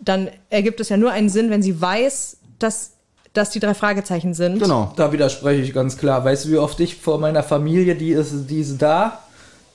dann 0.00 0.28
ergibt 0.48 0.80
es 0.80 0.88
ja 0.88 0.96
nur 0.96 1.10
einen 1.12 1.28
Sinn, 1.28 1.50
wenn 1.50 1.62
sie 1.62 1.80
weiß, 1.80 2.38
dass 2.58 2.92
das 3.32 3.50
die 3.50 3.60
drei 3.60 3.74
Fragezeichen 3.74 4.34
sind. 4.34 4.60
Genau. 4.60 4.92
Da 4.96 5.12
widerspreche 5.12 5.62
ich 5.62 5.72
ganz 5.72 5.96
klar. 5.96 6.24
Weißt 6.24 6.46
du, 6.46 6.50
wie 6.50 6.58
oft 6.58 6.80
ich 6.80 6.96
vor 6.96 7.18
meiner 7.18 7.42
Familie, 7.42 7.94
die 7.94 8.10
ist, 8.10 8.48
die 8.48 8.60
ist 8.60 8.78
da, 8.78 9.20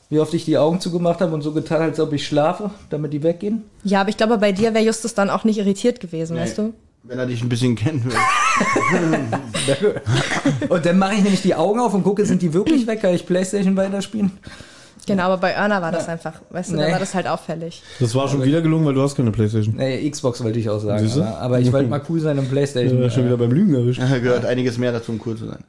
wie 0.10 0.20
oft 0.20 0.34
ich 0.34 0.46
die 0.46 0.58
Augen 0.58 0.80
zugemacht 0.80 1.22
habe 1.22 1.34
und 1.34 1.42
so 1.42 1.52
getan, 1.52 1.82
als 1.82 2.00
ob 2.00 2.14
ich 2.14 2.28
schlafe, 2.28 2.72
damit 2.90 3.14
die 3.14 3.24
weggehen? 3.24 3.64
Ja, 3.84 4.02
aber 4.02 4.10
ich 4.10 4.18
glaube, 4.18 4.38
bei 4.38 4.52
dir 4.52 4.74
wäre 4.74 4.84
Justus 4.84 5.14
dann 5.14 5.30
auch 5.30 5.44
nicht 5.44 5.58
irritiert 5.58 6.00
gewesen, 6.00 6.38
weißt 6.38 6.58
du? 6.58 6.74
Wenn 7.04 7.20
er 7.20 7.28
dich 7.28 7.44
ein 7.44 7.50
bisschen 7.50 7.76
kennen 7.76 8.04
will. 8.04 8.16
Und 10.70 10.86
dann 10.86 10.98
mache 10.98 11.14
ich 11.14 11.22
nämlich 11.22 11.44
die 11.44 11.54
Augen 11.54 11.80
auf 11.80 11.94
und 11.94 12.04
gucke, 12.04 12.26
sind 12.26 12.42
die 12.42 12.52
wirklich 12.52 12.88
weg? 12.88 13.02
Kann 13.02 13.14
ich 13.14 13.28
Playstation 13.28 13.78
weiterspielen? 13.78 14.32
Genau, 15.08 15.24
aber 15.24 15.38
bei 15.38 15.52
Erna 15.52 15.82
war 15.82 15.92
das 15.92 16.08
einfach, 16.08 16.34
weißt 16.50 16.72
du, 16.72 16.78
da 16.78 16.86
Nee. 16.88 16.92
war 16.94 17.00
das 17.00 17.14
halt 17.14 17.28
auffällig. 17.28 17.84
Das 18.00 18.16
war 18.16 18.28
schon 18.28 18.44
wieder 18.44 18.62
gelungen, 18.62 18.86
weil 18.86 18.94
du 18.94 19.02
hast 19.02 19.16
keine 19.16 19.32
Playstation. 19.32 19.76
Nee, 19.76 20.10
Xbox 20.10 20.44
wollte 20.44 20.58
ich 20.60 20.70
auch 20.70 20.80
sagen. 20.80 21.10
Aber, 21.14 21.38
aber 21.40 21.60
ich 21.60 21.72
wollte 21.72 21.90
mal 21.90 22.02
cool 22.10 22.20
sein 22.20 22.40
und 22.40 22.50
Playstation. 22.50 23.02
Ja, 23.02 23.10
schon 23.10 23.26
wieder 23.26 23.38
beim 23.38 23.52
Lügen 23.52 23.76
erwischt. 23.76 24.02
Da 24.02 24.18
gehört 24.20 24.46
einiges 24.46 24.78
mehr 24.78 24.92
dazu, 24.92 25.12
um 25.12 25.22
cool 25.26 25.38
zu 25.38 25.46
sein. 25.48 25.60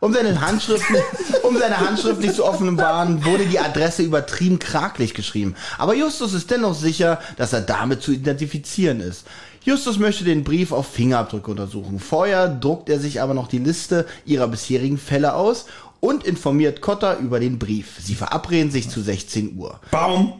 Um 0.00 0.12
seine 0.12 0.38
Handschrift, 0.40 0.84
um 1.42 1.56
seine 1.56 1.78
Handschrift 1.80 2.20
nicht 2.20 2.34
zu 2.34 2.44
offenbaren, 2.44 3.24
wurde 3.24 3.46
die 3.46 3.58
Adresse 3.58 4.02
übertrieben 4.02 4.58
krakelig 4.58 5.14
geschrieben. 5.14 5.54
Aber 5.78 5.94
Justus 5.94 6.34
ist 6.34 6.50
dennoch 6.50 6.74
sicher, 6.74 7.18
dass 7.36 7.52
er 7.54 7.62
damit 7.62 8.02
zu 8.02 8.12
identifizieren 8.12 9.00
ist. 9.00 9.24
Justus 9.62 9.98
möchte 9.98 10.24
den 10.24 10.44
Brief 10.44 10.72
auf 10.72 10.88
Fingerabdrücke 10.88 11.50
untersuchen. 11.50 11.98
Vorher 11.98 12.48
druckt 12.48 12.90
er 12.90 13.00
sich 13.00 13.22
aber 13.22 13.32
noch 13.32 13.48
die 13.48 13.60
Liste 13.60 14.04
ihrer 14.26 14.46
bisherigen 14.46 14.98
Fälle 14.98 15.32
aus 15.34 15.64
und 16.04 16.24
informiert 16.24 16.82
Cotta 16.82 17.16
über 17.16 17.40
den 17.40 17.58
Brief. 17.58 17.96
Sie 17.98 18.14
verabreden 18.14 18.70
sich 18.70 18.90
zu 18.90 19.00
16 19.00 19.56
Uhr. 19.56 19.80
Baum! 19.90 20.34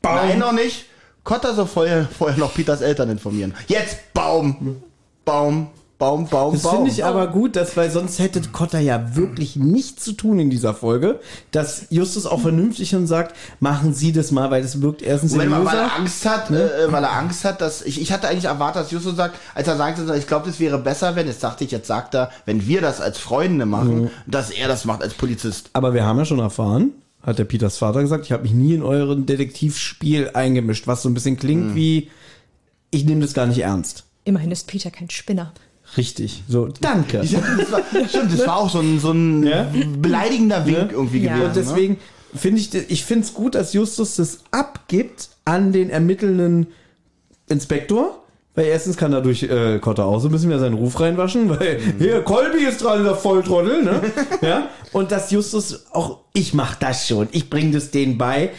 Baum! 0.00 0.14
Nein, 0.16 0.38
noch 0.38 0.52
nicht. 0.52 0.86
Cotta 1.24 1.52
soll 1.52 1.66
vorher, 1.66 2.08
vorher 2.08 2.38
noch 2.38 2.54
Peters 2.54 2.80
Eltern 2.80 3.10
informieren. 3.10 3.54
Jetzt 3.68 4.14
Baum! 4.14 4.82
Baum, 5.26 5.68
Baum, 6.00 6.26
Baum, 6.28 6.54
Das 6.54 6.62
Baum. 6.62 6.76
finde 6.76 6.90
ich 6.90 7.04
aber 7.04 7.26
gut, 7.26 7.56
dass, 7.56 7.76
weil 7.76 7.90
sonst 7.90 8.18
hätte 8.18 8.40
Cotta 8.40 8.78
ja 8.80 9.14
wirklich 9.14 9.54
nichts 9.56 10.02
zu 10.02 10.12
tun 10.12 10.38
in 10.40 10.48
dieser 10.48 10.72
Folge, 10.72 11.20
dass 11.50 11.84
Justus 11.90 12.24
auch 12.24 12.40
vernünftig 12.40 12.94
und 12.94 13.06
sagt, 13.06 13.36
machen 13.60 13.92
Sie 13.92 14.10
das 14.10 14.30
mal, 14.30 14.50
weil 14.50 14.62
das 14.62 14.80
wirkt 14.80 15.02
erstens 15.02 15.36
Wenn 15.36 15.50
man, 15.50 15.66
weil 15.66 15.76
er 15.76 15.94
Angst 15.94 16.24
hat, 16.24 16.50
äh, 16.50 16.90
weil 16.90 17.04
er 17.04 17.12
Angst 17.12 17.44
hat, 17.44 17.60
dass 17.60 17.82
ich, 17.82 18.00
ich 18.00 18.12
hatte 18.12 18.28
eigentlich 18.28 18.46
erwartet, 18.46 18.84
dass 18.84 18.90
Justus 18.90 19.14
sagt, 19.14 19.36
als 19.54 19.68
er 19.68 19.76
sagt, 19.76 20.00
ich 20.16 20.26
glaube, 20.26 20.46
das 20.46 20.58
wäre 20.58 20.78
besser, 20.78 21.16
wenn, 21.16 21.26
jetzt 21.26 21.44
dachte 21.44 21.64
ich, 21.64 21.70
jetzt 21.70 21.86
sagt 21.86 22.14
er, 22.14 22.30
wenn 22.46 22.66
wir 22.66 22.80
das 22.80 23.02
als 23.02 23.18
Freunde 23.18 23.66
machen, 23.66 24.10
dass 24.26 24.50
er 24.50 24.68
das 24.68 24.86
macht 24.86 25.02
als 25.02 25.12
Polizist. 25.12 25.68
Aber 25.74 25.92
wir 25.92 26.06
haben 26.06 26.16
ja 26.16 26.24
schon 26.24 26.38
erfahren, 26.38 26.92
hat 27.22 27.38
der 27.38 27.44
Peters 27.44 27.76
Vater 27.76 28.00
gesagt, 28.00 28.24
ich 28.24 28.32
habe 28.32 28.44
mich 28.44 28.52
nie 28.52 28.72
in 28.72 28.82
euren 28.82 29.26
Detektivspiel 29.26 30.30
eingemischt, 30.32 30.86
was 30.86 31.02
so 31.02 31.10
ein 31.10 31.14
bisschen 31.14 31.36
klingt 31.36 31.74
wie, 31.74 32.08
ich 32.90 33.04
nehme 33.04 33.20
das 33.20 33.34
gar 33.34 33.44
nicht 33.44 33.58
ernst. 33.58 34.04
Immerhin 34.24 34.50
ist 34.50 34.66
Peter 34.66 34.90
kein 34.90 35.10
Spinner. 35.10 35.52
Richtig. 35.96 36.42
So, 36.48 36.68
danke. 36.80 37.18
Das 37.18 37.32
war, 37.72 37.82
stimmt, 38.08 38.32
das 38.32 38.46
war 38.46 38.56
auch 38.58 38.70
so 38.70 38.80
ein, 38.80 38.98
so 39.00 39.10
ein 39.12 39.42
Ja? 39.44 39.70
beleidigender 39.98 40.64
Wink 40.66 40.76
Ja. 40.76 40.88
irgendwie 40.90 41.18
Ja. 41.24 41.32
gewesen. 41.34 41.46
Und 41.48 41.56
deswegen 41.56 41.96
finde 42.34 42.60
ich, 42.60 42.74
ich 42.74 43.04
finde 43.04 43.24
es 43.26 43.34
gut, 43.34 43.54
dass 43.56 43.72
Justus 43.72 44.16
das 44.16 44.38
abgibt 44.52 45.30
an 45.44 45.72
den 45.72 45.90
ermittelnden 45.90 46.68
Inspektor. 47.48 48.16
Weil 48.56 48.66
erstens 48.66 48.96
kann 48.96 49.12
dadurch 49.12 49.44
äh, 49.44 49.78
Cotta 49.78 50.02
auch 50.04 50.18
so 50.18 50.28
ein 50.28 50.32
bisschen 50.32 50.48
mehr 50.48 50.58
seinen 50.58 50.74
Ruf 50.74 50.98
reinwaschen, 50.98 51.48
weil 51.48 51.80
hier, 52.00 52.20
Colby 52.22 52.64
ist 52.64 52.82
dran, 52.82 53.04
der 53.04 53.14
Volltrottel, 53.14 53.84
ne? 53.84 54.00
ja. 54.42 54.68
Und 54.92 55.12
dass 55.12 55.30
Justus 55.30 55.86
auch, 55.92 56.18
ich 56.32 56.52
mach 56.52 56.74
das 56.74 57.06
schon, 57.06 57.28
ich 57.30 57.48
bring 57.48 57.70
das 57.70 57.92
denen 57.92 58.18
bei, 58.18 58.50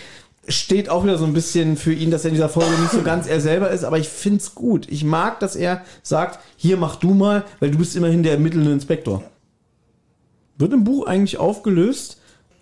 steht 0.47 0.89
auch 0.89 1.03
wieder 1.03 1.18
so 1.18 1.26
ein 1.26 1.34
bisschen 1.34 1.77
für 1.77 1.93
ihn, 1.93 2.11
dass 2.11 2.23
er 2.23 2.30
in 2.30 2.35
dieser 2.35 2.49
Folge 2.49 2.72
nicht 2.80 2.91
so 2.91 3.03
ganz 3.03 3.27
er 3.27 3.39
selber 3.39 3.69
ist, 3.69 3.84
aber 3.84 3.99
ich 3.99 4.09
find's 4.09 4.55
gut. 4.55 4.88
Ich 4.89 5.03
mag, 5.03 5.39
dass 5.39 5.55
er 5.55 5.84
sagt, 6.01 6.39
hier 6.57 6.77
mach 6.77 6.95
du 6.95 7.13
mal, 7.13 7.43
weil 7.59 7.72
du 7.72 7.77
bist 7.77 7.95
immerhin 7.95 8.23
der 8.23 8.34
ermittelnde 8.34 8.72
Inspektor. 8.72 9.23
Wird 10.57 10.73
im 10.73 10.84
Buch 10.84 11.05
eigentlich 11.05 11.38
aufgelöst, 11.38 12.19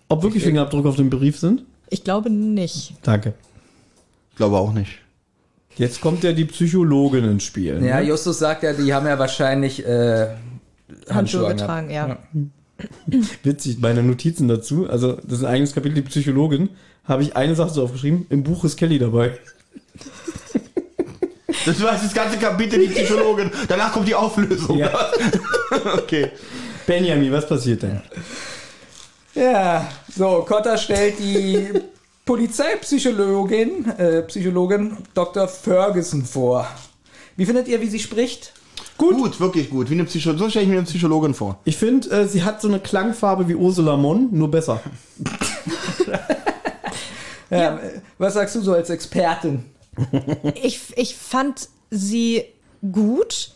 ob 0.08 0.22
wirklich 0.22 0.44
Fingerabdrücke 0.44 0.88
auf 0.88 0.96
dem 0.96 1.10
Brief 1.10 1.38
sind? 1.38 1.64
Ich 1.88 2.04
glaube 2.04 2.30
nicht. 2.30 2.94
Danke. 3.02 3.34
Ich 4.30 4.36
glaube 4.36 4.56
auch 4.56 4.72
nicht. 4.72 4.98
Jetzt 5.76 6.00
kommt 6.00 6.22
ja 6.24 6.32
die 6.32 6.44
Psychologin 6.44 7.24
ins 7.24 7.44
Spiel. 7.44 7.82
Ja, 7.82 8.00
ne? 8.00 8.06
Justus 8.06 8.38
sagt 8.38 8.62
ja, 8.62 8.72
die 8.72 8.92
haben 8.92 9.06
ja 9.06 9.18
wahrscheinlich 9.18 9.84
äh, 9.86 10.28
Handschuhe 11.08 11.48
getragen, 11.48 11.90
ja. 11.90 12.18
Witzig, 13.42 13.78
meine 13.80 14.02
Notizen 14.02 14.48
dazu, 14.48 14.88
also 14.88 15.12
das 15.12 15.38
ist 15.38 15.44
ein 15.44 15.52
eigenes 15.52 15.74
Kapitel, 15.74 15.96
die 15.96 16.02
Psychologin, 16.02 16.70
habe 17.10 17.22
ich 17.22 17.36
eine 17.36 17.54
Sache 17.54 17.70
so 17.70 17.84
aufgeschrieben, 17.84 18.26
im 18.30 18.42
Buch 18.42 18.64
ist 18.64 18.76
Kelly 18.76 18.98
dabei. 18.98 19.38
Das 21.66 21.82
war 21.82 21.92
das 21.92 22.14
ganze 22.14 22.38
Kapitel, 22.38 22.78
die 22.78 22.86
Psychologin. 22.86 23.50
Danach 23.68 23.92
kommt 23.92 24.08
die 24.08 24.14
Auflösung. 24.14 24.78
Ja. 24.78 24.90
Okay. 25.94 26.32
Benjamin, 26.84 27.30
was 27.30 27.46
passiert 27.46 27.84
denn? 27.84 28.00
Ja, 29.36 29.86
so, 30.12 30.44
Kotter 30.44 30.76
stellt 30.76 31.20
die 31.20 31.68
Polizeipsychologin, 32.24 33.88
äh, 33.96 34.22
Psychologin 34.22 34.96
Dr. 35.14 35.46
Ferguson 35.46 36.24
vor. 36.24 36.66
Wie 37.36 37.46
findet 37.46 37.68
ihr, 37.68 37.80
wie 37.80 37.88
sie 37.88 38.00
spricht? 38.00 38.52
Gut. 38.98 39.38
wirklich 39.38 39.70
gut. 39.70 39.88
Wie 39.88 39.94
eine 39.94 40.04
Psycho 40.04 40.36
so 40.36 40.50
stelle 40.50 40.64
ich 40.64 40.70
mir 40.70 40.78
eine 40.78 40.86
Psychologin 40.86 41.34
vor. 41.34 41.60
Ich 41.64 41.76
finde, 41.76 42.10
äh, 42.10 42.26
sie 42.26 42.42
hat 42.42 42.60
so 42.60 42.66
eine 42.66 42.80
Klangfarbe 42.80 43.46
wie 43.48 43.54
Ursula 43.54 43.96
Mon, 43.96 44.28
nur 44.32 44.50
besser. 44.50 44.80
Ja, 47.50 47.80
Was 48.18 48.34
sagst 48.34 48.54
du 48.54 48.60
so 48.60 48.72
als 48.72 48.90
Expertin? 48.90 49.64
Ich, 50.62 50.96
ich 50.96 51.16
fand 51.16 51.68
sie 51.90 52.44
gut. 52.92 53.52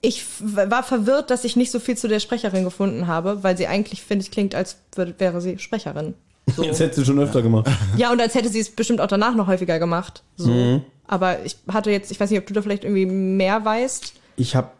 Ich 0.00 0.24
war 0.40 0.82
verwirrt, 0.82 1.30
dass 1.30 1.44
ich 1.44 1.54
nicht 1.54 1.70
so 1.70 1.78
viel 1.78 1.96
zu 1.96 2.08
der 2.08 2.18
Sprecherin 2.18 2.64
gefunden 2.64 3.06
habe, 3.06 3.44
weil 3.44 3.56
sie 3.56 3.68
eigentlich, 3.68 4.02
finde 4.02 4.24
ich, 4.24 4.30
klingt, 4.30 4.54
als 4.54 4.76
würde, 4.96 5.14
wäre 5.18 5.40
sie 5.40 5.58
Sprecherin. 5.58 6.14
So. 6.56 6.64
Das 6.64 6.80
hätte 6.80 6.96
sie 6.96 7.04
schon 7.04 7.20
öfter 7.20 7.42
gemacht. 7.42 7.70
Ja, 7.96 8.10
und 8.10 8.20
als 8.20 8.34
hätte 8.34 8.48
sie 8.48 8.58
es 8.58 8.70
bestimmt 8.70 9.00
auch 9.00 9.06
danach 9.06 9.34
noch 9.34 9.46
häufiger 9.46 9.78
gemacht. 9.78 10.22
So. 10.36 10.50
Mhm. 10.50 10.82
Aber 11.06 11.44
ich 11.44 11.56
hatte 11.68 11.90
jetzt, 11.90 12.10
ich 12.10 12.18
weiß 12.18 12.30
nicht, 12.30 12.40
ob 12.40 12.46
du 12.46 12.54
da 12.54 12.62
vielleicht 12.62 12.84
irgendwie 12.84 13.06
mehr 13.06 13.64
weißt. 13.64 14.14
Ich 14.36 14.56
habe 14.56 14.70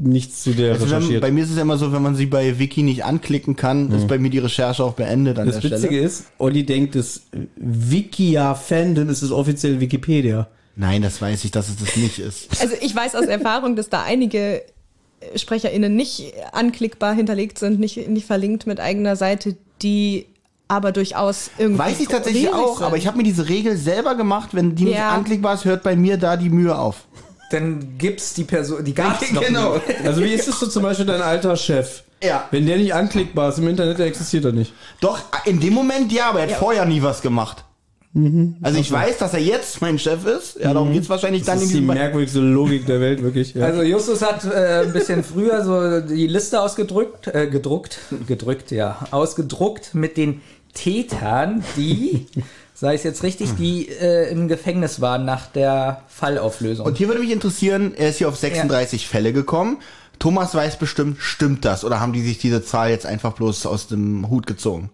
nichts 0.00 0.42
zu 0.44 0.52
der 0.52 0.72
Also 0.74 0.86
wenn, 0.86 0.94
recherchiert. 0.96 1.20
bei 1.22 1.30
mir 1.32 1.42
ist 1.44 1.50
es 1.50 1.56
ja 1.56 1.62
immer 1.62 1.76
so, 1.76 1.92
wenn 1.92 2.02
man 2.02 2.14
sie 2.14 2.26
bei 2.26 2.58
Wiki 2.58 2.82
nicht 2.82 3.04
anklicken 3.04 3.56
kann, 3.56 3.90
ist 3.90 4.06
bei 4.06 4.18
mir 4.18 4.30
die 4.30 4.38
Recherche 4.38 4.84
auch 4.84 4.92
beendet 4.94 5.38
an 5.38 5.46
das 5.46 5.56
der 5.60 5.64
Witzige 5.72 5.86
Stelle. 5.94 6.06
ist, 6.06 6.24
Olli 6.38 6.64
denkt, 6.64 6.94
das 6.94 7.22
Wikia-Fandom 7.56 9.08
ist 9.08 9.22
das 9.22 9.30
offizielle 9.30 9.80
Wikipedia. 9.80 10.48
Nein, 10.76 11.02
das 11.02 11.20
weiß 11.20 11.44
ich, 11.44 11.50
dass 11.50 11.68
es 11.68 11.76
das 11.76 11.96
nicht 11.96 12.18
ist. 12.18 12.48
Also 12.60 12.74
ich 12.80 12.94
weiß 12.94 13.14
aus 13.16 13.26
Erfahrung, 13.26 13.74
dass 13.76 13.88
da 13.88 14.02
einige 14.04 14.62
SprecherInnen 15.34 15.94
nicht 15.96 16.32
anklickbar 16.52 17.14
hinterlegt 17.14 17.58
sind, 17.58 17.80
nicht, 17.80 18.08
nicht 18.08 18.26
verlinkt 18.26 18.66
mit 18.66 18.78
eigener 18.78 19.16
Seite, 19.16 19.56
die 19.82 20.26
aber 20.68 20.92
durchaus 20.92 21.50
irgendwie. 21.58 21.78
Weiß 21.80 21.98
ich 22.00 22.08
tatsächlich 22.08 22.52
auch, 22.52 22.76
sind. 22.78 22.86
aber 22.86 22.96
ich 22.96 23.06
habe 23.08 23.16
mir 23.16 23.24
diese 23.24 23.48
Regel 23.48 23.76
selber 23.76 24.14
gemacht, 24.14 24.50
wenn 24.52 24.74
die 24.76 24.84
nicht 24.84 24.94
Ja. 24.98 25.10
anklickbar 25.10 25.54
ist, 25.54 25.64
hört 25.64 25.82
bei 25.82 25.96
mir 25.96 26.18
da 26.18 26.36
die 26.36 26.50
Mühe 26.50 26.78
auf. 26.78 27.06
Dann 27.50 27.96
gibt's 27.96 28.34
die 28.34 28.44
Person, 28.44 28.84
die 28.84 28.94
gab's 28.94 29.32
noch 29.32 29.44
Genau. 29.44 29.80
Also 30.04 30.22
wie 30.22 30.34
ist 30.34 30.48
es 30.48 30.60
so 30.60 30.66
zum 30.66 30.82
Beispiel 30.82 31.06
dein 31.06 31.22
alter 31.22 31.56
Chef? 31.56 32.02
Ja. 32.22 32.48
Wenn 32.50 32.66
der 32.66 32.76
nicht 32.76 32.94
anklickbar 32.94 33.50
ist 33.50 33.58
im 33.58 33.68
Internet, 33.68 33.98
der 33.98 34.06
existiert 34.06 34.44
er 34.44 34.52
nicht. 34.52 34.72
Doch, 35.00 35.20
in 35.44 35.60
dem 35.60 35.72
Moment 35.72 36.12
ja, 36.12 36.30
aber 36.30 36.40
er 36.40 36.50
hat 36.50 36.58
vorher 36.58 36.84
nie 36.84 37.02
was 37.02 37.22
gemacht. 37.22 37.64
Mhm. 38.12 38.56
Also 38.62 38.80
ich 38.80 38.90
weiß, 38.90 39.18
dass 39.18 39.34
er 39.34 39.40
jetzt 39.40 39.80
mein 39.80 39.98
Chef 39.98 40.24
ist. 40.24 40.58
Ja, 40.60 40.72
darum 40.72 40.92
geht's 40.92 41.08
wahrscheinlich 41.08 41.44
dann 41.44 41.56
Das 41.56 41.62
in 41.64 41.68
ist 41.68 41.76
die 41.76 41.82
merkwürdigste 41.82 42.40
Logik 42.40 42.86
der 42.86 43.00
Welt, 43.00 43.22
wirklich. 43.22 43.54
Ja. 43.54 43.66
Also 43.66 43.82
Justus 43.82 44.22
hat 44.22 44.44
äh, 44.44 44.82
ein 44.86 44.92
bisschen 44.92 45.22
früher 45.22 45.62
so 45.62 46.00
die 46.00 46.26
Liste 46.26 46.60
ausgedrückt, 46.60 47.28
äh, 47.28 47.46
gedruckt, 47.48 47.98
gedrückt, 48.26 48.70
ja, 48.70 49.06
ausgedruckt 49.10 49.94
mit 49.94 50.16
den 50.16 50.40
Tätern, 50.74 51.62
die, 51.76 52.26
sei 52.78 52.94
es 52.94 53.02
jetzt 53.02 53.24
richtig, 53.24 53.56
die 53.56 53.88
äh, 53.88 54.30
im 54.30 54.46
Gefängnis 54.46 55.00
waren 55.00 55.24
nach 55.24 55.46
der 55.48 56.02
Fallauflösung. 56.06 56.86
Und 56.86 56.96
hier 56.96 57.08
würde 57.08 57.20
mich 57.20 57.32
interessieren, 57.32 57.92
er 57.96 58.10
ist 58.10 58.18
hier 58.18 58.28
auf 58.28 58.36
36 58.36 59.08
Fälle 59.08 59.32
gekommen. 59.32 59.78
Thomas 60.20 60.54
weiß 60.54 60.78
bestimmt, 60.78 61.16
stimmt 61.20 61.64
das? 61.64 61.84
Oder 61.84 61.98
haben 61.98 62.12
die 62.12 62.22
sich 62.22 62.38
diese 62.38 62.64
Zahl 62.64 62.90
jetzt 62.90 63.04
einfach 63.04 63.32
bloß 63.32 63.66
aus 63.66 63.88
dem 63.88 64.30
Hut 64.30 64.46
gezogen? 64.46 64.90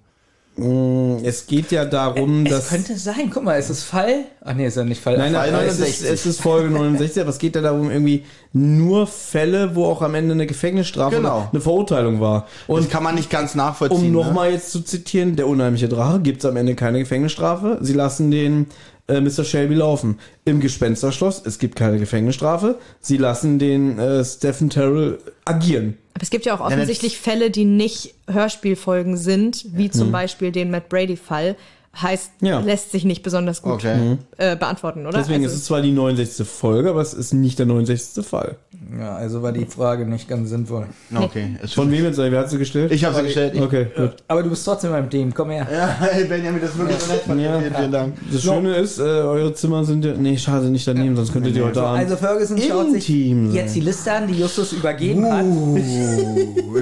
Es 0.56 1.46
geht 1.46 1.72
ja 1.72 1.84
darum, 1.84 2.46
es 2.46 2.52
dass... 2.52 2.68
könnte 2.68 2.96
sein, 2.96 3.28
guck 3.32 3.42
mal, 3.42 3.58
ist 3.58 3.70
es 3.70 3.82
Fall? 3.82 4.26
Ach 4.40 4.54
nee, 4.54 4.66
ist 4.66 4.76
ja 4.76 4.84
nicht 4.84 5.02
Fall. 5.02 5.18
Nein, 5.18 5.32
Fall 5.34 5.50
nein, 5.50 5.66
es 5.66 5.74
ist, 5.74 5.80
69. 5.80 6.10
es 6.10 6.26
ist 6.26 6.40
Folge 6.40 6.70
69, 6.70 7.20
aber 7.22 7.30
es 7.30 7.38
geht 7.38 7.56
ja 7.56 7.62
darum, 7.62 7.90
irgendwie 7.90 8.24
nur 8.52 9.08
Fälle, 9.08 9.74
wo 9.74 9.86
auch 9.86 10.00
am 10.00 10.14
Ende 10.14 10.32
eine 10.32 10.46
Gefängnisstrafe 10.46 11.16
Genau. 11.16 11.48
eine 11.50 11.60
Verurteilung 11.60 12.20
war. 12.20 12.46
Und 12.68 12.76
Und 12.76 12.84
das 12.84 12.92
kann 12.92 13.02
man 13.02 13.16
nicht 13.16 13.30
ganz 13.30 13.56
nachvollziehen. 13.56 13.98
um 13.98 14.06
ne? 14.06 14.12
nochmal 14.12 14.52
jetzt 14.52 14.70
zu 14.70 14.80
zitieren, 14.82 15.34
der 15.34 15.48
unheimliche 15.48 15.88
Drache 15.88 16.20
gibt 16.20 16.44
es 16.44 16.48
am 16.48 16.56
Ende 16.56 16.76
keine 16.76 17.00
Gefängnisstrafe. 17.00 17.78
Sie 17.80 17.92
lassen 17.94 18.30
den 18.30 18.66
äh, 19.08 19.20
Mr. 19.20 19.42
Shelby 19.42 19.74
laufen. 19.74 20.20
Im 20.44 20.60
Gespensterschloss, 20.60 21.42
es 21.44 21.58
gibt 21.58 21.74
keine 21.74 21.98
Gefängnisstrafe. 21.98 22.78
Sie 23.00 23.16
lassen 23.16 23.58
den 23.58 23.98
äh, 23.98 24.24
Stephen 24.24 24.70
Terrell 24.70 25.18
agieren. 25.44 25.98
Aber 26.14 26.22
es 26.22 26.30
gibt 26.30 26.46
ja 26.46 26.54
auch 26.54 26.60
offensichtlich 26.60 27.18
Fälle, 27.18 27.50
die 27.50 27.64
nicht 27.64 28.14
Hörspielfolgen 28.28 29.16
sind, 29.16 29.66
wie 29.72 29.90
zum 29.90 30.12
Beispiel 30.12 30.52
den 30.52 30.70
Matt 30.70 30.88
Brady-Fall. 30.88 31.56
Heißt, 32.00 32.32
Ja. 32.40 32.60
lässt 32.60 32.90
sich 32.92 33.04
nicht 33.04 33.22
besonders 33.22 33.62
gut 33.62 33.74
Okay. 33.74 34.18
äh, 34.36 34.56
beantworten, 34.56 35.06
oder? 35.06 35.18
Deswegen 35.18 35.44
also, 35.44 35.54
ist 35.54 35.60
es 35.62 35.66
zwar 35.66 35.80
die 35.80 35.92
69. 35.92 36.46
Folge, 36.46 36.90
aber 36.90 37.00
es 37.00 37.14
ist 37.14 37.32
nicht 37.34 37.58
der 37.58 37.66
69. 37.66 38.24
Fall. 38.26 38.56
Ja, 38.98 39.14
also 39.14 39.42
war 39.42 39.52
die 39.52 39.64
Frage 39.64 40.04
nicht 40.04 40.28
ganz 40.28 40.50
sinnvoll. 40.50 40.86
Okay. 41.14 41.56
Ist 41.62 41.74
Von 41.74 41.90
wem 41.90 42.04
jetzt? 42.04 42.18
Wer 42.18 42.38
hat 42.38 42.50
sie 42.50 42.58
gestellt? 42.58 42.92
Ich 42.92 43.04
habe 43.04 43.14
sie 43.16 43.22
gestellt. 43.22 43.54
Ich, 43.54 43.62
Okay, 43.62 43.86
gut. 43.96 44.16
Aber 44.28 44.42
du 44.42 44.50
bist 44.50 44.64
trotzdem 44.64 44.90
beim 44.90 45.08
Team, 45.08 45.32
komm 45.32 45.50
her. 45.50 45.66
Ja, 45.72 45.96
hey 46.00 46.24
Benjamin, 46.24 46.60
das 46.60 46.70
ist 46.70 46.78
wirklich 46.78 46.98
so 46.98 47.12
nett 47.12 47.22
von 47.22 47.38
dir. 47.38 47.44
Ja. 47.44 47.60
Vielen, 47.78 47.92
Dank. 47.92 48.14
Das 48.30 48.42
Schöne 48.42 48.76
ist, 48.76 48.98
äh, 48.98 49.02
eure 49.02 49.54
Zimmer 49.54 49.84
sind 49.84 50.04
ja. 50.04 50.12
Nee, 50.14 50.36
schade, 50.36 50.66
nicht 50.66 50.86
daneben, 50.86 51.16
sonst 51.16 51.32
könntet 51.32 51.56
ihr 51.56 51.64
heute 51.64 51.82
Abend. 51.82 52.00
Also 52.00 52.16
Ferguson 52.16 52.58
schaut 52.60 52.90
sich 52.92 53.08
Intim 53.08 53.46
sein. 53.46 53.54
jetzt 53.56 53.74
die 53.74 53.80
Liste 53.80 54.12
an, 54.12 54.26
die 54.26 54.34
Justus 54.34 54.72
übergeben 54.72 55.24
hat. 55.32 55.44
Uh, 55.44 55.78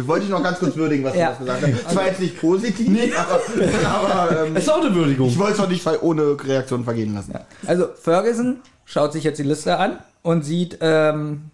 wollte 0.06 0.24
ich 0.24 0.30
noch 0.30 0.42
ganz 0.42 0.58
kurz 0.58 0.74
würdigen, 0.76 1.04
was 1.04 1.14
Ja. 1.16 1.32
du 1.32 1.44
gesagt 1.44 1.62
hast. 1.62 1.84
Das 1.84 1.96
war 1.96 2.06
jetzt 2.06 2.20
nicht 2.20 2.40
positiv, 2.40 3.12
aber, 3.16 3.40
aber 3.88 4.46
ähm, 4.46 4.56
ist 4.56 4.70
auch 4.70 4.80
eine 4.80 4.84
Würdigung. 4.94 5.01
Ich 5.06 5.38
wollte 5.38 5.52
es 5.52 5.60
auch 5.60 5.68
nicht 5.68 5.86
ohne 6.02 6.36
Reaktion 6.42 6.84
vergehen 6.84 7.14
lassen. 7.14 7.34
Also 7.66 7.88
Ferguson 7.94 8.58
schaut 8.84 9.12
sich 9.12 9.24
jetzt 9.24 9.38
die 9.38 9.44
Liste 9.44 9.78
an 9.78 9.98
und 10.22 10.44
sieht, 10.44 10.78
ähm, 10.80 11.50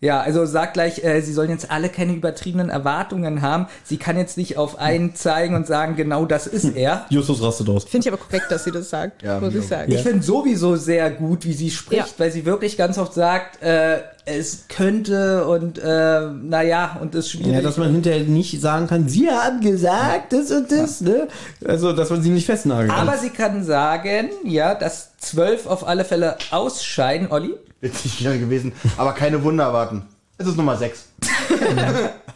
ja, 0.00 0.20
also 0.20 0.44
sagt 0.44 0.74
gleich, 0.74 1.02
äh, 1.04 1.20
sie 1.22 1.32
sollen 1.32 1.48
jetzt 1.50 1.70
alle 1.70 1.88
keine 1.88 2.12
übertriebenen 2.12 2.68
Erwartungen 2.68 3.40
haben. 3.40 3.66
Sie 3.82 3.96
kann 3.96 4.18
jetzt 4.18 4.36
nicht 4.36 4.58
auf 4.58 4.78
einen 4.78 5.14
zeigen 5.14 5.54
und 5.54 5.66
sagen, 5.66 5.96
genau 5.96 6.26
das 6.26 6.46
ist 6.46 6.76
er. 6.76 7.06
Justus 7.08 7.42
rastet 7.42 7.68
aus. 7.70 7.84
Finde 7.84 8.08
ich 8.08 8.12
aber 8.12 8.22
korrekt, 8.22 8.50
dass 8.50 8.64
sie 8.64 8.72
das 8.72 8.90
sagt, 8.90 9.22
Ja, 9.22 9.40
muss 9.40 9.54
ich 9.54 9.66
sagen. 9.66 9.90
Ich 9.90 10.02
finde 10.02 10.22
sowieso 10.22 10.76
sehr 10.76 11.10
gut, 11.10 11.46
wie 11.46 11.54
sie 11.54 11.70
spricht, 11.70 12.06
Ja. 12.08 12.14
weil 12.18 12.30
sie 12.30 12.44
wirklich 12.44 12.76
ganz 12.76 12.98
oft 12.98 13.14
sagt, 13.14 13.62
äh, 13.62 14.00
es 14.26 14.66
könnte 14.68 15.46
und 15.46 15.78
äh, 15.78 16.20
naja, 16.42 16.98
und 17.00 17.14
es 17.14 17.26
ist 17.26 17.30
schwierig. 17.32 17.52
Ja, 17.54 17.60
dass 17.62 17.76
man 17.78 17.92
hinterher 17.92 18.24
nicht 18.24 18.60
sagen 18.60 18.88
kann, 18.88 19.08
sie 19.08 19.30
haben 19.30 19.60
gesagt, 19.60 20.32
das 20.32 20.50
und 20.50 20.70
das, 20.72 21.00
ne? 21.00 21.28
Also, 21.64 21.92
dass 21.92 22.10
man 22.10 22.22
sie 22.22 22.30
nicht 22.30 22.44
festnageln 22.46 22.88
kann. 22.90 23.08
Aber 23.08 23.16
sie 23.18 23.30
kann 23.30 23.62
sagen, 23.64 24.28
ja, 24.44 24.74
dass 24.74 25.16
zwölf 25.18 25.66
auf 25.66 25.86
alle 25.86 26.04
Fälle 26.04 26.36
ausscheiden, 26.50 27.28
Olli. 27.30 27.54
Witzig 27.80 28.24
wäre 28.24 28.38
gewesen, 28.38 28.72
aber 28.96 29.12
keine 29.12 29.42
Wunder 29.42 29.64
erwarten. 29.64 30.02
Es 30.38 30.46
ist 30.46 30.56
Nummer 30.56 30.76
6. 30.76 31.08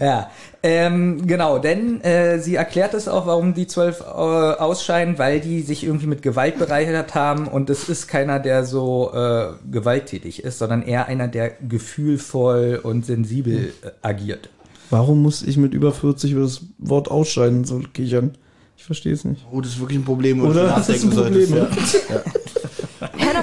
Ja, 0.00 0.30
ähm, 0.62 1.26
genau, 1.26 1.58
denn 1.58 2.00
äh, 2.02 2.38
sie 2.38 2.54
erklärt 2.54 2.94
es 2.94 3.08
auch, 3.08 3.26
warum 3.26 3.52
die 3.54 3.66
zwölf 3.66 4.00
äh, 4.00 4.04
ausscheiden, 4.04 5.18
weil 5.18 5.40
die 5.40 5.62
sich 5.62 5.82
irgendwie 5.82 6.06
mit 6.06 6.22
Gewalt 6.22 6.56
bereichert 6.56 7.16
haben 7.16 7.48
und 7.48 7.68
es 7.68 7.88
ist 7.88 8.06
keiner, 8.06 8.38
der 8.38 8.64
so 8.64 9.12
äh, 9.12 9.48
gewalttätig 9.70 10.44
ist, 10.44 10.58
sondern 10.58 10.82
eher 10.82 11.06
einer, 11.06 11.26
der 11.26 11.50
gefühlvoll 11.50 12.80
und 12.80 13.06
sensibel 13.06 13.72
äh, 13.82 13.90
agiert. 14.02 14.50
Warum 14.90 15.20
muss 15.20 15.42
ich 15.42 15.56
mit 15.56 15.74
über 15.74 15.92
40 15.92 16.32
über 16.32 16.42
das 16.42 16.60
Wort 16.78 17.10
ausscheiden 17.10 17.64
so 17.64 17.80
kichern? 17.92 18.38
Ich 18.76 18.84
verstehe 18.84 19.12
es 19.12 19.24
nicht. 19.24 19.44
Oh, 19.50 19.60
das 19.60 19.72
ist 19.72 19.80
wirklich 19.80 19.98
ein 19.98 20.04
Problem, 20.04 20.40
wo 20.40 20.46
Oder? 20.46 20.62
du 20.62 20.68
Das 20.68 20.88
ist 20.88 21.02
ein 21.02 21.08
nachdenken 21.08 21.22
Problem, 21.24 21.46
solltest. 21.48 22.08
Ja. 22.08 22.20
Hannah 22.20 22.47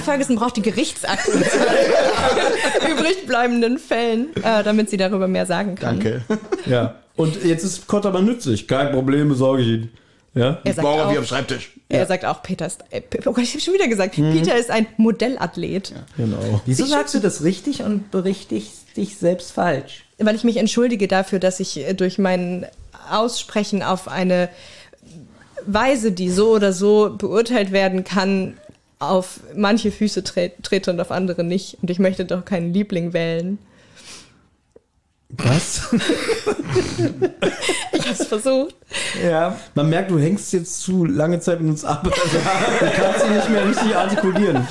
Ferguson 0.05 0.35
braucht 0.35 0.57
die 0.57 0.61
Gerichtsakten 0.61 1.43
zu 1.43 1.57
übrig 2.91 3.25
bleibenden 3.27 3.77
Fällen, 3.77 4.35
äh, 4.37 4.63
damit 4.63 4.89
sie 4.89 4.97
darüber 4.97 5.27
mehr 5.27 5.45
sagen 5.45 5.75
kann. 5.75 5.99
Danke. 5.99 6.21
Ja. 6.65 6.95
Und 7.15 7.43
jetzt 7.43 7.63
ist 7.63 7.85
Kott 7.85 8.07
aber 8.07 8.21
nützlich. 8.21 8.67
Kein 8.67 8.91
Problem, 8.91 9.29
besorge 9.29 9.61
ich 9.61 9.67
ihn. 9.67 9.91
Ja? 10.33 10.59
Er 10.63 10.73
sagt, 10.73 10.83
Mauer 10.83 11.11
wie 11.11 11.13
auch, 11.13 11.19
am 11.19 11.25
Schreibtisch. 11.25 11.71
er 11.89 12.05
sagt 12.07 12.25
auch, 12.25 12.41
Peter 12.41 12.65
ist, 12.65 12.83
äh, 12.89 13.01
oh 13.25 13.31
Gott, 13.31 13.43
ich 13.43 13.51
habe 13.51 13.61
schon 13.61 13.73
wieder 13.75 13.87
gesagt, 13.87 14.15
Peter 14.15 14.55
ist 14.57 14.71
ein 14.71 14.87
Modellathlet. 14.97 15.93
Genau. 16.17 16.61
Wieso 16.65 16.85
sagst 16.85 17.13
du 17.13 17.19
das 17.19 17.43
richtig 17.43 17.83
und 17.83 18.09
berichtigst 18.09 18.97
dich 18.97 19.17
selbst 19.17 19.51
falsch? 19.51 20.05
Weil 20.17 20.35
ich 20.35 20.43
mich 20.43 20.57
entschuldige 20.57 21.07
dafür, 21.07 21.39
dass 21.39 21.59
ich 21.59 21.77
äh, 21.77 21.93
durch 21.93 22.17
mein 22.17 22.65
Aussprechen 23.09 23.83
auf 23.83 24.07
eine 24.07 24.49
Weise, 25.65 26.11
die 26.11 26.29
so 26.29 26.49
oder 26.49 26.73
so 26.73 27.15
beurteilt 27.17 27.71
werden 27.71 28.03
kann, 28.03 28.57
auf 29.09 29.39
manche 29.55 29.91
Füße 29.91 30.23
tre 30.23 30.51
trete 30.61 30.91
und 30.91 30.99
auf 30.99 31.11
andere 31.11 31.43
nicht. 31.43 31.77
Und 31.81 31.89
ich 31.89 31.99
möchte 31.99 32.25
doch 32.25 32.45
keinen 32.45 32.73
Liebling 32.73 33.13
wählen. 33.13 33.57
Was? 35.29 35.89
Ich 37.91 38.01
habe 38.11 38.21
es 38.21 38.27
versucht. 38.27 38.75
Ja. 39.23 39.55
Man 39.73 39.89
merkt, 39.89 40.11
du 40.11 40.19
hängst 40.19 40.53
jetzt 40.53 40.81
zu 40.81 41.05
lange 41.05 41.39
Zeit 41.39 41.61
mit 41.61 41.71
uns 41.71 41.85
ab. 41.85 42.05
Also, 42.05 42.37
du 42.79 42.91
kannst 42.91 43.25
sie 43.25 43.33
nicht 43.33 43.49
mehr 43.49 43.67
richtig 43.67 43.95
artikulieren. 43.95 44.67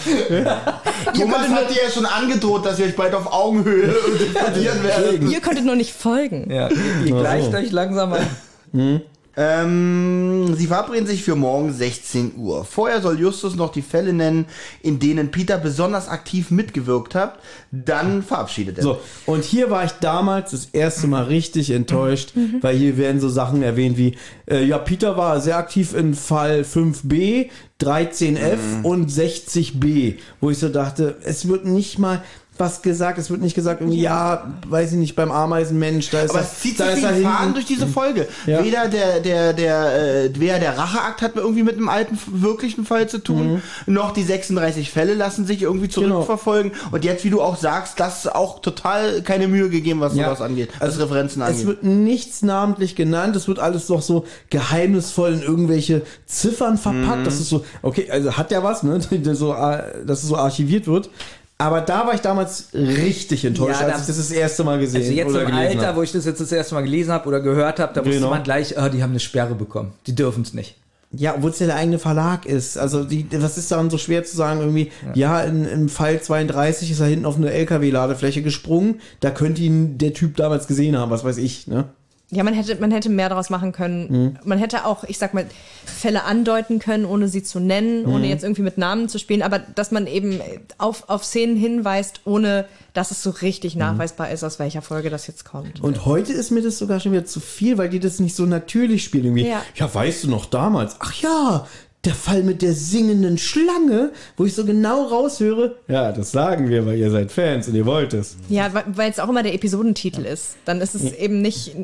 Thomas 1.16 1.48
hat 1.48 1.70
dir 1.70 1.82
ja 1.84 1.90
schon 1.90 2.06
angedroht, 2.06 2.64
dass 2.64 2.78
wir 2.78 2.86
euch 2.86 2.96
bald 2.96 3.14
auf 3.14 3.32
Augenhöhe 3.32 3.88
diskutieren 4.18 4.82
werden. 4.84 5.30
Ihr 5.30 5.40
konntet 5.40 5.64
nur 5.64 5.74
nicht 5.74 5.92
folgen. 5.94 6.50
Ja, 6.50 6.68
ihr 7.04 7.14
gleicht 7.14 7.54
euch 7.54 7.72
langsam 7.72 8.12
an. 8.12 9.02
Ähm, 9.36 10.54
sie 10.54 10.66
verabreden 10.66 11.06
sich 11.06 11.24
für 11.24 11.34
morgen 11.34 11.72
16 11.72 12.36
Uhr. 12.36 12.64
Vorher 12.64 13.00
soll 13.00 13.18
Justus 13.18 13.56
noch 13.56 13.72
die 13.72 13.82
Fälle 13.82 14.12
nennen, 14.12 14.46
in 14.82 14.98
denen 14.98 15.30
Peter 15.30 15.58
besonders 15.58 16.08
aktiv 16.08 16.50
mitgewirkt 16.50 17.14
hat. 17.14 17.38
Dann 17.72 18.22
verabschiedet 18.22 18.78
er. 18.78 18.84
So, 18.84 19.00
und 19.26 19.44
hier 19.44 19.70
war 19.70 19.84
ich 19.84 19.92
damals 19.92 20.52
das 20.52 20.66
erste 20.66 21.06
Mal 21.06 21.24
richtig 21.24 21.70
enttäuscht, 21.70 22.32
weil 22.60 22.76
hier 22.76 22.96
werden 22.96 23.20
so 23.20 23.28
Sachen 23.28 23.62
erwähnt 23.62 23.98
wie, 23.98 24.16
äh, 24.46 24.64
ja, 24.64 24.78
Peter 24.78 25.16
war 25.16 25.40
sehr 25.40 25.56
aktiv 25.56 25.94
in 25.94 26.14
Fall 26.14 26.62
5b, 26.62 27.50
13f 27.80 28.82
und 28.82 29.10
60b, 29.10 30.16
wo 30.40 30.50
ich 30.50 30.58
so 30.58 30.68
dachte, 30.68 31.16
es 31.24 31.48
wird 31.48 31.64
nicht 31.64 31.98
mal 31.98 32.22
was 32.56 32.82
gesagt, 32.82 33.18
es 33.18 33.30
wird 33.30 33.40
nicht 33.40 33.54
gesagt, 33.54 33.80
irgendwie, 33.80 34.00
ja, 34.00 34.54
weiß 34.68 34.92
ich 34.92 34.98
nicht, 34.98 35.16
beim 35.16 35.32
Ameisenmensch, 35.32 36.10
da 36.10 36.20
ist 36.20 36.30
Aber 36.30 36.38
er- 36.40 36.44
es 36.44 36.60
zieht 36.60 36.78
da 36.78 36.94
sich 36.94 37.02
wie 37.02 37.06
ein 37.06 37.22
Faden 37.22 37.52
durch 37.54 37.66
diese 37.66 37.86
Folge. 37.88 38.28
Ja. 38.46 38.62
Weder 38.62 38.86
der, 38.88 39.18
der, 39.20 39.52
der, 39.52 40.24
äh, 40.26 40.30
weder 40.38 40.60
der 40.60 40.78
Racheakt 40.78 41.20
hat 41.22 41.32
irgendwie 41.34 41.64
mit 41.64 41.76
einem 41.76 41.88
alten, 41.88 42.16
wirklichen 42.26 42.84
Fall 42.86 43.08
zu 43.08 43.18
tun, 43.18 43.60
noch 43.86 44.12
die 44.12 44.22
36 44.22 44.90
Fälle 44.90 45.14
lassen 45.14 45.46
sich 45.46 45.62
irgendwie 45.62 45.88
Genau. 45.88 46.08
zurückverfolgen. 46.22 46.72
Und 46.92 47.04
jetzt, 47.04 47.24
wie 47.24 47.30
du 47.30 47.42
auch 47.42 47.56
sagst, 47.56 47.98
das 47.98 48.24
ist 48.24 48.34
auch 48.34 48.60
total 48.60 49.22
keine 49.22 49.48
Mühe 49.48 49.68
gegeben, 49.68 50.00
was 50.00 50.14
Ja. 50.14 50.26
sowas 50.26 50.40
angeht, 50.40 50.70
was 50.78 50.98
Referenzen 51.00 51.42
Es 51.42 51.48
angeht. 51.48 51.66
wird 51.66 51.82
nichts 51.82 52.42
namentlich 52.42 52.94
genannt, 52.94 53.34
es 53.34 53.48
wird 53.48 53.58
alles 53.58 53.88
doch 53.88 54.00
so 54.02 54.26
geheimnisvoll 54.50 55.32
in 55.34 55.42
irgendwelche 55.42 56.02
Ziffern 56.26 56.78
verpackt. 56.78 57.20
Mhm. 57.20 57.24
Das 57.24 57.40
ist 57.40 57.48
so, 57.48 57.64
okay, 57.82 58.08
also 58.10 58.36
hat 58.36 58.50
ja 58.52 58.62
was, 58.62 58.82
ne, 58.84 59.00
das 59.24 59.38
so, 59.38 59.52
äh, 59.54 60.04
dass 60.06 60.22
es 60.22 60.28
so 60.28 60.36
archiviert 60.36 60.86
wird. 60.86 61.10
Aber 61.56 61.80
da 61.80 62.06
war 62.06 62.14
ich 62.14 62.20
damals 62.20 62.68
richtig 62.74 63.44
enttäuscht, 63.44 63.80
Ja, 63.80 63.86
da- 63.86 63.92
als 63.92 64.02
ich 64.02 64.06
das 64.08 64.16
das 64.16 64.30
erste 64.32 64.64
Mal 64.64 64.78
gesehen 64.80 65.02
Also 65.02 65.12
jetzt 65.12 65.30
oder 65.30 65.42
im 65.44 65.54
Alter, 65.54 65.86
habe. 65.88 65.98
wo 65.98 66.02
ich 66.02 66.10
das 66.12 66.24
jetzt 66.24 66.40
das 66.40 66.50
erste 66.50 66.74
Mal 66.74 66.82
gelesen 66.82 67.12
habe 67.12 67.28
oder 67.28 67.40
gehört 67.40 67.78
habe, 67.78 67.92
da 67.94 68.00
wusste 68.00 68.16
Genau. 68.18 68.30
man 68.30 68.42
gleich, 68.42 68.76
ah, 68.78 68.88
die 68.88 69.02
haben 69.02 69.10
eine 69.10 69.20
Sperre 69.20 69.54
bekommen. 69.54 69.92
Die 70.06 70.14
dürfen 70.14 70.42
es 70.42 70.52
nicht. 70.52 70.76
Ja, 71.16 71.34
obwohl 71.36 71.50
es 71.50 71.60
ja 71.60 71.66
der 71.66 71.76
eigene 71.76 72.00
Verlag 72.00 72.44
ist. 72.44 72.76
Also 72.76 73.04
die, 73.04 73.24
was 73.40 73.56
ist 73.56 73.70
daran 73.70 73.88
so 73.88 73.98
schwer 73.98 74.24
zu 74.24 74.36
sagen, 74.36 74.58
irgendwie, 74.58 74.90
ja, 75.14 75.42
in, 75.42 75.64
im 75.64 75.88
Fall 75.88 76.20
32 76.20 76.90
ist 76.90 76.98
er 76.98 77.06
hinten 77.06 77.24
auf 77.24 77.36
eine 77.36 77.52
LKW-Ladefläche 77.52 78.42
gesprungen, 78.42 79.00
da 79.20 79.30
könnte 79.30 79.62
ihn 79.62 79.96
der 79.96 80.12
Typ 80.12 80.36
damals 80.36 80.66
gesehen 80.66 80.98
haben, 80.98 81.10
was 81.12 81.22
weiß 81.22 81.36
ich, 81.36 81.68
ne? 81.68 81.84
Ja, 82.30 82.42
man 82.42 82.54
hätte, 82.54 82.76
man 82.76 82.90
hätte 82.90 83.10
mehr 83.10 83.28
daraus 83.28 83.50
machen 83.50 83.72
können. 83.72 84.38
Man 84.44 84.58
hätte 84.58 84.86
auch, 84.86 85.04
ich 85.04 85.18
sag 85.18 85.34
mal, 85.34 85.46
Fälle 85.84 86.24
andeuten 86.24 86.78
können, 86.78 87.04
ohne 87.04 87.28
sie 87.28 87.42
zu 87.42 87.60
nennen, 87.60 88.06
ohne 88.06 88.26
jetzt 88.28 88.42
irgendwie 88.42 88.62
mit 88.62 88.78
Namen 88.78 89.08
zu 89.08 89.18
spielen, 89.18 89.42
aber 89.42 89.58
dass 89.58 89.92
man 89.92 90.06
eben 90.06 90.40
auf, 90.78 91.08
auf 91.08 91.24
Szenen 91.24 91.56
hinweist, 91.56 92.22
ohne 92.24 92.64
dass 92.92 93.10
es 93.10 93.22
so 93.22 93.30
richtig 93.30 93.76
nachweisbar 93.76 94.30
ist, 94.30 94.42
aus 94.42 94.58
welcher 94.58 94.82
Folge 94.82 95.10
das 95.10 95.26
jetzt 95.26 95.44
kommt. 95.44 95.82
Und 95.82 96.06
heute 96.06 96.32
ist 96.32 96.50
mir 96.50 96.62
das 96.62 96.78
sogar 96.78 96.98
schon 97.00 97.12
wieder 97.12 97.24
zu 97.24 97.40
viel, 97.40 97.76
weil 97.76 97.88
die 97.88 98.00
das 98.00 98.20
nicht 98.20 98.34
so 98.34 98.46
natürlich 98.46 99.04
spielen. 99.04 99.24
Irgendwie, 99.26 99.48
ja. 99.48 99.62
Ja. 99.74 99.94
weißt 99.94 100.24
du 100.24 100.30
noch 100.30 100.46
damals? 100.46 100.96
Ach 101.00 101.12
ja, 101.14 101.66
der 102.06 102.14
Fall 102.14 102.42
mit 102.42 102.62
der 102.62 102.72
singenden 102.74 103.38
Schlange, 103.38 104.12
wo 104.36 104.44
ich 104.44 104.54
so 104.54 104.64
genau 104.64 105.04
raushöre. 105.04 105.76
Ja, 105.88 106.12
das 106.12 106.32
sagen 106.32 106.68
wir, 106.68 106.84
weil 106.86 106.98
ihr 106.98 107.10
seid 107.10 107.32
Fans 107.32 107.68
und 107.68 107.74
ihr 107.74 107.86
wollt 107.86 108.12
es. 108.14 108.36
Ja, 108.48 108.70
weil- 108.72 109.10
es 109.10 109.18
auch 109.20 109.28
immer 109.28 109.42
der 109.42 109.54
Episodentitel 109.54 110.22
ist. 110.24 110.56
Dann 110.64 110.80
ist 110.80 110.94
es 110.94 111.12
eben 111.12 111.40
nicht 111.42 111.74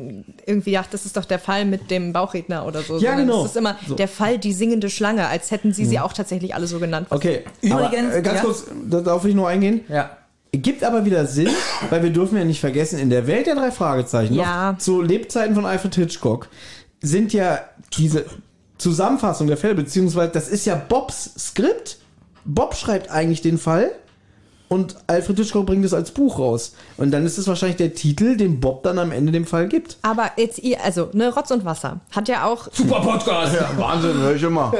irgendwie, 0.46 0.76
ach, 0.78 0.86
das 0.90 1.06
ist 1.06 1.16
doch 1.16 1.24
der 1.24 1.38
Fall 1.38 1.64
mit 1.64 1.90
dem 1.90 2.12
Bauchredner 2.12 2.66
oder 2.66 2.82
so. 2.82 2.98
Ja, 2.98 3.14
genau. 3.14 3.44
Es 3.44 3.50
ist 3.52 3.56
immer 3.56 3.76
So. 3.86 3.94
der 3.94 4.08
Fall, 4.08 4.38
die 4.38 4.52
singende 4.52 4.90
Schlange, 4.90 5.26
als 5.28 5.50
hätten 5.50 5.72
sie 5.72 5.84
sie 5.84 5.98
auch 5.98 6.12
tatsächlich 6.12 6.54
alle 6.54 6.66
so 6.66 6.78
genannt. 6.78 7.06
Okay, 7.10 7.44
Übrigens, 7.62 8.08
aber, 8.08 8.16
äh, 8.16 8.22
ganz 8.22 8.38
ja. 8.38 8.44
kurz, 8.44 8.64
da 8.88 9.00
darf 9.00 9.24
ich 9.24 9.34
nur 9.34 9.48
eingehen. 9.48 9.80
Ja. 9.88 10.16
Gibt 10.52 10.82
aber 10.82 11.04
wieder 11.04 11.26
Sinn, 11.26 11.48
weil 11.90 12.02
wir 12.02 12.10
dürfen 12.10 12.36
ja 12.36 12.44
nicht 12.44 12.58
vergessen, 12.60 12.98
in 12.98 13.08
der 13.08 13.26
Welt 13.28 13.46
der 13.46 13.54
drei 13.54 13.70
Fragezeichen, 13.70 14.34
Ja. 14.34 14.72
noch 14.72 14.78
zu 14.78 15.00
Lebzeiten 15.00 15.54
von 15.54 15.64
Alfred 15.64 15.94
Hitchcock, 15.94 16.48
sind 17.00 17.32
ja 17.32 17.60
diese 17.96 18.24
Zusammenfassung 18.80 19.46
der 19.46 19.56
Fälle, 19.56 19.74
beziehungsweise 19.74 20.32
das 20.32 20.48
ist 20.48 20.64
ja 20.66 20.74
Bobs 20.74 21.30
Skript. 21.38 21.98
Bob 22.44 22.74
schreibt 22.74 23.10
eigentlich 23.10 23.42
den 23.42 23.58
Fall 23.58 23.92
und 24.68 24.96
Alfred 25.06 25.36
Hitchcock 25.38 25.66
bringt 25.66 25.84
es 25.84 25.92
als 25.92 26.10
Buch 26.12 26.38
raus. 26.38 26.74
Und 26.96 27.10
dann 27.10 27.26
ist 27.26 27.38
es 27.38 27.46
wahrscheinlich 27.46 27.76
der 27.76 27.94
Titel, 27.94 28.36
den 28.36 28.60
Bob 28.60 28.82
dann 28.82 28.98
am 28.98 29.12
Ende 29.12 29.32
dem 29.32 29.44
Fall 29.44 29.68
gibt. 29.68 29.98
Aber 30.02 30.30
jetzt 30.36 30.58
ihr, 30.60 30.82
also, 30.82 31.10
ne, 31.12 31.34
Rotz 31.34 31.50
und 31.50 31.64
Wasser 31.64 32.00
hat 32.12 32.28
ja 32.28 32.46
auch, 32.46 32.68
Super 32.72 33.00
Podcast. 33.00 33.56
Wahnsinn, 33.76 34.16
höre 34.18 34.34
ich 34.36 34.42
immer. 34.42 34.72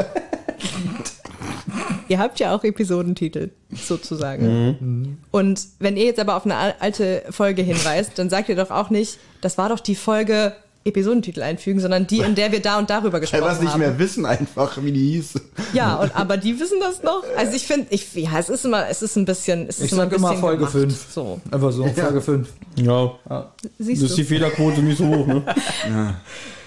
ihr 2.08 2.18
habt 2.18 2.40
ja 2.40 2.54
auch 2.54 2.64
Episodentitel, 2.64 3.50
sozusagen. 3.72 5.18
Und 5.30 5.66
wenn 5.78 5.96
ihr 5.96 6.04
jetzt 6.04 6.20
aber 6.20 6.36
auf 6.36 6.44
eine 6.44 6.56
al- 6.56 6.74
alte 6.80 7.22
Folge 7.30 7.62
hinweist, 7.62 8.12
dann 8.16 8.30
sagt 8.30 8.48
ihr 8.48 8.56
doch 8.56 8.70
auch 8.70 8.90
nicht, 8.90 9.18
das 9.40 9.58
war 9.58 9.68
doch 9.68 9.80
die 9.80 9.94
Folge 9.94 10.54
Episodentitel 10.84 11.42
einfügen, 11.42 11.78
sondern 11.80 12.06
die, 12.06 12.20
in 12.20 12.34
der 12.34 12.52
wir 12.52 12.60
da 12.62 12.78
und 12.78 12.88
darüber 12.88 13.12
Weil 13.14 13.20
gesprochen 13.20 13.42
wir 13.44 13.52
es 13.52 13.60
nicht 13.60 13.72
haben. 13.72 13.80
mehr 13.80 13.98
wissen 13.98 14.24
einfach, 14.24 14.82
wie 14.82 14.92
die 14.92 15.12
hieß. 15.12 15.34
Ja, 15.74 15.96
und, 15.96 16.16
aber 16.16 16.36
die 16.38 16.58
wissen 16.58 16.80
das 16.80 17.02
noch. 17.02 17.22
Also 17.36 17.54
ich 17.54 17.66
finde, 17.66 17.88
ich, 17.90 18.14
ja, 18.14 18.38
es 18.38 18.48
ist 18.48 18.64
immer, 18.64 18.88
es 18.88 19.02
ist 19.02 19.16
ein 19.16 19.24
bisschen, 19.26 19.66
es 19.68 19.78
ist 19.78 19.86
Ich 19.86 19.92
immer 19.92 20.04
ein 20.04 20.10
sag 20.10 20.18
immer 20.18 20.28
bisschen 20.28 20.40
Folge 20.40 20.56
gemacht. 20.58 20.72
5. 20.72 21.06
So, 21.12 21.40
Einfach 21.50 21.72
so, 21.72 21.86
Folge 21.86 22.20
5. 22.22 22.48
Ja. 22.76 23.12
siehst 23.78 24.02
Das 24.02 24.10
ist 24.10 24.16
die 24.18 24.22
du. 24.22 24.28
Fehlerquote 24.28 24.80
nicht 24.82 24.98
so 24.98 25.06
hoch, 25.06 25.26
ne? 25.26 25.44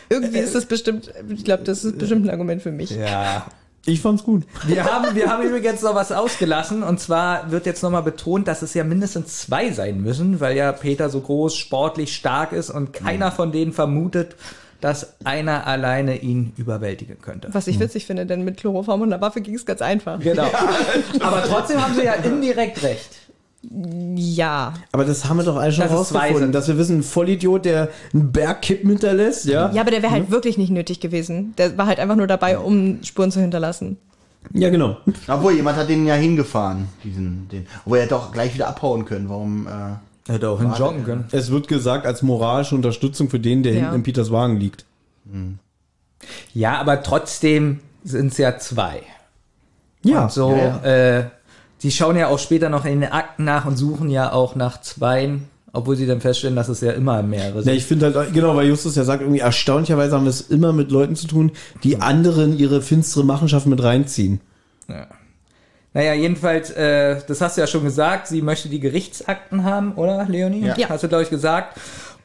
Irgendwie 0.09 0.39
ist 0.39 0.53
das 0.53 0.65
bestimmt, 0.65 1.11
ich 1.29 1.43
glaube, 1.43 1.63
das 1.63 1.83
ist 1.83 1.97
bestimmt 1.97 2.25
ein 2.27 2.29
Argument 2.29 2.61
für 2.61 2.71
mich. 2.71 2.91
Ja. 2.91 3.47
Ich 3.85 3.99
fand's 3.99 4.23
gut. 4.23 4.43
Wir 4.65 4.85
haben, 4.85 5.13
wir 5.13 5.29
haben 5.29 5.43
übrigens 5.43 5.81
noch 5.81 5.93
was 5.93 6.13
ausgelassen 6.13 6.83
und 6.83 7.01
zwar 7.01 7.51
wird 7.51 7.65
jetzt 7.65 7.83
nochmal 7.83 8.03
betont, 8.03 8.47
dass 8.47 8.61
es 8.61 8.73
ja 8.73 8.85
mindestens 8.85 9.39
zwei 9.39 9.71
sein 9.71 10.01
müssen, 10.01 10.39
weil 10.39 10.55
ja 10.55 10.71
Peter 10.71 11.09
so 11.09 11.19
groß, 11.19 11.55
sportlich 11.55 12.15
stark 12.15 12.53
ist 12.53 12.69
und 12.69 12.93
keiner 12.93 13.31
von 13.31 13.51
denen 13.51 13.73
vermutet, 13.73 14.37
dass 14.79 15.15
einer 15.25 15.67
alleine 15.67 16.17
ihn 16.17 16.53
überwältigen 16.57 17.21
könnte. 17.21 17.49
Was 17.53 17.67
ich 17.67 17.79
witzig 17.79 18.05
finde, 18.05 18.25
denn 18.25 18.43
mit 18.43 18.57
Chloroform 18.57 19.01
und 19.01 19.13
einer 19.13 19.21
Waffe 19.21 19.41
ging 19.41 19.55
es 19.55 19.65
ganz 19.65 19.81
einfach. 19.81 20.19
Genau. 20.19 20.49
Aber 21.21 21.43
trotzdem 21.43 21.81
haben 21.81 21.95
sie 21.95 22.03
ja 22.03 22.13
indirekt 22.13 22.83
recht. 22.83 23.09
Ja. 24.15 24.73
Aber 24.91 25.05
das 25.05 25.25
haben 25.25 25.37
wir 25.37 25.43
doch 25.43 25.55
alle 25.55 25.71
schon 25.71 25.87
zwei 25.87 25.95
rausgefunden, 25.95 26.51
dass 26.51 26.67
wir 26.67 26.77
wissen, 26.77 26.99
ein 26.99 27.03
Vollidiot, 27.03 27.65
der 27.65 27.89
einen 28.13 28.31
Bergkippen 28.31 28.89
hinterlässt, 28.89 29.45
ja? 29.45 29.71
Ja, 29.71 29.81
aber 29.81 29.91
der 29.91 30.01
wäre 30.03 30.11
halt 30.11 30.31
wirklich 30.31 30.57
nicht 30.57 30.69
nötig 30.69 30.99
gewesen. 30.99 31.53
Der 31.57 31.77
war 31.77 31.87
halt 31.87 31.99
einfach 31.99 32.15
nur 32.17 32.27
dabei, 32.27 32.57
um 32.57 33.01
Spuren 33.03 33.31
zu 33.31 33.39
hinterlassen. 33.39 33.97
Ja, 34.53 34.69
genau. 34.69 34.97
Obwohl, 35.29 35.53
jemand 35.53 35.77
hat 35.77 35.87
den 35.87 36.05
ja 36.05 36.15
hingefahren, 36.15 36.89
diesen, 37.03 37.47
den. 37.49 37.65
Obwohl 37.85 37.99
er 37.99 38.03
hätte 38.03 38.17
auch 38.17 38.31
gleich 38.33 38.53
wieder 38.53 38.67
abhauen 38.67 39.05
können. 39.05 39.29
Warum, 39.29 39.67
äh, 39.67 40.31
Hätte 40.31 40.49
auch 40.49 40.59
hinjoggen 40.59 41.03
können. 41.05 41.25
Es 41.31 41.49
wird 41.51 41.67
gesagt, 41.67 42.05
als 42.05 42.21
moralische 42.21 42.75
Unterstützung 42.75 43.29
für 43.29 43.39
den, 43.39 43.63
der 43.63 43.73
Ja. 43.73 43.79
hinten 43.79 43.95
in 43.95 44.03
Peters 44.03 44.31
Wagen 44.31 44.57
liegt. 44.57 44.85
Ja, 46.53 46.77
aber 46.79 47.01
trotzdem 47.03 47.79
sind 48.03 48.31
es 48.33 48.37
ja 48.37 48.57
zwei. 48.57 49.01
Ja. 50.03 50.23
Und 50.23 50.31
so, 50.31 50.51
Ja, 50.51 50.77
äh, 50.83 51.25
die 51.83 51.91
schauen 51.91 52.15
ja 52.17 52.27
auch 52.27 52.39
später 52.39 52.69
noch 52.69 52.85
in 52.85 53.01
den 53.01 53.11
Akten 53.11 53.43
nach 53.43 53.65
und 53.65 53.75
suchen 53.77 54.09
ja 54.09 54.31
auch 54.31 54.55
nach 54.55 54.81
zweien, 54.81 55.47
obwohl 55.73 55.95
sie 55.95 56.05
dann 56.07 56.21
feststellen, 56.21 56.55
dass 56.55 56.69
es 56.69 56.81
ja 56.81 56.91
immer 56.93 57.21
mehrere 57.23 57.57
Ja, 57.57 57.61
sind. 57.63 57.73
ich 57.75 57.85
finde 57.85 58.13
halt, 58.13 58.33
genau, 58.33 58.55
weil 58.55 58.67
Justus 58.67 58.95
ja 58.95 59.03
sagt, 59.03 59.21
irgendwie 59.21 59.41
erstaunlicherweise 59.41 60.15
haben 60.15 60.23
wir 60.23 60.29
es 60.29 60.41
immer 60.41 60.71
mit 60.73 60.91
Leuten 60.91 61.15
zu 61.15 61.27
tun, 61.27 61.51
die 61.83 62.01
anderen 62.01 62.57
ihre 62.57 62.81
finstere 62.81 63.25
Machenschaft 63.25 63.65
mit 63.65 63.83
reinziehen. 63.83 64.39
Ja. 64.87 65.07
Naja, 65.95 66.13
jedenfalls, 66.13 66.71
äh, 66.71 67.21
das 67.27 67.41
hast 67.41 67.57
du 67.57 67.61
ja 67.61 67.67
schon 67.67 67.83
gesagt, 67.83 68.27
sie 68.27 68.41
möchte 68.41 68.67
die 68.69 68.79
Gerichtsakten 68.79 69.63
haben, 69.63 69.93
oder, 69.93 70.25
Leonie? 70.27 70.65
Ja. 70.65 70.75
Ja. 70.77 70.89
Hast 70.89 71.03
du, 71.03 71.07
glaube 71.07 71.23
ich, 71.23 71.29
gesagt. 71.29 71.77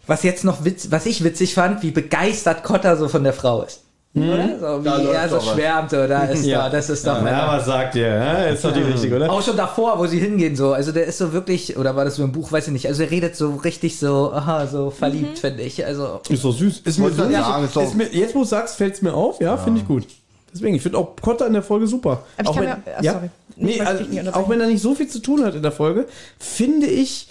Was 0.06 0.22
jetzt 0.22 0.42
noch 0.42 0.64
witz, 0.64 0.90
was 0.90 1.04
ich 1.04 1.22
witzig 1.22 1.52
fand, 1.52 1.82
wie 1.82 1.90
begeistert 1.90 2.62
Kotter 2.64 2.96
so 2.96 3.08
von 3.08 3.24
der 3.24 3.34
Frau 3.34 3.62
ist. 3.62 3.82
Oder? 4.14 4.58
So, 4.58 4.82
Da 4.82 4.98
wie 5.02 5.06
er 5.12 5.28
so 5.28 5.40
schwärmt, 5.40 5.92
oder? 5.92 6.28
Ist 6.30 6.44
Ja. 6.46 6.64
da, 6.64 6.70
das 6.70 6.90
ist 6.90 7.06
doch. 7.06 7.22
was 7.22 7.66
sagt 7.66 7.94
ihr? 7.94 8.06
Ja, 8.08 8.42
ist 8.44 8.64
doch 8.64 8.72
die 8.72 8.80
richtige, 8.80 9.16
oder? 9.16 9.30
Auch 9.30 9.42
schon 9.42 9.56
davor, 9.56 9.98
wo 9.98 10.06
sie 10.06 10.18
hingehen, 10.18 10.56
so. 10.56 10.72
Also 10.72 10.92
der 10.92 11.04
ist 11.06 11.18
so 11.18 11.32
wirklich, 11.32 11.76
oder 11.76 11.94
war 11.94 12.04
das 12.04 12.16
so 12.16 12.24
im 12.24 12.32
Buch, 12.32 12.50
weiß 12.50 12.66
ich 12.68 12.72
nicht. 12.72 12.86
Also 12.88 13.02
er 13.04 13.10
redet 13.10 13.36
so 13.36 13.54
richtig 13.56 13.98
so, 13.98 14.32
aha, 14.32 14.66
so 14.66 14.90
verliebt, 14.90 15.38
finde 15.38 15.62
ich. 15.62 15.84
Also. 15.84 16.20
Ist 16.28 16.44
doch 16.44 16.52
süß. 16.52 16.80
Ist 16.84 16.98
mir 16.98 17.10
süß. 17.10 17.26
ich 17.28 17.36
sagen, 17.36 17.64
ist 17.64 17.76
Ist 17.76 17.94
mir, 17.94 18.08
jetzt, 18.12 18.34
wo 18.34 18.40
du 18.40 18.44
sagst, 18.46 18.76
fällt 18.76 18.94
es 18.94 19.02
mir 19.02 19.12
auf. 19.14 19.40
Ja, 19.40 19.56
finde 19.56 19.80
ich 19.80 19.86
gut. 19.86 20.04
Deswegen, 20.52 20.74
ich 20.74 20.82
finde 20.82 20.98
auch 20.98 21.14
Kotter 21.20 21.46
in 21.46 21.52
der 21.52 21.62
Folge 21.62 21.86
super. 21.86 22.22
Aber 22.38 22.42
ich 22.42 22.48
auch 22.48 22.54
kann 22.54 22.62
wenn, 22.64 22.70
mir- 22.70 22.82
ach, 22.96 23.02
ja, 23.02 23.12
sorry. 23.12 23.30
Ich 23.56 23.62
Nee, 23.64 23.80
also, 23.80 24.32
auch 24.32 24.48
wenn 24.48 24.60
er 24.60 24.68
nicht 24.68 24.80
so 24.82 24.94
viel 24.94 25.08
zu 25.08 25.18
tun 25.18 25.44
hat 25.44 25.54
in 25.54 25.62
der 25.62 25.72
Folge, 25.72 26.06
finde 26.38 26.86
ich, 26.86 27.28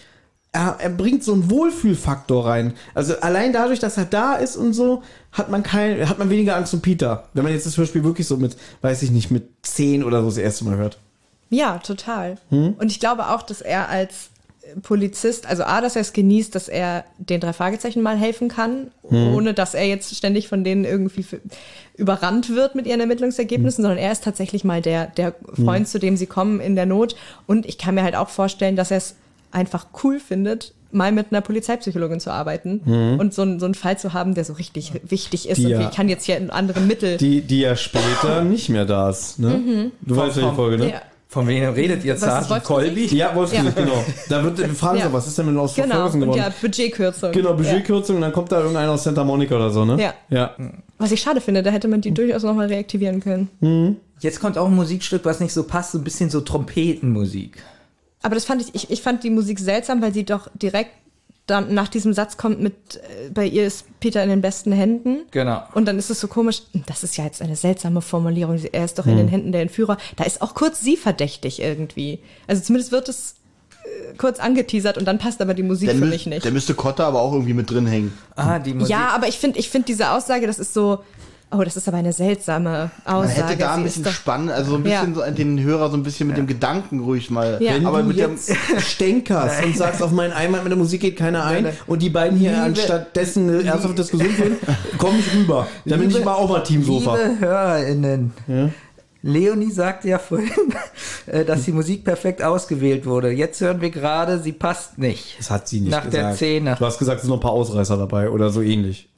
er, 0.51 0.77
er 0.79 0.89
bringt 0.89 1.23
so 1.23 1.33
einen 1.33 1.49
Wohlfühlfaktor 1.49 2.45
rein. 2.45 2.73
Also 2.93 3.19
allein 3.19 3.53
dadurch, 3.53 3.79
dass 3.79 3.97
er 3.97 4.05
da 4.05 4.35
ist 4.35 4.55
und 4.55 4.73
so, 4.73 5.03
hat 5.31 5.49
man 5.49 5.63
kein, 5.63 6.07
hat 6.07 6.19
man 6.19 6.29
weniger 6.29 6.55
Angst 6.55 6.73
um 6.73 6.81
Peter. 6.81 7.25
Wenn 7.33 7.43
man 7.43 7.53
jetzt 7.53 7.65
das 7.65 7.77
Hörspiel 7.77 8.03
wirklich 8.03 8.27
so 8.27 8.37
mit, 8.37 8.57
weiß 8.81 9.03
ich 9.03 9.11
nicht, 9.11 9.29
mit 9.29 9.49
10 9.63 10.03
oder 10.03 10.21
so 10.21 10.27
das 10.27 10.37
erste 10.37 10.65
Mal 10.65 10.77
hört. 10.77 10.97
Ja, 11.49 11.77
total. 11.77 12.37
Hm? 12.49 12.75
Und 12.77 12.91
ich 12.91 12.99
glaube 12.99 13.27
auch, 13.27 13.41
dass 13.43 13.61
er 13.61 13.89
als 13.89 14.29
Polizist, 14.83 15.45
also 15.45 15.63
A, 15.63 15.79
dass 15.79 15.95
er 15.95 16.01
es 16.01 16.11
genießt, 16.11 16.53
dass 16.53 16.67
er 16.67 17.05
den 17.17 17.39
drei 17.39 17.53
Fragezeichen 17.53 18.01
mal 18.01 18.17
helfen 18.17 18.49
kann, 18.49 18.91
Hm. 19.07 19.33
ohne 19.33 19.53
dass 19.53 19.73
er 19.73 19.85
jetzt 19.85 20.13
ständig 20.15 20.49
von 20.49 20.65
denen 20.65 20.83
irgendwie 20.83 21.25
überrannt 21.95 22.49
wird 22.49 22.75
mit 22.75 22.85
ihren 22.85 22.99
Ermittlungsergebnissen, 22.99 23.81
sondern 23.81 23.97
er 23.97 24.11
ist 24.11 24.23
tatsächlich 24.25 24.65
mal 24.65 24.81
der, 24.81 25.07
der 25.07 25.35
Freund, 25.53 25.87
zu 25.87 25.99
dem 25.99 26.17
sie 26.17 26.25
kommen 26.25 26.59
in 26.59 26.75
der 26.75 26.85
Not. 26.85 27.15
Und 27.45 27.65
ich 27.65 27.77
kann 27.77 27.95
mir 27.95 28.03
halt 28.03 28.15
auch 28.15 28.27
vorstellen, 28.29 28.75
dass 28.75 28.91
er 28.91 28.97
es 28.97 29.15
einfach 29.51 29.87
cool 30.03 30.19
findet, 30.19 30.73
mal 30.91 31.11
mit 31.11 31.27
einer 31.31 31.41
Polizeipsychologin 31.41 32.19
zu 32.19 32.31
arbeiten 32.31 33.17
und 33.19 33.33
so, 33.33 33.41
einen- 33.41 33.59
so 33.59 33.65
einen 33.65 33.75
Fall 33.75 33.97
zu 33.99 34.13
haben, 34.13 34.33
der 34.35 34.45
so 34.45 34.53
richtig 34.53 34.93
wichtig 35.07 35.49
ist 35.49 35.57
Die 35.57 35.65
und 35.65 35.71
ja- 35.71 35.81
ich 35.89 35.95
kann 35.95 36.07
jetzt 36.09 36.25
hier 36.25 36.37
in 36.37 36.49
andere 36.49 36.79
Mittel. 36.79 37.17
Die, 37.17 37.41
die 37.41 37.59
ja 37.61 37.75
später 37.75 38.43
nicht 38.43 38.69
mehr 38.69 38.85
da 38.85 39.09
ist, 39.09 39.37
ne? 39.39 39.91
Du 40.01 40.15
weißt 40.15 40.37
welche 40.37 40.53
Folge, 40.53 40.77
ne? 40.77 40.83
Mhm. 40.85 40.89
ja, 40.91 41.01
Von 41.29 41.45
wem 41.45 41.73
redet 41.73 42.05
ihr, 42.05 42.15
Sergeant? 42.15 42.63
Colby? 42.63 43.05
Ja, 43.07 43.35
Wolfsmusik, 43.35 43.75
Ja. 43.77 43.83
genau. 43.83 44.05
Da 44.29 44.43
wird, 44.45 44.59
wir 44.59 44.69
fragen 44.69 44.99
Ja. 44.99 45.07
so, 45.07 45.13
was 45.13 45.27
ist 45.27 45.37
denn 45.37 45.45
mit 45.47 45.57
aus 45.57 45.75
genau. 45.75 45.87
Ferguson 45.95 46.21
Und 46.23 46.27
geworden? 46.29 46.39
ja, 46.39 46.53
Budgetkürzung. 46.61 47.31
Genau, 47.33 47.53
Budgetkürzung 47.53 48.15
und 48.15 48.21
dann 48.21 48.31
kommt 48.31 48.51
da 48.53 48.59
irgendeiner 48.61 48.91
aus 48.93 49.03
Santa 49.03 49.25
Monica 49.25 49.55
oder 49.55 49.69
so, 49.69 49.83
ne? 49.83 50.01
Ja. 50.01 50.13
Ja. 50.29 50.51
Was 50.97 51.11
ich 51.11 51.19
schade 51.19 51.41
finde, 51.41 51.63
da 51.63 51.71
hätte 51.71 51.89
man 51.89 51.99
die 51.99 52.11
durchaus 52.13 52.43
nochmal 52.43 52.67
reaktivieren 52.67 53.19
können. 53.19 53.97
Jetzt 54.21 54.39
kommt 54.39 54.57
auch 54.57 54.67
ein 54.67 54.75
Musikstück, 54.75 55.25
was 55.25 55.41
nicht 55.41 55.51
so 55.53 55.63
passt, 55.63 55.91
so 55.91 55.97
ein 55.97 56.03
bisschen 56.05 56.29
so 56.29 56.39
Trompetenmusik. 56.41 57.61
Aber 58.21 58.35
das 58.35 58.45
fand 58.45 58.61
ich, 58.61 58.73
ich, 58.75 58.89
ich 58.91 59.01
fand 59.01 59.23
die 59.23 59.29
Musik 59.29 59.59
seltsam, 59.59 60.01
weil 60.01 60.13
sie 60.13 60.25
doch 60.25 60.49
direkt 60.53 60.91
dann 61.45 61.73
nach 61.73 61.87
diesem 61.87 62.11
Satz 62.13 62.35
kommt 62.35 62.61
mit, 62.61 62.73
äh, 62.97 63.29
bei 63.33 63.45
ihr 63.45 63.65
ist 63.65 63.85
Peter 64.01 64.21
in 64.21 64.29
den 64.29 64.41
besten 64.41 64.73
Händen. 64.73 65.19
Genau. 65.31 65.63
Und 65.73 65.85
dann 65.85 65.97
ist 65.97 66.09
es 66.09 66.19
so 66.19 66.27
komisch, 66.27 66.63
das 66.87 67.03
ist 67.05 67.15
ja 67.15 67.23
jetzt 67.23 67.41
eine 67.41 67.55
seltsame 67.55 68.01
Formulierung, 68.01 68.59
er 68.71 68.83
ist 68.83 68.99
doch 68.99 69.05
in 69.05 69.15
den 69.15 69.29
Händen 69.29 69.53
der 69.53 69.61
Entführer. 69.61 69.97
Da 70.17 70.25
ist 70.25 70.41
auch 70.41 70.53
kurz 70.55 70.81
sie 70.81 70.97
verdächtig 70.97 71.61
irgendwie. 71.61 72.19
Also 72.47 72.61
zumindest 72.61 72.91
wird 72.91 73.07
es 73.07 73.35
äh, 73.85 74.13
kurz 74.17 74.39
angeteasert 74.39 74.97
und 74.97 75.05
dann 75.05 75.19
passt 75.19 75.41
aber 75.41 75.53
die 75.53 75.63
Musik 75.63 75.87
Der, 75.87 75.97
für 75.97 76.05
mich 76.05 76.25
nicht. 76.25 76.43
der 76.43 76.51
müsste 76.51 76.73
Kotter 76.73 77.05
aber 77.05 77.21
auch 77.21 77.31
irgendwie 77.31 77.53
mit 77.53 77.69
drin 77.71 77.87
hängen. 77.87 78.17
Ah, 78.35 78.59
die 78.59 78.73
Musik. 78.73 78.89
Ja, 78.89 79.09
aber 79.15 79.29
ich 79.29 79.37
finde 79.37 79.57
ich 79.57 79.69
finde 79.69 79.85
diese 79.85 80.11
Aussage, 80.11 80.47
das 80.47 80.59
ist 80.59 80.73
so, 80.73 80.99
oh, 81.51 81.63
das 81.63 81.77
ist 81.77 81.87
aber 81.87 81.97
eine 81.97 82.11
seltsame 82.13 82.91
Man 83.05 83.15
Aussage. 83.15 83.47
hätte 83.47 83.57
da 83.59 83.75
ein 83.75 83.83
bisschen 83.83 84.03
ist 84.03 84.09
doch- 84.09 84.13
spannend, 84.15 84.51
also 84.51 84.71
so 84.71 84.75
ein 84.77 84.83
bisschen 84.83 85.15
Ja. 85.15 85.25
so 85.27 85.31
den 85.33 85.61
Hörer 85.63 85.89
so 85.89 85.97
ein 85.97 86.03
bisschen 86.03 86.27
mit 86.27 86.37
dem 86.37 86.47
Gedanken 86.47 86.99
ruhig 86.99 87.29
mal. 87.29 87.57
Ja. 87.61 87.73
Wenn 87.75 87.85
aber 87.85 88.01
du 88.01 88.07
mit 88.09 88.17
jetzt 88.17 88.51
stänkerst 88.79 89.63
und 89.63 89.77
sagst, 89.77 90.01
auf 90.03 90.11
meinen 90.11 90.33
Einwand 90.33 90.63
mit 90.63 90.71
der 90.71 90.77
Musik 90.77 91.01
geht 91.01 91.17
keiner 91.17 91.45
ein 91.45 91.69
und 91.87 92.01
die 92.01 92.09
beiden 92.09 92.37
hier 92.37 92.61
anstatt 92.61 93.15
dessen 93.15 93.49
eine 93.49 93.63
ernsthafte 93.63 93.95
Diskussion 94.01 94.29
führen, 94.31 94.57
komm 94.97 95.15
ich 95.19 95.33
rüber. 95.33 95.67
Dann 95.85 95.99
bin 95.99 96.09
ich 96.09 96.15
Liebe- 96.15 96.25
mal 96.25 96.33
auch 96.35 96.49
mal 96.49 96.59
Teamsofa. 96.63 97.15
Liebe 97.15 97.39
HörerInnen, 97.39 98.33
Leonie 99.23 99.71
sagte 99.71 100.07
ja 100.09 100.19
vorhin, 100.19 100.49
äh, 101.25 101.43
dass 101.43 101.63
die 101.63 101.71
Musik 101.71 102.03
perfekt 102.03 102.41
ausgewählt 102.43 103.05
wurde. 103.05 103.31
Jetzt 103.31 103.59
hören 103.61 103.81
wir 103.81 103.89
gerade, 103.89 104.39
sie 104.39 104.51
passt 104.53 104.97
nicht. 104.99 105.37
Das 105.39 105.49
hat 105.49 105.67
sie 105.67 105.79
nicht 105.81 105.91
Nach 105.91 106.05
gesagt. 106.05 106.13
der 106.13 106.35
Szene. 106.35 106.75
Du 106.77 106.85
hast 106.85 106.99
gesagt, 106.99 107.17
es 107.17 107.21
sind 107.23 107.29
noch 107.31 107.37
ein 107.37 107.41
paar 107.41 107.51
Ausreißer 107.51 107.97
dabei 107.97 108.29
oder 108.29 108.51
so 108.51 108.61
ähnlich. 108.61 109.09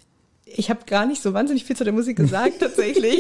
Ich 0.56 0.70
habe 0.70 0.82
gar 0.88 1.06
nicht 1.06 1.22
so 1.22 1.34
wahnsinnig 1.34 1.64
viel 1.64 1.76
zu 1.76 1.84
der 1.84 1.94
Musik 1.94 2.18
gesagt, 2.18 2.54
tatsächlich. 2.60 3.20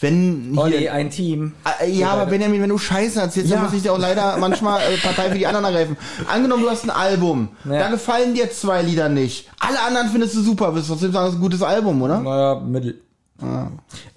wenn 0.00 0.50
hier, 0.52 0.58
Olli, 0.60 0.88
ein 0.88 1.10
Team. 1.10 1.52
Äh, 1.82 1.90
Ja, 1.90 2.10
aber 2.10 2.26
Benjamin, 2.26 2.62
wenn 2.62 2.68
du 2.70 2.78
Scheiße 2.78 3.20
erzählst, 3.20 3.50
Ja. 3.50 3.56
dann 3.56 3.64
muss 3.66 3.74
ich 3.74 3.82
dir 3.82 3.92
auch 3.92 3.98
leider 3.98 4.36
manchmal 4.38 4.80
äh, 4.82 4.96
Partei 4.98 5.30
für 5.30 5.38
die 5.38 5.46
anderen 5.46 5.66
ergreifen. 5.66 5.96
Angenommen, 6.28 6.62
du 6.62 6.70
hast 6.70 6.84
ein 6.84 6.90
Album, 6.90 7.48
Ja. 7.64 7.78
da 7.80 7.88
gefallen 7.90 8.34
dir 8.34 8.50
zwei 8.50 8.82
Lieder 8.82 9.08
nicht. 9.08 9.48
Alle 9.58 9.80
anderen 9.80 10.08
findest 10.08 10.34
du 10.36 10.42
super, 10.42 10.74
wirst 10.74 10.88
trotzdem 10.88 11.12
sagen, 11.12 11.26
das 11.26 11.34
ist 11.34 11.38
ein 11.38 11.42
gutes 11.42 11.62
Album, 11.62 12.00
oder? 12.02 12.20
Naja, 12.20 12.60
mittel. 12.60 13.00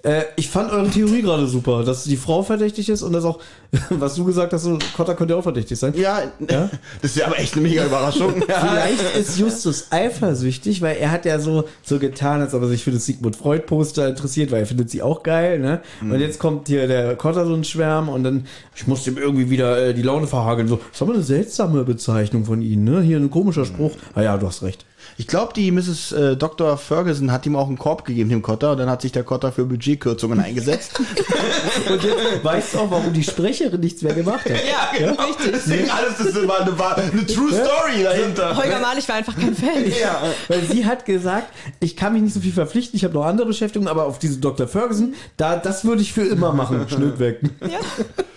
Äh, 0.02 0.24
ich 0.36 0.48
fand 0.48 0.70
eure 0.70 0.90
Theorie 0.90 1.22
gerade 1.22 1.46
super, 1.46 1.82
dass 1.82 2.04
die 2.04 2.16
Frau 2.16 2.42
verdächtig 2.42 2.88
ist 2.88 3.02
und 3.02 3.12
dass 3.12 3.24
auch, 3.24 3.38
was 3.90 4.14
du 4.14 4.24
gesagt 4.24 4.52
hast, 4.52 4.62
so, 4.62 4.78
Kotter 4.96 5.14
könnte 5.14 5.36
auch 5.36 5.42
verdächtig 5.42 5.78
sein. 5.78 5.94
Ja, 5.96 6.22
Ja? 6.50 6.70
das 7.02 7.12
ist 7.12 7.16
ja 7.16 7.26
aber 7.26 7.38
echt 7.38 7.54
eine 7.54 7.62
mega 7.66 7.84
Überraschung. 7.86 8.34
Vielleicht 8.42 9.16
ist 9.16 9.38
Justus 9.38 9.86
eifersüchtig, 9.90 10.82
weil 10.82 10.96
er 10.96 11.10
hat 11.10 11.24
ja 11.24 11.38
so, 11.38 11.64
so 11.82 11.98
getan, 11.98 12.42
als 12.42 12.54
ob 12.54 12.62
er 12.62 12.68
sich 12.68 12.84
für 12.84 12.90
das 12.90 13.06
Sigmund 13.06 13.36
Freud 13.36 13.62
Poster 13.66 14.08
interessiert, 14.08 14.52
weil 14.52 14.60
er 14.60 14.66
findet 14.66 14.90
sie 14.90 15.02
auch 15.02 15.22
geil, 15.22 15.58
ne? 15.58 15.80
Und 16.02 16.20
jetzt 16.20 16.38
kommt 16.38 16.68
hier 16.68 16.86
der 16.86 17.16
Kotter 17.16 17.46
so 17.46 17.54
ein 17.54 17.64
Schwärm 17.64 18.08
und 18.08 18.24
dann, 18.24 18.46
ich 18.74 18.86
muss 18.86 19.04
dem 19.04 19.16
irgendwie 19.16 19.48
wieder 19.50 19.88
äh, 19.88 19.94
die 19.94 20.02
Laune 20.02 20.26
verhageln. 20.26 20.68
So, 20.68 20.76
das 20.76 20.96
ist 20.96 21.02
aber 21.02 21.14
eine 21.14 21.22
seltsame 21.22 21.84
Bezeichnung 21.84 22.44
von 22.44 22.60
ihnen, 22.60 22.84
ne? 22.84 23.00
Hier 23.00 23.16
ein 23.16 23.30
komischer 23.30 23.64
Spruch. 23.64 23.92
Ah 24.14 24.22
ja, 24.22 24.36
du 24.36 24.46
hast 24.46 24.62
recht. 24.62 24.84
Ich 25.16 25.26
glaube, 25.28 25.52
die 25.54 25.70
Mrs. 25.70 26.12
Äh, 26.12 26.36
Dr. 26.36 26.76
Ferguson 26.76 27.30
hat 27.30 27.46
ihm 27.46 27.54
auch 27.54 27.68
einen 27.68 27.78
Korb 27.78 28.04
gegeben, 28.04 28.30
dem 28.30 28.42
Kotter, 28.42 28.72
und 28.72 28.78
dann 28.78 28.90
hat 28.90 29.02
sich 29.02 29.12
der 29.12 29.22
Kotter 29.22 29.52
für 29.52 29.64
Budgetkürzungen 29.64 30.40
eingesetzt. 30.40 30.98
Und 31.88 32.02
jetzt 32.02 32.44
weißt 32.44 32.74
du 32.74 32.78
auch, 32.78 32.90
warum 32.90 33.12
die 33.12 33.22
Sprecherin 33.22 33.80
nichts 33.80 34.02
mehr 34.02 34.14
gemacht 34.14 34.44
hat. 34.44 34.56
Ja, 34.66 35.24
richtig. 35.24 35.52
Deswegen 35.52 35.90
alles 35.90 36.18
das 36.18 36.26
ist 36.28 36.36
immer 36.36 36.60
eine, 36.60 36.72
eine 36.72 37.26
True 37.26 37.50
Story 37.52 38.02
dahinter. 38.02 38.56
Holger 38.56 38.80
Malich 38.80 39.08
war 39.08 39.16
einfach 39.16 39.36
kein 39.36 39.54
Fan. 39.54 39.84
Ja. 40.00 40.22
Weil 40.48 40.62
sie 40.62 40.84
hat 40.84 41.04
gesagt, 41.04 41.52
ich 41.80 41.96
kann 41.96 42.12
mich 42.12 42.22
nicht 42.22 42.34
so 42.34 42.40
viel 42.40 42.52
verpflichten, 42.52 42.96
ich 42.96 43.04
habe 43.04 43.14
noch 43.14 43.24
andere 43.24 43.46
Beschäftigungen, 43.46 43.88
aber 43.88 44.04
auf 44.04 44.18
diese 44.18 44.38
Dr. 44.38 44.66
Ferguson, 44.66 45.14
da, 45.36 45.56
das 45.56 45.84
würde 45.84 46.02
ich 46.02 46.12
für 46.12 46.22
immer 46.22 46.52
machen. 46.52 46.84
Schnitt 46.88 47.18
weg. 47.18 47.40
Ja, 47.60 47.78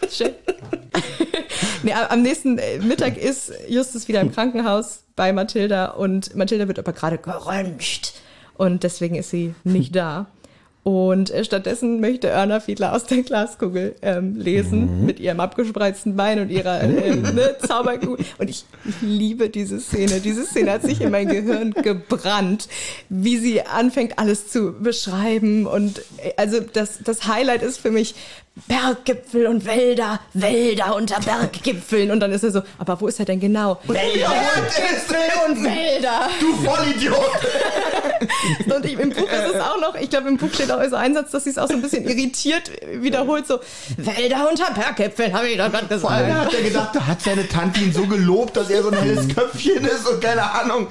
schön. 0.09 0.31
Nee, 1.83 1.93
am 1.93 2.21
nächsten 2.21 2.57
äh, 2.57 2.79
Mittag 2.79 3.17
ist 3.17 3.51
Justus 3.67 4.07
wieder 4.07 4.21
im 4.21 4.31
Krankenhaus 4.31 5.03
bei 5.15 5.33
Mathilda 5.33 5.87
und 5.87 6.35
Mathilda 6.35 6.67
wird 6.67 6.79
aber 6.79 6.93
gerade 6.93 7.17
geröntgt 7.17 8.13
und 8.55 8.83
deswegen 8.83 9.15
ist 9.15 9.29
sie 9.29 9.53
nicht 9.63 9.95
da. 9.95 10.27
Und 10.87 11.31
äh, 11.31 11.43
stattdessen 11.43 11.99
möchte 11.99 12.29
Erna 12.29 12.61
Fiedler 12.61 12.95
aus 12.95 13.03
der 13.03 13.21
Glaskugel 13.21 13.95
ähm, 14.01 14.37
lesen 14.37 15.05
mit 15.05 15.19
ihrem 15.19 15.41
abgespreizten 15.41 16.15
Bein 16.15 16.39
und 16.39 16.49
ihrer 16.49 16.79
äh, 16.79 17.13
ne, 17.13 17.57
Zauberkugel. 17.59 18.23
Und 18.37 18.49
ich, 18.49 18.63
ich 18.85 19.01
liebe 19.01 19.49
diese 19.49 19.81
Szene. 19.81 20.21
Diese 20.21 20.45
Szene 20.45 20.71
hat 20.71 20.83
sich 20.83 21.01
in 21.01 21.11
mein 21.11 21.27
Gehirn 21.27 21.73
gebrannt, 21.73 22.69
wie 23.09 23.37
sie 23.37 23.63
anfängt, 23.63 24.17
alles 24.17 24.47
zu 24.47 24.79
beschreiben. 24.79 25.67
Und 25.67 25.99
äh, 26.23 26.31
also 26.37 26.61
das, 26.61 26.99
das 27.03 27.27
Highlight 27.27 27.63
ist 27.63 27.79
für 27.79 27.91
mich 27.91 28.15
Berggipfel 28.67 29.47
und 29.47 29.65
Wälder, 29.65 30.19
Wälder 30.33 30.95
unter 30.95 31.19
Berggipfeln. 31.19 32.11
Und 32.11 32.19
dann 32.19 32.31
ist 32.31 32.43
er 32.43 32.51
so, 32.51 32.61
aber 32.77 32.99
wo 32.99 33.07
ist 33.07 33.19
er 33.19 33.25
denn 33.25 33.39
genau? 33.39 33.79
Wälder 33.87 34.31
und 35.47 35.63
Wälder. 35.63 36.29
Du 36.39 36.53
Vollidiot! 36.55 37.17
Und 38.75 38.85
ich, 38.85 38.97
im 38.97 39.09
Buch 39.09 39.23
ist 39.23 39.55
es 39.55 39.61
auch 39.61 39.79
noch, 39.79 39.95
ich 39.95 40.09
glaube, 40.09 40.27
im 40.27 40.37
Buch 40.37 40.51
steht 40.51 40.71
auch 40.71 40.83
so 40.89 40.95
ein 40.95 41.13
Satz, 41.13 41.31
dass 41.31 41.43
sie 41.43 41.51
es 41.51 41.57
auch 41.57 41.67
so 41.67 41.73
ein 41.73 41.81
bisschen 41.81 42.03
irritiert 42.07 42.71
wiederholt, 42.99 43.45
so 43.47 43.59
Wälder 43.97 44.49
unter 44.49 44.73
Berggipfeln, 44.73 45.33
habe 45.33 45.47
ich 45.47 45.57
doch 45.57 45.71
gerade 45.71 45.99
Vor 45.99 46.09
allem 46.09 46.27
gesagt. 46.27 46.45
hat 46.45 46.53
er 46.53 46.63
gedacht, 46.63 46.95
da 46.95 47.07
hat 47.07 47.21
seine 47.21 47.47
Tante 47.47 47.79
ihn 47.79 47.93
so 47.93 48.05
gelobt, 48.05 48.57
dass 48.57 48.69
er 48.69 48.83
so 48.83 48.89
ein 48.89 48.99
helles 48.99 49.27
Köpfchen 49.27 49.85
ist 49.85 50.07
und 50.07 50.21
keine 50.21 50.51
Ahnung. 50.51 50.87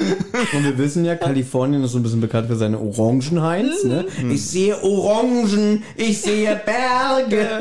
Und 0.53 0.65
wir 0.65 0.79
wissen 0.79 1.05
ja, 1.05 1.17
Kalifornien 1.17 1.83
ist 1.85 1.93
so 1.93 1.99
ein 1.99 2.03
bisschen 2.03 2.21
bekannt 2.21 2.49
für 2.49 2.57
seine 2.57 2.79
Orangenhains. 2.79 3.85
Ne? 3.85 4.07
Ich 4.31 4.47
sehe 4.47 4.83
Orangen, 4.83 5.83
ich 5.97 6.21
sehe 6.21 6.61
Berge. 6.65 7.56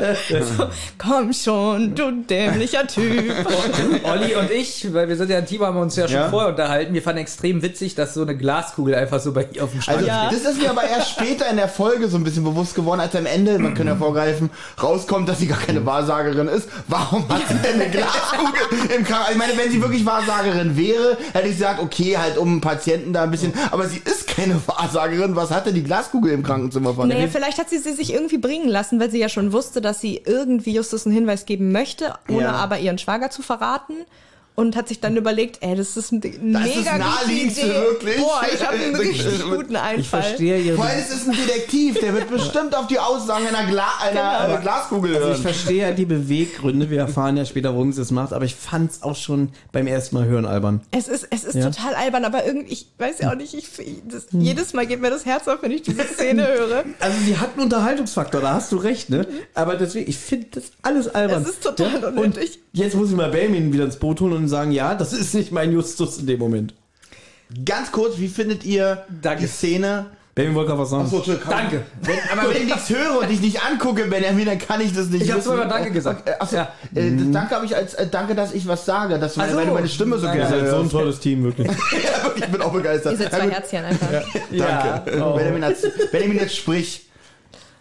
Komm 0.98 1.32
schon, 1.32 1.94
du 1.94 2.10
dämlicher 2.28 2.86
Typ. 2.86 3.34
Olli 4.04 4.34
und 4.34 4.50
ich, 4.50 4.92
weil 4.92 5.08
wir 5.08 5.16
sind 5.16 5.30
ja 5.30 5.38
ein 5.38 5.46
Team, 5.46 5.62
haben 5.62 5.78
uns 5.78 5.96
ja 5.96 6.06
schon 6.08 6.16
Ja. 6.16 6.28
vorher 6.28 6.50
unterhalten. 6.50 6.94
Wir 6.94 7.02
fanden 7.02 7.20
extrem 7.20 7.62
witzig, 7.62 7.94
dass 7.94 8.14
so 8.14 8.22
eine 8.22 8.36
Glaskugel 8.36 8.94
einfach 8.94 9.20
so 9.20 9.32
bei 9.32 9.46
ihr 9.52 9.64
auf 9.64 9.72
dem 9.72 9.82
Schrank 9.82 9.98
Also, 9.98 10.08
Ja. 10.08 10.30
das 10.30 10.40
ist 10.42 10.60
mir 10.60 10.70
aber 10.70 10.84
erst 10.84 11.10
später 11.16 11.48
in 11.50 11.56
der 11.56 11.68
Folge 11.68 12.08
so 12.08 12.16
ein 12.16 12.24
bisschen 12.24 12.44
bewusst 12.44 12.74
geworden, 12.74 13.00
als 13.00 13.14
am 13.16 13.26
Ende, 13.26 13.58
man 13.58 13.74
kann 13.74 13.86
ja 13.86 13.96
vorgreifen, 13.96 14.50
rauskommt, 14.82 15.28
dass 15.28 15.38
sie 15.38 15.46
gar 15.46 15.58
keine 15.60 15.84
Wahrsagerin 15.86 16.48
ist. 16.48 16.68
Warum 16.88 17.28
hat 17.28 17.42
sie 17.48 17.54
denn 17.56 17.80
eine 17.80 17.90
Glaskugel 17.90 18.62
im 18.96 19.04
Krankenhaus? 19.04 19.30
Ich 19.32 19.36
meine, 19.38 19.56
wenn 19.56 19.70
sie 19.70 19.80
wirklich 19.82 20.04
Wahrsagerin 20.06 20.76
wäre, 20.76 21.16
hätte 21.32 21.48
ich 21.48 21.56
gesagt, 21.58 21.80
okay, 21.80 22.16
halt 22.18 22.38
um 22.38 22.48
einen 22.48 22.60
Patienten 22.60 23.12
da 23.12 23.22
ein 23.24 23.30
bisschen, 23.30 23.52
aber 23.70 23.86
sie 23.86 23.98
ist 24.04 24.26
keine 24.26 24.60
Wahrsagerin. 24.66 25.36
Was 25.36 25.50
hat 25.50 25.66
denn 25.66 25.74
die 25.74 25.82
Glaskugel 25.84 26.32
im 26.32 26.42
Krankenzimmer 26.42 26.94
von? 26.94 27.08
Naja, 27.08 27.26
vielleicht 27.30 27.58
hat 27.58 27.70
sie 27.70 27.78
sie 27.78 27.92
sich 27.92 28.12
irgendwie 28.12 28.38
bringen 28.38 28.68
lassen, 28.68 29.00
weil 29.00 29.10
sie 29.10 29.18
ja 29.18 29.28
schon 29.28 29.52
wusste, 29.52 29.80
dass 29.86 30.00
sie 30.00 30.20
irgendwie 30.26 30.74
Justus 30.74 31.06
einen 31.06 31.14
Hinweis 31.14 31.46
geben 31.46 31.72
möchte, 31.72 32.14
ohne 32.28 32.42
Ja. 32.42 32.52
aber 32.52 32.78
ihren 32.78 32.98
Schwager 32.98 33.30
zu 33.30 33.40
verraten. 33.42 33.94
Und 34.56 34.74
hat 34.74 34.88
sich 34.88 35.00
dann 35.00 35.16
überlegt, 35.18 35.58
ey, 35.60 35.76
das 35.76 35.98
ist 35.98 36.12
eine 36.12 36.20
Das 36.22 36.30
ist 36.32 36.40
mega 36.42 36.96
Naheliegendste, 36.96 37.60
Idee. 37.66 37.74
wirklich. 37.74 38.16
Boah, 38.16 38.40
ich 38.54 38.66
habe 38.66 38.76
einen 38.78 38.96
richtig 38.96 39.42
guten 39.42 39.72
Ich 39.74 39.78
Einfall. 39.78 40.22
verstehe 40.22 40.58
ihr. 40.58 40.74
Vor 40.76 40.86
allem, 40.86 40.98
es 40.98 41.10
ist 41.14 41.28
ein 41.28 41.36
Detektiv, 41.36 42.00
der 42.00 42.14
wird 42.14 42.30
bestimmt 42.34 42.74
auf 42.74 42.86
die 42.86 42.98
Aussagen 42.98 43.46
einer, 43.46 43.70
Gla 43.70 43.84
einer, 44.00 44.46
Genau. 44.46 44.60
Glaskugel 44.62 45.14
Also 45.14 45.26
ich 45.28 45.32
hören. 45.34 45.42
verstehe 45.42 45.82
ja 45.82 45.92
die 45.92 46.06
Beweggründe, 46.06 46.88
wir 46.88 47.00
erfahren 47.00 47.36
ja 47.36 47.44
später, 47.44 47.74
warum 47.74 47.92
sie 47.92 48.00
es 48.00 48.10
macht, 48.10 48.32
aber 48.32 48.46
ich 48.46 48.54
fand 48.54 48.92
es 48.92 49.02
auch 49.02 49.14
schon 49.14 49.50
beim 49.72 49.86
ersten 49.86 50.16
Mal 50.16 50.24
hören 50.24 50.46
albern. 50.46 50.80
Es 50.90 51.06
ist, 51.08 51.28
es 51.30 51.44
ist 51.44 51.54
Ja. 51.56 51.68
total 51.70 51.94
albern, 51.94 52.24
aber 52.24 52.46
irgendwie, 52.46 52.72
ich 52.72 52.86
weiß 52.98 53.18
ja 53.20 53.32
auch 53.32 53.36
nicht, 53.36 53.52
ich, 53.52 53.68
ich- 53.78 54.02
das, 54.10 54.26
jedes 54.32 54.72
Mal 54.72 54.86
geht 54.86 55.02
mir 55.02 55.10
das 55.10 55.26
Herz 55.26 55.48
auf, 55.48 55.58
wenn 55.60 55.70
ich 55.70 55.82
diese 55.82 56.02
Szene 56.04 56.46
höre. 56.58 56.84
Also 56.98 57.18
sie 57.26 57.36
hat 57.36 57.52
einen 57.52 57.64
Unterhaltungsfaktor, 57.64 58.40
da 58.40 58.54
hast 58.54 58.72
du 58.72 58.76
recht, 58.78 59.10
ne? 59.10 59.26
Aber 59.54 59.76
deswegen, 59.76 60.08
ich 60.08 60.16
finde 60.16 60.46
das 60.52 60.64
alles 60.80 61.08
albern. 61.14 61.42
Es 61.42 61.50
ist 61.50 61.62
total 61.62 62.02
Und 62.06 62.16
unnötig. 62.18 62.58
jetzt 62.72 62.96
muss 62.96 63.10
ich 63.10 63.16
mal 63.16 63.30
Benjamin 63.30 63.70
wieder 63.70 63.84
ins 63.84 63.96
Boot 63.96 64.20
holen 64.22 64.32
und 64.32 64.45
sagen, 64.48 64.72
ja, 64.72 64.94
das 64.94 65.12
ist 65.12 65.34
nicht 65.34 65.52
mein 65.52 65.72
Justus 65.72 66.18
in 66.18 66.26
dem 66.26 66.38
Moment. 66.38 66.74
Ganz 67.64 67.92
kurz, 67.92 68.18
wie 68.18 68.28
findet 68.28 68.64
ihr 68.64 69.04
Danke. 69.22 69.42
die 69.42 69.46
Szene? 69.48 70.06
Benjamin 70.34 70.56
wollte 70.56 70.68
gerade 70.70 70.82
was 70.82 70.90
sagen. 70.90 71.04
Achso. 71.04 71.22
Danke. 71.48 71.82
Wenn, 72.02 72.16
aber 72.30 72.50
wenn 72.50 72.58
ich 72.62 72.66
nichts 72.66 72.90
höre 72.90 73.20
und 73.22 73.30
dich 73.30 73.40
nicht 73.40 73.62
angucke, 73.64 74.04
Benjamin, 74.04 74.44
dann 74.44 74.58
kann 74.58 74.82
ich 74.82 74.92
das 74.92 75.06
nicht 75.08 75.22
Ich 75.24 75.30
hab 75.30 75.38
wissen. 75.38 75.48
zweimal 75.48 75.68
Danke 75.68 75.92
gesagt. 75.92 76.28
Äh, 76.28 76.32
Achso, 76.38 76.56
Ja. 76.56 76.72
äh, 76.94 77.10
das 77.16 77.30
Danke 77.30 77.54
habe 77.54 77.64
ich 77.64 77.74
als 77.74 77.94
äh, 77.94 78.06
Danke, 78.06 78.34
dass 78.34 78.52
ich 78.52 78.66
was 78.68 78.84
sage, 78.84 79.18
dass 79.18 79.32
du 79.34 79.40
Ach 79.40 79.48
so. 79.48 79.56
weil 79.56 79.64
du 79.66 79.72
meine 79.72 79.88
Stimme 79.88 80.18
so 80.18 80.26
gerne 80.26 80.40
Ihr 80.40 80.46
seid 80.48 80.68
so 80.68 80.80
ein 80.80 80.90
tolles 80.90 81.20
Team, 81.20 81.42
wirklich. 81.44 81.68
ja, 81.68 82.24
wirklich, 82.24 82.44
ich 82.44 82.50
bin 82.52 82.60
auch 82.60 82.72
begeistert. 82.72 83.12
Diese 83.14 83.30
zwei 83.30 83.46
Ja, 83.46 83.50
Herzchen 83.50 83.84
einfach. 83.86 84.08
Danke. 84.50 84.56
Ja. 85.16 85.30
Benjamin, 85.32 85.64
hat, 85.64 85.74
Benjamin, 86.12 86.38
jetzt 86.38 86.56
sprich. 86.56 87.05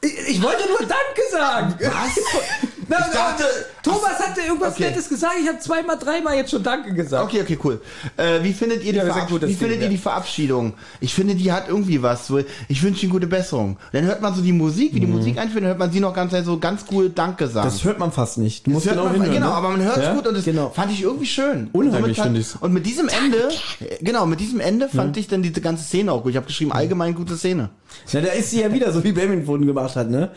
Ich, 0.06 0.35
ich 0.35 0.42
wollte 0.43 0.67
nur 0.67 0.80
Danke 0.80 1.22
sagen. 1.32 1.74
Was? 1.80 2.19
Na, 2.88 2.98
Ich 3.00 3.14
dachte- 3.14 3.43
Thomas 3.82 4.19
hatte 4.19 4.42
irgendwas 4.42 4.74
Okay. 4.74 4.90
Nettes 4.90 5.09
gesagt. 5.09 5.35
Ich 5.42 5.48
habe 5.48 5.59
zweimal, 5.59 5.98
dreimal 5.98 6.35
jetzt 6.35 6.51
schon 6.51 6.61
Danke 6.61 6.93
gesagt. 6.93 7.24
Okay, 7.24 7.42
okay, 7.42 7.58
cool. 7.64 7.82
Äh, 8.17 8.43
wie 8.43 8.53
findet 8.53 8.84
ihr 8.84 8.93
die, 8.93 9.00
Ja, 9.00 9.06
Verabsch 9.06 9.32
wie 9.34 9.40
Ding, 9.40 9.58
findet 9.58 9.82
ihr 9.82 9.90
die 9.90 9.98
Verabschiedung? 9.98 10.74
Ich 11.00 11.14
finde, 11.14 11.34
die 11.35 11.51
hat 11.51 11.67
irgendwie 11.67 12.01
was. 12.01 12.27
So, 12.27 12.40
Ich 12.67 12.84
wünsche 12.84 13.03
Ihnen 13.03 13.11
gute 13.11 13.27
Besserung. 13.27 13.77
Dann 13.92 14.06
hört 14.06 14.22
man 14.22 14.34
so 14.35 14.42
die 14.42 14.51
Musik, 14.51 14.93
wie 14.93 15.00
die 15.00 15.08
Musik 15.08 15.38
einführt, 15.40 15.64
dann 15.64 15.69
hört 15.69 15.80
man 15.80 15.92
sie 15.92 16.00
noch 16.00 16.14
ganz 16.14 16.34
so 16.45 16.59
ganz 16.59 16.85
cool 16.92 17.09
Danke 17.09 17.48
sagen. 17.48 17.67
Das 17.67 17.84
hört 17.84 17.98
man 18.00 18.11
fast 18.11 18.38
nicht. 18.38 18.67
Du 18.67 18.72
musst 18.72 18.85
hört 18.85 18.95
genau 18.95 19.06
man, 19.06 19.14
hinhören. 19.14 19.34
genau, 19.34 19.50
ne? 19.50 19.53
aber 19.56 19.69
man 19.69 19.82
hört 19.84 19.98
es 19.98 20.03
Ja? 20.03 20.14
gut 20.14 20.27
und 20.27 20.35
das 20.38 20.45
genau. 20.45 20.69
fand 20.69 20.92
ich 20.92 21.01
irgendwie 21.01 21.25
schön. 21.25 21.69
Unheimlich, 21.74 22.17
Und 22.17 22.24
finde 22.24 22.40
ich's. 22.40 22.56
Und 22.59 22.74
mit 22.74 22.85
diesem 22.85 23.08
Ende, 23.08 23.50
äh, 23.80 24.03
genau, 24.03 24.25
mit 24.25 24.40
diesem 24.40 24.59
Ende 24.59 24.90
fand 24.90 25.17
ich 25.17 25.27
dann 25.27 25.42
diese 25.42 25.61
ganze 25.61 25.84
Szene 25.84 26.11
auch 26.11 26.22
gut. 26.24 26.32
Ich 26.32 26.38
habe 26.38 26.45
geschrieben, 26.48 26.72
allgemein 26.72 27.16
gute 27.16 27.35
Szene. 27.35 27.69
Na, 28.14 28.22
da 28.22 28.32
ist 28.34 28.51
sie 28.51 28.61
ja 28.61 28.72
wieder, 28.74 28.92
so 28.92 29.03
wie 29.03 29.11
Benjamin 29.11 29.66
gemacht 29.66 29.95
hat, 29.96 30.10
ne? 30.10 30.32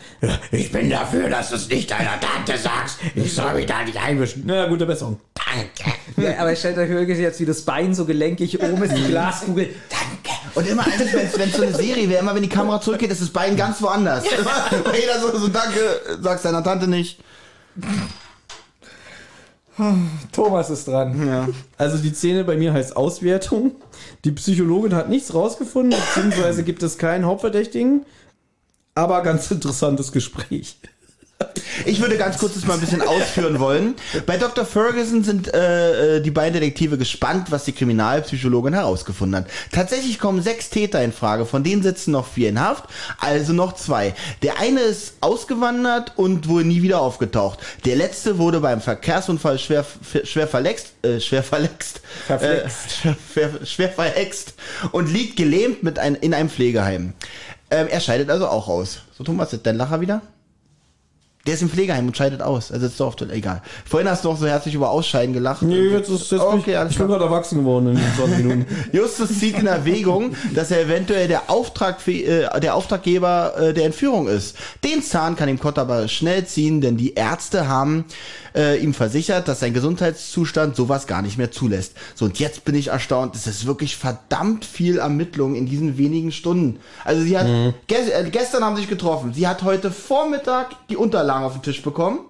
Ich 0.50 0.72
bin 0.72 0.90
dafür, 0.90 1.28
dass 1.28 1.50
du 1.50 1.56
es 1.56 1.68
nicht 1.68 1.90
deiner 1.90 2.18
Tante 2.20 2.58
sagst. 2.58 2.98
Ich 3.14 3.34
soll 3.34 3.54
mich 3.54 3.66
da 3.66 3.84
nicht 3.84 3.98
einmischen. 3.98 4.44
Na, 4.46 4.66
gute 4.66 4.86
Besserung. 4.86 5.20
Danke. 5.34 5.92
Ja, 6.16 6.40
aber 6.40 6.54
stellt 6.56 6.78
euch 6.78 6.90
wirklich 6.90 7.18
jetzt, 7.18 7.40
wie 7.40 7.46
das 7.46 7.62
Bein 7.62 7.94
so 7.94 8.04
gelenkig 8.04 8.60
oben 8.62 8.82
ist, 8.82 8.96
die 8.96 9.04
Glaskugel. 9.04 9.68
Danke. 9.88 10.38
Und 10.54 10.68
immer 10.68 10.86
eigentlich, 10.86 11.12
wenn 11.12 11.48
es 11.48 11.56
so 11.56 11.62
eine 11.62 11.74
Serie 11.74 12.08
wäre, 12.08 12.20
immer 12.20 12.34
wenn 12.34 12.42
die 12.42 12.48
Kamera 12.48 12.80
zurückgeht, 12.80 13.10
ist 13.10 13.22
das 13.22 13.30
Bein 13.30 13.56
ganz 13.56 13.80
woanders. 13.80 14.24
Immer, 14.24 14.94
jeder 14.94 15.20
so, 15.20 15.38
so 15.38 15.48
Danke, 15.48 15.78
sag's 16.20 16.42
deiner 16.42 16.62
Tante 16.64 16.88
nicht. 16.88 17.20
Thomas 20.32 20.70
ist 20.70 20.88
dran. 20.88 21.26
Ja. 21.26 21.48
Also 21.76 21.98
die 21.98 22.12
Szene 22.12 22.44
bei 22.44 22.56
mir 22.56 22.72
heißt 22.72 22.96
Auswertung. 22.96 23.72
Die 24.24 24.32
Psychologin 24.32 24.94
hat 24.94 25.08
nichts 25.08 25.32
rausgefunden, 25.32 25.98
beziehungsweise 25.98 26.64
gibt 26.64 26.82
es 26.82 26.98
keinen 26.98 27.24
Hauptverdächtigen. 27.24 28.04
Aber 28.98 29.22
ganz 29.22 29.48
interessantes 29.52 30.10
Gespräch. 30.10 30.76
Ich 31.86 32.00
würde 32.00 32.16
ganz 32.16 32.38
kurz 32.38 32.54
das 32.54 32.66
mal 32.66 32.74
ein 32.74 32.80
bisschen 32.80 33.00
ausführen 33.00 33.60
wollen. 33.60 33.94
Bei 34.26 34.36
Dr. 34.36 34.64
Ferguson 34.64 35.22
sind 35.22 35.54
äh, 35.54 36.16
äh, 36.16 36.20
die 36.20 36.32
beiden 36.32 36.54
Detektive 36.54 36.98
gespannt, 36.98 37.52
was 37.52 37.64
die 37.64 37.70
Kriminalpsychologin 37.70 38.74
herausgefunden 38.74 39.36
hat. 39.36 39.50
Tatsächlich 39.70 40.18
kommen 40.18 40.42
sechs 40.42 40.68
Täter 40.68 41.00
in 41.04 41.12
Frage, 41.12 41.46
von 41.46 41.62
denen 41.62 41.84
sitzen 41.84 42.10
noch 42.10 42.26
vier 42.26 42.48
in 42.48 42.60
Haft, 42.60 42.86
also 43.20 43.52
noch 43.52 43.74
zwei. 43.74 44.16
Der 44.42 44.58
eine 44.58 44.80
ist 44.80 45.14
ausgewandert 45.20 46.14
und 46.16 46.48
wohl 46.48 46.64
nie 46.64 46.82
wieder 46.82 47.00
aufgetaucht. 47.00 47.60
Der 47.84 47.94
letzte 47.94 48.38
wurde 48.38 48.58
beim 48.58 48.80
Verkehrsunfall 48.80 49.60
schwer, 49.60 49.86
schwer 50.24 50.48
verletzt, 50.48 50.88
äh, 51.02 51.20
schwer 51.20 51.44
verletzt. 51.44 52.00
Äh, 52.28 52.68
schwer, 53.32 53.50
schwer 53.64 53.90
verhext 53.90 54.54
und 54.90 55.06
liegt 55.06 55.36
gelähmt 55.36 55.84
mit 55.84 56.00
ein, 56.00 56.16
in 56.16 56.34
einem 56.34 56.50
Pflegeheim. 56.50 57.12
Ähm, 57.70 57.88
er 57.88 58.00
scheidet 58.00 58.30
also 58.30 58.48
auch 58.48 58.68
aus. 58.68 59.02
So, 59.16 59.24
Thomas, 59.24 59.56
dein 59.62 59.76
Lacher 59.76 60.00
wieder? 60.00 60.22
Der 61.48 61.54
ist 61.54 61.62
im 61.62 61.70
Pflegeheim 61.70 62.06
und 62.06 62.14
scheidet 62.14 62.42
aus. 62.42 62.70
Also 62.70 62.84
ist 62.84 63.00
doch 63.00 63.16
egal. 63.30 63.62
Vorhin 63.86 64.06
hast 64.06 64.26
du 64.26 64.28
auch 64.28 64.36
so 64.36 64.46
herzlich 64.46 64.74
über 64.74 64.90
Ausscheiden 64.90 65.32
gelacht. 65.32 65.62
Nee, 65.62 65.88
jetzt 65.88 66.10
ist 66.10 66.30
jetzt 66.30 66.42
okay, 66.42 66.76
alles 66.76 66.92
ich 66.92 66.98
bin 66.98 67.08
gerade 67.08 67.24
erwachsen 67.24 67.60
geworden 67.60 67.88
in 67.88 67.96
den 67.96 68.14
20 68.14 68.44
Minuten. 68.44 68.66
Justus 68.92 69.38
zieht 69.38 69.58
in 69.58 69.66
Erwägung, 69.66 70.36
dass 70.54 70.70
er 70.70 70.82
eventuell 70.82 71.26
der, 71.26 71.48
Auftrag, 71.48 72.06
äh, 72.06 72.60
der 72.60 72.74
Auftraggeber 72.74 73.54
äh, 73.56 73.72
der 73.72 73.86
Entführung 73.86 74.28
ist. 74.28 74.58
Den 74.84 75.02
Zahn 75.02 75.36
kann 75.36 75.48
ihm 75.48 75.58
Kott 75.58 75.78
aber 75.78 76.06
schnell 76.08 76.44
ziehen, 76.44 76.82
denn 76.82 76.98
die 76.98 77.14
Ärzte 77.14 77.66
haben 77.66 78.04
äh, 78.54 78.76
ihm 78.78 78.92
versichert, 78.92 79.48
dass 79.48 79.60
sein 79.60 79.72
Gesundheitszustand 79.72 80.76
sowas 80.76 81.06
gar 81.06 81.22
nicht 81.22 81.38
mehr 81.38 81.50
zulässt. 81.50 81.94
So, 82.14 82.26
und 82.26 82.38
jetzt 82.38 82.64
bin 82.64 82.74
ich 82.74 82.88
erstaunt. 82.88 83.34
Es 83.34 83.46
ist 83.46 83.66
wirklich 83.66 83.96
verdammt 83.96 84.64
viel 84.64 84.98
Ermittlung 84.98 85.54
in 85.54 85.66
diesen 85.66 85.96
wenigen 85.96 86.32
Stunden. 86.32 86.80
Also 87.04 87.22
sie 87.22 87.38
hat, 87.38 87.46
ges 87.86 88.08
äh, 88.08 88.28
gestern 88.30 88.64
haben 88.64 88.76
sie 88.76 88.82
sich 88.82 88.90
getroffen. 88.90 89.32
Sie 89.32 89.46
hat 89.46 89.62
heute 89.62 89.90
Vormittag 89.90 90.70
die 90.88 90.96
Unterlagen 90.96 91.37
auf 91.44 91.54
den 91.54 91.62
Tisch 91.62 91.82
bekommen. 91.82 92.20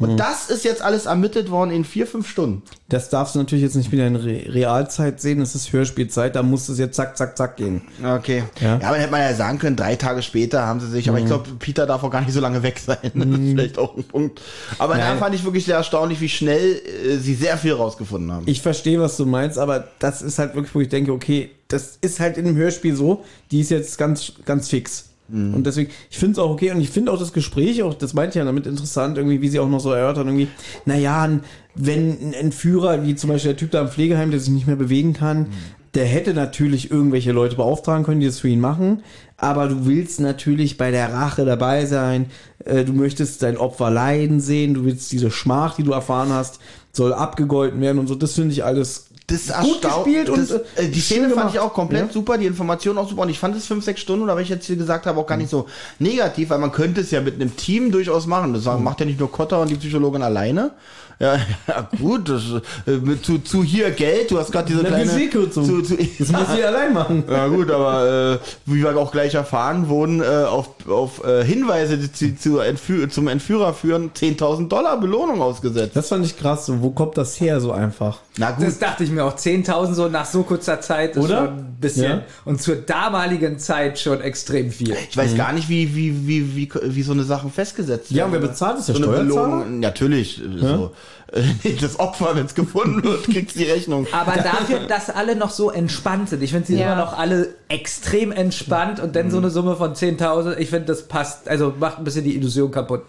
Und 0.00 0.16
das 0.16 0.50
ist 0.50 0.64
jetzt 0.64 0.82
alles 0.82 1.06
ermittelt 1.06 1.52
worden 1.52 1.70
in 1.70 1.84
vier, 1.84 2.06
fünf 2.08 2.28
Stunden. 2.28 2.62
Das 2.88 3.10
darfst 3.10 3.34
du 3.34 3.38
natürlich 3.38 3.62
jetzt 3.62 3.76
nicht 3.76 3.92
wieder 3.92 4.06
in 4.06 4.16
Re 4.16 4.42
Realzeit 4.48 5.20
sehen. 5.20 5.38
Das 5.38 5.54
ist 5.54 5.72
Hörspielzeit. 5.72 6.34
Da 6.34 6.42
muss 6.42 6.68
es 6.68 6.78
jetzt 6.78 6.96
zack, 6.96 7.16
zack, 7.16 7.36
zack 7.38 7.56
gehen. 7.56 7.82
Okay. 8.02 8.42
Ja. 8.60 8.66
Ja, 8.66 8.74
aber 8.74 8.90
dann 8.90 9.00
hätte 9.00 9.10
man 9.12 9.20
ja 9.20 9.34
sagen 9.34 9.58
können, 9.60 9.76
drei 9.76 9.94
Tage 9.94 10.22
später 10.22 10.66
haben 10.66 10.80
sie 10.80 10.88
sich, 10.88 11.08
aber 11.08 11.20
ich 11.20 11.26
glaube, 11.26 11.48
Peter 11.60 11.86
darf 11.86 12.02
auch 12.02 12.10
gar 12.10 12.22
nicht 12.22 12.32
so 12.32 12.40
lange 12.40 12.62
weg 12.62 12.78
sein. 12.78 12.98
Das 13.14 13.40
ist 13.40 13.50
vielleicht 13.50 13.78
auch 13.78 13.96
ein 13.96 14.04
Punkt. 14.04 14.40
Aber 14.78 14.96
da 14.96 15.10
Nein. 15.10 15.18
fand 15.18 15.34
ich 15.34 15.44
wirklich 15.44 15.64
sehr 15.64 15.76
erstaunlich, 15.76 16.20
wie 16.20 16.28
schnell 16.28 16.80
äh, 16.84 17.16
sie 17.18 17.34
sehr 17.34 17.56
viel 17.56 17.72
rausgefunden 17.72 18.32
haben. 18.32 18.42
Ich 18.46 18.60
verstehe, 18.60 19.00
was 19.00 19.16
du 19.16 19.26
meinst, 19.26 19.58
aber 19.58 19.88
das 19.98 20.22
ist 20.22 20.38
halt 20.38 20.54
wirklich, 20.54 20.74
wo 20.74 20.80
ich 20.80 20.88
denke, 20.88 21.12
okay, 21.12 21.52
das 21.68 21.98
ist 22.00 22.20
halt 22.20 22.36
in 22.36 22.46
einem 22.46 22.56
Hörspiel 22.56 22.96
so, 22.96 23.24
die 23.50 23.60
ist 23.60 23.70
jetzt 23.70 23.96
ganz, 23.96 24.32
ganz 24.44 24.68
fix. 24.68 25.10
Und 25.54 25.64
deswegen, 25.64 25.90
ich 26.10 26.18
finde 26.18 26.32
es 26.32 26.38
auch 26.38 26.50
okay 26.50 26.70
und 26.70 26.80
ich 26.80 26.90
finde 26.90 27.10
auch 27.10 27.18
das 27.18 27.32
Gespräch, 27.32 27.82
auch 27.82 27.94
das 27.94 28.12
meinte 28.12 28.30
ich 28.30 28.34
ja 28.36 28.44
damit 28.44 28.66
interessant, 28.66 29.16
irgendwie, 29.16 29.40
wie 29.40 29.48
sie 29.48 29.58
auch 29.58 29.68
noch 29.68 29.80
so 29.80 29.90
erörtern, 29.92 30.26
irgendwie, 30.28 30.48
naja, 30.84 31.40
wenn 31.74 32.10
ein 32.10 32.32
Entführer, 32.34 33.04
wie 33.04 33.14
zum 33.14 33.30
Beispiel 33.30 33.52
der 33.52 33.58
Typ 33.58 33.70
da 33.70 33.80
im 33.80 33.88
Pflegeheim, 33.88 34.30
der 34.30 34.40
sich 34.40 34.50
nicht 34.50 34.66
mehr 34.66 34.76
bewegen 34.76 35.14
kann, 35.14 35.46
der 35.94 36.04
hätte 36.04 36.34
natürlich 36.34 36.90
irgendwelche 36.90 37.32
Leute 37.32 37.56
beauftragen 37.56 38.04
können, 38.04 38.20
die 38.20 38.26
das 38.26 38.40
für 38.40 38.48
ihn 38.48 38.60
machen, 38.60 39.02
aber 39.38 39.68
du 39.68 39.86
willst 39.86 40.20
natürlich 40.20 40.76
bei 40.76 40.90
der 40.90 41.12
Rache 41.12 41.44
dabei 41.44 41.86
sein, 41.86 42.26
äh, 42.64 42.84
du 42.84 42.92
möchtest 42.92 43.42
dein 43.42 43.56
Opfer 43.56 43.90
leiden 43.90 44.40
sehen, 44.40 44.74
du 44.74 44.84
willst 44.84 45.10
diese 45.10 45.30
Schmach, 45.30 45.76
die 45.76 45.84
du 45.84 45.92
erfahren 45.92 46.30
hast, 46.32 46.58
soll 46.92 47.14
abgegolten 47.14 47.80
werden 47.80 47.98
und 47.98 48.08
so, 48.08 48.14
das 48.14 48.34
finde 48.34 48.52
ich 48.52 48.64
alles 48.64 49.08
Das 49.26 49.38
ist 49.46 49.54
gut 49.58 49.80
gespielt 49.80 50.28
und 50.28 50.38
das, 50.38 50.50
äh, 50.76 50.88
die 50.88 51.00
Szene 51.00 51.22
fand 51.22 51.34
gemacht. 51.34 51.54
ich 51.54 51.58
auch 51.60 51.72
komplett 51.72 52.08
Ja. 52.08 52.12
super, 52.12 52.36
die 52.36 52.44
Information 52.44 52.98
auch 52.98 53.08
super 53.08 53.22
und 53.22 53.30
ich 53.30 53.38
fand 53.38 53.56
es 53.56 53.64
fünf, 53.66 53.82
sechs 53.82 54.02
Stunden, 54.02 54.22
oder 54.24 54.36
wenn 54.36 54.42
ich 54.42 54.50
jetzt 54.50 54.66
hier 54.66 54.76
gesagt 54.76 55.06
habe, 55.06 55.18
auch 55.18 55.26
gar 55.26 55.38
nicht 55.38 55.48
so 55.48 55.64
negativ, 55.98 56.50
weil 56.50 56.58
man 56.58 56.72
könnte 56.72 57.00
es 57.00 57.10
ja 57.10 57.22
mit 57.22 57.36
einem 57.36 57.56
Team 57.56 57.90
durchaus 57.90 58.26
machen. 58.26 58.52
Das 58.52 58.66
Mhm. 58.66 58.84
macht 58.84 59.00
ja 59.00 59.06
nicht 59.06 59.18
nur 59.18 59.32
Kotter 59.32 59.62
und 59.62 59.70
die 59.70 59.76
Psychologin 59.76 60.22
alleine. 60.22 60.72
Ja, 61.20 61.36
ja 61.68 61.88
gut, 61.98 62.28
das, 62.28 62.42
äh, 62.86 62.92
mit, 62.98 63.24
zu, 63.24 63.38
zu 63.38 63.62
hier 63.62 63.90
Geld, 63.90 64.30
du 64.30 64.38
hast 64.38 64.50
gerade 64.52 64.66
diese 64.68 64.80
Eine 64.80 64.88
kleine... 64.88 65.10
Budgetkürzung. 65.10 65.64
Zu, 65.64 65.82
zu, 65.82 65.96
Das 65.96 66.32
muss 66.32 66.52
sie 66.54 66.64
allein 66.64 66.92
machen. 66.92 67.24
Ja 67.30 67.46
gut, 67.48 67.70
aber 67.70 68.38
äh, 68.42 68.46
wie 68.66 68.82
wir 68.82 68.96
auch 68.96 69.12
gleich 69.12 69.34
erfahren, 69.34 69.88
wurden 69.88 70.20
äh, 70.22 70.24
auf, 70.24 70.68
auf 70.88 71.24
äh, 71.24 71.44
Hinweise, 71.44 71.98
die 71.98 72.12
zu, 72.12 72.36
zu 72.36 72.58
Entfü 72.58 73.08
zum 73.08 73.28
Entführer 73.28 73.74
führen, 73.74 74.10
10.000 74.12 74.68
Dollar 74.68 74.98
Belohnung 75.00 75.40
ausgesetzt. 75.42 75.92
Das 75.94 76.08
fand 76.08 76.24
ich 76.26 76.36
krass. 76.38 76.66
So, 76.66 76.80
wo 76.82 76.90
kommt 76.90 77.16
das 77.18 77.40
her 77.40 77.60
so 77.60 77.72
einfach? 77.72 78.18
Na 78.36 78.50
gut, 78.52 78.66
Das 78.66 78.78
dachte 78.78 79.04
ich 79.04 79.10
mir 79.10 79.24
auch. 79.24 79.36
10.000 79.36 79.94
so 79.94 80.08
nach 80.08 80.26
so 80.26 80.42
kurzer 80.42 80.80
Zeit 80.80 81.16
ist 81.16 81.24
Oder? 81.24 81.36
schon 81.38 81.48
ein 81.58 81.76
bisschen. 81.80 82.04
Ja. 82.04 82.22
Und 82.44 82.60
zur 82.62 82.76
damaligen 82.76 83.58
Zeit 83.58 83.98
schon 83.98 84.20
extrem 84.20 84.70
viel. 84.70 84.96
ich 85.08 85.16
weiß 85.16 85.36
gar 85.36 85.52
nicht, 85.52 85.68
wie, 85.68 85.94
wie, 85.94 86.26
wie, 86.26 86.56
wie, 86.56 86.70
wie 86.82 87.02
so 87.02 87.12
eine 87.12 87.24
Sache 87.24 87.48
festgesetzt 87.48 88.10
Ja, 88.10 88.26
und 88.26 88.32
wer 88.32 88.40
bezahlt 88.40 88.78
es? 88.80 88.86
Der 88.86 88.96
so 88.96 89.02
eine 89.04 89.12
Steuerzahler? 89.12 89.48
Belohnung, 89.48 89.80
natürlich. 89.80 90.40
äh, 90.40 90.58
So. 90.58 90.92
Äh, 91.32 91.42
nee, 91.64 91.76
Das 91.80 91.98
Opfer, 91.98 92.34
wenn 92.34 92.46
es 92.46 92.54
gefunden 92.54 93.02
wird, 93.02 93.24
kriegt 93.24 93.54
die 93.54 93.64
Rechnung. 93.64 94.06
Aber 94.12 94.32
dafür, 94.40 94.80
dass 94.88 95.10
alle 95.10 95.36
noch 95.36 95.50
so 95.50 95.70
entspannt 95.70 96.28
sind. 96.28 96.42
Ich 96.42 96.50
finde, 96.52 96.66
sie 96.66 96.72
sind 96.74 96.82
Ja. 96.82 96.92
immer 96.92 97.02
noch 97.04 97.18
alle 97.18 97.54
extrem 97.68 98.30
entspannt 98.32 99.00
und 99.00 99.16
dann 99.16 99.30
so 99.30 99.38
eine 99.38 99.50
Summe 99.50 99.76
von 99.76 99.94
10.000. 99.94 100.56
Ich 100.58 100.70
finde, 100.70 100.86
das 100.86 101.02
passt. 101.08 101.48
Also 101.48 101.72
macht 101.78 101.98
ein 101.98 102.04
bisschen 102.04 102.24
die 102.24 102.36
Illusion 102.36 102.70
kaputt. 102.70 103.02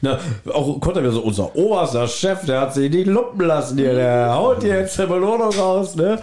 Na, 0.00 0.18
auch 0.52 0.80
Kotter 0.80 1.02
wäre 1.02 1.12
so, 1.12 1.20
unser 1.20 1.54
oberster 1.54 2.08
Chef, 2.08 2.46
der 2.46 2.62
hat 2.62 2.74
sich 2.74 2.90
die 2.90 3.04
Lumpen 3.04 3.46
lassen 3.46 3.76
hier, 3.76 3.94
der 3.94 4.32
haut 4.34 4.62
jetzt 4.64 4.98
eine 4.98 5.08
Belohnung 5.08 5.52
raus, 5.54 5.96
ne? 5.96 6.18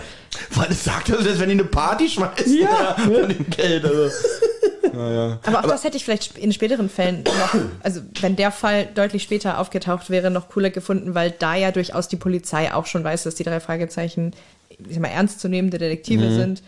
Weil 0.56 0.68
es 0.72 0.84
sagt 0.84 1.12
also, 1.12 1.30
als 1.30 1.40
wenn 1.40 1.50
die 1.50 1.54
eine 1.54 1.66
Party 1.66 2.10
schmeißen 2.10 2.58
Ja. 2.58 2.96
von 2.98 3.30
dem 3.30 3.46
Geld. 3.50 3.86
Also. 3.86 4.10
Aber 4.96 5.60
auch 5.60 5.68
das 5.68 5.84
hätte 5.84 5.98
ich 5.98 6.06
vielleicht 6.06 6.38
in 6.38 6.52
späteren 6.54 6.90
Fällen 6.90 7.24
noch, 7.24 7.56
also 7.84 8.02
wenn 8.22 8.36
der 8.36 8.52
Fall 8.52 8.88
deutlich 8.94 9.24
später 9.24 9.60
aufgetaucht 9.60 10.10
wäre, 10.10 10.32
noch 10.32 10.50
cooler 10.50 10.70
gefunden, 10.70 11.16
weil 11.16 11.32
da 11.32 11.56
ja 11.56 11.72
durchaus 11.72 12.08
die 12.08 12.16
Polizei 12.16 12.74
auch 12.74 12.86
schon 12.86 13.04
weiß, 13.04 13.24
dass 13.24 13.36
die 13.36 13.44
drei 13.44 13.60
Fragezeichen, 13.60 14.34
ich 14.70 14.78
sag 14.90 15.02
mal, 15.02 15.10
ernstzunehmende 15.10 15.78
Detektive 15.78 16.32
sind. 16.32 16.64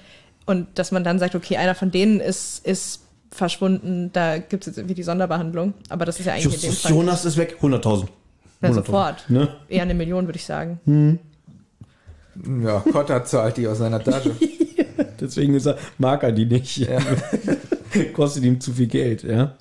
Und 0.45 0.67
dass 0.75 0.91
man 0.91 1.03
dann 1.03 1.19
sagt, 1.19 1.35
okay, 1.35 1.57
einer 1.57 1.75
von 1.75 1.91
denen 1.91 2.19
ist, 2.19 2.65
ist 2.65 3.01
verschwunden, 3.31 4.11
da 4.13 4.37
gibt 4.37 4.63
es 4.63 4.67
jetzt 4.67 4.77
irgendwie 4.77 4.95
die 4.95 5.03
Sonderbehandlung. 5.03 5.73
Aber 5.89 6.05
das 6.05 6.19
ist 6.19 6.25
ja 6.25 6.33
eigentlich 6.33 6.45
in 6.45 6.51
dem 6.61 6.69
Justus 6.69 6.81
Fall 6.81 6.91
Jonas 6.91 7.25
ist 7.25 7.37
weg, 7.37 7.57
100.000. 7.61 8.07
na, 8.61 8.69
100.000, 8.69 8.73
sofort. 8.73 9.29
Ne? 9.29 9.55
Eher 9.67 9.83
eine 9.83 9.93
Million, 9.93 10.25
würde 10.25 10.37
ich 10.37 10.45
sagen. 10.45 11.19
Ja, 12.63 12.79
Kotter 12.91 13.25
zahlt 13.25 13.57
die 13.57 13.67
aus 13.67 13.79
seiner 13.79 14.03
Tasche. 14.03 14.31
Deswegen 15.19 15.55
ist 15.55 15.65
er, 15.65 15.77
mag 15.97 16.23
er 16.23 16.31
die 16.31 16.45
nicht. 16.45 16.87
Kostet 18.13 18.43
ihm 18.43 18.59
zu 18.59 18.73
viel 18.73 18.87
Geld, 18.87 19.23
ja. 19.23 19.57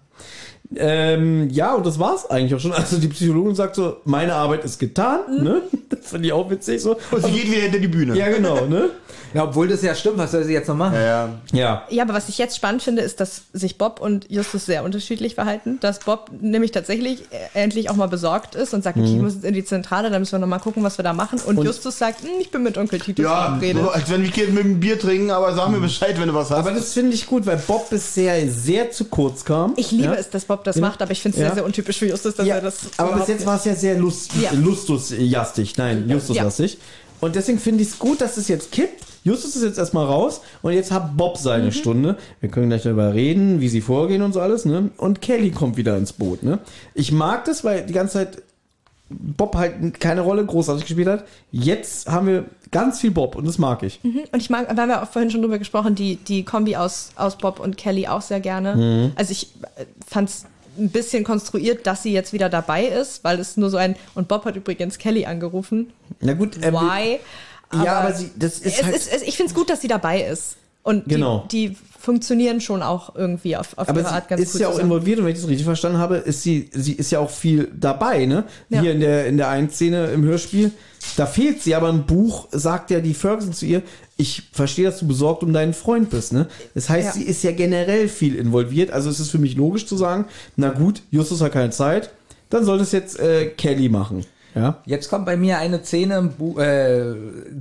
Ähm, 0.75 1.49
ja, 1.51 1.75
und 1.75 1.87
das 1.87 1.99
war's 1.99 2.29
eigentlich 2.29 2.55
auch 2.55 2.61
schon. 2.61 2.73
Also 2.73 2.99
die 2.99 3.09
Psychologin 3.09 3.55
sagt 3.55 3.77
so, 3.77 3.99
meine 4.05 4.35
Arbeit 4.35 4.65
ist 4.65 4.79
getan, 4.79 5.21
ne? 5.43 5.63
Das 5.89 6.11
Finde 6.11 6.27
ich 6.27 6.33
auch 6.33 6.51
witzig 6.51 6.83
so. 6.83 6.97
Und 7.11 7.25
sie 7.25 7.33
geht 7.33 7.51
wieder 7.51 7.63
hinter 7.63 7.79
die 7.79 7.89
Bühne. 7.89 8.17
Ja, 8.17 8.29
genau, 8.29 8.67
ne? 8.67 8.91
Ja, 9.37 9.45
obwohl 9.45 9.69
das 9.69 9.83
ja 9.83 9.95
stimmt, 9.95 10.19
was 10.19 10.33
soll 10.33 10.45
sie 10.45 10.53
jetzt 10.53 10.67
noch 10.69 10.77
machen? 10.77 10.95
Ja, 10.95 11.03
ja. 11.03 11.29
Ja. 11.53 11.83
Ja, 11.91 12.03
aber 12.05 12.15
was 12.15 12.29
ich 12.29 12.39
jetzt 12.39 12.57
spannend 12.57 12.83
finde, 12.83 13.03
ist, 13.03 13.21
dass 13.21 13.43
sich 13.53 13.77
Bob 13.79 14.01
und 14.01 14.31
Justus 14.31 14.67
sehr 14.67 14.83
unterschiedlich 14.83 15.35
verhalten. 15.35 15.79
Dass 15.81 16.01
Bob 16.01 16.31
nämlich 16.41 16.71
tatsächlich 16.71 17.21
äh, 17.31 17.63
endlich 17.63 17.91
auch 17.91 17.97
mal 17.97 18.07
besorgt 18.09 18.55
ist 18.55 18.73
und 18.75 18.83
sagt, 18.83 18.97
okay, 18.97 19.07
ich 19.15 19.21
muss 19.21 19.35
jetzt 19.35 19.45
in 19.45 19.55
die 19.55 19.65
Zentrale, 19.65 20.11
da 20.11 20.19
müssen 20.19 20.33
wir 20.33 20.39
noch 20.39 20.47
mal 20.47 20.59
gucken, 20.59 20.83
was 20.83 20.99
wir 20.99 21.03
da 21.03 21.13
machen. 21.13 21.39
Und, 21.45 21.63
Justus 21.63 21.99
sagt, 21.99 22.23
"Hm, 22.23 22.31
ich 22.41 22.51
bin 22.51 22.63
mit 22.63 22.79
Onkel 22.79 22.99
Titus 22.99 23.23
Ja, 23.25 23.45
verabredet. 23.47 23.83
so, 23.83 23.91
als 23.91 24.11
wenn 24.11 24.23
wir 24.23 24.49
mit 24.49 24.65
dem 24.65 24.81
Bier 24.81 24.99
trinken, 24.99 25.31
aber 25.31 25.55
sag 25.55 25.69
mir 25.71 25.81
Bescheid, 25.81 26.19
wenn 26.19 26.29
du 26.29 26.35
was 26.35 26.51
hast. 26.51 26.59
Aber 26.59 26.73
das 26.73 26.93
finde 26.95 27.13
ich 27.15 27.27
gut, 27.27 27.45
weil 27.47 27.59
Bob 27.59 27.91
bisher 27.91 28.49
sehr 28.51 28.91
zu 28.91 29.05
kurz 29.05 29.45
kam. 29.45 29.75
Ich 29.77 29.91
liebe 29.91 30.05
ja? 30.05 30.15
es, 30.15 30.31
dass 30.31 30.47
Bob 30.47 30.65
das 30.65 30.77
Ja. 30.77 30.83
macht, 30.83 31.03
aber 31.03 31.11
ich 31.13 31.21
finde 31.21 31.37
es 31.37 31.41
Ja. 31.43 31.49
sehr, 31.49 31.55
sehr 31.57 31.65
untypisch 31.67 31.99
für 31.99 32.07
Justus, 32.07 32.35
dass 32.37 32.47
Ja, 32.47 32.55
er 32.57 32.61
das. 32.63 32.77
aber 32.97 33.17
bis 33.19 33.29
jetzt 33.29 33.45
war 33.45 33.57
es 33.59 33.65
ja 33.67 33.75
sehr 33.75 33.99
lust, 33.99 34.31
Ja. 34.41 34.51
lustuslastig. 34.53 35.77
Nein, 35.77 36.09
justuslastig. 36.09 36.79
Und 37.21 37.35
deswegen 37.35 37.59
finde 37.59 37.83
ich 37.83 37.91
es 37.91 37.99
gut, 37.99 38.21
dass 38.21 38.37
es 38.37 38.49
jetzt 38.49 38.73
kippt. 38.73 39.05
Justus 39.27 39.57
ist 39.57 39.65
jetzt 39.65 39.79
erstmal 39.79 40.07
raus 40.07 40.41
und 40.63 40.73
jetzt 40.73 40.93
hat 40.93 41.17
Bob 41.17 41.37
seine 41.37 41.73
Stunde. 41.73 42.17
Wir 42.41 42.49
können 42.49 42.69
gleich 42.69 42.85
darüber 42.85 43.13
reden, 43.13 43.61
wie 43.61 43.69
sie 43.69 43.81
vorgehen 43.81 44.23
und 44.23 44.33
so 44.33 44.41
alles, 44.41 44.65
ne? 44.65 44.91
Und 44.99 45.21
Kelly 45.21 45.51
kommt 45.51 45.77
wieder 45.77 45.97
ins 45.97 46.13
Boot, 46.13 46.45
ne? 46.45 46.61
Ich 46.95 47.11
mag 47.11 47.45
das, 47.45 47.65
weil 47.65 47.85
die 47.87 47.93
ganze 47.93 48.13
Zeit 48.15 48.43
Bob 49.09 49.57
halt 49.57 49.99
keine 50.01 50.21
Rolle 50.21 50.45
großartig 50.47 50.85
gespielt 50.85 51.09
hat. 51.09 51.25
Jetzt 51.51 52.09
haben 52.09 52.27
wir 52.29 52.45
ganz 52.71 53.01
viel 53.01 53.11
Bob 53.11 53.35
und 53.35 53.47
das 53.47 53.59
mag 53.59 53.83
ich. 53.83 53.99
Mhm. 54.05 54.23
Und 54.33 54.41
ich 54.41 54.49
mag, 54.49 54.69
da 54.69 54.83
haben 54.83 54.89
wir 54.89 55.03
auch 55.03 55.09
vorhin 55.09 55.31
schon 55.31 55.43
drüber 55.43 55.59
gesprochen, 55.59 55.95
die, 55.97 56.17
die 56.17 56.45
Kombi 56.45 56.77
aus, 56.77 57.11
aus 57.17 57.37
Bob 57.37 57.59
und 57.61 57.77
Kelly 57.77 58.07
auch 58.07 58.23
sehr 58.23 58.41
gerne. 58.41 58.77
Mhm. 58.77 59.13
Also 59.17 59.33
ich 59.33 59.49
fand 60.07 60.29
es 60.29 60.45
ein 60.79 60.91
bisschen 60.91 61.25
konstruiert, 61.25 61.87
dass 61.87 62.03
sie 62.03 62.13
jetzt 62.13 62.33
wieder 62.33 62.49
dabei 62.49 62.85
ist, 62.85 63.25
weil 63.25 63.41
es 63.41 63.57
nur 63.57 63.71
so 63.71 63.77
ein, 63.77 63.97
und 64.15 64.29
Bob 64.29 64.45
hat 64.45 64.57
übrigens 64.57 64.99
Kelly 64.99 65.25
angerufen. 65.25 65.93
Na 66.21 66.35
gut, 66.35 66.59
er 66.61 66.73
will- 66.73 66.79
Why? 67.71 67.85
Ja, 67.85 68.01
aber 68.01 68.13
sie, 68.15 68.31
das 68.39 68.59
ist 68.59 68.79
es 68.79 68.83
halt. 68.85 68.97
ist, 68.97 69.11
ich 69.27 69.37
finde 69.37 69.51
es 69.51 69.55
gut, 69.55 69.69
dass 69.71 69.81
sie 69.81 69.89
dabei 69.89 70.23
ist. 70.23 70.57
Und 70.83 71.07
Genau. 71.09 71.47
die, 71.51 71.71
die 71.71 71.77
funktionieren 71.99 72.61
schon 72.61 72.81
auch 72.81 73.17
irgendwie 73.17 73.57
auf, 73.57 73.77
auf 73.77 73.89
Aber 73.89 73.99
ihre 74.01 74.09
sie 74.09 74.15
Art 74.15 74.29
ganz 74.29 74.41
ist 74.41 74.53
gut 74.53 74.61
ja 74.61 74.69
auch 74.69 74.73
zusammen. 74.75 74.93
involviert 74.93 75.19
und 75.19 75.25
wenn 75.25 75.33
ich 75.33 75.41
das 75.41 75.49
richtig 75.49 75.65
verstanden 75.65 75.99
habe, 75.99 76.19
ist 76.19 76.43
sie, 76.43 76.71
sie 76.73 76.93
ist 76.93 77.11
ja 77.11 77.19
auch 77.19 77.31
viel 77.31 77.69
dabei, 77.75 78.25
ne? 78.27 78.45
Ja. 78.69 78.81
Hier 78.83 78.93
in 78.93 79.01
der, 79.01 79.27
in 79.27 79.37
der 79.37 79.49
einen 79.49 79.69
Szene 79.69 80.07
im 80.13 80.23
Hörspiel, 80.25 80.71
da 81.17 81.27
fehlt 81.27 81.61
sie, 81.61 81.75
aber 81.75 81.89
im 81.91 82.07
Buch 82.07 82.47
sagt 82.53 82.93
ja 82.93 83.01
die 83.01 83.15
Ferguson 83.15 83.53
zu 83.53 83.67
ihr, 83.67 83.83
ich 84.17 84.45
verstehe, 84.53 84.85
dass 84.85 85.01
du 85.01 85.09
besorgt 85.09 85.43
um 85.43 85.53
deinen 85.53 85.75
Freund 85.75 86.09
bist, 86.09 86.33
ne? 86.33 86.47
Das 86.75 86.89
heißt, 86.89 87.07
Ja. 87.09 87.13
sie 87.15 87.25
ist 87.25 87.43
ja 87.43 87.51
generell 87.51 88.09
viel 88.09 88.37
involviert, 88.37 88.93
also 88.93 89.11
es 89.11 89.19
ist 89.19 89.31
für 89.33 89.39
mich 89.39 89.57
logisch 89.57 89.87
zu 89.89 89.97
sagen, 89.97 90.27
na 90.55 90.69
gut, 90.69 91.03
Justus 91.11 91.41
hat 91.41 91.51
keine 91.51 91.71
Zeit, 91.71 92.11
dann 92.49 92.65
soll 92.65 92.79
das 92.79 92.93
jetzt 92.93 93.19
äh, 93.19 93.47
Kelly 93.47 93.89
machen, 93.89 94.25
ja? 94.57 94.83
Jetzt 94.87 95.09
kommt 95.11 95.27
bei 95.27 95.37
mir 95.37 95.59
eine 95.59 95.85
Szene 95.85 96.17
im 96.17 96.31
Buch, 96.31 96.59
äh, 96.59 97.15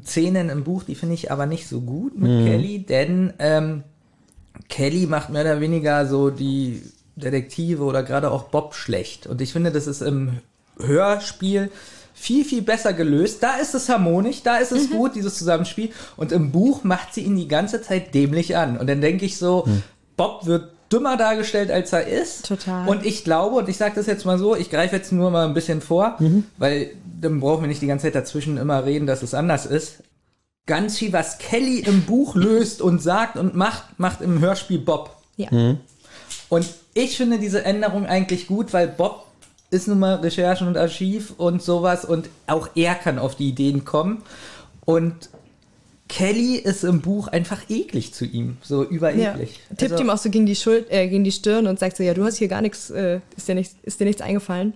Szenen 0.06 0.50
im 0.50 0.64
Buch, 0.64 0.84
die 0.84 0.96
finde 0.96 1.14
ich 1.14 1.32
aber 1.32 1.46
nicht 1.46 1.68
so 1.68 1.82
gut 1.82 2.18
mit 2.18 2.32
Mhm. 2.32 2.46
Kelly, 2.46 2.80
denn 2.80 3.34
ähm, 3.38 3.84
Kelly 4.70 5.06
macht 5.06 5.30
mehr 5.30 5.42
oder 5.42 5.60
weniger 5.60 6.08
so 6.08 6.30
die 6.30 6.82
Detektive 7.16 7.84
oder 7.84 8.02
gerade 8.04 8.32
auch 8.32 8.46
Bob 8.46 8.74
schlecht. 8.74 9.28
Und 9.28 9.42
ich 9.42 9.52
finde, 9.54 9.72
das 9.72 9.88
ist 9.88 10.02
im 10.02 10.40
Hörspiel 10.80 11.70
viel, 12.14 12.46
viel 12.46 12.62
besser 12.62 12.94
gelöst. 12.94 13.44
Da 13.44 13.58
ist 13.58 13.76
es 13.76 13.90
harmonisch, 13.90 14.42
da 14.42 14.58
ist 14.58 14.72
es 14.72 14.90
gut, 14.90 15.16
dieses 15.16 15.38
Zusammenspiel. 15.38 15.92
Und 16.16 16.32
im 16.32 16.52
Buch 16.52 16.84
macht 16.84 17.14
sie 17.14 17.22
ihn 17.22 17.36
die 17.36 17.48
ganze 17.50 17.82
Zeit 17.82 18.14
dämlich 18.14 18.56
an. 18.56 18.78
Und 18.78 18.88
dann 18.88 19.02
denke 19.02 19.26
ich 19.26 19.38
so, 19.38 19.68
Bob 20.16 20.46
wird 20.46 20.72
dümmer 20.92 21.18
dargestellt, 21.18 21.72
als 21.72 21.94
er 21.94 22.08
ist. 22.08 22.46
Total. 22.48 22.88
Und 22.88 23.06
ich 23.06 23.24
glaube, 23.24 23.56
und 23.56 23.70
ich 23.70 23.78
sage 23.78 23.96
das 23.96 24.06
jetzt 24.06 24.26
mal 24.26 24.38
so, 24.38 24.56
ich 24.56 24.70
greife 24.70 24.96
jetzt 24.96 25.12
nur 25.12 25.32
mal 25.32 25.48
ein 25.48 25.54
bisschen 25.54 25.82
vor, 25.82 26.18
weil 26.58 26.92
dann 27.20 27.40
brauchen 27.40 27.62
wir 27.62 27.68
nicht 27.68 27.82
die 27.82 27.88
ganze 27.88 28.04
Zeit 28.04 28.16
dazwischen 28.16 28.58
immer 28.58 28.86
reden, 28.86 29.08
dass 29.08 29.24
es 29.24 29.34
anders 29.34 29.66
ist. 29.66 30.04
Ganz 30.68 30.98
viel, 30.98 31.14
was 31.14 31.38
Kelly 31.38 31.80
im 31.80 32.04
Buch 32.04 32.36
löst 32.36 32.82
und 32.82 33.02
sagt 33.02 33.38
und 33.38 33.56
macht, 33.56 34.00
macht 34.00 34.22
im 34.22 34.40
Hörspiel 34.40 34.80
Bob. 34.80 35.16
Ja. 35.38 35.50
Und 36.50 36.68
ich 36.94 37.18
finde 37.18 37.40
diese 37.40 37.64
Änderung 37.64 38.06
eigentlich 38.06 38.48
gut, 38.48 38.74
weil 38.74 38.88
Bob 38.88 39.26
ist 39.70 39.88
nun 39.88 40.00
mal 40.00 40.16
Recherchen 40.16 40.68
und 40.68 40.78
Archiv 40.78 41.34
und 41.38 41.62
sowas 41.62 42.06
und 42.06 42.30
auch 42.48 42.70
er 42.76 42.96
kann 42.96 43.20
auf 43.20 43.36
die 43.36 43.50
Ideen 43.50 43.86
kommen. 43.86 44.24
Und 44.86 45.30
Kelly 46.16 46.56
ist 46.56 46.84
im 46.86 47.02
Buch 47.02 47.28
einfach 47.28 47.70
eklig 47.70 48.14
zu 48.14 48.24
ihm, 48.26 48.56
so 48.62 48.84
Ja. 48.84 48.90
übereklig. 48.90 49.60
Tippt 49.78 49.92
Also- 49.94 50.04
ihm 50.04 50.10
auch 50.10 50.18
so 50.18 50.30
gegen 50.30 50.46
die, 50.46 50.56
Schuld, 50.56 50.86
äh, 50.90 51.08
gegen 51.10 51.26
die 51.26 51.32
Stirn 51.34 51.68
und 51.68 51.78
sagt 51.78 51.98
so, 51.98 52.04
ja, 52.04 52.14
du 52.14 52.24
hast 52.24 52.38
hier 52.38 52.48
gar 52.48 52.62
nichts, 52.62 52.90
äh, 52.90 53.20
ist, 53.36 53.48
dir 53.50 53.56
nichts 53.56 53.76
ist 53.84 54.00
dir 54.00 54.06
nichts 54.06 54.22
eingefallen? 54.22 54.74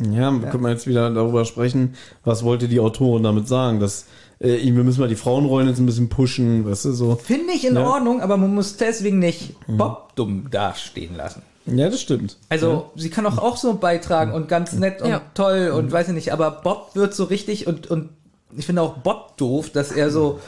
Ja, 0.00 0.30
können 0.50 0.62
wir 0.62 0.70
jetzt 0.70 0.86
wieder 0.86 1.10
darüber 1.10 1.44
sprechen, 1.44 1.94
was 2.24 2.42
wollte 2.44 2.68
die 2.68 2.80
Autorin 2.80 3.22
damit 3.24 3.48
sagen, 3.48 3.80
dass 3.80 4.06
äh, 4.40 4.62
wir 4.62 4.84
müssen 4.84 5.00
mal 5.00 5.08
die 5.08 5.16
Frauenrollen 5.16 5.68
jetzt 5.68 5.78
ein 5.80 5.86
bisschen 5.86 6.08
pushen, 6.08 6.64
weißt 6.64 6.84
du, 6.86 6.92
so. 6.92 7.16
Finde 7.16 7.52
ich 7.52 7.66
in 7.66 7.74
Ja. 7.74 7.84
Ordnung, 7.86 8.20
aber 8.22 8.36
man 8.36 8.54
muss 8.54 8.76
deswegen 8.76 9.18
nicht 9.18 9.56
Bob 9.66 10.14
dumm 10.14 10.46
dastehen 10.50 11.16
lassen. 11.16 11.42
Ja, 11.66 11.90
das 11.90 12.00
stimmt. 12.00 12.38
Also, 12.48 12.90
sie 12.96 13.10
kann 13.10 13.26
auch, 13.26 13.36
auch 13.38 13.56
so 13.58 13.74
beitragen 13.74 14.32
und 14.32 14.48
ganz 14.48 14.72
nett 14.72 15.02
und 15.02 15.10
Ja. 15.10 15.20
toll 15.34 15.72
und 15.76 15.90
weiß 15.92 16.08
ich 16.08 16.14
nicht, 16.14 16.32
aber 16.32 16.50
Bob 16.62 16.92
wird 16.94 17.12
so 17.14 17.24
richtig 17.24 17.66
und, 17.66 17.88
und 17.90 18.08
ich 18.56 18.64
finde 18.64 18.80
auch 18.82 18.98
Bob 18.98 19.36
doof, 19.36 19.68
dass 19.70 19.90
er 19.92 20.10
so, 20.10 20.38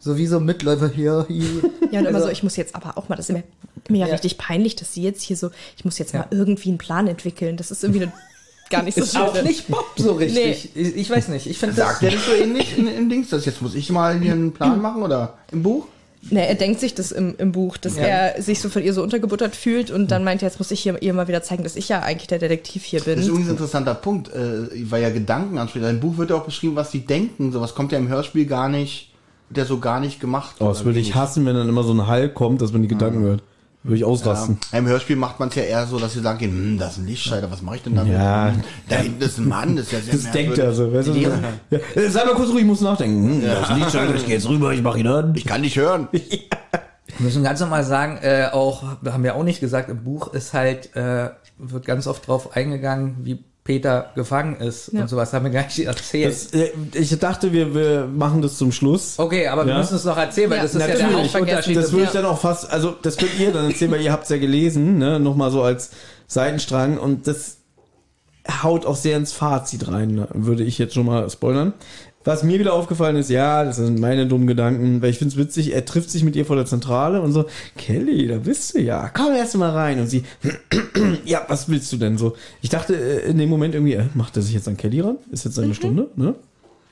so 0.00 0.16
wie 0.16 0.26
so 0.26 0.40
Mitläufer 0.40 0.88
hier, 0.88 1.26
hier. 1.28 1.44
Ja, 1.92 2.00
und 2.00 2.06
immer 2.06 2.16
Also- 2.16 2.26
so, 2.26 2.32
ich 2.32 2.42
muss 2.42 2.56
jetzt 2.56 2.74
aber 2.74 2.98
auch 2.98 3.08
mal, 3.08 3.16
das 3.16 3.28
ist 3.28 3.34
mir, 3.34 3.44
mir 3.88 3.98
ja. 3.98 4.06
Ja. 4.06 4.12
richtig 4.14 4.38
peinlich, 4.38 4.74
dass 4.76 4.92
sie 4.94 5.02
jetzt 5.02 5.22
hier 5.22 5.36
so, 5.36 5.50
ich 5.76 5.84
muss 5.84 5.98
jetzt 5.98 6.12
Ja. 6.14 6.20
mal 6.20 6.26
irgendwie 6.30 6.70
einen 6.70 6.78
Plan 6.78 7.06
entwickeln. 7.06 7.56
Das 7.56 7.70
ist 7.70 7.84
irgendwie 7.84 8.02
eine, 8.04 8.12
gar 8.70 8.82
nicht 8.82 8.96
so 8.96 9.02
Ist 9.02 9.16
auch 9.16 9.34
schön. 9.34 9.44
nicht 9.44 9.68
Bob 9.68 9.84
so 9.96 10.12
richtig. 10.12 10.70
Ich, 10.74 10.96
ich 10.96 11.10
weiß 11.10 11.28
nicht. 11.28 11.46
Ich 11.46 11.58
finde 11.58 11.76
das. 11.76 11.86
Sagt 11.88 12.02
der 12.02 12.12
das 12.12 12.24
so 12.26 12.32
ähnlich 12.32 12.76
in, 12.78 12.86
in 12.88 13.08
Dings? 13.10 13.28
Das 13.30 13.44
jetzt 13.44 13.60
muss 13.62 13.74
ich 13.74 13.90
mal 13.90 14.18
hier 14.18 14.32
einen 14.32 14.52
Plan 14.52 14.80
machen 14.80 15.02
oder 15.02 15.34
im 15.52 15.62
Buch? 15.62 15.86
Ne, 16.30 16.46
er 16.46 16.54
denkt 16.54 16.80
sich 16.80 16.94
das 16.94 17.12
im, 17.12 17.34
im 17.38 17.50
Buch, 17.52 17.78
dass 17.78 17.96
Ja. 17.96 18.02
er 18.02 18.42
sich 18.42 18.60
so 18.60 18.68
von 18.68 18.82
ihr 18.82 18.92
so 18.92 19.02
untergebuttert 19.02 19.56
fühlt 19.56 19.90
und 19.90 20.10
dann 20.10 20.22
meint 20.22 20.42
er, 20.42 20.48
jetzt 20.48 20.58
muss 20.58 20.70
ich 20.70 20.80
hier, 20.80 21.00
ihr 21.02 21.14
mal 21.14 21.28
wieder 21.28 21.42
zeigen, 21.42 21.62
dass 21.62 21.76
ich 21.76 21.88
ja 21.88 22.00
eigentlich 22.02 22.28
der 22.28 22.38
Detektiv 22.38 22.84
hier 22.84 23.00
Das 23.00 23.08
ist 23.08 23.14
bin. 23.16 23.28
übrigens 23.28 23.48
ein 23.48 23.52
interessanter 23.52 23.94
Punkt, 23.94 24.28
äh, 24.28 24.68
weil 24.90 25.02
ja 25.02 25.08
Gedanken 25.08 25.56
anspricht. 25.56 25.86
Im 25.86 25.98
Buch 26.00 26.18
wird 26.18 26.28
ja 26.28 26.36
auch 26.36 26.44
beschrieben, 26.44 26.76
was 26.76 26.90
sie 26.92 27.00
denken. 27.00 27.52
Sowas 27.52 27.74
kommt 27.74 27.90
ja 27.92 27.98
im 27.98 28.08
Hörspiel 28.08 28.44
gar 28.44 28.68
nicht, 28.68 29.09
ja 29.54 29.64
so 29.64 29.78
gar 29.78 30.00
nicht 30.00 30.20
gemacht. 30.20 30.56
Oh, 30.60 30.66
das 30.68 30.84
würde 30.84 30.98
ich 31.00 31.14
hassen, 31.14 31.44
wenn 31.46 31.54
dann 31.56 31.68
immer 31.68 31.82
so 31.82 31.92
ein 31.92 32.06
Hall 32.06 32.28
kommt, 32.28 32.60
dass 32.62 32.72
man 32.72 32.82
die 32.82 32.88
Gedanken 32.88 33.20
hört. 33.22 33.42
Würde 33.82 33.94
ich 33.96 34.02
Ja. 34.02 34.06
ausrasten. 34.08 34.58
Im 34.72 34.86
Hörspiel 34.86 35.16
macht 35.16 35.40
man 35.40 35.48
es 35.48 35.54
ja 35.54 35.62
eher 35.62 35.86
so, 35.86 35.98
dass 35.98 36.12
sie 36.12 36.20
sagen, 36.20 36.38
hm, 36.40 36.78
das 36.78 36.92
ist 36.92 36.98
ein 36.98 37.06
Lichtschalter, 37.06 37.50
was 37.50 37.62
mache 37.62 37.76
ich 37.76 37.82
denn 37.82 37.94
damit? 37.94 38.12
Ja. 38.12 38.52
Hm, 38.52 38.60
Da 38.90 38.96
hinten 38.96 39.22
ist 39.22 39.38
ein 39.38 39.48
Mann, 39.48 39.74
das 39.76 39.86
ist 39.86 39.92
ja 39.92 40.00
sehr 40.00 40.12
Das 40.14 40.30
denkt 40.32 40.58
er 40.58 40.72
so, 40.74 40.92
weißt 40.92 41.08
du? 41.08 41.12
Die- 41.14 41.22
Ja. 41.22 41.30
Äh, 41.94 42.08
Sei 42.10 42.24
mal 42.26 42.34
kurz 42.34 42.50
ruhig, 42.50 42.60
ich 42.60 42.66
muss 42.66 42.82
nachdenken. 42.82 43.40
Hm, 43.40 43.42
Das 43.42 43.70
Licht 43.76 43.90
schon, 43.92 44.14
ich 44.16 44.26
geh 44.26 44.32
jetzt 44.34 44.48
rüber, 44.48 44.72
ich 44.74 44.82
mach 44.82 44.96
ihn 44.96 45.06
an. 45.06 45.32
Ich 45.34 45.46
kann 45.46 45.62
nicht 45.62 45.76
hören. 45.76 46.08
Wir 46.12 47.24
müssen 47.26 47.42
ganz 47.42 47.60
normal 47.60 47.84
sagen, 47.84 48.18
äh, 48.22 48.48
auch, 48.52 48.84
da 49.02 49.12
haben 49.12 49.24
wir 49.24 49.34
auch 49.34 49.42
nicht 49.42 49.60
gesagt, 49.60 49.88
im 49.90 50.04
Buch 50.04 50.32
ist 50.32 50.54
halt, 50.54 50.94
äh, 50.96 51.30
wird 51.58 51.84
ganz 51.84 52.06
oft 52.06 52.26
drauf 52.26 52.54
eingegangen, 52.56 53.16
wie 53.22 53.44
Peter 53.70 54.10
gefangen 54.16 54.56
ist 54.56 54.92
Ja. 54.92 55.02
und 55.02 55.08
sowas 55.08 55.32
haben 55.32 55.44
wir 55.44 55.52
gar 55.52 55.62
nicht 55.62 55.78
erzählt. 55.78 56.32
Das, 56.32 56.46
äh, 56.60 56.70
ich 56.94 57.16
dachte, 57.20 57.52
wir, 57.52 57.72
wir 57.72 58.06
machen 58.12 58.42
das 58.42 58.58
zum 58.58 58.72
Schluss. 58.72 59.14
okay, 59.16 59.46
aber 59.46 59.64
wir 59.64 59.74
Ja. 59.74 59.78
müssen 59.78 59.94
es 59.94 60.04
noch 60.04 60.16
erzählen, 60.16 60.50
weil 60.50 60.56
Ja, 60.56 60.62
das 60.64 60.74
ist 60.74 60.80
ja 60.80 60.86
der 60.88 60.98
natürlich. 61.06 61.34
Hauptunterschied. 61.34 61.76
Das 61.76 61.92
würde 61.92 62.04
ich 62.06 62.12
Ja. 62.14 62.22
dann 62.22 62.30
auch 62.32 62.40
fast, 62.40 62.68
also 62.72 62.96
das 63.00 63.16
könnt 63.16 63.38
ihr 63.38 63.52
dann 63.52 63.70
erzählen, 63.70 63.92
weil 63.92 64.00
ihr 64.00 64.10
habt 64.10 64.24
es 64.24 64.30
ja 64.30 64.38
gelesen, 64.38 64.98
ne? 64.98 65.20
Nochmal 65.20 65.52
so 65.52 65.62
als 65.62 65.90
Seitenstrang 66.26 66.98
und 66.98 67.28
das 67.28 67.58
haut 68.64 68.86
auch 68.86 68.96
sehr 68.96 69.16
ins 69.16 69.32
Fazit 69.32 69.86
rein, 69.86 70.16
ne? 70.16 70.26
würde 70.32 70.64
ich 70.64 70.78
jetzt 70.78 70.94
schon 70.94 71.06
mal 71.06 71.30
spoilern. 71.30 71.72
Was 72.22 72.42
mir 72.42 72.58
wieder 72.58 72.74
aufgefallen 72.74 73.16
ist, 73.16 73.30
ja, 73.30 73.64
das 73.64 73.76
sind 73.76 73.98
meine 73.98 74.26
dummen 74.26 74.46
Gedanken, 74.46 75.00
weil 75.00 75.08
ich 75.08 75.16
finde 75.18 75.32
es 75.32 75.38
witzig, 75.38 75.72
er 75.72 75.86
trifft 75.86 76.10
sich 76.10 76.22
mit 76.22 76.36
ihr 76.36 76.44
vor 76.44 76.54
der 76.56 76.66
Zentrale 76.66 77.22
und 77.22 77.32
so, 77.32 77.46
Kelly, 77.78 78.28
da 78.28 78.36
bist 78.36 78.74
du 78.74 78.80
ja, 78.80 79.08
komm 79.08 79.32
erst 79.34 79.56
mal 79.56 79.70
rein. 79.70 79.98
Und 80.00 80.06
sie, 80.08 80.24
ja, 81.24 81.46
was 81.48 81.70
willst 81.70 81.90
du 81.92 81.96
denn 81.96 82.18
so? 82.18 82.36
Ich 82.60 82.68
dachte 82.68 82.94
äh, 82.94 83.30
in 83.30 83.38
dem 83.38 83.48
Moment 83.48 83.74
irgendwie, 83.74 83.94
äh, 83.94 84.04
macht 84.12 84.36
er 84.36 84.42
sich 84.42 84.52
jetzt 84.52 84.68
an 84.68 84.76
Kelly 84.76 85.00
ran? 85.00 85.16
Ist 85.32 85.46
jetzt 85.46 85.54
seine 85.54 85.74
Stunde, 85.74 86.08
ne? 86.16 86.34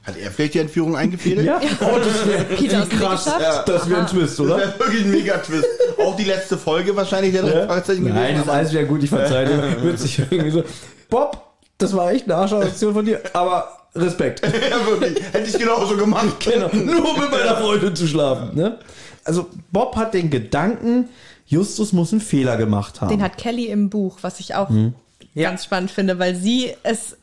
Hat 0.03 0.17
er 0.17 0.31
vielleicht 0.31 0.55
die 0.55 0.61
Entführung 0.61 0.97
eingefädelt? 0.97 1.47
Ja, 1.47 1.61
oh, 1.83 1.99
das 1.99 2.27
wäre 2.27 2.49
Weg 2.59 2.71
geschafft? 2.91 3.69
das 3.69 3.91
wäre 3.91 4.01
ein 4.01 4.07
Twist, 4.07 4.39
Das 4.39 4.41
oder? 4.41 4.57
wäre 4.57 4.79
wirklich 4.79 5.05
ein 5.05 5.11
Mega-Twist. 5.11 5.67
Auch 5.99 6.17
die 6.17 6.25
letzte 6.25 6.57
Folge 6.57 6.97
wahrscheinlich 6.97 7.33
der 7.35 7.43
drei 7.43 7.67
Fragezeichen 7.67 8.05
Nein, 8.05 8.15
gewesen, 8.15 8.33
das 8.33 8.41
ist 8.45 8.49
aber- 8.49 8.53
alles 8.59 8.73
wieder 8.73 8.85
gut, 8.85 9.03
ich 9.03 9.11
verzeihe 9.11 9.47
dir. 9.47 9.83
Witzig 9.83 10.23
irgendwie 10.31 10.51
so. 10.53 10.65
Bob, 11.11 11.43
das 11.77 11.95
war 11.95 12.13
echt 12.13 12.25
eine 12.25 12.37
Arschaktion 12.37 12.95
von 12.95 13.05
dir, 13.05 13.21
aber 13.35 13.78
Respekt. 13.95 14.43
Ja, 14.71 14.87
wirklich. 14.87 15.23
Hätte 15.33 15.49
ich 15.49 15.59
genauso 15.59 15.97
gemacht. 15.97 16.37
Genau, 16.45 16.69
nur 16.73 17.19
mit 17.19 17.31
meiner 17.31 17.57
Freundin 17.57 17.95
zu 17.97 18.07
schlafen. 18.07 18.55
Ne? 18.55 18.79
Also 19.25 19.49
Bob 19.73 19.97
hat 19.97 20.15
den 20.15 20.31
Gedanken, 20.31 21.09
Justus 21.47 21.93
muss 21.93 22.13
einen 22.13 22.21
Fehler 22.21 22.57
gemacht 22.57 23.01
haben. 23.01 23.09
Den 23.11 23.23
hat 23.23 23.39
Kelly 23.39 23.67
im 23.67 23.91
Buch, 23.91 24.19
was 24.23 24.41
ich 24.41 24.55
auch 24.55 24.69
Hm. 24.69 24.95
Ja. 25.35 25.51
ganz 25.51 25.65
spannend 25.65 25.91
finde, 25.91 26.19
weil 26.19 26.35
sie 26.35 26.73
es 26.83 27.17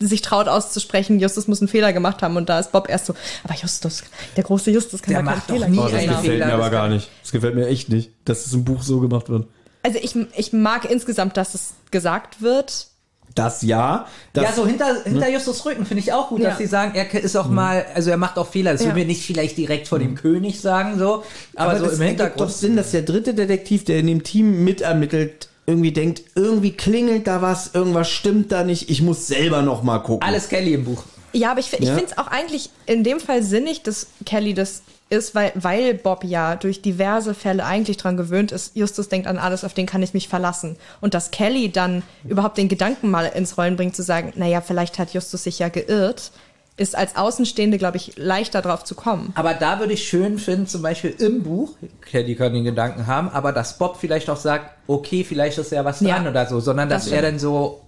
sich 0.00 0.22
traut 0.22 0.48
auszusprechen, 0.48 1.20
Justus 1.20 1.46
muss 1.46 1.60
einen 1.60 1.68
Fehler 1.68 1.92
gemacht 1.92 2.22
haben 2.22 2.36
und 2.36 2.48
da 2.48 2.58
ist 2.58 2.72
Bob 2.72 2.88
erst 2.88 3.06
so, 3.06 3.14
aber 3.42 3.54
Justus, 3.54 4.02
der 4.36 4.44
große 4.44 4.70
Justus 4.70 5.02
kann 5.02 5.12
Der 5.14 5.22
da 5.22 5.28
keinen 5.28 5.36
macht 5.38 5.50
doch 5.50 5.54
Fehler 5.54 5.68
nie 5.68 5.76
gemacht 5.76 5.92
das 5.92 6.00
gefällt 6.02 6.24
Fehler, 6.26 6.46
mir 6.46 6.54
aber 6.54 6.70
gar 6.70 6.88
nicht. 6.88 7.10
Das 7.22 7.32
gefällt 7.32 7.54
mir 7.54 7.66
echt 7.66 7.90
nicht, 7.90 8.10
dass 8.24 8.46
es 8.46 8.52
im 8.54 8.64
Buch 8.64 8.82
so 8.82 9.00
gemacht 9.00 9.28
wird. 9.28 9.46
Also 9.82 9.98
ich, 10.02 10.16
ich 10.36 10.52
mag 10.54 10.90
insgesamt, 10.90 11.36
dass 11.36 11.54
es 11.54 11.74
gesagt 11.90 12.40
wird, 12.40 12.86
Das 13.34 13.62
ja. 13.62 14.06
Das, 14.32 14.44
ja, 14.44 14.52
so 14.52 14.66
hinter, 14.66 15.02
hinter 15.04 15.28
Justus 15.28 15.64
Rücken 15.66 15.84
finde 15.86 16.02
ich 16.02 16.12
auch 16.12 16.28
gut, 16.28 16.40
Ja. 16.40 16.50
dass 16.50 16.58
sie 16.58 16.66
sagen, 16.66 16.92
er 16.94 17.12
ist 17.14 17.34
auch 17.36 17.48
mal, 17.48 17.84
also 17.94 18.10
er 18.10 18.16
macht 18.16 18.38
auch 18.38 18.46
Fehler. 18.48 18.72
Das 18.72 18.82
Ja. 18.82 18.88
will 18.90 18.96
wir 18.96 19.04
nicht 19.06 19.24
vielleicht 19.24 19.56
direkt 19.58 19.88
vor 19.88 19.98
dem 19.98 20.14
König 20.14 20.60
sagen, 20.60 20.98
so, 20.98 21.24
aber, 21.56 21.78
so 21.78 21.84
das 21.86 21.94
im 21.94 22.02
ergibt 22.02 22.20
doch 22.20 22.24
Hintergrund. 22.26 22.52
Sinn, 22.52 22.76
dass 22.76 22.92
der 22.92 23.02
dritte 23.02 23.34
Detektiv, 23.34 23.84
der 23.84 23.98
in 23.98 24.06
dem 24.06 24.22
Team 24.22 24.62
mitermittelt, 24.62 25.48
irgendwie 25.66 25.92
denkt, 25.92 26.22
irgendwie 26.34 26.72
klingelt 26.72 27.26
da 27.26 27.40
was, 27.42 27.74
irgendwas 27.74 28.08
stimmt 28.10 28.52
da 28.52 28.62
nicht, 28.64 28.88
ich 28.90 29.02
muss 29.02 29.26
selber 29.26 29.62
noch 29.62 29.82
mal 29.82 29.98
gucken. 29.98 30.26
Alles 30.28 30.48
Kelly 30.48 30.74
im 30.74 30.84
Buch. 30.84 31.02
Ja, 31.32 31.50
aber 31.50 31.60
ich, 31.60 31.72
ich 31.72 31.80
Ja. 31.80 31.94
finde 31.96 32.10
es 32.12 32.18
auch 32.18 32.28
eigentlich 32.28 32.70
in 32.86 33.02
dem 33.02 33.18
Fall 33.18 33.42
sinnig, 33.42 33.82
dass 33.82 34.06
Kelly 34.26 34.54
das 34.54 34.82
ist, 35.14 35.34
weil, 35.34 35.52
weil 35.54 35.94
Bob 35.94 36.24
ja 36.24 36.56
durch 36.56 36.82
diverse 36.82 37.34
Fälle 37.34 37.64
eigentlich 37.64 37.96
dran 37.96 38.16
gewöhnt 38.16 38.52
ist, 38.52 38.76
Justus 38.76 39.08
denkt 39.08 39.26
an 39.26 39.38
alles, 39.38 39.64
auf 39.64 39.72
den 39.74 39.86
kann 39.86 40.02
ich 40.02 40.12
mich 40.14 40.28
verlassen. 40.28 40.76
Und 41.00 41.14
dass 41.14 41.30
Kelly 41.30 41.70
dann 41.70 42.02
überhaupt 42.28 42.58
den 42.58 42.68
Gedanken 42.68 43.10
mal 43.10 43.24
ins 43.26 43.56
Rollen 43.56 43.76
bringt, 43.76 43.96
zu 43.96 44.02
sagen, 44.02 44.32
naja, 44.36 44.60
vielleicht 44.60 44.98
hat 44.98 45.14
Justus 45.14 45.44
sich 45.44 45.58
ja 45.58 45.68
geirrt, 45.68 46.32
ist 46.76 46.96
als 46.96 47.14
Außenstehende, 47.16 47.78
glaube 47.78 47.98
ich, 47.98 48.14
leichter 48.16 48.60
drauf 48.60 48.82
zu 48.82 48.96
kommen. 48.96 49.32
Aber 49.36 49.54
da 49.54 49.78
würde 49.78 49.92
ich 49.92 50.08
schön 50.08 50.38
finden, 50.38 50.66
zum 50.66 50.82
Beispiel 50.82 51.14
im 51.18 51.44
Buch, 51.44 51.70
Kelly 52.10 52.34
kann 52.34 52.52
den 52.52 52.64
Gedanken 52.64 53.06
haben, 53.06 53.28
aber 53.28 53.52
dass 53.52 53.78
Bob 53.78 53.96
vielleicht 54.00 54.28
auch 54.28 54.36
sagt, 54.36 54.70
okay, 54.88 55.22
vielleicht 55.22 55.56
ist 55.58 55.70
ja 55.70 55.84
was 55.84 56.00
Ja. 56.00 56.16
dran 56.16 56.26
oder 56.26 56.46
so, 56.46 56.58
sondern 56.58 56.88
dass 56.88 57.04
Das 57.04 57.12
er 57.12 57.22
dann 57.22 57.38
so, 57.38 57.80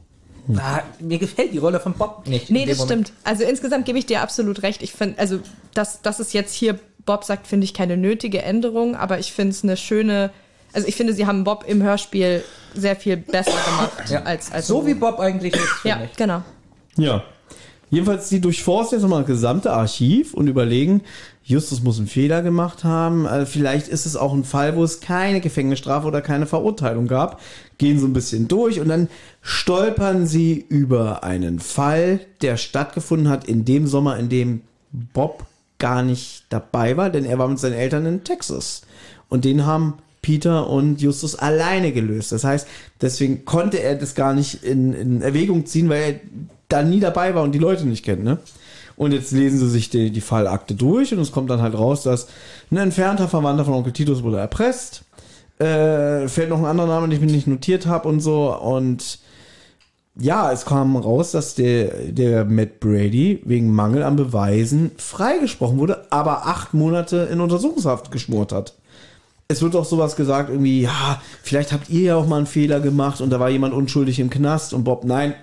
ah, 0.56 0.82
mir 1.00 1.18
gefällt 1.18 1.52
die 1.52 1.58
Rolle 1.58 1.80
von 1.80 1.94
Bob 1.94 2.28
nicht. 2.28 2.48
Nee, 2.48 2.64
das 2.64 2.78
Moment. 2.78 3.08
stimmt. 3.08 3.20
Also 3.24 3.42
insgesamt 3.42 3.86
gebe 3.86 3.98
ich 3.98 4.06
dir 4.06 4.20
absolut 4.20 4.62
recht. 4.62 4.80
Ich 4.82 4.92
finde, 4.92 5.18
also, 5.18 5.40
dass, 5.74 6.00
dass 6.02 6.20
es 6.20 6.32
jetzt 6.32 6.54
hier 6.54 6.78
Bob 7.06 7.24
sagt, 7.24 7.46
finde 7.46 7.64
ich 7.64 7.72
keine 7.74 7.96
nötige 7.96 8.42
Änderung, 8.42 8.94
aber 8.96 9.18
ich 9.18 9.32
finde 9.32 9.50
es 9.52 9.62
eine 9.64 9.76
schöne, 9.76 10.30
also 10.72 10.86
ich 10.86 10.96
finde, 10.96 11.14
sie 11.14 11.26
haben 11.26 11.44
Bob 11.44 11.64
im 11.66 11.82
Hörspiel 11.82 12.42
sehr 12.74 12.96
viel 12.96 13.16
besser 13.16 13.52
gemacht 13.52 14.10
Ja. 14.10 14.22
als, 14.24 14.52
als 14.52 14.66
So 14.66 14.86
wie. 14.86 14.94
Bob 14.94 15.18
eigentlich 15.20 15.54
ist, 15.54 15.84
Ja, 15.84 16.00
ich. 16.04 16.16
genau. 16.16 16.42
Ja. 16.96 17.22
Jedenfalls, 17.88 18.28
die 18.28 18.40
durchforsten 18.40 18.98
jetzt 18.98 19.02
nochmal 19.04 19.20
das 19.20 19.28
gesamte 19.28 19.72
Archiv 19.72 20.34
und 20.34 20.48
überlegen, 20.48 21.02
Justus 21.44 21.80
muss 21.84 21.98
einen 21.98 22.08
Fehler 22.08 22.42
gemacht 22.42 22.82
haben. 22.82 23.28
Also 23.28 23.46
vielleicht 23.46 23.86
ist 23.86 24.04
es 24.06 24.16
auch 24.16 24.32
ein 24.34 24.42
Fall, 24.42 24.74
wo 24.74 24.82
es 24.82 24.98
keine 25.00 25.40
Gefängnisstrafe 25.40 26.08
oder 26.08 26.20
keine 26.20 26.46
Verurteilung 26.46 27.06
gab. 27.06 27.40
Gehen 27.78 28.00
so 28.00 28.06
ein 28.06 28.12
bisschen 28.12 28.48
durch 28.48 28.80
und 28.80 28.88
dann 28.88 29.08
stolpern 29.40 30.26
sie 30.26 30.66
über 30.68 31.22
einen 31.22 31.60
Fall, 31.60 32.18
der 32.42 32.56
stattgefunden 32.56 33.28
hat 33.28 33.44
in 33.44 33.64
dem 33.64 33.86
Sommer, 33.86 34.18
in 34.18 34.28
dem 34.28 34.62
Bob 34.90 35.46
gar 35.78 36.02
nicht 36.02 36.44
dabei 36.48 36.96
war, 36.96 37.10
denn 37.10 37.24
er 37.24 37.38
war 37.38 37.48
mit 37.48 37.58
seinen 37.58 37.74
Eltern 37.74 38.06
in 38.06 38.24
Texas. 38.24 38.82
Und 39.28 39.44
den 39.44 39.66
haben 39.66 39.94
Peter 40.22 40.68
und 40.68 41.00
Justus 41.00 41.36
alleine 41.36 41.92
gelöst. 41.92 42.32
Das 42.32 42.44
heißt, 42.44 42.66
deswegen 43.00 43.44
konnte 43.44 43.80
er 43.80 43.94
das 43.94 44.14
gar 44.14 44.34
nicht 44.34 44.64
in, 44.64 44.92
in 44.92 45.22
Erwägung 45.22 45.66
ziehen, 45.66 45.88
weil 45.88 46.02
er 46.02 46.20
da 46.68 46.82
nie 46.82 47.00
dabei 47.00 47.34
war 47.34 47.42
und 47.42 47.52
die 47.52 47.60
Leute 47.60 47.86
nicht 47.86 48.04
kennt, 48.04 48.24
ne? 48.24 48.38
Und 48.96 49.12
jetzt 49.12 49.30
lesen 49.30 49.58
sie 49.58 49.68
sich 49.68 49.90
die, 49.90 50.10
die 50.10 50.20
Fallakte 50.22 50.74
durch 50.74 51.12
und 51.12 51.20
es 51.20 51.30
kommt 51.30 51.50
dann 51.50 51.60
halt 51.60 51.74
raus, 51.74 52.02
dass 52.02 52.28
ein 52.70 52.78
entfernter 52.78 53.28
Verwandter 53.28 53.66
von 53.66 53.74
Onkel 53.74 53.92
Titus 53.92 54.22
wurde 54.22 54.38
erpresst. 54.38 55.02
Äh, 55.58 56.28
fällt 56.28 56.48
noch 56.48 56.58
ein 56.58 56.64
anderer 56.64 56.88
Name, 56.88 57.06
den 57.06 57.12
ich 57.12 57.20
mir 57.20 57.30
nicht 57.30 57.46
notiert 57.46 57.86
habe 57.86 58.08
und 58.08 58.20
so. 58.20 58.56
Und 58.56 59.18
ja, 60.18 60.50
es 60.50 60.64
kam 60.64 60.96
raus, 60.96 61.32
dass 61.32 61.54
der, 61.54 61.88
der 62.08 62.44
Matt 62.44 62.80
Brady 62.80 63.42
wegen 63.44 63.74
Mangel 63.74 64.02
an 64.02 64.16
Beweisen 64.16 64.92
freigesprochen 64.96 65.78
wurde, 65.78 66.06
aber 66.10 66.46
acht 66.46 66.74
Monate 66.74 67.28
in 67.30 67.40
Untersuchungshaft 67.40 68.10
geschmort 68.10 68.52
hat. 68.52 68.74
Es 69.48 69.62
wird 69.62 69.76
auch 69.76 69.84
sowas 69.84 70.16
gesagt, 70.16 70.50
irgendwie, 70.50 70.82
ja, 70.82 71.20
vielleicht 71.42 71.72
habt 71.72 71.90
ihr 71.90 72.02
ja 72.02 72.16
auch 72.16 72.26
mal 72.26 72.38
einen 72.38 72.46
Fehler 72.46 72.80
gemacht 72.80 73.20
und 73.20 73.30
da 73.30 73.38
war 73.38 73.50
jemand 73.50 73.74
unschuldig 73.74 74.18
im 74.18 74.30
Knast 74.30 74.74
und 74.74 74.84
Bob, 74.84 75.04
nein, 75.04 75.34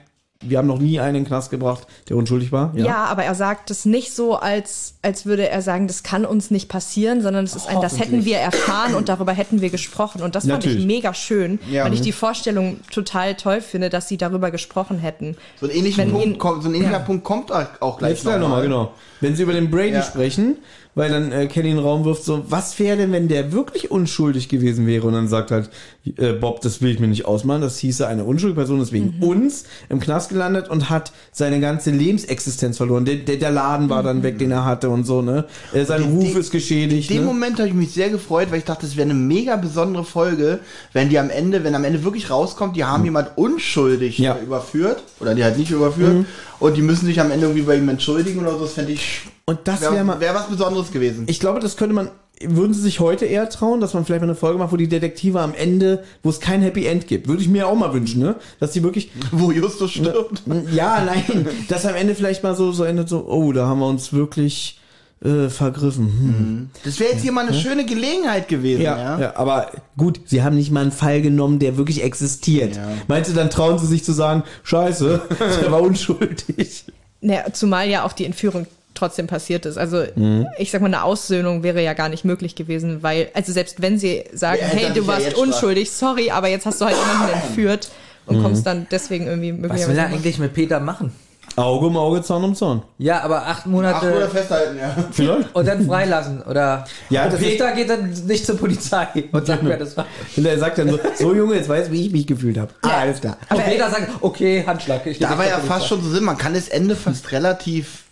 wir 0.48 0.58
haben 0.58 0.68
noch 0.68 0.80
nie 0.80 1.00
einen 1.00 1.16
in 1.16 1.24
den 1.24 1.28
Knast 1.28 1.52
gebracht, 1.52 1.88
der 2.10 2.18
unschuldig 2.18 2.52
war. 2.52 2.72
Ja. 2.76 3.06
aber 3.06 3.24
er 3.24 3.36
sagt 3.36 3.72
es 3.72 3.86
nicht 3.86 4.14
so, 4.14 4.36
als, 4.36 4.96
als 5.02 5.26
würde 5.26 5.50
er 5.50 5.62
sagen, 5.62 5.88
das 5.88 6.04
kann 6.04 6.26
uns 6.26 6.52
nicht 6.52 6.70
passieren, 6.70 7.22
sondern 7.22 7.46
es 7.46 7.56
ist 7.56 7.68
ein, 7.68 7.82
das 7.82 8.00
hätten 8.00 8.26
wir 8.26 8.38
erfahren 8.38 8.96
und 8.96 9.10
darüber 9.10 9.32
hätten 9.34 9.62
wir 9.62 9.70
gesprochen. 9.70 10.22
Und 10.22 10.36
das 10.36 10.44
fand 10.44 10.56
Natürlich. 10.64 10.80
ich 10.80 10.86
mega 10.86 11.14
schön, 11.14 11.60
Ja. 11.70 11.86
weil 11.86 11.94
ich 11.94 12.02
die 12.02 12.12
Vorstellung 12.12 12.80
total 12.92 13.36
toll 13.36 13.62
finde, 13.62 13.90
dass 13.90 14.08
sie 14.08 14.18
darüber 14.18 14.52
gesprochen 14.52 15.00
hätten. 15.00 15.36
So 15.60 15.68
ein 15.68 15.72
ähnlicher, 15.72 16.06
Punkt, 16.06 16.26
ihn- 16.26 16.38
kommt, 16.38 16.64
so 16.64 16.70
ein 16.70 16.76
ähnlicher 16.76 16.94
Ja. 16.94 17.00
Punkt 17.00 17.24
kommt 17.24 17.52
auch 17.52 17.98
gleich 17.98 18.24
Jetzt 18.24 18.26
nochmal, 18.26 18.62
genau. 18.64 18.92
Wenn 19.22 19.36
sie 19.36 19.44
über 19.44 19.54
den 19.54 19.72
Brady 19.72 19.94
Ja. 19.94 20.04
sprechen, 20.04 20.58
weil 20.96 21.10
dann 21.10 21.32
äh, 21.32 21.48
Kenny 21.48 21.70
in 21.72 21.78
den 21.78 21.84
Raum 21.86 22.06
wirft, 22.06 22.24
so, 22.24 22.44
was 22.50 22.78
wäre 22.80 22.98
denn, 22.98 23.12
wenn 23.12 23.28
der 23.28 23.52
wirklich 23.52 23.90
unschuldig 23.92 24.48
gewesen 24.50 24.86
wäre? 24.88 25.08
Und 25.08 25.14
dann 25.14 25.28
sagt 25.28 25.52
halt 25.52 25.70
äh, 26.18 26.34
Bob, 26.34 26.62
das 26.62 26.82
will 26.82 26.92
ich 26.92 27.00
mir 27.00 27.08
nicht 27.08 27.26
ausmalen. 27.26 27.62
Das 27.62 27.80
hieße, 27.80 28.08
eine 28.08 28.24
unschuldige 28.24 28.60
Person 28.60 28.80
ist 28.82 28.92
wegen 28.92 29.16
Mhm. 29.18 29.24
uns 29.24 29.64
im 29.90 30.00
Knast 30.00 30.30
gelandet 30.30 30.70
und 30.70 30.90
hat 30.90 31.12
seine 31.32 31.60
ganze 31.60 31.92
Lebensexistenz 31.92 32.78
verloren. 32.78 33.06
Der, 33.06 33.16
der, 33.16 33.38
der 33.38 33.52
Laden 33.52 33.90
war 33.90 34.04
dann 34.04 34.24
weg, 34.24 34.38
den 34.40 34.52
er 34.52 34.66
hatte 34.66 34.90
und 34.90 35.06
so, 35.06 35.22
ne? 35.22 35.46
Äh, 35.74 35.86
sein 35.86 36.04
Die- 36.04 36.10
Ruf 36.10 36.32
die- 36.34 36.40
ist 36.40 36.52
geschädigt. 36.52 37.10
In 37.10 37.18
dem 37.18 37.24
ne? 37.26 37.30
Moment 37.34 37.58
habe 37.60 37.68
ich 37.70 37.74
mich 37.74 37.92
sehr 37.92 38.10
gefreut, 38.10 38.52
weil 38.52 38.60
ich 38.60 38.66
dachte, 38.66 38.86
es 38.86 38.96
wäre 38.96 39.06
eine 39.10 39.14
mega 39.16 39.56
besondere 39.56 40.04
Folge, 40.06 40.60
wenn 40.94 41.10
die 41.10 41.18
am 41.20 41.30
Ende, 41.30 41.64
wenn 41.64 41.74
am 41.76 41.84
Ende 41.84 42.04
wirklich 42.04 42.30
rauskommt, 42.30 42.76
die 42.76 42.84
haben 42.84 43.04
jemand 43.04 43.30
unschuldig 43.38 44.18
Ja. 44.20 44.38
überführt 44.38 45.02
oder 45.20 45.34
die 45.36 45.44
halt 45.44 45.58
nicht 45.58 45.72
überführt 45.72 46.26
und 46.60 46.78
die 46.78 46.82
müssen 46.82 47.06
sich 47.06 47.20
am 47.20 47.32
Ende 47.32 47.46
irgendwie 47.48 47.64
bei 47.66 47.76
ihm 47.78 47.90
entschuldigen 47.90 48.40
oder 48.42 48.52
so. 48.54 48.60
Das 48.62 48.74
fände 48.74 48.92
ich 48.92 49.22
Und 49.46 49.60
das 49.66 49.82
wäre 49.82 49.94
wäre 49.94 50.04
mal. 50.04 50.20
wär 50.20 50.34
was 50.34 50.48
Besonderes 50.48 50.92
gewesen. 50.92 51.26
Ich 51.28 51.40
glaube, 51.40 51.60
das 51.60 51.78
könnte 51.78 51.96
man. 51.96 52.10
Würden 52.42 52.74
sie 52.74 52.82
sich 52.82 53.00
heute 53.00 53.26
eher 53.26 53.48
trauen, 53.48 53.80
dass 53.80 53.94
man 53.94 54.06
vielleicht 54.06 54.22
mal 54.22 54.28
eine 54.28 54.36
Folge 54.36 54.58
macht, 54.58 54.74
wo 54.74 54.76
die 54.76 54.90
Detektive 54.90 55.40
am 55.40 55.54
Ende, 55.54 56.04
wo 56.24 56.30
es 56.30 56.40
kein 56.40 56.62
Happy 56.62 56.86
End 56.88 57.08
gibt? 57.08 57.28
Würde 57.28 57.42
ich 57.42 57.48
mir 57.48 57.68
auch 57.68 57.76
mal 57.76 57.94
wünschen, 57.94 58.22
ne? 58.22 58.36
Dass 58.60 58.72
die 58.72 58.84
wirklich 58.84 59.12
Wo 59.32 59.52
Justus 59.52 59.92
stirbt. 59.92 60.42
Ja, 60.74 61.04
nein, 61.06 61.48
dass 61.70 61.86
am 61.86 61.96
Ende 61.96 62.16
vielleicht 62.16 62.44
mal 62.44 62.56
so, 62.56 62.72
so 62.72 62.84
endet 62.84 63.08
so, 63.08 63.28
oh, 63.28 63.54
da 63.54 63.68
haben 63.68 63.80
wir 63.80 63.88
uns 63.88 64.14
wirklich 64.14 64.80
äh, 65.24 65.48
vergriffen. 65.50 66.06
Hm. 66.08 66.70
Das 66.84 67.00
wäre 67.00 67.12
jetzt 67.12 67.22
hier 67.22 67.32
mal 67.32 67.48
eine 67.48 67.58
schöne 67.58 67.86
Gelegenheit 67.86 68.48
gewesen, 68.48 68.82
ja. 68.82 68.98
Ja, 68.98 69.20
ja, 69.20 69.36
aber 69.38 69.72
gut, 69.96 70.22
sie 70.26 70.44
haben 70.44 70.58
nicht 70.58 70.72
mal 70.72 70.82
einen 70.82 70.92
Fall 70.92 71.22
genommen, 71.22 71.60
der 71.60 71.78
wirklich 71.78 72.04
existiert. 72.04 72.76
Ja. 72.76 72.88
Meinst 73.08 73.30
du, 73.30 73.36
dann 73.36 73.50
trauen 73.50 73.78
sie 73.78 73.88
sich 73.88 74.04
zu 74.04 74.12
sagen, 74.12 74.44
scheiße, 74.64 75.22
der 75.62 75.72
war 75.72 75.82
unschuldig. 75.82 76.86
Naja, 77.22 77.46
zumal 77.54 77.88
ja 77.88 78.04
auch 78.04 78.12
die 78.12 78.26
Entführung 78.26 78.68
trotzdem 78.94 79.28
passiert 79.28 79.66
ist. 79.66 79.78
Also 79.78 80.04
Mhm. 80.16 80.48
ich 80.58 80.72
sag 80.72 80.82
mal, 80.82 80.88
eine 80.88 81.04
Aussöhnung 81.04 81.64
wäre 81.64 81.82
ja 81.84 81.94
gar 81.94 82.10
nicht 82.10 82.26
möglich 82.26 82.56
gewesen, 82.56 83.04
weil, 83.04 83.30
also 83.34 83.52
selbst 83.52 83.82
wenn 83.82 83.98
sie 83.98 84.24
sagen, 84.34 84.60
Ja, 84.62 84.68
hey, 84.68 84.94
du 84.94 85.02
ja 85.02 85.08
warst 85.08 85.26
jetzt 85.26 85.38
unschuldig, 85.38 85.92
sorry, 85.92 86.30
aber 86.32 86.48
jetzt 86.50 86.66
hast 86.66 86.80
du 86.82 86.86
halt 86.86 86.96
jemanden 86.98 87.34
entführt 87.34 87.90
und 88.26 88.38
Mhm. 88.38 88.44
kommst 88.44 88.66
dann 88.66 88.88
deswegen 88.92 89.28
irgendwie 89.28 89.52
Was 89.52 89.60
möglicherweise. 89.60 89.90
will 89.92 89.98
er 90.00 90.06
eigentlich 90.08 90.40
mit 90.40 90.54
Peter 90.54 90.80
machen? 90.80 91.12
Auge 91.56 91.86
um 91.86 91.98
Auge, 91.98 92.24
Zahn 92.24 92.44
um 92.44 92.56
Zahn. 92.56 92.82
Ja, 92.98 93.22
aber 93.22 93.46
acht 93.46 93.68
Monate 93.68 94.08
Ach, 94.12 94.16
oder 94.16 94.28
festhalten, 94.28 94.76
ja. 94.80 94.96
Vielleicht. 95.12 95.54
und 95.56 95.68
dann 95.68 95.86
freilassen, 95.86 96.42
oder? 96.42 96.86
Ja, 97.12 97.26
und 97.26 97.38
Peter 97.38 97.74
geht 97.74 97.92
dann 97.92 98.10
nicht 98.26 98.44
zur 98.44 98.58
Polizei 98.58 99.06
und 99.32 99.46
sagt, 99.46 99.64
wer 99.64 99.78
das 99.78 99.96
war. 99.96 100.08
Und 100.36 100.46
er 100.48 100.58
sagt 100.58 100.80
dann 100.80 100.90
so, 100.90 101.00
so 101.16 101.36
Junge, 101.36 101.54
jetzt 101.56 101.70
weißt 101.70 101.90
du, 101.90 101.92
wie 101.92 102.08
ich 102.08 102.12
mich 102.12 102.26
gefühlt 102.26 102.58
habe. 102.58 102.72
Ah, 102.82 103.02
alles 103.02 103.22
klar. 103.22 103.38
Und 103.52 103.64
Peter 103.66 103.88
sagt, 103.92 104.10
okay, 104.22 104.64
Handschlag. 104.66 105.06
Ich 105.06 105.20
Da 105.20 105.38
war 105.38 105.46
ja 105.46 105.58
Polizei. 105.58 105.68
fast 105.76 105.88
schon 105.90 106.02
so 106.02 106.10
Sinn, 106.10 106.24
man 106.24 106.40
kann 106.40 106.56
das 106.56 106.70
Ende 106.70 106.96
fast 106.96 107.32
relativ 107.32 108.03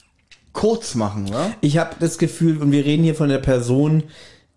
kurz 0.54 0.96
machen, 0.96 1.28
oder? 1.30 1.52
Ich 1.62 1.78
habe 1.78 1.96
das 2.00 2.18
Gefühl, 2.18 2.62
und 2.62 2.72
wir 2.72 2.86
reden 2.86 3.04
hier 3.04 3.16
von 3.16 3.30
der 3.30 3.40
Person, 3.40 4.04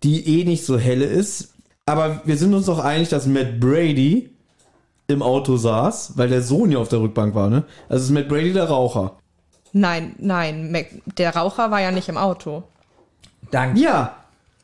die 0.03 0.39
eh 0.41 0.43
nicht 0.45 0.65
so 0.65 0.77
helle 0.77 1.05
ist, 1.05 1.53
aber 1.85 2.21
wir 2.25 2.37
sind 2.37 2.53
uns 2.53 2.65
doch 2.65 2.79
einig, 2.79 3.09
dass 3.09 3.25
Matt 3.27 3.59
Brady 3.59 4.29
im 5.07 5.21
Auto 5.21 5.57
saß, 5.57 6.13
weil 6.15 6.29
der 6.29 6.41
Sohn 6.41 6.71
ja 6.71 6.79
auf 6.79 6.89
der 6.89 6.99
Rückbank 6.99 7.35
war, 7.35 7.49
ne? 7.49 7.63
Also 7.89 8.05
ist 8.05 8.11
Matt 8.11 8.27
Brady 8.27 8.53
der 8.53 8.65
Raucher. 8.65 9.17
Nein, 9.71 10.15
nein, 10.19 10.71
Mac- 10.71 11.01
der 11.17 11.35
Raucher 11.35 11.69
war 11.69 11.81
ja 11.81 11.91
nicht 11.91 12.09
im 12.09 12.17
Auto. 12.17 12.63
Danke. 13.51 13.79
Ja, 13.79 14.15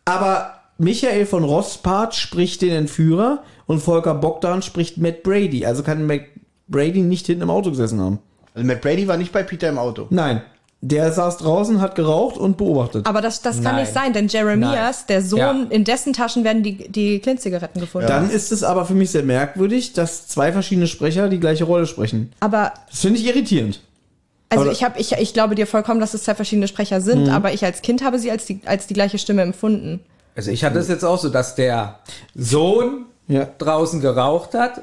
aber 0.06 0.56
Michael 0.78 1.26
von 1.28 1.44
Rosspart 1.44 2.16
spricht 2.16 2.62
den 2.64 2.72
Entführer 2.72 3.44
und 3.68 3.80
Volker 3.82 4.16
Bogdan 4.16 4.62
spricht 4.64 4.98
Matt 4.98 5.22
Brady. 5.22 5.66
Also 5.66 5.84
kann 5.84 6.08
Matt 6.08 6.22
Brady 6.68 7.02
nicht 7.02 7.28
hinten 7.28 7.44
im 7.44 7.50
Auto 7.52 7.70
gesessen 7.70 8.00
haben. 8.02 8.20
Also 8.56 8.66
Matt 8.66 8.82
Brady 8.82 9.08
war 9.08 9.18
nicht 9.18 9.32
bei 9.32 9.44
Peter 9.44 9.70
im 9.70 9.78
Auto. 9.78 10.08
Nein, 10.10 10.42
der 10.84 11.12
saß 11.12 11.38
draußen, 11.38 11.80
hat 11.80 11.94
geraucht 11.96 12.38
und 12.38 12.58
beobachtet. 12.58 13.06
Aber 13.06 13.22
das, 13.22 13.42
das 13.44 13.58
kann 13.58 13.76
Nein. 13.76 13.82
nicht 13.84 13.94
sein, 13.94 14.14
denn 14.14 14.28
Jeremias, 14.28 15.06
der 15.06 15.22
Sohn, 15.22 15.40
Ja. 15.40 15.66
in 15.70 15.84
dessen 15.84 16.12
Taschen 16.14 16.44
werden 16.44 16.64
die, 16.64 16.90
die 16.92 17.20
Clint-Zigaretten 17.20 17.80
gefunden. 17.80 18.08
Dann 18.08 18.32
ist 18.32 18.52
es 18.52 18.64
aber 18.64 18.86
für 18.86 18.96
mich 18.96 19.12
sehr 19.12 19.22
merkwürdig, 19.24 19.94
dass 19.94 20.28
zwei 20.28 20.52
verschiedene 20.52 20.88
Sprecher 20.88 21.30
die 21.30 21.40
gleiche 21.40 21.66
Rolle 21.66 21.86
sprechen. 21.86 22.32
Aber 22.40 22.74
Das 22.90 23.00
finde 23.02 23.20
ich 23.20 23.28
irritierend. 23.28 23.82
Also 24.50 24.64
Aber- 24.64 24.72
ich 24.74 24.84
habe, 24.84 25.00
ich, 25.00 25.12
ich 25.14 25.34
glaube 25.34 25.54
dir 25.56 25.68
vollkommen, 25.68 26.00
dass 26.00 26.14
es 26.16 26.24
zwei 26.24 26.34
verschiedene 26.36 26.68
Sprecher 26.68 27.00
sind, 27.00 27.26
Mhm. 27.28 27.30
aber 27.30 27.54
ich 27.54 27.64
als 27.64 27.82
Kind 27.84 28.04
habe 28.04 28.18
sie 28.20 28.32
als 28.32 28.46
die, 28.46 28.60
als 28.66 28.88
die 28.88 28.94
gleiche 28.96 29.18
Stimme 29.20 29.44
empfunden. 29.44 30.02
Also 30.36 30.50
ich 30.50 30.64
hatte 30.64 30.80
es 30.80 30.88
jetzt 30.88 31.04
auch 31.06 31.20
so, 31.20 31.30
dass 31.30 31.56
der 31.56 32.00
Sohn 32.36 33.06
Ja. 33.28 33.48
draußen 33.60 34.02
geraucht 34.02 34.54
hat. 34.56 34.82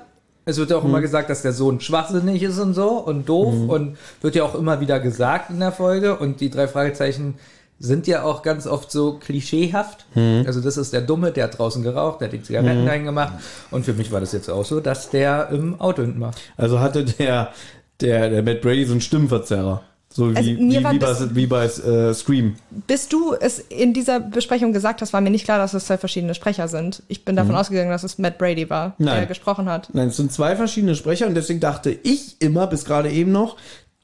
Es 0.49 0.57
wird 0.57 0.71
ja 0.71 0.79
auch 0.79 0.85
immer 0.85 1.03
gesagt, 1.03 1.29
dass 1.29 1.43
der 1.43 1.53
Sohn 1.53 1.79
schwachsinnig 1.79 2.43
ist 2.43 2.59
und 2.59 2.73
so 2.73 2.93
und 2.93 3.29
doof 3.29 3.53
und 3.69 3.99
wird 4.23 4.35
ja 4.35 4.45
auch 4.45 4.55
immer 4.55 4.81
wieder 4.81 4.99
gesagt 4.99 5.51
in 5.51 5.61
der 5.61 5.73
Folge. 5.73 6.17
Und 6.17 6.41
die 6.41 6.49
drei 6.49 6.67
Fragezeichen 6.67 7.35
sind 7.79 8.07
ja 8.07 8.23
auch 8.23 8.43
ganz 8.43 8.67
oft 8.67 8.91
so 8.91 9.19
klischeehaft. 9.19 10.07
Also 10.47 10.63
das 10.63 10.79
ist 10.79 10.95
der 10.95 11.03
Dumme, 11.03 11.33
der 11.33 11.45
hat 11.45 11.59
draußen 11.59 11.83
geraucht, 11.83 12.23
der 12.23 12.29
hat 12.29 12.33
die 12.33 12.43
Zigaretten 12.43 12.89
reingemacht. 12.89 13.35
Und 13.71 13.85
für 13.85 13.93
mich 13.93 14.11
war 14.11 14.21
das 14.21 14.33
jetzt 14.33 14.49
auch 14.49 14.65
so, 14.65 14.81
dass 14.81 15.11
der 15.11 15.51
im 15.51 15.79
Auto 15.83 16.01
hinten 16.01 16.23
war. 16.23 16.31
Also 16.57 16.81
hatte 16.81 17.05
der, 17.05 17.53
der, 18.01 18.31
der 18.31 18.43
Matt 18.43 18.63
Brady 18.63 18.87
so 18.87 18.93
einen 18.93 19.03
Stimmenverzerrer. 19.03 19.83
So 20.11 20.33
wie, 20.33 20.37
Also 20.37 20.51
wie, 20.51 20.71
wie, 20.71 20.81
bei, 20.81 20.97
das- 20.99 21.35
wie 21.35 21.47
bei 21.47 21.65
äh, 21.67 22.15
Scream. 22.15 22.57
Bis 22.87 23.09
du 23.09 23.35
es 23.35 23.59
in 23.59 23.93
dieser 23.93 24.21
Besprechung 24.21 24.73
gesagt 24.73 25.01
hast, 25.03 25.13
war 25.13 25.21
mir 25.21 25.31
nicht 25.31 25.45
klar, 25.45 25.59
dass 25.59 25.75
es 25.75 25.87
zwei 25.87 25.99
verschiedene 25.99 26.35
Sprecher 26.35 26.67
sind. 26.67 27.03
Ich 27.09 27.25
bin 27.25 27.37
davon 27.37 27.55
ausgegangen, 27.55 27.91
dass 27.91 28.05
es 28.05 28.19
Matt 28.19 28.39
Brady 28.39 28.69
war, 28.71 28.95
Mhm. 28.99 29.05
Nein. 29.05 29.17
der 29.19 29.27
gesprochen 29.27 29.69
hat. 29.69 29.91
Nein, 29.93 30.09
es 30.09 30.17
sind 30.17 30.33
zwei 30.33 30.57
verschiedene 30.57 30.95
Sprecher 30.97 31.27
und 31.27 31.35
deswegen 31.35 31.61
dachte 31.61 31.91
ich 31.91 32.37
immer, 32.41 32.67
bis 32.67 32.85
gerade 32.87 33.11
eben 33.11 33.33
noch, 33.33 33.57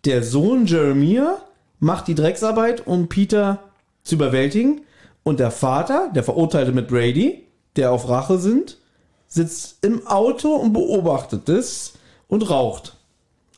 der 0.04 0.22
Sohn 0.22 0.66
Jeremiah 0.66 1.38
macht 1.80 2.06
die 2.08 2.14
Drecksarbeit, 2.14 2.86
um 2.86 3.08
Peter 3.08 3.60
zu 4.02 4.16
überwältigen. 4.16 4.82
Und 5.22 5.40
der 5.40 5.50
Vater, 5.50 6.10
der 6.14 6.22
Verurteilte 6.22 6.72
mit 6.72 6.86
Brady, 6.88 7.44
der 7.76 7.90
auf 7.92 8.08
Rache 8.10 8.38
sind, 8.38 8.76
sitzt 9.26 9.78
im 9.82 10.06
Auto 10.06 10.54
und 10.54 10.74
beobachtet 10.74 11.48
das 11.48 11.94
und 12.28 12.48
raucht. 12.50 12.93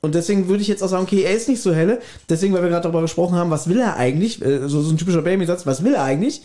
Und 0.07 0.15
deswegen 0.15 0.49
würde 0.49 0.63
ich 0.63 0.69
jetzt 0.69 0.83
auch 0.83 0.89
sagen, 0.89 1.03
okay, 1.03 1.23
er 1.23 1.35
ist 1.35 1.49
nicht 1.49 1.61
so 1.61 1.75
helle. 1.75 2.01
Deswegen, 2.29 2.55
weil 2.55 2.63
wir 2.63 2.71
gerade 2.71 2.85
darüber 2.85 3.03
gesprochen 3.03 3.35
haben, 3.35 3.51
was 3.51 3.69
will 3.69 3.81
er 3.81 3.97
eigentlich? 3.97 4.41
Äh, 4.41 4.69
So, 4.69 4.81
so 4.81 4.91
ein 4.91 4.97
typischer 4.97 5.23
Baby-Satz, 5.23 5.67
was 5.67 5.83
will 5.83 5.95
er 5.95 6.05
eigentlich? 6.05 6.43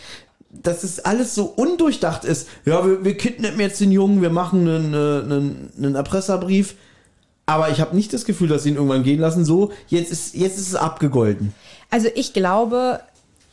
Dass 0.50 0.84
es 0.84 1.00
alles 1.00 1.36
so 1.36 1.46
undurchdacht 1.46 2.26
ist. 2.26 2.48
Ja, 2.66 2.86
wir, 2.86 3.06
wir 3.06 3.16
kidnappen 3.16 3.60
jetzt 3.60 3.80
den 3.80 3.92
Jungen, 3.92 4.22
wir 4.22 4.32
machen 4.32 4.68
einen, 4.68 4.94
äh, 4.94 5.24
einen, 5.24 5.70
einen 5.78 5.96
Erpresserbrief. 5.96 6.74
Aber 7.46 7.70
ich 7.70 7.80
habe 7.80 7.96
nicht 7.96 8.12
das 8.14 8.26
Gefühl, 8.26 8.48
dass 8.48 8.64
sie 8.64 8.70
ihn 8.70 8.76
irgendwann 8.76 9.04
gehen 9.04 9.20
lassen. 9.20 9.46
So, 9.46 9.72
jetzt 9.88 10.12
ist, 10.12 10.34
jetzt 10.34 10.58
ist 10.58 10.70
es 10.70 10.76
abgegolten. 10.76 11.54
Also 11.90 12.08
ich 12.16 12.34
glaube, 12.34 13.00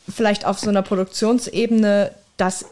vielleicht 0.09 0.47
auf 0.47 0.59
so 0.59 0.71
einer 0.71 0.83
Produktionsebene, 0.83 2.13
dass 2.39 2.65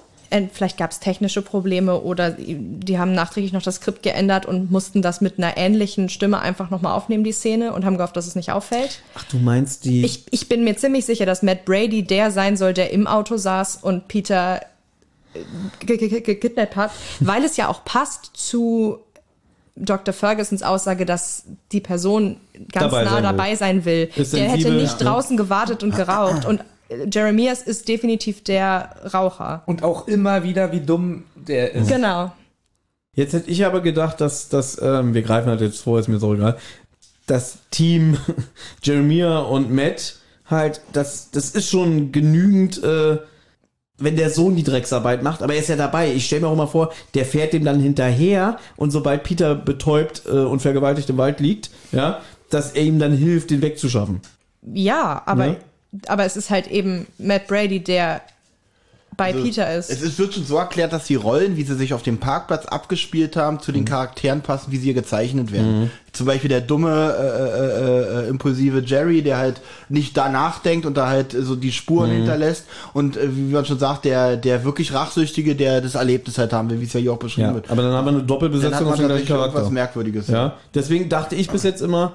vielleicht 0.53 0.77
gab 0.77 0.91
es 0.91 1.01
technische 1.01 1.41
Probleme 1.43 2.01
oder 2.01 2.31
die 2.39 2.99
haben 2.99 3.13
nachträglich 3.15 3.53
noch 3.53 3.63
das 3.63 3.77
Skript 3.77 4.03
geändert 4.03 4.45
und 4.47 4.71
mussten 4.71 5.01
das 5.03 5.21
mit 5.21 5.39
einer 5.39 5.57
ähnlichen 5.57 6.09
Stimme 6.09 6.41
einfach 6.41 6.71
nochmal 6.71 6.95
aufnehmen, 6.95 7.25
die 7.25 7.33
Szene, 7.33 7.73
und 7.73 7.85
haben 7.85 7.97
gehofft, 7.97 8.17
dass 8.17 8.27
es 8.27 8.35
nicht 8.35 8.51
auffällt. 8.53 9.01
Ach, 9.15 9.25
du 9.25 9.39
meinst 9.39 9.85
die. 9.85 10.05
Ich, 10.05 10.25
ich 10.31 10.49
bin 10.49 10.65
mir 10.65 10.77
ziemlich 10.77 11.07
sicher, 11.07 11.27
dass 11.27 11.43
Matt 11.43 11.65
Brady 11.65 12.03
der 12.03 12.31
sein 12.31 12.57
soll, 12.57 12.73
der 12.75 12.91
im 12.93 13.07
Auto 13.07 13.37
saß 13.37 13.77
und 13.77 14.09
Peter 14.09 14.61
äh, 15.35 15.39
ge- 15.85 15.97
ge- 15.97 16.09
ge- 16.09 16.21
gekidnappt 16.21 16.77
hat, 16.77 16.91
weil 17.21 17.45
es 17.45 17.57
ja 17.57 17.69
auch 17.69 17.85
passt 17.85 18.31
zu 18.35 18.99
Dr. 19.79 20.15
Fergusons 20.15 20.63
Aussage, 20.63 21.05
dass 21.05 21.45
die 21.71 21.81
Person 21.81 22.39
ganz 22.73 22.91
Dabei 22.91 23.05
nah 23.05 23.11
sein 23.11 23.17
will. 23.17 23.23
dabei 23.23 23.55
sein 23.57 23.85
will. 23.85 24.11
Ist 24.17 24.33
Der 24.33 24.49
hätte 24.49 24.71
nicht 24.73 25.01
ja. 25.01 25.07
draußen 25.07 25.37
gewartet 25.37 25.83
und 25.83 25.95
geraucht. 25.95 26.47
Und 26.47 26.61
äh, 26.61 26.65
Jeremias 27.13 27.63
ist 27.63 27.89
definitiv 27.89 28.45
der 28.45 28.97
Raucher. 29.13 29.63
Und 29.67 29.83
auch 29.83 30.07
immer 30.07 30.43
wieder, 30.45 30.73
wie 30.73 30.81
dumm 30.81 31.25
der 31.35 31.73
ist. 31.73 31.89
Genau. 31.89 32.33
Jetzt 33.13 33.33
hätte 33.33 33.51
ich 33.51 33.65
aber 33.65 33.81
gedacht, 33.81 34.21
dass 34.21 34.49
das, 34.49 34.81
ähm, 34.81 35.15
wir 35.15 35.23
greifen 35.23 35.49
halt 35.49 35.61
jetzt 35.63 35.81
vor, 35.81 35.99
ist 35.99 36.09
mir 36.09 36.19
so 36.19 36.35
egal, 36.35 36.59
das 37.27 37.59
Team 37.71 38.19
Jeremiah 38.83 39.39
und 39.39 39.73
Matt 39.73 40.17
halt, 40.45 40.81
das, 40.93 41.31
das 41.31 41.51
ist 41.51 41.69
schon 41.69 42.13
genügend, 42.13 42.83
äh, 42.85 43.19
wenn 43.99 44.17
der 44.17 44.31
Sohn 44.31 44.55
die 44.55 44.63
Drecksarbeit 44.63 45.23
macht, 45.23 45.43
aber 45.43 45.55
er 45.55 45.61
ist 45.61 45.71
ja 45.71 45.77
dabei. 45.77 46.13
Ich 46.13 46.27
stelle 46.27 46.43
mir 46.43 46.49
auch 46.49 46.53
immer 46.53 46.69
vor, 46.69 46.93
der 47.15 47.25
fährt 47.25 47.55
dem 47.55 47.65
dann 47.65 47.81
hinterher 47.81 48.59
und 48.77 48.91
sobald 48.91 49.23
Peter 49.23 49.55
betäubt 49.55 50.25
äh, 50.27 50.31
und 50.33 50.61
vergewaltigt 50.61 51.09
im 51.09 51.17
Wald 51.17 51.41
liegt, 51.41 51.71
ja, 51.93 52.21
dass 52.51 52.73
er 52.73 52.83
ihm 52.83 52.99
dann 52.99 53.17
hilft, 53.17 53.51
den 53.51 53.63
wegzuschaffen. 53.63 54.21
Ja, 54.75 55.23
aber, 55.25 55.47
Ne? 55.47 55.57
Aber 56.09 56.25
es 56.25 56.37
ist 56.37 56.51
halt 56.51 56.67
eben 56.69 57.07
Matt 57.19 57.47
Brady, 57.47 57.81
der 57.81 58.21
bei 59.17 59.33
Peter 59.33 59.75
ist. 59.75 59.89
Es 59.89 60.03
ist, 60.03 60.19
wird 60.19 60.35
schon 60.35 60.45
so 60.45 60.59
erklärt, 60.59 60.93
dass 60.93 61.05
die 61.07 61.15
Rollen, 61.15 61.57
wie 61.57 61.63
sie 61.63 61.75
sich 61.75 61.95
auf 61.95 62.03
dem 62.03 62.19
Parkplatz 62.19 62.67
abgespielt 62.67 63.35
haben, 63.35 63.61
zu 63.61 63.73
den 63.73 63.81
Mhm. 63.81 63.87
Charakteren 63.87 64.43
passen, 64.43 64.73
wie 64.73 64.77
sie 64.77 64.85
hier 64.85 64.93
gezeichnet 64.95 65.53
werden. 65.53 65.91
Zum 66.13 66.27
Beispiel 66.27 66.51
der 66.51 66.61
dumme, 66.61 67.15
äh, 67.19 68.21
äh, 68.21 68.25
äh, 68.27 68.29
impulsive 68.29 68.81
Jerry, 68.85 69.23
der 69.23 69.39
halt 69.39 69.63
nicht 69.89 70.19
da 70.19 70.29
nachdenkt 70.29 70.85
und 70.85 70.99
da 70.99 71.09
halt 71.09 71.33
so 71.33 71.57
die 71.57 71.73
Spuren 71.73 72.11
Mhm. 72.11 72.17
hinterlässt. 72.17 72.67
Und 72.93 73.17
äh, 73.17 73.35
wie 73.35 73.53
man 73.55 73.65
schon 73.65 73.79
sagt, 73.79 74.05
der, 74.05 74.37
der 74.37 74.65
wirklich 74.65 74.93
Rachsüchtige, 74.93 75.57
der 75.57 75.81
das 75.81 75.95
Erlebnis 75.95 76.37
halt 76.37 76.53
haben 76.53 76.69
will, 76.69 76.83
wie 76.83 76.85
es 76.85 76.93
ja 76.93 77.01
hier 77.01 77.13
auch 77.15 77.19
beschrieben 77.19 77.49
Ja, 77.49 77.55
wird. 77.55 77.71
aber 77.71 77.81
dann 77.81 77.93
haben 77.93 78.05
wir 78.05 78.11
eine 78.11 78.19
Dann 78.19 78.25
hat 78.25 78.31
Doppelbesetzung 78.31 78.85
man 78.85 78.93
auf 78.93 78.97
den 78.99 79.07
gleichen 79.07 79.09
tatsächlich 79.09 79.31
irgendwas 79.31 79.53
Charakter. 79.55 79.73
Merkwürdiges. 79.73 80.29
Ja, 80.29 80.57
deswegen 80.75 81.09
dachte 81.09 81.37
ich 81.37 81.49
bis 81.49 81.63
jetzt 81.63 81.81
immer, 81.81 82.13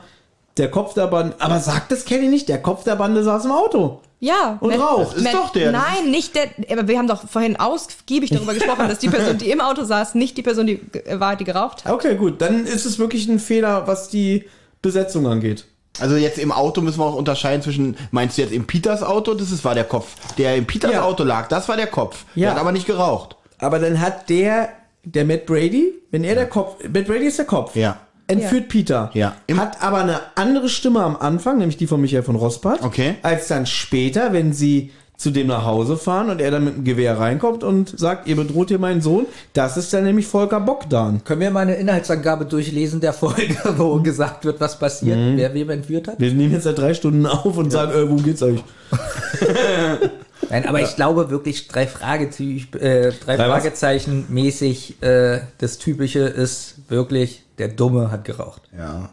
der 0.58 0.70
Kopf 0.72 0.94
der 0.94 1.08
Bande, 1.08 1.36
aber 1.40 1.60
sagt 1.60 1.92
das 1.92 2.06
Kelly 2.06 2.28
nicht, 2.28 2.50
der 2.50 2.62
Kopf 2.62 2.84
der 2.84 2.96
Bande 2.96 3.24
saß 3.24 3.46
im 3.46 3.52
Auto. 3.52 4.02
Ja. 4.20 4.58
Und 4.60 4.74
raucht. 4.74 5.16
Das 5.16 5.24
ist 5.24 5.34
doch 5.34 5.50
der. 5.52 5.72
Nein, 5.72 6.12
nicht 6.12 6.36
der. 6.36 6.44
Aber 6.72 6.88
wir 6.88 6.98
haben 7.00 7.08
doch 7.08 7.28
vorhin 7.28 7.56
ausgiebig 7.60 8.30
darüber 8.30 8.54
gesprochen, 8.54 8.88
dass 8.88 9.00
die 9.00 9.10
Person, 9.10 9.38
die 9.40 9.50
im 9.50 9.62
Auto 9.62 9.84
saß, 9.84 10.14
nicht 10.16 10.38
die 10.38 10.44
Person, 10.44 10.68
die 10.68 10.78
ge- 10.78 11.20
war, 11.20 11.36
die 11.36 11.44
geraucht 11.44 11.86
hat. 11.86 11.92
Okay, 11.94 12.16
gut, 12.16 12.40
dann 12.42 12.66
ist 12.68 12.86
es 12.86 13.00
wirklich 13.00 13.28
ein 13.28 13.40
Fehler, 13.40 13.88
was 13.88 14.10
die 14.10 14.46
Besetzung 14.84 15.26
angeht. 15.26 15.66
Also 16.00 16.16
jetzt 16.18 16.38
im 16.38 16.52
Auto 16.52 16.82
müssen 16.82 17.00
wir 17.00 17.06
auch 17.06 17.16
unterscheiden 17.16 17.62
zwischen, 17.64 17.98
meinst 18.12 18.38
du 18.38 18.44
jetzt 18.44 18.54
im 18.54 18.66
Peters 18.68 19.02
Auto? 19.04 19.34
Das 19.34 19.52
ist, 19.52 19.66
war 19.66 19.74
der 19.76 19.84
Kopf. 19.86 20.08
Der 20.38 20.56
im 20.56 20.66
Peters 20.66 20.92
Ja. 20.92 21.02
Auto 21.04 21.24
lag, 21.24 21.48
das 21.48 21.68
war 21.68 21.76
der 21.76 21.88
Kopf. 21.88 22.26
Ja. 22.36 22.42
Der 22.48 22.52
hat 22.56 22.60
aber 22.62 22.72
nicht 22.72 22.86
geraucht. 22.86 23.36
Aber 23.60 23.80
dann 23.80 24.00
hat 24.00 24.30
der, 24.30 24.70
der 25.04 25.26
Matt 25.26 25.48
Brady, 25.48 25.94
wenn 26.12 26.24
er 26.24 26.36
der 26.36 26.48
Kopf, 26.48 26.76
Matt 26.84 27.08
Brady 27.08 27.26
ist 27.26 27.40
der 27.40 27.46
Kopf. 27.46 27.76
Ja. 27.76 27.98
Entführt 28.32 28.70
Peter. 28.70 29.12
Ja. 29.14 29.36
Im- 29.48 29.60
Hat 29.60 29.82
aber 29.84 29.98
eine 29.98 30.20
andere 30.36 30.70
Stimme 30.70 31.02
am 31.04 31.16
Anfang, 31.18 31.58
nämlich 31.58 31.78
die 31.78 31.88
von 31.88 32.00
Michael 32.02 32.24
von 32.24 32.36
Rossbart. 32.36 32.82
Okay. 32.84 33.16
Als 33.22 33.48
dann 33.48 33.66
später, 33.66 34.34
wenn 34.34 34.54
sie 34.54 34.92
zu 35.18 35.30
dem 35.30 35.46
nach 35.46 35.66
Hause 35.66 35.98
fahren 35.98 36.32
und 36.32 36.42
er 36.42 36.50
dann 36.50 36.64
mit 36.66 36.78
dem 36.78 36.84
Gewehr 36.84 37.20
reinkommt 37.20 37.64
und 37.64 37.94
sagt, 38.00 38.28
ihr 38.28 38.36
bedroht 38.36 38.70
hier 38.70 38.80
meinen 38.80 39.02
Sohn, 39.02 39.28
das 39.54 39.78
ist 39.78 39.94
dann 39.94 40.04
nämlich 40.04 40.26
Volker 40.26 40.60
Bogdan. 40.60 41.24
Können 41.24 41.42
wir 41.42 41.52
mal 41.52 41.60
eine 41.60 41.76
Inhaltsangabe 41.76 42.46
durchlesen 42.46 43.02
der 43.02 43.14
Folge, 43.14 43.56
wo 43.78 44.00
gesagt 44.02 44.46
wird, 44.46 44.60
was 44.60 44.80
passiert, 44.80 45.20
wer 45.36 45.54
wem 45.54 45.70
entführt 45.70 46.08
hat? 46.08 46.20
Wir 46.20 46.34
nehmen 46.34 46.54
jetzt 46.54 46.64
seit 46.64 46.80
drei 46.80 46.96
Stunden 46.96 47.28
auf 47.28 47.56
und 47.56 47.70
sagen, 47.72 47.92
äh, 47.92 48.02
worum 48.10 48.24
geht's 48.24 48.42
euch? 48.42 48.64
Nein, 50.50 50.66
aber 50.68 50.82
ich 50.82 50.96
glaube 50.96 51.30
wirklich 51.30 51.68
drei 51.68 51.88
Fragezeichen, 51.88 52.68
äh, 52.80 53.12
drei, 53.12 53.36
Drei 53.38 53.48
was? 53.50 53.62
Fragezeichen 53.62 54.26
mäßig, 54.30 55.02
äh, 55.02 55.42
das 55.60 55.78
Typische 55.78 56.20
ist 56.22 56.76
wirklich, 56.90 57.44
der 57.62 57.70
Dumme 57.70 58.12
hat 58.12 58.26
geraucht. 58.26 58.64
Ja. 58.76 59.10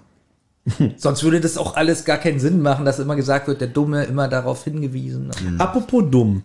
Sonst 0.96 1.22
würde 1.22 1.40
das 1.40 1.58
auch 1.58 1.76
alles 1.76 2.04
gar 2.04 2.16
keinen 2.16 2.40
Sinn 2.40 2.62
machen, 2.62 2.84
dass 2.84 2.98
immer 2.98 3.14
gesagt 3.14 3.46
wird, 3.46 3.60
der 3.60 3.68
Dumme 3.68 4.04
immer 4.04 4.28
darauf 4.28 4.64
hingewiesen. 4.64 5.30
Apropos 5.58 6.04
dumm. 6.10 6.42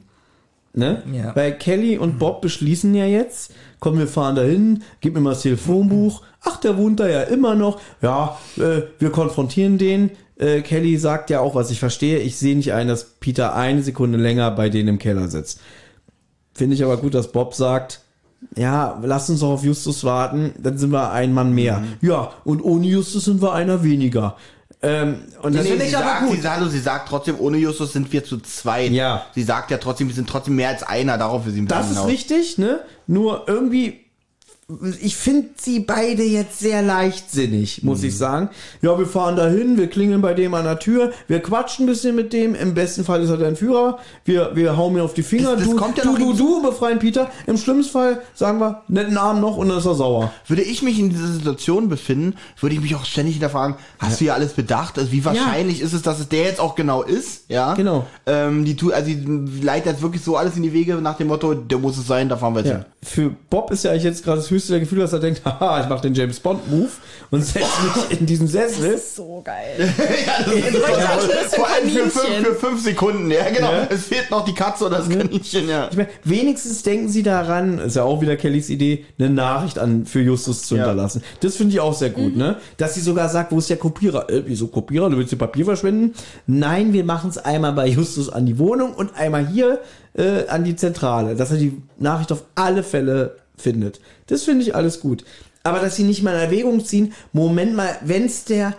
Ne? 0.75 1.03
Ja. 1.11 1.35
Weil 1.35 1.57
Kelly 1.57 1.97
und 1.97 2.17
Bob 2.17 2.41
beschließen 2.41 2.93
ja 2.95 3.05
jetzt, 3.05 3.53
komm, 3.79 3.99
wir 3.99 4.07
fahren 4.07 4.35
dahin, 4.35 4.83
gib 5.01 5.13
mir 5.13 5.21
mal 5.21 5.31
das 5.31 5.43
Telefonbuch. 5.43 6.23
Ach, 6.41 6.57
der 6.57 6.77
wohnt 6.77 6.99
da 6.99 7.07
ja 7.07 7.21
immer 7.21 7.53
noch. 7.53 7.79
Ja, 8.01 8.39
äh, 8.57 8.81
wir 8.97 9.11
konfrontieren 9.11 9.77
den. 9.77 10.11
Äh, 10.35 10.61
Kelly 10.61 10.97
sagt 10.97 11.29
ja 11.29 11.41
auch, 11.41 11.53
was 11.53 11.69
ich 11.69 11.79
verstehe. 11.79 12.19
Ich 12.19 12.37
sehe 12.37 12.55
nicht 12.55 12.73
ein, 12.73 12.87
dass 12.87 13.05
Peter 13.19 13.55
eine 13.55 13.83
Sekunde 13.83 14.17
länger 14.17 14.49
bei 14.51 14.69
denen 14.69 14.89
im 14.89 14.99
Keller 14.99 15.27
sitzt. 15.27 15.59
Finde 16.55 16.75
ich 16.75 16.83
aber 16.83 16.97
gut, 16.97 17.13
dass 17.13 17.31
Bob 17.31 17.53
sagt, 17.53 18.01
ja, 18.55 18.99
lass 19.03 19.29
uns 19.29 19.39
doch 19.41 19.51
auf 19.51 19.63
Justus 19.63 20.03
warten, 20.03 20.53
dann 20.59 20.77
sind 20.77 20.91
wir 20.91 21.11
ein 21.11 21.33
Mann 21.33 21.53
mehr. 21.53 21.83
Ja, 22.01 22.31
und 22.43 22.61
ohne 22.63 22.85
Justus 22.87 23.25
sind 23.25 23.41
wir 23.41 23.53
einer 23.53 23.83
weniger. 23.83 24.35
Ähm, 24.81 25.15
und 25.41 25.55
das 25.55 25.63
Nee, 25.63 25.69
finde 25.69 25.85
sie, 25.85 25.91
ich 25.91 25.97
aber 25.97 26.05
sagt, 26.05 26.27
gut. 26.27 26.41
sie, 26.41 26.49
hallo, 26.49 26.67
sie 26.67 26.79
sagt 26.79 27.07
trotzdem, 27.07 27.35
ohne 27.39 27.57
Justus 27.57 27.93
sind 27.93 28.11
wir 28.11 28.23
zu 28.25 28.37
zweit. 28.39 28.91
Ja. 28.91 29.25
Sie 29.33 29.43
sagt 29.43 29.71
ja 29.71 29.77
trotzdem, 29.77 30.09
wir 30.09 30.15
sind 30.15 30.27
trotzdem 30.27 30.55
mehr 30.57 30.67
als 30.69 30.83
einer, 30.83 31.17
darauf 31.17 31.45
will 31.45 31.53
sie 31.53 31.61
ein 31.61 31.67
Das 31.67 31.85
ist 31.87 31.93
hinaus. 31.93 32.07
richtig, 32.07 32.57
ne? 32.57 32.79
Nur 33.07 33.45
irgendwie, 33.47 34.02
ich 35.01 35.15
finde 35.15 35.49
sie 35.57 35.79
beide 35.79 36.23
jetzt 36.23 36.59
sehr 36.59 36.81
leichtsinnig, 36.81 37.83
muss 37.83 38.01
Mhm. 38.01 38.07
ich 38.07 38.17
sagen. 38.17 38.49
Ja, 38.81 38.97
wir 38.97 39.05
fahren 39.05 39.35
dahin, 39.35 39.77
wir 39.77 39.87
klingeln 39.87 40.21
bei 40.21 40.33
dem 40.33 40.53
an 40.53 40.65
der 40.65 40.79
Tür, 40.79 41.11
wir 41.27 41.39
quatschen 41.41 41.85
ein 41.85 41.87
bisschen 41.87 42.15
mit 42.15 42.33
dem. 42.33 42.55
Im 42.55 42.73
besten 42.73 43.03
Fall 43.03 43.21
ist 43.23 43.29
er 43.29 43.37
dein 43.37 43.55
Führer. 43.55 43.99
Wir, 44.25 44.51
wir 44.55 44.77
hauen 44.77 44.93
mir 44.93 45.03
auf 45.03 45.13
die 45.13 45.23
Finger. 45.23 45.51
Das- 45.51 45.61
das 45.61 45.69
du, 45.69 45.75
kommt 45.75 45.97
ja 45.97 46.03
du, 46.03 46.17
du, 46.17 46.33
du, 46.33 46.61
befreien 46.61 46.99
Peter. 46.99 47.29
Im 47.47 47.57
schlimmsten 47.57 47.91
Fall 47.93 48.21
sagen 48.33 48.59
wir, 48.59 48.81
netten 48.87 49.17
Abend 49.17 49.41
noch 49.41 49.57
und 49.57 49.69
dann 49.69 49.77
ist 49.77 49.85
er 49.85 49.95
sauer. 49.95 50.31
Würde 50.47 50.61
ich 50.61 50.81
mich 50.83 50.99
in 50.99 51.09
dieser 51.09 51.27
Situation 51.27 51.89
befinden, 51.89 52.35
würde 52.59 52.75
ich 52.75 52.81
mich 52.81 52.95
auch 52.95 53.05
ständig 53.05 53.35
hinterfragen, 53.35 53.75
hast 53.99 54.19
du 54.21 54.25
ja 54.25 54.33
alles 54.33 54.53
bedacht? 54.53 54.97
Also 54.97 55.11
wie 55.11 55.23
wahrscheinlich 55.25 55.81
ist 55.81 55.93
es, 55.93 56.01
dass 56.01 56.19
es 56.19 56.29
der 56.29 56.43
jetzt 56.43 56.59
auch 56.59 56.75
genau 56.75 57.01
ist? 57.03 57.45
Ja. 57.49 57.73
Genau. 57.73 58.05
Ähm, 58.25 58.65
die 58.65 58.75
tu, 58.75 58.91
also 58.91 59.07
die 59.07 59.25
leitet 59.61 59.93
jetzt 59.93 60.01
wirklich 60.01 60.23
so 60.23 60.37
alles 60.37 60.55
in 60.55 60.63
die 60.63 60.73
Wege 60.73 60.95
nach 60.95 61.17
dem 61.17 61.27
Motto, 61.27 61.53
der 61.53 61.77
muss 61.77 61.97
es 61.97 62.07
sein, 62.07 62.29
da 62.29 62.37
fahren 62.37 62.53
wir 62.55 62.59
jetzt 62.61 62.69
Ja. 62.69 62.75
hin. 62.77 62.85
für 63.03 63.29
Bob 63.49 63.69
ist 63.71 63.83
ja 63.83 63.91
eigentlich 63.91 64.03
jetzt 64.03 64.23
gerade 64.23 64.37
das 64.37 64.49
höchste 64.49 64.62
der 64.71 64.79
Gefühl, 64.79 64.99
dass 64.99 65.13
er 65.13 65.19
denkt, 65.19 65.41
haha, 65.45 65.81
ich 65.81 65.89
mache 65.89 66.01
den 66.01 66.13
James 66.13 66.39
Bond 66.39 66.69
Move 66.71 66.89
und 67.31 67.43
setze 67.43 67.67
mich 68.09 68.19
in 68.19 68.25
diesen 68.25 68.47
Sessel. 68.47 68.97
So 68.97 69.41
geil. 69.43 69.75
ja, 70.27 71.15
das 71.15 71.23
ist 71.25 71.33
das 71.45 71.55
Vor 71.55 71.67
allem 71.67 71.89
für 71.89 72.09
fünf, 72.09 72.47
für 72.47 72.55
fünf 72.55 72.83
Sekunden, 72.83 73.29
ja, 73.31 73.49
genau. 73.49 73.71
Ja. 73.71 73.87
Es 73.89 74.05
fehlt 74.05 74.29
noch 74.31 74.45
die 74.45 74.53
Katze 74.53 74.85
oder 74.85 74.97
das 74.99 75.09
Kaninchen, 75.09 75.67
ja. 75.67 75.87
Ich 75.91 75.97
meine, 75.97 76.09
wenigstens 76.23 76.83
denken 76.83 77.09
sie 77.09 77.23
daran, 77.23 77.79
ist 77.79 77.95
ja 77.95 78.03
auch 78.03 78.21
wieder 78.21 78.35
Kellys 78.35 78.69
Idee, 78.69 79.05
eine 79.19 79.29
Nachricht 79.29 79.79
an 79.79 80.05
für 80.05 80.21
Justus 80.21 80.63
zu 80.63 80.75
Ja. 80.75 80.83
hinterlassen. 80.85 81.23
Das 81.41 81.55
finde 81.55 81.73
ich 81.73 81.79
auch 81.79 81.93
sehr 81.93 82.09
gut, 82.09 82.35
ne? 82.35 82.57
Dass 82.77 82.95
sie 82.95 83.01
sogar 83.01 83.29
sagt, 83.29 83.51
wo 83.51 83.59
ist 83.59 83.69
der 83.69 83.77
Kopierer? 83.77 84.29
Äh, 84.29 84.43
wieso 84.45 84.67
Kopierer? 84.67 85.09
Du 85.09 85.17
willst 85.17 85.31
dir 85.31 85.37
Papier 85.37 85.65
verschwenden? 85.65 86.13
Nein, 86.47 86.93
wir 86.93 87.03
machen 87.03 87.29
es 87.29 87.37
einmal 87.37 87.73
bei 87.73 87.87
Justus 87.87 88.29
an 88.29 88.45
die 88.45 88.57
Wohnung 88.59 88.93
und 88.93 89.15
einmal 89.15 89.47
hier 89.47 89.79
äh, 90.15 90.47
an 90.47 90.63
die 90.63 90.75
Zentrale, 90.75 91.35
dass 91.35 91.51
er 91.51 91.57
die 91.57 91.81
Nachricht 91.97 92.31
auf 92.31 92.43
alle 92.55 92.83
Fälle 92.83 93.37
findet. 93.63 93.99
Das 94.27 94.43
finde 94.43 94.63
ich 94.63 94.75
alles 94.75 94.99
gut. 94.99 95.23
Aber 95.63 95.79
dass 95.79 95.95
sie 95.95 96.03
nicht 96.03 96.23
mal 96.23 96.35
in 96.35 96.41
Erwägung 96.41 96.83
ziehen, 96.83 97.13
Moment 97.31 97.75
mal, 97.75 97.97
wenn's 98.03 98.43
der 98.43 98.75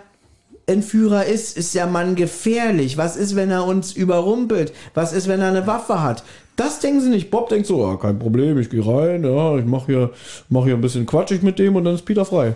Entführer 0.66 1.24
ist, 1.26 1.56
ist 1.56 1.74
der 1.74 1.86
Mann 1.86 2.14
gefährlich. 2.14 2.96
Was 2.96 3.16
ist, 3.16 3.36
wenn 3.36 3.50
er 3.50 3.66
uns 3.66 3.92
überrumpelt? 3.92 4.72
Was 4.94 5.12
ist, 5.12 5.28
wenn 5.28 5.40
er 5.40 5.48
eine 5.48 5.66
Waffe 5.66 6.02
hat? 6.02 6.24
Das 6.56 6.80
denken 6.80 7.00
sie 7.00 7.08
nicht. 7.10 7.30
Bob 7.30 7.48
denkt 7.48 7.66
so, 7.66 7.84
ah, 7.84 7.96
kein 7.96 8.18
Problem, 8.18 8.58
ich 8.58 8.70
gehe 8.70 8.86
rein, 8.86 9.24
ja, 9.24 9.56
ich 9.58 9.64
mache 9.64 9.86
hier, 9.86 10.10
mach 10.48 10.64
hier 10.64 10.74
ein 10.74 10.80
bisschen 10.80 11.06
quatschig 11.06 11.42
mit 11.42 11.58
dem 11.58 11.74
und 11.74 11.84
dann 11.84 11.94
ist 11.94 12.04
Peter 12.04 12.24
frei. 12.24 12.54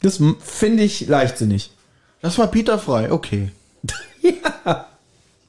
Das 0.00 0.20
finde 0.40 0.84
ich 0.84 1.08
leichtsinnig. 1.08 1.72
Das 2.20 2.38
war 2.38 2.46
Peter 2.46 2.78
frei, 2.78 3.10
okay. 3.10 3.50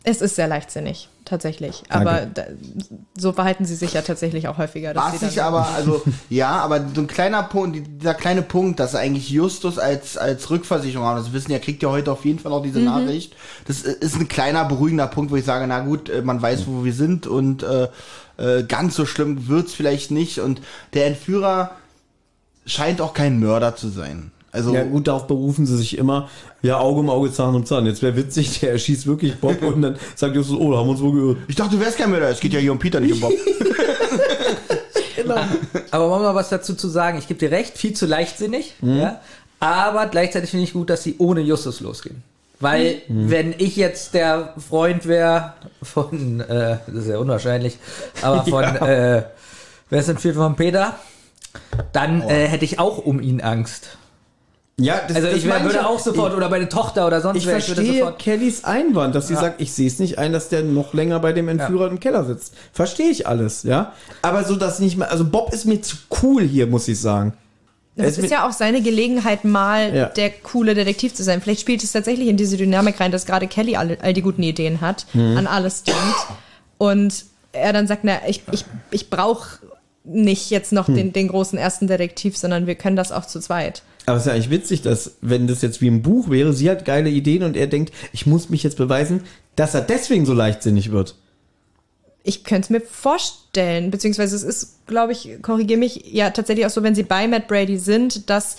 Es 0.06 0.22
ist 0.22 0.36
sehr 0.36 0.50
leichtsinnig, 0.50 1.08
tatsächlich. 1.24 1.84
Aber 1.88 2.26
da, 2.26 2.44
so 3.18 3.32
verhalten 3.32 3.64
sie 3.64 3.76
sich 3.76 3.94
ja 3.94 4.02
tatsächlich 4.02 4.50
auch 4.50 4.58
häufiger. 4.58 4.94
dass 4.94 5.22
Was 5.22 5.32
ich 5.32 5.42
aber, 5.42 5.68
also, 5.76 6.02
ja, 6.30 6.50
aber 6.50 6.86
so 6.94 7.00
ein 7.00 7.08
kleiner 7.08 7.42
Punkt, 7.44 7.80
dieser 8.02 8.14
kleine 8.14 8.42
Punkt, 8.42 8.82
dass 8.82 8.96
eigentlich 8.96 9.30
Justus 9.30 9.80
als, 9.80 10.18
als 10.18 10.50
Rückversicherung 10.50 11.08
haben, 11.08 11.24
das 11.24 11.32
wissen 11.32 11.54
ja, 11.54 11.60
kriegt 11.60 11.82
ja 11.84 11.90
heute 11.90 12.12
auf 12.12 12.26
jeden 12.26 12.40
Fall 12.40 12.52
auch 12.52 12.62
diese 12.64 12.80
Nachricht. 12.80 13.34
Das 13.66 13.82
ist 13.82 14.16
ein 14.16 14.28
kleiner 14.28 14.66
beruhigender 14.66 15.08
Punkt, 15.08 15.32
wo 15.32 15.38
ich 15.38 15.46
sage, 15.46 15.66
na 15.68 15.80
gut, 15.80 16.10
äh, 16.10 16.22
man 16.22 16.42
weiß, 16.42 16.68
wo 16.68 16.84
wir 16.84 16.94
sind 16.94 17.26
und 17.26 17.64
äh, 17.64 17.88
äh, 18.36 18.64
ganz 18.64 18.96
so 18.96 19.06
schlimm 19.06 19.48
wird's 19.48 19.74
vielleicht 19.74 20.12
nicht. 20.12 20.40
Und 20.40 20.62
der 20.94 21.08
Entführer 21.08 21.72
scheint 22.66 23.00
auch 23.00 23.14
kein 23.14 23.40
Mörder 23.40 23.78
zu 23.78 23.88
sein. 23.88 24.33
Also, 24.54 24.74
Ja 24.74 24.84
gut, 24.84 25.08
darauf 25.08 25.26
berufen 25.26 25.66
sie 25.66 25.76
sich 25.76 25.98
immer, 25.98 26.30
ja, 26.62 26.78
Auge 26.80 27.00
um 27.00 27.10
Auge, 27.10 27.34
Zahn 27.34 27.56
um 27.56 27.66
Zahn. 27.66 27.88
Jetzt 27.88 28.04
wäre 28.04 28.16
witzig, 28.16 28.60
der 28.60 28.74
erschießt 28.74 29.08
wirklich 29.08 29.36
Bob 29.40 29.62
und 29.64 29.82
dann 29.82 29.98
sagt 30.16 30.36
Justus, 30.36 30.58
oh, 30.58 30.72
da 30.72 30.78
haben 30.78 30.86
wir 30.86 30.92
uns 30.92 31.02
wohl 31.02 31.34
geirrt. 31.34 31.38
ich 31.48 31.56
dachte, 31.56 31.76
du 31.76 31.82
wärst 31.82 31.98
kein 31.98 32.12
Mörder. 32.12 32.30
Es 32.30 32.40
geht 32.40 32.54
ja 32.54 32.60
hier 32.60 32.72
um 32.72 32.78
Peter, 32.78 33.00
nicht 33.00 33.14
um 33.14 33.20
Bob. 33.20 33.34
Aber 35.92 36.10
wollen 36.10 36.22
wir 36.22 36.30
mal 36.30 36.36
was 36.36 36.50
dazu 36.50 36.76
zu 36.76 36.88
sagen? 36.88 37.18
Ich 37.18 37.28
gebe 37.28 37.40
dir 37.40 37.50
recht, 37.50 37.78
viel 37.78 37.94
zu 37.94 38.06
leichtsinnig. 38.06 38.76
Ja? 38.82 39.22
Aber 39.60 40.06
gleichzeitig 40.08 40.52
finde 40.52 40.66
ich 40.66 40.74
gut, 40.74 40.90
dass 40.90 41.02
sie 41.02 41.16
ohne 41.18 41.42
Justus 41.42 41.80
losgehen. 41.80 42.22
Weil, 42.60 43.02
wenn 43.08 43.56
ich 43.58 43.76
jetzt 43.76 44.14
der 44.14 44.54
Freund 44.70 45.08
wäre 45.08 45.54
von, 45.82 46.42
äh, 46.42 46.78
das 46.86 46.96
ist 46.96 47.10
ja 47.10 47.18
unwahrscheinlich, 47.18 47.78
aber 48.22 48.44
von, 48.50 48.64
äh, 48.64 49.24
wer 49.90 50.00
ist 50.00 50.10
denn 50.10 50.18
viel 50.18 50.34
von 50.34 50.56
Peter? 50.56 50.96
Dann 51.92 52.22
äh, 52.22 52.48
hätte 52.48 52.66
ich 52.66 52.80
auch 52.80 53.00
um 53.00 53.20
ihn 53.20 53.42
Angst. 53.42 53.98
Ja, 54.80 55.02
das, 55.08 55.18
Also 55.18 55.28
das 55.28 55.38
ich 55.38 55.46
wär, 55.46 55.62
würde 55.64 55.76
ja. 55.76 55.86
auch 55.86 56.00
sofort, 56.00 56.34
oder 56.34 56.50
meine 56.50 56.68
Tochter 56.68 57.06
oder 57.06 57.22
sonst 57.22 57.38
Ich 57.38 57.46
wer, 57.46 57.58
ich 57.58 57.68
würde 57.68 57.84
verstehe. 57.86 58.14
Kellys 58.18 58.64
Einwand, 58.64 59.14
dass 59.14 59.28
sie 59.28 59.36
Ja. 59.36 59.42
sagt, 59.42 59.62
ich 59.62 59.72
sehe 59.72 59.86
es 59.88 60.00
nicht 60.00 60.18
ein, 60.18 60.34
dass 60.34 60.50
der 60.50 60.64
noch 60.64 60.94
länger 60.96 61.20
bei 61.20 61.32
dem 61.32 61.48
Entführer 61.48 61.88
im 61.90 62.00
Keller 62.00 62.26
sitzt. 62.26 62.56
Verstehe 62.74 63.10
ich 63.10 63.28
alles, 63.28 63.62
ja. 63.64 63.94
Aber 64.24 64.44
so, 64.44 64.56
dass 64.56 64.80
nicht 64.80 64.98
mehr, 64.98 65.12
also 65.12 65.26
Bob 65.26 65.54
ist 65.54 65.66
mir 65.66 65.80
zu 65.82 65.96
cool 66.24 66.42
hier, 66.42 66.66
muss 66.66 66.88
ich 66.88 67.00
sagen. 67.00 67.34
Es 67.96 68.18
ist 68.18 68.32
ja 68.32 68.48
auch 68.48 68.52
seine 68.52 68.82
Gelegenheit, 68.82 69.46
mal 69.46 69.96
Ja. 69.96 70.06
der 70.08 70.32
coole 70.32 70.74
Detektiv 70.74 71.14
zu 71.14 71.22
sein. 71.24 71.40
Vielleicht 71.40 71.62
spielt 71.62 71.84
es 71.84 71.92
tatsächlich 71.92 72.28
in 72.28 72.38
diese 72.38 72.58
Dynamik 72.58 73.00
rein, 73.00 73.12
dass 73.12 73.28
gerade 73.28 73.46
Kelly 73.46 73.76
all, 73.76 73.96
all 74.02 74.14
die 74.14 74.24
guten 74.24 74.42
Ideen 74.42 74.82
hat, 74.82 75.06
Mhm. 75.14 75.38
an 75.38 75.46
alles 75.46 75.84
denkt. 75.84 76.00
Und 76.80 77.26
er 77.52 77.72
dann 77.74 77.86
sagt, 77.86 78.04
na, 78.04 78.14
ich, 78.28 78.42
ich, 78.52 78.66
ich 78.90 79.12
brauche 79.12 79.60
nicht 80.04 80.50
jetzt 80.50 80.72
noch 80.74 80.88
Hm. 80.88 80.96
den, 80.96 81.14
den 81.14 81.28
großen 81.28 81.60
ersten 81.60 81.86
Detektiv, 81.86 82.36
sondern 82.36 82.66
wir 82.66 82.74
können 82.74 82.96
das 82.96 83.12
auch 83.12 83.28
zu 83.28 83.40
zweit. 83.40 83.84
Aber 84.06 84.18
es 84.18 84.24
ist 84.24 84.28
ja 84.28 84.34
eigentlich 84.34 84.50
witzig, 84.50 84.82
dass, 84.82 85.16
wenn 85.22 85.48
das 85.48 85.62
jetzt 85.62 85.82
wie 85.82 85.88
im 85.88 86.02
Buch 86.02 86.30
wäre, 86.30 86.54
sie 86.54 86.70
hat 86.70 86.84
geile 86.86 87.10
Ideen 87.10 87.44
und 87.44 87.56
er 87.56 87.68
denkt, 87.68 87.94
ich 88.12 88.26
muss 88.26 88.50
mich 88.50 88.64
jetzt 88.64 88.78
beweisen, 88.78 89.24
dass 89.56 89.74
er 89.76 89.82
deswegen 89.82 90.26
so 90.26 90.34
leichtsinnig 90.34 90.92
wird. 90.92 91.16
Ich 92.24 92.44
könnte 92.44 92.66
es 92.66 92.70
mir 92.70 92.82
vorstellen, 92.82 93.92
beziehungsweise 93.92 94.36
es 94.36 94.44
ist, 94.44 94.86
glaube 94.88 95.12
ich, 95.12 95.38
korrigiere 95.42 95.80
mich, 95.80 96.06
ja 96.12 96.30
tatsächlich 96.30 96.66
auch 96.66 96.70
so, 96.70 96.84
wenn 96.84 96.96
sie 96.96 97.04
bei 97.04 97.28
Matt 97.28 97.48
Brady 97.48 97.78
sind, 97.78 98.30
dass 98.30 98.58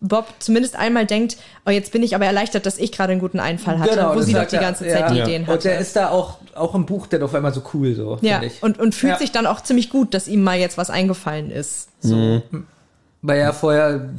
Bob 0.00 0.26
zumindest 0.40 0.76
einmal 0.76 1.06
denkt, 1.06 1.36
oh, 1.64 1.70
jetzt 1.70 1.92
bin 1.92 2.02
ich 2.02 2.14
aber 2.16 2.26
erleichtert, 2.26 2.66
dass 2.66 2.76
ich 2.78 2.90
gerade 2.90 3.12
einen 3.12 3.20
guten 3.20 3.38
Einfall 3.38 3.78
hatte, 3.78 3.90
wo 3.90 3.94
Genau, 3.96 4.14
das 4.16 4.26
sie 4.26 4.32
doch 4.32 4.46
die 4.46 4.56
er, 4.56 4.60
ganze 4.62 4.86
ja. 4.88 4.92
Zeit 4.98 5.10
die 5.12 5.16
Ja. 5.18 5.24
Ideen 5.24 5.42
Und 5.42 5.48
hatte. 5.48 5.68
der 5.68 5.78
ist 5.78 5.94
da 5.94 6.08
auch, 6.08 6.38
auch 6.54 6.74
im 6.74 6.86
Buch 6.86 7.06
dann 7.06 7.22
auf 7.22 7.34
einmal 7.34 7.54
so 7.54 7.62
cool, 7.72 7.94
so, 7.94 8.18
Ja, 8.20 8.40
finde 8.40 8.46
ich. 8.54 8.62
und, 8.62 8.80
und 8.80 8.94
fühlt 8.94 9.12
Ja. 9.12 9.18
sich 9.18 9.30
dann 9.30 9.46
auch 9.46 9.60
ziemlich 9.62 9.90
gut, 9.90 10.12
dass 10.14 10.26
ihm 10.26 10.42
mal 10.42 10.58
jetzt 10.58 10.76
was 10.76 10.90
eingefallen 10.90 11.50
ist. 11.50 11.88
Weil 13.22 13.38
er 13.38 13.52
vorher 13.52 14.10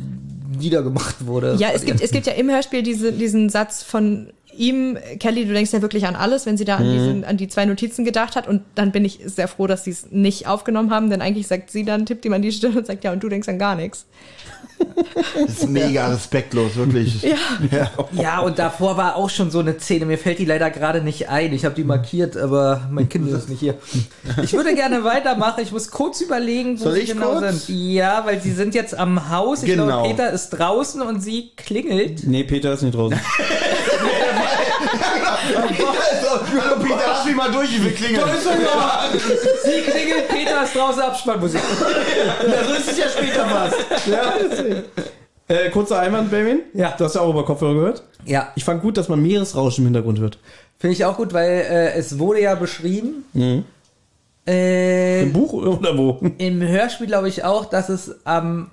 niedergemacht 0.57 1.25
wurde. 1.25 1.56
Ja, 1.59 1.69
es 1.73 1.85
gibt, 1.85 2.01
es 2.01 2.11
gibt 2.11 2.25
ja 2.25 2.33
im 2.33 2.49
Hörspiel 2.49 2.83
diese, 2.83 3.11
diesen 3.11 3.49
Satz 3.49 3.83
von 3.83 4.32
ihm, 4.57 4.98
Kelly, 5.19 5.45
du 5.45 5.53
denkst 5.53 5.72
ja 5.73 5.82
wirklich 5.82 6.06
an 6.07 6.15
alles, 6.15 6.45
wenn 6.45 6.57
sie 6.57 6.65
da 6.65 6.77
an, 6.77 6.83
diesen, 6.91 7.23
an 7.25 7.38
die 7.38 7.48
zwei 7.48 7.65
Notizen 7.65 8.06
gedacht 8.06 8.35
hat. 8.35 8.48
Und 8.48 8.61
dann 8.75 8.91
bin 8.91 9.06
ich 9.06 9.19
sehr 9.25 9.48
froh, 9.48 9.67
dass 9.67 9.83
sie 9.83 9.91
es 9.91 10.07
nicht 10.11 10.48
aufgenommen 10.48 10.91
haben, 10.91 11.09
denn 11.09 11.22
eigentlich 11.22 11.48
sagt 11.48 11.72
sie 11.72 11.83
dann, 11.85 12.06
tippt 12.06 12.25
ihm 12.25 12.33
an 12.33 12.41
die 12.41 12.51
Stirn 12.51 12.77
und 12.77 12.85
sagt, 12.88 13.03
ja, 13.03 13.11
und 13.11 13.23
du 13.23 13.30
denkst 13.30 13.48
an 13.49 13.59
gar 13.59 13.75
nichts. 13.75 14.06
Das 15.35 15.49
ist 15.59 15.69
mega 15.69 16.07
respektlos, 16.09 16.75
wirklich. 16.75 17.22
Ja. 17.23 17.38
ja. 17.72 17.91
Ja, 18.11 18.40
und 18.41 18.59
davor 18.59 18.98
war 18.98 19.15
auch 19.15 19.30
schon 19.30 19.49
so 19.49 19.59
eine 19.59 19.80
Szene. 19.80 20.06
Mir 20.06 20.17
fällt 20.17 20.40
die 20.40 20.45
leider 20.45 20.69
gerade 20.69 21.01
nicht 21.01 21.30
ein. 21.30 21.53
Ich 21.53 21.64
habe 21.65 21.73
die 21.75 21.83
markiert, 21.85 22.35
aber 22.35 22.88
mein 22.91 23.07
Kind 23.07 23.30
ist 23.30 23.49
nicht 23.49 23.59
hier. 23.59 23.75
Ich 24.43 24.53
würde 24.53 24.75
gerne 24.75 25.03
weitermachen. 25.03 25.61
Ich 25.64 25.72
muss 25.72 25.90
kurz 25.90 26.19
überlegen, 26.22 26.80
wo 26.80 26.83
Soll 26.85 26.93
sie 26.95 26.99
ich 27.01 27.11
genau 27.11 27.40
kurz? 27.40 27.65
sind. 27.67 27.77
Ja, 27.93 28.25
weil 28.25 28.41
sie 28.41 28.51
sind 28.51 28.75
jetzt 28.75 28.95
am 28.98 29.30
Haus. 29.30 29.64
Ich 29.64 29.69
Genau. 29.69 29.85
glaube, 29.85 30.09
Peter 30.09 30.32
ist 30.32 30.49
draußen 30.49 31.01
und 31.01 31.22
sie 31.22 31.51
klingelt. 31.56 32.25
Nee, 32.27 32.43
Peter 32.43 32.73
ist 32.73 32.82
nicht 32.82 32.95
draußen. 32.95 33.19
Hallo 34.84 36.76
Peter, 36.82 37.00
lass 37.08 37.26
mich 37.26 37.36
mal 37.36 37.52
durch, 37.52 37.70
ich 37.76 37.84
will 37.84 37.92
klingeln. 37.92 38.24
Sie 39.64 39.82
klingelt, 39.82 40.28
Peter 40.30 40.64
ist 40.64 40.76
draußen, 40.76 41.02
Abspannmusik. 41.02 41.62
ja, 41.62 42.64
so 42.68 42.74
ist 42.74 42.92
es 42.92 42.98
ja 42.98 43.06
später 43.10 43.45
fast. 43.48 43.76
Ja, 44.08 44.34
äh, 45.48 45.70
kurzer 45.70 46.00
Einwand, 46.00 46.32
Benjamin. 46.32 46.62
Ja. 46.74 46.94
Du 46.98 47.03
hast 47.06 47.16
ja 47.16 47.22
auch 47.22 47.30
über 47.30 47.45
Kopfhörer 47.45 47.74
gehört. 47.74 48.03
Ja, 48.26 48.52
Ich 48.56 48.64
fand 48.64 48.82
gut, 48.82 48.98
dass 48.98 49.10
man 49.10 49.22
Meeresrauschen 49.22 49.84
im 49.84 49.88
Hintergrund 49.88 50.20
hört. 50.20 50.38
finde 50.80 50.94
ich 50.94 51.03
auch 51.06 51.18
gut, 51.18 51.34
weil 51.34 51.50
äh, 51.50 51.94
es 51.94 52.18
wurde 52.20 52.42
ja 52.42 52.56
beschrieben. 52.56 53.26
Äh, 54.48 55.24
Im 55.24 55.34
Buch 55.34 55.53
oder 55.53 55.98
wo? 55.98 56.20
Im 56.38 56.62
Hörspiel 56.62 57.08
glaube 57.08 57.30
ich 57.30 57.44
auch, 57.44 57.66
dass 57.66 57.90
es 57.90 58.16
am 58.26 58.70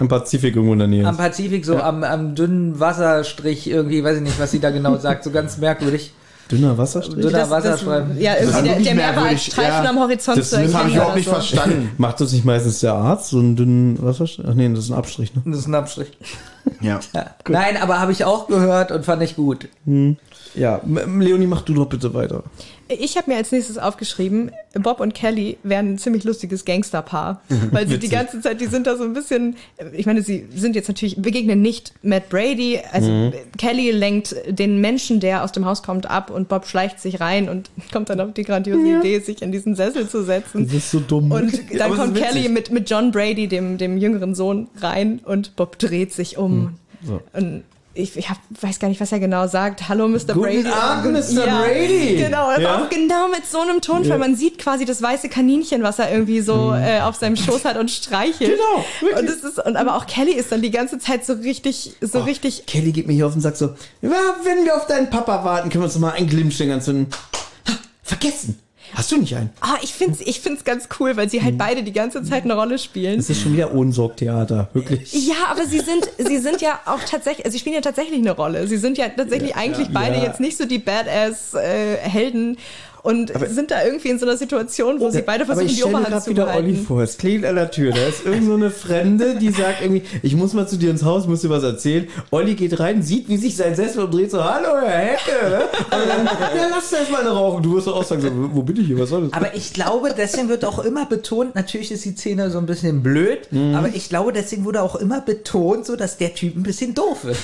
Am 0.00 0.08
Pazifik 0.08 0.56
irgendwo 0.56 0.72
in 0.72 0.78
der 0.80 0.88
Nähe. 0.88 1.06
am 1.06 1.16
Pazifik 1.16 1.64
so 1.64 1.76
am, 1.78 2.02
am 2.02 2.34
dünnen 2.34 2.80
Wasserstrich 2.80 3.68
irgendwie, 3.70 4.02
weiß 4.02 4.16
ich 4.16 4.22
nicht, 4.22 4.40
was 4.40 4.50
sie 4.50 4.58
da 4.60 4.70
genau 4.70 4.96
sagt, 4.96 5.22
so 5.24 5.30
ganz 5.30 5.58
merkwürdig. 5.58 6.12
Dünner 6.50 6.76
Wasserstrich? 6.76 7.24
Dünner 7.24 7.46
Das-. 7.46 7.82
Ja, 8.18 8.34
irgendwie 8.40 8.56
ist 8.58 8.64
der, 8.66 8.80
der 8.80 8.94
mehr 8.96 9.04
war 9.04 9.06
als 9.06 9.14
merkwürdig, 9.14 9.42
Streifen 9.44 9.84
ja. 9.84 9.90
am 9.90 9.98
Horizont 10.00 10.38
Das- 10.38 10.50
zu 10.50 10.56
das 10.56 10.64
Das 10.66 10.74
habe 10.74 10.88
ich 10.88 10.96
überhaupt 10.96 11.14
nicht 11.16 11.26
so. 11.26 11.30
verstanden. 11.32 11.90
Macht 11.98 12.20
das 12.20 12.32
nicht 12.32 12.44
meistens 12.44 12.80
der 12.80 12.94
Arzt, 12.94 13.28
so 13.30 13.38
einen 13.38 13.54
dünnen 13.54 14.02
Wasserstrich? 14.02 14.46
Ach 14.50 14.54
nee, 14.54 14.68
das 14.70 14.80
ist 14.86 14.90
ein 14.90 14.96
Abstrich, 14.96 15.32
ne? 15.34 15.42
Das 15.44 15.58
ist 15.60 15.66
ein 15.68 15.74
Abstrich. 15.76 16.08
Ja. 16.82 17.00
Ja. 17.14 17.26
Nein, 17.48 17.76
aber 17.82 18.00
habe 18.00 18.12
ich 18.12 18.24
auch 18.24 18.46
gehört 18.46 18.92
und 18.92 19.04
fand 19.04 19.22
ich 19.22 19.34
gut. 19.34 19.68
Ja, 20.54 20.78
M- 20.84 21.20
Leonie, 21.20 21.46
mach 21.46 21.62
du 21.62 21.72
doch 21.74 21.86
bitte 21.86 22.12
weiter. 22.14 22.42
Ich 22.98 23.16
habe 23.16 23.30
mir 23.30 23.36
als 23.36 23.52
nächstes 23.52 23.78
aufgeschrieben, 23.78 24.50
Bob 24.74 25.00
und 25.00 25.14
Kelly 25.14 25.58
wären 25.62 25.94
ein 25.94 25.98
ziemlich 25.98 26.24
lustiges 26.24 26.64
Gangsterpaar, 26.64 27.40
weil 27.70 27.86
sie 27.86 27.98
die 27.98 28.08
ganze 28.08 28.40
Zeit, 28.40 28.60
die 28.60 28.66
sind 28.66 28.86
da 28.86 28.96
so 28.96 29.04
ein 29.04 29.12
bisschen, 29.12 29.56
ich 29.92 30.06
meine, 30.06 30.22
sie 30.22 30.46
sind 30.54 30.74
jetzt 30.74 30.88
natürlich, 30.88 31.16
begegnen 31.16 31.62
nicht 31.62 31.92
Matt 32.02 32.28
Brady, 32.28 32.80
also 32.90 33.32
Kelly 33.58 33.92
lenkt 33.92 34.34
den 34.48 34.80
Menschen, 34.80 35.20
der 35.20 35.44
aus 35.44 35.52
dem 35.52 35.66
Haus 35.66 35.82
kommt, 35.82 36.10
ab 36.10 36.30
und 36.30 36.48
Bob 36.48 36.66
schleicht 36.66 37.00
sich 37.00 37.20
rein 37.20 37.48
und 37.48 37.70
kommt 37.92 38.10
dann 38.10 38.20
auf 38.20 38.32
die 38.32 38.42
grandiose 38.42 38.98
Idee, 38.98 39.20
sich 39.20 39.42
in 39.42 39.52
diesen 39.52 39.76
Sessel 39.76 40.08
zu 40.08 40.24
setzen. 40.24 40.64
Das 40.66 40.74
ist 40.74 40.90
so 40.90 41.00
dumm. 41.00 41.30
Und 41.30 41.52
Ja, 41.70 41.78
dann 41.78 41.92
es 41.92 41.98
kommt. 41.98 42.16
Kelly 42.16 42.48
mit, 42.48 42.70
mit 42.70 42.90
John 42.90 43.12
Brady, 43.12 43.46
dem, 43.46 43.78
dem 43.78 43.98
jüngeren 43.98 44.34
Sohn, 44.34 44.68
rein 44.80 45.20
und 45.24 45.54
Bob 45.56 45.78
dreht 45.78 46.12
sich 46.12 46.38
um. 46.38 46.74
so. 47.04 47.20
Und 47.32 47.62
ich, 48.00 48.16
ich 48.16 48.28
hab, 48.30 48.38
weiß 48.60 48.78
gar 48.78 48.88
nicht, 48.88 49.00
was 49.00 49.12
er 49.12 49.20
genau 49.20 49.46
sagt. 49.46 49.88
Hallo, 49.88 50.08
Mr. 50.08 50.34
Guten 50.34 50.40
Brady. 50.40 50.66
Abend, 50.68 51.12
Mr. 51.12 51.46
Ja, 51.46 51.60
Brady. 51.60 52.16
Genau, 52.16 52.50
Ja? 52.58 52.76
auch 52.78 52.88
genau 52.90 53.28
mit 53.28 53.46
so 53.46 53.60
einem 53.60 53.80
Tonfall. 53.80 54.18
Man 54.18 54.34
sieht 54.36 54.58
quasi 54.58 54.84
das 54.84 55.00
weiße 55.02 55.28
Kaninchen, 55.28 55.82
was 55.82 55.98
er 55.98 56.10
irgendwie 56.12 56.40
so 56.40 56.72
äh, 56.74 57.00
auf 57.00 57.16
seinem 57.16 57.36
Schoß 57.36 57.64
hat 57.64 57.76
und 57.76 57.90
streichelt. 57.90 58.52
Genau, 58.58 58.84
wirklich. 59.00 59.18
Und, 59.18 59.28
es 59.28 59.44
ist, 59.44 59.64
und 59.64 59.76
aber 59.76 59.96
auch 59.96 60.06
Kelly 60.06 60.32
ist 60.32 60.50
dann 60.52 60.62
die 60.62 60.70
ganze 60.70 60.98
Zeit 60.98 61.24
so 61.24 61.34
richtig, 61.34 61.94
so 62.00 62.20
richtig. 62.20 62.66
Kelly 62.66 62.92
geht 62.92 63.06
mir 63.06 63.12
hier 63.12 63.26
auf 63.26 63.32
den 63.32 63.40
Sack 63.42 63.56
so, 63.56 63.74
ja, 64.02 64.10
wenn 64.44 64.64
wir 64.64 64.76
auf 64.76 64.86
deinen 64.86 65.10
Papa 65.10 65.44
warten, 65.44 65.68
können 65.70 65.82
wir 65.82 65.86
uns 65.86 65.94
noch 65.94 66.00
mal 66.02 66.12
einen 66.12 66.28
Glimmstängel 66.28 66.74
anzünden. 66.74 67.08
Ha, 67.68 67.72
vergessen. 68.02 68.58
Hast 68.94 69.12
du 69.12 69.16
nicht 69.18 69.34
einen? 69.36 69.50
Ah, 69.60 69.76
ich 69.82 69.92
find's, 69.94 70.20
ich 70.20 70.40
find's 70.40 70.64
ganz 70.64 70.88
cool, 70.98 71.16
weil 71.16 71.28
sie 71.30 71.42
halt 71.42 71.56
beide 71.58 71.82
die 71.82 71.92
ganze 71.92 72.22
Zeit 72.22 72.44
eine 72.44 72.54
Rolle 72.54 72.78
spielen. 72.78 73.16
Das 73.18 73.30
ist 73.30 73.40
schon 73.40 73.52
wieder 73.54 73.72
Ohnsorgtheater, 73.74 74.68
wirklich. 74.72 75.12
Ja, 75.26 75.46
aber 75.50 75.64
sie 75.66 75.78
sind, 75.80 76.08
sie 76.18 76.38
sind 76.38 76.60
ja 76.60 76.80
auch 76.86 77.00
tatsächlich, 77.08 77.44
also 77.46 77.54
sie 77.54 77.60
spielen 77.60 77.76
ja 77.76 77.80
tatsächlich 77.80 78.18
eine 78.18 78.32
Rolle. 78.32 78.66
Sie 78.66 78.76
sind 78.76 78.98
ja 78.98 79.08
tatsächlich 79.08 79.54
eigentlich 79.56 79.88
beide 79.92 80.16
Ja. 80.16 80.24
jetzt 80.24 80.40
nicht 80.40 80.56
so 80.56 80.64
die 80.66 80.78
Badass-Helden 80.78 82.58
und 83.02 83.32
sind 83.48 83.70
da 83.70 83.84
irgendwie 83.84 84.08
in 84.08 84.18
so 84.18 84.26
einer 84.26 84.36
Situation, 84.36 85.00
wo 85.00 85.10
sie 85.10 85.22
beide 85.22 85.44
Aber 85.44 85.54
versuchen, 85.54 85.66
ich 85.66 85.72
die 85.74 85.80
stelle 85.80 85.94
mir 85.96 86.00
Oberhand 86.02 86.24
zu 86.24 86.30
wieder 86.30 86.54
Olli 86.54 86.74
vor. 86.76 87.02
Es 87.02 87.16
klingelt 87.18 87.46
an 87.46 87.54
der 87.56 87.70
Tür. 87.70 87.92
Da 87.92 88.06
ist 88.06 88.24
irgend 88.26 88.46
so 88.46 88.54
eine 88.54 88.70
Fremde, 88.70 89.36
die 89.36 89.50
sagt 89.50 89.82
irgendwie, 89.82 90.02
ich 90.22 90.34
muss 90.36 90.52
mal 90.52 90.66
zu 90.68 90.76
dir 90.76 90.90
ins 90.90 91.04
Haus, 91.04 91.26
muss 91.26 91.40
dir 91.42 91.50
was 91.50 91.62
erzählen. 91.62 92.08
Olli 92.30 92.54
geht 92.54 92.78
rein, 92.80 93.02
sieht, 93.02 93.28
wie 93.28 93.36
sich 93.36 93.56
sein 93.56 93.74
Sessel 93.74 94.04
umdreht, 94.04 94.30
so, 94.30 94.42
hallo, 94.44 94.68
Herr 94.84 94.98
Hecke. 94.98 95.64
Und 95.84 95.90
dann, 96.08 96.26
ja, 96.26 96.66
lass 96.70 96.92
erst 96.92 97.10
mal 97.10 97.20
eine 97.20 97.30
rauchen. 97.30 97.62
Du 97.62 97.74
wirst 97.76 97.86
doch 97.86 97.96
auch 97.96 98.04
sagen, 98.04 98.20
so, 98.22 98.30
wo 98.54 98.62
bin 98.62 98.76
ich 98.80 98.86
hier, 98.86 98.98
was 98.98 99.08
soll 99.08 99.24
das? 99.24 99.32
Aber 99.32 99.54
ich 99.54 99.72
glaube, 99.72 100.14
deswegen 100.16 100.48
wird 100.48 100.64
auch 100.64 100.78
immer 100.84 101.06
betont, 101.06 101.54
natürlich 101.54 101.90
ist 101.92 102.04
die 102.04 102.14
Szene 102.14 102.50
so 102.50 102.58
ein 102.58 102.66
bisschen 102.66 103.02
blöd, 103.02 103.50
Mhm. 103.50 103.74
aber 103.74 103.88
ich 103.92 104.08
glaube, 104.08 104.32
deswegen 104.32 104.64
wurde 104.64 104.82
auch 104.82 104.96
immer 104.96 105.20
betont, 105.20 105.86
so 105.86 105.96
dass 105.96 106.16
der 106.18 106.34
Typ 106.34 106.56
ein 106.56 106.62
bisschen 106.62 106.94
doof 106.94 107.24
ist. 107.24 107.40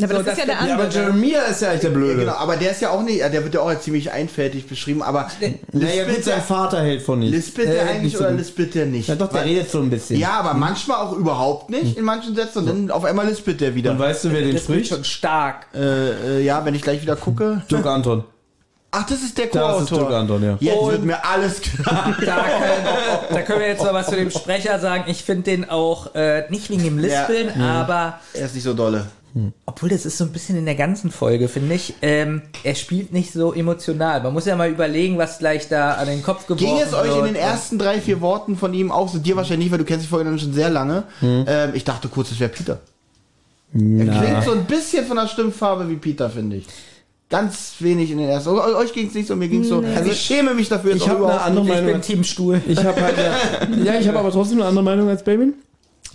Aber 0.00 0.14
So, 0.18 0.22
das 0.22 0.38
ist 0.38 0.38
ja 0.38 0.46
das- 0.46 0.58
der 0.60 0.68
ja, 0.68 0.74
aber 0.74 0.84
andere. 0.84 1.00
Jeremia 1.02 1.42
ist 1.42 1.60
ja 1.60 1.70
eigentlich 1.70 1.80
der 1.80 1.88
Blöde. 1.90 2.20
Genau, 2.20 2.32
aber 2.34 2.56
der 2.56 2.70
ist 2.70 2.80
ja 2.80 2.90
auch 2.90 3.02
nicht, 3.02 3.20
der 3.20 3.42
wird 3.44 3.54
ja 3.54 3.60
auch 3.60 3.80
ziemlich 3.80 4.12
einfältig 4.12 4.66
beschrieben, 4.68 4.77
aber 5.02 5.28
Naja, 5.72 6.04
gut, 6.04 6.08
Lisbeth, 6.08 6.24
sein 6.24 6.34
der, 6.34 6.42
Vater 6.42 6.80
hält 6.82 7.02
von 7.02 7.18
nicht. 7.20 7.32
Lisbeth 7.32 7.66
Äh, 7.66 7.72
der 7.72 7.84
nicht 7.84 7.94
eigentlich 7.94 8.12
so 8.14 8.18
oder. 8.20 8.30
Lisbeth 8.32 8.74
der 8.74 8.86
nicht? 8.86 9.08
Ja, 9.08 9.14
doch, 9.14 9.28
der 9.28 9.40
Weil- 9.40 9.48
redet 9.48 9.70
so 9.70 9.78
ein 9.80 9.90
bisschen. 9.90 10.18
Ja, 10.18 10.32
aber 10.40 10.54
manchmal 10.54 10.98
auch 10.98 11.12
überhaupt 11.16 11.70
nicht 11.70 11.96
in 11.96 12.04
manchen 12.04 12.34
Sätzen 12.34 12.58
und 12.60 12.66
dann 12.66 12.90
auf 12.90 13.04
einmal 13.04 13.26
Lisbeth 13.26 13.60
der 13.60 13.74
wieder. 13.74 13.90
Und 13.92 13.98
weißt 13.98 14.24
du, 14.24 14.32
wer 14.32 14.42
den 14.42 14.58
spricht? 14.58 14.88
schon 14.90 15.04
stark. 15.04 15.66
Äh, 15.74 16.38
äh, 16.38 16.44
ja, 16.44 16.64
wenn 16.64 16.74
ich 16.74 16.82
gleich 16.82 17.02
wieder 17.02 17.16
gucke. 17.16 17.62
Dirk 17.70 17.86
Anton. 17.86 18.24
Ach, 18.90 19.04
das 19.06 19.22
ist 19.22 19.36
der 19.36 19.46
Das 19.48 19.82
ist 19.82 19.90
Dirk 19.90 20.00
Co-Autor. 20.00 20.16
Anton, 20.18 20.42
ja. 20.42 20.56
Jetzt 20.60 20.78
Und- 20.78 20.90
wird 20.92 21.04
mir 21.04 21.24
alles 21.24 21.60
klar. 21.62 22.14
Da 22.24 22.42
können, 22.42 23.28
da 23.30 23.42
können 23.42 23.60
wir 23.60 23.68
jetzt 23.68 23.82
noch 23.84 23.92
was 23.92 24.06
zu 24.08 24.16
dem 24.16 24.30
Sprecher 24.30 24.78
sagen. 24.78 25.04
Ich 25.08 25.22
finde 25.24 25.42
den 25.42 25.68
auch, 25.68 26.14
äh, 26.14 26.44
nicht 26.50 26.70
wegen 26.70 26.82
dem 26.84 26.98
Lispeln, 26.98 27.60
aber 27.60 28.18
Er 28.32 28.46
ist 28.46 28.54
nicht 28.54 28.64
so 28.64 28.72
dolle. 28.72 29.06
obwohl 29.66 29.90
das 29.90 30.06
ist 30.06 30.16
so 30.16 30.24
ein 30.24 30.32
bisschen 30.32 30.56
in 30.56 30.64
der 30.64 30.74
ganzen 30.74 31.10
Folge, 31.10 31.48
finde 31.48 31.74
ich, 31.74 31.94
ähm, 32.00 32.40
er 32.64 32.74
spielt 32.74 33.12
nicht 33.12 33.30
so 33.32 33.52
emotional. 33.52 34.22
Man 34.22 34.32
muss 34.32 34.46
ja 34.46 34.56
mal 34.56 34.70
überlegen, 34.70 35.18
was 35.18 35.38
gleich 35.38 35.68
da 35.68 35.92
an 35.92 36.06
den 36.06 36.22
Kopf 36.22 36.46
geworfen 36.46 36.64
Ging 36.64 36.78
es 36.80 36.94
euch 36.94 37.14
in 37.18 37.24
den 37.26 37.34
ersten 37.36 37.78
drei, 37.78 38.00
vier 38.00 38.22
Worten 38.22 38.56
von 38.56 38.72
ihm 38.72 38.90
auch 38.90 39.08
so? 39.08 39.18
Dir 39.18 39.36
wahrscheinlich 39.36 39.66
nicht, 39.66 39.70
weil 39.70 39.78
du 39.78 39.84
kennst 39.84 40.06
die 40.06 40.08
Folge 40.08 40.30
dann 40.30 40.38
schon 40.38 40.54
sehr 40.54 40.70
lange. 40.70 41.02
Ähm, 41.22 41.72
ich 41.74 41.84
dachte 41.84 42.08
kurz, 42.08 42.30
es 42.32 42.40
wäre 42.40 42.50
Peter. 42.50 42.80
Er 43.74 43.80
klingt 44.06 44.44
so 44.44 44.52
ein 44.52 44.64
bisschen 44.64 45.04
von 45.06 45.18
der 45.18 45.28
Stimmfarbe 45.28 45.86
wie 45.90 45.96
Peter, 45.96 46.30
finde 46.30 46.56
ich. 46.56 46.66
Ganz 47.30 47.74
wenig 47.80 48.10
in 48.10 48.18
den 48.18 48.28
ersten. 48.28 48.48
Eu- 48.50 48.76
Euch 48.78 48.92
ging 48.94 49.08
es 49.08 49.14
nicht 49.14 49.28
so, 49.28 49.36
mir 49.36 49.48
ging 49.48 49.60
es 49.62 49.68
so. 49.68 49.82
Also 49.94 50.10
ich 50.10 50.18
schäme 50.20 50.54
mich 50.54 50.68
dafür. 50.70 50.94
Ich 50.96 51.06
habe 51.08 51.26
eine 51.28 51.40
andere 51.42 51.64
nicht. 51.64 51.74
Ich 51.74 51.80
Meinung. 51.80 51.92
bin 51.92 52.02
Teamstuhl. 52.02 52.60
Ich 52.68 52.82
habe 52.82 53.00
halt, 53.00 53.16
ja, 53.18 53.92
ja, 53.94 54.00
ich 54.00 54.08
habe 54.08 54.18
aber 54.18 54.30
trotzdem 54.32 54.58
eine 54.58 54.68
andere 54.68 54.84
Meinung 54.84 55.08
als 55.08 55.22
Baby. 55.22 55.52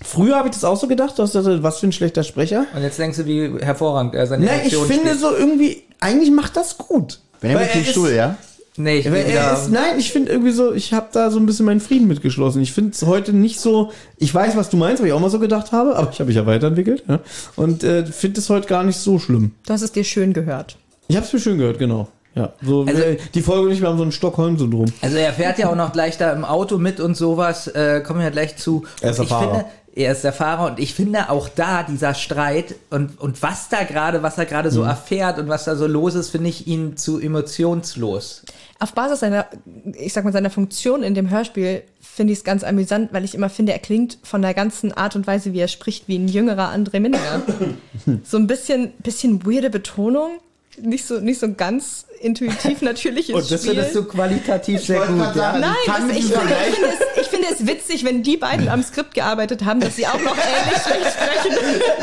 Früher 0.04 0.36
habe 0.36 0.48
ich 0.50 0.54
das 0.56 0.64
auch 0.64 0.76
so 0.76 0.88
gedacht, 0.88 1.18
dass 1.20 1.32
das, 1.34 1.46
was 1.64 1.80
für 1.80 1.88
ein 1.88 1.92
schlechter 1.94 2.24
Sprecher. 2.24 2.66
Und 2.76 2.82
jetzt 2.82 2.98
denkst 3.00 3.18
du, 3.20 3.26
wie 3.26 3.54
hervorragend 3.64 4.16
er 4.16 4.26
seine 4.28 4.46
Nein, 4.46 4.62
ich 4.66 4.74
Emotionen 4.74 4.88
finde 5.04 5.16
spielt. 5.16 5.20
so 5.22 5.36
irgendwie, 5.38 5.84
eigentlich 6.00 6.32
macht 6.32 6.58
das 6.58 6.78
gut. 6.78 7.20
Weil 7.42 7.52
er 7.52 7.72
Team 7.72 7.84
Stuhl, 7.86 8.10
ist- 8.10 8.16
ja? 8.16 8.36
Nee, 8.76 8.98
ich 8.98 9.06
Weil 9.06 9.26
will 9.26 9.34
er 9.36 9.54
ist, 9.54 9.70
nein, 9.70 10.00
ich 10.00 10.12
finde 10.12 10.32
irgendwie 10.32 10.52
so, 10.52 10.74
ich 10.74 10.94
habe 10.94 11.10
da 11.12 11.30
so 11.30 11.40
ein 11.40 11.46
bisschen 11.46 11.68
meinen 11.68 11.80
Frieden 11.80 12.08
mitgeschlossen. 12.08 12.60
Ich 12.64 12.74
finde 12.74 12.92
es 12.94 13.04
heute 13.06 13.32
nicht 13.32 13.60
so, 13.60 13.92
ich 14.18 14.34
weiß, 14.34 14.58
was 14.58 14.72
du 14.72 14.78
meinst, 14.78 15.00
weil 15.00 15.10
ich 15.10 15.14
auch 15.14 15.20
mal 15.20 15.30
so 15.30 15.38
gedacht 15.38 15.72
habe, 15.72 15.96
aber 15.96 16.10
ich 16.12 16.20
habe 16.20 16.30
mich 16.30 16.36
ja 16.38 16.48
weiterentwickelt. 16.48 17.04
Ja? 17.08 17.20
Und 17.56 17.84
äh, 17.84 18.04
finde 18.08 18.40
es 18.42 18.50
heute 18.50 18.68
gar 18.68 18.84
nicht 18.84 18.98
so 18.98 19.20
schlimm. 19.20 19.52
Du 19.68 19.74
hast 19.74 19.84
es 19.84 19.92
dir 19.92 20.04
schön 20.04 20.34
gehört. 20.34 20.78
Ich 21.08 21.16
habe 21.16 21.26
es 21.26 21.34
mir 21.34 21.40
schön 21.40 21.58
gehört, 21.58 21.80
genau. 21.80 22.08
Ja, 22.36 22.52
so 22.64 22.84
Also- 22.88 23.02
die 23.34 23.42
Folge 23.42 23.70
nicht, 23.70 23.82
wir 23.82 23.90
haben 23.90 23.98
so 23.98 24.04
ein 24.04 24.12
Stockholm-Syndrom. 24.12 24.86
Also 25.02 25.18
er 25.18 25.34
fährt 25.34 25.60
ja 25.60 25.70
auch 25.70 25.76
noch 25.76 25.92
gleich 25.94 26.18
da 26.18 26.32
im 26.34 26.44
Auto 26.46 26.78
mit 26.80 27.00
und 27.00 27.16
sowas, 27.16 27.68
äh, 27.68 28.02
kommen 28.02 28.20
wir 28.20 28.26
ja 28.26 28.32
gleich 28.32 28.56
zu. 28.58 28.86
Er 29.02 29.12
ist 29.12 29.18
der 29.18 29.24
ich 29.26 29.30
Fahrer. 29.30 29.52
Finde, 29.56 29.66
er 29.96 30.12
ist 30.14 30.24
der 30.24 30.34
Fahrer 30.34 30.72
und 30.72 30.80
ich 30.80 30.96
finde 30.96 31.30
auch 31.30 31.48
da 31.48 31.84
dieser 31.84 32.16
Streit 32.16 32.74
und, 32.90 33.22
und 33.22 33.44
was 33.44 33.70
da 33.70 33.84
gerade, 33.84 34.24
was 34.24 34.40
er 34.40 34.46
gerade 34.46 34.70
Mhm. 34.70 34.74
so 34.74 34.82
erfährt 34.82 35.38
und 35.38 35.48
was 35.50 35.66
da 35.66 35.76
so 35.76 35.86
los 35.86 36.16
ist, 36.16 36.32
finde 36.32 36.50
ich 36.50 36.66
ihn 36.66 36.98
zu 36.98 37.20
emotionslos. 37.20 38.44
Auf 38.80 38.94
Basis 38.94 39.20
seiner, 39.20 39.46
ich 39.94 40.14
sag 40.14 40.24
mal, 40.26 40.34
seiner 40.34 40.50
Funktion 40.50 41.04
in 41.04 41.14
dem 41.14 41.30
Hörspiel 41.30 41.84
finde 42.02 42.34
ich 42.34 42.40
es 42.40 42.44
ganz 42.44 42.64
amüsant, 42.64 43.14
weil 43.14 43.24
ich 43.24 43.36
immer 43.36 43.50
finde, 43.50 43.72
er 43.74 43.80
klingt 43.80 44.18
von 44.24 44.42
der 44.42 44.56
ganzen 44.56 44.92
Art 44.92 45.16
und 45.16 45.28
Weise, 45.28 45.54
wie 45.54 45.60
er 45.60 45.68
spricht, 45.68 46.08
wie 46.08 46.18
ein 46.18 46.28
jüngerer 46.28 46.74
André 46.74 47.00
Minninger. 47.00 47.44
so 48.24 48.38
ein 48.38 48.48
bisschen, 48.48 48.92
bisschen 49.04 49.46
weirde 49.46 49.70
Betonung. 49.70 50.40
Nicht 50.82 51.06
so, 51.06 51.20
nicht 51.20 51.40
so 51.40 51.54
ganz 51.54 52.06
intuitiv 52.20 52.82
natürliches 52.84 53.36
Und 53.36 53.52
das 53.52 53.62
Spiel. 53.62 53.74
findest 53.76 53.96
du 53.96 54.04
qualitativ 54.06 54.84
sehr 54.84 55.00
wollte 55.00 55.14
gut. 55.14 55.22
gerade 55.22 55.40
Ja? 55.40 55.46
sagen, 55.46 55.60
Nein, 55.62 55.76
Ich 55.86 55.92
kann 55.94 56.08
das, 56.10 56.18
ich, 56.18 56.26
finde, 56.26 56.56
ich, 56.70 56.76
finde 56.76 56.88
es, 56.90 57.22
ich 57.22 57.28
finde 57.28 57.48
es 57.52 57.68
witzig, 57.68 58.04
wenn 58.06 58.24
die 58.24 58.38
beiden 58.38 58.70
am 58.70 58.82
Skript 58.84 59.14
gearbeitet 59.14 59.66
haben, 59.66 59.80
dass 59.80 59.96
sie 59.96 60.08
auch 60.08 60.20
noch 60.20 60.36
ähnlich 60.38 60.82
schlecht 60.82 61.14
sprechen. 61.14 61.58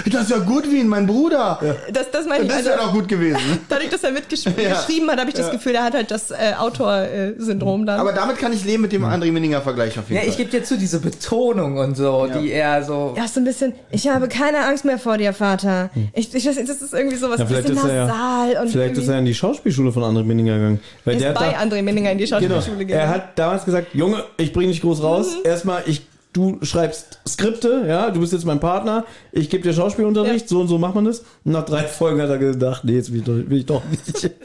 ist 0.05 0.29
ja 0.31 0.37
gut 0.39 0.69
wie 0.71 0.79
in 0.79 0.87
mein 0.87 1.05
Bruder. 1.07 1.59
Das, 1.91 2.11
das 2.11 2.25
meine 2.27 2.43
ich. 2.43 2.49
Das 2.49 2.61
ist 2.61 2.67
Also, 2.67 2.79
ja 2.81 2.85
noch 2.87 2.93
gut 2.93 3.07
gewesen. 3.07 3.39
dadurch, 3.69 3.89
dass 3.89 4.03
er 4.03 4.11
mitgeschrieben 4.11 4.63
Ja. 4.63 4.77
hat, 5.11 5.19
habe 5.19 5.29
ich 5.29 5.35
das 5.35 5.51
Gefühl, 5.51 5.75
er 5.75 5.83
hat 5.83 5.93
halt 5.93 6.11
das 6.11 6.31
äh, 6.31 6.53
Autor-Syndrom 6.57 7.85
dann. 7.85 7.99
Aber 7.99 8.13
damit 8.13 8.37
kann 8.37 8.53
ich 8.53 8.63
leben 8.65 8.81
mit 8.83 8.91
dem 8.91 9.03
André 9.03 9.31
Minninger 9.31 9.61
Vergleich 9.61 9.97
auf 9.97 10.05
jeden 10.09 10.15
Ja, 10.15 10.21
Fall. 10.21 10.29
ich 10.29 10.37
gebe 10.37 10.49
dir 10.49 10.63
zu, 10.63 10.77
diese 10.77 10.99
Betonung 10.99 11.77
und 11.77 11.95
so, 11.97 12.27
die 12.27 12.51
er 12.51 12.83
so. 12.83 13.13
Ja, 13.17 13.27
so 13.27 13.39
ein 13.39 13.43
bisschen, 13.45 13.73
ich 13.91 14.07
habe 14.07 14.27
keine 14.27 14.65
Angst 14.65 14.85
mehr 14.85 14.97
vor 14.97 15.17
dir, 15.17 15.33
Vater. 15.33 15.89
Ich, 16.13 16.33
ich, 16.33 16.43
das 16.45 16.57
ist 16.57 16.93
irgendwie 16.93 17.15
sowas 17.17 17.39
Ja, 17.39 17.45
vielleicht 17.45 17.69
ist 17.69 17.83
er 17.83 17.95
ja- 17.95 18.05
nasal 18.07 18.63
und 18.63 18.69
Vielleicht 18.71 18.97
ist 18.97 19.07
er 19.07 19.19
in 19.19 19.25
die 19.25 19.33
Schauspielschule 19.35 19.91
von 19.91 20.03
André 20.03 20.23
Minninger 20.23 20.55
gegangen. 20.55 20.79
Weil 21.03 21.15
er 21.15 21.19
der 21.19 21.31
ist 21.33 21.39
hat 21.39 21.45
bei 21.47 21.51
da, 21.53 21.61
André 21.75 21.81
Minninger 21.81 22.11
in 22.11 22.17
die 22.17 22.25
genau, 22.25 22.39
Schauspielschule 22.39 22.85
gegangen. 22.85 23.01
er 23.01 23.09
hat 23.09 23.37
damals 23.39 23.65
gesagt, 23.65 23.93
Junge, 23.93 24.23
ich 24.37 24.53
bringe 24.53 24.71
dich 24.71 24.81
groß 24.81 25.03
raus. 25.03 25.27
Mhm. 25.43 25.49
Erstmal, 25.49 25.83
ich, 25.85 26.01
du 26.35 26.59
schreibst 26.61 27.19
Skripte, 27.27 27.85
ja, 27.87 28.11
du 28.11 28.19
bist 28.19 28.33
jetzt 28.33 28.45
mein 28.45 28.59
Partner, 28.59 29.05
ich 29.31 29.49
gebe 29.49 29.63
dir 29.63 29.73
Schauspielunterricht, 29.73 30.49
so 30.49 30.59
und 30.61 30.67
so 30.67 30.77
macht 30.77 30.95
man 30.95 31.05
das. 31.05 31.19
Und 31.43 31.53
nach 31.53 31.65
drei 31.65 31.83
Folgen 31.83 32.21
hat 32.21 32.29
er 32.29 32.37
gedacht, 32.37 32.83
nee, 32.83 32.93
jetzt 32.93 33.11
will 33.11 33.19
ich 33.19 33.25
doch, 33.25 33.33
will 33.33 33.57
ich 33.57 33.65
doch 33.65 33.83
nicht. 33.85 34.31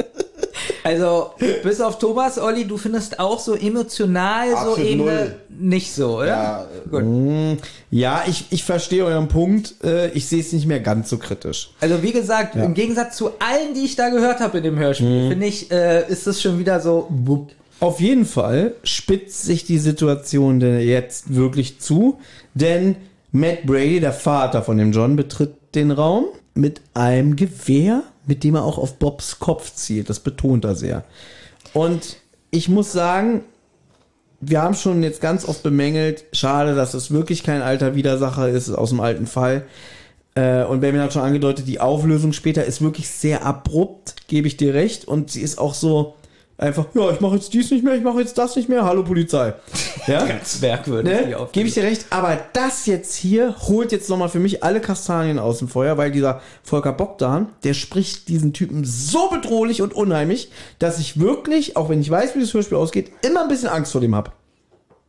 Also, 0.83 1.33
bis 1.63 1.81
auf 1.81 1.99
Thomas, 1.99 2.39
Olli, 2.39 2.65
du 2.67 2.79
findest 2.79 3.21
auch 3.21 3.39
so 3.39 3.55
emotional 3.55 4.51
so 4.51 4.57
Absolut 4.57 4.79
Ebene 4.79 5.05
null. 5.13 5.35
nicht 5.59 5.93
so, 5.93 6.19
oder? 6.19 6.27
Ja, 6.27 6.67
Gut. 6.91 7.05
Ja, 7.91 8.23
ich, 8.27 8.47
ich 8.51 8.65
verstehe 8.65 9.05
euren 9.05 9.29
Punkt. 9.29 9.75
Äh, 9.85 10.09
ich 10.13 10.27
sehe 10.27 10.41
es 10.41 10.53
nicht 10.53 10.67
mehr 10.67 10.81
ganz 10.81 11.11
so 11.11 11.19
kritisch. 11.19 11.71
Also 11.81 12.03
wie 12.03 12.13
gesagt, 12.13 12.57
im 12.57 12.73
Gegensatz 12.75 13.17
zu 13.17 13.29
allen, 13.41 13.75
die 13.75 13.85
ich 13.85 13.97
da 13.97 14.09
gehört 14.09 14.41
habe 14.41 14.59
in 14.59 14.65
dem 14.65 14.79
Hörspiel, 14.79 15.29
finde 15.29 15.47
ich, 15.47 15.71
äh, 15.71 16.09
ist 16.09 16.27
das 16.27 16.41
schon 16.41 16.59
wieder 16.59 16.81
so. 16.81 17.07
wupp. 17.11 17.53
Auf 17.81 18.01
jeden 18.01 18.27
Fall 18.27 18.75
spitzt 18.85 19.45
sich 19.45 19.65
die 19.65 19.79
Situation 19.79 20.61
denn 20.61 20.81
jetzt 20.81 21.35
wirklich 21.35 21.81
zu, 21.81 22.19
denn 22.55 22.97
Matt 23.33 23.65
Brady, 23.65 24.01
der 24.01 24.13
Vater 24.13 24.63
von 24.63 24.77
dem 24.77 24.93
John, 24.93 25.17
betritt 25.17 25.55
den 25.75 25.91
Raum 25.91 26.27
mit 26.55 26.83
einem 26.95 27.37
Gewehr, 27.37 28.03
mit 28.27 28.45
dem 28.45 28.55
er 28.57 28.65
auch 28.65 28.77
auf 28.77 28.99
Bobs 28.99 29.39
Kopf 29.39 29.75
zielt. 29.75 30.11
Das 30.11 30.21
betont 30.21 30.65
er 30.65 30.75
sehr. 30.75 31.05
Und 31.73 32.17
ich 32.51 32.69
muss 32.69 32.93
sagen, 32.93 33.45
wir 34.41 34.61
haben 34.63 34.75
schon 34.75 35.03
jetzt 35.03 35.21
ganz 35.21 35.47
oft 35.47 35.63
bemängelt, 35.63 36.25
schade, 36.33 36.75
dass 36.75 36.95
es 36.95 37.11
wirklich 37.11 37.43
kein 37.45 37.63
alter 37.63 37.95
Widersacher 37.95 38.49
ist 38.49 38.71
aus 38.71 38.91
dem 38.91 39.01
alten 39.01 39.27
Fall. 39.27 39.65
Äh, 40.35 40.65
und 40.65 40.81
Benjamin 40.81 41.03
hat 41.03 41.13
schon 41.13 41.23
angedeutet, 41.23 41.69
die 41.69 41.81
Auflösung 41.81 42.33
später 42.33 42.65
ist 42.65 42.83
wirklich 42.83 43.09
sehr 43.09 43.45
abrupt, 43.45 44.17
gebe 44.29 44.49
ich 44.49 44.57
dir 44.57 44.75
recht. 44.75 45.07
Und 45.07 45.31
sie 45.31 45.41
ist 45.41 45.59
auch 45.59 45.75
so 45.75 46.15
einfach, 46.61 46.87
ja, 46.95 47.11
ich 47.11 47.21
mache 47.21 47.37
jetzt 47.37 47.53
dies 47.53 47.71
nicht 47.71 47.83
mehr, 47.83 47.95
ich 47.95 48.03
mache 48.03 48.21
jetzt 48.21 48.37
das 48.37 48.57
nicht 48.57 48.69
mehr, 48.69 48.85
hallo 48.85 49.03
Polizei. 49.03 49.55
Ja? 50.07 50.25
Ganz 50.27 50.61
merkwürdig. 50.61 51.13
Ne? 51.13 51.49
Gebe 51.53 51.69
ich 51.69 51.75
dir 51.75 51.85
recht, 51.85 52.07
aber 52.11 52.39
das 52.53 52.87
jetzt 52.87 53.15
hier 53.15 53.55
holt 53.69 53.93
jetzt 53.93 54.09
nochmal 54.09 54.29
für 54.29 54.39
mich 54.39 54.63
alle 54.63 54.81
Kastanien 54.81 55.39
aus 55.39 55.59
dem 55.59 55.69
Feuer, 55.69 55.97
weil 55.97 56.11
dieser 56.11 56.41
Volker 56.63 56.93
Bogdan, 56.93 57.49
der 57.65 57.75
spricht 57.75 58.29
diesen 58.29 58.53
Typen 58.53 58.85
so 58.85 59.29
bedrohlich 59.31 59.83
und 59.83 59.95
unheimlich, 59.95 60.51
dass 60.79 60.99
ich 60.99 61.19
wirklich, 61.19 61.77
auch 61.77 61.89
wenn 61.89 62.01
ich 62.01 62.11
weiß, 62.11 62.37
wie 62.37 62.41
das 62.41 62.53
Hörspiel 62.53 62.77
ausgeht, 62.77 63.11
immer 63.23 63.43
ein 63.43 63.49
bisschen 63.49 63.69
Angst 63.69 63.93
vor 63.93 64.01
dem 64.01 64.15
hab. 64.15 64.33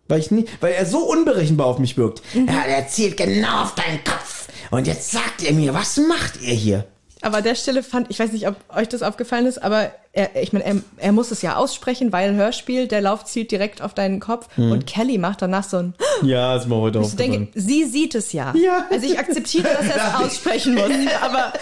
Weil 0.07 0.19
ich 0.19 0.31
nie, 0.31 0.45
weil 0.59 0.73
er 0.73 0.85
so 0.85 0.99
unberechenbar 0.99 1.67
auf 1.67 1.79
mich 1.79 1.97
wirkt. 1.97 2.21
Ja, 2.33 2.63
er 2.67 2.87
zielt 2.87 3.17
genau 3.17 3.63
auf 3.63 3.75
deinen 3.75 4.03
Kopf. 4.03 4.47
Und 4.69 4.87
jetzt 4.87 5.11
sagt 5.11 5.43
er 5.43 5.53
mir, 5.53 5.73
was 5.73 5.97
macht 5.97 6.41
ihr 6.41 6.53
hier? 6.53 6.85
Aber 7.21 7.37
an 7.37 7.43
der 7.43 7.55
Stelle 7.55 7.83
fand, 7.83 8.09
ich 8.09 8.19
weiß 8.19 8.31
nicht, 8.31 8.47
ob 8.47 8.55
euch 8.75 8.89
das 8.89 9.03
aufgefallen 9.03 9.45
ist, 9.45 9.61
aber 9.61 9.91
er, 10.13 10.35
ich 10.41 10.51
meine, 10.51 10.65
er, 10.65 10.75
er 10.97 11.11
muss 11.13 11.31
es 11.31 11.41
ja 11.41 11.55
aussprechen, 11.55 12.11
weil 12.11 12.35
Hörspiel, 12.35 12.87
der 12.87 12.99
Lauf 12.99 13.23
zielt 13.23 13.49
direkt 13.49 13.81
auf 13.81 13.93
deinen 13.93 14.19
Kopf 14.19 14.47
und 14.57 14.85
Kelly 14.85 15.17
macht 15.17 15.41
danach 15.41 15.63
so 15.63 15.77
ein, 15.77 15.93
Ja, 16.21 16.55
ist 16.57 16.67
mir 16.67 16.75
heute 16.75 16.99
ich 16.99 17.15
denke, 17.15 17.47
sie 17.57 17.85
sieht 17.85 18.13
es 18.15 18.33
ja. 18.33 18.53
Ja. 18.55 18.85
Also 18.91 19.05
ich 19.05 19.17
akzeptiere, 19.17 19.69
dass 19.69 19.87
er 19.87 19.95
es 19.95 20.15
aussprechen 20.25 20.75
muss, 20.75 20.91
aber 21.21 21.53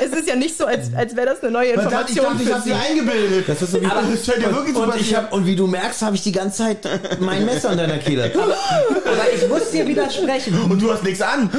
es 0.00 0.12
ist 0.12 0.28
ja 0.28 0.36
nicht 0.36 0.56
so, 0.56 0.66
als, 0.66 0.94
als 0.94 1.16
wäre 1.16 1.26
das 1.26 1.42
eine 1.42 1.50
neue 1.50 1.70
Ich 1.70 1.74
Information 1.74 2.24
dachte, 2.24 2.42
ich 2.42 2.48
für 2.48 2.54
hab 2.54 2.62
sie 2.62 2.70
sie. 2.70 2.74
eingebildet. 2.74 3.48
Das 3.48 3.62
ist 3.62 3.72
so 3.72 3.80
wie 3.80 3.86
Aber 3.86 4.02
das 4.02 4.26
ja 4.26 4.54
wirklich 4.54 4.74
zu 4.76 4.82
und, 4.82 4.96
ich 5.00 5.14
hab, 5.16 5.32
und 5.32 5.46
wie 5.46 5.56
du 5.56 5.66
merkst, 5.66 6.02
habe 6.02 6.14
ich 6.14 6.22
die 6.22 6.32
ganze 6.32 6.58
Zeit 6.58 6.88
mein 7.20 7.44
Messer 7.44 7.70
an 7.70 7.78
deiner 7.78 7.98
Kehle. 7.98 8.30
Aber 8.38 9.32
ich 9.34 9.48
muss 9.48 9.70
dir 9.72 9.86
widersprechen. 9.86 10.56
Und 10.70 10.80
du 10.80 10.92
hast 10.92 11.02
nichts 11.02 11.20
an. 11.20 11.50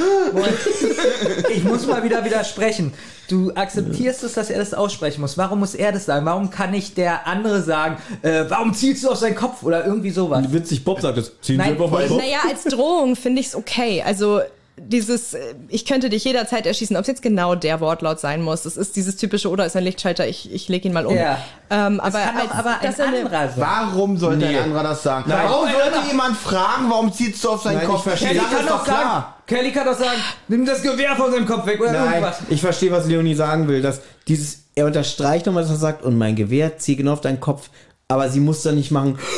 Ich 1.50 1.64
muss 1.64 1.86
mal 1.86 2.02
wieder 2.02 2.24
widersprechen. 2.24 2.92
Du 3.28 3.52
akzeptierst 3.54 4.24
es, 4.24 4.32
dass 4.32 4.50
er 4.50 4.58
das 4.58 4.74
aussprechen 4.74 5.20
muss. 5.20 5.38
Warum 5.38 5.60
muss 5.60 5.76
er 5.76 5.92
das 5.92 6.04
sagen? 6.06 6.26
Warum 6.30 6.50
kann 6.50 6.70
nicht 6.70 6.96
der 6.96 7.26
andere 7.26 7.60
sagen, 7.60 7.96
äh, 8.22 8.44
warum 8.48 8.72
zielst 8.72 9.02
du 9.02 9.10
auf 9.10 9.18
seinen 9.18 9.34
Kopf 9.34 9.64
oder 9.64 9.84
irgendwie 9.84 10.10
sowas? 10.10 10.44
Witzig, 10.52 10.84
Bob 10.84 11.00
sagt 11.00 11.18
es. 11.18 11.32
Ziehen 11.40 11.56
Nein, 11.56 11.66
Sie 11.66 11.72
einfach 11.72 11.84
auf 11.86 11.90
meinen 11.90 12.08
Kopf. 12.08 12.18
Naja, 12.22 12.38
als 12.48 12.62
Drohung 12.64 13.16
finde 13.16 13.40
ich 13.40 13.48
es 13.48 13.56
okay. 13.56 14.02
Also 14.06 14.40
dieses, 14.76 15.34
äh, 15.34 15.54
ich 15.68 15.84
könnte 15.84 16.08
dich 16.08 16.24
jederzeit 16.24 16.66
erschießen, 16.66 16.96
ob 16.96 17.02
es 17.02 17.08
jetzt 17.08 17.22
genau 17.22 17.56
der 17.56 17.80
Wortlaut 17.80 18.20
sein 18.20 18.42
muss. 18.42 18.62
Das 18.62 18.76
ist 18.76 18.94
dieses 18.94 19.16
typische, 19.16 19.50
oder 19.50 19.66
ist 19.66 19.76
ein 19.76 19.82
Lichtschalter, 19.82 20.26
ich, 20.28 20.52
ich 20.52 20.68
leg 20.68 20.84
ihn 20.84 20.92
mal 20.92 21.04
um. 21.04 21.16
Ja. 21.16 21.38
Ähm, 21.68 21.98
aber 22.00 22.20
kann 22.20 22.36
als, 22.36 22.50
aber 22.52 22.80
ein 22.80 22.94
er 22.94 23.06
anderer 23.06 23.48
sein. 23.48 23.52
Warum 23.56 24.16
sollte 24.16 24.46
Nee. 24.46 24.56
ein 24.56 24.64
anderer 24.64 24.82
das 24.84 25.02
sagen? 25.02 25.24
Nein. 25.28 25.48
Warum 25.48 25.64
Nein, 25.66 25.74
sollte 25.82 26.08
jemand 26.08 26.36
fragen, 26.36 26.88
warum 26.88 27.12
ziehst 27.12 27.42
du 27.44 27.50
auf 27.50 27.62
seinen 27.62 27.78
Nein, 27.78 27.86
Kopf? 27.88 28.06
ich 28.06 28.12
verstehe. 28.20 28.40
Kann 28.40 28.60
ist 28.60 28.70
doch 28.70 28.86
sagen. 28.86 29.24
Kelly 29.46 29.72
kann 29.72 29.84
doch 29.84 29.98
sagen, 29.98 30.20
nimm 30.46 30.64
das 30.64 30.80
Gewehr 30.80 31.16
von 31.16 31.32
seinem 31.32 31.46
Kopf 31.46 31.66
weg 31.66 31.80
oder 31.80 31.92
Nein, 31.92 32.12
irgendwas. 32.12 32.38
ich 32.48 32.60
verstehe, 32.60 32.92
was 32.92 33.06
Leonie 33.06 33.34
sagen 33.34 33.66
will. 33.66 33.82
Dass 33.82 34.00
dieses, 34.28 34.60
er 34.80 34.86
unterstreicht 34.86 35.46
nochmal, 35.46 35.62
dass 35.62 35.72
er 35.72 35.76
sagt, 35.78 36.02
und 36.04 36.16
mein 36.16 36.36
Gewehr 36.36 36.78
zieh 36.78 36.96
genau 36.96 37.12
auf 37.12 37.20
deinen 37.20 37.40
Kopf. 37.40 37.70
Aber 38.08 38.28
sie 38.28 38.40
muss 38.40 38.62
dann 38.62 38.74
nicht 38.76 38.90
machen. 38.90 39.18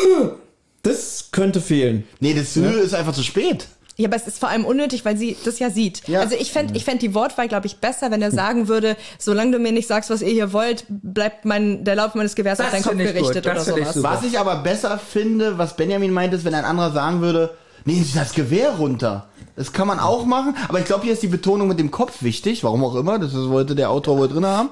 Das 0.85 1.29
könnte 1.31 1.61
fehlen. 1.61 2.03
Nee, 2.19 2.35
das 2.35 2.57
ist 2.57 2.93
einfach 2.93 3.13
zu 3.13 3.23
spät. 3.23 3.69
Ja, 3.97 4.09
aber 4.09 4.17
es 4.17 4.27
ist 4.27 4.41
vor 4.41 4.49
allem 4.49 4.65
unnötig, 4.65 5.05
weil 5.05 5.17
sie 5.17 5.37
das 5.45 5.61
ja 5.61 5.71
sieht. 5.71 6.09
Ja. 6.09 6.19
Also 6.19 6.35
ich 6.35 6.51
fände 6.51 6.75
ich 6.77 6.85
fänd 6.85 7.03
die 7.03 7.15
Wortwahl, 7.15 7.47
glaube 7.47 7.69
ich, 7.69 7.77
besser, 7.77 8.11
wenn 8.11 8.21
er 8.21 8.33
sagen 8.33 8.67
würde, 8.67 8.97
solange 9.17 9.53
du 9.53 9.59
mir 9.61 9.71
nicht 9.71 9.87
sagst, 9.87 10.11
was 10.11 10.23
ihr 10.23 10.33
hier 10.33 10.53
wollt, 10.53 10.85
bleibt 10.89 11.45
mein, 11.45 11.85
der 11.85 11.95
Lauf 11.95 12.17
meines 12.17 12.35
Gewehrs 12.35 12.59
Das 12.59 12.67
auf 12.67 12.73
deinen 12.73 12.83
Kopf 12.83 12.95
ich 12.95 13.13
gerichtet 13.15 13.47
das 13.47 13.69
oder 13.69 13.79
ich 13.79 13.85
sowas. 13.85 13.95
super. 13.95 14.11
Was 14.11 14.25
ich 14.25 14.41
aber 14.41 14.57
besser 14.57 14.99
finde, 14.99 15.57
was 15.57 15.77
Benjamin 15.77 16.11
meint, 16.11 16.35
ist, 16.35 16.45
wenn 16.45 16.55
ein 16.55 16.65
anderer 16.65 16.91
sagen 16.91 17.21
würde, 17.21 17.55
nehmen 17.85 18.03
Sie 18.03 18.19
das 18.19 18.33
Gewehr 18.33 18.71
runter. 18.71 19.29
Das 19.55 19.73
kann 19.73 19.87
man 19.87 20.01
auch 20.01 20.27
machen, 20.27 20.57
aber 20.69 20.81
ich 20.81 20.87
glaube, 20.87 21.05
hier 21.05 21.13
ist 21.13 21.23
die 21.23 21.29
Betonung 21.29 21.69
mit 21.69 21.79
dem 21.79 21.93
Kopf 21.93 22.25
wichtig, 22.25 22.65
warum 22.65 22.83
auch 22.83 22.97
immer, 22.97 23.21
das 23.21 23.35
wollte 23.35 23.77
der 23.77 23.91
Autor 23.91 24.19
wohl 24.19 24.29
drin 24.29 24.47
haben. 24.47 24.71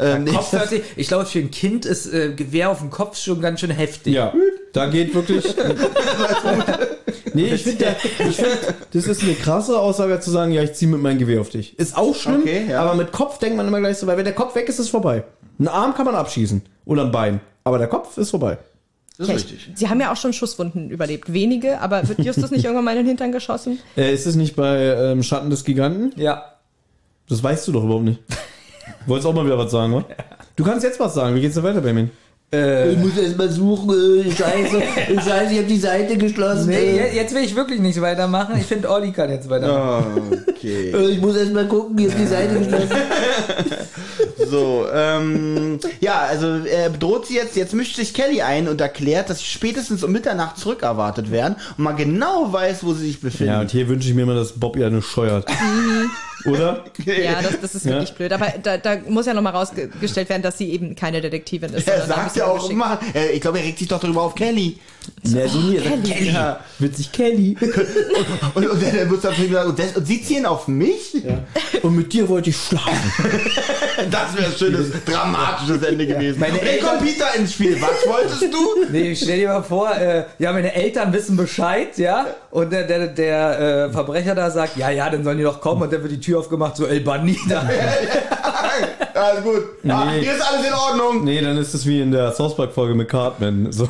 Ähm, 0.00 0.24
Kopf 0.26 0.52
hört 0.52 0.70
sich, 0.70 0.82
ich 0.96 1.08
glaube, 1.08 1.26
für 1.26 1.40
ein 1.40 1.50
Kind 1.50 1.84
ist 1.84 2.12
äh, 2.12 2.32
Gewehr 2.32 2.70
auf 2.70 2.78
dem 2.78 2.88
Kopf 2.90 3.18
schon 3.18 3.40
ganz 3.40 3.60
schön 3.60 3.70
heftig. 3.70 4.14
Ja, 4.14 4.32
da 4.72 4.86
geht 4.86 5.14
wirklich. 5.14 5.44
nee, 7.34 7.52
ich 7.52 7.62
finde, 7.64 7.86
find, 7.94 8.48
das 8.92 9.06
ist 9.06 9.22
eine 9.22 9.34
krasse 9.34 9.78
Aussage 9.78 10.18
zu 10.20 10.30
sagen, 10.30 10.52
ja, 10.52 10.62
ich 10.62 10.72
ziehe 10.72 10.90
mit 10.90 11.00
meinem 11.00 11.18
Gewehr 11.18 11.40
auf 11.40 11.50
dich. 11.50 11.78
Ist 11.78 11.96
auch 11.96 12.14
schlimm, 12.14 12.40
Okay, 12.40 12.66
ja. 12.70 12.80
aber 12.82 12.94
mit 12.94 13.12
Kopf 13.12 13.38
denkt 13.38 13.56
man 13.56 13.68
immer 13.68 13.80
gleich 13.80 13.98
so, 13.98 14.06
weil 14.06 14.16
wenn 14.16 14.24
der 14.24 14.34
Kopf 14.34 14.54
weg 14.54 14.68
ist, 14.68 14.76
ist 14.76 14.86
es 14.86 14.88
vorbei. 14.88 15.24
Ein 15.58 15.68
Arm 15.68 15.94
kann 15.94 16.06
man 16.06 16.14
abschießen 16.14 16.62
oder 16.86 17.04
ein 17.04 17.12
Bein, 17.12 17.40
aber 17.64 17.76
der 17.78 17.88
Kopf 17.88 18.16
ist 18.16 18.30
vorbei. 18.30 18.56
das 19.18 19.28
ist 19.28 19.34
ich, 19.34 19.52
richtig. 19.52 19.70
sie 19.74 19.88
haben 19.90 20.00
ja 20.00 20.10
auch 20.12 20.16
schon 20.16 20.32
Schusswunden 20.32 20.88
überlebt. 20.88 21.30
Wenige, 21.30 21.78
aber 21.80 22.08
wird 22.08 22.20
Justus 22.20 22.50
nicht 22.50 22.64
irgendwann 22.64 22.86
mal 22.86 22.92
in 22.92 22.98
den 22.98 23.06
Hintern 23.06 23.32
geschossen? 23.32 23.78
Äh, 23.98 24.14
ist 24.14 24.26
es 24.26 24.34
nicht 24.34 24.56
bei 24.56 24.78
ähm, 24.78 25.22
Schatten 25.22 25.50
des 25.50 25.64
Giganten? 25.64 26.12
Ja. 26.18 26.44
Das 27.28 27.42
weißt 27.42 27.68
du 27.68 27.72
doch 27.72 27.84
überhaupt 27.84 28.04
nicht. 28.04 28.20
Wolltest 29.06 29.26
auch 29.26 29.34
mal 29.34 29.44
wieder 29.46 29.58
was 29.58 29.70
sagen, 29.70 29.94
oder? 29.94 30.06
Du 30.56 30.64
kannst 30.64 30.84
jetzt 30.84 31.00
was 31.00 31.14
sagen. 31.14 31.34
Wie 31.34 31.40
geht's 31.40 31.54
dir 31.54 31.62
weiter, 31.62 31.80
Benjamin? 31.80 32.10
Äh, 32.52 32.92
Ich 32.92 32.98
muss 32.98 33.16
erst 33.16 33.38
mal 33.38 33.48
suchen. 33.48 33.90
äh, 34.26 34.30
Scheiße, 34.30 34.82
scheiße, 35.24 35.52
ich 35.52 35.58
habe 35.58 35.68
die 35.68 35.78
Seite 35.78 36.16
geschlossen. 36.18 36.66
nee, 36.68 36.74
äh. 36.76 37.10
je- 37.12 37.16
jetzt 37.16 37.32
will 37.34 37.44
ich 37.44 37.54
wirklich 37.54 37.78
nicht 37.80 38.00
weitermachen. 38.00 38.56
Ich 38.58 38.66
finde, 38.66 38.90
Olli 38.90 39.12
kann 39.12 39.30
jetzt 39.30 39.48
weitermachen. 39.48 40.44
Okay. 40.48 40.90
Äh, 40.94 41.10
Ich 41.12 41.20
muss 41.20 41.36
erst 41.36 41.52
mal 41.52 41.66
gucken, 41.68 41.96
ich 41.98 42.10
habe 42.10 42.20
die 42.20 42.26
Seite 42.26 42.58
geschlossen. 42.58 42.88
So, 44.50 44.86
ähm, 44.92 45.78
ja, 46.00 46.22
also 46.28 46.64
er 46.64 46.90
bedroht 46.90 47.26
sie 47.26 47.34
jetzt, 47.36 47.54
jetzt 47.56 47.72
mischt 47.72 47.94
sich 47.94 48.12
Kelly 48.12 48.42
ein 48.42 48.66
und 48.68 48.80
erklärt, 48.80 49.30
dass 49.30 49.38
sie 49.38 49.44
spätestens 49.44 50.02
um 50.02 50.10
Mitternacht 50.10 50.58
zurückerwartet 50.58 51.30
werden 51.30 51.54
und 51.78 51.84
man 51.84 51.96
genau 51.96 52.52
weiß, 52.52 52.82
wo 52.82 52.92
sie 52.94 53.06
sich 53.06 53.20
befinden. 53.20 53.52
Ja, 53.52 53.60
und 53.60 53.70
hier 53.70 53.86
wünsche 53.88 54.08
ich 54.08 54.14
mir 54.14 54.22
immer, 54.22 54.34
dass 54.34 54.52
Bob 54.58 54.76
ihr 54.76 54.86
eine 54.88 55.02
scheuert. 55.02 55.46
oder? 56.44 56.84
Ja, 57.04 57.40
das, 57.42 57.60
das 57.60 57.74
ist 57.74 57.84
Ja. 57.86 57.92
wirklich 57.92 58.12
blöd. 58.14 58.32
Aber 58.32 58.52
da, 58.62 58.76
da 58.78 58.96
muss 59.08 59.26
ja 59.26 59.34
nochmal 59.34 59.52
rausgestellt 59.54 60.28
werden, 60.28 60.42
dass 60.42 60.58
sie 60.58 60.70
eben 60.70 60.94
keine 60.94 61.20
Detektivin 61.20 61.72
ist. 61.74 61.88
er 61.88 62.06
sagt 62.06 62.36
ja 62.36 62.46
auch 62.46 62.68
immer, 62.70 62.98
äh, 63.14 63.30
ich 63.32 63.40
glaube, 63.40 63.58
er 63.58 63.64
regt 63.64 63.78
sich 63.78 63.88
doch 63.88 64.00
darüber 64.00 64.22
auf 64.22 64.34
Kelly. 64.34 64.78
Nee, 65.22 65.46
so 65.46 65.58
nie. 65.60 65.76
Kelly. 65.76 66.02
Kelly. 66.02 66.36
Witzig, 66.78 67.12
Kelly. 67.12 67.56
Und, 68.54 68.68
und 68.68 68.82
dann 68.82 69.10
wird 69.10 69.24
dann 69.24 69.36
gesagt, 69.36 69.66
und, 69.66 69.78
das, 69.78 69.96
und 69.96 70.06
sie 70.06 70.22
ziehen 70.22 70.46
auf 70.46 70.66
mich? 70.66 71.14
Und 71.82 71.94
mit 71.94 72.12
dir 72.12 72.28
wollte 72.28 72.50
ich 72.50 72.56
schlafen. 72.56 73.12
Das 74.10 74.34
wäre 74.34 74.46
ein 74.46 74.56
schönes, 74.56 74.86
dramatisches 75.04 75.82
Ende 75.82 76.06
gewesen. 76.06 76.40
Meine 76.40 76.54
und 76.54 76.80
kommt 76.80 77.02
Peter 77.02 77.34
ins 77.36 77.52
Spiel. 77.52 77.76
Was 77.80 78.06
wolltest 78.08 78.42
du? 78.42 78.86
Nee, 78.90 79.14
stell 79.14 79.38
dir 79.38 79.48
mal 79.48 79.62
vor, 79.62 79.94
äh, 79.94 80.24
ja, 80.38 80.52
meine 80.52 80.74
Eltern 80.74 81.12
wissen 81.12 81.36
Bescheid, 81.36 81.96
ja, 81.98 82.26
und 82.50 82.72
der, 82.72 82.84
der, 82.84 83.08
der 83.08 83.60
äh, 83.60 83.92
Verbrecher 83.92 84.34
da 84.34 84.50
sagt, 84.50 84.76
ja, 84.76 84.90
ja, 84.90 85.10
dann 85.10 85.22
sollen 85.22 85.38
die 85.38 85.44
doch 85.44 85.60
kommen, 85.60 85.82
und 85.82 85.92
dann 85.92 86.02
wird 86.02 86.12
die 86.12 86.20
Tür 86.20 86.40
aufgemacht, 86.40 86.76
so 86.76 86.86
El 86.86 87.00
Banida. 87.00 87.68
Alles 89.14 89.42
gut. 89.44 89.62
Ah, 89.88 90.04
Nee. 90.12 90.20
hier 90.20 90.32
ist 90.34 90.40
alles 90.42 90.66
in 90.66 90.72
Ordnung. 90.72 91.24
Nee, 91.24 91.40
dann 91.40 91.56
ist 91.58 91.74
es 91.74 91.84
wie 91.86 92.00
in 92.00 92.10
der 92.12 92.32
South 92.32 92.56
Park 92.56 92.72
Folge 92.72 92.94
mit 92.94 93.08
Cartman. 93.08 93.70
So, 93.72 93.88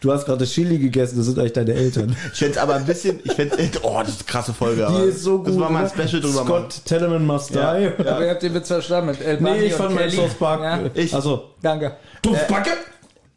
du 0.00 0.12
hast 0.12 0.24
gerade 0.26 0.44
Chili 0.44 0.78
gegessen, 0.78 1.16
das 1.18 1.26
sind 1.26 1.38
eigentlich 1.38 1.52
deine 1.52 1.74
Eltern. 1.74 2.16
Ich 2.32 2.38
find's 2.38 2.58
aber 2.58 2.74
ein 2.74 2.84
bisschen, 2.86 3.20
ich 3.24 3.32
find's, 3.32 3.56
oh, 3.82 3.98
das 4.00 4.10
ist 4.10 4.20
eine 4.20 4.26
krasse 4.26 4.52
Folge. 4.52 4.86
aber 4.86 4.98
Die 5.00 5.08
ist 5.08 5.22
so 5.22 5.38
gut. 5.38 5.48
Das 5.48 5.60
war 5.60 5.70
mal 5.70 5.84
ein? 5.84 5.88
Special 5.88 6.20
drüber. 6.20 6.44
machen. 6.44 6.46
Scott 6.46 6.84
Telemann 6.84 7.26
must 7.26 7.54
die. 7.54 7.58
Aber 7.58 7.78
ihr 8.24 8.30
habt 8.30 8.42
den 8.42 8.54
Witz 8.54 8.68
verstanden 8.68 9.10
mit 9.10 9.20
El 9.24 9.40
Nee, 9.40 9.66
ich 9.66 9.74
fand 9.74 9.94
mein. 9.94 10.10
South 10.10 10.34
Park. 10.34 10.60
Ja, 10.62 10.80
Ich- 10.94 11.14
Achso. 11.14 11.44
danke. 11.62 11.96
Du 12.22 12.32
Backe? 12.48 12.70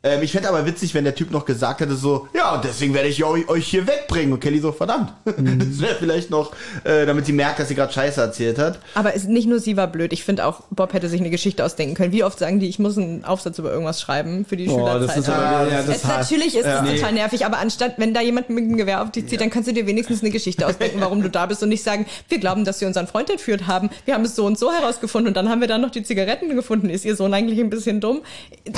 Ähm, 0.03 0.23
ich 0.23 0.31
fände 0.31 0.49
aber 0.49 0.65
witzig, 0.65 0.95
wenn 0.95 1.03
der 1.03 1.13
Typ 1.13 1.29
noch 1.31 1.45
gesagt 1.45 1.79
hätte 1.81 1.95
so, 1.95 2.27
ja, 2.33 2.55
und 2.55 2.63
deswegen 2.63 2.93
werde 2.95 3.07
ich 3.07 3.23
euch, 3.23 3.47
euch 3.47 3.67
hier 3.67 3.85
wegbringen. 3.85 4.33
Und 4.33 4.39
Kelly 4.39 4.59
so, 4.59 4.71
verdammt. 4.71 5.13
Das 5.71 5.79
wäre 5.79 5.95
vielleicht 5.95 6.29
noch, 6.31 6.53
äh, 6.83 7.05
damit 7.05 7.25
sie 7.25 7.33
merkt, 7.33 7.59
dass 7.59 7.67
sie 7.67 7.75
gerade 7.75 7.93
Scheiße 7.93 8.19
erzählt 8.19 8.57
hat. 8.57 8.79
Aber 8.95 9.15
es, 9.15 9.25
nicht 9.25 9.47
nur 9.47 9.59
sie 9.59 9.77
war 9.77 9.87
blöd. 9.87 10.11
Ich 10.13 10.23
finde 10.23 10.45
auch, 10.45 10.61
Bob 10.71 10.93
hätte 10.93 11.07
sich 11.07 11.19
eine 11.19 11.29
Geschichte 11.29 11.63
ausdenken 11.63 11.95
können. 11.95 12.11
Wie 12.11 12.23
oft 12.23 12.39
sagen 12.39 12.59
die, 12.59 12.67
ich 12.67 12.79
muss 12.79 12.97
einen 12.97 13.23
Aufsatz 13.25 13.59
über 13.59 13.71
irgendwas 13.71 14.01
schreiben 14.01 14.45
für 14.45 14.57
die 14.57 14.67
Oh, 14.69 14.77
Schülerzeit. 14.79 15.09
das 15.09 15.17
ist 15.17 15.29
aber, 15.29 15.71
ja, 15.71 15.81
das 15.83 15.97
es, 15.97 16.03
natürlich 16.03 16.55
ist 16.55 16.65
das 16.65 16.81
nee. 16.81 16.95
total 16.95 17.13
nervig, 17.13 17.45
aber 17.45 17.59
anstatt, 17.59 17.95
wenn 17.97 18.13
da 18.13 18.21
jemand 18.21 18.49
mit 18.49 18.63
einem 18.63 18.77
Gewehr 18.77 19.03
auf 19.03 19.11
dich 19.11 19.27
zieht, 19.27 19.39
dann 19.39 19.49
kannst 19.49 19.69
du 19.69 19.73
dir 19.73 19.85
wenigstens 19.85 20.21
eine 20.21 20.31
Geschichte 20.31 20.65
ausdenken, 20.65 20.99
warum 20.99 21.21
du 21.21 21.29
da 21.29 21.45
bist 21.45 21.61
und 21.63 21.69
nicht 21.69 21.83
sagen, 21.83 22.05
wir 22.27 22.39
glauben, 22.39 22.65
dass 22.65 22.81
wir 22.81 22.87
unseren 22.87 23.07
Freund 23.07 23.29
entführt 23.29 23.67
haben. 23.67 23.89
Wir 24.05 24.15
haben 24.15 24.25
es 24.25 24.35
so 24.35 24.45
und 24.45 24.57
so 24.57 24.71
herausgefunden 24.71 25.27
und 25.29 25.35
dann 25.35 25.49
haben 25.49 25.61
wir 25.61 25.67
dann 25.67 25.81
noch 25.81 25.91
die 25.91 26.03
Zigaretten 26.03 26.55
gefunden. 26.55 26.89
Ist 26.89 27.05
ihr 27.05 27.15
Sohn 27.15 27.33
eigentlich 27.33 27.59
ein 27.59 27.69
bisschen 27.69 28.01
dumm? 28.01 28.21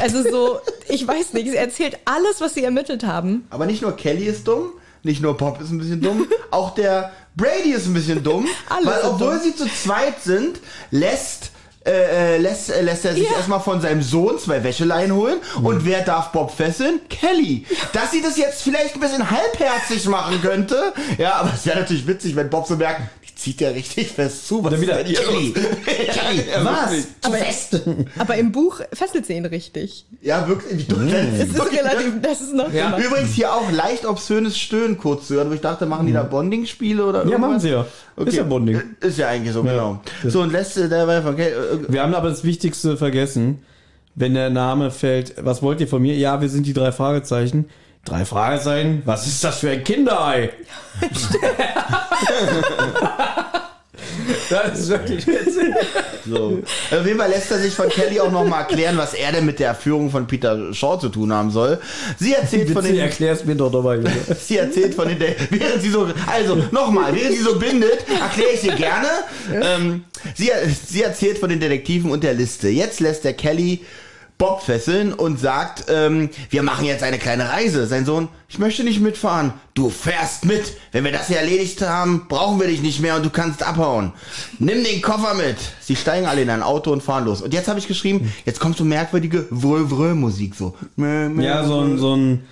Also 0.01 0.23
so, 0.23 0.59
ich 0.89 1.07
weiß 1.07 1.12
nicht, 1.13 1.31
sie 1.33 1.55
erzählt 1.55 1.97
alles, 2.05 2.41
was 2.41 2.53
sie 2.53 2.63
ermittelt 2.63 3.03
haben. 3.03 3.45
Aber 3.49 3.65
nicht 3.65 3.81
nur 3.81 3.95
Kelly 3.95 4.25
ist 4.25 4.47
dumm, 4.47 4.71
nicht 5.03 5.21
nur 5.21 5.35
Bob 5.37 5.59
ist 5.61 5.71
ein 5.71 5.77
bisschen 5.77 6.01
dumm, 6.01 6.27
auch 6.51 6.73
der 6.75 7.11
Brady 7.35 7.71
ist 7.73 7.87
ein 7.87 7.93
bisschen 7.93 8.23
dumm. 8.23 8.47
Alle 8.69 8.85
weil 8.85 9.01
obwohl 9.03 9.33
dumm. 9.35 9.41
sie 9.43 9.55
zu 9.55 9.65
zweit 9.67 10.21
sind, 10.23 10.59
lässt 10.91 11.51
äh, 11.85 12.35
äh, 12.35 12.37
lässt, 12.37 12.69
äh, 12.69 12.81
lässt 12.81 13.03
er 13.03 13.13
sich 13.13 13.23
Ja. 13.29 13.35
erstmal 13.35 13.59
von 13.59 13.81
seinem 13.81 14.01
Sohn 14.01 14.39
zwei 14.39 14.63
Wäscheleien 14.63 15.13
holen. 15.13 15.39
Und 15.61 15.83
wer 15.85 16.01
darf 16.01 16.31
Bob 16.31 16.55
fesseln? 16.55 17.01
Kelly. 17.09 17.65
Dass 17.91 18.11
sie 18.11 18.21
das 18.21 18.37
jetzt 18.37 18.61
vielleicht 18.61 18.93
ein 18.93 19.01
bisschen 19.01 19.29
halbherzig 19.29 20.05
machen 20.07 20.41
könnte. 20.41 20.93
Ja, 21.17 21.33
aber 21.33 21.51
es 21.53 21.65
wäre 21.65 21.79
natürlich 21.79 22.07
witzig, 22.07 22.37
wenn 22.37 22.49
Bob 22.49 22.67
so 22.67 22.77
merkt, 22.77 23.01
zieht 23.35 23.61
ja 23.61 23.69
richtig 23.69 24.09
fest 24.11 24.47
zu. 24.47 24.63
Was 24.63 24.71
Dann 24.71 24.81
wieder 24.81 25.03
Kelly. 25.03 25.13
Kelly. 25.15 25.53
Ja, 26.53 26.63
Was? 26.65 27.07
Aber, 27.23 27.37
aber 28.19 28.35
im 28.35 28.51
Buch 28.51 28.81
fesselt 28.93 29.25
sie 29.25 29.33
ihn 29.33 29.45
richtig. 29.45 30.05
Ja, 30.21 30.47
wirklich. 30.47 30.79
Wie 30.79 30.83
dumm 30.93 31.07
Es 31.07 31.49
ist 31.49 31.71
relativ, 31.71 32.21
das 32.21 32.41
ist 32.41 32.53
noch 32.53 32.71
Ja. 32.73 32.97
Übrigens 32.97 33.31
hier 33.33 33.53
auch 33.53 33.71
leicht 33.71 34.05
obszönes 34.05 34.57
Stöhnen 34.57 34.97
kurz 34.97 35.27
zu 35.27 35.35
hören, 35.35 35.49
wo 35.49 35.53
ich 35.53 35.61
dachte, 35.61 35.85
machen 35.85 36.07
die 36.07 36.13
da 36.13 36.23
Bonding-Spiele 36.23 37.03
oder 37.05 37.19
Ja, 37.19 37.31
irgendwas? 37.31 37.41
machen 37.49 37.59
sie 37.59 37.69
ja. 37.69 37.85
Ist 38.17 38.37
ja 38.37 38.43
Bonding. 38.43 38.81
Ist 39.01 39.17
ja 39.17 39.27
eigentlich 39.29 39.53
so, 39.53 39.63
genau. 39.63 39.99
So, 40.25 40.41
und 40.41 40.51
lässt 40.51 40.77
äh, 40.77 40.87
dabei 40.89 41.21
von 41.21 41.35
Kel- 41.35 41.53
äh, 41.87 41.91
Wir 41.91 42.01
haben 42.03 42.13
aber 42.13 42.29
das 42.29 42.43
Wichtigste 42.43 42.97
vergessen. 42.97 43.63
Wenn 44.15 44.35
der 44.35 44.51
Name 44.51 44.91
fällt, 44.91 45.33
was 45.43 45.61
wollt 45.63 45.81
ihr 45.81 45.87
von 45.87 46.01
mir? 46.01 46.15
Ja, 46.15 46.39
wir 46.39 46.47
sind 46.49 46.67
die 46.67 46.73
drei 46.73 46.91
Fragezeichen. 46.91 47.65
Drei 48.05 48.25
Fragezeichen? 48.25 49.01
Was 49.05 49.27
ist 49.27 49.43
das 49.43 49.59
für 49.59 49.71
ein 49.71 49.83
Kinderei? 49.83 50.51
Das 54.49 54.79
ist 54.79 54.89
wirklich 54.89 55.25
witzig. 55.25 55.73
so. 56.25 56.61
Also 56.91 57.01
auf 57.01 57.07
jeden 57.07 57.19
Fall 57.19 57.29
lässt 57.29 57.51
er 57.51 57.59
sich 57.59 57.73
von 57.73 57.89
Kelly 57.89 58.19
auch 58.19 58.31
nochmal 58.31 58.61
erklären, 58.61 58.97
was 58.97 59.13
er 59.13 59.31
denn 59.31 59.45
mit 59.45 59.59
der 59.59 59.73
Führung 59.73 60.11
von 60.11 60.27
Peter 60.27 60.73
Shaw 60.73 60.99
zu 60.99 61.09
tun 61.09 61.33
haben 61.33 61.51
soll. 61.51 61.79
Sie 62.19 62.33
erzählt 62.33 62.69
von 62.69 62.83
Bitte 62.83 62.95
den 62.95 63.03
erklär's 63.03 63.43
mir 63.45 63.55
doch 63.55 63.71
nochmal. 63.71 64.03
Sie 64.39 64.57
erzählt 64.57 64.93
von 64.93 65.07
den, 65.07 65.19
während 65.19 65.81
sie 65.81 65.89
so, 65.89 66.07
also 66.27 66.55
nochmal, 66.71 67.15
während 67.15 67.35
sie 67.35 67.43
so 67.43 67.57
bindet, 67.57 68.05
erkläre 68.09 68.51
ich 68.53 68.61
dir 68.61 68.75
gerne. 68.75 69.07
Ähm, 69.51 70.03
sie, 70.35 70.51
sie 70.87 71.01
erzählt 71.01 71.37
von 71.37 71.49
den 71.49 71.59
Detektiven 71.59 72.11
und 72.11 72.23
der 72.23 72.33
Liste. 72.33 72.69
Jetzt 72.69 72.99
lässt 72.99 73.23
der 73.23 73.33
Kelly 73.33 73.81
Bob 74.37 74.61
fesseln 74.63 75.13
und 75.13 75.39
sagt, 75.39 75.85
ähm, 75.89 76.29
wir 76.49 76.63
machen 76.63 76.85
jetzt 76.85 77.03
eine 77.03 77.17
kleine 77.17 77.49
Reise. 77.49 77.87
Sein 77.87 78.05
Sohn, 78.05 78.27
ich 78.49 78.59
möchte 78.59 78.83
nicht 78.83 78.99
mitfahren. 78.99 79.53
Du 79.73 79.89
fährst 79.89 80.45
mit. 80.45 80.73
Wenn 80.91 81.03
wir 81.05 81.11
das 81.11 81.27
hier 81.27 81.37
erledigt 81.37 81.81
haben, 81.81 82.25
brauchen 82.27 82.59
wir 82.59 82.67
dich 82.67 82.81
nicht 82.81 82.99
mehr 82.99 83.15
und 83.15 83.23
du 83.25 83.29
kannst 83.29 83.63
abhauen. 83.63 84.11
Nimm 84.59 84.83
den 84.83 85.01
Koffer 85.01 85.33
mit. 85.35 85.57
Sie 85.81 85.95
steigen 85.95 86.25
alle 86.25 86.41
in 86.41 86.49
ein 86.49 86.63
Auto 86.63 86.91
und 86.91 87.01
fahren 87.03 87.25
los. 87.25 87.41
Und 87.41 87.53
jetzt 87.53 87.67
habe 87.67 87.79
ich 87.79 87.87
geschrieben, 87.87 88.33
jetzt 88.45 88.59
kommt 88.59 88.75
so 88.77 88.83
merkwürdige 88.83 89.47
Vrö-Vrö-Musik 89.49 90.55
so. 90.55 90.73
Ja, 90.97 91.63
so 91.65 91.79
ein, 91.81 91.97
so 91.97 92.15
ein 92.15 92.43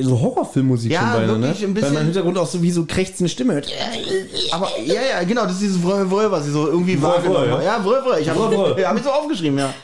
so 0.00 0.18
Horrorfilmmusik 0.20 0.90
Ja, 0.92 1.00
schon 1.00 1.10
beinahe, 1.12 1.38
ne? 1.38 1.46
wirklich 1.48 1.64
ein 1.64 1.74
Weil 1.74 1.82
man 1.82 1.90
im 1.90 1.92
bisschen- 1.92 2.04
Hintergrund 2.06 2.38
auch 2.38 2.46
so 2.46 2.62
wie 2.62 2.70
so 2.70 2.86
krächzende 2.86 3.28
Stimme 3.28 3.54
hört. 3.54 3.68
Aber 4.52 4.70
ja, 4.84 4.94
ja, 4.94 5.24
genau, 5.24 5.42
das 5.42 5.54
ist 5.54 5.62
dieses 5.62 5.76
Vrö, 5.82 6.08
Vrö, 6.08 6.30
was 6.30 6.46
ich 6.46 6.52
so 6.52 6.66
irgendwie 6.66 7.00
wahrgenommen. 7.02 7.60
Ja, 7.62 7.80
Vrö, 7.82 8.00
Vrö. 8.02 8.18
Ich 8.18 8.28
habe 8.28 8.40
hab 8.88 8.96
ich 8.96 9.02
so 9.02 9.10
aufgeschrieben, 9.10 9.58
ja. 9.58 9.74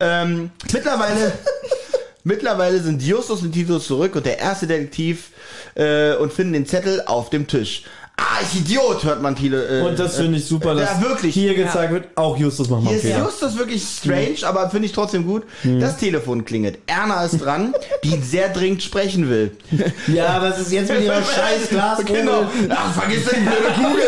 Ähm, 0.00 0.50
mittlerweile, 0.72 1.32
mittlerweile 2.24 2.80
sind 2.80 3.02
Justus 3.02 3.42
und 3.42 3.52
Titus 3.52 3.86
zurück 3.86 4.14
und 4.16 4.26
der 4.26 4.38
erste 4.38 4.66
Detektiv 4.66 5.30
äh, 5.74 6.14
und 6.14 6.32
finden 6.32 6.52
den 6.52 6.66
Zettel 6.66 7.02
auf 7.06 7.30
dem 7.30 7.46
Tisch. 7.46 7.82
Ah, 8.22 8.40
ich 8.42 8.60
Idiot, 8.60 9.02
hört 9.04 9.22
man 9.22 9.34
Tile. 9.34 9.80
Äh, 9.80 9.82
Und 9.82 9.98
das 9.98 10.16
finde 10.16 10.36
ich 10.36 10.44
super, 10.44 10.74
dass 10.74 11.00
ja, 11.00 11.08
wirklich. 11.08 11.32
hier 11.32 11.54
gezeigt 11.54 11.90
wird, 11.90 12.04
auch 12.16 12.36
Justus 12.36 12.68
macht 12.68 12.82
mal 12.82 12.92
Hier 12.92 13.16
ist. 13.16 13.18
Justus 13.18 13.56
wirklich 13.56 13.82
strange, 13.82 14.36
aber 14.42 14.68
finde 14.68 14.84
ich 14.86 14.92
trotzdem 14.92 15.26
gut. 15.26 15.44
Mhm. 15.62 15.80
Das 15.80 15.96
Telefon 15.96 16.44
klingelt. 16.44 16.78
Erna 16.86 17.24
ist 17.24 17.38
dran, 17.38 17.72
die 18.04 18.18
sehr 18.20 18.50
dringend 18.50 18.82
sprechen 18.82 19.30
will. 19.30 19.56
Ja, 20.06 20.42
was 20.42 20.60
ist 20.60 20.70
jetzt 20.70 20.90
mit 20.90 21.02
ihrer 21.02 21.22
scheiß 21.22 21.70
Glaskugel? 21.70 22.16
Genau. 22.16 22.42
Ach, 22.68 22.92
vergiss 22.92 23.24
die 23.24 23.40
blöde 23.40 23.72
Kugel. 23.74 24.04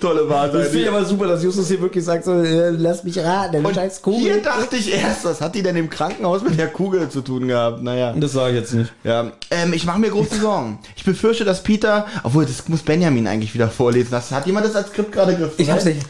Tolle 0.00 0.28
Wahrheit. 0.28 0.54
Das 0.54 0.68
finde 0.68 0.82
ich 0.82 0.88
aber 0.88 1.04
super, 1.04 1.26
dass 1.26 1.42
Justus 1.42 1.68
hier 1.68 1.80
wirklich 1.80 2.04
sagt, 2.04 2.24
so, 2.24 2.32
äh, 2.42 2.70
lass 2.70 3.04
mich 3.04 3.18
raten, 3.18 3.64
Und 3.64 3.74
scheiß 3.74 4.00
hier 4.04 4.12
Kugel. 4.12 4.42
dachte 4.42 4.76
ich 4.76 4.92
erst, 4.92 5.24
was 5.24 5.40
hat 5.40 5.54
die 5.54 5.62
denn 5.62 5.76
im 5.76 5.90
Krankenhaus 5.90 6.42
mit 6.42 6.58
der 6.58 6.68
Kugel 6.68 7.08
zu 7.08 7.20
tun 7.20 7.48
gehabt? 7.48 7.82
Naja. 7.82 8.12
Das 8.16 8.32
sage 8.32 8.54
ich 8.54 8.60
jetzt 8.60 8.74
nicht. 8.74 8.92
Ja, 9.04 9.32
ähm, 9.50 9.72
ich 9.72 9.84
mache 9.86 9.98
mir 9.98 10.10
große 10.10 10.40
Sorgen. 10.40 10.78
Ich 10.96 11.04
befürchte, 11.04 11.44
dass 11.44 11.62
Peter, 11.62 12.06
obwohl 12.22 12.46
das 12.46 12.68
muss 12.68 12.82
Benjamin 12.82 13.26
eigentlich 13.26 13.54
wieder 13.54 13.68
vorlesen. 13.68 14.08
Das, 14.10 14.30
hat 14.30 14.46
jemand 14.46 14.66
das 14.66 14.76
als 14.76 14.88
Skript 14.88 15.12
gerade 15.12 15.34
griffen? 15.36 15.54
Ich 15.58 15.70
hab's 15.70 15.84
nicht. 15.84 16.02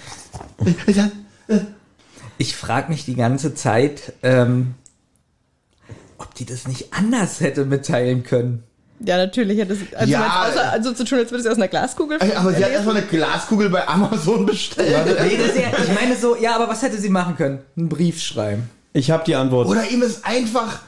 Ich 2.38 2.56
frage 2.56 2.90
mich 2.90 3.04
die 3.04 3.14
ganze 3.14 3.54
Zeit, 3.54 4.12
ähm, 4.22 4.74
ob 6.18 6.34
die 6.34 6.46
das 6.46 6.66
nicht 6.66 6.92
anders 6.92 7.40
hätte 7.40 7.64
mitteilen 7.64 8.24
können. 8.24 8.64
Ja, 9.00 9.16
natürlich 9.16 9.58
hätte 9.58 9.72
es 9.74 9.80
also, 9.96 10.12
Ja. 10.12 10.46
außer, 10.48 10.72
also 10.72 10.92
zu 10.92 11.04
tun, 11.04 11.18
als 11.18 11.30
würde 11.30 11.42
sie 11.42 11.50
aus 11.50 11.56
einer 11.56 11.68
Glaskugel 11.68 12.18
Aber 12.36 12.52
sie 12.52 12.64
hat 12.64 12.70
erstmal 12.72 12.96
eine 12.96 13.06
Glaskugel 13.06 13.68
bei 13.68 13.86
Amazon 13.86 14.46
bestellt. 14.46 15.06
Nee, 15.20 15.36
das 15.36 15.48
ist 15.48 15.56
ja, 15.58 15.68
ich 15.82 16.00
meine 16.00 16.16
so, 16.16 16.36
ja, 16.36 16.54
aber 16.54 16.68
was 16.68 16.82
hätte 16.82 16.98
sie 16.98 17.08
machen 17.10 17.36
können? 17.36 17.58
Einen 17.76 17.88
Brief 17.88 18.22
schreiben. 18.22 18.70
Ich 18.92 19.10
habe 19.10 19.24
die 19.26 19.34
Antwort. 19.34 19.66
Oder 19.68 19.88
ihm 19.90 20.02
ist 20.02 20.24
einfach. 20.24 20.78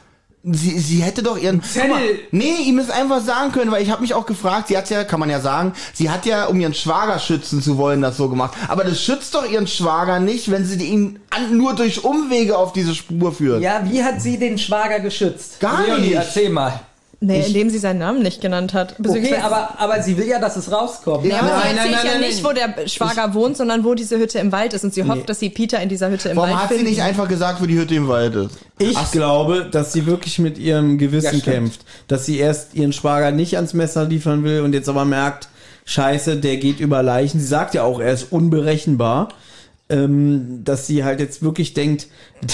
Sie, 0.49 0.79
sie 0.79 1.03
hätte 1.03 1.25
doch 1.25 1.37
ihren. 1.37 1.61
Zettel. 1.61 1.91
Mal, 1.91 2.03
Nee, 2.31 2.55
ihm 2.67 2.79
ist 2.79 2.89
einfach 2.93 3.21
sagen 3.21 3.51
können, 3.51 3.73
weil 3.73 3.83
ich 3.83 3.91
habe 3.91 4.01
mich 4.03 4.15
auch 4.15 4.27
gefragt, 4.27 4.69
sie 4.69 4.77
hat 4.79 4.89
ja, 4.91 5.03
kann 5.03 5.19
man 5.19 5.29
ja 5.29 5.41
sagen, 5.41 5.73
sie 5.93 6.09
hat 6.09 6.25
ja, 6.25 6.45
um 6.47 6.61
ihren 6.61 6.73
Schwager 6.73 7.19
schützen 7.19 7.61
zu 7.61 7.77
wollen, 7.79 8.01
das 8.01 8.17
so 8.17 8.29
gemacht. 8.29 8.55
Aber 8.69 8.85
das 8.85 9.03
schützt 9.03 9.35
doch 9.35 9.45
ihren 9.51 9.67
Schwager 9.67 10.21
nicht, 10.21 10.49
wenn 10.53 10.65
sie 10.65 10.77
ihn 10.85 11.19
an, 11.31 11.57
nur 11.57 11.75
durch 11.75 12.05
Umwege 12.05 12.57
auf 12.57 12.73
diese 12.73 12.95
Spur 12.95 13.33
führt. 13.35 13.61
Ja, 13.61 13.83
wie 13.91 14.05
hat 14.05 14.23
sie 14.23 14.39
den 14.39 14.57
Schwager 14.57 15.01
geschützt? 15.01 15.59
Gar 15.59 15.85
Leonie, 15.85 16.03
nicht. 16.03 16.15
erzähl 16.15 16.49
mal. 16.49 16.79
Nee, 17.21 17.45
indem 17.47 17.71
sie 17.71 17.79
seinen 17.79 17.99
Namen 17.99 18.23
nicht 18.23 18.43
genannt 18.43 18.75
hat. 18.75 18.97
Okay, 19.01 19.37
aber, 19.43 19.71
aber 19.79 20.03
sie 20.03 20.19
will 20.19 20.27
ja, 20.27 20.39
dass 20.39 20.57
es 20.57 20.71
rauskommt. 20.71 21.25
Ja, 21.25 21.39
aber 21.39 21.49
Nein, 21.49 21.63
sie 21.71 21.77
nein, 21.77 21.91
ja 21.93 22.11
nein, 22.13 22.21
nicht, 22.21 22.45
wo 22.45 22.53
der 22.53 22.87
Schwager 22.89 23.33
wohnt, 23.33 23.57
sondern 23.57 23.85
wo 23.85 23.95
diese 23.95 24.19
Hütte 24.19 24.39
im 24.39 24.53
Wald 24.53 24.75
ist. 24.75 24.85
Und 24.85 24.93
sie 24.93 25.03
hofft, 25.05 25.29
dass 25.29 25.41
sie 25.41 25.49
Peter 25.49 25.81
in 25.81 25.89
dieser 25.89 26.11
Hütte 26.11 26.29
im 26.29 26.37
Warum 26.37 26.51
Wald 26.51 26.71
hat 26.71 26.77
sie 26.77 26.83
nicht 26.85 27.01
einfach 27.01 27.27
gesagt, 27.27 27.63
wo 27.63 27.67
die 27.67 27.79
Hütte 27.79 27.95
im 27.95 28.07
Wald 28.09 28.35
ist? 28.35 28.59
Ich 28.79 29.11
glaube, 29.13 29.67
dass 29.71 29.95
sie 29.95 30.05
wirklich 30.05 30.39
mit 30.39 30.59
ihrem 30.59 30.93
Ja, 30.93 30.97
Gewissen 30.99 31.29
stimmt. 31.41 31.45
kämpft. 31.45 31.81
Dass 32.07 32.27
sie 32.27 32.39
erst 32.39 32.75
ihren 32.75 32.93
Schwager 32.93 33.31
nicht 33.31 33.57
ans 33.57 33.73
Messer 33.73 34.05
liefern 34.05 34.45
will 34.45 34.61
und 34.61 34.75
jetzt 34.75 34.89
aber 34.91 35.07
merkt, 35.07 35.49
scheiße, 35.87 36.37
der 36.37 36.59
geht 36.59 36.81
über 36.81 37.03
Leichen. 37.03 37.41
Sie 37.41 37.47
sagt 37.47 37.75
ja 37.75 37.83
auch, 37.85 37.99
er 37.99 38.13
ist 38.13 38.31
unberechenbar. 38.31 39.31
Ähm, 39.89 40.63
dass 40.65 40.89
sie 40.89 41.05
halt 41.05 41.21
jetzt 41.21 41.43
wirklich 41.43 41.73
denkt, 41.73 42.09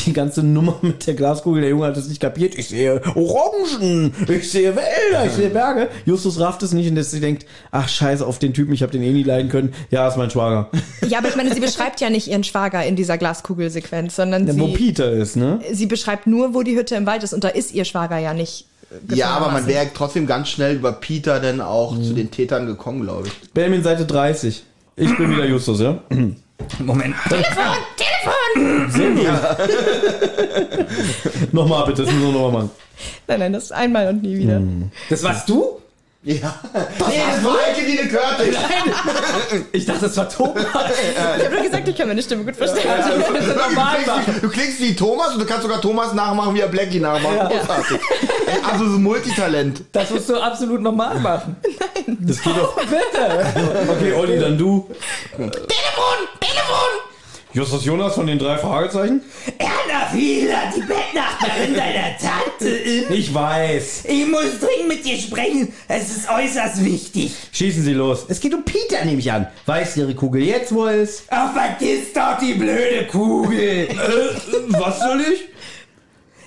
die 0.06 0.12
ganze 0.12 0.42
Nummer 0.42 0.78
mit 0.82 1.06
der 1.06 1.14
Glaskugel, 1.14 1.62
der 1.62 1.70
Junge 1.70 1.86
hat 1.86 1.96
es 1.96 2.08
nicht 2.08 2.20
kapiert. 2.20 2.58
Ich 2.58 2.68
sehe 2.68 3.00
Orangen, 3.14 4.12
ich 4.28 4.50
sehe 4.50 4.76
Wälder, 4.76 5.24
ich 5.24 5.32
sehe 5.32 5.48
Berge. 5.48 5.88
Justus 6.04 6.38
rafft 6.40 6.62
es 6.62 6.72
nicht 6.72 6.90
und 6.90 6.96
dass 6.96 7.10
sie 7.10 7.20
denkt, 7.20 7.46
ach 7.70 7.88
scheiße, 7.88 8.26
auf 8.26 8.38
den 8.38 8.52
Typen, 8.52 8.74
ich 8.74 8.82
habe 8.82 8.92
den 8.92 9.02
eh 9.02 9.12
nie 9.12 9.22
leiden 9.22 9.50
können. 9.50 9.72
Ja, 9.90 10.06
ist 10.08 10.18
mein 10.18 10.30
Schwager. 10.30 10.70
Ja, 11.08 11.18
aber 11.18 11.28
ich 11.28 11.36
meine, 11.36 11.54
sie 11.54 11.60
beschreibt 11.60 12.02
ja 12.02 12.10
nicht 12.10 12.28
ihren 12.28 12.44
Schwager 12.44 12.84
in 12.84 12.96
dieser 12.96 13.16
Glaskugelsequenz, 13.16 14.14
sondern 14.14 14.46
Wo 14.58 14.66
sie, 14.66 14.72
Peter 14.74 15.10
ist, 15.10 15.36
ne? 15.36 15.60
sie 15.72 15.86
beschreibt 15.86 16.26
nur, 16.26 16.52
wo 16.52 16.62
die 16.62 16.76
Hütte 16.76 16.96
im 16.96 17.06
Wald 17.06 17.22
ist. 17.22 17.32
Und 17.32 17.44
da 17.44 17.48
ist 17.48 17.72
ihr 17.72 17.86
Schwager 17.86 18.18
ja 18.18 18.34
nicht. 18.34 18.66
Ja, 19.08 19.30
aber 19.30 19.50
man 19.50 19.66
wäre 19.66 19.86
trotzdem 19.94 20.26
ganz 20.26 20.48
schnell 20.48 20.76
über 20.76 20.92
Peter 20.92 21.40
dann 21.40 21.60
auch 21.60 21.96
zu 21.96 22.12
den 22.12 22.30
Tätern 22.30 22.66
gekommen, 22.66 23.02
glaube 23.02 23.28
ich. 23.28 23.50
Benjamin, 23.52 23.82
Seite 23.82 24.04
30. 24.04 24.64
Ich 24.96 25.16
bin 25.16 25.30
wieder 25.30 25.46
Justus, 25.46 25.80
ja? 25.80 26.02
Moment. 26.78 27.15
Nochmal 31.52 31.86
bitte, 31.86 32.02
das 32.02 32.12
müssen 32.12 32.26
wir 32.26 32.32
nochmal 32.32 32.52
machen. 32.52 32.70
Nein, 33.26 33.41
nein, 33.41 33.52
das 33.52 33.65
ist 33.65 33.73
einmal 33.73 34.07
und 34.08 34.23
nie 34.23 34.39
wieder. 34.39 34.60
Das 35.10 35.23
warst 35.23 35.49
du? 35.49 35.78
Ja. 36.24 36.55
Nee, 36.73 37.20
das 37.32 37.44
war 37.44 37.55
Heike 37.66 37.84
Dine 37.84 38.08
Körting. 38.08 38.55
Ich 39.73 39.84
dachte, 39.84 40.02
das 40.02 40.16
war 40.16 40.28
Thomas. 40.28 40.65
Ich 41.36 41.44
habe 41.44 41.57
doch 41.57 41.62
gesagt, 41.62 41.89
ich 41.89 41.97
kann 41.97 42.07
meine 42.08 42.23
Stimme 42.23 42.44
gut 42.44 42.55
verstehen. 42.55 42.84
Das 42.97 43.08
ist 43.08 43.57
normal. 43.57 43.97
Du 44.05 44.12
klingst, 44.12 44.28
wie, 44.28 44.41
du 44.41 44.49
klingst 44.49 44.81
wie 44.81 44.94
Thomas 44.94 45.32
und 45.32 45.41
du 45.41 45.47
kannst 45.47 45.62
sogar 45.62 45.81
Thomas 45.81 46.12
nachmachen, 46.12 46.55
wie 46.55 46.60
er 46.60 46.68
Blackie 46.68 47.00
nachmacht. 47.00 47.50
Großartig. 47.50 47.99
Also 48.70 48.89
so 48.89 48.97
ein 48.97 49.02
Multitalent. 49.02 49.82
Das 49.92 50.10
musst 50.10 50.28
du 50.28 50.36
absolut 50.40 50.81
normal 50.81 51.18
machen. 51.20 51.56
Das 52.20 52.42
geht 52.42 52.56
doch. 52.56 52.74
Bitte. 52.81 53.47
Okay, 53.89 54.12
Olli, 54.12 54.39
dann 54.39 54.58
du. 54.58 54.89
Telefon! 55.36 56.28
Telefon! 56.40 57.12
Justus 57.55 57.84
Jonas 57.84 58.14
von 58.14 58.26
den 58.26 58.39
drei 58.39 58.56
Fragezeichen? 58.56 59.20
Erna 59.58 60.06
Fieler, 60.10 60.72
die 60.74 60.81
Bettnachbarin 60.81 61.74
deiner 61.74 62.16
Tante. 62.16 62.68
Ich 63.12 63.34
weiß. 63.34 64.05
Ich 64.06 64.26
muss 64.26 64.58
dringend 64.58 64.89
mit 64.89 65.05
dir 65.05 65.18
sprechen. 65.18 65.70
Es 65.86 66.16
ist 66.16 66.31
äußerst 66.31 66.82
wichtig. 66.82 67.32
Schießen 67.52 67.82
Sie 67.82 67.92
los. 67.92 68.24
Es 68.28 68.40
geht 68.40 68.55
um 68.55 68.64
Peter, 68.64 69.05
nehme 69.05 69.18
ich 69.18 69.31
an. 69.31 69.48
Weiß 69.66 69.98
Ihre 69.98 70.14
Kugel 70.14 70.42
jetzt, 70.44 70.74
wo 70.74 70.86
er 70.86 71.02
ist? 71.02 71.24
Ach, 71.28 71.52
vergiss 71.52 72.12
doch 72.14 72.39
die 72.40 72.55
blöde 72.55 73.06
Kugel. 73.10 73.89
Äh, 73.90 73.97
was 74.68 75.00
soll 75.00 75.20
ich? 75.20 75.40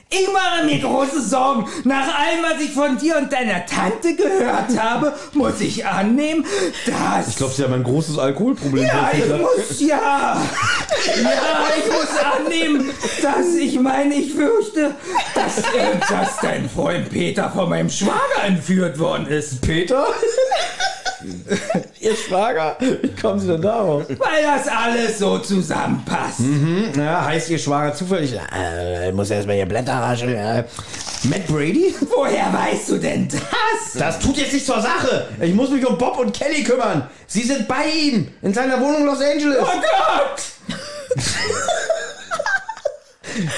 Ich 0.09 0.27
mache 0.31 0.65
mir 0.65 0.79
große 0.79 1.21
Sorgen. 1.21 1.67
Nach 1.83 2.07
allem, 2.07 2.43
was 2.43 2.61
ich 2.61 2.71
von 2.71 2.97
dir 2.97 3.17
und 3.17 3.33
deiner 3.33 3.65
Tante 3.65 4.15
gehört 4.15 4.77
habe, 4.79 5.13
muss 5.33 5.59
ich 5.59 5.85
annehmen, 5.85 6.45
dass... 6.85 7.29
Ich 7.29 7.35
glaube, 7.35 7.53
Sie 7.53 7.63
haben 7.63 7.73
ein 7.73 7.83
großes 7.83 8.17
Alkoholproblem. 8.19 8.85
Ja, 8.85 9.11
ich 9.11 9.27
muss 9.27 9.79
ja. 9.81 9.97
Ja, 9.97 11.67
ich 11.77 11.91
muss 11.91 12.17
annehmen, 12.23 12.91
dass 13.21 13.55
ich 13.55 13.79
meine, 13.79 14.15
ich 14.15 14.33
fürchte, 14.33 14.95
dass, 15.33 15.57
äh, 15.57 15.97
dass 16.07 16.37
dein 16.41 16.69
Freund 16.69 17.09
Peter 17.09 17.51
von 17.51 17.69
meinem 17.69 17.89
Schwager 17.89 18.43
entführt 18.45 18.99
worden 18.99 19.27
ist. 19.27 19.61
Peter? 19.61 20.07
Ihr 21.99 22.15
Schwager? 22.15 22.77
Wie 22.79 23.15
kommen 23.19 23.39
Sie 23.39 23.47
denn 23.47 23.61
darauf? 23.61 24.03
Weil 24.09 24.43
das 24.43 24.67
alles 24.67 25.19
so 25.19 25.37
zusammenpasst. 25.39 26.39
Ja, 26.97 27.25
heißt 27.25 27.49
Ihr 27.49 27.57
Schwager 27.57 27.93
zufällig? 27.93 28.33
Äh, 28.33 29.11
muss 29.11 29.29
erst 29.29 29.47
mal 29.47 29.55
Ihr 29.55 29.65
Blätter 29.65 29.93
rascheln. 29.93 30.35
Äh, 30.35 30.63
Matt 31.23 31.47
Brady? 31.47 31.93
Woher 32.15 32.53
weißt 32.53 32.89
du 32.89 32.97
denn 32.97 33.27
das? 33.27 33.93
Das 33.93 34.19
tut 34.19 34.37
jetzt 34.37 34.53
nichts 34.53 34.67
zur 34.67 34.81
Sache. 34.81 35.27
Ich 35.41 35.53
muss 35.53 35.69
mich 35.69 35.85
um 35.85 35.97
Bob 35.97 36.19
und 36.19 36.33
Kelly 36.33 36.63
kümmern. 36.63 37.09
Sie 37.27 37.41
sind 37.43 37.67
bei 37.67 37.85
ihm 37.87 38.27
in 38.41 38.53
seiner 38.53 38.79
Wohnung 38.79 39.01
in 39.01 39.05
Los 39.05 39.21
Angeles. 39.21 39.57
Oh 39.61 39.65
Gott! 39.65 40.77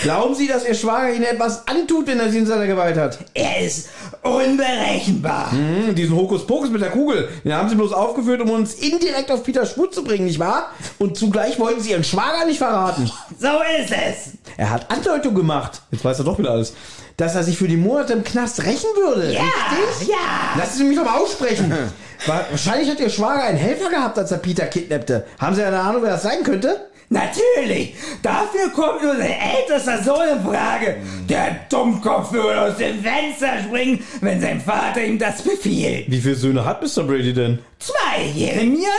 Glauben 0.04 0.34
Sie, 0.36 0.48
dass 0.48 0.66
Ihr 0.68 0.74
Schwager 0.76 1.12
Ihnen 1.14 1.24
etwas 1.26 1.68
antut, 1.68 2.08
wenn 2.08 2.20
er 2.20 2.30
Sie 2.30 2.40
in 2.40 2.46
seiner 2.46 2.68
Gewalt 2.68 2.98
hat? 2.98 3.20
Er 3.34 3.62
ist 3.66 3.90
unberechenbar. 4.24 5.52
Hm, 5.52 5.96
diesen 5.96 6.16
Hokuspokus 6.16 6.70
mit 6.70 6.82
der 6.82 6.90
Kugel, 6.92 7.30
den 7.44 7.54
haben 7.54 7.70
Sie 7.70 7.76
bloß 7.76 7.94
aufgeführt, 7.94 8.42
um 8.42 8.50
uns 8.52 8.76
indirekt 8.76 9.32
auf 9.32 9.44
Peters 9.44 9.72
Spur 9.72 9.92
zu 9.92 10.04
bringen, 10.04 10.26
nicht 10.26 10.40
wahr? 10.40 10.72
Und 11.00 11.18
zugleich 11.18 11.60
wollten 11.60 11.82
Sie 11.82 11.92
Ihren 11.92 12.04
Schwager 12.04 12.46
nicht 12.46 12.58
verraten. 12.58 13.10
So 13.40 13.48
ist 13.82 13.92
es. 13.92 14.34
Er 14.58 14.70
hat 14.70 14.90
Andeutung 14.92 15.36
gemacht, 15.36 15.82
jetzt 15.92 16.04
weiß 16.04 16.20
er 16.20 16.26
doch 16.26 16.40
wieder 16.40 16.52
alles, 16.52 16.74
dass 17.18 17.36
er 17.36 17.44
sich 17.44 17.58
für 17.58 17.68
die 17.68 17.78
Monate 17.78 18.14
im 18.14 18.24
Knast 18.24 18.64
rächen 18.64 18.90
würde. 18.96 19.32
Ja, 19.34 19.42
Richtig? 19.42 20.10
ja. 20.10 20.58
Lassen 20.58 20.78
Sie 20.78 20.84
mich 20.84 20.98
doch 20.98 21.06
mal 21.06 21.18
aussprechen. 21.20 21.72
Wa- 22.26 22.46
Wahrscheinlich 22.50 22.90
hat 22.90 23.00
Ihr 23.00 23.10
Schwager 23.10 23.44
einen 23.44 23.58
Helfer 23.58 23.90
gehabt, 23.90 24.18
als 24.18 24.32
er 24.32 24.38
Peter 24.40 24.66
kidnappte. 24.66 25.26
Haben 25.40 25.56
Sie 25.56 25.64
eine 25.64 25.80
Ahnung, 25.80 26.02
wer 26.04 26.12
das 26.12 26.24
sein 26.24 26.44
könnte? 26.44 26.88
Natürlich. 27.10 27.96
Dafür 28.22 28.70
kommt 28.74 29.02
nur 29.02 29.16
sein 29.16 29.36
ältester 29.56 30.04
Sohn 30.04 30.28
in 30.38 30.44
Frage. 30.44 30.98
Der 31.30 31.62
Dummkopf 31.70 32.34
würde 32.34 32.62
aus 32.62 32.78
dem 32.78 33.02
Fenster 33.02 33.64
springen, 33.66 34.04
wenn 34.22 34.42
sein 34.42 34.60
Vater 34.60 35.04
ihm 35.04 35.18
das 35.18 35.42
befiehlt. 35.42 36.06
Wie 36.12 36.20
viele 36.20 36.36
Söhne 36.36 36.66
hat 36.66 36.82
Mr. 36.82 37.04
Brady 37.04 37.34
denn? 37.34 37.60
Zwei, 37.80 38.24
Jeremias 38.36 38.92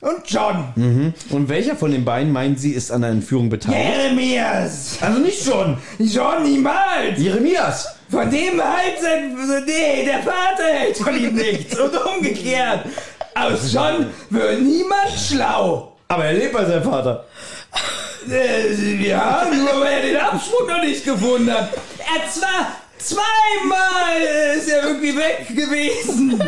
und 0.00 0.22
John. 0.26 1.14
Und 1.30 1.48
welcher 1.48 1.76
von 1.76 1.92
den 1.92 2.04
beiden 2.04 2.32
meinen 2.32 2.56
Sie 2.56 2.72
ist 2.72 2.90
an 2.90 3.02
der 3.02 3.10
Entführung 3.10 3.48
beteiligt? 3.48 3.96
Jeremias. 3.96 4.98
Also 5.00 5.20
nicht 5.20 5.46
John. 5.46 5.78
John 5.98 6.42
niemals. 6.42 7.18
Jeremias. 7.18 7.88
Von 8.10 8.30
dem 8.30 8.62
halt 8.62 9.00
sein, 9.00 9.34
nee, 9.64 10.04
der 10.04 10.22
Vater 10.22 10.64
hält 10.72 10.96
von 10.98 11.16
ihm 11.16 11.34
nichts 11.34 11.78
und 11.78 11.92
umgekehrt. 11.96 12.80
Aus 13.34 13.72
John 13.72 14.06
wird 14.30 14.60
niemand 14.60 15.10
schlau. 15.16 15.92
Aber 16.08 16.26
er 16.26 16.34
lebt 16.34 16.52
bei 16.52 16.64
seinem 16.64 16.84
Vater. 16.84 17.24
Äh, 18.30 18.72
ja, 19.06 19.46
nur 19.52 19.80
weil 19.80 19.92
er 19.92 20.02
den 20.02 20.16
Absprung 20.16 20.66
noch 20.66 20.80
nicht 20.80 21.04
gefunden 21.04 21.52
hat. 21.52 21.74
Er 21.98 22.30
zwar 22.30 22.83
zweimal 23.04 24.56
ist 24.56 24.68
er 24.68 24.82
irgendwie 24.88 25.16
weg 25.16 25.46
gewesen. 25.48 26.38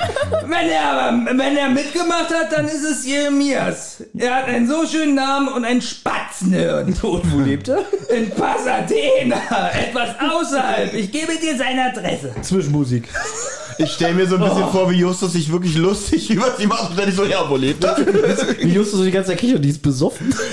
Wenn 0.46 0.68
er 0.70 0.84
aber, 0.90 1.24
wenn 1.38 1.56
er 1.56 1.68
mitgemacht 1.68 2.30
hat, 2.32 2.52
dann 2.52 2.66
ist 2.66 2.82
es 2.84 3.06
Jeremias. 3.06 3.98
Er 4.16 4.34
hat 4.36 4.44
einen 4.46 4.66
so 4.68 4.86
schönen 4.86 5.14
Namen 5.14 5.48
und 5.48 5.64
ein 5.64 5.80
Spatzenhirn. 5.82 6.96
Und 7.02 7.32
wo 7.32 7.40
lebt 7.40 7.68
er? 7.68 7.80
In 8.08 8.30
Pasadena, 8.30 9.70
etwas 9.72 10.10
außerhalb. 10.20 10.94
Ich 10.94 11.10
gebe 11.12 11.36
dir 11.36 11.56
seine 11.56 11.84
Adresse. 11.86 12.34
Zwischenmusik. 12.42 13.08
Ich 13.78 13.92
stelle 13.92 14.14
mir 14.14 14.26
so 14.26 14.36
ein 14.36 14.42
Oh. 14.42 14.48
bisschen 14.48 14.70
vor, 14.70 14.90
wie 14.90 14.96
Justus 14.96 15.32
sich 15.34 15.52
wirklich 15.52 15.76
lustig 15.76 16.30
über 16.34 16.54
sie 16.56 16.66
macht 16.66 16.90
und 16.90 16.98
dann 16.98 17.12
so, 17.12 17.24
ja, 17.24 17.48
wo 17.48 17.56
lebt 17.56 17.84
er? 17.84 17.96
Wie 18.58 18.72
Justus 18.72 19.00
so 19.00 19.04
die 19.04 19.10
ganze 19.10 19.30
Zeit 19.32 19.38
kichert, 19.38 19.62
die 19.64 19.68
ist 19.70 19.82
besoffen. 19.82 20.34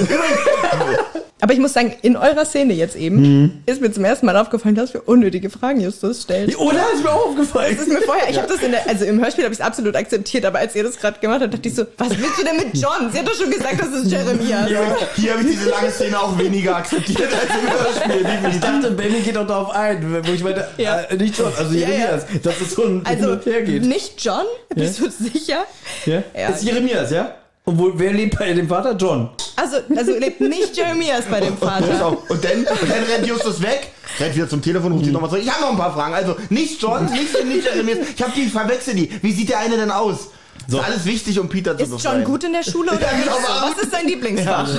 Aber 1.43 1.51
ich 1.51 1.59
muss 1.59 1.73
sagen, 1.73 1.93
in 2.03 2.15
eurer 2.15 2.45
Szene 2.45 2.72
jetzt 2.72 2.95
eben 2.95 3.17
Mhm. 3.41 3.51
ist 3.65 3.81
mir 3.81 3.91
zum 3.91 4.05
ersten 4.05 4.25
Mal 4.25 4.38
aufgefallen, 4.38 4.75
dass 4.75 4.93
wir 4.93 5.05
unnötige 5.09 5.49
Fragen 5.49 5.81
Justus 5.81 6.22
stellen. 6.22 6.55
Oder 6.55 6.80
ist 6.93 7.03
mir 7.03 7.11
auch 7.11 7.25
aufgefallen. 7.27 7.75
Das 7.77 7.85
ist 7.85 7.91
mir 7.93 8.01
vorher, 8.01 8.30
ich 8.30 8.38
habe 8.38 8.47
das 8.47 8.63
in 8.63 8.72
der, 8.72 8.88
also 8.88 9.03
im 9.03 9.19
Hörspiel 9.22 9.43
habe 9.43 9.53
ich 9.53 9.59
es 9.59 9.65
absolut 9.65 9.93
akzeptiert, 9.97 10.45
aber 10.45 10.59
als 10.59 10.73
ihr 10.73 10.83
das 10.83 10.95
gerade 10.97 11.19
gemacht 11.19 11.41
habt, 11.41 11.53
dachte 11.53 11.67
ich 11.67 11.75
so, 11.75 11.83
was 11.97 12.11
willst 12.11 12.39
du 12.39 12.45
denn 12.45 12.55
mit 12.55 12.77
John? 12.77 13.11
Sie 13.11 13.19
hat 13.19 13.27
doch 13.27 13.33
schon 13.35 13.51
gesagt, 13.51 13.75
das 13.77 13.89
ist 13.89 14.09
Jeremiah. 14.09 14.67
Ja, 14.69 14.80
hier 15.17 15.33
habe 15.33 15.41
ich 15.43 15.49
diese 15.57 15.69
lange 15.69 15.91
Szene 15.91 16.17
auch 16.17 16.39
weniger 16.39 16.77
akzeptiert 16.77 17.27
als 17.33 17.51
im 17.61 17.69
Hörspiel. 18.13 18.49
Ich 18.53 18.59
dachte, 18.61 18.91
Benny 18.91 19.19
geht 19.19 19.35
doch 19.35 19.45
darauf 19.45 19.72
ein, 19.72 20.23
wo 20.25 20.31
ich 20.31 20.43
meinte, 20.45 20.65
Ja. 20.77 21.01
äh, 21.01 21.17
nicht 21.17 21.38
John, 21.38 21.51
also 21.57 21.73
Ja, 21.73 21.88
Jeremias, 21.89 22.25
dass 22.41 22.61
es 22.61 22.72
so 22.73 22.83
ein 22.85 22.89
hin 22.89 23.01
Also 23.05 23.31
und 23.33 23.45
her 23.45 23.61
geht. 23.63 23.83
nicht 23.83 24.23
John? 24.23 24.45
Bist 24.73 24.99
du 25.01 25.09
sicher? 25.09 25.65
Ja? 26.05 26.23
Ja. 26.33 26.47
Ist 26.51 26.63
Jeremias, 26.63 27.11
ja? 27.11 27.35
Und 27.66 27.77
wo, 27.77 27.92
wer 27.95 28.11
lebt 28.11 28.38
bei 28.38 28.51
dem 28.53 28.67
Vater? 28.67 28.93
John. 28.93 29.30
Also, 29.56 29.77
also 29.95 30.11
lebt 30.17 30.42
nicht 30.42 30.75
Jeremias 30.75 31.24
bei 31.30 31.40
dem 31.40 31.58
Vater. 31.67 31.98
So, 31.98 32.24
und 32.27 32.43
dann, 32.43 32.58
und 32.59 32.90
dann 32.90 33.03
rennt 33.03 33.25
Justus 33.25 33.61
weg, 33.61 33.92
rennt 34.19 34.35
wieder 34.35 34.50
zum 34.50 34.61
Telefon, 34.61 34.92
ruft 34.92 35.06
sie 35.06 35.11
nochmal 35.11 35.30
zurück. 35.30 35.43
Ich 35.45 35.50
habe 35.51 35.61
noch 35.61 35.72
ein 35.72 35.77
paar 35.77 35.93
Fragen. 35.93 36.14
Also 36.14 36.35
nicht 36.50 36.82
John, 36.82 37.06
nicht, 37.11 37.45
nicht 37.45 37.64
Jeremias. 37.66 38.00
Ich 38.16 38.22
habe 38.22 38.33
die, 38.35 38.48
verwechsel 38.48 38.95
die. 38.95 39.09
Wie 39.22 39.32
sieht 39.32 39.50
der 39.50 39.59
eine 39.59 39.77
denn 39.77 39.92
aus? 39.92 40.27
So. 40.67 40.80
Ist 40.80 40.83
alles 40.83 41.06
wichtig, 41.06 41.40
um 41.40 41.48
Peter 41.50 41.77
zu 41.77 41.83
Ist 41.83 41.92
befreien. 41.92 42.22
John 42.22 42.24
gut 42.25 42.43
in 42.43 42.53
der 42.53 42.64
Schule 42.64 42.92
oder 42.92 43.01
Ja, 43.11 43.14
nicht 43.14 43.24
genau. 43.25 43.38
Was 43.61 43.82
ist 43.83 43.92
sein 43.92 44.08
Lieblingsfach? 44.08 44.69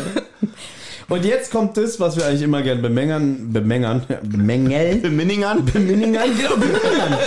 Und 1.09 1.25
jetzt 1.25 1.51
kommt 1.51 1.77
das, 1.77 2.01
was 2.01 2.17
wir 2.17 2.27
eigentlich 2.27 2.43
immer 2.43 2.63
gern 2.63 2.81
bemängern, 2.81 3.53
bemängern, 3.53 4.03
bemängeln. 4.23 5.03
Minningern? 5.15 5.65
Bemingern, 5.65 6.31
genau, 6.37 6.57
bemingern. 6.57 7.19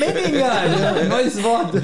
Miniger, 0.24 1.08
neues 1.08 1.42
Wort. 1.42 1.74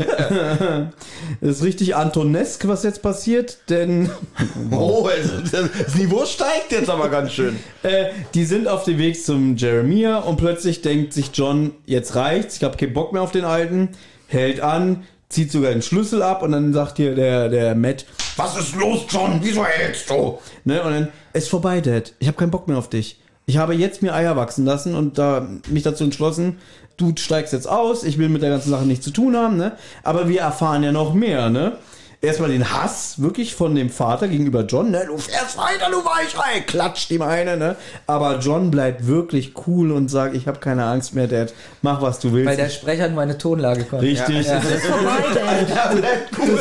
Das 1.40 1.50
ist 1.56 1.62
richtig 1.62 1.96
Antonesk, 1.96 2.66
was 2.66 2.82
jetzt 2.82 3.02
passiert, 3.02 3.58
denn 3.68 4.10
Oh, 4.70 5.06
also, 5.06 5.34
das 5.40 5.94
Niveau 5.96 6.24
steigt 6.24 6.72
jetzt 6.72 6.88
aber 6.88 7.08
ganz 7.08 7.32
schön. 7.32 7.56
äh, 7.82 8.06
die 8.34 8.44
sind 8.44 8.66
auf 8.66 8.84
dem 8.84 8.98
Weg 8.98 9.22
zum 9.22 9.56
Jeremiah 9.56 10.18
und 10.18 10.36
plötzlich 10.36 10.82
denkt 10.82 11.12
sich 11.12 11.30
John, 11.34 11.72
jetzt 11.86 12.16
reicht's, 12.16 12.56
ich 12.56 12.64
habe 12.64 12.76
keinen 12.76 12.94
Bock 12.94 13.12
mehr 13.12 13.22
auf 13.22 13.32
den 13.32 13.44
Alten, 13.44 13.90
hält 14.28 14.60
an, 14.60 15.04
zieht 15.34 15.52
sogar 15.52 15.72
den 15.72 15.82
Schlüssel 15.82 16.22
ab 16.22 16.42
und 16.42 16.52
dann 16.52 16.72
sagt 16.72 16.96
hier 16.96 17.14
der, 17.14 17.48
der 17.48 17.74
Matt, 17.74 18.06
was 18.36 18.56
ist 18.56 18.76
los, 18.76 19.02
John? 19.08 19.40
Wieso 19.42 19.64
hältst 19.64 20.08
du? 20.08 20.38
Ne, 20.64 20.82
und 20.82 20.92
dann, 20.92 21.08
ist 21.32 21.48
vorbei, 21.48 21.80
Dad. 21.80 22.14
Ich 22.20 22.28
habe 22.28 22.36
keinen 22.36 22.50
Bock 22.50 22.68
mehr 22.68 22.78
auf 22.78 22.88
dich. 22.88 23.20
Ich 23.46 23.58
habe 23.58 23.74
jetzt 23.74 24.00
mir 24.00 24.14
Eier 24.14 24.36
wachsen 24.36 24.64
lassen 24.64 24.94
und 24.94 25.18
da 25.18 25.46
mich 25.68 25.82
dazu 25.82 26.04
entschlossen, 26.04 26.58
du 26.96 27.12
steigst 27.16 27.52
jetzt 27.52 27.68
aus, 27.68 28.04
ich 28.04 28.16
will 28.16 28.28
mit 28.28 28.42
der 28.42 28.50
ganzen 28.50 28.70
Sache 28.70 28.86
nichts 28.86 29.04
zu 29.04 29.10
tun 29.10 29.36
haben, 29.36 29.56
ne? 29.56 29.72
Aber 30.02 30.28
wir 30.28 30.40
erfahren 30.40 30.82
ja 30.82 30.92
noch 30.92 31.12
mehr, 31.12 31.50
ne? 31.50 31.76
Erstmal 32.24 32.50
den 32.50 32.72
Hass 32.72 33.20
wirklich 33.20 33.54
von 33.54 33.74
dem 33.74 33.90
Vater 33.90 34.28
gegenüber 34.28 34.62
John, 34.62 34.90
ne? 34.90 35.04
Du 35.06 35.18
fährst 35.18 35.56
weiter, 35.58 35.90
du 35.90 35.98
Weichei, 36.04 36.60
klatscht 36.60 37.10
ihm 37.10 37.22
eine, 37.22 37.56
ne? 37.56 37.76
Aber 38.06 38.38
John 38.38 38.70
bleibt 38.70 39.06
wirklich 39.06 39.52
cool 39.66 39.92
und 39.92 40.08
sagt, 40.08 40.34
ich 40.34 40.46
habe 40.48 40.58
keine 40.58 40.84
Angst 40.84 41.14
mehr, 41.14 41.26
Dad, 41.26 41.52
mach 41.82 42.00
was 42.00 42.18
du 42.20 42.32
willst. 42.32 42.48
Weil 42.48 42.56
der 42.56 42.70
Sprecher 42.70 43.08
nur 43.08 43.22
eine 43.22 43.36
Tonlage 43.36 43.84
konnte. 43.84 44.06
Richtig. 44.06 44.46
Ja. 44.46 44.54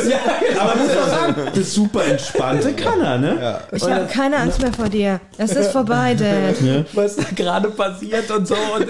Ja, 0.08 0.60
aber 0.60 0.76
muss 0.76 0.94
man 0.94 1.10
sagen, 1.10 1.34
das 1.54 1.72
super 1.74 2.04
entspannte 2.04 2.72
kann 2.74 3.00
er, 3.00 3.18
ne? 3.18 3.60
Ich 3.72 3.82
habe 3.82 4.06
keine 4.06 4.36
Angst 4.36 4.60
mehr 4.60 4.72
vor 4.72 4.88
dir. 4.88 5.20
Es 5.38 5.52
ist 5.52 5.72
vorbei, 5.72 6.14
Dad. 6.18 6.56
Was 6.92 7.16
da 7.16 7.24
gerade 7.34 7.70
passiert 7.70 8.30
und 8.30 8.46
so. 8.46 8.54
Und 8.54 8.86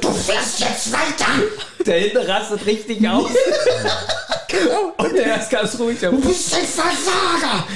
Du 0.00 0.10
fährst 0.10 0.60
jetzt 0.60 0.92
weiter. 0.92 1.32
Der 1.86 1.98
hinten 1.98 2.18
rastet 2.18 2.66
richtig 2.66 3.06
aus. 3.08 3.30
Und 4.98 5.16
der 5.16 5.40
ist 5.40 5.50
ganz 5.50 5.78
ruhig. 5.78 5.98
Du 6.00 6.20
bist 6.20 6.54
ein 6.54 6.64
Versager. 6.66 7.66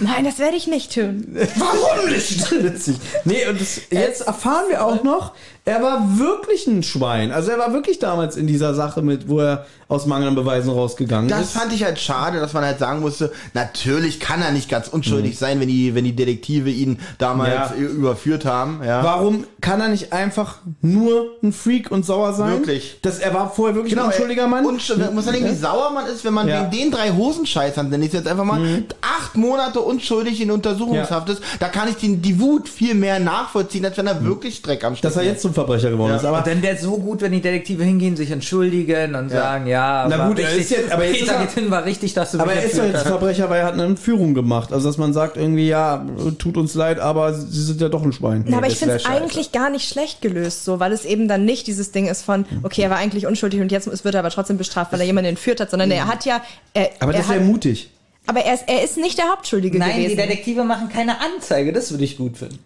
Nein, 0.00 0.24
das 0.24 0.38
werde 0.38 0.56
ich 0.56 0.66
nicht 0.66 0.94
tun. 0.94 1.36
Warum 1.56 2.08
nicht? 2.10 2.50
Witzig. 2.62 2.96
Nee, 3.24 3.46
und 3.46 3.60
das, 3.60 3.80
jetzt 3.90 4.22
erfahren 4.22 4.64
wir 4.68 4.84
auch 4.84 5.02
noch, 5.02 5.34
er 5.64 5.80
war 5.82 6.18
wirklich 6.18 6.66
ein 6.66 6.82
Schwein. 6.82 7.30
Also 7.30 7.50
er 7.52 7.58
war 7.58 7.72
wirklich 7.72 7.98
damals 8.00 8.36
in 8.36 8.46
dieser 8.48 8.74
Sache 8.74 9.00
mit, 9.02 9.28
wo 9.28 9.38
er 9.40 9.64
aus 9.88 10.06
Mangel 10.06 10.28
an 10.28 10.34
Beweisen 10.34 10.70
rausgegangen 10.70 11.28
Das 11.28 11.42
ist. 11.42 11.52
fand 11.52 11.72
ich 11.72 11.84
halt 11.84 11.98
schade, 12.00 12.40
dass 12.40 12.52
man 12.54 12.64
halt 12.64 12.78
sagen 12.78 13.00
musste, 13.00 13.30
natürlich 13.54 14.18
kann 14.20 14.40
er 14.42 14.50
nicht 14.50 14.68
ganz 14.70 14.88
unschuldig 14.88 15.38
sein, 15.38 15.60
wenn 15.60 15.68
die, 15.68 15.94
wenn 15.94 16.04
die 16.04 16.16
Detektive 16.16 16.70
ihn 16.70 16.98
damals 17.18 17.70
Ja. 17.70 17.76
überführt 17.76 18.44
haben. 18.46 18.80
Ja. 18.84 19.04
Warum 19.04 19.44
kann 19.60 19.80
er 19.82 19.88
nicht 19.88 20.12
einfach 20.12 20.56
nur 20.80 21.26
ein 21.42 21.52
Freak 21.52 21.90
und 21.90 22.06
sauer 22.06 22.32
sein? 22.32 22.52
Wirklich. 22.52 22.98
Das, 23.02 23.18
er 23.18 23.34
war 23.34 23.50
vorher 23.52 23.74
wirklich 23.76 23.96
ein 23.98 24.04
unschuldiger 24.04 24.48
Mann. 24.48 24.64
Unsch 24.64 24.88
muss 25.12 25.26
man 25.26 25.34
denken, 25.34 25.50
wie 25.50 25.54
sauer 25.54 25.90
man 25.92 26.06
ist, 26.06 26.24
wenn 26.24 26.34
man 26.34 26.48
Ja. 26.48 26.62
Mhm. 26.64 26.72
wegen 26.72 26.84
den 26.84 26.90
drei 26.90 27.10
Hosenscheißern, 27.12 27.88
nenne 27.90 28.06
ich 28.06 28.12
jetzt 28.12 28.26
einfach 28.26 28.44
mal, 28.44 28.82
acht 29.02 29.36
Monate 29.36 29.80
unschuldig 29.80 30.40
in 30.40 30.50
Untersuchungshaft 30.50 31.28
ist. 31.28 31.42
Da 31.60 31.68
kann 31.68 31.88
ich 31.88 31.96
den, 31.96 32.22
die 32.22 32.40
Wut 32.40 32.68
viel 32.68 32.94
mehr 32.94 33.20
nachvollziehen, 33.20 33.84
als 33.84 33.96
wenn 33.98 34.06
er 34.06 34.24
wirklich 34.24 34.62
Dreck 34.62 34.82
am 34.84 34.94
Mhm. 34.94 34.96
dass 35.02 35.16
er 35.16 35.20
Stecken 35.22 35.34
jetzt 35.34 35.42
zum 35.52 35.66
Verbrecher 35.66 35.90
geworden 35.90 36.14
ist. 36.14 36.24
Aber 36.24 36.38
Aber 36.38 36.50
dann 36.50 36.62
wäre 36.62 36.76
es 36.76 36.82
so 36.82 36.96
gut, 36.98 37.20
wenn 37.20 37.32
die 37.32 37.40
Detektive 37.40 37.84
hingehen, 37.84 38.16
sich 38.16 38.30
entschuldigen 38.30 39.14
und 39.14 39.28
sagen, 39.30 39.66
ja, 39.66 40.06
Na 40.08 40.28
gut, 40.28 40.38
er 40.38 40.46
richtig, 40.48 40.62
ist 40.62 40.70
jetzt- 40.70 40.92
aber 40.92 41.04
jetzt 41.04 41.14
ist 41.20 41.20
Peter 41.28 41.34
er- 41.34 41.40
geht 41.46 41.50
hin, 41.54 41.70
war 41.70 41.84
richtig, 41.84 42.14
dass 42.14 42.32
du 42.32 42.40
Aber 42.40 42.52
er 42.52 42.62
ist 42.64 42.76
ja 42.76 42.82
entführt 42.84 42.86
jetzt 42.88 42.96
hast. 43.04 43.06
Verbrecher, 43.08 43.50
weil 43.50 43.60
er 43.60 43.66
hat 43.66 43.74
eine 43.74 43.84
Entführung 43.84 44.34
gemacht. 44.34 44.72
Also 44.72 44.88
dass 44.88 44.98
man 44.98 45.12
sagt 45.12 45.36
irgendwie, 45.36 45.68
ja, 45.68 46.04
tut 46.38 46.56
uns 46.56 46.74
leid, 46.74 46.98
aber 46.98 47.34
sie 47.34 47.62
sind 47.62 47.80
ja 47.80 47.88
doch 47.88 48.02
ein 48.02 48.12
Schwein. 48.12 48.44
Na, 48.48 48.58
aber 48.58 48.66
ich 48.66 48.76
finde 48.76 48.94
es 48.96 49.06
eigentlich 49.06 49.52
gar 49.52 49.70
nicht 49.70 49.88
schlecht 49.88 50.20
gelöst, 50.22 50.64
so, 50.64 50.80
weil 50.80 50.92
es 50.92 51.04
eben 51.04 51.28
dann 51.28 51.44
nicht 51.44 51.66
dieses 51.66 51.92
Ding 51.92 52.06
ist 52.06 52.22
von, 52.22 52.44
okay, 52.62 52.82
er 52.82 52.90
war 52.90 52.96
eigentlich 52.98 53.26
unschuldig 53.26 53.60
und 53.60 53.70
jetzt 53.72 53.86
wird 54.04 54.14
er 54.14 54.20
aber 54.20 54.30
trotzdem 54.30 54.58
bestraft, 54.58 54.92
weil 54.92 55.00
er 55.00 55.06
jemanden 55.06 55.30
entführt 55.30 55.60
hat, 55.60 55.70
sondern 55.70 55.90
er 55.90 56.06
hat 56.06 56.24
ja, 56.24 56.40
er, 56.74 56.90
Aber 57.00 57.12
er 57.12 57.18
das 57.20 57.28
wäre 57.28 57.40
mutig. 57.40 57.90
aber 58.26 58.40
er 58.40 58.54
ist, 58.54 58.64
er 58.66 58.82
ist 58.84 58.96
nicht 58.96 59.18
der 59.18 59.26
Hauptschuldige 59.30 59.78
Nein, 59.78 59.90
die 59.96 60.02
gewesen. 60.04 60.16
Detektive 60.16 60.64
machen 60.64 60.88
keine 60.88 61.16
Anzeige, 61.20 61.72
das 61.72 61.90
würde 61.90 62.04
ich 62.04 62.16
gut 62.16 62.36
finden. 62.38 62.58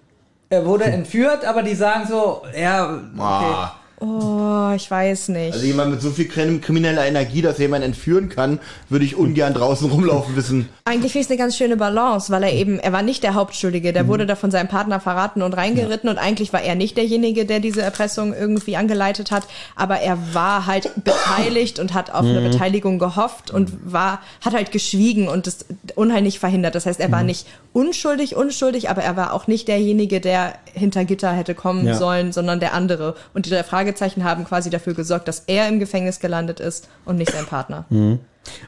Er 0.49 0.65
wurde 0.65 0.84
entführt, 0.84 1.44
aber 1.44 1.62
die 1.62 1.75
sagen 1.75 2.07
so, 2.07 2.42
ja, 2.57 3.00
okay. 3.16 3.68
Oh, 3.99 4.73
ich 4.76 4.91
weiß 4.91 5.28
nicht. 5.28 5.55
Also 5.55 5.65
jemand 5.65 5.91
mit 5.92 6.02
so 6.02 6.10
viel 6.10 6.28
krim- 6.28 6.60
krimineller 6.60 7.07
Energie, 7.07 7.41
dass 7.41 7.55
er 7.57 7.62
jemanden 7.62 7.86
entführen 7.86 8.28
kann, 8.28 8.58
würde 8.91 9.05
ich 9.07 9.16
ungern 9.16 9.55
draußen 9.55 9.91
rumlaufen 9.91 10.36
wissen. 10.36 10.68
Eigentlich 10.84 11.12
finde 11.12 11.20
ich 11.23 11.26
es 11.26 11.31
eine 11.31 11.39
ganz 11.39 11.57
schöne 11.57 11.76
Balance, 11.78 12.31
weil 12.31 12.42
er 12.42 12.52
eben, 12.52 12.78
er 12.78 12.92
war 12.92 13.02
nicht 13.02 13.23
der 13.23 13.33
Hauptschuldige, 13.34 13.94
der 13.94 14.07
wurde 14.07 14.26
da 14.26 14.36
von 14.36 14.50
seinem 14.50 14.68
Partner 14.68 15.00
verraten 15.00 15.41
und 15.41 15.55
reingeritten 15.55 16.10
und 16.10 16.18
eigentlich 16.18 16.52
war 16.52 16.60
er 16.62 16.75
nicht 16.75 16.97
derjenige, 16.99 17.47
der 17.47 17.60
diese 17.60 17.81
Erpressung 17.81 18.34
irgendwie 18.34 18.76
angeleitet 18.76 19.31
hat, 19.31 19.44
aber 19.76 19.99
er 20.00 20.18
war 20.34 20.66
halt 20.66 20.91
beteiligt 21.05 21.78
und 21.78 21.94
hat 21.94 22.10
auf 22.10 22.25
eine 22.26 22.42
Beteiligung 22.42 22.99
gehofft 22.99 23.50
und 23.50 23.73
war, 23.91 24.20
hat 24.44 24.52
halt 24.52 24.73
geschwiegen 24.73 25.26
und 25.26 25.47
das 25.47 25.65
unheimlich 25.94 26.39
verhindert. 26.39 26.75
Das 26.75 26.84
heißt, 26.84 27.00
er 27.00 27.10
war 27.12 27.23
nicht 27.23 27.47
unschuldig, 27.73 28.36
unschuldig, 28.36 28.91
aber 28.91 29.02
er 29.02 29.16
war 29.16 29.33
auch 29.33 29.47
nicht 29.47 29.68
derjenige, 29.68 30.20
der 30.20 30.55
hinter 30.75 31.05
Gitter 31.07 31.33
hätte 31.33 31.55
kommen 31.55 31.86
Ja. 31.86 31.94
sollen, 31.94 32.33
sondern 32.33 32.60
der 32.60 32.75
andere. 32.75 33.15
Und 33.34 33.47
die 33.47 33.50
drei 33.50 33.62
Fragezeichen 33.87 34.25
haben 34.25 34.45
quasi 34.45 34.69
dafür 34.69 34.95
gesorgt, 34.95 35.29
dass 35.29 35.45
er 35.47 35.69
im 35.69 35.79
Gefängnis 35.79 36.19
gelandet 36.19 36.59
ist 36.59 36.89
und 37.05 37.17
nicht 37.17 37.31
sein 37.31 37.47
Partner. 37.47 37.87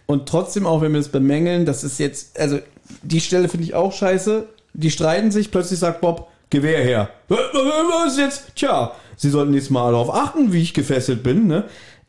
Und 0.06 0.28
trotzdem 0.28 0.66
auch, 0.66 0.80
wenn 0.80 0.92
wir 0.92 1.00
es 1.00 1.08
bemängeln, 1.08 1.66
das 1.66 1.82
ist 1.82 1.98
jetzt, 1.98 2.38
also 2.38 2.58
die 3.02 3.20
Stelle 3.20 3.48
finde 3.48 3.64
ich 3.64 3.74
auch 3.74 3.92
scheiße. 3.92 4.46
Die 4.74 4.90
streiten 4.90 5.30
sich, 5.30 5.50
plötzlich 5.50 5.80
sagt 5.80 6.00
Bob, 6.00 6.28
Gewehr 6.50 6.82
her. 6.82 7.10
Was 7.28 8.12
ist 8.12 8.18
jetzt? 8.18 8.42
Tja, 8.54 8.92
sie 9.16 9.28
sollten 9.28 9.50
nächstes 9.50 9.70
Mal 9.70 9.90
darauf 9.92 10.14
achten, 10.14 10.52
wie 10.52 10.62
ich 10.62 10.72
gefesselt 10.72 11.22
bin, 11.22 11.46
ne? 11.46 11.64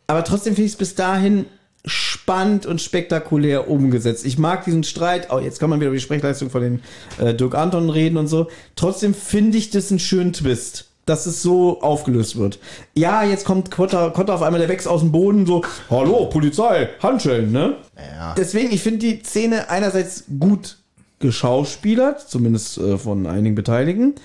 Aber 0.08 0.24
trotzdem 0.24 0.56
finde 0.56 0.68
ich 0.68 0.74
es 0.74 0.78
bis 0.78 0.96
dahin 0.96 1.46
spannend 1.84 2.66
und 2.66 2.82
spektakulär 2.82 3.70
umgesetzt. 3.70 4.26
Ich 4.26 4.38
mag 4.38 4.64
diesen 4.64 4.84
Streit, 4.84 5.28
oh, 5.32 5.40
jetzt 5.40 5.60
kann 5.60 5.70
man 5.70 5.80
wieder 5.80 5.90
über 5.90 5.98
die 5.98 6.02
Sprechleistung 6.02 6.50
von 6.50 6.62
den 6.62 6.82
äh, 7.20 7.34
Dirk 7.34 7.56
Anton 7.56 7.90
reden 7.90 8.18
und 8.18 8.28
so. 8.28 8.48
Trotzdem 8.76 9.14
finde 9.14 9.58
ich 9.58 9.72
das 9.72 9.90
einen 9.90 10.00
schönen 10.00 10.32
Twist. 10.32 10.89
Dass 11.10 11.26
es 11.26 11.42
so 11.42 11.82
aufgelöst 11.82 12.38
wird. 12.38 12.60
Ja, 12.94 13.24
jetzt 13.24 13.44
kommt 13.44 13.72
Kotter, 13.72 14.12
Kotter 14.12 14.36
auf 14.36 14.44
einmal, 14.44 14.60
der 14.60 14.70
wächst 14.70 14.88
aus 14.88 15.02
dem 15.02 15.12
Boden 15.12 15.46
so, 15.48 15.64
hallo, 15.90 16.28
Polizei, 16.28 16.90
Handschellen, 17.02 17.52
ne? 17.52 17.78
Ja. 17.98 18.36
Deswegen, 18.38 18.72
ich 18.72 18.82
finde 18.82 19.00
die 19.00 19.24
Szene 19.24 19.70
einerseits 19.70 20.26
gut 20.40 20.78
geschauspielert, 21.18 22.30
zumindest 22.30 22.78
äh, 22.78 22.98
von 22.98 23.26
einigen 23.26 23.56
Beteiligten, 23.56 24.16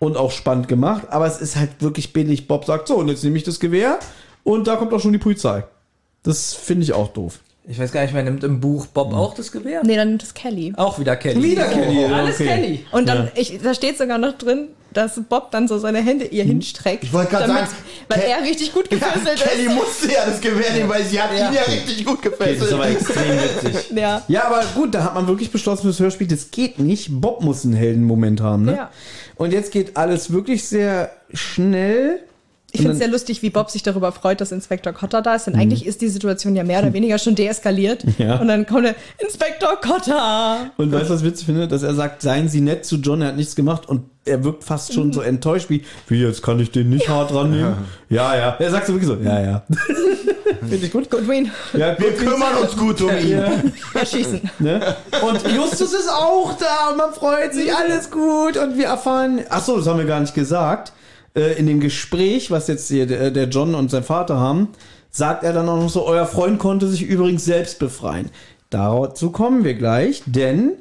und 0.00 0.16
auch 0.16 0.32
spannend 0.32 0.66
gemacht, 0.66 1.04
aber 1.10 1.26
es 1.26 1.40
ist 1.40 1.54
halt 1.54 1.70
wirklich 1.78 2.12
billig. 2.12 2.48
Bob 2.48 2.64
sagt 2.64 2.88
so, 2.88 2.96
und 2.96 3.06
jetzt 3.06 3.22
nehme 3.22 3.36
ich 3.36 3.44
das 3.44 3.60
Gewehr 3.60 4.00
und 4.42 4.66
da 4.66 4.74
kommt 4.74 4.92
auch 4.92 5.00
schon 5.00 5.12
die 5.12 5.18
Polizei. 5.18 5.62
Das 6.24 6.54
finde 6.54 6.82
ich 6.82 6.92
auch 6.92 7.08
doof. 7.08 7.38
Ich 7.68 7.78
weiß 7.78 7.92
gar 7.92 8.02
nicht 8.02 8.12
mehr, 8.12 8.24
nimmt 8.24 8.42
im 8.42 8.58
Buch 8.58 8.86
Bob 8.86 9.14
auch 9.14 9.34
das 9.34 9.52
Gewehr? 9.52 9.82
Nee, 9.84 9.94
dann 9.94 10.08
nimmt 10.08 10.24
es 10.24 10.34
Kelly. 10.34 10.72
Auch 10.76 10.98
wieder 10.98 11.14
Kelly. 11.14 11.40
Wieder 11.40 11.66
Kelly, 11.66 12.02
ja, 12.02 12.08
Alles 12.08 12.34
okay. 12.34 12.46
Kelly. 12.48 12.86
Und 12.90 13.08
dann, 13.08 13.30
ich, 13.36 13.60
da 13.62 13.72
steht 13.74 13.96
sogar 13.96 14.18
noch 14.18 14.36
drin, 14.36 14.70
dass 14.92 15.20
Bob 15.28 15.50
dann 15.50 15.68
so 15.68 15.78
seine 15.78 16.00
Hände 16.00 16.26
ihr 16.26 16.44
hinstreckt. 16.44 17.04
Ich 17.04 17.12
wollte 17.12 17.30
gerade 17.30 17.46
sagen, 17.52 17.66
Weil 18.08 18.18
Ke- 18.20 18.26
er 18.26 18.42
richtig 18.42 18.72
gut 18.72 18.90
Ja, 18.92 18.98
gefesselt 18.98 19.40
Kelly 19.42 19.66
ist. 19.66 19.74
musste 19.74 20.12
ja 20.12 20.24
das 20.26 20.40
Gewehr 20.40 20.72
nehmen, 20.72 20.88
weil 20.88 21.04
sie 21.04 21.20
hat 21.20 21.32
ihn 21.32 21.38
ja 21.54 21.62
richtig 21.62 22.04
gut 22.04 22.22
gefesselt. 22.22 22.72
extrem 22.72 23.38
witzig. 23.38 23.90
Ja. 23.96 24.22
Ja, 24.28 24.44
aber 24.44 24.62
gut, 24.74 24.94
da 24.94 25.04
hat 25.04 25.14
man 25.14 25.26
wirklich 25.26 25.50
beschlossen 25.50 25.82
fürs 25.82 26.00
Hörspiel, 26.00 26.26
das 26.26 26.50
geht 26.50 26.78
nicht. 26.78 27.08
Bob 27.10 27.42
muss 27.42 27.64
einen 27.64 27.74
Heldenmoment 27.74 28.40
haben, 28.40 28.64
ne? 28.64 28.76
Ja. 28.76 28.90
Und 29.36 29.52
jetzt 29.52 29.72
geht 29.72 29.96
alles 29.96 30.32
wirklich 30.32 30.66
sehr 30.68 31.10
schnell. 31.32 32.20
Ich 32.74 32.80
finde 32.80 32.92
es 32.94 32.98
sehr 32.98 33.08
lustig, 33.08 33.42
wie 33.42 33.50
Bob 33.50 33.70
sich 33.70 33.82
darüber 33.82 34.12
freut, 34.12 34.40
dass 34.40 34.50
Inspektor 34.50 34.92
Cotter 34.94 35.20
da 35.20 35.34
ist. 35.34 35.46
Denn 35.46 35.54
Mhm. 35.54 35.60
eigentlich 35.60 35.84
ist 35.86 36.00
die 36.00 36.08
Situation 36.08 36.56
ja 36.56 36.64
mehr 36.64 36.80
oder 36.80 36.92
weniger 36.94 37.18
schon 37.18 37.34
deeskaliert. 37.34 38.04
Ja. 38.18 38.36
Und 38.40 38.48
dann 38.48 38.66
kommt 38.66 38.86
der 38.86 38.94
Inspektor 39.18 39.76
Cotter. 39.80 40.70
Und 40.78 40.90
weißt 40.90 41.10
du, 41.10 41.14
was 41.14 41.20
ich 41.20 41.26
witzig 41.26 41.46
finde? 41.46 41.68
Dass 41.68 41.82
er 41.82 41.94
sagt, 41.94 42.22
seien 42.22 42.48
Sie 42.48 42.60
nett 42.62 42.84
zu 42.86 42.96
John, 42.96 43.20
er 43.22 43.28
hat 43.28 43.36
nichts 43.36 43.54
gemacht 43.56 43.88
und 43.88 44.04
er 44.24 44.42
wirkt 44.44 44.64
fast 44.64 44.94
schon 44.94 45.12
so 45.12 45.20
enttäuscht 45.20 45.68
wie, 45.68 45.82
wie 46.08 46.22
jetzt 46.22 46.42
kann 46.42 46.60
ich 46.60 46.70
den 46.70 46.88
nicht 46.90 47.08
hart 47.08 47.34
rannehmen? 47.34 47.74
Ja, 48.08 48.34
ja. 48.36 48.56
Er 48.58 48.70
sagt 48.70 48.86
so 48.86 48.94
wirklich 48.94 49.08
so, 49.08 49.16
ja, 49.22 49.40
ja. 49.42 49.62
finde 50.60 50.86
ich 50.86 50.92
gut. 50.92 51.10
Goodwin, 51.10 51.50
Ja, 51.74 51.98
Wir 51.98 52.12
kümmern 52.14 52.54
uns 52.62 52.76
gut 52.76 53.00
um 53.02 53.10
ihn. 53.10 53.42
erschießen. 53.94 54.40
Ne? 54.60 54.80
Und 55.22 55.42
Justus 55.52 55.92
ist 55.92 56.08
auch 56.08 56.52
da 56.56 56.90
und 56.90 56.96
man 56.98 57.12
freut 57.12 57.52
sich, 57.52 57.74
alles 57.74 58.10
gut. 58.10 58.56
Und 58.56 58.78
wir 58.78 58.86
erfahren, 58.86 59.40
ach 59.50 59.62
so, 59.62 59.76
das 59.76 59.86
haben 59.88 59.98
wir 59.98 60.06
gar 60.06 60.20
nicht 60.20 60.34
gesagt. 60.34 60.92
Äh, 61.34 61.58
in 61.58 61.66
dem 61.66 61.80
Gespräch, 61.80 62.50
was 62.50 62.68
jetzt 62.68 62.88
hier 62.88 63.06
der, 63.06 63.30
der 63.30 63.48
John 63.48 63.74
und 63.74 63.90
sein 63.90 64.02
Vater 64.02 64.38
haben, 64.38 64.68
sagt 65.10 65.44
er 65.44 65.52
dann 65.52 65.68
auch 65.68 65.76
noch 65.76 65.90
so, 65.90 66.06
euer 66.06 66.26
Freund 66.26 66.58
konnte 66.58 66.86
sich 66.88 67.02
übrigens 67.02 67.44
selbst 67.44 67.78
befreien. 67.78 68.30
Dazu 68.70 69.30
kommen 69.30 69.64
wir 69.64 69.74
gleich, 69.74 70.22
denn 70.26 70.72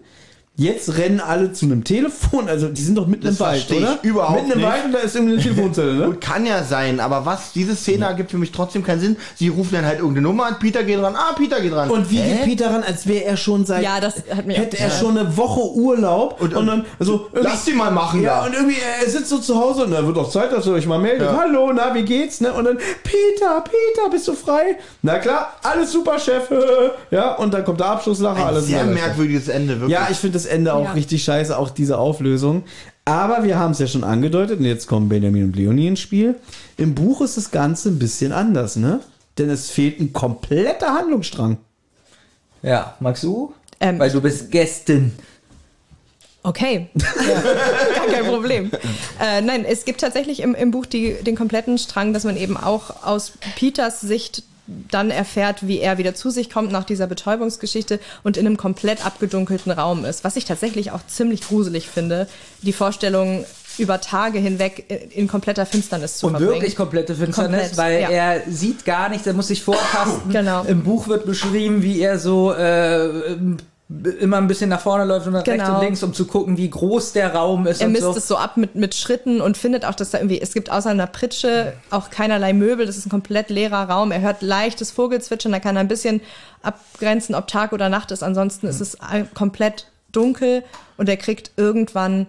jetzt 0.58 0.98
rennen 0.98 1.20
alle 1.20 1.54
zu 1.54 1.66
einem 1.66 1.84
Telefon. 1.84 2.48
Also 2.48 2.68
die 2.68 2.82
sind 2.82 2.96
doch 2.96 3.08
mitten 3.08 3.24
Das 3.26 3.36
im 3.36 3.40
Wald, 3.40 3.58
verstehe 3.64 3.78
ich 3.80 3.84
oder? 3.84 4.00
überhaupt 4.04 4.36
mitten 4.42 4.52
im 4.52 4.58
nicht. 4.60 4.68
Wald 4.68 4.86
und 4.86 4.92
da 4.92 5.00
ist 5.00 5.16
irgendwie 5.16 5.34
eine 5.34 5.42
Telefonzelle, 5.44 5.94
ne? 5.94 6.06
Gut, 6.08 6.22
kann 6.22 6.46
ja 6.46 6.64
sein, 6.64 7.00
aber 7.00 7.26
was, 7.26 7.54
diese 7.54 7.76
Szene 7.76 8.06
ergibt 8.06 8.30
für 8.32 8.38
mich 8.38 8.52
trotzdem 8.52 8.84
keinen 8.84 9.00
Sinn. 9.00 9.16
Sie 9.36 9.48
rufen 9.48 9.70
dann 9.74 9.86
halt 9.86 10.00
irgendeine 10.00 10.28
Nummer 10.28 10.46
an, 10.48 10.60
Peter 10.60 10.84
geht 10.84 11.00
ran, 11.02 11.16
ah, 11.16 11.34
Peter 11.36 11.62
geht 11.62 11.74
ran. 11.74 11.90
Und 11.90 12.12
wie 12.12 12.18
Hä? 12.20 12.36
geht 12.36 12.44
Peter 12.46 12.70
ran, 12.74 12.84
als 12.84 13.08
wäre 13.08 13.24
er 13.24 13.38
schon 13.38 13.66
seit. 13.66 13.82
Ja, 13.84 14.00
das 14.00 14.16
hat 14.36 14.46
mich 14.46 14.58
Hätte 14.58 14.78
er 14.78 14.92
schon 14.92 15.18
eine 15.18 15.36
Woche 15.36 15.62
Urlaub 15.74 16.40
und, 16.42 16.54
Und- 16.54 16.68
dann. 16.68 16.86
Also, 17.00 17.28
Lass 17.34 17.66
sie 17.66 17.74
mal 17.74 17.90
machen, 17.90 18.22
Ja, 18.22 18.42
da. 18.42 18.46
und 18.46 18.54
irgendwie, 18.54 18.76
er 19.02 19.10
sitzt 19.10 19.30
so 19.30 19.40
zu 19.40 19.56
Hause 19.56 19.86
und 19.86 19.92
da 19.92 20.06
wird 20.06 20.18
auch 20.18 20.30
Zeit, 20.30 20.52
dass 20.52 20.68
ihr 20.68 20.74
euch 20.74 20.86
mal 20.86 21.00
meldet. 21.00 21.28
Ja. 21.32 21.38
Hallo, 21.40 21.72
na, 21.74 21.96
wie 21.96 22.04
geht's, 22.04 22.40
ne? 22.42 22.54
Und 22.54 22.66
dann, 22.66 22.78
Peter, 22.78 23.64
Peter, 23.64 24.10
bist 24.12 24.28
du 24.28 24.34
frei? 24.34 24.78
Na 25.02 25.18
klar, 25.18 25.54
alles 25.64 25.92
super, 25.92 26.20
Chef. 26.20 26.44
Ja, 27.10 27.36
und 27.36 27.54
dann 27.54 27.64
kommt 27.66 27.80
der 27.80 27.88
Abschlusslacher, 27.88 28.38
Ein 28.42 28.48
alles 28.48 28.68
sehr 28.68 28.84
merkwürdiges 28.86 29.48
Ende, 29.48 29.74
wirklich. 29.80 29.92
Ja, 29.98 30.08
ich 30.12 30.18
finde 30.18 30.38
das 30.44 30.52
Ende 30.52 30.74
auch 30.74 30.86
Ja. 30.86 30.92
richtig 30.94 31.24
scheiße, 31.24 31.58
auch 31.58 31.70
diese 31.70 31.98
Auflösung. 31.98 32.64
Aber 33.06 33.44
wir 33.44 33.58
haben 33.58 33.72
es 33.72 33.80
ja 33.80 33.88
schon 33.88 34.04
angedeutet 34.04 34.60
und 34.60 34.66
jetzt 34.66 34.88
kommen 34.88 35.10
Benjamin 35.10 35.46
und 35.46 35.56
Leonie 35.56 35.88
ins 35.88 36.00
Spiel. 36.00 36.36
Im 36.78 36.94
Buch 36.96 37.22
ist 37.22 37.38
das 37.38 37.52
Ganze 37.52 37.90
ein 37.90 38.00
bisschen 38.00 38.32
anders, 38.32 38.76
ne? 38.76 39.00
Denn 39.38 39.50
es 39.50 39.70
fehlt 39.72 40.00
ein 40.00 40.14
kompletter 40.14 40.94
Handlungsstrang. 40.94 41.58
Ja, 42.62 42.96
magst 43.00 43.24
du? 43.24 43.54
Ähm, 43.80 43.98
Weil 43.98 44.12
du 44.12 44.22
bist 44.22 44.52
Gästin. 44.52 45.14
Okay, 46.44 46.88
gar 46.96 48.08
kein 48.08 48.26
Problem. 48.26 48.72
Äh, 49.20 49.42
nein, 49.42 49.64
es 49.64 49.86
gibt 49.86 50.02
tatsächlich 50.02 50.40
im, 50.40 50.56
im 50.56 50.72
Buch 50.72 50.86
die, 50.88 51.14
den 51.22 51.36
kompletten 51.36 51.78
Strang, 51.78 52.14
dass 52.14 52.24
man 52.24 52.36
eben 52.36 52.58
auch 52.58 53.04
aus 53.04 53.34
Peters 53.56 54.02
Sicht 54.02 54.44
dann 54.90 55.10
erfährt, 55.10 55.68
wie 55.68 55.80
er 55.80 55.98
wieder 55.98 56.16
zu 56.16 56.30
sich 56.30 56.50
kommt 56.50 56.72
nach 56.72 56.84
dieser 56.84 57.08
Betäubungsgeschichte 57.08 58.00
und 58.24 58.38
in 58.38 58.46
einem 58.46 58.58
komplett 58.58 59.06
abgedunkelten 59.06 59.72
Raum 59.72 60.06
ist. 60.06 60.24
Was 60.24 60.36
ich 60.36 60.46
tatsächlich 60.46 60.92
auch 60.92 61.06
ziemlich 61.08 61.42
gruselig 61.42 61.88
finde, 61.88 62.28
die 62.62 62.74
Vorstellung 62.74 63.46
über 63.78 64.02
Tage 64.02 64.40
hinweg 64.40 65.12
in, 65.16 65.28
kompletter 65.28 65.66
Finsternis 65.66 66.18
zu 66.18 66.28
Und 66.28 66.34
verbringen. 66.34 66.54
wirklich 66.54 66.76
komplette 66.76 67.16
Finsternis, 67.16 67.70
Komplett, 67.72 67.78
weil 67.78 68.02
ja. 68.02 68.10
er 68.10 68.42
sieht 68.50 68.86
gar 68.86 69.10
nichts, 69.10 69.28
er 69.28 69.34
muss 69.34 69.48
sich 69.48 69.64
vortasten. 69.64 70.32
Genau. 70.32 70.64
Im 70.64 70.84
Buch 70.84 71.08
wird 71.08 71.26
beschrieben, 71.26 71.82
wie 71.82 72.02
er 72.02 72.20
so 72.20 72.54
äh, 72.54 73.10
immer 74.20 74.38
ein 74.38 74.48
bisschen 74.48 74.70
nach 74.70 74.80
vorne 74.80 75.04
läuft 75.06 75.28
und 75.28 75.34
nach 75.34 75.46
rechts 75.46 75.64
Genau. 75.66 75.80
und 75.80 75.84
links, 75.86 76.02
um 76.04 76.14
zu 76.14 76.26
gucken, 76.26 76.58
wie 76.58 76.70
groß 76.70 77.14
der 77.14 77.34
Raum 77.36 77.68
ist 77.68 77.82
Er 77.82 77.90
misst 77.90 78.04
so. 78.04 78.12
es 78.16 78.28
so 78.28 78.38
ab 78.38 78.56
mit, 78.58 78.76
mit 78.76 78.96
Schritten 78.96 79.42
und 79.42 79.58
findet 79.58 79.86
auch, 79.86 79.96
dass 79.96 80.12
da 80.12 80.20
irgendwie, 80.20 80.40
es 80.42 80.54
gibt 80.54 80.72
außer 80.72 80.90
einer 80.90 81.08
Pritsche 81.08 81.74
auch 81.90 82.10
keinerlei 82.10 82.54
Möbel, 82.54 82.86
das 82.86 82.98
ist 82.98 83.06
ein 83.08 83.10
komplett 83.10 83.50
leerer 83.50 83.90
Raum. 83.90 84.12
Er 84.12 84.22
hört 84.22 84.42
leichtes 84.42 84.92
Vogelzwitschern, 84.92 85.52
da 85.52 85.60
kann 85.60 85.76
er 85.76 85.82
ein 85.82 85.88
bisschen 85.88 86.22
abgrenzen, 86.62 87.36
ob 87.36 87.48
Tag 87.48 87.74
oder 87.74 87.90
Nacht 87.90 88.12
ist. 88.12 88.24
Ansonsten 88.24 88.68
ist 88.68 88.80
es 88.82 88.98
komplett 89.34 89.88
dunkel 90.12 90.64
und 90.98 91.10
er 91.10 91.18
kriegt 91.18 91.52
irgendwann 91.58 92.28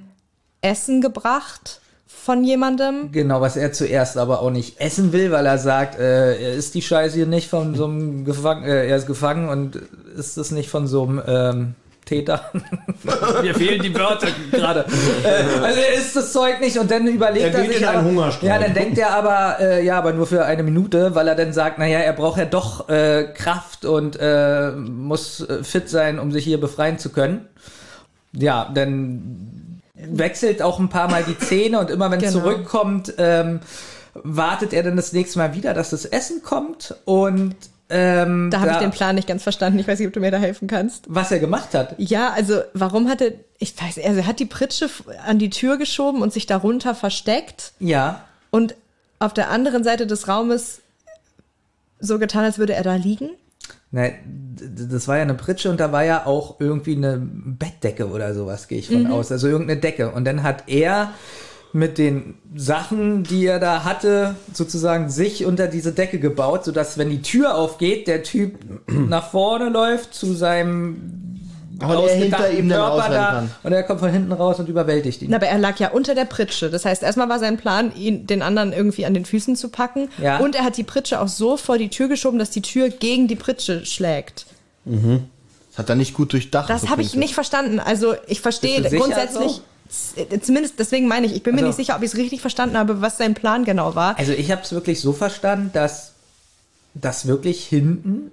Essen 0.62 1.00
gebracht 1.00 1.80
von 2.22 2.44
jemandem. 2.44 3.10
Genau, 3.10 3.40
was 3.40 3.56
er 3.56 3.72
zuerst 3.72 4.16
aber 4.16 4.42
auch 4.42 4.50
nicht 4.50 4.80
essen 4.80 5.12
will, 5.12 5.32
weil 5.32 5.44
er 5.44 5.58
sagt, 5.58 5.98
äh, 5.98 6.40
er 6.40 6.54
ist 6.54 6.74
die 6.74 6.82
Scheiße 6.82 7.16
hier 7.16 7.26
nicht 7.26 7.50
von 7.50 7.74
so 7.74 7.86
einem 7.86 8.24
Gefangen, 8.24 8.64
äh, 8.64 8.86
er 8.86 8.96
ist 8.96 9.08
gefangen 9.08 9.48
und 9.48 9.80
ist 10.16 10.38
es 10.38 10.52
nicht 10.52 10.70
von 10.70 10.86
so 10.86 11.02
einem 11.02 11.22
ähm, 11.26 11.74
Täter. 12.04 12.52
Mir 13.42 13.54
fehlen 13.56 13.82
die 13.82 13.92
Wörter 13.92 14.28
gerade. 14.52 14.84
Äh, 15.24 15.64
also 15.64 15.80
er 15.80 15.94
isst 15.94 16.14
das 16.14 16.32
Zeug 16.32 16.60
nicht 16.60 16.78
und 16.78 16.88
dann 16.92 17.08
überlegt 17.08 17.54
Er 17.54 17.60
er, 17.60 17.66
sich 17.66 17.88
einen 17.88 18.16
aber. 18.16 18.32
Ja, 18.40 18.58
dann 18.58 18.72
denkt 18.72 18.98
er 18.98 19.16
aber, 19.16 19.56
äh, 19.58 19.84
ja, 19.84 19.98
aber 19.98 20.12
nur 20.12 20.28
für 20.28 20.44
eine 20.44 20.62
Minute, 20.62 21.16
weil 21.16 21.26
er 21.26 21.34
dann 21.34 21.52
sagt, 21.52 21.80
naja, 21.80 21.98
er 21.98 22.12
braucht 22.12 22.38
ja 22.38 22.44
doch 22.44 22.88
äh, 22.88 23.24
Kraft 23.34 23.84
und 23.84 24.16
äh, 24.20 24.70
muss 24.70 25.40
äh, 25.40 25.64
fit 25.64 25.88
sein, 25.88 26.20
um 26.20 26.30
sich 26.30 26.44
hier 26.44 26.60
befreien 26.60 26.98
zu 26.98 27.10
können. 27.10 27.48
Ja, 28.32 28.70
dann 28.72 29.61
wechselt 30.08 30.62
auch 30.62 30.78
ein 30.78 30.88
paar 30.88 31.10
Mal 31.10 31.24
die 31.24 31.38
Zähne 31.38 31.78
und 31.80 31.90
immer 31.90 32.10
wenn 32.10 32.20
es 32.22 32.32
Genau. 32.32 32.44
zurückkommt, 32.44 33.14
ähm, 33.18 33.60
wartet 34.14 34.72
er 34.72 34.82
dann 34.82 34.96
das 34.96 35.12
nächste 35.12 35.38
Mal 35.38 35.54
wieder, 35.54 35.74
dass 35.74 35.90
das 35.90 36.04
Essen 36.04 36.42
kommt 36.42 36.94
und 37.04 37.54
ähm, 37.94 38.50
Da 38.50 38.60
habe 38.60 38.70
ich 38.70 38.76
den 38.78 38.90
Plan 38.90 39.14
nicht 39.16 39.28
ganz 39.28 39.42
verstanden. 39.42 39.78
Ich 39.78 39.86
weiß 39.86 39.98
nicht, 39.98 40.08
ob 40.08 40.14
du 40.14 40.20
mir 40.20 40.30
da 40.30 40.38
helfen 40.38 40.66
kannst. 40.66 41.04
was 41.08 41.30
er 41.30 41.38
gemacht 41.40 41.74
hat. 41.74 41.94
Ja, 41.98 42.30
also 42.30 42.60
warum 42.72 43.08
hat 43.08 43.20
er, 43.20 43.32
ich 43.58 43.74
weiß, 43.80 43.98
also 44.04 44.20
er 44.20 44.26
hat 44.26 44.38
die 44.40 44.46
Pritsche 44.46 44.88
an 45.26 45.38
die 45.38 45.50
Tür 45.50 45.76
geschoben 45.76 46.22
und 46.22 46.32
sich 46.32 46.46
darunter 46.46 46.94
versteckt. 46.94 47.72
Ja, 47.80 48.24
und 48.50 48.74
auf 49.18 49.34
der 49.34 49.50
anderen 49.50 49.84
Seite 49.84 50.06
des 50.06 50.26
Raumes 50.26 50.80
so 52.00 52.18
getan, 52.18 52.44
als 52.44 52.58
würde 52.58 52.74
er 52.74 52.82
da 52.82 52.94
liegen. 52.96 53.30
Ne, 53.92 54.12
d- 54.26 54.88
das 54.90 55.06
war 55.08 55.16
ja 55.16 55.22
eine 55.22 55.34
Pritsche 55.34 55.70
und 55.70 55.78
da 55.80 55.92
war 55.92 56.04
ja 56.04 56.26
auch 56.26 56.56
irgendwie 56.60 56.96
eine 56.96 57.18
Bettdecke 57.22 58.08
oder 58.10 58.34
sowas, 58.34 58.66
gehe 58.68 58.78
ich 58.78 58.88
von 58.88 59.04
Mhm. 59.04 59.10
aus. 59.12 59.30
Also 59.30 59.48
irgendeine 59.48 59.80
Decke. 59.80 60.10
Und 60.10 60.24
dann 60.24 60.42
hat 60.42 60.64
er 60.66 61.12
mit 61.74 61.96
den 61.96 62.34
Sachen, 62.54 63.22
die 63.22 63.46
er 63.46 63.58
da 63.58 63.84
hatte, 63.84 64.34
sozusagen 64.52 65.08
sich 65.08 65.46
unter 65.46 65.68
diese 65.68 65.92
Decke 65.92 66.18
gebaut, 66.18 66.64
sodass, 66.66 66.98
wenn 66.98 67.08
die 67.08 67.22
Tür 67.22 67.54
aufgeht, 67.54 68.08
der 68.08 68.22
Typ 68.24 68.58
nach 68.88 69.30
vorne 69.30 69.70
läuft 69.70 70.12
zu 70.12 70.34
seinem 70.34 71.38
Aber 71.82 71.96
der 72.06 72.14
hinter 72.14 72.50
ihm 72.50 72.68
dann 72.68 72.78
Körper 72.78 72.92
rausrennen 72.94 73.18
da 73.18 73.30
kann. 73.32 73.50
und 73.62 73.72
er 73.72 73.82
kommt 73.82 74.00
von 74.00 74.10
hinten 74.10 74.32
raus 74.32 74.58
und 74.58 74.68
überwältigt 74.68 75.22
ihn. 75.22 75.30
Na, 75.30 75.36
aber 75.36 75.46
er 75.46 75.58
lag 75.58 75.78
ja 75.78 75.90
unter 75.90 76.14
der 76.14 76.24
Pritsche. 76.24 76.70
Das 76.70 76.84
heißt, 76.84 77.02
erstmal 77.02 77.28
war 77.28 77.38
sein 77.38 77.56
Plan, 77.56 77.94
ihn 77.96 78.26
den 78.26 78.42
anderen 78.42 78.72
irgendwie 78.72 79.06
an 79.06 79.14
den 79.14 79.24
Füßen 79.24 79.56
zu 79.56 79.68
packen. 79.68 80.08
Ja. 80.20 80.38
Und 80.38 80.54
er 80.54 80.64
hat 80.64 80.76
die 80.76 80.84
Pritsche 80.84 81.20
auch 81.20 81.28
so 81.28 81.56
vor 81.56 81.78
die 81.78 81.88
Tür 81.88 82.08
geschoben, 82.08 82.38
dass 82.38 82.50
die 82.50 82.62
Tür 82.62 82.88
gegen 82.88 83.28
die 83.28 83.36
Pritsche 83.36 83.84
schlägt. 83.86 84.46
Das 84.84 85.78
hat 85.78 85.88
er 85.88 85.94
nicht 85.96 86.14
gut 86.14 86.32
durchdacht. 86.32 86.68
Das 86.68 86.82
so 86.82 86.90
habe 86.90 87.02
ich 87.02 87.14
nicht 87.14 87.34
verstanden. 87.34 87.80
Also 87.80 88.14
ich 88.26 88.40
verstehe 88.40 88.82
grundsätzlich, 88.90 89.60
z- 89.88 90.44
zumindest 90.44 90.78
deswegen 90.78 91.08
meine 91.08 91.26
ich, 91.26 91.34
ich 91.34 91.42
bin 91.42 91.54
mir 91.54 91.60
Also- 91.62 91.68
nicht 91.68 91.76
sicher, 91.86 91.96
ob 91.96 92.02
ich 92.02 92.10
es 92.12 92.16
richtig 92.16 92.40
verstanden 92.40 92.76
habe, 92.76 93.00
was 93.00 93.18
sein 93.18 93.34
Plan 93.34 93.64
genau 93.64 93.94
war. 93.94 94.18
Also 94.18 94.32
ich 94.32 94.50
habe 94.50 94.62
es 94.62 94.72
wirklich 94.72 95.00
so 95.00 95.12
verstanden, 95.12 95.70
dass 95.72 96.12
das 96.94 97.26
wirklich 97.26 97.64
hinten 97.64 98.30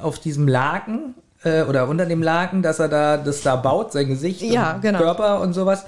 auf 0.00 0.18
diesem 0.18 0.46
Laken 0.48 1.14
äh, 1.44 1.62
oder 1.62 1.88
unter 1.88 2.06
dem 2.06 2.22
Laken, 2.22 2.62
dass 2.62 2.78
er 2.78 2.88
da 2.88 3.16
das 3.16 3.42
da 3.42 3.56
baut, 3.56 3.92
sein 3.92 4.08
Gesicht, 4.08 4.42
Ja, 4.42 4.74
und 4.74 4.82
genau. 4.82 4.98
Körper 4.98 5.40
und 5.40 5.52
sowas. 5.52 5.84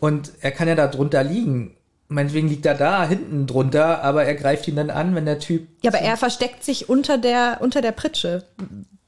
Und 0.00 0.32
er 0.40 0.50
kann 0.50 0.68
ja 0.68 0.74
da 0.74 0.88
drunter 0.88 1.24
liegen. 1.24 1.76
Meinetwegen 2.08 2.48
liegt 2.48 2.64
er 2.66 2.74
da 2.74 3.06
hinten 3.06 3.46
drunter, 3.46 4.02
aber 4.02 4.24
er 4.24 4.34
greift 4.34 4.68
ihn 4.68 4.76
dann 4.76 4.90
an, 4.90 5.14
wenn 5.14 5.24
der 5.24 5.40
Typ. 5.40 5.66
Ja, 5.82 5.90
aber 5.90 6.00
er 6.00 6.16
versteckt 6.16 6.62
sich 6.64 6.88
unter 6.88 7.18
der, 7.18 7.58
unter 7.60 7.82
der 7.82 7.92
Pritsche. 7.92 8.44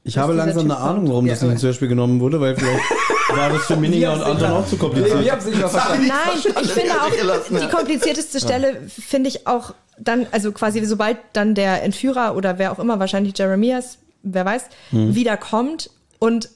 Ich 0.03 0.19
habe 0.19 0.33
langsam 0.33 0.65
eine 0.65 0.79
Ahnung, 0.79 1.09
warum 1.09 1.27
das 1.27 1.41
Ja, 1.41 1.47
nicht 1.47 1.55
ins 1.55 1.63
Hörspiel 1.63 1.89
genommen 1.89 2.19
wurde, 2.19 2.41
weil 2.41 2.57
vielleicht 2.57 2.81
war 3.37 3.51
das 3.51 3.67
für 3.67 3.77
Minninger 3.77 4.13
und 4.15 4.23
Anton 4.23 4.51
auch 4.51 4.67
zu 4.67 4.77
kompliziert. 4.77 5.23
Wir 5.23 5.33
haben 5.33 5.39
es 5.39 5.45
nicht 5.45 5.61
mal 5.61 5.69
verstanden. 5.69 6.09
Nein, 6.09 6.63
ich 6.63 6.71
finde 6.73 6.93
auch, 6.95 7.61
die 7.61 7.69
komplizierteste 7.69 8.41
Stelle 8.41 8.81
finde 8.89 9.29
ich 9.29 9.47
auch 9.47 9.75
dann, 9.99 10.27
also 10.33 10.51
quasi 10.53 10.85
sobald 10.85 11.19
dann 11.35 11.55
der 11.55 11.83
Entführer 11.83 12.35
oder 12.37 12.59
wer 12.59 12.73
auch 12.73 12.79
immer, 12.79 12.99
wahrscheinlich 12.99 13.37
Jeremias, 13.37 13.99
wer 14.33 14.45
weiß, 14.45 14.65
wiederkommt 14.93 15.91
und 16.19 16.51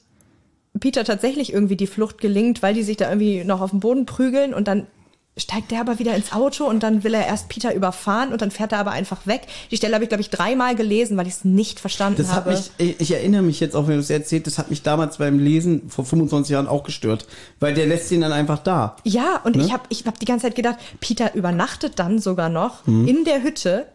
Peter 0.81 1.05
tatsächlich 1.05 1.52
irgendwie 1.52 1.76
die 1.76 1.86
Flucht 1.86 2.18
gelingt, 2.18 2.62
weil 2.62 2.75
die 2.75 2.83
sich 2.83 2.97
da 2.97 3.09
irgendwie 3.09 3.44
noch 3.44 3.60
auf 3.60 3.70
dem 3.70 3.81
Boden 3.81 4.07
prügeln 4.07 4.55
und 4.55 4.68
dann 4.68 4.86
steigt 5.39 5.70
der 5.70 5.81
aber 5.81 5.99
wieder 5.99 6.15
ins 6.15 6.33
Auto 6.33 6.65
und 6.67 6.83
dann 6.83 7.05
will 7.05 7.15
er 7.15 7.26
erst 7.26 7.49
Peter 7.49 7.75
überfahren 7.75 8.33
und 8.33 8.42
dann 8.42 8.51
fährt 8.51 8.73
er 8.73 8.78
aber 8.78 8.91
einfach 8.91 9.26
weg. 9.26 9.42
Die 9.70 9.78
Stelle 9.78 9.94
habe 9.94 10.05
ich, 10.05 10.10
glaube 10.10 10.20
ich, 10.20 10.28
dreimal 10.28 10.75
gelesen, 10.76 11.17
weil 11.17 11.26
ich 11.26 11.33
es 11.34 11.44
nicht 11.47 11.81
verstanden 11.81 12.18
Das 12.23 12.28
hat 12.33 12.44
habe. 12.44 12.51
mich, 12.51 12.70
ich, 12.76 13.01
ich 13.01 13.10
erinnere 13.12 13.41
mich 13.41 13.59
jetzt 13.59 13.75
auch, 13.75 13.86
wenn 13.86 13.94
du 13.94 14.01
es 14.01 14.10
erzählt, 14.10 14.47
das 14.47 14.59
hat 14.59 14.68
mich 14.68 14.83
damals 14.83 15.17
beim 15.18 15.39
Lesen 15.39 15.89
vor 15.89 16.05
25 16.05 16.52
Jahren 16.52 16.67
auch 16.67 16.83
gestört, 16.83 17.26
weil 17.60 17.73
der 17.73 17.86
lässt 17.86 18.10
ihn 18.12 18.20
dann 18.20 18.33
einfach 18.33 18.59
da. 18.59 18.97
Ja, 19.05 19.41
und 19.44 19.57
Ne? 19.57 19.65
ich 19.65 19.73
habe 19.73 19.84
ich 19.89 20.05
hab 20.07 20.18
die 20.18 20.26
ganze 20.26 20.47
Zeit 20.47 20.55
gedacht, 20.55 20.76
Peter 21.01 21.34
übernachtet 21.34 21.99
dann 21.99 22.18
sogar 22.18 22.51
noch 22.51 22.86
Mhm. 22.86 23.09
in 23.09 23.25
der 23.25 23.42
Hütte. 23.42 23.86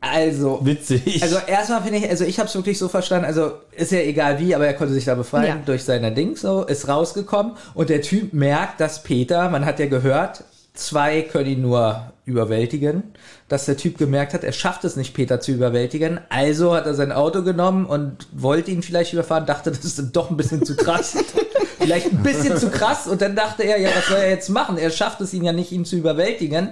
Also, 0.00 0.60
Witzig. 0.62 1.22
Also 1.22 1.38
erstmal 1.46 1.82
finde 1.82 1.98
ich, 1.98 2.08
also 2.08 2.24
ich 2.24 2.38
habe 2.38 2.48
es 2.48 2.54
wirklich 2.54 2.78
so 2.78 2.88
verstanden, 2.88 3.24
also 3.24 3.52
ist 3.72 3.92
ja 3.92 4.00
egal 4.00 4.38
wie, 4.38 4.54
aber 4.54 4.66
er 4.66 4.74
konnte 4.74 4.92
sich 4.92 5.04
da 5.04 5.14
befreien 5.14 5.46
Ja. 5.46 5.62
durch 5.64 5.84
seine 5.84 6.12
Dings 6.12 6.42
so, 6.42 6.64
ist 6.64 6.88
rausgekommen 6.88 7.52
und 7.74 7.88
der 7.88 8.02
Typ 8.02 8.32
merkt, 8.32 8.80
dass 8.80 9.02
Peter, 9.02 9.48
man 9.50 9.64
hat 9.64 9.80
ja 9.80 9.86
gehört, 9.86 10.44
zwei 10.74 11.22
können 11.22 11.50
ihn 11.50 11.62
nur 11.62 12.12
überwältigen, 12.26 13.02
dass 13.48 13.64
der 13.64 13.76
Typ 13.76 13.98
gemerkt 13.98 14.34
hat, 14.34 14.44
er 14.44 14.52
schafft 14.52 14.84
es 14.84 14.96
nicht, 14.96 15.14
Peter 15.14 15.40
zu 15.40 15.52
überwältigen, 15.52 16.20
also 16.28 16.74
hat 16.74 16.86
er 16.86 16.94
sein 16.94 17.12
Auto 17.12 17.42
genommen 17.42 17.86
und 17.86 18.26
wollte 18.32 18.70
ihn 18.70 18.82
vielleicht 18.82 19.12
überfahren, 19.12 19.46
dachte, 19.46 19.70
das 19.70 19.84
ist 19.84 20.00
doch 20.12 20.30
ein 20.30 20.36
bisschen 20.36 20.64
zu 20.64 20.76
krass. 20.76 21.16
vielleicht 21.78 22.12
ein 22.12 22.22
bisschen 22.22 22.56
zu 22.56 22.70
krass 22.70 23.06
und 23.06 23.22
dann 23.22 23.36
dachte 23.36 23.62
er, 23.62 23.78
ja, 23.78 23.90
was 23.96 24.06
soll 24.08 24.18
er 24.18 24.30
jetzt 24.30 24.48
machen? 24.50 24.76
Er 24.76 24.90
schafft 24.90 25.20
es 25.20 25.32
ihn 25.32 25.44
ja 25.44 25.52
nicht, 25.52 25.72
ihn 25.72 25.84
zu 25.84 25.96
überwältigen. 25.96 26.70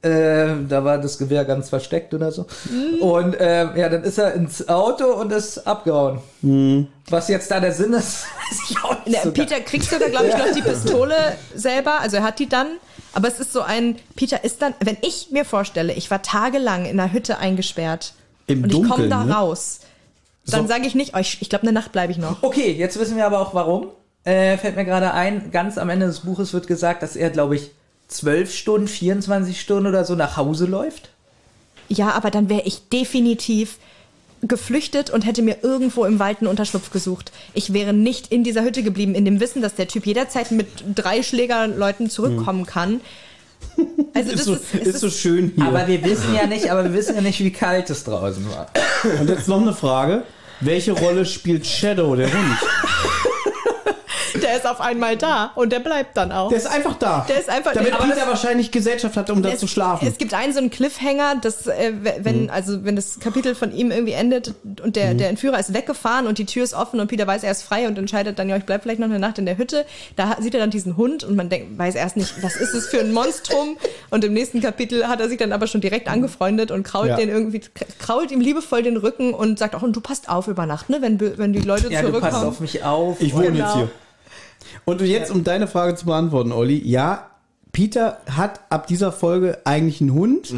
Äh, 0.00 0.64
da 0.68 0.84
war 0.84 0.98
das 0.98 1.18
Gewehr 1.18 1.44
ganz 1.44 1.68
versteckt 1.70 2.14
oder 2.14 2.30
so. 2.30 2.46
Und 3.00 3.36
ähm, 3.40 3.70
ja, 3.74 3.88
dann 3.88 4.04
ist 4.04 4.18
er 4.18 4.32
ins 4.34 4.68
Auto 4.68 5.06
und 5.06 5.32
ist 5.32 5.66
abgehauen. 5.66 6.20
Was 7.10 7.28
jetzt 7.28 7.50
da 7.50 7.58
der 7.58 7.72
Sinn 7.72 7.92
ist, 7.92 8.26
weiß 8.50 8.70
ich 8.70 8.84
auch 8.84 9.04
nicht. 9.04 9.16
Der 9.16 9.22
so 9.24 9.32
Peter 9.32 9.60
kriegt 9.60 9.84
sogar, 9.84 10.08
glaube 10.08 10.28
ich, 10.28 10.36
noch 10.36 10.52
die 10.54 10.62
Pistole 10.62 11.16
selber. 11.54 12.00
Also 12.00 12.18
er 12.18 12.22
hat 12.22 12.38
die 12.38 12.48
dann. 12.48 12.68
Aber 13.12 13.26
es 13.26 13.40
ist 13.40 13.52
so 13.52 13.62
ein, 13.62 13.96
Peter 14.14 14.44
ist 14.44 14.62
dann, 14.62 14.74
wenn 14.80 14.98
ich 15.00 15.30
mir 15.32 15.44
vorstelle, 15.44 15.92
ich 15.92 16.10
war 16.10 16.22
tagelang 16.22 16.84
in 16.84 17.00
einer 17.00 17.12
Hütte 17.12 17.38
eingesperrt 17.38 18.12
Im 18.46 18.62
und 18.62 18.68
ich 18.70 18.74
komme 18.74 18.88
Dunkeln, 18.88 19.10
da 19.10 19.24
ne? 19.24 19.32
raus, 19.34 19.80
dann 20.46 20.68
sage 20.68 20.86
ich 20.86 20.94
nicht, 20.94 21.14
oh, 21.14 21.18
ich, 21.18 21.38
ich 21.40 21.50
glaube, 21.50 21.62
eine 21.62 21.72
Nacht 21.72 21.92
bleibe 21.92 22.12
ich 22.12 22.18
noch. 22.18 22.42
Okay, 22.42 22.72
jetzt 22.72 22.98
wissen 22.98 23.16
wir 23.16 23.26
aber 23.26 23.40
auch 23.40 23.54
warum. 23.54 23.88
Äh, 24.24 24.56
fällt 24.58 24.76
mir 24.76 24.84
gerade 24.84 25.12
ein, 25.12 25.50
ganz 25.50 25.78
am 25.78 25.90
Ende 25.90 26.06
des 26.06 26.20
Buches 26.20 26.52
wird 26.52 26.66
gesagt, 26.66 27.02
dass 27.02 27.16
er, 27.16 27.30
glaube 27.30 27.56
ich, 27.56 27.72
12 28.08 28.54
Stunden, 28.54 28.88
24 28.88 29.60
Stunden 29.60 29.86
oder 29.86 30.04
so 30.04 30.14
nach 30.14 30.36
Hause 30.36 30.66
läuft. 30.66 31.10
Ja, 31.88 32.10
aber 32.12 32.30
dann 32.30 32.48
wäre 32.48 32.62
ich 32.64 32.88
definitiv 32.88 33.78
geflüchtet 34.42 35.10
und 35.10 35.26
hätte 35.26 35.42
mir 35.42 35.58
irgendwo 35.62 36.04
im 36.04 36.18
Wald 36.18 36.38
einen 36.38 36.48
Unterschlupf 36.48 36.90
gesucht. 36.90 37.32
Ich 37.54 37.72
wäre 37.72 37.92
nicht 37.92 38.30
in 38.30 38.44
dieser 38.44 38.62
Hütte 38.62 38.82
geblieben, 38.82 39.14
in 39.14 39.24
dem 39.24 39.40
Wissen, 39.40 39.62
dass 39.62 39.74
der 39.74 39.88
Typ 39.88 40.06
jederzeit 40.06 40.50
mit 40.52 40.68
drei 40.94 41.22
Schlägerleuten 41.22 42.10
zurückkommen 42.10 42.66
kann. 42.66 43.00
Also 44.14 44.32
das 44.32 44.40
ist, 44.40 44.46
so, 44.46 44.54
ist, 44.54 44.74
es 44.74 44.86
ist 44.86 45.00
so 45.00 45.10
schön 45.10 45.52
hier. 45.54 45.64
Aber 45.64 45.86
wir 45.86 46.02
wissen 46.04 46.34
ja 46.34 46.46
nicht, 46.46 46.70
aber 46.70 46.84
wir 46.84 46.92
wissen 46.92 47.16
ja 47.16 47.20
nicht, 47.20 47.40
wie 47.40 47.50
kalt 47.52 47.90
es 47.90 48.04
draußen 48.04 48.44
war. 48.50 48.68
und 49.20 49.28
jetzt 49.28 49.48
noch 49.48 49.60
eine 49.60 49.72
Frage. 49.72 50.22
Welche 50.60 50.92
Rolle 50.92 51.24
spielt 51.26 51.66
Shadow, 51.66 52.14
der 52.16 52.32
Hund? 52.32 52.58
der 54.42 54.56
ist 54.56 54.66
auf 54.66 54.80
einmal 54.80 55.16
da 55.16 55.52
und 55.54 55.72
der 55.72 55.80
bleibt 55.80 56.16
dann 56.16 56.32
auch. 56.32 56.48
Der 56.48 56.58
ist 56.58 56.66
einfach 56.66 56.96
da. 56.98 57.24
Der 57.28 57.38
ist 57.38 57.48
einfach- 57.48 57.72
Damit 57.72 57.96
Peter 57.98 58.26
wahrscheinlich 58.26 58.70
Gesellschaft 58.70 59.16
hatte, 59.16 59.32
um 59.32 59.42
da 59.42 59.56
zu 59.56 59.66
schlafen. 59.66 60.06
Es 60.06 60.18
gibt 60.18 60.34
einen 60.34 60.52
so 60.52 60.58
einen 60.58 60.70
Cliffhanger, 60.70 61.36
dass 61.40 61.66
äh, 61.66 61.92
wenn 62.20 62.44
Mhm. 62.44 62.50
also 62.50 62.84
wenn 62.84 62.96
das 62.96 63.18
Kapitel 63.20 63.54
von 63.54 63.72
ihm 63.72 63.90
irgendwie 63.90 64.12
endet 64.12 64.54
und 64.82 64.96
der 64.96 65.14
der 65.14 65.28
Entführer 65.28 65.58
ist 65.58 65.74
weggefahren 65.74 66.26
und 66.26 66.38
die 66.38 66.46
Tür 66.46 66.64
ist 66.64 66.74
offen 66.74 67.00
und 67.00 67.08
Peter 67.08 67.26
weiß 67.26 67.42
er 67.44 67.50
ist 67.52 67.62
frei 67.62 67.86
und 67.88 67.98
entscheidet 67.98 68.38
dann 68.38 68.48
ja 68.48 68.56
ich 68.56 68.64
bleib 68.64 68.82
vielleicht 68.82 69.00
noch 69.00 69.06
eine 69.08 69.18
Nacht 69.18 69.38
in 69.38 69.46
der 69.46 69.58
Hütte. 69.58 69.84
Da 70.16 70.36
sieht 70.40 70.54
er 70.54 70.60
dann 70.60 70.70
diesen 70.70 70.96
Hund 70.96 71.24
und 71.24 71.36
man 71.36 71.48
denkt 71.48 71.78
weiß 71.78 71.94
erst 71.94 72.16
nicht 72.16 72.42
was 72.42 72.56
ist 72.56 72.74
es 72.74 72.88
für 72.88 73.00
ein 73.00 73.12
Monstrum 73.12 73.76
und 74.10 74.24
im 74.24 74.32
nächsten 74.32 74.60
Kapitel 74.60 75.08
hat 75.08 75.20
er 75.20 75.28
sich 75.28 75.38
dann 75.38 75.52
aber 75.52 75.66
schon 75.66 75.80
direkt 75.80 76.08
angefreundet 76.08 76.70
und 76.70 76.82
krault 76.82 77.08
Ja. 77.08 77.16
den 77.16 77.28
irgendwie 77.28 77.60
krault 77.98 78.30
ihm 78.30 78.40
liebevoll 78.40 78.82
den 78.82 78.96
Rücken 78.96 79.34
und 79.34 79.58
sagt 79.58 79.74
auch 79.74 79.82
und 79.82 79.94
du 79.96 80.00
passt 80.00 80.28
auf 80.28 80.48
über 80.48 80.66
Nacht 80.66 80.90
ne 80.90 80.98
wenn 81.00 81.18
wenn 81.38 81.52
die 81.52 81.60
Leute 81.60 81.90
Ja, 81.92 82.02
du 82.02 82.08
zurückkommen. 82.08 82.32
passt 82.32 82.44
auf 82.44 82.60
mich 82.60 82.84
auf. 82.84 83.20
Ich 83.20 83.34
wohne 83.34 83.46
Genau. 83.52 83.64
jetzt 83.64 83.74
hier. 83.74 83.90
Und 84.84 85.00
jetzt, 85.02 85.30
um 85.30 85.44
deine 85.44 85.66
Frage 85.66 85.94
zu 85.94 86.06
beantworten, 86.06 86.52
Olli, 86.52 86.80
ja, 86.84 87.30
Peter 87.72 88.18
hat 88.30 88.60
ab 88.70 88.86
dieser 88.86 89.12
Folge 89.12 89.58
eigentlich 89.64 90.00
einen 90.00 90.14
Hund. 90.14 90.52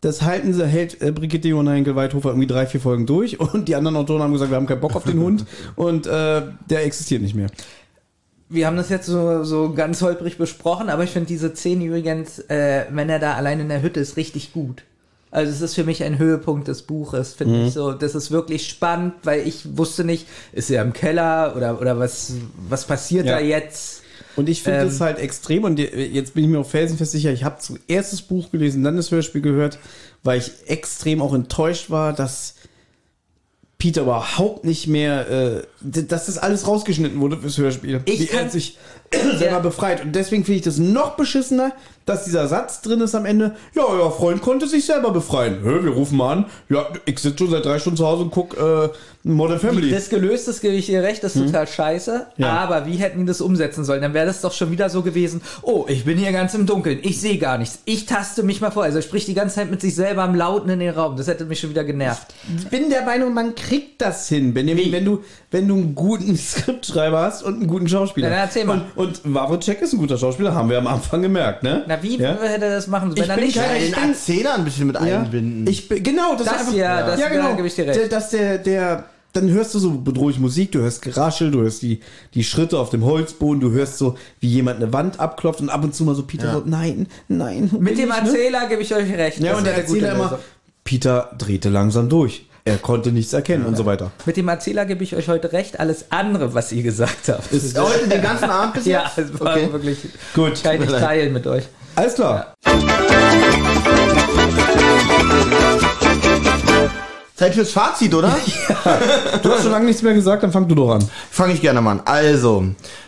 Das 0.00 0.22
halten 0.22 0.52
sie, 0.52 0.66
hält 0.66 1.02
äh, 1.02 1.10
Brigitte 1.10 1.48
Johanna 1.48 1.72
Henkel-Weithofer 1.72 2.28
irgendwie 2.30 2.46
drei, 2.46 2.66
vier 2.66 2.80
Folgen 2.80 3.06
durch 3.06 3.40
und 3.54 3.68
die 3.68 3.74
anderen 3.74 3.96
Autoren 3.96 4.22
haben 4.22 4.32
gesagt, 4.32 4.50
wir 4.50 4.56
haben 4.56 4.66
keinen 4.66 4.80
Bock 4.80 4.94
auf 4.94 5.04
den 5.04 5.18
Hund 5.18 5.44
und 5.76 6.06
äh, 6.06 6.42
der 6.70 6.84
existiert 6.84 7.22
nicht 7.22 7.34
mehr. 7.34 7.48
wir 8.48 8.66
haben 8.66 8.76
das 8.76 8.88
jetzt 8.90 9.06
so, 9.06 9.42
so 9.44 9.72
ganz 9.72 10.00
holprig 10.00 10.38
besprochen, 10.38 10.88
aber 10.88 11.04
ich 11.04 11.10
finde 11.10 11.26
diese 11.26 11.54
Szene 11.54 11.84
übrigens, 11.86 12.38
äh, 12.48 12.86
wenn 12.90 13.08
er 13.08 13.18
da 13.18 13.34
allein 13.34 13.60
in 13.60 13.68
der 13.68 13.82
Hütte 13.82 14.00
ist, 14.00 14.16
richtig 14.16 14.52
gut. 14.52 14.84
Also 15.30 15.52
es 15.52 15.60
ist 15.60 15.74
für 15.74 15.84
mich 15.84 16.02
ein 16.04 16.18
Höhepunkt 16.18 16.68
des 16.68 16.82
Buches, 16.82 17.34
finde 17.34 17.66
ich 17.66 17.74
so. 17.74 17.92
Das 17.92 18.14
ist 18.14 18.30
wirklich 18.30 18.66
spannend, 18.68 19.14
weil 19.24 19.46
ich 19.46 19.76
wusste 19.76 20.04
nicht, 20.04 20.26
ist 20.52 20.70
er 20.70 20.82
im 20.82 20.92
Keller 20.92 21.54
oder, 21.56 21.80
oder 21.80 21.98
was, 21.98 22.32
was 22.68 22.86
passiert 22.86 23.26
Ja. 23.26 23.32
da 23.34 23.40
jetzt? 23.40 24.02
Und 24.36 24.48
ich 24.48 24.62
finde 24.62 24.80
Ähm. 24.80 24.88
es 24.88 25.00
halt 25.00 25.18
extrem 25.18 25.64
und 25.64 25.78
jetzt 25.78 26.34
bin 26.34 26.44
ich 26.44 26.50
mir 26.50 26.60
auch 26.60 26.66
felsenfest 26.68 27.12
sicher, 27.12 27.32
ich 27.32 27.44
habe 27.44 27.58
zuerst 27.58 28.12
das 28.12 28.22
Buch 28.22 28.50
gelesen, 28.50 28.84
dann 28.84 28.96
das 28.96 29.10
Hörspiel 29.10 29.40
gehört, 29.42 29.78
weil 30.22 30.38
ich 30.38 30.52
extrem 30.66 31.20
auch 31.20 31.34
enttäuscht 31.34 31.90
war, 31.90 32.12
dass 32.12 32.54
Peter 33.78 34.02
überhaupt 34.02 34.64
nicht 34.64 34.86
mehr, 34.88 35.28
äh, 35.30 35.62
dass 35.80 36.26
das 36.26 36.38
alles 36.38 36.66
rausgeschnitten 36.66 37.20
wurde 37.20 37.38
fürs 37.38 37.58
Hörspiel. 37.58 38.00
Ich 38.04 38.20
Wie 38.20 38.36
er 38.36 38.50
sich 38.50 38.78
selber 39.38 39.60
befreit. 39.60 40.02
Und 40.02 40.14
deswegen 40.14 40.44
finde 40.44 40.58
ich 40.58 40.64
das 40.64 40.78
noch 40.78 41.16
beschissener, 41.16 41.72
dass 42.04 42.24
dieser 42.24 42.48
Satz 42.48 42.80
drin 42.80 43.00
ist 43.00 43.14
am 43.14 43.26
Ende, 43.26 43.54
ja, 43.74 43.84
euer 43.84 44.10
Freund 44.10 44.40
konnte 44.40 44.66
sich 44.66 44.86
selber 44.86 45.10
befreien. 45.10 45.58
Hä, 45.62 45.84
wir 45.84 45.90
rufen 45.90 46.16
mal 46.16 46.32
an, 46.32 46.46
ja, 46.68 46.86
ich 47.04 47.18
sitze 47.18 47.38
schon 47.38 47.50
seit 47.50 47.64
drei 47.64 47.78
Stunden 47.78 47.98
zu 47.98 48.06
Hause 48.06 48.22
und 48.22 48.30
guck 48.30 48.56
äh, 48.56 48.88
Modern 49.24 49.60
Wie 49.62 49.66
Family. 49.66 49.90
das 49.90 50.08
gelöst 50.08 50.48
ist, 50.48 50.60
gebe 50.62 50.74
ich 50.74 50.86
dir 50.86 51.02
recht, 51.02 51.22
das 51.22 51.36
ist 51.36 51.46
total 51.46 51.66
scheiße. 51.66 52.26
Ja. 52.38 52.50
Aber 52.50 52.86
wie 52.86 52.96
hätten 52.96 53.20
die 53.20 53.26
das 53.26 53.40
umsetzen 53.40 53.84
sollen? 53.84 54.00
Dann 54.00 54.14
wäre 54.14 54.26
das 54.26 54.40
doch 54.40 54.52
schon 54.52 54.70
wieder 54.70 54.88
so 54.88 55.02
gewesen, 55.02 55.42
oh, 55.62 55.84
ich 55.88 56.04
bin 56.04 56.16
hier 56.16 56.32
ganz 56.32 56.54
im 56.54 56.64
Dunkeln, 56.66 57.00
ich 57.02 57.20
sehe 57.20 57.36
gar 57.36 57.58
nichts, 57.58 57.80
ich 57.84 58.06
taste 58.06 58.42
mich 58.42 58.60
mal 58.60 58.70
vor. 58.70 58.84
Also 58.84 58.98
er 58.98 59.02
spricht 59.02 59.28
die 59.28 59.34
ganze 59.34 59.56
Zeit 59.56 59.70
mit 59.70 59.82
sich 59.82 59.94
selber 59.94 60.22
am 60.22 60.34
Lauten 60.34 60.70
in 60.70 60.78
den 60.78 60.94
Raum. 60.94 61.16
Das 61.16 61.26
hätte 61.26 61.44
mich 61.44 61.60
schon 61.60 61.70
wieder 61.70 61.84
genervt. 61.84 62.28
Ich 62.56 62.68
bin 62.68 62.88
der 62.88 63.02
Meinung, 63.02 63.34
man 63.34 63.54
kriegt 63.54 64.00
das 64.00 64.28
hin, 64.28 64.54
Benjamin, 64.54 64.86
Wie? 64.86 64.92
wenn 64.92 65.04
du, 65.04 65.22
wenn 65.50 65.66
du 65.68 65.74
einen 65.74 65.94
guten 65.94 66.36
Skriptschreiber 66.36 67.22
hast 67.22 67.42
und 67.42 67.54
einen 67.54 67.66
guten 67.66 67.88
Schauspieler. 67.88 68.28
Na, 68.28 68.36
dann 68.36 68.44
erzähl 68.46 68.64
mal. 68.64 68.82
Und, 68.96 69.24
und 69.24 69.34
Wawrczyk 69.34 69.80
ist 69.80 69.92
ein 69.94 69.98
guter 69.98 70.18
Schauspieler, 70.18 70.54
haben 70.54 70.68
wir 70.68 70.78
am 70.78 70.86
Anfang 70.86 71.22
gemerkt, 71.22 71.62
ne? 71.62 71.84
Na, 71.86 72.02
wie 72.02 72.16
Ja? 72.18 72.36
hätte 72.40 72.64
er 72.66 72.74
das 72.76 72.86
machen 72.86 73.10
sollen? 73.10 73.22
Ich 73.22 73.22
Wenn 73.22 73.30
er 73.30 73.36
bin 73.36 73.44
nicht 73.46 73.56
kein- 73.56 73.74
Den 73.80 73.88
ich 73.88 73.94
bin- 73.94 74.08
Erzähler 74.10 74.54
ein 74.56 74.64
bisschen 74.64 74.86
mit 74.88 74.96
Ja, 74.96 75.20
einbinden. 75.20 75.66
ich 75.66 75.88
bin, 75.88 76.02
genau, 76.02 76.34
das, 76.36 76.46
Das 76.46 76.54
ist 76.54 76.60
einfach, 76.68 76.74
ja, 76.74 77.06
das- 77.06 77.20
ja, 77.20 77.28
genau. 77.28 77.54
gebe 77.56 77.66
ich 77.66 77.74
dir 77.74 77.86
recht. 77.86 77.98
Der, 77.98 78.08
dass 78.08 78.30
der, 78.30 78.58
der, 78.58 79.04
dann 79.32 79.48
hörst 79.50 79.74
du 79.74 79.78
so 79.78 79.90
bedrohliche 79.92 80.40
Musik, 80.40 80.72
du 80.72 80.80
hörst 80.80 81.00
Geraschel, 81.02 81.50
du 81.50 81.60
hörst 81.60 81.82
die, 81.82 82.00
die 82.34 82.44
Schritte 82.44 82.78
auf 82.78 82.90
dem 82.90 83.04
Holzboden, 83.04 83.60
du 83.60 83.70
hörst 83.70 83.98
so, 83.98 84.16
wie 84.40 84.48
jemand 84.48 84.82
eine 84.82 84.92
Wand 84.92 85.20
abklopft 85.20 85.60
und 85.60 85.70
ab 85.70 85.82
und 85.84 85.94
zu 85.94 86.04
mal 86.04 86.14
so 86.14 86.22
Peter 86.24 86.46
Ja. 86.46 86.52
so, 86.54 86.62
nein, 86.64 87.06
nein. 87.28 87.70
Mit 87.78 87.98
dem 87.98 88.10
ich, 88.10 88.22
ne? 88.22 88.28
Erzähler 88.28 88.66
gebe 88.68 88.82
ich 88.82 88.94
euch 88.94 89.10
recht. 89.14 89.38
Ja, 89.40 89.56
und 89.56 89.64
der 89.66 89.76
Erzähler 89.76 90.12
immer, 90.14 90.24
Lösung. 90.24 90.38
Peter 90.84 91.30
drehte 91.36 91.68
langsam 91.68 92.08
durch. 92.08 92.46
Er 92.68 92.76
konnte 92.76 93.12
nichts 93.12 93.32
erkennen 93.32 93.64
und 93.64 93.78
so 93.78 93.86
weiter. 93.86 94.10
Mit 94.26 94.36
dem 94.36 94.46
Erzähler 94.46 94.84
gebe 94.84 95.02
ich 95.02 95.16
euch 95.16 95.28
heute 95.28 95.52
recht. 95.52 95.80
Alles 95.80 96.06
andere, 96.10 96.52
was 96.52 96.70
ihr 96.70 96.82
gesagt 96.82 97.28
habt. 97.28 97.50
Ist 97.50 97.78
Heute 97.80 98.06
den 98.08 98.20
ganzen 98.20 98.50
Abend 98.50 98.74
bis 98.74 98.84
ja, 98.84 99.04
jetzt? 99.16 99.30
es 99.32 99.40
war 99.40 99.54
Okay. 99.56 99.72
wirklich. 99.72 99.98
Gut. 100.34 100.62
Kann 100.62 100.82
ich 100.82 100.90
teilen 100.90 101.32
mit 101.32 101.46
euch. 101.46 101.64
Alles 101.96 102.14
klar. 102.14 102.52
Zeit 107.38 107.54
fürs 107.54 107.70
Fazit, 107.70 108.12
oder? 108.14 108.36
Du 109.42 109.50
hast 109.50 109.62
schon 109.62 109.70
lange 109.70 109.86
nichts 109.86 110.02
mehr 110.02 110.14
gesagt, 110.14 110.42
dann 110.42 110.50
fang 110.52 110.66
du 110.66 110.74
doch 110.74 110.90
an. 110.90 111.08
Fange 111.30 111.52
ich 111.54 111.60
gerne 111.60 111.80
mal 111.80 111.92
an. 111.92 112.00
Also, 112.04 112.64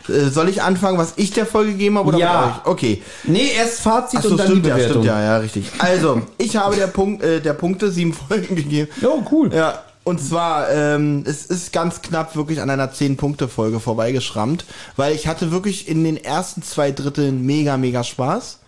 äh, 0.09 0.29
soll 0.29 0.49
ich 0.49 0.63
anfangen, 0.63 0.99
was 0.99 1.15
ich 1.17 1.33
der 1.33 1.47
Folge 1.47 1.73
gegeben 1.73 1.99
habe 1.99 2.09
oder 2.09 2.19
Ja. 2.19 2.61
euch? 2.65 2.71
Okay. 2.71 3.03
Nee, 3.25 3.51
erst 3.57 3.81
Fazit 3.81 4.21
Ach 4.21 4.25
so, 4.25 4.31
und 4.31 4.37
dann 4.39 4.47
stimmt, 4.47 4.65
die 4.65 4.69
ja, 4.69 4.75
Bewertung. 4.77 5.03
stimmt, 5.03 5.07
ja, 5.07 5.23
ja, 5.23 5.37
richtig. 5.39 5.65
Also, 5.79 6.23
ich 6.39 6.57
habe 6.57 6.77
der 6.77 6.87
Punkt, 6.87 7.23
äh, 7.25 7.41
der 7.41 7.55
Punkte 7.55 7.91
sieben 7.91 8.13
Folgen 8.29 8.55
gegeben. 8.55 8.89
Oh, 9.03 9.23
cool. 9.33 9.53
Ja, 9.53 9.83
und 10.05 10.21
zwar, 10.21 10.71
ähm, 10.71 11.25
es 11.27 11.47
ist 11.47 11.73
ganz 11.73 12.01
knapp 12.01 12.37
wirklich 12.37 12.61
an 12.61 12.71
einer 12.71 12.93
10-Punkte-Folge 12.93 13.81
vorbeigeschrammt, 13.81 14.65
weil 14.97 15.15
ich 15.15 15.27
hatte 15.27 15.51
wirklich 15.51 15.89
in 15.89 16.05
den 16.05 16.17
ersten 16.17 16.63
zwei 16.63 16.93
Dritteln 16.93 17.45
mega, 17.45 17.77
mega 17.77 18.05
Spaß. 18.05 18.59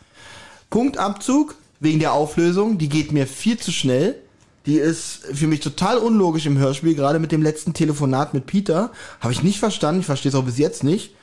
Punktabzug 0.71 1.55
wegen 1.81 2.01
der 2.01 2.13
Auflösung, 2.13 2.79
die 2.79 2.89
geht 2.89 3.13
mir 3.13 3.27
viel 3.27 3.59
zu 3.59 3.71
schnell. 3.71 4.17
Die 4.67 4.77
ist 4.77 5.25
für 5.33 5.47
mich 5.47 5.61
total 5.61 5.99
unlogisch 5.99 6.47
im 6.47 6.59
Hörspiel, 6.59 6.95
gerade 6.95 7.19
mit 7.19 7.33
dem 7.33 7.43
letzten 7.43 7.75
Telefonat 7.75 8.35
mit 8.35 8.47
Peter. 8.47 8.93
Habe 9.21 9.33
ich 9.33 9.43
nicht 9.43 9.59
verstanden, 9.59 10.01
ich 10.01 10.07
verstehe 10.07 10.31
es 10.31 10.37
auch 10.37 10.45
bis 10.45 10.59
jetzt 10.59 10.85
nicht. 10.85 11.15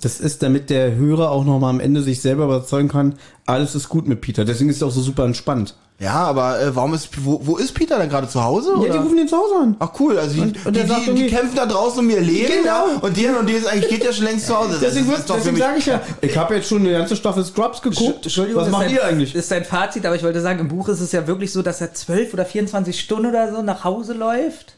Das 0.00 0.20
ist, 0.20 0.42
damit 0.42 0.70
der 0.70 0.94
Hörer 0.94 1.30
auch 1.30 1.44
noch 1.44 1.58
mal 1.58 1.70
am 1.70 1.80
Ende 1.80 2.02
sich 2.02 2.20
selber 2.20 2.44
überzeugen 2.44 2.88
kann, 2.88 3.16
alles 3.46 3.74
ist 3.74 3.88
gut 3.88 4.06
mit 4.06 4.20
Peter. 4.20 4.44
Deswegen 4.44 4.70
ist 4.70 4.76
es 4.76 4.82
auch 4.82 4.92
so 4.92 5.00
super 5.00 5.24
entspannt. 5.24 5.74
Ja, 6.00 6.12
aber 6.14 6.60
äh, 6.60 6.76
warum 6.76 6.94
ist 6.94 7.08
wo, 7.24 7.40
wo 7.42 7.56
ist 7.56 7.74
Peter 7.74 7.98
denn 7.98 8.08
gerade 8.08 8.28
zu 8.28 8.42
Hause? 8.44 8.70
Ja, 8.76 8.82
die 8.84 8.90
oder? 8.90 9.00
rufen 9.00 9.16
den 9.16 9.26
zu 9.26 9.36
Hause 9.36 9.54
an. 9.62 9.76
Ach 9.80 9.90
cool, 9.98 10.16
also 10.16 10.32
die, 10.34 10.40
Und- 10.42 10.64
und 10.66 10.76
die, 10.76 10.84
die, 10.84 11.14
die 11.14 11.26
kämpfen 11.26 11.56
da 11.56 11.66
draußen 11.66 11.98
um 11.98 12.08
ihr 12.08 12.20
Leben 12.20 12.52
Genau. 12.62 12.86
ja, 12.86 12.98
und 13.00 13.16
der 13.16 13.36
und 13.40 13.48
der 13.48 13.56
ist 13.56 13.66
eigentlich 13.66 13.88
geht 13.90 14.04
ja 14.04 14.12
schon 14.12 14.26
längst 14.26 14.46
zu 14.46 14.56
Hause. 14.56 14.70
Das 14.74 14.80
Deswegen, 14.80 15.10
ist 15.12 15.28
wird- 15.28 15.38
deswegen 15.38 15.56
sage 15.56 15.78
ich 15.78 15.86
ja, 15.86 16.00
ich 16.20 16.36
habe 16.38 16.54
jetzt 16.54 16.68
schon 16.68 16.82
eine 16.82 16.92
ganze 16.92 17.16
Staffel 17.16 17.44
Scrubs 17.44 17.82
geguckt. 17.82 18.26
Entschuldigung, 18.26 18.62
Was 18.62 18.70
macht 18.70 18.90
ihr 18.92 19.04
eigentlich? 19.04 19.34
Ist 19.34 19.50
dein 19.50 19.64
Fazit, 19.64 20.06
aber 20.06 20.14
ich 20.14 20.22
wollte 20.22 20.40
sagen, 20.40 20.60
im 20.60 20.68
Buch 20.68 20.88
ist 20.88 21.00
es 21.00 21.10
ja 21.10 21.26
wirklich 21.26 21.52
so, 21.52 21.62
dass 21.62 21.80
er 21.80 21.92
12 21.92 22.32
oder 22.32 22.44
24 22.44 22.98
Stunden 23.00 23.26
oder 23.30 23.52
so 23.52 23.62
nach 23.62 23.82
Hause 23.82 24.12
läuft. 24.12 24.74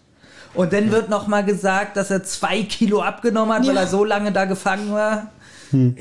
Und 0.55 0.73
dann 0.73 0.91
wird 0.91 1.11
noch 1.11 1.27
mal 1.27 1.45
gesagt, 1.45 1.97
dass 1.99 2.11
er 2.11 2.25
zwei 2.25 2.63
Kilo 2.63 3.03
abgenommen 3.03 3.55
hat, 3.55 3.67
weil 3.67 3.77
er 3.77 3.87
so 3.87 4.05
lange 4.05 4.33
da 4.33 4.47
gefangen 4.47 4.91
war. 4.93 5.29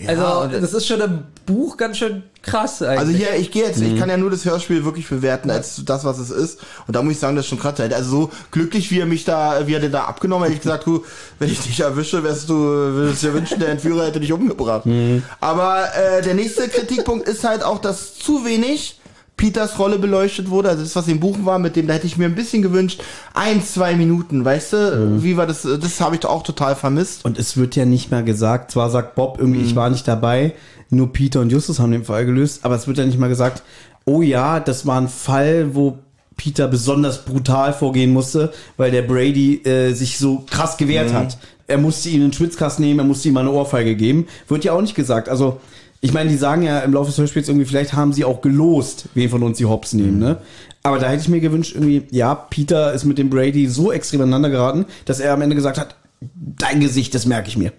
Also, 0.07 0.47
das 0.59 0.73
ist 0.73 0.87
schon 0.87 1.01
im 1.01 1.23
Buch 1.45 1.77
ganz 1.77 1.97
schön 1.97 2.23
krass 2.41 2.81
eigentlich. 2.81 2.99
Also 2.99 3.11
hier, 3.11 3.35
ich 3.37 3.51
gehe 3.51 3.63
jetzt, 3.65 3.79
Mhm. 3.79 3.93
ich 3.93 3.99
kann 3.99 4.09
ja 4.09 4.17
nur 4.17 4.29
das 4.31 4.45
Hörspiel 4.45 4.85
wirklich 4.85 5.07
bewerten 5.09 5.49
als 5.49 5.83
das, 5.85 6.05
was 6.05 6.17
es 6.19 6.29
ist. 6.29 6.59
Und 6.87 6.95
da 6.95 7.01
muss 7.01 7.13
ich 7.13 7.19
sagen, 7.19 7.35
das 7.35 7.45
ist 7.45 7.49
schon 7.49 7.59
krass. 7.59 7.79
Also 7.79 8.09
so 8.09 8.31
glücklich, 8.51 8.91
wie 8.91 8.99
er 8.99 9.05
mich 9.05 9.25
da, 9.25 9.67
wie 9.67 9.73
er 9.73 9.79
den 9.79 9.91
da 9.91 10.05
abgenommen 10.05 10.43
hat, 10.43 10.49
hätte 10.51 10.57
ich 10.57 10.63
gesagt, 10.63 10.85
du, 10.85 11.03
wenn 11.39 11.49
ich 11.51 11.59
dich 11.59 11.79
erwische, 11.79 12.23
wärst 12.23 12.49
du, 12.49 12.55
würdest 12.55 13.23
dir 13.23 13.33
wünschen, 13.33 13.59
der 13.59 13.69
Entführer 13.69 14.05
hätte 14.05 14.19
dich 14.19 14.31
umgebracht. 14.31 14.85
Mhm. 14.85 15.23
Aber 15.39 15.85
äh, 15.95 16.21
der 16.21 16.33
nächste 16.33 16.67
Kritikpunkt 16.67 17.27
ist 17.27 17.43
halt 17.43 17.63
auch, 17.63 17.79
dass 17.79 18.15
zu 18.15 18.45
wenig 18.45 18.98
Peters 19.39 19.79
Rolle 19.79 19.97
beleuchtet 19.99 20.49
wurde, 20.49 20.67
also 20.67 20.83
das, 20.83 20.97
was 20.97 21.07
im 21.07 21.21
Buch 21.21 21.37
war, 21.43 21.59
mit 21.59 21.77
dem, 21.77 21.87
da 21.87 21.93
hätte 21.93 22.05
ich 22.07 22.17
mir 22.17 22.25
ein 22.25 22.35
bisschen 22.35 22.61
gewünscht, 22.61 23.01
ein, 23.33 23.63
zwei 23.63 23.95
Minuten, 23.95 24.43
weißt 24.43 24.73
du, 24.73 24.77
Mhm. 24.77 25.23
wie 25.23 25.37
war 25.37 25.47
das, 25.47 25.61
das 25.63 26.01
habe 26.01 26.17
ich 26.17 26.25
auch 26.25 26.43
total 26.43 26.75
vermisst. 26.75 27.23
Und 27.23 27.39
es 27.39 27.55
wird 27.55 27.77
ja 27.77 27.85
nicht 27.85 28.11
mehr 28.11 28.21
gesagt, 28.21 28.71
zwar 28.71 28.89
sagt 28.89 29.15
Bob 29.15 29.37
irgendwie, 29.39 29.61
ich 29.61 29.77
war 29.77 29.89
nicht 29.89 30.05
dabei, 30.09 30.53
nur 30.89 31.13
Peter 31.13 31.39
und 31.39 31.51
Justus 31.53 31.79
haben 31.79 31.91
den 31.93 32.03
Fall 32.03 32.25
gelöst, 32.25 32.59
aber 32.63 32.75
es 32.75 32.85
wird 32.85 32.97
ja 32.97 33.05
nicht 33.05 33.17
mal 33.17 33.29
gesagt, 33.29 33.63
oh 34.03 34.21
ja, 34.21 34.59
das 34.59 34.85
war 34.85 34.99
ein 34.99 35.07
Fall, 35.07 35.73
wo 35.73 35.99
Peter 36.35 36.67
besonders 36.67 37.23
brutal 37.23 37.71
vorgehen 37.71 38.11
musste, 38.11 38.51
weil 38.75 38.91
der 38.91 39.03
Brady 39.03 39.61
äh, 39.63 39.93
sich 39.93 40.17
so 40.17 40.43
krass 40.49 40.75
gewehrt 40.75 41.13
hat. 41.13 41.37
Er 41.67 41.77
musste 41.77 42.09
ihm 42.09 42.23
einen 42.23 42.33
Schwitzkasten 42.33 42.83
nehmen, 42.83 42.99
er 42.99 43.05
musste 43.05 43.29
ihm 43.29 43.37
eine 43.37 43.51
Ohrfeige 43.51 43.95
geben. 43.95 44.27
Wird 44.49 44.63
ja 44.65 44.73
auch 44.73 44.81
nicht 44.81 44.95
gesagt. 44.95 45.29
Also, 45.29 45.59
ich 46.01 46.13
meine, 46.13 46.29
die 46.29 46.37
sagen 46.37 46.63
ja 46.63 46.79
im 46.79 46.93
Laufe 46.93 47.09
des 47.09 47.17
Hörspiels 47.17 47.49
irgendwie, 47.49 47.65
vielleicht 47.65 47.93
haben 47.93 48.13
sie 48.13 48.23
auch 48.25 48.41
gelost, 48.41 49.05
wen 49.15 49.29
von 49.29 49.43
uns 49.43 49.57
sie 49.57 49.65
hops 49.65 49.93
nehmen, 49.93 50.19
ne? 50.19 50.37
Aber 50.81 50.97
da 50.97 51.09
hätte 51.09 51.21
ich 51.21 51.27
mir 51.27 51.41
gewünscht, 51.41 51.75
irgendwie, 51.75 52.03
ja, 52.09 52.33
Peter 52.35 52.93
ist 52.93 53.03
mit 53.03 53.17
dem 53.17 53.29
Brady 53.29 53.67
so 53.67 53.91
extrem 53.91 54.21
aneinander 54.21 54.49
geraten, 54.49 54.85
dass 55.05 55.19
er 55.19 55.33
am 55.33 55.41
Ende 55.41 55.55
gesagt 55.55 55.77
hat, 55.77 55.95
dein 56.21 56.79
Gesicht, 56.79 57.13
das 57.15 57.25
merke 57.25 57.49
ich 57.49 57.57
mir. 57.57 57.73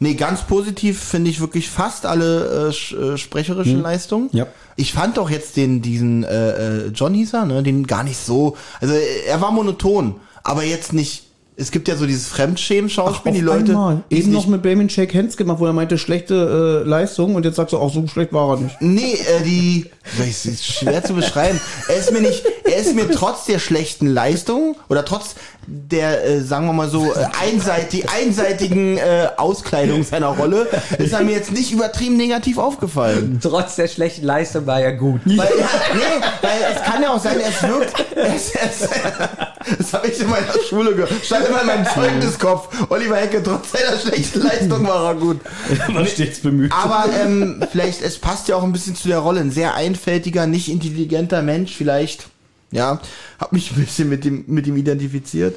Nee, 0.00 0.14
ganz 0.14 0.42
positiv 0.42 1.00
finde 1.00 1.30
ich 1.30 1.40
wirklich 1.40 1.68
fast 1.68 2.06
alle 2.06 2.70
äh, 2.70 2.94
äh, 2.94 3.16
sprecherischen 3.16 3.82
Leistungen. 3.82 4.28
Ja. 4.32 4.46
Ich 4.76 4.92
fand 4.92 5.16
doch 5.16 5.28
jetzt 5.28 5.56
den, 5.56 5.82
diesen 5.82 6.22
äh, 6.22 6.86
äh, 6.86 6.88
John 6.94 7.14
hieß 7.14 7.34
er, 7.34 7.46
ne, 7.46 7.62
den 7.64 7.86
gar 7.86 8.04
nicht 8.04 8.18
so. 8.18 8.56
Also 8.80 8.94
er 8.94 9.40
war 9.40 9.50
monoton, 9.50 10.16
aber 10.44 10.62
jetzt 10.62 10.92
nicht. 10.92 11.24
Es 11.60 11.72
gibt 11.72 11.88
ja 11.88 11.96
so 11.96 12.06
dieses 12.06 12.28
Fremdschämen-Schauspiel, 12.28 13.32
die 13.32 13.40
Leute. 13.40 13.72
einmal. 13.72 14.02
Eben 14.10 14.30
noch 14.30 14.46
mit 14.46 14.64
Damien 14.64 14.88
Shake 14.88 15.12
Hands 15.12 15.36
gemacht, 15.36 15.58
wo 15.58 15.66
er 15.66 15.72
meinte, 15.72 15.98
schlechte 15.98 16.84
äh, 16.84 16.88
Leistung 16.88 17.34
und 17.34 17.44
jetzt 17.44 17.56
sagst 17.56 17.72
du 17.72 17.78
auch, 17.78 17.92
so 17.92 18.06
schlecht 18.06 18.32
war 18.32 18.50
er 18.50 18.60
nicht. 18.60 18.80
Nee, 18.80 19.14
äh, 19.14 19.42
die. 19.44 19.86
Das 20.16 20.46
ist 20.46 20.64
schwer 20.64 21.02
zu 21.02 21.14
beschreiben. 21.14 21.60
Er 21.88 21.96
ist 21.96 22.12
mir 22.12 22.20
nicht. 22.20 22.44
Er 22.62 22.76
ist 22.76 22.94
mir 22.94 23.10
trotz 23.10 23.46
der 23.46 23.58
schlechten 23.58 24.06
Leistung 24.06 24.76
oder 24.88 25.04
trotz 25.04 25.34
der, 25.70 26.24
äh, 26.24 26.40
sagen 26.40 26.66
wir 26.66 26.72
mal 26.72 26.88
so, 26.88 27.12
äh, 27.12 27.26
einseitig, 27.42 28.08
einseitigen 28.08 28.96
äh, 28.96 29.28
Auskleidung 29.36 30.02
seiner 30.02 30.28
Rolle, 30.28 30.66
ist 30.98 31.12
er 31.12 31.22
mir 31.22 31.32
jetzt 31.32 31.52
nicht 31.52 31.72
übertrieben 31.72 32.16
negativ 32.16 32.56
aufgefallen. 32.56 33.38
Trotz 33.42 33.76
der 33.76 33.88
schlechten 33.88 34.24
Leistung 34.24 34.66
war 34.66 34.80
er 34.80 34.94
gut. 34.94 35.20
Weil, 35.24 35.36
ja, 35.36 35.68
nee, 35.94 36.24
weil 36.40 36.74
es 36.74 36.82
kann 36.82 37.02
ja 37.02 37.10
auch 37.10 37.22
sein, 37.22 37.36
es 37.46 37.62
wirkt. 37.62 37.92
Es, 38.14 38.52
es, 38.54 38.88
das 39.78 39.92
habe 39.92 40.08
ich 40.08 40.18
in 40.20 40.30
meiner 40.30 40.46
Schule 40.68 40.94
gehört. 40.94 41.12
Stand 41.22 41.46
immer 41.46 41.60
in 41.60 41.66
meinem 41.66 41.86
Zeugniskopf. 41.86 42.68
Oliver 42.88 43.16
Hecke, 43.16 43.42
trotz 43.42 43.72
seiner 43.72 43.98
schlechten 43.98 44.40
Leistung 44.40 44.86
war 44.86 45.08
er 45.08 45.14
gut. 45.14 45.40
Man 45.88 46.06
stets 46.06 46.40
bemüht. 46.40 46.72
Aber 46.72 47.04
ähm, 47.22 47.62
vielleicht, 47.70 48.00
es 48.02 48.18
passt 48.18 48.48
ja 48.48 48.56
auch 48.56 48.62
ein 48.62 48.72
bisschen 48.72 48.96
zu 48.96 49.08
der 49.08 49.18
Rolle. 49.18 49.40
Ein 49.40 49.50
sehr 49.50 49.74
einfältiger, 49.74 50.46
nicht 50.46 50.68
intelligenter 50.70 51.42
Mensch, 51.42 51.74
vielleicht. 51.74 52.28
Ja, 52.70 53.00
hab 53.38 53.52
mich 53.52 53.72
ein 53.72 53.84
bisschen 53.84 54.08
mit 54.08 54.24
dem, 54.24 54.44
mit 54.46 54.66
ihm 54.66 54.76
identifiziert. 54.76 55.56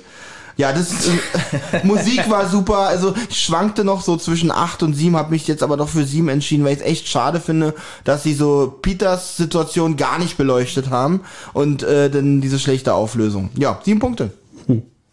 Ja, 0.58 0.72
das 0.74 1.08
äh, 1.08 1.86
Musik 1.86 2.30
war 2.30 2.48
super. 2.48 2.80
Also 2.80 3.14
ich 3.30 3.40
schwankte 3.40 3.84
noch 3.84 4.02
so 4.02 4.18
zwischen 4.18 4.52
8 4.52 4.84
und 4.84 4.94
7, 4.94 5.16
habe 5.16 5.32
mich 5.32 5.48
jetzt 5.48 5.64
aber 5.64 5.78
doch 5.78 5.90
für 5.90 6.06
7 6.06 6.30
entschieden, 6.30 6.64
weil 6.66 6.74
ich 6.74 6.80
es 6.80 6.86
echt 6.86 7.08
schade 7.08 7.40
finde, 7.40 7.74
dass 8.04 8.24
sie 8.24 8.34
so 8.34 8.78
Peters 8.82 9.38
Situation 9.38 9.98
gar 9.98 10.20
nicht 10.20 10.38
beleuchtet 10.38 10.90
haben 10.90 11.22
und 11.54 11.84
äh, 11.84 12.10
dann 12.10 12.42
diese 12.42 12.60
schlechte 12.60 12.94
Auflösung. 12.94 13.50
Ja, 13.58 13.80
7 13.84 14.00
Punkte. 14.00 14.32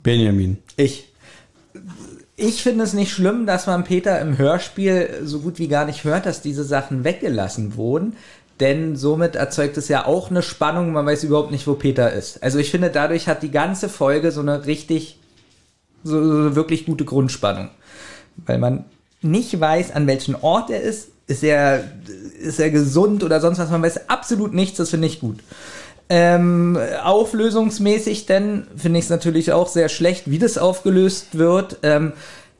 Benjamin. 0.03 0.59
Ich. 0.77 1.05
Ich 2.41 2.63
finde 2.63 2.85
es 2.85 2.93
nicht 2.93 3.11
schlimm, 3.11 3.47
dass 3.47 3.67
man 3.67 3.83
Peter 3.83 4.21
im 4.21 4.39
Hörspiel 4.39 5.23
so 5.25 5.41
gut 5.41 5.59
wie 5.59 5.67
gar 5.67 5.87
nicht 5.87 6.05
hört, 6.05 6.25
dass 6.25 6.41
diese 6.41 6.63
Sachen 6.63 7.03
weggelassen 7.03 7.75
wurden. 7.75 8.15
Denn 8.61 8.97
somit 8.97 9.37
erzeugt 9.37 9.77
es 9.77 9.89
ja 9.89 10.07
auch 10.07 10.31
eine 10.31 10.43
Spannung, 10.43 10.93
man 10.93 11.07
weiß 11.07 11.25
überhaupt 11.25 11.51
nicht, 11.51 11.67
wo 11.67 11.75
Peter 11.75 12.13
ist. 12.13 12.43
Also 12.43 12.59
ich 12.59 12.71
finde, 12.71 12.91
dadurch 12.91 13.29
hat 13.29 13.43
die 13.43 13.51
ganze 13.51 13.89
Folge 13.89 14.33
so 14.33 14.41
eine 14.41 14.67
richtig, 14.67 15.19
so, 16.03 16.23
so 16.25 16.57
wirklich 16.57 16.87
gute 16.87 17.05
Grundspannung. 17.05 17.71
Weil 18.47 18.59
man 18.59 18.85
nicht 19.23 19.59
weiß, 19.59 19.93
an 19.93 20.07
welchem 20.07 20.37
Ort 20.41 20.71
er 20.71 20.81
ist. 20.81 21.11
Ist 21.27 21.45
er, 21.45 21.85
ist 22.41 22.59
er 22.59 22.71
gesund 22.71 23.23
oder 23.23 23.41
sonst 23.41 23.59
was? 23.59 23.71
Man 23.71 23.83
weiß 23.83 24.09
absolut 24.09 24.55
nichts, 24.55 24.79
das 24.79 24.91
finde 24.91 25.09
ich 25.09 25.21
gut. 25.21 25.41
Ähm, 26.09 26.79
auflösungsmäßig 27.03 28.25
denn 28.25 28.67
finde 28.77 28.99
ich 28.99 29.05
es 29.05 29.11
natürlich 29.11 29.53
auch 29.53 29.69
sehr 29.69 29.91
schlecht, 29.91 30.31
wie 30.31 30.39
das 30.39 30.57
aufgelöst 30.57 31.37
wird. 31.37 31.79
Ähm, 31.83 32.15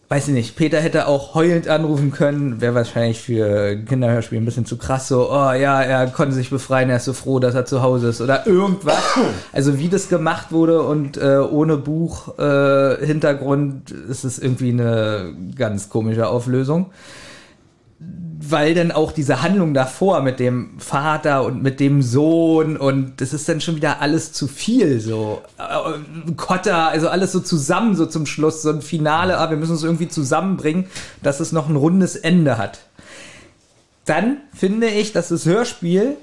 weiß 0.09 0.29
ich 0.29 0.35
nicht, 0.35 0.57
Peter 0.57 0.81
hätte 0.81 1.07
auch 1.07 1.35
heulend 1.35 1.69
anrufen 1.69 2.11
können, 2.11 2.63
wäre 2.63 2.75
wahrscheinlich 2.75 3.21
für 3.21 3.77
Kinderhörspiel 3.77 4.39
ein 4.39 4.45
bisschen 4.47 4.65
zu 4.65 4.79
krass, 4.79 5.09
so, 5.09 5.31
oh 5.31 5.53
ja, 5.53 5.83
er 5.83 6.07
konnte 6.07 6.35
sich 6.35 6.49
befreien, 6.49 6.89
er 6.89 6.97
ist 6.97 7.05
so 7.05 7.13
froh, 7.13 7.39
dass 7.41 7.55
er 7.55 7.67
zu 7.67 7.83
Hause 7.83 8.09
ist 8.09 8.21
oder 8.21 8.47
irgendwas. 8.47 8.99
Also 9.53 9.79
wie 9.79 9.89
das 9.89 10.09
gemacht 10.09 10.53
wurde 10.53 10.83
und 10.83 11.17
äh, 11.17 11.39
ohne 11.39 11.77
Buch 11.77 12.39
äh, 12.39 13.05
Hintergrund 13.05 13.91
ist 13.91 14.25
es 14.25 14.39
irgendwie 14.39 14.71
eine 14.71 15.35
ganz 15.57 15.89
komische 15.89 16.29
Auflösung 16.29 16.87
weil 18.41 18.75
dann 18.75 18.93
auch 18.93 19.11
diese 19.11 19.43
Handlung 19.43 19.75
davor 19.75 20.23
mit 20.23 20.39
dem 20.39 20.79
Vater 20.79 21.45
und 21.45 21.61
mit 21.61 21.81
dem 21.81 22.03
Sohn 22.03 22.77
und 22.77 23.21
das 23.21 23.33
ist 23.33 23.49
dann 23.49 23.61
schon 23.61 23.75
wieder 23.75 24.01
alles 24.01 24.33
zu 24.33 24.47
viel 24.47 25.01
so. 25.01 25.43
Äh, 25.59 26.33
Kotter, 26.37 26.89
also 26.89 27.09
alles 27.09 27.33
so 27.33 27.41
zusammen 27.41 27.97
so 27.97 28.07
zum 28.07 28.27
Schluss, 28.27 28.63
so 28.63 28.71
ein 28.71 28.81
Finale, 28.81 29.39
ah, 29.39 29.51
wir 29.51 29.57
müssen 29.57 29.75
es 29.75 29.83
irgendwie 29.83 30.09
zusammenbringen, 30.09 30.87
dass 31.21 31.41
es 31.41 31.51
noch 31.51 31.69
ein 31.69 31.75
rundes 31.75 32.15
Ende 32.15 32.59
hat. 32.59 32.81
Dann 34.05 34.39
finde 34.55 34.89
ich, 34.89 35.13
dass 35.13 35.29
das 35.29 35.45
Hörspiel 35.45 36.17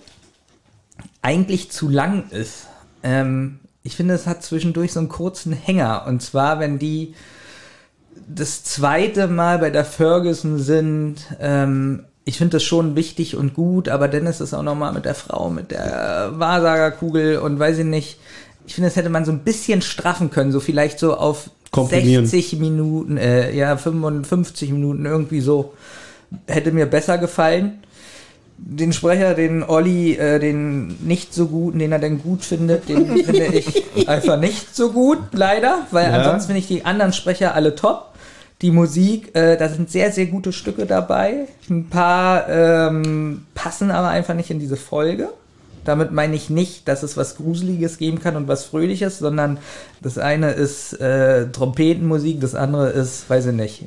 eigentlich 1.21 1.69
zu 1.69 1.89
lang 1.89 2.29
ist. 2.29 2.67
Ähm, 3.03 3.59
ich 3.83 3.97
finde, 3.97 4.13
es 4.13 4.25
hat 4.25 4.41
zwischendurch 4.41 4.93
so 4.93 4.99
einen 4.99 5.09
kurzen 5.09 5.51
Hänger. 5.51 6.05
Und 6.07 6.21
zwar, 6.21 6.59
wenn 6.59 6.79
die 6.79 7.13
das 8.27 8.63
zweite 8.63 9.27
Mal 9.27 9.59
bei 9.59 9.69
der 9.69 9.85
Ferguson 9.85 10.59
sind, 10.59 11.17
ähm, 11.39 12.05
ich 12.23 12.37
finde 12.37 12.53
das 12.57 12.63
schon 12.63 12.95
wichtig 12.95 13.35
und 13.35 13.53
gut, 13.53 13.87
aber 13.87 14.07
dann 14.07 14.25
ist 14.25 14.41
auch 14.53 14.63
nochmal 14.63 14.93
mit 14.93 15.05
der 15.05 15.13
Frau, 15.15 15.49
mit 15.49 15.69
der 15.71 16.31
Wahrsagerkugel 16.33 17.37
und 17.37 17.59
weiß 17.59 17.77
ich 17.79 17.85
nicht. 17.85 18.19
Ich 18.65 18.73
finde, 18.73 18.89
das 18.89 18.95
hätte 18.95 19.09
man 19.09 19.25
so 19.25 19.31
ein 19.31 19.39
bisschen 19.43 19.83
straffen 19.83 20.31
können, 20.31 20.51
so 20.51 20.59
vielleicht 20.59 20.97
so 20.97 21.15
auf 21.15 21.51
Komprimieren. 21.71 22.25
60 22.25 22.59
Minuten, 22.59 23.17
äh, 23.17 23.53
ja, 23.55 23.77
55 23.77 24.71
Minuten, 24.71 25.05
irgendwie 25.05 25.41
so. 25.41 25.73
Hätte 26.47 26.71
mir 26.71 26.85
besser 26.87 27.17
gefallen. 27.19 27.79
Den 28.57 28.93
Sprecher, 28.93 29.33
den 29.35 29.61
Olli, 29.63 30.13
äh, 30.15 30.39
den 30.39 30.95
nicht 31.05 31.33
so 31.33 31.47
guten, 31.47 31.77
den 31.77 31.91
er 31.91 31.99
denn 31.99 32.23
gut 32.23 32.43
findet, 32.43 32.87
den 32.87 33.05
finde 33.23 33.45
ich 33.47 33.83
einfach 34.07 34.39
nicht 34.39 34.73
so 34.75 34.91
gut, 34.93 35.19
leider, 35.33 35.79
weil 35.91 36.09
Ja. 36.09 36.17
ansonsten 36.19 36.47
finde 36.47 36.59
ich 36.61 36.67
die 36.67 36.85
anderen 36.85 37.11
Sprecher 37.13 37.53
alle 37.53 37.75
top. 37.75 38.14
Die 38.65 38.71
Musik, 38.71 39.35
äh, 39.35 39.57
da 39.57 39.69
sind 39.69 39.91
sehr, 39.91 40.11
sehr 40.11 40.25
gute 40.25 40.51
Stücke 40.51 40.87
dabei. 40.87 41.47
Ein 41.69 41.87
paar 41.87 42.49
ähm, 42.49 43.45
passen 43.53 43.91
aber 43.91 44.07
einfach 44.07 44.33
nicht 44.33 44.49
in 44.49 44.59
diese 44.59 44.75
Folge. 44.75 45.29
Damit 45.83 46.11
meine 46.11 46.35
ich 46.35 46.49
nicht, 46.49 46.87
dass 46.87 47.03
es 47.03 47.15
was 47.15 47.37
Gruseliges 47.37 47.99
geben 47.99 48.19
kann 48.19 48.35
und 48.35 48.47
was 48.47 48.63
Fröhliches, 48.63 49.19
sondern 49.19 49.59
das 50.01 50.17
eine 50.17 50.49
ist 50.49 50.99
äh, 50.99 51.45
Trompetenmusik, 51.51 52.41
das 52.41 52.55
andere 52.55 52.89
ist, 52.89 53.29
weiß 53.29 53.45
ich 53.45 53.53
nicht, 53.53 53.83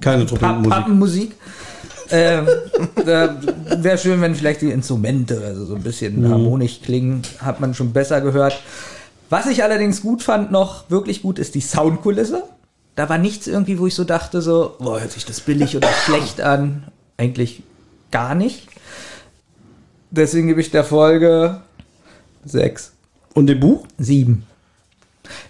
Keine 0.00 0.24
Trompetenmusik. 0.24 0.70
Pappenmusik. 0.70 1.32
ähm, 2.12 2.46
wäre 3.04 3.98
schön, 3.98 4.20
wenn 4.20 4.36
vielleicht 4.36 4.62
die 4.62 4.70
Instrumente 4.70 5.42
also 5.44 5.64
so 5.64 5.74
ein 5.74 5.82
bisschen 5.82 6.30
harmonisch 6.30 6.80
klingen, 6.80 7.22
hat 7.40 7.58
man 7.58 7.74
schon 7.74 7.92
besser 7.92 8.20
gehört. 8.20 8.62
Was 9.30 9.48
ich 9.48 9.64
allerdings 9.64 10.00
gut 10.00 10.22
fand 10.22 10.52
noch, 10.52 10.88
wirklich 10.90 11.22
gut, 11.22 11.40
ist 11.40 11.56
die 11.56 11.60
Soundkulisse. 11.60 12.44
Da 12.94 13.08
war 13.08 13.18
nichts 13.18 13.46
irgendwie, 13.46 13.78
wo 13.78 13.86
ich 13.86 13.94
so 13.94 14.04
dachte, 14.04 14.42
so, 14.42 14.76
boah, 14.78 15.00
hört 15.00 15.12
sich 15.12 15.24
das 15.24 15.40
billig 15.40 15.76
oder 15.76 15.88
schlecht 16.04 16.40
an. 16.40 16.84
Eigentlich 17.16 17.62
gar 18.10 18.34
nicht. 18.34 18.68
Deswegen 20.10 20.48
gebe 20.48 20.60
ich 20.60 20.70
der 20.70 20.84
Folge 20.84 21.62
sechs. 22.44 22.92
Und 23.34 23.48
im 23.48 23.60
Buch? 23.60 23.86
Sieben. 23.98 24.46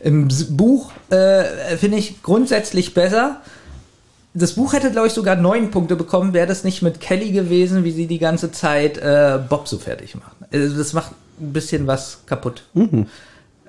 Im 0.01 0.29
Buch 0.51 0.93
äh, 1.11 1.77
finde 1.77 1.99
ich 1.99 2.23
grundsätzlich 2.23 2.95
besser. 2.95 3.41
Das 4.35 4.53
Buch 4.53 4.73
hätte, 4.73 4.91
glaube 4.91 5.09
ich, 5.09 5.13
sogar 5.13 5.37
neun 5.37 5.71
Punkte 5.71 5.97
bekommen, 5.97 6.33
wäre 6.33 6.47
das 6.47 6.65
nicht 6.65 6.81
mit 6.81 7.01
Kelly 7.01 7.33
gewesen, 7.33 7.85
wie 7.85 7.91
sie 7.91 8.07
die 8.07 8.19
ganze 8.19 8.53
Zeit 8.53 8.99
äh, 8.99 9.39
Bob 9.49 9.69
so 9.69 9.79
fertig 9.79 10.15
macht. 10.15 10.37
Also 10.53 10.77
das 10.77 10.93
macht 10.93 11.13
ein 11.41 11.53
bisschen 11.53 11.87
was 11.87 12.21
kaputt. 12.27 12.65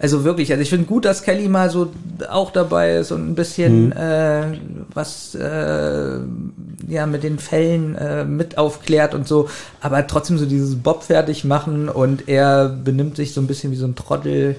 Also 0.03 0.25
wirklich, 0.25 0.51
also 0.51 0.61
ich 0.61 0.69
finde 0.69 0.85
gut, 0.85 1.05
dass 1.05 1.23
Kelly 1.23 1.47
mal 1.47 1.69
so 1.69 1.89
auch 2.29 2.51
dabei 2.51 2.97
ist 2.97 3.13
und 3.13 3.25
ein 3.25 3.35
bisschen 3.35 3.93
äh, 3.93 4.47
was 4.93 5.33
äh, 5.33 6.17
ja 6.89 7.05
mit 7.05 7.23
den 7.23 7.39
Fällen 7.39 7.95
äh, 7.95 8.25
mit 8.25 8.57
aufklärt 8.57 9.15
und 9.15 9.29
so, 9.29 9.47
aber 9.79 10.05
trotzdem 10.05 10.37
so 10.37 10.45
dieses 10.45 10.75
Bob 10.75 11.03
fertig 11.03 11.45
machen 11.45 11.87
und 11.87 12.27
er 12.27 12.67
benimmt 12.67 13.15
sich 13.15 13.33
so 13.33 13.39
ein 13.39 13.47
bisschen 13.47 13.71
wie 13.71 13.77
so 13.77 13.85
ein 13.85 13.95
Trottel, 13.95 14.57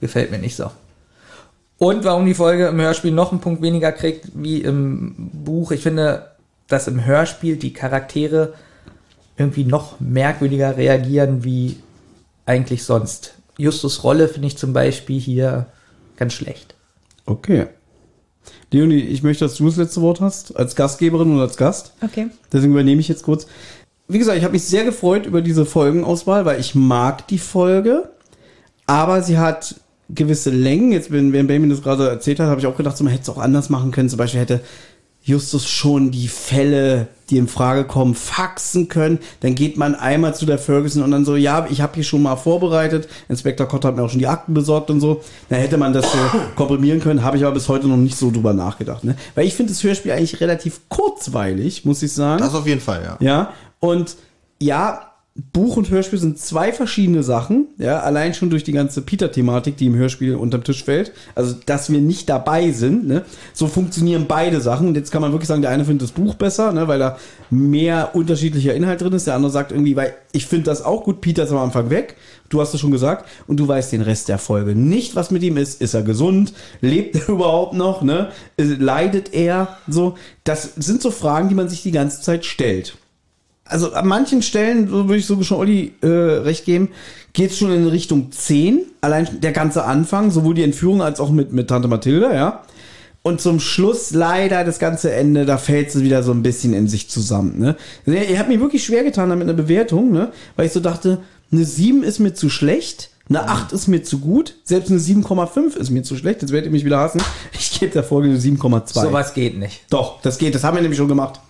gefällt 0.00 0.30
mir 0.30 0.38
nicht 0.38 0.54
so. 0.54 0.70
Und 1.78 2.04
warum 2.04 2.24
die 2.24 2.34
Folge 2.34 2.68
im 2.68 2.80
Hörspiel 2.80 3.10
noch 3.10 3.32
einen 3.32 3.40
Punkt 3.40 3.62
weniger 3.62 3.90
kriegt 3.90 4.28
wie 4.34 4.60
im 4.60 5.16
Buch, 5.32 5.72
ich 5.72 5.82
finde, 5.82 6.26
dass 6.68 6.86
im 6.86 7.04
Hörspiel 7.04 7.56
die 7.56 7.72
Charaktere 7.72 8.52
irgendwie 9.36 9.64
noch 9.64 9.98
merkwürdiger 9.98 10.76
reagieren 10.76 11.42
wie 11.42 11.80
eigentlich 12.44 12.84
sonst. 12.84 13.35
Justus 13.58 14.04
Rolle 14.04 14.28
finde 14.28 14.48
ich 14.48 14.56
zum 14.56 14.72
Beispiel 14.72 15.20
hier 15.20 15.66
ganz 16.16 16.32
schlecht. 16.32 16.74
Okay. 17.24 17.66
Leonie, 18.72 19.00
ich 19.00 19.22
möchte, 19.22 19.44
dass 19.44 19.56
du 19.56 19.66
das 19.66 19.76
letzte 19.76 20.00
Wort 20.00 20.20
hast, 20.20 20.56
als 20.56 20.76
Gastgeberin 20.76 21.32
und 21.32 21.40
als 21.40 21.56
Gast. 21.56 21.94
Okay. 22.02 22.28
Deswegen 22.52 22.72
übernehme 22.72 23.00
ich 23.00 23.08
jetzt 23.08 23.22
kurz. 23.22 23.46
Wie 24.08 24.18
gesagt, 24.18 24.38
ich 24.38 24.44
habe 24.44 24.52
mich 24.52 24.64
sehr 24.64 24.84
gefreut 24.84 25.26
über 25.26 25.42
diese 25.42 25.66
Folgenauswahl, 25.66 26.44
weil 26.44 26.60
ich 26.60 26.74
mag 26.74 27.26
die 27.28 27.38
Folge, 27.38 28.10
aber 28.86 29.22
sie 29.22 29.38
hat 29.38 29.76
gewisse 30.08 30.50
Längen. 30.50 30.92
Jetzt, 30.92 31.10
wenn, 31.10 31.32
wenn 31.32 31.46
Benjamin 31.46 31.70
das 31.70 31.82
gerade 31.82 32.08
erzählt 32.08 32.38
hat, 32.38 32.48
habe 32.48 32.60
ich 32.60 32.66
auch 32.66 32.76
gedacht, 32.76 32.96
so, 32.96 33.04
man 33.04 33.12
hätte 33.12 33.24
es 33.24 33.28
auch 33.28 33.38
anders 33.38 33.68
machen 33.68 33.90
können. 33.90 34.08
Zum 34.08 34.18
Beispiel 34.18 34.40
hätte 34.40 34.60
Justus 35.26 35.68
schon 35.68 36.12
die 36.12 36.28
Fälle, 36.28 37.08
die 37.30 37.36
in 37.36 37.48
Frage 37.48 37.82
kommen, 37.82 38.14
faxen 38.14 38.86
können. 38.86 39.18
Dann 39.40 39.56
geht 39.56 39.76
man 39.76 39.96
einmal 39.96 40.36
zu 40.36 40.46
der 40.46 40.56
Ferguson 40.56 41.02
und 41.02 41.10
dann 41.10 41.24
so, 41.24 41.34
ja, 41.34 41.66
ich 41.68 41.80
habe 41.80 41.96
hier 41.96 42.04
schon 42.04 42.22
mal 42.22 42.36
vorbereitet. 42.36 43.08
Inspektor 43.28 43.66
Cotter 43.66 43.88
hat 43.88 43.96
mir 43.96 44.04
auch 44.04 44.10
schon 44.10 44.20
die 44.20 44.28
Akten 44.28 44.54
besorgt 44.54 44.88
und 44.88 45.00
so. 45.00 45.22
Dann 45.48 45.58
hätte 45.58 45.78
man 45.78 45.92
das 45.92 46.04
so 46.12 46.18
komprimieren 46.54 47.00
können, 47.00 47.24
habe 47.24 47.36
ich 47.36 47.44
aber 47.44 47.54
bis 47.54 47.68
heute 47.68 47.88
noch 47.88 47.96
nicht 47.96 48.16
so 48.16 48.30
drüber 48.30 48.54
nachgedacht. 48.54 49.02
Ne? 49.02 49.16
Weil 49.34 49.48
ich 49.48 49.54
finde 49.54 49.72
das 49.72 49.82
Hörspiel 49.82 50.12
eigentlich 50.12 50.40
relativ 50.40 50.82
kurzweilig, 50.88 51.84
muss 51.84 52.04
ich 52.04 52.12
sagen. 52.12 52.40
Das 52.40 52.54
auf 52.54 52.68
jeden 52.68 52.80
Fall, 52.80 53.02
ja. 53.02 53.16
Ja, 53.18 53.52
und 53.80 54.16
ja, 54.60 55.10
Buch 55.52 55.76
und 55.76 55.90
Hörspiel 55.90 56.18
sind 56.18 56.38
zwei 56.38 56.72
verschiedene 56.72 57.22
Sachen. 57.22 57.66
Ja, 57.76 58.00
allein 58.00 58.32
schon 58.32 58.48
durch 58.48 58.64
die 58.64 58.72
ganze 58.72 59.02
Peter-Thematik, 59.02 59.76
die 59.76 59.86
im 59.86 59.94
Hörspiel 59.94 60.34
unterm 60.34 60.64
Tisch 60.64 60.82
fällt. 60.82 61.12
Also, 61.34 61.54
dass 61.66 61.90
wir 61.90 62.00
nicht 62.00 62.28
dabei 62.30 62.72
sind. 62.72 63.06
Ne? 63.06 63.22
So 63.52 63.66
funktionieren 63.66 64.24
beide 64.28 64.62
Sachen. 64.62 64.88
Und 64.88 64.94
jetzt 64.94 65.10
kann 65.10 65.20
man 65.20 65.32
wirklich 65.32 65.48
sagen, 65.48 65.60
der 65.60 65.70
eine 65.70 65.84
findet 65.84 66.08
das 66.08 66.12
Buch 66.12 66.34
besser, 66.34 66.72
ne, 66.72 66.88
weil 66.88 66.98
da 66.98 67.18
mehr 67.50 68.14
unterschiedlicher 68.14 68.74
Inhalt 68.74 69.02
drin 69.02 69.12
ist. 69.12 69.26
Der 69.26 69.34
andere 69.34 69.52
sagt 69.52 69.72
irgendwie, 69.72 69.94
weil 69.94 70.14
ich 70.32 70.46
finde 70.46 70.64
das 70.64 70.82
auch 70.82 71.04
gut. 71.04 71.20
Peter 71.20 71.44
ist 71.44 71.50
am 71.50 71.58
Anfang 71.58 71.90
weg. 71.90 72.16
Du 72.48 72.60
hast 72.60 72.72
es 72.72 72.80
schon 72.80 72.90
gesagt. 72.90 73.28
Und 73.46 73.60
du 73.60 73.68
weißt 73.68 73.92
den 73.92 74.02
Rest 74.02 74.28
der 74.28 74.38
Folge 74.38 74.74
nicht, 74.74 75.16
was 75.16 75.30
mit 75.30 75.42
ihm 75.42 75.58
ist. 75.58 75.82
Ist 75.82 75.92
er 75.92 76.02
gesund? 76.02 76.54
Lebt 76.80 77.14
er 77.14 77.28
überhaupt 77.28 77.74
noch? 77.74 78.00
Ne? 78.00 78.30
Leidet 78.56 79.34
er? 79.34 79.76
So, 79.86 80.14
das 80.44 80.72
sind 80.76 81.02
so 81.02 81.10
Fragen, 81.10 81.50
die 81.50 81.54
man 81.54 81.68
sich 81.68 81.82
die 81.82 81.92
ganze 81.92 82.22
Zeit 82.22 82.46
stellt 82.46 82.96
also 83.68 83.92
an 83.92 84.06
manchen 84.06 84.42
Stellen, 84.42 84.88
so 84.88 85.08
würde 85.08 85.16
ich 85.16 85.26
so 85.26 85.42
schon 85.42 85.58
Olli 85.58 85.92
äh, 86.02 86.06
recht 86.06 86.64
geben, 86.64 86.90
geht 87.32 87.50
es 87.50 87.58
schon 87.58 87.72
in 87.72 87.86
Richtung 87.86 88.32
10. 88.32 88.80
Allein 89.00 89.40
der 89.40 89.52
ganze 89.52 89.84
Anfang, 89.84 90.30
sowohl 90.30 90.54
die 90.54 90.62
Entführung 90.62 91.02
als 91.02 91.20
auch 91.20 91.30
mit, 91.30 91.52
mit 91.52 91.68
Tante 91.68 91.88
Mathilda, 91.88 92.34
ja. 92.34 92.62
Und 93.22 93.40
zum 93.40 93.58
Schluss 93.58 94.12
leider 94.12 94.62
das 94.62 94.78
ganze 94.78 95.12
Ende, 95.12 95.46
da 95.46 95.58
fällt 95.58 95.90
sie 95.90 96.04
wieder 96.04 96.22
so 96.22 96.30
ein 96.30 96.44
bisschen 96.44 96.72
in 96.74 96.86
sich 96.86 97.10
zusammen. 97.10 97.58
Ne? 97.58 97.76
Ihr 98.06 98.38
habt 98.38 98.48
mir 98.48 98.60
wirklich 98.60 98.84
schwer 98.84 99.02
getan 99.02 99.30
damit 99.30 99.48
eine 99.48 99.54
Bewertung, 99.54 100.12
ne? 100.12 100.30
weil 100.54 100.66
ich 100.66 100.72
so 100.72 100.78
dachte, 100.78 101.18
eine 101.50 101.64
7 101.64 102.04
ist 102.04 102.20
mir 102.20 102.34
zu 102.34 102.48
schlecht, 102.48 103.10
eine 103.28 103.48
8 103.48 103.72
ist 103.72 103.88
mir 103.88 104.04
zu 104.04 104.20
gut, 104.20 104.54
selbst 104.62 104.92
eine 104.92 105.00
7,5 105.00 105.76
ist 105.76 105.90
mir 105.90 106.04
zu 106.04 106.14
schlecht. 106.14 106.42
Jetzt 106.42 106.52
werdet 106.52 106.66
ihr 106.66 106.70
mich 106.72 106.84
wieder 106.84 107.00
hassen. 107.00 107.20
Ich 107.52 107.80
gebe 107.80 107.92
der 107.92 108.04
Folge 108.04 108.28
eine 108.28 108.38
7,2. 108.38 109.02
Sowas 109.02 109.34
geht 109.34 109.58
nicht. 109.58 109.82
Doch, 109.90 110.22
das 110.22 110.38
geht, 110.38 110.54
das 110.54 110.64
haben 110.64 110.76
wir 110.76 110.82
nämlich 110.82 110.96
schon 110.96 111.08
gemacht. 111.08 111.40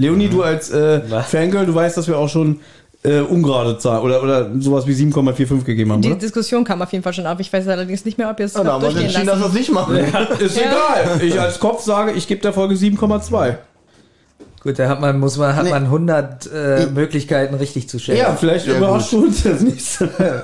Leonie, 0.00 0.28
du 0.28 0.42
als 0.42 0.70
äh? 0.70 1.00
Fangirl, 1.22 1.66
du 1.66 1.74
weißt, 1.74 1.96
dass 1.96 2.08
wir 2.08 2.16
auch 2.16 2.28
schon 2.28 2.60
äh, 3.02 3.20
ungerade 3.20 3.76
Zahlen 3.76 4.02
oder, 4.02 4.22
oder 4.22 4.50
sowas 4.58 4.86
wie 4.86 4.92
7,45 4.92 5.64
gegeben 5.64 5.92
haben, 5.92 6.00
Die 6.00 6.08
oder? 6.08 6.18
Diskussion 6.18 6.64
kam 6.64 6.80
auf 6.80 6.90
jeden 6.90 7.04
Fall 7.04 7.12
schon 7.12 7.26
auf. 7.26 7.38
Ich 7.38 7.52
weiß 7.52 7.68
allerdings 7.68 8.06
nicht 8.06 8.16
mehr, 8.16 8.30
ob 8.30 8.40
ihr 8.40 8.46
es 8.46 8.54
Ja, 8.54 8.64
da 8.64 8.72
haben 8.72 8.82
wir 8.82 8.96
entschieden, 9.02 9.26
dass 9.26 9.38
wir 9.38 9.46
es 9.46 9.52
nicht 9.52 9.70
machen. 9.70 9.96
Ist 10.40 10.58
egal. 10.58 11.20
Ich 11.22 11.38
als 11.38 11.60
Kopf 11.60 11.82
sage, 11.82 12.12
ich 12.12 12.26
gebe 12.26 12.40
der 12.40 12.54
Folge 12.54 12.76
7,2. 12.76 13.56
Gut, 14.62 14.78
da 14.78 14.88
hat 14.88 15.02
man, 15.02 15.20
muss 15.20 15.36
man, 15.36 15.54
hat 15.54 15.68
man 15.68 15.84
100 15.84 16.50
äh, 16.52 16.86
Möglichkeiten 16.86 17.54
richtig 17.54 17.88
zu 17.90 17.98
stellen. 17.98 18.18
Ja, 18.18 18.34
vielleicht 18.34 18.66
Ja, 18.66 18.78
überrascht 18.78 19.12
du 19.12 19.24
uns 19.24 19.42
das 19.42 19.60
nächste. 19.60 20.10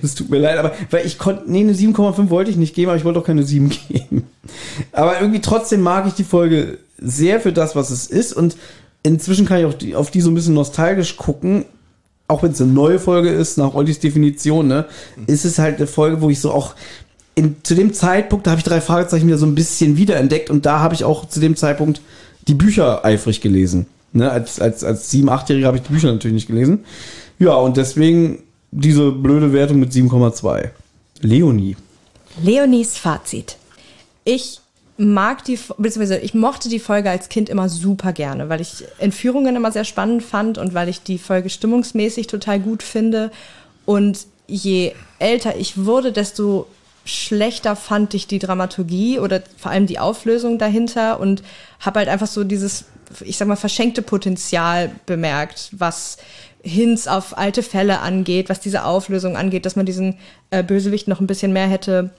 Das 0.00 0.14
tut 0.14 0.30
mir 0.30 0.38
leid, 0.38 0.58
aber 0.58 0.72
weil 0.90 1.04
ich 1.04 1.18
konnte, 1.18 1.42
nee, 1.50 1.58
eine 1.60 1.72
7,5 1.72 2.30
wollte 2.30 2.52
ich 2.52 2.56
nicht 2.56 2.72
geben, 2.72 2.90
aber 2.90 2.96
ich 2.96 3.04
wollte 3.04 3.18
auch 3.18 3.24
keine 3.24 3.42
7 3.42 3.68
geben. 3.88 4.28
Aber 4.92 5.20
irgendwie 5.20 5.40
trotzdem 5.40 5.80
mag 5.80 6.06
ich 6.06 6.14
die 6.14 6.22
Folge 6.22 6.78
sehr 7.02 7.40
für 7.40 7.52
das, 7.52 7.76
was 7.76 7.90
es 7.90 8.06
ist 8.06 8.32
und 8.32 8.56
inzwischen 9.02 9.46
kann 9.46 9.58
ich 9.58 9.66
auch 9.66 9.74
die, 9.74 9.94
auf 9.94 10.10
die 10.10 10.20
so 10.20 10.30
ein 10.30 10.34
bisschen 10.34 10.54
nostalgisch 10.54 11.16
gucken. 11.16 11.64
Auch 12.28 12.42
wenn 12.42 12.52
es 12.52 12.60
eine 12.60 12.72
neue 12.72 12.98
Folge 12.98 13.30
ist, 13.30 13.58
nach 13.58 13.74
Ollis 13.74 13.98
Definition, 13.98 14.68
ne, 14.68 14.86
ist 15.26 15.44
es 15.44 15.58
halt 15.58 15.76
eine 15.76 15.86
Folge, 15.86 16.22
wo 16.22 16.30
ich 16.30 16.40
so 16.40 16.52
auch 16.52 16.74
in, 17.34 17.56
zu 17.62 17.74
dem 17.74 17.92
Zeitpunkt, 17.92 18.46
da 18.46 18.52
habe 18.52 18.58
ich 18.60 18.64
drei 18.64 18.80
Fragezeichen 18.80 19.26
wieder 19.26 19.38
so 19.38 19.46
ein 19.46 19.54
bisschen 19.54 19.96
wiederentdeckt 19.96 20.50
und 20.50 20.64
da 20.66 20.80
habe 20.80 20.94
ich 20.94 21.04
auch 21.04 21.28
zu 21.28 21.40
dem 21.40 21.56
Zeitpunkt 21.56 22.00
die 22.48 22.54
Bücher 22.54 23.04
eifrig 23.04 23.40
gelesen. 23.40 23.86
Ne, 24.14 24.30
als, 24.30 24.60
als, 24.60 24.84
als 24.84 25.12
7-, 25.12 25.28
8-Jähriger 25.28 25.66
habe 25.66 25.78
ich 25.78 25.84
die 25.84 25.92
Bücher 25.92 26.12
natürlich 26.12 26.34
nicht 26.34 26.46
gelesen. 26.48 26.84
Ja, 27.38 27.54
und 27.54 27.76
deswegen 27.76 28.42
diese 28.70 29.10
blöde 29.10 29.52
Wertung 29.52 29.80
mit 29.80 29.92
7,2. 29.92 30.70
Leonie. 31.20 31.76
Leonies 32.42 32.96
Fazit. 32.96 33.56
Ich 34.24 34.61
mag 35.02 35.44
die, 35.44 35.58
beziehungsweise 35.78 36.18
ich 36.18 36.34
mochte 36.34 36.68
die 36.68 36.78
Folge 36.78 37.10
als 37.10 37.28
Kind 37.28 37.48
immer 37.48 37.68
super 37.68 38.12
gerne, 38.12 38.48
weil 38.48 38.60
ich 38.60 38.84
Entführungen 38.98 39.56
immer 39.56 39.72
sehr 39.72 39.84
spannend 39.84 40.22
fand 40.22 40.58
und 40.58 40.74
weil 40.74 40.88
ich 40.88 41.02
die 41.02 41.18
Folge 41.18 41.50
stimmungsmäßig 41.50 42.26
total 42.26 42.60
gut 42.60 42.82
finde. 42.82 43.30
Und 43.84 44.26
je 44.46 44.92
älter 45.18 45.56
ich 45.56 45.84
wurde, 45.84 46.12
desto 46.12 46.66
schlechter 47.04 47.74
fand 47.74 48.14
ich 48.14 48.28
die 48.28 48.38
Dramaturgie 48.38 49.18
oder 49.18 49.42
vor 49.56 49.72
allem 49.72 49.86
die 49.86 49.98
Auflösung 49.98 50.58
dahinter 50.58 51.18
und 51.18 51.42
habe 51.80 51.98
halt 52.00 52.08
einfach 52.08 52.28
so 52.28 52.44
dieses, 52.44 52.84
ich 53.22 53.36
sag 53.36 53.48
mal, 53.48 53.56
verschenkte 53.56 54.02
Potenzial 54.02 54.90
bemerkt, 55.06 55.70
was 55.72 56.18
Hints 56.62 57.08
auf 57.08 57.36
alte 57.36 57.64
Fälle 57.64 58.00
angeht, 58.00 58.48
was 58.48 58.60
diese 58.60 58.84
Auflösung 58.84 59.36
angeht, 59.36 59.66
dass 59.66 59.74
man 59.74 59.84
diesen 59.84 60.16
äh, 60.50 60.62
Bösewicht 60.62 61.08
noch 61.08 61.20
ein 61.20 61.26
bisschen 61.26 61.52
mehr 61.52 61.66
hätte 61.66 62.10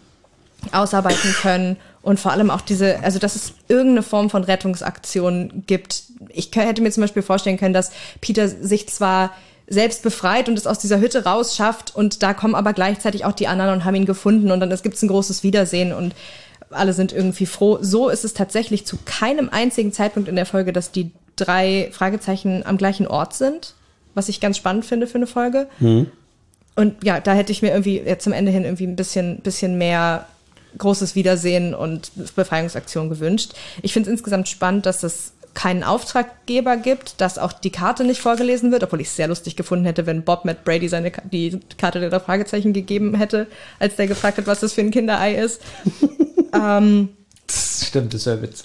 ausarbeiten 0.72 1.34
können 1.42 1.78
und 2.04 2.20
vor 2.20 2.32
allem 2.32 2.52
auch 2.52 2.62
diese, 2.62 3.02
also 3.02 3.18
dass 3.18 3.36
es 3.36 3.54
irgendeine 3.70 4.04
Form 4.04 4.30
von 4.30 4.44
Rettungsaktion 4.44 5.64
gibt. 5.66 6.04
Ich 6.30 6.52
hätte 6.54 6.82
mir 6.82 6.92
zum 6.92 7.02
Beispiel 7.02 7.24
vorstellen 7.24 7.58
können, 7.58 7.74
dass 7.74 7.92
Peter 8.22 8.48
sich 8.48 8.88
zwar 8.90 9.32
selbst 9.68 10.04
befreit 10.04 10.50
und 10.50 10.58
es 10.58 10.68
aus 10.68 10.78
dieser 10.78 11.00
Hütte 11.00 11.24
rausschafft 11.24 11.96
und 11.96 12.22
da 12.22 12.34
kommen 12.34 12.54
aber 12.54 12.74
gleichzeitig 12.74 13.24
auch 13.24 13.32
die 13.32 13.48
anderen 13.48 13.74
und 13.74 13.86
haben 13.86 13.96
ihn 13.96 14.06
gefunden 14.06 14.52
und 14.52 14.60
dann 14.60 14.70
gibt 14.70 14.96
es 14.96 15.02
ein 15.02 15.08
großes 15.08 15.44
Wiedersehen 15.44 15.94
und 15.94 16.14
alle 16.70 16.94
sind 16.94 17.14
irgendwie 17.14 17.46
froh. 17.46 17.78
So 17.82 18.10
ist 18.10 18.26
es 18.26 18.34
tatsächlich 18.34 18.86
zu 18.86 18.98
keinem 19.06 19.50
einzigen 19.50 19.94
Zeitpunkt 19.94 20.28
in 20.28 20.36
der 20.36 20.46
Folge, 20.46 20.74
dass 20.74 20.92
die 20.92 21.12
drei 21.38 21.90
Fragezeichen 21.94 22.66
am 22.66 22.78
gleichen 22.78 23.08
Ort 23.08 23.34
sind, 23.34 23.76
was 24.14 24.28
ich 24.28 24.42
ganz 24.42 24.58
spannend 24.58 24.86
finde 24.86 25.08
für 25.08 25.16
eine 25.16 25.28
Folge. 25.28 25.68
Und 26.76 27.04
ja, 27.04 27.22
da 27.22 27.34
hätte 27.34 27.52
ich 27.52 27.62
mir 27.62 27.70
irgendwie 27.70 28.00
jetzt 28.00 28.24
zum 28.24 28.34
Ende 28.34 28.52
hin 28.52 28.66
irgendwie 28.66 28.88
ein 28.88 28.96
bisschen, 28.96 29.38
bisschen 29.38 29.78
mehr 29.78 30.26
großes 30.78 31.16
Wiedersehen 31.16 31.74
und 31.74 32.12
Befreiungsaktion 32.36 33.10
gewünscht. 33.10 33.54
Ich 33.82 33.94
finde 33.94 34.10
es 34.10 34.14
insgesamt 34.14 34.48
spannend, 34.48 34.86
dass 34.86 35.04
es 35.04 35.34
keinen 35.54 35.84
Auftraggeber 35.84 36.78
gibt, 36.78 37.22
dass 37.22 37.38
auch 37.38 37.54
die 37.54 37.70
Karte 37.70 38.04
nicht 38.04 38.22
vorgelesen 38.22 38.72
wird, 38.72 38.84
obwohl 38.84 39.02
ich 39.02 39.08
es 39.08 39.16
sehr 39.16 39.28
lustig 39.28 39.56
gefunden 39.56 39.86
hätte, 39.86 40.08
wenn 40.08 40.24
Bob 40.24 40.46
Matt 40.46 40.64
Brady 40.64 40.88
seine 40.90 41.12
Ka- 41.12 41.22
die 41.32 41.60
Karte 41.78 42.10
der 42.10 42.20
Fragezeichen 42.20 42.74
gegeben 42.74 43.14
hätte, 43.16 43.46
als 43.80 43.96
der 43.96 44.08
gefragt 44.08 44.40
hat, 44.40 44.48
was 44.48 44.62
das 44.62 44.74
für 44.74 44.82
ein 44.82 44.90
Kinderei 44.90 45.36
ist. 45.36 45.62
ähm, 46.54 47.10
Stimmt, 47.52 48.14
das 48.14 48.22
ist 48.22 48.26
der 48.28 48.42
Witz. 48.42 48.64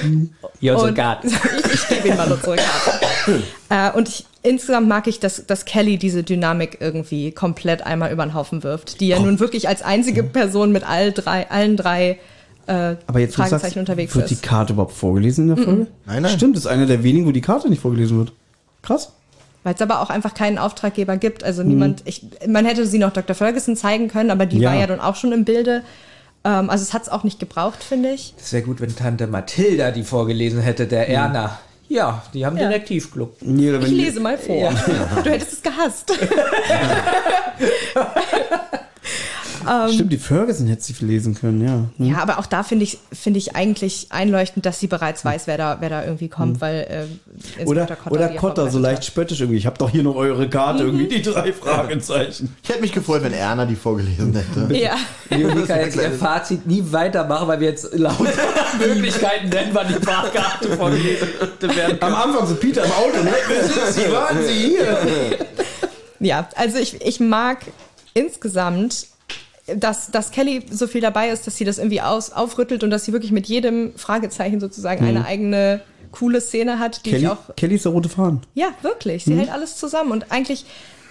Hier 0.60 0.74
unser 0.74 0.88
Und 0.88 0.94
Garten. 0.94 1.28
ich, 1.64 1.74
ich 1.74 1.88
gebe 1.88 2.08
ihm 2.08 2.16
mal 2.16 2.32
unsere 2.32 2.56
Karte. 2.56 3.42
äh, 3.68 3.90
und 3.98 4.08
ich, 4.08 4.24
insgesamt 4.42 4.88
mag 4.88 5.06
ich, 5.06 5.20
dass, 5.20 5.46
dass 5.46 5.64
Kelly 5.64 5.98
diese 5.98 6.22
Dynamik 6.22 6.78
irgendwie 6.80 7.32
komplett 7.32 7.82
einmal 7.86 8.12
über 8.12 8.24
den 8.24 8.34
Haufen 8.34 8.62
wirft, 8.62 9.00
die 9.00 9.08
ja 9.08 9.18
nun 9.18 9.40
wirklich 9.40 9.68
als 9.68 9.82
einzige 9.82 10.22
Person 10.22 10.72
mit 10.72 10.88
all 10.88 11.12
drei, 11.12 11.50
allen 11.50 11.76
drei 11.76 12.18
äh, 12.66 12.96
Aber 13.06 13.18
jetzt 13.20 13.34
Fragezeichen 13.36 13.60
sagst, 13.62 13.76
unterwegs 13.76 14.14
wird 14.14 14.30
die 14.30 14.34
ist. 14.34 14.42
Karte 14.42 14.72
überhaupt 14.74 14.92
vorgelesen 14.94 15.48
in 15.48 15.56
der 15.56 15.64
Folge? 15.64 15.86
Nein, 16.06 16.22
nein. 16.22 16.32
Stimmt, 16.32 16.56
das 16.56 16.64
ist 16.64 16.70
einer 16.70 16.86
der 16.86 17.02
wenigen, 17.02 17.26
wo 17.26 17.32
die 17.32 17.40
Karte 17.40 17.68
nicht 17.68 17.82
vorgelesen 17.82 18.18
wird. 18.18 18.32
Krass. 18.82 19.12
Weil 19.62 19.74
es 19.74 19.82
aber 19.82 20.00
auch 20.00 20.08
einfach 20.08 20.32
keinen 20.32 20.56
Auftraggeber 20.56 21.16
gibt. 21.18 21.44
Also 21.44 21.62
niemand, 21.62 22.02
ich, 22.06 22.24
man 22.48 22.64
hätte 22.64 22.86
sie 22.86 22.98
noch 22.98 23.12
Dr. 23.12 23.34
Ferguson 23.36 23.76
zeigen 23.76 24.08
können, 24.08 24.30
aber 24.30 24.46
die 24.46 24.58
Ja. 24.58 24.70
war 24.70 24.78
ja 24.78 24.86
dann 24.86 25.00
auch 25.00 25.16
schon 25.16 25.32
im 25.32 25.44
Bilde. 25.44 25.82
Ähm, 26.44 26.70
also 26.70 26.82
es 26.82 26.94
hat 26.94 27.02
es 27.02 27.08
auch 27.10 27.24
nicht 27.24 27.38
gebraucht, 27.40 27.82
finde 27.82 28.10
ich. 28.10 28.34
Das 28.38 28.52
wäre 28.54 28.62
gut, 28.62 28.80
wenn 28.80 28.94
Tante 28.96 29.26
Mathilda 29.26 29.90
die 29.90 30.02
vorgelesen 30.02 30.60
hätte, 30.60 30.86
der 30.86 31.08
Erna. 31.10 31.58
Ja, 31.90 32.22
die 32.32 32.46
haben 32.46 32.56
Ja. 32.56 32.68
Direktivclub. 32.68 33.36
Nee, 33.40 33.70
oder 33.70 33.80
Ich 33.80 33.88
lese 33.90 34.20
mal 34.20 34.38
vor. 34.38 34.72
Du 35.24 35.28
hättest 35.28 35.54
es 35.54 35.62
gehasst. 35.62 36.12
Stimmt, 39.92 40.12
die 40.12 40.18
Ferguson 40.18 40.66
hätte 40.66 40.82
sie 40.82 40.94
lesen 41.04 41.34
können, 41.34 41.64
ja. 41.64 41.84
Hm. 41.96 42.12
Ja, 42.12 42.18
aber 42.18 42.38
auch 42.38 42.46
da 42.46 42.62
finde 42.64 42.84
ich, 42.84 42.98
finde 43.12 43.38
ich 43.38 43.54
eigentlich 43.54 44.08
einleuchtend, 44.10 44.66
dass 44.66 44.80
sie 44.80 44.88
bereits 44.88 45.24
weiß, 45.24 45.46
wer 45.46 45.58
da, 45.58 45.76
wer 45.80 45.88
da 45.88 46.04
irgendwie 46.04 46.28
kommt, 46.28 46.60
weil 46.60 47.08
äh, 47.58 47.64
Oder, 47.64 47.82
Inspektor 47.82 48.12
oder 48.12 48.28
Kotter, 48.30 48.70
so 48.70 48.78
leicht 48.80 49.04
spöttisch 49.04 49.40
irgendwie. 49.40 49.58
Ich 49.58 49.66
habe 49.66 49.78
doch 49.78 49.90
hier 49.90 50.02
noch 50.02 50.16
eure 50.16 50.48
Karte, 50.48 50.82
irgendwie 50.82 51.06
die 51.06 51.22
drei 51.22 51.52
Fragezeichen. 51.52 52.56
Ich 52.62 52.68
hätte 52.68 52.80
mich 52.80 52.92
gefreut, 52.92 53.22
wenn 53.22 53.32
Erna 53.32 53.64
die 53.64 53.76
vorgelesen 53.76 54.34
hätte. 54.34 54.74
Ja, 54.74 54.96
Leonie 55.30 55.66
kann 55.66 55.80
jetzt 55.80 55.96
ihr 55.96 56.10
Fazit 56.12 56.66
nie 56.66 56.82
weitermachen, 56.90 57.46
weil 57.46 57.60
wir 57.60 57.68
jetzt 57.68 57.94
laut 57.94 58.18
Möglichkeiten 58.78 59.50
nennen, 59.50 59.70
wann 59.72 59.86
die 59.88 59.94
Fahrkarte 60.04 60.76
vorgelesen 60.76 61.28
werden 61.60 61.98
Am 62.00 62.14
Anfang 62.14 62.46
so 62.46 62.54
Peter 62.54 62.84
im 62.84 62.90
Auto, 62.90 63.22
ne? 63.22 63.32
Wer 63.48 63.64
sind 63.64 63.86
Sie? 63.92 64.12
Warten 64.12 64.42
Sie 64.42 64.52
hier? 64.52 64.98
ja, 66.18 66.48
also 66.56 66.78
ich, 66.78 67.00
ich 67.04 67.20
mag 67.20 67.58
insgesamt, 68.14 69.06
dass, 69.76 70.10
dass 70.10 70.30
Kelly 70.30 70.64
so 70.70 70.86
viel 70.86 71.00
dabei 71.00 71.30
ist, 71.30 71.46
dass 71.46 71.56
sie 71.56 71.64
das 71.64 71.78
irgendwie 71.78 72.00
aus, 72.00 72.32
aufrüttelt 72.32 72.84
und 72.84 72.90
dass 72.90 73.04
sie 73.04 73.12
wirklich 73.12 73.32
mit 73.32 73.46
jedem 73.46 73.92
Fragezeichen 73.96 74.60
sozusagen 74.60 75.04
eine 75.04 75.24
eigene 75.24 75.80
coole 76.12 76.40
Szene 76.40 76.78
hat, 76.78 77.04
die 77.06 77.10
Kelly, 77.10 77.22
ich 77.24 77.28
auch 77.28 77.54
Kelly 77.56 77.76
ist 77.76 77.84
der 77.84 77.92
rote 77.92 78.08
Faden. 78.08 78.40
Ja, 78.54 78.68
wirklich. 78.82 79.24
Sie 79.24 79.34
hält 79.34 79.50
alles 79.50 79.76
zusammen. 79.76 80.10
Und 80.10 80.30
eigentlich 80.30 80.64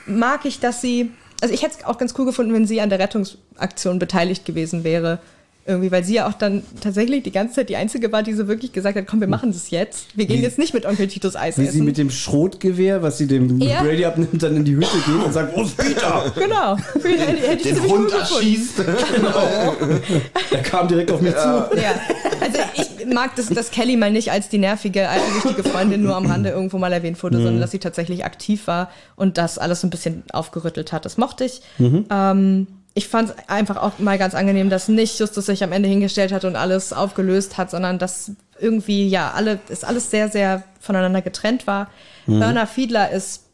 mag 0.06 0.46
ich, 0.46 0.60
dass 0.60 0.82
sie. 0.82 1.12
Also 1.42 1.54
ich 1.54 1.64
hätte 1.64 1.78
es 1.80 1.86
auch 1.86 1.98
ganz 1.98 2.14
cool 2.18 2.26
gefunden, 2.26 2.54
wenn 2.54 2.68
sie 2.68 2.82
an 2.82 2.90
der 2.90 3.00
Rettungsaktion 3.00 3.98
beteiligt 3.98 4.46
gewesen 4.46 4.84
wäre. 4.84 5.20
Irgendwie, 5.70 5.92
weil 5.92 6.04
sie 6.04 6.16
ja 6.16 6.28
auch 6.28 6.34
dann 6.34 6.64
tatsächlich 6.82 7.22
die 7.22 7.32
ganze 7.32 7.54
Zeit 7.56 7.70
die 7.70 7.76
Einzige 7.76 8.12
war, 8.12 8.24
die 8.24 8.34
so 8.34 8.48
wirklich 8.48 8.72
gesagt 8.74 8.98
hat, 8.98 9.06
komm, 9.06 9.20
wir 9.22 9.28
machen 9.28 9.52
das 9.52 9.70
jetzt. 9.70 10.08
Wir 10.16 10.26
gehen 10.26 10.40
Wie- 10.40 10.44
jetzt 10.44 10.58
nicht 10.58 10.74
mit 10.74 10.86
Onkel 10.88 11.08
Titus 11.08 11.36
Eis 11.36 11.58
Wie 11.60 11.62
sie 11.62 11.68
essen. 11.70 11.86
mit 11.86 11.98
dem 12.00 12.10
Schrotgewehr, 12.10 13.04
was 13.04 13.20
sie 13.20 13.28
dem 13.28 13.60
Ja. 13.62 13.84
Brady 13.84 14.04
abnimmt, 14.04 14.42
dann 14.42 14.56
in 14.56 14.66
die 14.66 14.76
Hütte 14.76 14.98
geht 15.06 15.24
und 15.24 15.32
sagt, 15.32 15.56
wo 15.56 15.62
ist 15.62 15.78
Peter? 15.78 16.32
genau. 16.36 16.76
Hätte 17.04 17.64
Den 17.70 17.84
Hund 17.84 18.12
erschießt. 18.12 18.80
Der 20.52 20.62
kam 20.64 20.88
direkt 20.88 21.12
auf 21.12 21.22
mich 21.22 21.34
zu. 21.34 21.38
Ja, 21.38 21.94
also 22.42 22.58
ich 22.76 23.06
mag 23.14 23.36
das, 23.36 23.48
dass 23.48 23.72
Kelly 23.72 23.96
mal 23.96 24.12
nicht 24.12 24.32
als 24.32 24.50
die 24.50 24.58
nervige, 24.58 25.08
eifersüchtige 25.10 25.64
Freundin 25.70 26.02
nur 26.04 26.16
am 26.16 26.26
Rande 26.26 26.50
irgendwo 26.50 26.78
mal 26.78 26.92
erwähnt 26.92 27.22
wurde, 27.22 27.38
sondern 27.38 27.60
dass 27.60 27.72
sie 27.72 27.80
tatsächlich 27.80 28.26
aktiv 28.26 28.68
war 28.68 28.90
und 29.16 29.38
das 29.38 29.58
alles 29.58 29.82
so 29.82 29.88
ein 29.88 29.90
bisschen 29.92 30.24
aufgerüttelt 30.34 30.92
hat. 30.92 31.06
Das 31.06 31.18
mochte 31.18 31.46
ich. 31.46 31.62
Ähm, 31.80 32.68
ich 33.00 33.08
fand 33.08 33.30
es 33.30 33.36
einfach 33.48 33.78
auch 33.78 33.98
mal 34.00 34.18
ganz 34.18 34.36
angenehm, 34.36 34.70
dass 34.70 34.90
nicht 34.90 35.18
Justus 35.20 35.46
sich 35.46 35.64
am 35.64 35.72
Ende 35.72 35.88
hingestellt 35.88 36.34
hat 36.34 36.44
und 36.44 36.58
alles 36.58 36.92
aufgelöst 36.92 37.58
hat, 37.58 37.72
sondern 37.72 37.98
dass 37.98 38.34
irgendwie, 38.60 39.08
ja, 39.08 39.32
alle, 39.32 39.60
es 39.70 39.86
alles 39.86 40.12
sehr, 40.12 40.28
sehr 40.28 40.64
voneinander 40.82 41.22
getrennt 41.22 41.66
war. 41.66 41.90
Erna 42.28 42.66
Fiedler 42.66 43.10
ist 43.10 43.46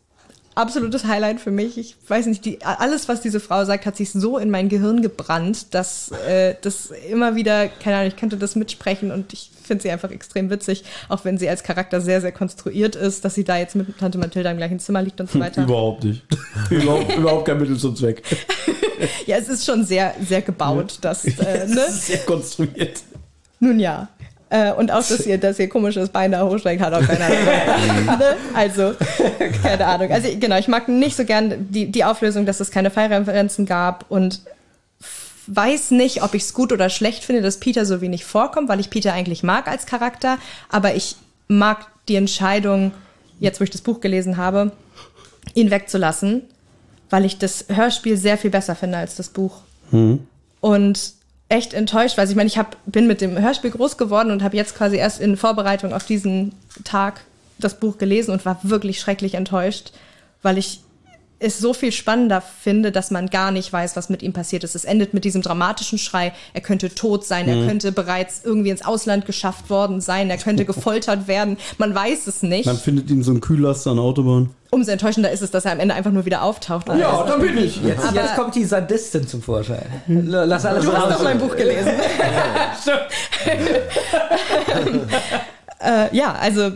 absolutes 0.56 1.06
Highlight 1.06 1.40
für 1.40 1.52
mich. 1.52 1.78
Ich 1.78 1.96
weiß 2.08 2.26
nicht, 2.28 2.46
die, 2.46 2.64
alles, 2.64 3.08
was 3.08 3.22
diese 3.22 3.40
Frau 3.40 3.66
sagt, 3.66 3.86
hat 3.86 3.96
sich 3.96 4.12
so 4.12 4.38
in 4.38 4.50
mein 4.50 4.70
Gehirn 4.70 5.02
gebrannt, 5.02 5.74
dass 5.74 6.12
äh, 6.28 6.56
das 6.62 6.92
immer 7.10 7.36
wieder, 7.36 7.68
keine 7.68 7.98
Ahnung, 7.98 8.08
ich 8.08 8.16
könnte 8.16 8.38
das 8.38 8.56
mitsprechen 8.56 9.12
und 9.12 9.34
ich 9.34 9.52
finde 9.64 9.84
sie 9.84 9.92
einfach 9.92 10.12
extrem 10.12 10.50
witzig, 10.50 10.84
auch 11.10 11.26
wenn 11.26 11.38
sie 11.38 11.50
als 11.50 11.64
Charakter 11.64 12.02
sehr, 12.02 12.22
sehr 12.22 12.32
konstruiert 12.32 12.96
ist, 12.96 13.26
dass 13.26 13.36
sie 13.36 13.44
da 13.44 13.58
jetzt 13.58 13.76
mit 13.76 13.98
Tante 13.98 14.18
Mathilda 14.18 14.52
im 14.52 14.58
gleichen 14.58 14.80
Zimmer 14.80 15.02
liegt 15.02 15.20
und 15.20 15.30
so 15.30 15.40
weiter. 15.40 15.64
Überhaupt 15.66 16.04
nicht. 16.04 16.24
überhaupt, 16.70 17.16
überhaupt 17.16 17.46
kein 17.46 17.60
Mittel 17.60 17.78
zum 17.78 17.96
Zweck. 17.96 18.24
Ja, 19.26 19.38
es 19.38 19.50
ist 19.50 19.66
schon 19.66 19.84
sehr, 19.84 20.16
sehr 20.26 20.42
gebaut, 20.42 21.00
dass, 21.02 21.26
äh, 21.26 21.32
ne? 21.68 21.76
Das 21.76 22.08
sehr 22.08 22.20
konstruiert. 22.20 23.02
Nun 23.60 23.80
ja. 23.80 24.10
Äh, 24.56 24.72
und 24.72 24.92
auch, 24.92 25.06
dass 25.06 25.26
ihr, 25.26 25.38
dass 25.38 25.60
ihr 25.60 25.68
komisches 25.68 26.10
Bein 26.10 26.32
da 26.32 26.46
hochsteigt, 26.46 26.82
hat 26.82 26.94
auch 26.94 27.06
keiner. 27.06 27.30
ne? 28.18 28.38
Also, 28.54 28.94
keine 29.62 29.86
Ahnung. 29.86 30.12
Also, 30.12 30.30
genau, 30.40 30.58
ich 30.58 30.68
mag 30.68 30.88
nicht 30.88 31.18
so 31.18 31.26
gern 31.26 31.68
die, 31.70 31.92
die 31.92 32.04
Auflösung, 32.04 32.46
dass 32.46 32.60
es 32.60 32.72
keine 32.72 32.90
Fallreferenzen 32.90 33.66
gab 33.66 34.06
und 34.10 34.42
weiß 35.48 35.92
nicht, 35.92 36.24
ob 36.24 36.34
ich 36.34 36.44
es 36.44 36.54
gut 36.54 36.72
oder 36.72 36.90
schlecht 36.90 37.24
finde, 37.24 37.42
dass 37.42 37.60
Peter 37.60 37.86
so 37.86 38.02
wenig 38.02 38.26
vorkommt, 38.26 38.70
weil 38.70 38.80
ich 38.80 38.90
Peter 38.90 39.14
eigentlich 39.14 39.44
mag 39.44 39.68
als 39.68 39.86
Charakter, 39.86 40.40
aber 40.70 40.96
ich 40.96 41.18
mag 41.48 41.86
die 42.08 42.16
Entscheidung, 42.16 42.92
jetzt 43.40 43.60
wo 43.60 43.64
ich 43.64 43.70
das 43.70 43.82
Buch 43.82 44.00
gelesen 44.00 44.38
habe, 44.38 44.72
ihn 45.54 45.70
wegzulassen, 45.70 46.44
weil 47.12 47.26
ich 47.26 47.38
das 47.38 47.66
Hörspiel 47.68 48.18
sehr 48.18 48.40
viel 48.40 48.50
besser 48.50 48.76
finde 48.76 48.98
als 48.98 49.16
das 49.16 49.30
Buch. 49.30 49.58
Und 50.62 51.14
echt 51.50 51.74
enttäuscht, 51.74 52.18
weil 52.18 52.30
ich 52.30 52.36
meine, 52.36 52.48
ich 52.48 52.58
hab, 52.58 52.78
bin 52.86 53.08
mit 53.08 53.22
dem 53.22 53.40
Hörspiel 53.40 53.72
groß 53.72 53.98
geworden 53.98 54.32
und 54.32 54.44
habe 54.44 54.56
jetzt 54.56 54.76
quasi 54.76 54.98
erst 54.98 55.22
in 55.22 55.38
Vorbereitung 55.38 55.94
auf 55.94 56.06
diesen 56.06 56.54
Tag 56.84 57.22
das 57.58 57.80
Buch 57.80 57.98
gelesen 57.98 58.32
und 58.32 58.46
war 58.46 58.60
wirklich 58.64 59.00
schrecklich 59.00 59.36
enttäuscht, 59.36 59.92
weil 60.42 60.58
ich 60.58 60.82
es 61.40 61.60
so 61.60 61.74
viel 61.74 61.92
spannender 61.92 62.42
finde, 62.42 62.92
dass 62.92 63.12
man 63.12 63.28
gar 63.30 63.52
nicht 63.52 63.72
weiß, 63.72 63.96
was 63.96 64.10
mit 64.10 64.24
ihm 64.24 64.34
passiert 64.34 64.64
ist. 64.64 64.76
Es 64.76 64.86
endet 64.86 65.14
mit 65.14 65.26
diesem 65.26 65.42
dramatischen 65.42 65.98
Schrei, 65.98 66.34
er 66.54 66.62
könnte 66.62 66.94
tot 66.96 67.26
sein, 67.26 67.48
er 67.50 67.68
könnte 67.68 67.92
bereits 67.92 68.42
irgendwie 68.44 68.70
ins 68.70 68.86
Ausland 68.86 69.26
geschafft 69.26 69.70
worden 69.70 70.02
sein, 70.02 70.30
er 70.30 70.38
könnte 70.38 70.66
gefoltert 70.66 71.28
werden, 71.28 71.58
man 71.78 71.94
weiß 71.94 72.28
es 72.28 72.42
nicht. 72.42 72.66
Man 72.66 72.78
findet 72.78 73.10
ihn 73.10 73.24
so 73.24 73.32
ein 73.32 73.42
Kühllaster 73.42 73.92
an 73.92 73.98
der 73.98 74.06
Autobahn. 74.06 74.50
Umso 74.72 74.92
enttäuschender 74.92 75.32
ist 75.32 75.42
es, 75.42 75.52
dass 75.52 75.66
er 75.66 75.74
am 75.74 75.80
Ende 75.80 75.94
einfach 75.94 76.12
nur 76.12 76.26
wieder 76.26 76.42
auftaucht. 76.42 76.90
und 76.90 77.02
alles- 77.02 77.28
da 77.30 77.38
bin 77.38 77.58
ich. 77.58 77.82
Jetzt, 77.84 78.04
Aber- 78.06 78.16
jetzt 78.16 78.36
kommt 78.36 78.56
die 78.56 78.66
Sadistin 78.66 79.28
zum 79.28 79.42
Vorschein. 79.42 79.86
Lass 80.08 80.66
alles 80.66 80.86
Du 80.86 80.94
hast 80.94 81.20
doch 81.20 81.24
mein 81.24 81.38
Buch 81.38 81.56
gelesen. 81.56 81.90
äh, 85.80 86.16
ja, 86.16 86.34
also 86.34 86.72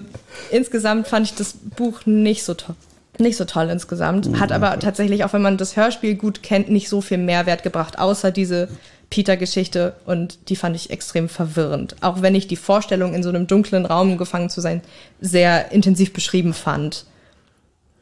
insgesamt 0.51 1.07
fand 1.07 1.27
ich 1.27 1.35
das 1.35 1.53
Buch 1.75 2.01
nicht 2.05 2.43
so 2.43 2.53
toll. 2.53 2.75
Nicht 3.19 3.37
so 3.37 3.45
toll 3.45 3.69
insgesamt. 3.69 4.39
Hat 4.39 4.51
aber 4.51 4.79
tatsächlich, 4.79 5.25
auch 5.25 5.33
wenn 5.33 5.41
man 5.41 5.57
das 5.57 5.75
Hörspiel 5.75 6.15
gut 6.15 6.41
kennt, 6.41 6.69
nicht 6.69 6.87
so 6.87 7.01
viel 7.01 7.17
Mehrwert 7.17 7.63
gebracht, 7.63 7.99
außer 7.99 8.31
diese 8.31 8.69
Peter-Geschichte. 9.09 9.93
Und 10.05 10.49
die 10.49 10.55
fand 10.55 10.75
ich 10.75 10.89
extrem 10.89 11.27
verwirrend. 11.27 11.97
Auch 11.99 12.21
wenn 12.21 12.33
ich 12.33 12.47
die 12.47 12.55
Vorstellung, 12.55 13.13
in 13.13 13.21
so 13.21 13.29
einem 13.29 13.45
dunklen 13.45 13.85
Raum 13.85 14.17
gefangen 14.17 14.49
zu 14.49 14.61
sein, 14.61 14.81
sehr 15.19 15.71
intensiv 15.73 16.13
beschrieben 16.13 16.53
fand. 16.53 17.05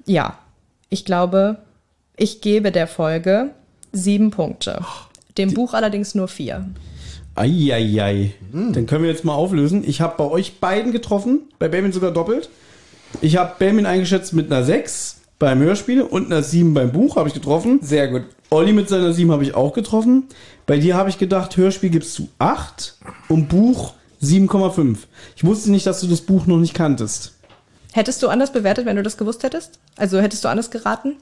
Ja, 0.06 0.38
ich 0.90 1.04
glaube, 1.04 1.58
ich 2.16 2.42
gebe 2.42 2.72
der 2.72 2.88
Folge 2.88 3.50
sieben 3.92 4.30
Punkte. 4.30 4.82
Dem 5.38 5.54
Buch 5.54 5.74
allerdings 5.74 6.14
nur 6.14 6.28
vier. 6.28 6.66
Eieiei. 7.36 8.34
Dann 8.52 8.86
können 8.86 9.04
wir 9.04 9.12
jetzt 9.12 9.26
mal 9.26 9.36
auflösen. 9.36 9.84
Ich 9.88 10.02
habe 10.02 10.16
bei 10.18 10.24
euch 10.26 10.60
beiden 10.60 10.92
getroffen, 10.92 11.42
bei 11.60 11.68
Belmin 11.68 11.92
sogar 11.92 12.12
doppelt. 12.12 12.50
Ich 13.22 13.38
habe 13.38 13.56
Belmin 13.58 13.86
eingeschätzt 13.86 14.34
mit 14.34 14.52
einer 14.52 14.64
6 14.64 15.22
beim 15.40 15.60
Hörspiel 15.60 16.02
und 16.02 16.27
einer 16.27 16.44
7 16.44 16.74
beim 16.74 16.92
Buch, 16.92 17.16
habe 17.16 17.30
ich 17.30 17.34
getroffen. 17.34 17.80
Sehr 17.82 18.08
gut. 18.08 18.24
Olli 18.50 18.74
mit 18.74 18.90
seiner 18.90 19.14
7 19.14 19.32
habe 19.32 19.44
ich 19.44 19.56
auch 19.56 19.74
getroffen. 19.74 20.24
Bei 20.66 20.77
dir 20.77 20.95
habe 20.95 21.10
ich 21.10 21.18
gedacht, 21.18 21.58
Hörspiel 21.58 21.90
gibst 21.90 22.18
du 22.19 22.27
8 22.40 22.98
und 23.30 23.50
Buch 23.50 23.94
7,5. 24.22 24.98
Ich 25.36 25.44
wusste 25.44 25.72
nicht, 25.72 25.86
dass 25.86 26.02
du 26.02 26.08
das 26.08 26.22
Buch 26.22 26.45
noch 26.48 26.58
nicht 26.58 26.74
kanntest. 26.74 27.34
Hättest 27.94 28.22
du 28.22 28.27
anders 28.27 28.52
bewertet, 28.52 28.86
wenn 28.86 28.95
du 28.95 29.03
das 29.03 29.18
gewusst 29.18 29.44
hättest? 29.44 29.80
Also 29.95 30.19
hättest 30.19 30.44
du 30.44 30.50
anders 30.50 30.72
geraten? 30.72 31.16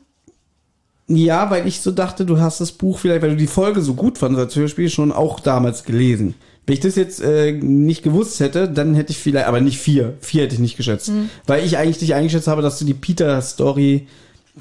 Ja, 1.08 1.52
weil 1.52 1.68
ich 1.68 1.82
so 1.82 1.92
dachte, 1.92 2.26
du 2.26 2.40
hast 2.40 2.62
das 2.62 2.72
Buch 2.72 2.98
vielleicht, 2.98 3.22
weil 3.22 3.32
du 3.32 3.36
die 3.36 3.48
Folge 3.48 3.82
so 3.82 3.94
gut 3.94 4.18
fandest 4.18 4.46
als 4.46 4.56
Hörspiel, 4.56 4.90
schon 4.90 5.12
auch 5.12 5.40
damals 5.40 5.84
gelesen. 5.84 6.34
Wenn 6.66 6.74
ich 6.74 6.80
das 6.80 6.96
jetzt 6.96 7.22
äh, 7.22 7.52
nicht 7.52 8.04
gewusst 8.04 8.40
hätte, 8.40 8.68
dann 8.68 8.96
hätte 8.96 9.12
ich 9.12 9.18
vielleicht, 9.18 9.48
aber 9.48 9.62
nicht 9.62 9.78
vier. 9.78 10.16
Vier 10.20 10.44
hätte 10.44 10.56
ich 10.56 10.62
nicht 10.62 10.78
geschätzt. 10.78 11.12
Weil 11.46 11.64
ich 11.64 11.78
eigentlich 11.78 12.00
dich 12.00 12.16
eingeschätzt 12.16 12.48
habe, 12.48 12.62
dass 12.62 12.80
du 12.80 12.86
die 12.86 12.96
Peter-Story 12.96 14.08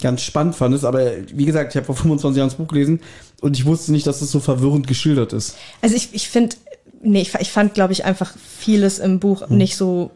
ganz 0.01 0.23
spannend 0.23 0.55
fandest. 0.55 0.85
Aber 0.85 1.03
wie 1.33 1.45
gesagt, 1.47 1.73
ich 1.73 1.77
habe 1.77 1.87
vor 1.87 1.97
25 1.97 2.39
Jahren 2.39 2.49
das 2.49 2.59
Buch 2.59 2.69
gelesen 2.69 3.01
und 3.41 3.57
ich 3.57 3.65
wusste 3.65 3.93
nicht, 3.93 4.07
dass 4.07 4.21
es 4.21 4.31
so 4.31 4.41
verwirrend 4.41 4.87
geschildert 4.87 5.33
ist. 5.33 5.57
Also 5.81 5.97
ich, 5.97 6.11
ich 6.13 6.29
finde, 6.29 6.57
nee, 7.03 7.23
ich, 7.23 7.35
ich 7.35 7.51
fand, 7.51 7.75
glaube 7.75 7.93
ich, 7.93 8.05
einfach 8.05 8.35
vieles 8.59 8.99
im 8.99 9.21
Buch 9.21 9.49
nicht 9.49 9.77
so 9.77 10.11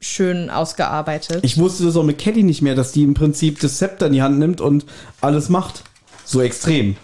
schön 0.00 0.50
ausgearbeitet. 0.50 1.40
Ich 1.42 1.56
wusste 1.58 1.84
das 1.84 1.96
auch 1.96 2.04
mit 2.04 2.18
Kelly 2.18 2.42
nicht 2.42 2.62
mehr, 2.62 2.74
dass 2.74 2.92
die 2.92 3.02
im 3.02 3.14
Prinzip 3.14 3.60
das 3.60 3.78
Zepter 3.78 4.06
in 4.06 4.12
die 4.12 4.22
Hand 4.22 4.38
nimmt 4.38 4.60
und 4.60 4.84
alles 5.20 5.48
macht. 5.48 5.82
So 6.24 6.40
extrem. 6.40 6.96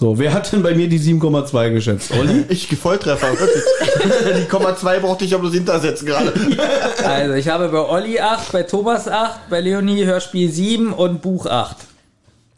So, 0.00 0.18
wer 0.18 0.32
hat 0.32 0.50
denn 0.50 0.62
bei 0.62 0.74
mir 0.74 0.88
die 0.88 0.98
7,2 0.98 1.72
geschätzt? 1.72 2.10
Olli? 2.18 2.46
Ich 2.48 2.66
Volltreffer, 2.68 3.38
wirklich. 3.38 3.62
die 4.42 4.48
Komma 4.48 4.74
2 4.74 4.98
brauchte 5.00 5.26
ich 5.26 5.32
ja 5.32 5.36
bloß 5.36 5.52
hintersetzen 5.52 6.06
gerade. 6.06 6.32
Also 7.04 7.34
ich 7.34 7.48
habe 7.50 7.68
bei 7.68 7.78
Olli 7.80 8.18
8, 8.18 8.50
bei 8.50 8.62
Thomas 8.62 9.06
8, 9.08 9.50
bei 9.50 9.60
Leonie 9.60 10.06
Hörspiel 10.06 10.50
7 10.50 10.94
und 10.94 11.20
Buch 11.20 11.44
8. 11.44 11.76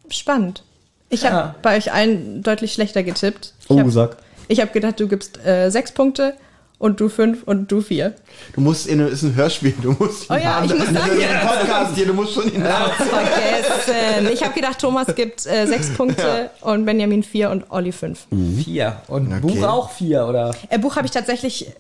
Spannend. 0.09 0.63
Ich 1.09 1.25
habe 1.27 1.35
Ja. 1.35 1.55
bei 1.63 1.77
euch 1.77 1.93
allen 1.93 2.45
deutlich 2.45 2.75
schlechter 2.75 3.03
getippt. 3.03 3.55
Ich 3.65 3.71
Oh, 3.71 3.79
habe 3.81 3.91
sag. 3.91 4.19
hab 4.53 4.73
gedacht, 4.73 5.01
du 5.01 5.09
gibst 5.09 5.45
äh, 5.45 5.69
sechs 5.71 5.91
Punkte 5.91 6.35
und 6.83 6.99
du 7.01 7.09
fünf 7.09 7.45
und 7.45 7.71
du 7.71 7.81
vier. 7.81 8.13
Du 8.55 8.61
musst 8.61 8.89
in 8.89 8.99
ist 9.07 9.23
ein 9.23 9.37
Hörspiel, 9.37 9.73
du 9.81 9.93
musst 9.93 10.29
Oh 10.29 10.35
ja, 10.35 10.65
ich 10.65 10.75
muss 10.75 10.87
sagen, 10.89 11.11
ein 11.23 11.47
Podcast 11.47 11.95
hier, 11.95 12.07
du 12.07 12.13
musst 12.13 12.35
schon 12.35 12.53
ihn 12.53 12.63
Vergessen. 12.63 14.29
Ich 14.33 14.43
habe 14.43 14.53
gedacht, 14.53 14.79
Thomas 14.81 15.15
gibt 15.15 15.47
äh, 15.47 15.67
sechs 15.67 15.91
Punkte 15.91 16.51
und 16.61 16.85
Benjamin 16.85 17.23
vier 17.23 17.51
und 17.51 17.71
Olli 17.71 17.93
fünf. 17.93 18.27
4. 18.31 18.97
Und 19.09 19.29
Okay. 19.33 19.41
Buch 19.41 19.63
auch 19.63 19.91
4, 19.93 20.27
oder? 20.27 20.55
Äh, 20.69 20.79
Buch 20.79 20.97
habe 20.97 21.07
ich 21.07 21.13
tatsächlich, 21.13 21.71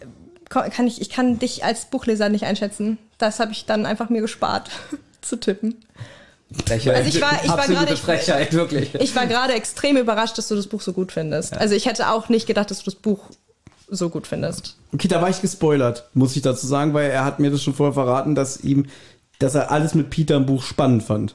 kann 0.48 0.86
ich, 0.86 1.00
ich 1.00 1.10
kann 1.10 1.38
dich 1.38 1.64
als 1.64 1.86
Buchleser 1.86 2.28
nicht 2.28 2.44
einschätzen. 2.44 2.98
Das 3.18 3.40
habe 3.40 3.52
ich 3.52 3.66
dann 3.66 3.86
einfach 3.86 4.08
mir 4.08 4.20
gespart 4.20 4.70
zu 5.20 5.36
tippen. 5.36 5.84
Frechheit. 6.66 6.94
Also 6.96 7.08
ich 7.08 7.20
war- 7.20 7.40
ich 7.42 7.48
war 7.48 7.58
Absolute 7.58 7.84
gerade- 7.86 7.96
Frechheit, 7.96 8.52
wirklich. 8.52 8.94
Ich 8.96 9.16
war 9.16 9.26
gerade 9.26 9.54
extrem 9.54 9.96
überrascht, 9.96 10.36
dass 10.38 10.48
du 10.48 10.54
das 10.54 10.66
Buch 10.66 10.82
so 10.82 10.92
gut 10.92 11.10
findest. 11.10 11.56
Also 11.56 11.74
ich 11.74 11.86
hätte 11.86 12.10
auch 12.10 12.28
nicht 12.28 12.46
gedacht, 12.46 12.70
dass 12.70 12.78
du 12.80 12.84
das 12.84 12.94
Buch 12.94 13.20
so 13.94 14.08
gut 14.08 14.26
findest. 14.26 14.76
Okay, 14.92 15.06
da 15.08 15.20
war 15.22 15.28
ich 15.30 15.40
gespoilert, 15.40 16.08
muss 16.14 16.34
ich 16.34 16.42
dazu 16.42 16.66
sagen, 16.66 16.94
weil 16.94 17.10
er 17.10 17.24
hat 17.24 17.38
mir 17.38 17.50
das 17.50 17.62
schon 17.62 17.74
vorher 17.74 17.92
verraten, 17.94 18.34
dass 18.34 18.60
ihm, 18.60 18.86
dass 19.38 19.54
er 19.54 19.70
alles 19.70 19.94
mit 19.94 20.10
Peter 20.10 20.36
im 20.36 20.46
Buch 20.46 20.62
spannend 20.62 21.02
fand. 21.02 21.34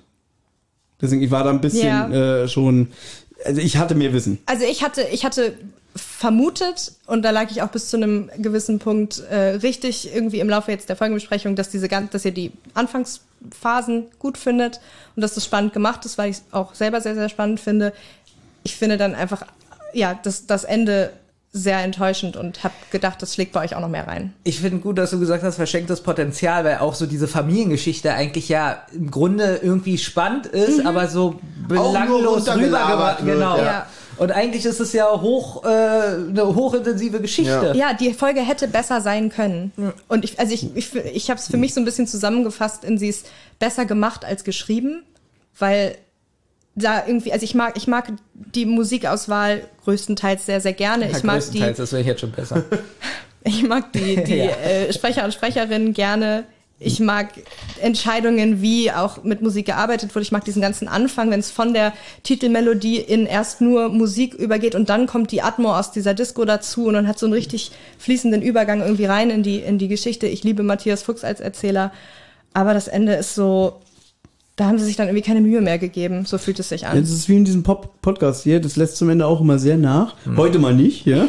Deswegen, 1.01 1.21
ich 1.21 1.31
war 1.31 1.43
da 1.43 1.51
ein 1.51 1.61
bisschen 1.61 1.87
Ja. 1.87 2.09
äh, 2.43 2.47
schon, 2.47 2.89
also 3.45 3.61
ich 3.61 3.77
hatte 3.77 3.93
mehr 3.95 4.11
Wissen. 4.13 4.39
Also 4.47 4.65
ich 4.65 4.83
hatte, 4.83 5.03
ich 5.11 5.23
hatte 5.23 5.53
vermutet, 5.95 6.93
und 7.07 7.23
da 7.23 7.31
lag 7.31 7.49
ich 7.51 7.61
auch 7.61 7.69
bis 7.69 7.89
zu 7.89 7.97
einem 7.97 8.29
gewissen 8.37 8.79
Punkt 8.79 9.19
äh, 9.31 9.55
richtig 9.57 10.13
irgendwie 10.13 10.39
im 10.39 10.49
Laufe 10.49 10.71
jetzt 10.71 10.89
der 10.89 10.95
Folgenbesprechung, 10.95 11.55
dass 11.55 11.69
diese 11.69 11.87
gan- 11.87 12.09
dass 12.11 12.23
ihr 12.25 12.31
die 12.31 12.51
Anfangsphasen 12.75 14.05
gut 14.19 14.37
findet 14.37 14.79
und 15.15 15.21
dass 15.21 15.33
das 15.35 15.45
spannend 15.45 15.73
gemacht 15.73 16.05
ist, 16.05 16.17
weil 16.17 16.29
ich 16.31 16.37
es 16.37 16.43
auch 16.51 16.75
selber 16.75 17.01
sehr, 17.01 17.15
sehr 17.15 17.29
spannend 17.29 17.59
finde. 17.59 17.93
Ich 18.63 18.75
finde 18.75 18.97
dann 18.97 19.15
einfach, 19.15 19.43
ja, 19.93 20.19
das, 20.23 20.45
das 20.45 20.63
Ende 20.63 21.11
sehr 21.59 21.79
enttäuschend 21.79 22.37
und 22.37 22.63
habe 22.63 22.73
gedacht, 22.91 23.21
das 23.21 23.33
schlägt 23.33 23.51
bei 23.53 23.63
euch 23.63 23.75
auch 23.75 23.81
noch 23.81 23.89
mehr 23.89 24.07
rein. 24.07 24.33
Ich 24.43 24.59
finde 24.59 24.79
gut, 24.79 24.97
dass 24.97 25.11
du 25.11 25.19
gesagt 25.19 25.43
hast, 25.43 25.55
verschenktes 25.55 26.01
Potenzial, 26.01 26.63
weil 26.63 26.77
auch 26.77 26.93
so 26.93 27.05
diese 27.05 27.27
Familiengeschichte 27.27 28.13
eigentlich 28.13 28.49
ja 28.49 28.83
im 28.93 29.11
Grunde 29.11 29.59
irgendwie 29.61 29.97
spannend 29.97 30.47
ist, 30.47 30.85
aber 30.85 31.07
so 31.07 31.39
belanglos 31.67 32.47
rübergebracht. 32.47 33.25
Genau. 33.25 33.57
ja. 33.57 33.87
Und 34.17 34.31
eigentlich 34.31 34.65
ist 34.65 34.79
es 34.79 34.93
ja 34.93 35.21
hoch, 35.21 35.63
äh, 35.63 35.67
eine 35.67 36.55
hochintensive 36.55 37.21
Geschichte. 37.21 37.73
Ja, 37.75 37.93
die 37.93 38.13
Folge 38.13 38.41
hätte 38.41 38.67
besser 38.67 39.01
sein 39.01 39.29
können. 39.29 39.71
Und 40.07 40.25
ich, 40.25 40.39
also 40.39 40.53
ich, 40.53 40.75
ich, 40.75 40.95
ich 40.95 41.29
habe 41.29 41.39
es 41.39 41.47
für 41.47 41.57
mich 41.57 41.73
so 41.73 41.81
ein 41.81 41.85
bisschen 41.85 42.07
zusammengefasst 42.07 42.83
in 42.83 42.97
sie 42.97 43.09
ist 43.09 43.27
besser 43.59 43.85
gemacht 43.85 44.25
als 44.25 44.43
geschrieben, 44.43 45.03
weil 45.59 45.97
da 46.77 47.05
irgendwie, 47.05 47.33
also 47.33 47.43
ich 47.43 47.55
mag, 47.55 47.75
ich 47.75 47.87
mag 47.87 48.11
die 48.33 48.65
Musikauswahl 48.65 49.63
größtenteils 49.83 50.45
sehr, 50.45 50.61
sehr 50.61 50.73
gerne. 50.73 51.09
Ich 51.09 51.23
mag 51.23 51.41
die, 51.51 51.59
das 51.59 51.91
wäre 51.91 52.03
jetzt 52.03 52.21
schon 52.21 52.31
besser. 52.31 52.63
ich 53.43 53.63
mag 53.67 53.91
die, 53.93 54.23
die 54.23 54.35
Ja. 54.35 54.45
äh, 54.45 54.93
Sprecher 54.93 55.25
und 55.25 55.33
Sprecherinnen 55.33 55.93
gerne. 55.93 56.43
Ich 56.79 56.99
mag 56.99 57.29
Entscheidungen, 57.81 58.61
wie 58.61 58.91
auch 58.91 59.23
mit 59.23 59.41
Musik 59.41 59.65
gearbeitet 59.65 60.13
wurde. 60.13 60.21
Ich 60.21 60.31
mag 60.31 60.45
diesen 60.45 60.61
ganzen 60.61 60.87
Anfang, 60.87 61.31
wenn 61.31 61.39
es 61.39 61.49
von 61.49 61.73
der 61.73 61.91
Titelmelodie 62.21 62.97
in 62.97 63.25
erst 63.25 63.61
nur 63.61 63.89
Musik 63.89 64.35
übergeht 64.35 64.75
und 64.75 64.87
dann 64.87 65.07
kommt 65.07 65.31
die 65.31 65.41
Atmo 65.41 65.75
aus 65.75 65.91
dieser 65.91 66.13
Disco 66.13 66.45
dazu 66.45 66.85
und 66.85 66.93
man 66.93 67.07
hat 67.07 67.17
so 67.17 67.25
einen 67.25 67.33
richtig 67.33 67.71
fließenden 67.97 68.43
Übergang 68.43 68.81
irgendwie 68.81 69.05
rein 69.05 69.31
in 69.31 69.41
die, 69.41 69.57
in 69.57 69.79
die 69.79 69.87
Geschichte. 69.87 70.27
Ich 70.27 70.43
liebe 70.43 70.61
Matthias 70.61 71.01
Fuchs 71.01 71.23
als 71.23 71.39
Erzähler. 71.39 71.91
Aber 72.53 72.75
das 72.75 72.87
Ende 72.87 73.13
ist 73.13 73.33
so, 73.33 73.81
da 74.57 74.65
haben 74.65 74.79
sie 74.79 74.85
sich 74.85 74.95
dann 74.95 75.07
irgendwie 75.07 75.25
keine 75.25 75.39
Mühe 75.39 75.61
mehr 75.61 75.77
gegeben. 75.77 76.25
So 76.25 76.39
fühlt 76.39 76.59
es 76.59 76.69
sich 76.69 76.87
an. 76.87 76.97
Jetzt 76.97 77.09
ist 77.09 77.19
es 77.19 77.29
wie 77.29 77.37
in 77.37 77.45
diesem 77.45 77.61
Pop 77.63 78.01
Podcast 78.01 78.43
hier, 78.43 78.59
das 78.59 78.75
lässt 78.75 78.97
zum 78.97 79.09
Ende 79.09 79.25
auch 79.25 79.39
immer 79.39 79.59
sehr 79.59 79.77
nach. 79.77 80.15
Heute 80.35 80.57
mal 80.57 80.73
nicht, 80.73 81.05
ja. 81.05 81.27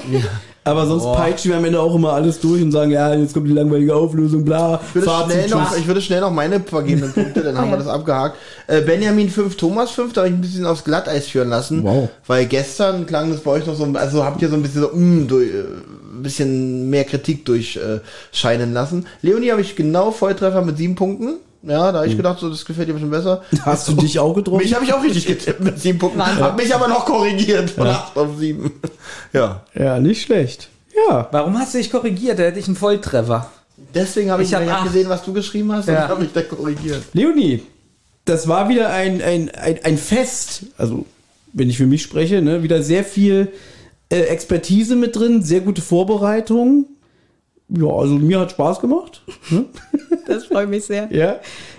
Aber 0.64 0.86
sonst 0.86 1.04
peitschen 1.14 1.50
wir 1.50 1.58
am 1.58 1.64
Ende 1.64 1.80
auch 1.80 1.94
immer 1.94 2.12
alles 2.12 2.40
durch 2.40 2.62
und 2.62 2.72
sagen, 2.72 2.90
ja, 2.90 3.14
jetzt 3.14 3.32
kommt 3.32 3.46
die 3.48 3.52
langweilige 3.52 3.94
Auflösung, 3.94 4.44
bla, 4.44 4.80
Ich 4.86 4.94
würde, 4.94 5.06
schnell 5.06 5.20
Fazit, 5.20 5.50
noch, 5.50 5.68
tschüss. 5.70 5.78
ich 5.78 5.86
würde 5.86 6.02
schnell 6.02 6.20
noch 6.20 6.30
meine 6.30 6.60
vergebenen 6.60 7.12
Punkte, 7.12 7.42
dann 7.42 7.56
haben 7.56 7.70
wir 7.70 7.76
das 7.78 7.86
abgehakt. 7.86 8.36
Äh, 8.66 8.82
Benjamin 8.82 9.30
5, 9.30 9.56
Thomas 9.56 9.90
5, 9.92 10.12
da 10.12 10.22
habe 10.22 10.28
ich 10.30 10.34
ein 10.34 10.40
bisschen 10.40 10.66
aufs 10.66 10.84
Glatteis 10.84 11.28
führen 11.28 11.48
lassen. 11.48 11.84
Wow. 11.84 12.10
Weil 12.26 12.46
gestern 12.46 13.06
klang 13.06 13.30
das 13.30 13.40
bei 13.40 13.50
euch 13.52 13.66
noch 13.66 13.76
so, 13.76 13.84
also 13.94 14.24
habt 14.24 14.42
ihr 14.42 14.48
so 14.48 14.56
ein 14.56 14.62
bisschen 14.62 14.82
so, 14.82 14.88
mm, 14.88 15.26
durch, 15.28 15.48
äh, 15.48 15.64
ein 16.18 16.22
bisschen 16.22 16.90
mehr 16.90 17.04
Kritik 17.04 17.46
durchscheinen 17.46 18.72
lassen. 18.74 19.06
Leonie 19.22 19.50
habe 19.50 19.60
ich 19.62 19.76
genau 19.76 20.10
Volltreffer 20.10 20.62
mit 20.62 20.76
sieben 20.76 20.96
Punkten. 20.96 21.36
Ja, 21.62 21.90
da 21.90 21.98
habe 21.98 22.06
ich 22.08 22.16
gedacht, 22.16 22.38
so, 22.38 22.48
das 22.48 22.64
gefällt 22.64 22.88
dir 22.88 22.92
ein 22.92 22.96
bisschen 22.96 23.10
besser. 23.10 23.42
Hast 23.64 23.88
du 23.88 23.94
dich 23.94 24.18
auch 24.18 24.32
getroffen? 24.34 24.62
Mich 24.62 24.74
habe 24.74 24.84
ich 24.84 24.92
auch 24.92 25.02
richtig 25.02 25.26
getippt 25.26 25.60
mit 25.60 25.80
sieben 25.80 25.98
Punkten. 25.98 26.24
Hab 26.24 26.56
mich 26.56 26.72
aber 26.74 26.86
noch 26.88 27.04
korrigiert 27.04 27.70
von 27.70 27.86
acht 27.88 28.16
auf 28.16 28.38
sieben. 28.38 28.72
Ja. 29.32 29.62
Ja, 29.74 29.98
nicht 30.00 30.22
schlecht. 30.22 30.68
Ja. 31.08 31.28
Warum 31.32 31.58
hast 31.58 31.74
du 31.74 31.78
dich 31.78 31.90
korrigiert? 31.90 32.38
Da 32.38 32.44
hätte 32.44 32.58
ich 32.58 32.66
einen 32.66 32.76
Volltreffer. 32.76 33.50
Deswegen 33.94 34.30
habe 34.30 34.42
ich, 34.42 34.50
Ich 34.50 34.54
hab 34.54 34.66
acht. 34.68 34.84
gesehen, 34.86 35.08
was 35.08 35.22
du 35.24 35.32
geschrieben 35.32 35.72
hast 35.72 35.88
Ja. 35.88 36.04
und 36.04 36.08
habe 36.10 36.22
mich 36.22 36.32
da 36.32 36.42
korrigiert. 36.42 37.02
Leonie, 37.12 37.62
das 38.24 38.46
war 38.48 38.68
wieder 38.68 38.90
ein, 38.90 39.20
ein, 39.22 39.50
ein, 39.50 39.78
ein 39.84 39.98
Fest. 39.98 40.62
Also, 40.78 41.04
wenn 41.52 41.68
ich 41.70 41.76
für 41.76 41.86
mich 41.86 42.02
spreche, 42.02 42.40
ne, 42.42 42.62
wieder 42.62 42.82
sehr 42.82 43.04
viel 43.04 43.52
äh, 44.10 44.20
Expertise 44.22 44.96
mit 44.96 45.14
drin, 45.16 45.42
sehr 45.42 45.60
gute 45.60 45.82
Vorbereitung. 45.82 46.86
Ja, 47.70 47.86
also 47.88 48.14
mir 48.14 48.40
hat 48.40 48.50
Spaß 48.52 48.80
gemacht. 48.80 49.22
Ne? 49.50 49.66
Das 50.26 50.44
freut 50.44 50.68
mich 50.68 50.84
sehr. 50.84 51.08
Ja. 51.10 51.36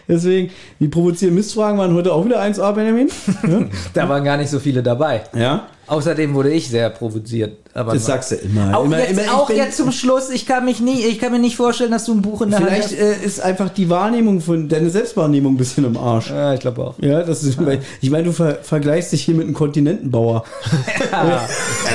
Deswegen, 0.08 0.50
die 0.80 0.88
provozierenden 0.88 1.36
Mistfragen 1.38 1.78
waren 1.78 1.94
heute 1.94 2.12
auch 2.12 2.26
wieder 2.26 2.42
1A, 2.42 2.72
Benjamin. 2.74 3.10
Ja. 3.48 3.62
Da 3.94 4.10
waren 4.10 4.24
gar 4.24 4.38
nicht 4.38 4.50
so 4.50 4.58
viele 4.60 4.82
dabei. 4.82 5.22
ja. 5.36 5.68
Außerdem 5.90 6.34
wurde 6.36 6.52
ich 6.52 6.70
sehr 6.70 6.90
provoziert. 6.92 7.58
Aber 7.74 7.94
Das 7.94 8.06
sagst 8.06 8.32
du 8.32 8.36
immer. 8.36 8.78
auch 8.78 8.86
immer, 8.86 9.00
jetzt, 9.00 9.12
immer, 9.12 9.22
ich 9.24 9.30
auch 9.32 9.48
bin- 9.48 9.58
jetzt 9.58 9.78
zum 9.78 9.92
Schluss, 9.92 10.30
ich 10.30 10.46
kann 10.46 10.64
mich 10.66 10.80
nie, 10.80 11.02
ich 11.06 11.20
kann 11.20 11.32
mir 11.32 11.40
nicht 11.40 11.56
vorstellen, 11.56 11.92
dass 11.92 12.06
du 12.06 12.14
ein 12.14 12.22
Buch 12.22 12.42
in 12.44 12.52
der 12.52 12.62
Vielleicht 12.62 12.90
Hand 12.92 13.00
äh, 13.00 13.26
ist 13.26 13.42
einfach 13.42 13.70
die 13.70 13.90
Wahrnehmung 13.90 14.40
von, 14.42 14.70
deine 14.70 14.90
Selbstwahrnehmung 14.90 15.56
ein 15.56 15.58
bisschen 15.58 15.86
im 15.86 15.98
Arsch. 15.98 16.26
hast. 16.30 16.36
Ja, 16.36 16.54
ich 16.54 16.60
glaube 16.60 16.82
auch. 16.84 16.96
Ja, 17.00 17.24
das 17.24 17.44
ist, 17.44 17.64
weil- 17.66 17.82
ich 18.02 18.10
meine, 18.12 18.26
du 18.26 18.32
ver 18.34 18.60
vergleichst 18.62 19.12
dich 19.12 19.24
hier 19.24 19.34
mit 19.36 19.46
einem 19.46 19.56
Kontinentenbauer. 19.56 20.44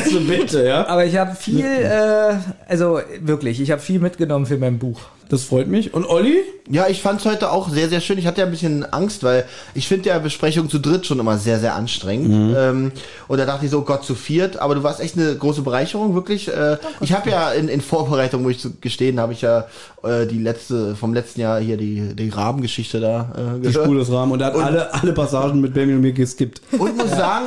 Also 0.04 0.20
bitte, 0.20 0.64
ja. 0.66 0.86
Aber 0.86 1.04
ich 1.04 1.16
habe 1.16 1.34
viel, 1.34 1.64
äh, 1.64 2.34
also 2.68 3.00
wirklich, 3.20 3.60
ich 3.60 3.70
habe 3.70 3.80
viel 3.80 4.00
mitgenommen 4.00 4.46
für 4.46 4.56
mein 4.58 4.78
Buch. 4.78 5.00
Das 5.28 5.44
freut 5.44 5.68
mich. 5.68 5.94
Und 5.94 6.04
Olli? 6.06 6.36
Ja, 6.70 6.86
ich 6.88 7.00
fand's 7.00 7.24
heute 7.24 7.50
auch 7.50 7.70
sehr, 7.70 7.88
sehr 7.88 8.00
schön. 8.02 8.18
Ich 8.18 8.26
hatte 8.26 8.40
ja 8.42 8.46
ein 8.46 8.50
bisschen 8.50 8.84
Angst, 8.92 9.22
weil 9.24 9.44
ich 9.74 9.88
finde 9.88 10.10
ja 10.10 10.18
Besprechungen 10.18 10.68
zu 10.68 10.78
dritt 10.78 11.06
schon 11.06 11.18
immer 11.18 11.38
sehr, 11.38 11.58
sehr 11.58 11.74
anstrengend. 11.74 12.54
Ähm, 12.58 12.92
und 13.26 13.38
da 13.38 13.46
dachte 13.46 13.64
ich 13.64 13.70
so, 13.70 13.82
Gott, 13.84 14.04
zu 14.04 14.14
viert. 14.14 14.58
Aber 14.58 14.74
du 14.74 14.82
warst 14.82 15.00
echt 15.00 15.16
eine 15.16 15.34
große 15.34 15.62
Bereicherung, 15.62 16.14
wirklich. 16.14 16.48
Äh, 16.48 16.78
ich 17.00 17.12
habe 17.12 17.30
ja 17.30 17.52
in, 17.52 17.68
in 17.68 17.80
Vorbereitung, 17.80 18.42
muss 18.42 18.52
ich 18.52 18.60
zu 18.60 18.72
gestehen, 18.80 19.20
habe 19.20 19.32
ich 19.32 19.42
ja 19.42 19.66
äh, 20.02 20.26
die 20.26 20.38
letzte, 20.38 20.94
vom 20.96 21.14
letzten 21.14 21.40
Jahr 21.40 21.60
hier 21.60 21.76
die, 21.76 22.14
die 22.14 22.28
Rabengeschichte 22.28 23.00
da 23.00 23.32
äh, 23.36 23.60
Die 23.60 23.72
Spur 23.72 23.94
des 23.94 24.10
Rahmen. 24.10 24.32
Und 24.32 24.40
er 24.40 24.46
hat 24.46 24.56
alle, 24.56 24.94
alle 24.94 25.12
Passagen 25.12 25.60
mit 25.60 25.74
Benjamin 25.74 25.96
und 25.96 26.02
mir 26.02 26.12
geskippt. 26.12 26.60
Und 26.72 26.96
muss 26.96 27.10
sagen, 27.10 27.46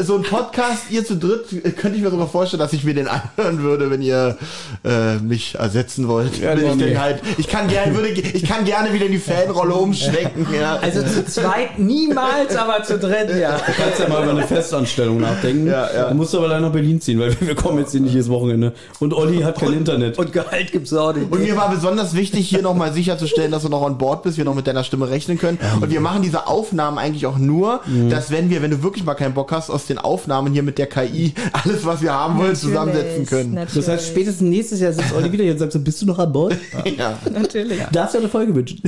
so 0.00 0.16
ein 0.16 0.22
Podcast, 0.22 0.90
ihr 0.90 1.04
zu 1.04 1.16
dritt, 1.16 1.76
könnte 1.76 1.98
ich 1.98 2.02
mir 2.02 2.10
sogar 2.10 2.28
vorstellen, 2.28 2.60
dass 2.60 2.72
ich 2.72 2.84
mir 2.84 2.94
den 2.94 3.08
anhören 3.08 3.62
würde, 3.62 3.90
wenn 3.90 4.02
ihr 4.02 4.36
äh, 4.84 5.16
mich 5.16 5.56
ersetzen 5.56 6.08
wollt. 6.08 6.38
Ja, 6.38 6.56
Wenn 6.56 6.66
ich, 6.66 6.74
nee. 6.76 6.86
den 6.86 7.00
halt, 7.00 7.22
ich 7.36 7.48
kann 7.48 7.68
gerne, 7.68 7.94
würde, 7.94 8.08
ich 8.08 8.44
kann 8.44 8.64
gerne 8.64 8.92
wieder 8.92 9.06
in 9.06 9.12
die 9.12 9.18
Fanrolle 9.18 9.74
umschwenken. 9.74 10.46
Ja. 10.58 10.76
Also 10.76 11.02
zu 11.02 11.24
zweit 11.26 11.78
niemals, 11.78 12.56
aber 12.56 12.82
zu 12.82 12.98
dritt, 12.98 13.34
ja. 13.38 13.56
Du 13.56 13.72
kannst 13.72 14.00
ja 14.00 14.08
mal 14.08 14.22
über 14.22 14.32
eine 14.32 14.46
Festanstellung 14.46 15.20
nachdenken. 15.20 15.66
Ja, 15.66 15.77
ja. 15.94 16.08
Du 16.08 16.14
musst 16.14 16.34
aber 16.34 16.48
leider 16.48 16.60
nach 16.60 16.72
Berlin 16.72 17.00
ziehen, 17.00 17.18
weil 17.18 17.36
wir 17.40 17.54
kommen 17.54 17.78
jetzt 17.78 17.92
hier 17.92 18.00
nicht 18.00 18.12
jedes 18.12 18.28
Wochenende. 18.28 18.72
Und 19.00 19.14
Olli 19.14 19.40
hat 19.40 19.58
kein 19.58 19.72
Internet. 19.72 20.18
Und 20.18 20.32
Gehalt 20.32 20.72
gibt's 20.72 20.92
auch 20.92 21.14
nicht. 21.14 21.30
Und 21.30 21.40
mir 21.42 21.56
war 21.56 21.70
besonders 21.70 22.14
wichtig, 22.14 22.48
hier 22.48 22.62
nochmal 22.62 22.92
sicherzustellen, 22.92 23.50
dass 23.50 23.62
du 23.62 23.68
noch 23.68 23.84
an 23.86 23.98
Bord 23.98 24.22
bist, 24.22 24.38
wir 24.38 24.44
noch 24.44 24.54
mit 24.54 24.66
deiner 24.66 24.84
Stimme 24.84 25.08
rechnen 25.10 25.38
können. 25.38 25.58
Und 25.80 25.90
wir 25.90 26.00
machen 26.00 26.22
diese 26.22 26.46
Aufnahmen 26.46 26.98
eigentlich 26.98 27.26
auch 27.26 27.38
nur, 27.38 27.80
dass 28.10 28.30
wenn 28.30 28.50
wir, 28.50 28.62
wenn 28.62 28.70
du 28.70 28.82
wirklich 28.82 29.04
mal 29.04 29.14
keinen 29.14 29.34
Bock 29.34 29.52
hast, 29.52 29.70
aus 29.70 29.86
den 29.86 29.98
Aufnahmen 29.98 30.52
hier 30.52 30.62
mit 30.62 30.78
der 30.78 30.86
KI 30.86 31.34
alles, 31.52 31.84
was 31.84 32.02
wir 32.02 32.12
haben 32.12 32.38
wollen, 32.38 32.56
zusammensetzen 32.56 33.26
können. 33.26 33.54
Natürlich. 33.54 33.86
das 33.86 33.88
heißt, 33.88 34.08
spätestens 34.08 34.48
nächstes 34.48 34.80
Jahr 34.80 34.92
sitzt 34.92 35.12
Olli 35.14 35.30
wieder 35.32 35.44
hier 35.44 35.52
und 35.52 35.58
sagt 35.58 35.72
so, 35.72 35.80
bist 35.80 36.00
du 36.02 36.06
noch 36.06 36.18
an 36.18 36.32
Bord? 36.32 36.56
Ja. 36.98 37.18
Natürlich. 37.30 37.80
Darfst 37.92 38.14
du 38.14 38.18
eine 38.18 38.28
Folge 38.28 38.54
wünschen? 38.54 38.80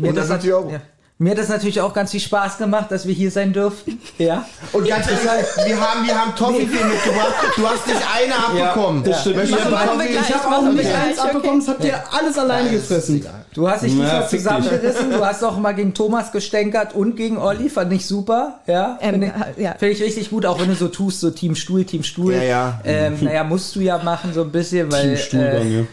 Und 0.00 0.16
das 0.16 0.28
natürlich 0.28 0.54
auch. 0.54 0.70
Ja. 0.70 0.80
Mir 1.24 1.30
hat 1.30 1.38
es 1.38 1.48
natürlich 1.48 1.80
auch 1.80 1.94
ganz 1.94 2.10
viel 2.10 2.20
Spaß 2.20 2.58
gemacht, 2.58 2.90
dass 2.90 3.06
wir 3.06 3.14
hier 3.14 3.30
sein 3.30 3.54
dürfen. 3.54 3.98
Ja. 4.18 4.44
Und 4.72 4.86
ganz 4.86 5.06
ehrlich, 5.08 5.46
wir 5.64 5.80
haben, 5.80 6.06
wir 6.06 6.14
haben 6.14 6.36
Toffifee 6.36 6.84
mitgebracht. 6.84 7.34
Du 7.56 7.66
hast 7.66 7.86
nicht 7.86 8.02
eine 8.14 8.36
abbekommen. 8.36 9.02
Das 9.04 9.22
stimmt. 9.22 9.36
Gleich, 9.36 9.48
ich 9.48 10.34
habe 10.34 10.54
auch 10.54 10.72
nicht 10.72 10.94
eins 10.94 11.18
abbekommen, 11.18 11.60
das 11.60 11.68
habt 11.68 11.82
ihr 11.82 11.94
alles 12.12 12.36
alleine 12.36 12.70
gefressen. 12.72 13.26
Du 13.54 13.66
hast 13.66 13.84
dich 13.84 13.94
nicht 13.94 14.06
Na, 14.06 14.28
zusammengerissen. 14.28 15.12
Du 15.12 15.24
hast 15.24 15.42
auch 15.42 15.56
mal 15.56 15.72
gegen 15.72 15.94
Thomas 15.94 16.30
gestänkert 16.30 16.94
und 16.94 17.16
gegen 17.16 17.38
Olli. 17.38 17.70
Fand 17.70 17.90
ich 17.94 18.04
super. 18.04 18.60
Ja. 18.66 18.98
Ähm, 19.00 19.12
Finde 19.12 19.32
ich, 19.56 19.62
ja. 19.62 19.74
find 19.78 19.92
ich 19.92 20.02
richtig 20.02 20.28
gut, 20.28 20.44
auch 20.44 20.60
wenn 20.60 20.68
du 20.68 20.74
so 20.74 20.88
tust, 20.88 21.20
so 21.20 21.30
Team 21.30 21.54
Stuhl, 21.54 21.86
Team 21.86 22.02
Stuhl. 22.02 22.34
Ja, 22.34 22.42
ja. 22.42 22.80
Ähm, 22.84 23.16
naja, 23.22 23.44
musst 23.44 23.74
du 23.76 23.80
ja 23.80 23.96
machen, 23.96 24.34
so 24.34 24.42
ein 24.42 24.52
bisschen, 24.52 24.92
weil. 24.92 25.14
Team 25.14 25.16
Stuhlgang, 25.16 25.66
äh, 25.66 25.78
ja. 25.78 25.84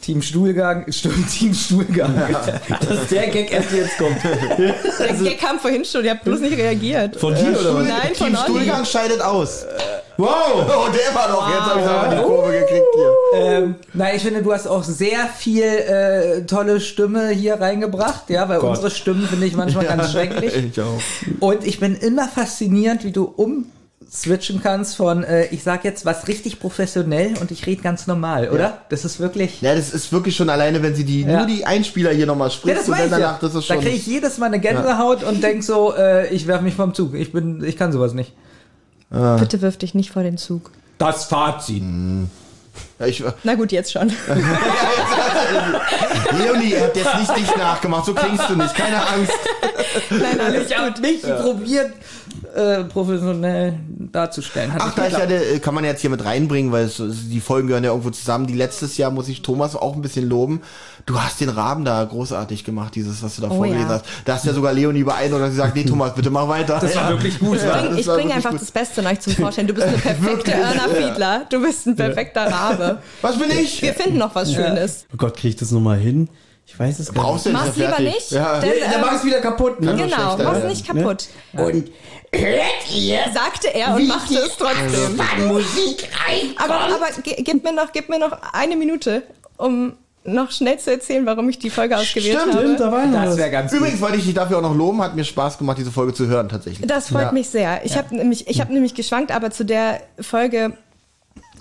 Team 0.00 0.22
Stuhlgang, 0.22 0.90
stimmt, 0.90 1.30
Team 1.30 1.54
Stuhlgang. 1.54 2.14
Dass 2.88 3.08
der 3.08 3.28
Gag 3.28 3.52
erst 3.52 3.72
jetzt 3.72 3.98
kommt. 3.98 4.16
Der 4.22 5.12
Gag 5.14 5.38
kam 5.38 5.58
vorhin 5.58 5.84
schon, 5.84 6.04
ihr 6.04 6.12
habt 6.12 6.24
bloß 6.24 6.40
nicht 6.40 6.56
reagiert. 6.56 7.16
Von 7.16 7.34
dir 7.34 7.58
oder 7.58 7.74
was? 7.74 7.88
Nein, 7.88 8.14
von 8.14 8.26
Team 8.28 8.36
Olli. 8.36 8.60
Stuhlgang 8.60 8.84
scheidet 8.84 9.20
aus. 9.20 9.66
Wow! 10.16 10.28
Oh, 10.66 10.88
der 10.90 11.14
war 11.14 11.28
doch. 11.28 11.48
Jetzt 11.48 11.60
habe 11.60 11.80
ich 11.80 11.86
aber 11.86 12.14
die 12.14 12.22
Kurve 12.22 12.52
gekriegt 12.52 12.84
hier. 12.94 13.12
Ähm, 13.40 13.74
nein, 13.94 14.16
ich 14.16 14.22
finde, 14.22 14.42
du 14.42 14.52
hast 14.52 14.66
auch 14.66 14.84
sehr 14.84 15.26
viel 15.28 15.62
äh, 15.62 16.42
tolle 16.46 16.80
Stimme 16.80 17.28
hier 17.30 17.54
reingebracht, 17.54 18.28
ja, 18.28 18.46
weil 18.48 18.58
Gott. 18.58 18.70
unsere 18.70 18.90
Stimmen 18.90 19.26
finde 19.26 19.46
ich 19.46 19.54
manchmal 19.54 19.86
ganz 19.86 20.12
schrecklich. 20.12 20.54
Ich 20.54 20.80
auch. 20.80 21.00
Und 21.40 21.66
ich 21.66 21.80
bin 21.80 21.96
immer 21.96 22.28
fasziniert, 22.28 23.02
wie 23.04 23.12
du 23.12 23.24
umswitchen 24.12 24.60
kannst 24.60 24.96
von, 24.96 25.22
äh, 25.22 25.44
ich 25.46 25.62
sag 25.62 25.84
jetzt 25.84 26.04
was 26.04 26.26
richtig 26.26 26.58
professionell 26.58 27.34
und 27.40 27.52
ich 27.52 27.64
rede 27.66 27.80
ganz 27.80 28.08
normal, 28.08 28.50
oder? 28.50 28.78
Das 28.88 29.04
ist 29.04 29.20
wirklich. 29.20 29.62
Ja, 29.62 29.74
das 29.76 29.92
ist 29.94 30.12
wirklich 30.12 30.34
schon 30.34 30.50
alleine, 30.50 30.82
wenn 30.82 30.96
sie 30.96 31.04
die, 31.04 31.22
Ja. 31.22 31.38
nur 31.38 31.46
die 31.46 31.64
Einspieler 31.64 32.10
hier 32.10 32.26
nochmal 32.26 32.48
Ja, 32.48 32.54
spricht 32.54 32.78
das 32.80 32.88
und 32.88 32.98
ja. 32.98 33.06
danach, 33.08 33.38
das 33.38 33.54
ist 33.54 33.70
Da 33.70 33.74
schon. 33.74 33.82
kriege 33.84 33.94
ich 33.96 34.06
jedes 34.06 34.38
Mal 34.38 34.46
eine 34.46 34.58
Gänsehaut 34.58 35.22
und 35.22 35.42
denk 35.44 35.62
so, 35.62 35.94
äh, 35.94 36.26
ich 36.34 36.48
werf 36.48 36.60
mich 36.60 36.74
vom 36.74 36.92
Zug. 36.92 37.14
Ich 37.14 37.30
bin, 37.32 37.62
ich 37.62 37.76
kann 37.76 37.92
sowas 37.92 38.12
nicht. 38.12 38.32
Bitte 39.10 39.62
wirf 39.62 39.76
dich 39.76 39.94
nicht 39.94 40.10
vor 40.10 40.22
den 40.24 40.38
Zug. 40.38 40.72
Das 40.98 41.24
Fazit. 41.26 41.82
Ja, 42.98 43.06
ich, 43.06 43.22
Na 43.44 43.54
gut, 43.54 43.70
jetzt 43.72 43.92
schon. 43.92 44.08
Leonie, 46.38 46.72
er 46.74 46.84
hat 46.84 46.96
jetzt 46.96 47.14
nicht 47.18 47.36
dich 47.36 47.56
nachgemacht, 47.56 48.06
so 48.06 48.14
klingst 48.14 48.48
du 48.48 48.56
nicht, 48.56 48.74
keine 48.74 48.96
Angst. 49.06 49.32
Nein, 50.10 50.40
alles 50.40 50.70
Ich 50.70 50.78
habe 50.78 51.00
mich 51.00 51.22
probiert, 51.22 51.92
äh, 52.54 52.84
professionell 52.84 53.74
darzustellen. 54.12 54.72
Hat 54.72 54.82
Ach, 54.84 54.94
da 54.94 55.06
ich 55.06 55.14
äh, 55.14 55.58
kann 55.58 55.74
man 55.74 55.84
jetzt 55.84 56.00
hier 56.00 56.10
mit 56.10 56.24
reinbringen, 56.24 56.72
weil 56.72 56.84
es, 56.84 56.96
die 57.00 57.40
Folgen 57.40 57.68
gehören 57.68 57.84
ja 57.84 57.90
irgendwo 57.90 58.10
zusammen. 58.10 58.46
Die 58.46 58.54
letztes 58.54 58.96
Jahr 58.96 59.10
muss 59.10 59.28
ich 59.28 59.42
Thomas 59.42 59.76
auch 59.76 59.94
ein 59.94 60.02
bisschen 60.02 60.28
loben. 60.28 60.62
Du 61.06 61.20
hast 61.20 61.40
den 61.40 61.48
Raben 61.48 61.84
da 61.84 62.04
großartig 62.04 62.64
gemacht, 62.64 62.94
dieses, 62.94 63.22
was 63.22 63.36
du 63.36 63.42
da 63.42 63.48
Oh, 63.50 63.56
vorgelesen 63.56 63.88
ja. 63.88 63.94
hast. 63.94 64.04
Da 64.24 64.34
hast 64.34 64.44
ja 64.44 64.52
sogar 64.52 64.72
Leonie 64.72 65.02
beeindruckt, 65.04 65.42
dass 65.42 65.50
sie 65.50 65.56
sagt, 65.56 65.74
nee, 65.76 65.84
Thomas, 65.84 66.14
bitte 66.14 66.30
mach 66.30 66.46
weiter. 66.48 66.78
Das 66.80 66.94
war 66.96 67.08
wirklich 67.10 67.38
gut. 67.38 67.58
Ja, 67.62 67.78
bring, 67.80 67.90
das 67.90 67.98
ich 68.00 68.06
bringe 68.06 68.18
wirklich 68.18 68.34
einfach 68.34 68.50
gut. 68.50 68.60
das 68.60 68.70
Beste 68.70 69.00
in 69.00 69.06
euch 69.06 69.20
zum 69.20 69.32
Vorstellen. 69.34 69.66
Du 69.66 69.74
bist 69.74 69.86
eine 69.86 69.96
perfekte 69.98 70.52
Erna 70.52 70.88
Fiedler. 70.88 71.46
Du 71.50 71.62
bist 71.62 71.86
ein 71.86 71.96
perfekter 71.96 72.50
Rabe. 72.50 72.98
Was 73.22 73.38
bin 73.38 73.50
ich? 73.50 73.80
Wir 73.82 73.94
finden 73.94 74.18
noch 74.18 74.34
was 74.34 74.52
Schönes. 74.52 75.06
Oh 75.12 75.16
Gott, 75.16 75.36
krieg 75.36 75.50
ich 75.50 75.56
das 75.56 75.70
nochmal 75.70 75.98
hin? 75.98 76.28
Ich 76.66 76.78
weiß 76.78 77.00
es 77.00 77.12
gar 77.12 77.24
Brauchst 77.24 77.46
du 77.46 77.50
Mach's 77.50 77.66
nicht 77.68 77.78
lieber 77.78 77.88
fertig. 77.88 78.14
nicht. 78.14 78.30
Ja. 78.30 78.60
Denn, 78.60 78.70
Der 78.78 78.94
ähm, 78.94 79.00
macht 79.00 79.16
es 79.16 79.24
wieder 79.24 79.40
kaputt, 79.40 79.80
ne? 79.80 79.96
genau, 79.96 80.36
mach's 80.38 80.64
nicht 80.64 80.86
kaputt. 80.86 81.26
Und 81.52 81.90
hört 82.32 82.94
ihr, 82.94 83.18
Sagte 83.34 83.74
er 83.74 83.94
und 83.94 84.06
machte 84.06 84.34
es 84.34 84.56
trotzdem. 84.56 85.16
wann 85.18 85.48
Musik 85.48 86.08
rein? 86.26 86.54
Aber, 86.56 86.80
aber 86.94 87.06
gib 87.22 87.64
mir 87.64 87.72
noch, 87.72 87.92
gib 87.92 88.08
mir 88.08 88.18
noch 88.18 88.36
eine 88.52 88.76
Minute, 88.76 89.22
um 89.56 89.94
noch 90.24 90.50
schnell 90.50 90.78
zu 90.78 90.90
erzählen, 90.90 91.24
warum 91.24 91.48
ich 91.48 91.58
die 91.58 91.70
Folge 91.70 91.96
ausgewählt 91.96 92.38
Stimmt, 92.38 92.54
habe. 92.54 92.64
Stimmt, 92.64 92.80
da 92.80 92.92
war 92.92 93.06
Das 93.06 93.36
wäre 93.36 93.50
ganz 93.50 93.70
gut. 93.70 93.80
Übrigens 93.80 94.00
wollte 94.00 94.18
ich 94.18 94.24
dich 94.24 94.34
dafür 94.34 94.58
auch 94.58 94.62
noch 94.62 94.74
loben, 94.74 95.02
hat 95.02 95.16
mir 95.16 95.24
Spaß 95.24 95.58
gemacht, 95.58 95.78
diese 95.78 95.90
Folge 95.90 96.12
zu 96.12 96.26
hören, 96.26 96.48
tatsächlich. 96.48 96.86
Das 96.86 97.08
freut 97.08 97.22
Ja. 97.22 97.32
mich 97.32 97.48
sehr. 97.48 97.84
Ich 97.84 97.96
habe 97.96 98.14
nämlich, 98.14 98.46
ich 98.46 98.60
habe 98.60 98.72
nämlich 98.72 98.94
geschwankt, 98.94 99.32
aber 99.32 99.50
zu 99.50 99.64
der 99.64 100.00
Folge 100.20 100.76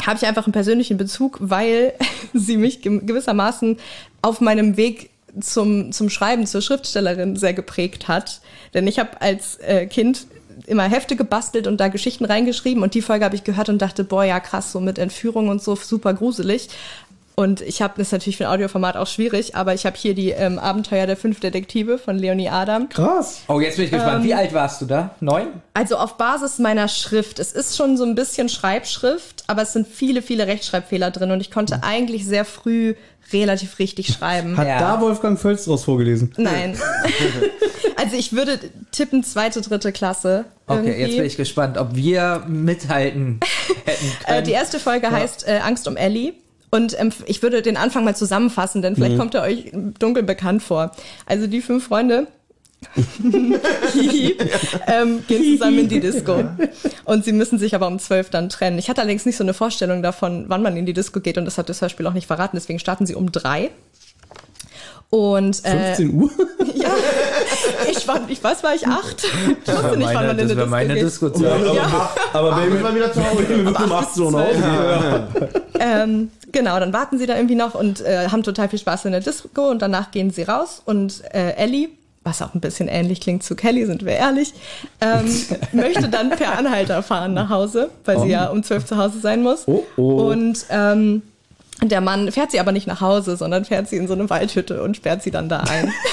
habe 0.06 0.18
ich 0.18 0.26
einfach 0.28 0.46
einen 0.46 0.54
persönlichen 0.54 0.98
Bezug, 0.98 1.38
weil 1.42 1.94
sie 2.34 2.58
mich 2.58 2.82
gewissermaßen 2.82 3.78
auf 4.22 4.42
meinem 4.42 4.76
Weg 4.78 5.10
zum, 5.40 5.92
zum 5.92 6.10
Schreiben, 6.10 6.46
zur 6.46 6.62
Schriftstellerin 6.62 7.38
sehr 7.38 7.54
geprägt 7.54 8.08
hat. 8.08 8.42
Denn 8.74 8.88
ich 8.88 9.00
habe 9.00 9.22
als 9.22 9.56
äh, 9.58 9.86
Kind 9.88 10.28
immer 10.70 10.84
Hefte 10.84 11.16
gebastelt 11.16 11.68
und 11.68 11.80
da 11.80 11.88
Geschichten 11.88 12.26
reingeschrieben 12.26 12.84
und 12.84 12.94
die 12.94 13.02
Folge 13.02 13.26
habe 13.26 13.36
ich 13.36 13.44
gehört 13.44 13.70
und 13.70 13.82
dachte, 13.82 14.04
boah, 14.04 14.24
ja 14.24 14.40
krass, 14.40 14.72
so 14.72 14.80
mit 14.80 14.98
Entführung 15.00 15.50
und 15.50 15.62
so, 15.62 15.76
super 15.76 16.14
gruselig. 16.14 16.70
Und 17.40 17.62
ich 17.62 17.82
habe, 17.82 17.94
das 17.96 18.08
ist 18.08 18.12
natürlich 18.12 18.36
für 18.36 18.48
ein 18.48 18.52
Audioformat 18.54 18.98
auch 18.98 19.08
schwierig, 19.08 19.56
aber 19.56 19.74
ich 19.74 19.86
habe 19.86 19.96
hier 19.96 20.14
die 20.14 20.32
ähm, 20.32 20.60
Abenteuer 20.60 21.08
der 21.08 21.16
fünf 21.16 21.40
Detektive 21.40 21.98
von 21.98 22.18
Leonie 22.18 22.50
Adam. 22.50 22.90
Krass. 22.90 23.44
Oh, 23.48 23.62
jetzt 23.62 23.78
bin 23.78 23.86
ich 23.86 23.92
gespannt. 23.92 24.26
Wie 24.26 24.34
alt 24.34 24.54
warst 24.54 24.82
du 24.82 24.86
da? 24.86 25.12
Neun? 25.22 25.48
Also 25.74 25.96
auf 25.96 26.18
Basis 26.18 26.60
meiner 26.60 26.90
Schrift. 26.90 27.40
Es 27.40 27.54
ist 27.54 27.78
schon 27.78 27.96
so 27.96 28.04
ein 28.04 28.14
bisschen 28.14 28.50
Schreibschrift, 28.50 29.46
aber 29.48 29.62
es 29.62 29.72
sind 29.72 29.88
viele, 29.88 30.22
viele 30.22 30.48
Rechtschreibfehler 30.48 31.12
drin 31.12 31.32
und 31.32 31.40
ich 31.40 31.50
konnte 31.50 31.82
eigentlich 31.82 32.26
sehr 32.26 32.44
früh 32.44 32.96
relativ 33.32 33.80
richtig 33.80 34.08
schreiben. 34.08 34.58
Hat 34.58 34.68
Ja. 34.68 34.80
da 34.80 35.00
Wolfgang 35.00 35.40
Völz 35.40 35.64
draus 35.64 35.86
vorgelesen? 35.86 36.34
Nein. 36.36 36.78
also 37.96 38.18
ich 38.18 38.34
würde 38.34 38.60
tippen 38.92 39.24
zweite, 39.24 39.62
dritte 39.62 39.94
Klasse. 39.94 40.44
Okay, 40.68 40.88
irgendwie. 40.88 41.02
jetzt 41.04 41.16
bin 41.16 41.26
ich 41.26 41.38
gespannt, 41.38 41.78
ob 41.78 41.96
wir 41.96 42.44
mithalten 42.50 43.40
hätten 43.86 44.06
Äh, 44.26 44.26
können. 44.34 44.44
die 44.46 44.52
erste 44.52 44.78
Folge 44.78 45.10
heißt 45.10 45.48
äh, 45.48 45.60
Angst 45.64 45.88
um 45.88 45.96
Ellie. 45.96 46.34
Und 46.72 47.00
ähm, 47.00 47.12
ich 47.26 47.42
würde 47.42 47.62
den 47.62 47.78
Anfang 47.78 48.04
mal 48.04 48.16
zusammenfassen, 48.16 48.82
denn 48.82 48.96
vielleicht 48.96 49.18
kommt 49.18 49.34
er 49.36 49.44
euch 49.44 49.72
dunkel 50.00 50.24
bekannt 50.24 50.62
vor. 50.62 50.92
Also 51.26 51.48
die 51.48 51.62
fünf 51.62 51.88
Freunde 51.88 52.28
ähm, 54.88 55.24
gehen 55.28 55.44
zusammen 55.44 55.80
in 55.80 55.90
die 55.90 56.00
Disco. 56.00 56.46
Und 57.06 57.26
sie 57.26 57.34
müssen 57.34 57.60
sich 57.60 57.76
aber 57.76 57.88
um 57.88 58.00
zwölf 58.00 58.30
dann 58.30 58.50
trennen. 58.50 58.80
Ich 58.80 58.90
hatte 58.90 59.02
allerdings 59.02 59.26
nicht 59.26 59.38
so 59.38 59.44
eine 59.44 59.54
Vorstellung 59.54 60.02
davon, 60.02 60.46
wann 60.48 60.62
man 60.62 60.78
in 60.78 60.86
die 60.86 60.94
Disco 60.94 61.20
geht 61.20 61.38
und 61.38 61.46
das 61.46 61.58
hat 61.58 61.70
das 61.70 61.82
Hörspiel 61.82 62.08
auch 62.08 62.14
nicht 62.14 62.28
verraten. 62.28 62.56
Deswegen 62.56 62.80
starten 62.80 63.06
sie 63.06 63.16
um 63.16 63.32
drei. 63.32 63.72
Und 65.12 65.66
äh, 65.66 65.96
15 65.96 66.14
Uhr? 66.14 66.30
ja, 66.76 66.92
ich 67.90 68.08
war, 68.08 68.22
ich 68.28 68.44
was 68.44 68.64
war 68.64 68.76
ich 68.76 68.86
acht? 68.86 69.24
Ich 69.24 69.74
wusste 69.74 69.98
nicht, 69.98 70.14
wann 70.14 70.28
man 70.28 70.38
in 70.38 70.46
eine 70.46 70.50
wäre 70.50 70.56
Disco 70.56 70.70
meine 70.70 70.94
geht. 70.94 71.04
Disco-Zeit. 71.04 71.74
Ja. 71.74 72.10
Aber 72.34 72.52
Ach, 72.54 72.66
müssen 72.66 72.84
wir 72.84 72.96
wieder 72.96 73.12
zu 73.12 73.28
Hause. 73.28 73.50
wir 73.50 73.58
müssen 73.58 73.76
um 73.76 73.92
18 73.92 74.24
Uhr 74.24 74.32
nach 74.32 74.40
Hause. 74.40 75.28
Ähm, 75.80 76.30
genau, 76.52 76.80
dann 76.80 76.94
warten 76.94 77.18
sie 77.18 77.26
da 77.26 77.36
irgendwie 77.36 77.56
noch 77.56 77.74
und 77.74 78.02
äh, 78.02 78.28
haben 78.28 78.44
total 78.44 78.70
viel 78.70 78.80
Spaß 78.80 79.06
in 79.06 79.14
der 79.14 79.22
Disco 79.22 79.70
und 79.70 79.82
danach 79.82 80.12
gehen 80.12 80.30
sie 80.30 80.44
raus 80.44 80.82
und 80.86 81.24
äh, 81.34 81.54
Ellie, 81.54 81.90
was 82.24 82.42
auch 82.44 82.54
ein 82.54 82.60
bisschen 82.60 82.88
ähnlich 82.88 83.22
klingt 83.22 83.44
zu 83.44 83.56
Kelly, 83.56 83.86
sind 83.86 84.06
wir 84.06 84.14
ehrlich, 84.14 84.54
ähm, 85.02 85.26
möchte 85.72 86.10
dann 86.10 86.30
per 86.30 86.58
Anhalter 86.58 87.02
fahren 87.02 87.34
nach 87.34 87.50
Hause, 87.50 87.90
weil 88.06 88.20
sie 88.20 88.30
ja 88.30 88.48
um 88.50 88.62
zwölf 88.62 88.86
zu 88.86 88.98
Hause 88.98 89.20
sein 89.20 89.42
muss. 89.42 89.64
Oh, 89.68 89.84
oh. 89.98 90.30
Und 90.30 90.66
ähm, 90.70 91.24
der 91.84 92.02
Mann 92.02 92.32
fährt 92.32 92.52
sie 92.52 92.60
aber 92.60 92.72
nicht 92.72 92.88
nach 92.88 93.02
Hause, 93.02 93.38
sondern 93.38 93.66
fährt 93.66 93.88
sie 93.88 93.98
in 93.98 94.08
so 94.08 94.14
eine 94.14 94.30
Waldhütte 94.30 94.82
und 94.84 94.98
sperrt 94.98 95.24
sie 95.24 95.32
dann 95.32 95.50
da 95.50 95.60
ein. 95.62 95.94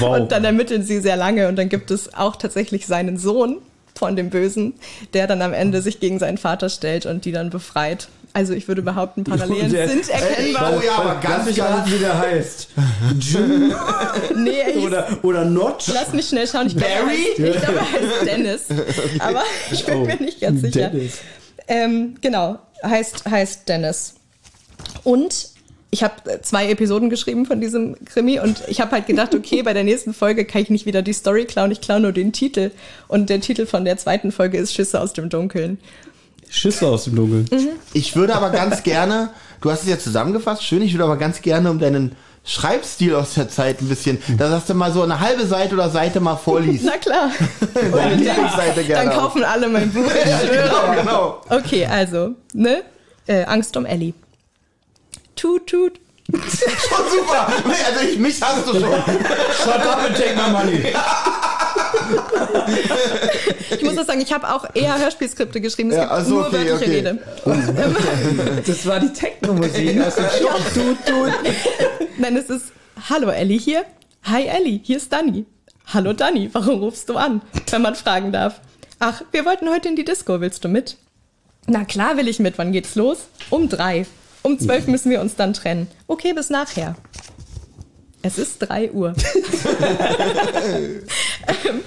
Wow. 0.00 0.16
Und 0.20 0.32
dann 0.32 0.44
ermitteln 0.44 0.84
sie 0.84 1.00
sehr 1.00 1.16
lange 1.16 1.48
und 1.48 1.56
dann 1.56 1.68
gibt 1.68 1.90
es 1.90 2.14
auch 2.14 2.36
tatsächlich 2.36 2.86
seinen 2.86 3.16
Sohn 3.16 3.56
von 3.96 4.14
dem 4.14 4.30
Bösen, 4.30 4.74
der 5.12 5.26
dann 5.26 5.42
am 5.42 5.52
Ende 5.52 5.82
sich 5.82 5.98
gegen 5.98 6.18
seinen 6.20 6.38
Vater 6.38 6.68
stellt 6.68 7.04
und 7.06 7.24
die 7.24 7.32
dann 7.32 7.50
befreit. 7.50 8.08
Also 8.32 8.52
ich 8.52 8.68
würde 8.68 8.82
behaupten, 8.82 9.24
Parallelen 9.24 9.72
Der- 9.72 9.88
sind 9.88 10.08
erkennbar. 10.08 10.74
Oh 10.76 10.82
ja, 10.84 10.92
aber 10.98 11.14
Lass 11.14 11.22
ganz 11.32 11.46
mich 11.46 11.54
klar. 11.56 11.78
raten, 11.78 11.92
wie 11.92 11.98
der 11.98 12.18
heißt. 12.18 12.68
Jim 13.20 13.74
Nee, 14.36 14.50
er 14.64 14.72
hieß, 14.72 14.84
oder, 14.84 15.06
oder 15.22 15.44
Notch? 15.44 15.88
lass 15.92 16.12
mich 16.12 16.28
schnell 16.28 16.46
schauen. 16.46 16.66
Ich 16.68 16.76
glaube, 16.76 16.92
er 16.92 17.02
Barry? 17.02 17.16
heißt, 17.16 17.38
ich 17.38 17.60
glaube, 17.62 17.78
er 17.78 17.92
heißt 17.92 18.26
Dennis. 18.26 18.66
Aber 19.20 19.42
ich 19.72 19.84
bin 19.84 20.02
mir 20.04 20.16
nicht 20.16 20.40
ganz 20.40 20.60
sicher. 20.60 20.90
Dennis. 20.90 21.18
Ähm, 21.66 22.14
genau, 22.20 22.58
heißt, 22.84 23.24
heißt 23.28 23.68
Dennis. 23.68 24.14
Und 25.04 25.50
ich 25.90 26.02
habe 26.02 26.40
zwei 26.42 26.68
Episoden 26.68 27.08
geschrieben 27.08 27.46
von 27.46 27.60
diesem 27.60 27.96
Krimi 28.04 28.40
und 28.40 28.62
ich 28.68 28.80
habe 28.80 28.92
halt 28.92 29.06
gedacht, 29.06 29.34
okay, 29.34 29.62
bei 29.62 29.72
der 29.72 29.84
nächsten 29.84 30.12
Folge 30.12 30.44
kann 30.44 30.62
ich 30.62 30.70
nicht 30.70 30.86
wieder 30.86 31.00
die 31.00 31.14
Story 31.14 31.46
klauen, 31.46 31.70
ich 31.70 31.80
klaue 31.80 32.00
nur 32.00 32.12
den 32.12 32.32
Titel. 32.32 32.72
Und 33.08 33.30
der 33.30 33.40
Titel 33.40 33.64
von 33.64 33.84
der 33.84 33.96
zweiten 33.96 34.30
Folge 34.30 34.58
ist 34.58 34.74
Schüsse 34.74 35.00
aus 35.00 35.14
dem 35.14 35.30
Dunkeln. 35.30 35.78
Schüsse 36.50 36.86
aus 36.86 37.04
dem 37.04 37.16
Dunkeln. 37.16 37.48
Mhm. 37.50 37.68
Ich 37.94 38.16
würde 38.16 38.34
aber 38.34 38.50
ganz 38.50 38.82
gerne, 38.82 39.30
du 39.60 39.70
hast 39.70 39.82
es 39.82 39.88
ja 39.88 39.98
zusammengefasst, 39.98 40.62
schön, 40.62 40.82
ich 40.82 40.92
würde 40.92 41.04
aber 41.04 41.16
ganz 41.16 41.40
gerne 41.40 41.70
um 41.70 41.78
deinen 41.78 42.16
Schreibstil 42.44 43.14
aus 43.14 43.34
der 43.34 43.48
Zeit 43.48 43.80
ein 43.82 43.88
bisschen, 43.88 44.18
da 44.38 44.48
sagst 44.48 44.70
du 44.70 44.74
mal 44.74 44.92
so 44.92 45.02
eine 45.02 45.20
halbe 45.20 45.46
Seite 45.46 45.74
oder 45.74 45.90
Seite 45.90 46.20
mal 46.20 46.36
vorliest. 46.36 46.84
Na 46.86 46.96
klar. 46.96 47.30
Deine 47.74 48.14
Lieblingsseite 48.14 48.84
gerne. 48.84 49.10
Dann 49.10 49.18
kaufen 49.18 49.44
alle 49.44 49.68
mein 49.68 49.90
Buch. 49.90 50.10
Ja, 50.26 50.40
genau, 50.40 51.00
genau. 51.00 51.40
Okay, 51.48 51.86
also, 51.86 52.34
ne? 52.54 52.82
Äh, 53.26 53.44
Angst 53.44 53.76
um 53.76 53.84
Ellie. 53.84 54.14
Tut, 55.38 55.66
tut. 55.68 55.92
Schon 56.30 56.40
super. 57.10 57.46
Also 57.86 58.06
ich, 58.06 58.18
mich 58.18 58.42
hast 58.42 58.66
du 58.66 58.72
schon. 58.72 58.82
Shut 58.82 59.86
up 59.86 60.02
and 60.04 60.16
take 60.16 60.34
my 60.36 60.50
money. 60.50 60.92
Ich 63.70 63.82
muss 63.82 63.96
auch 63.98 64.04
sagen, 64.04 64.20
ich 64.20 64.32
habe 64.32 64.52
auch 64.52 64.66
eher 64.74 64.98
Hörspielskripte 64.98 65.60
geschrieben. 65.60 65.90
Es 65.90 65.96
Ja, 65.96 66.02
gibt 66.02 66.12
also 66.12 66.34
nur 66.34 66.46
okay, 66.48 66.68
wörtliche 66.68 66.74
okay. 66.74 66.90
Rede. 66.90 68.62
Das 68.66 68.84
war 68.86 68.98
die 69.00 69.12
Techno-Musik 69.12 70.00
aus 70.02 70.16
dem 70.16 70.24
Shop. 70.24 70.60
Tut, 70.74 71.06
tut. 71.06 71.32
Nein, 72.18 72.36
es 72.36 72.50
ist 72.50 72.72
Hallo 73.08 73.28
Ellie 73.30 73.58
hier. 73.58 73.84
Hi 74.24 74.44
Ellie, 74.46 74.80
hier 74.82 74.96
ist 74.96 75.12
Dani. 75.12 75.46
Hallo 75.94 76.12
Dani, 76.12 76.50
warum 76.52 76.80
rufst 76.80 77.08
du 77.08 77.16
an, 77.16 77.40
wenn 77.70 77.82
man 77.82 77.94
fragen 77.94 78.32
darf? 78.32 78.60
Ach, 78.98 79.22
wir 79.30 79.44
wollten 79.44 79.70
heute 79.70 79.88
in 79.88 79.94
die 79.96 80.04
Disco, 80.04 80.40
willst 80.40 80.64
du 80.64 80.68
mit? 80.68 80.96
Na 81.66 81.84
klar 81.84 82.16
will 82.16 82.26
ich 82.28 82.40
mit, 82.40 82.58
wann 82.58 82.72
geht's 82.72 82.96
los? 82.96 83.28
Um 83.50 83.68
drei. 83.68 84.04
Um 84.42 84.58
zwölf 84.58 84.86
müssen 84.86 85.10
wir 85.10 85.20
uns 85.20 85.36
dann 85.36 85.52
trennen. 85.52 85.88
Okay, 86.06 86.32
bis 86.32 86.50
nachher. 86.50 86.96
Es 88.22 88.38
ist 88.38 88.58
drei 88.58 88.90
Uhr. 88.90 89.14
ähm, 91.66 91.80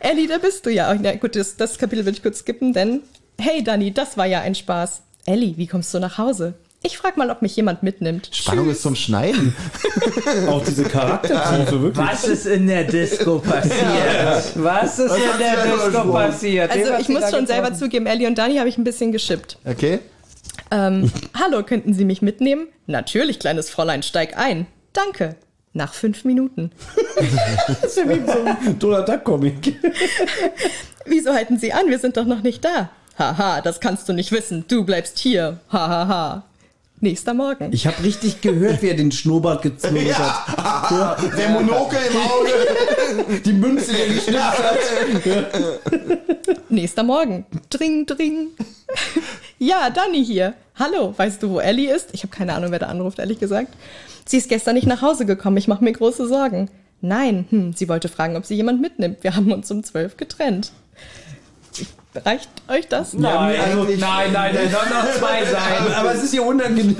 Ellie, 0.00 0.28
da 0.28 0.38
bist 0.38 0.66
du 0.66 0.70
ja. 0.70 0.94
Na 0.94 1.14
gut, 1.16 1.34
das, 1.34 1.56
das 1.56 1.78
Kapitel 1.78 2.04
will 2.04 2.12
ich 2.12 2.22
kurz 2.22 2.40
skippen, 2.40 2.72
denn 2.72 3.02
hey 3.38 3.64
Dani, 3.64 3.92
das 3.92 4.16
war 4.16 4.26
ja 4.26 4.40
ein 4.40 4.54
Spaß. 4.54 5.02
Ellie, 5.24 5.56
wie 5.56 5.66
kommst 5.66 5.92
du 5.94 5.98
nach 5.98 6.18
Hause? 6.18 6.54
Ich 6.82 6.96
frag 6.96 7.16
mal, 7.16 7.28
ob 7.30 7.42
mich 7.42 7.56
jemand 7.56 7.82
mitnimmt. 7.82 8.30
Spannung 8.32 8.70
ist 8.70 8.82
zum 8.82 8.94
Schneiden. 8.94 9.56
Auch 10.48 10.64
diese 10.64 10.84
Charaktertiefe, 10.84 11.82
wirklich. 11.82 12.06
Was 12.06 12.24
ist 12.24 12.46
in 12.46 12.68
der 12.68 12.84
Disco 12.84 13.40
passiert? 13.40 14.54
Was 14.54 14.98
ist 15.00 15.10
in 15.10 15.38
der 15.40 15.66
Disco 15.66 16.04
passiert? 16.12 16.70
Also 16.70 16.92
ich 17.00 17.08
muss 17.08 17.30
schon 17.30 17.48
selber 17.48 17.70
getroffen? 17.70 17.78
zugeben, 17.80 18.06
Ellie 18.06 18.28
und 18.28 18.38
Dani 18.38 18.58
habe 18.58 18.68
ich 18.68 18.78
ein 18.78 18.84
bisschen 18.84 19.10
geschippt. 19.10 19.58
Okay? 19.64 19.98
Ähm, 20.70 21.10
hallo, 21.34 21.62
könnten 21.62 21.94
Sie 21.94 22.04
mich 22.04 22.22
mitnehmen? 22.22 22.68
Natürlich, 22.86 23.38
kleines 23.38 23.70
Fräulein, 23.70 24.02
steig 24.02 24.36
ein. 24.36 24.66
Danke. 24.92 25.36
Nach 25.74 25.92
fünf 25.92 26.24
Minuten. 26.24 26.72
Das 27.66 27.82
ist 27.84 27.96
ja 27.98 28.08
wie 28.08 28.26
so 28.26 28.38
ein 28.42 28.78
Donald 28.78 29.08
Duck 29.08 29.24
Comic. 29.24 29.76
Wieso 31.04 31.32
halten 31.32 31.58
Sie 31.58 31.72
an? 31.72 31.88
Wir 31.88 31.98
sind 31.98 32.16
doch 32.16 32.24
noch 32.24 32.42
nicht 32.42 32.64
da. 32.64 32.90
Haha, 33.18 33.60
das 33.60 33.78
kannst 33.80 34.08
du 34.08 34.12
nicht 34.12 34.32
wissen. 34.32 34.64
Du 34.66 34.84
bleibst 34.84 35.18
hier. 35.18 35.60
Hahaha. 35.70 35.88
Ha, 35.88 36.08
ha. 36.08 36.42
Nächster 37.00 37.32
Morgen. 37.32 37.72
Ich 37.72 37.86
habe 37.86 38.02
richtig 38.02 38.40
gehört, 38.40 38.82
wie 38.82 38.88
er 38.88 38.96
den 38.96 39.12
Schnurrbart 39.12 39.62
gezwirbelt 39.62 40.18
hat. 40.18 41.20
Der 41.38 41.48
Monokel 41.50 41.98
im 42.10 42.16
Auge. 42.16 43.40
Die 43.44 43.52
Münze, 43.52 43.92
die 43.92 44.00
er 44.00 44.08
geschnipst 44.08 44.42
hat. 44.42 44.78
Nächster 46.68 47.04
Morgen. 47.04 47.46
Dring, 47.70 48.04
dring. 48.04 48.48
Ja, 49.58 49.90
Dani 49.90 50.24
hier. 50.24 50.54
Hallo, 50.76 51.12
weißt 51.16 51.42
du, 51.42 51.50
wo 51.50 51.60
Ellie 51.60 51.92
ist? 51.92 52.10
Ich 52.12 52.22
habe 52.22 52.34
keine 52.34 52.54
Ahnung, 52.54 52.70
wer 52.70 52.78
da 52.78 52.86
anruft, 52.86 53.18
ehrlich 53.18 53.40
gesagt. 53.40 53.74
Sie 54.24 54.36
ist 54.36 54.48
gestern 54.48 54.74
nicht 54.74 54.86
nach 54.86 55.02
Hause 55.02 55.26
gekommen. 55.26 55.56
Ich 55.56 55.68
mache 55.68 55.82
mir 55.82 55.92
große 55.92 56.28
Sorgen. 56.28 56.70
Nein, 57.00 57.46
hm, 57.50 57.72
sie 57.72 57.88
wollte 57.88 58.08
fragen, 58.08 58.36
ob 58.36 58.44
sie 58.44 58.54
jemand 58.54 58.80
mitnimmt. 58.80 59.22
Wir 59.22 59.36
haben 59.36 59.52
uns 59.52 59.70
um 59.70 59.82
zwölf 59.84 60.16
getrennt. 60.16 60.72
Reicht 62.24 62.48
euch 62.68 62.88
das? 62.88 63.12
Nein, 63.14 63.58
also, 63.60 63.80
eigentlich- 63.82 64.00
nein, 64.00 64.32
nein, 64.32 64.54
da 64.54 64.60
sollen 64.78 64.90
noch 64.90 65.12
zwei 65.18 65.44
sein. 65.50 65.92
Aber 65.96 66.14
es 66.14 66.22
ist 66.24 66.34
ja 66.34 66.42
unangenehm. 66.42 66.96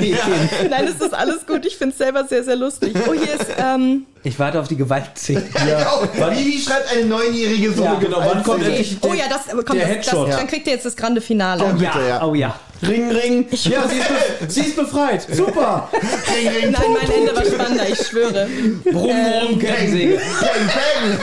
Nein, 0.71 0.85
es 0.89 1.01
ist 1.05 1.15
alles 1.15 1.47
gut. 1.47 1.65
Ich 1.67 1.77
finde 1.77 1.93
es 1.93 1.99
selber 1.99 2.25
sehr, 2.27 2.45
sehr 2.45 2.57
lustig. 2.57 2.95
Oh, 3.09 3.13
hier 3.13 3.35
ist, 3.35 3.47
ähm, 3.59 4.07
Ich 4.23 4.39
warte 4.39 4.61
auf 4.61 4.69
die 4.69 4.77
Gewaltszene. 4.77 5.43
Ja. 5.69 6.31
Wie 6.33 6.59
schreibt 6.61 6.93
eine 6.93 7.05
Neunjährige 7.05 7.73
so 7.73 7.85
Ja, 7.85 7.95
genau, 7.95 8.19
wann 8.19 8.43
kommt 8.43 8.61
Gewaltszene? 8.61 8.77
endlich 8.77 8.99
oh 9.03 9.13
ja, 9.15 9.25
das, 9.29 9.41
komm, 9.65 9.77
der 9.79 9.87
das, 9.89 9.97
das, 10.07 10.15
Headshot. 10.15 10.31
dann 10.33 10.47
kriegt 10.47 10.67
ihr 10.67 10.73
jetzt 10.75 10.87
das 10.87 10.97
grande 10.97 11.21
Finale. 11.21 11.63
Komm, 11.63 11.79
bitte, 11.79 11.99
ja. 12.09 12.23
Oh 12.25 12.35
ja. 12.35 12.55
Ring, 12.83 13.11
ring. 13.11 13.47
Ja, 13.51 13.89
sie 13.89 13.97
ist, 13.99 14.09
be 14.09 14.47
sie 14.49 14.61
ist 14.61 14.77
befreit. 14.77 15.27
Super. 15.33 15.89
Ring, 15.93 16.49
ring, 16.49 16.71
Nein, 16.71 16.83
mein 17.01 17.11
Ende 17.11 17.35
war 17.37 17.45
spannender, 17.45 17.89
ich 17.89 17.99
schwöre. 18.07 18.49
Brumm, 18.85 18.93
brumm, 19.11 19.59
Kettensäge. 19.59 20.21
Bang, 20.41 21.19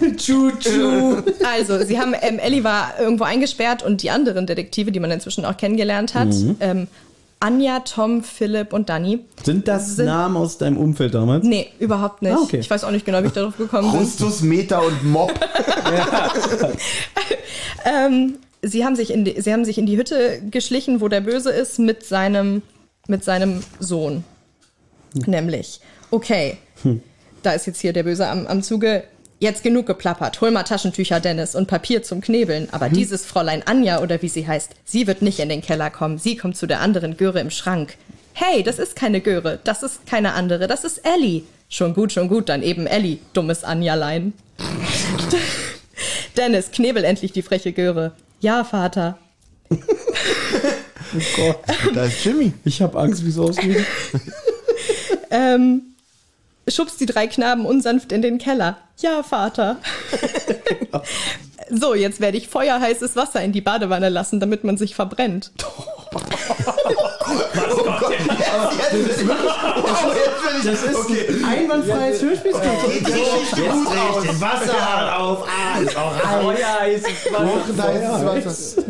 bang. 0.00 0.16
Chu, 0.16 0.50
chu. 0.58 1.22
Also, 1.44 1.84
sie 1.84 1.98
haben, 2.00 2.14
ähm, 2.22 2.38
Ellie 2.38 2.64
war 2.64 2.94
irgendwo 2.98 3.24
eingesperrt 3.24 3.82
und 3.82 4.02
die 4.02 4.10
anderen 4.10 4.46
Detektive, 4.46 4.90
die 4.92 5.00
man 5.00 5.10
inzwischen 5.10 5.44
auch 5.44 5.56
kennengelernt 5.56 6.14
hat, 6.14 6.28
Mhm. 6.28 6.56
ähm, 6.60 6.86
Anja, 7.38 7.80
Tom, 7.80 8.22
Philipp 8.24 8.72
und 8.72 8.88
Danny. 8.88 9.20
Sind 9.44 9.68
das 9.68 9.96
Sind- 9.96 10.06
Namen 10.06 10.38
aus 10.38 10.56
deinem 10.56 10.78
Umfeld 10.78 11.14
damals? 11.14 11.44
Nee, 11.44 11.68
überhaupt 11.78 12.22
nicht. 12.22 12.32
Ah, 12.32 12.38
okay. 12.42 12.58
Ich 12.60 12.70
weiß 12.70 12.82
auch 12.84 12.90
nicht 12.90 13.04
genau, 13.04 13.22
wie 13.22 13.26
ich 13.26 13.32
darauf 13.34 13.58
gekommen 13.58 13.92
bin. 13.92 14.00
Justus, 14.00 14.40
Meter 14.40 14.82
und 14.82 15.04
Mob. 15.04 15.32
Ähm, 17.84 18.36
sie, 18.62 18.84
haben 18.84 18.96
sich 18.96 19.12
in 19.12 19.24
die, 19.24 19.40
sie 19.40 19.52
haben 19.52 19.64
sich 19.64 19.78
in 19.78 19.86
die 19.86 19.96
Hütte 19.96 20.42
geschlichen, 20.50 21.00
wo 21.00 21.08
der 21.08 21.20
Böse 21.20 21.50
ist, 21.50 21.78
mit 21.78 22.04
seinem, 22.04 22.62
mit 23.08 23.24
seinem 23.24 23.62
Sohn. 23.78 24.24
Nämlich, 25.26 25.80
okay, 26.10 26.58
da 27.42 27.52
ist 27.52 27.66
jetzt 27.66 27.80
hier 27.80 27.92
der 27.92 28.02
Böse 28.02 28.26
am, 28.26 28.46
am 28.46 28.62
Zuge. 28.62 29.04
Jetzt 29.38 29.62
genug 29.62 29.86
geplappert. 29.86 30.40
Hol 30.40 30.50
mal 30.50 30.62
Taschentücher, 30.62 31.20
Dennis, 31.20 31.54
und 31.54 31.68
Papier 31.68 32.02
zum 32.02 32.22
Knebeln. 32.22 32.68
Aber 32.72 32.88
dieses 32.88 33.26
Fräulein 33.26 33.62
Anja 33.66 34.00
oder 34.00 34.22
wie 34.22 34.28
sie 34.28 34.46
heißt, 34.46 34.70
sie 34.86 35.06
wird 35.06 35.20
nicht 35.20 35.40
in 35.40 35.50
den 35.50 35.60
Keller 35.60 35.90
kommen. 35.90 36.16
Sie 36.16 36.36
kommt 36.36 36.56
zu 36.56 36.66
der 36.66 36.80
anderen 36.80 37.18
Göre 37.18 37.40
im 37.40 37.50
Schrank. 37.50 37.96
Hey, 38.32 38.62
das 38.62 38.78
ist 38.78 38.96
keine 38.96 39.20
Göre. 39.20 39.58
Das 39.62 39.82
ist 39.82 40.06
keine 40.06 40.32
andere. 40.32 40.66
Das 40.68 40.84
ist 40.84 41.02
Ellie. 41.04 41.42
Schon 41.68 41.92
gut, 41.92 42.12
schon 42.12 42.28
gut. 42.28 42.48
Dann 42.48 42.62
eben 42.62 42.86
Ellie, 42.86 43.18
dummes 43.34 43.62
Anjalein. 43.62 44.32
Dennis, 46.36 46.70
knebel 46.70 47.04
endlich 47.04 47.32
die 47.32 47.42
freche 47.42 47.72
Göre. 47.72 48.12
Ja, 48.40 48.64
Vater. 48.64 49.18
Da 51.94 52.04
ist 52.04 52.24
Jimmy. 52.24 52.52
Ich 52.64 52.82
habe 52.82 52.98
Angst, 52.98 53.24
wie 53.24 53.30
es 53.30 53.38
ausgeht. 53.38 53.84
Ähm, 55.30 55.82
schubst 56.68 57.00
die 57.00 57.06
drei 57.06 57.26
Knaben 57.26 57.66
unsanft 57.66 58.12
in 58.12 58.22
den 58.22 58.38
Keller. 58.38 58.78
Ja, 58.98 59.22
Vater. 59.22 59.78
so, 61.70 61.94
jetzt 61.94 62.20
werde 62.20 62.38
ich 62.38 62.48
feuerheißes 62.48 63.16
Wasser 63.16 63.42
in 63.42 63.52
die 63.52 63.60
Badewanne 63.60 64.08
lassen, 64.08 64.40
damit 64.40 64.64
man 64.64 64.76
sich 64.76 64.94
verbrennt. 64.94 65.50
Das 70.64 70.82
ist 70.82 71.10
ein 71.10 71.44
einwandfreies 71.44 72.22
Hörspielskript. 72.22 72.92
Geht 72.92 73.06
richtig 73.06 73.50
gut 73.50 73.86
aus. 73.86 74.22
Den 74.22 74.40
Wasserhahn 74.40 75.20
auf. 75.20 75.46
Ah, 75.48 75.80
ist 75.80 75.96
auch. 75.96 76.12
Oh 76.44 76.52
ja, 76.52 76.86
Wasser. 78.44 78.82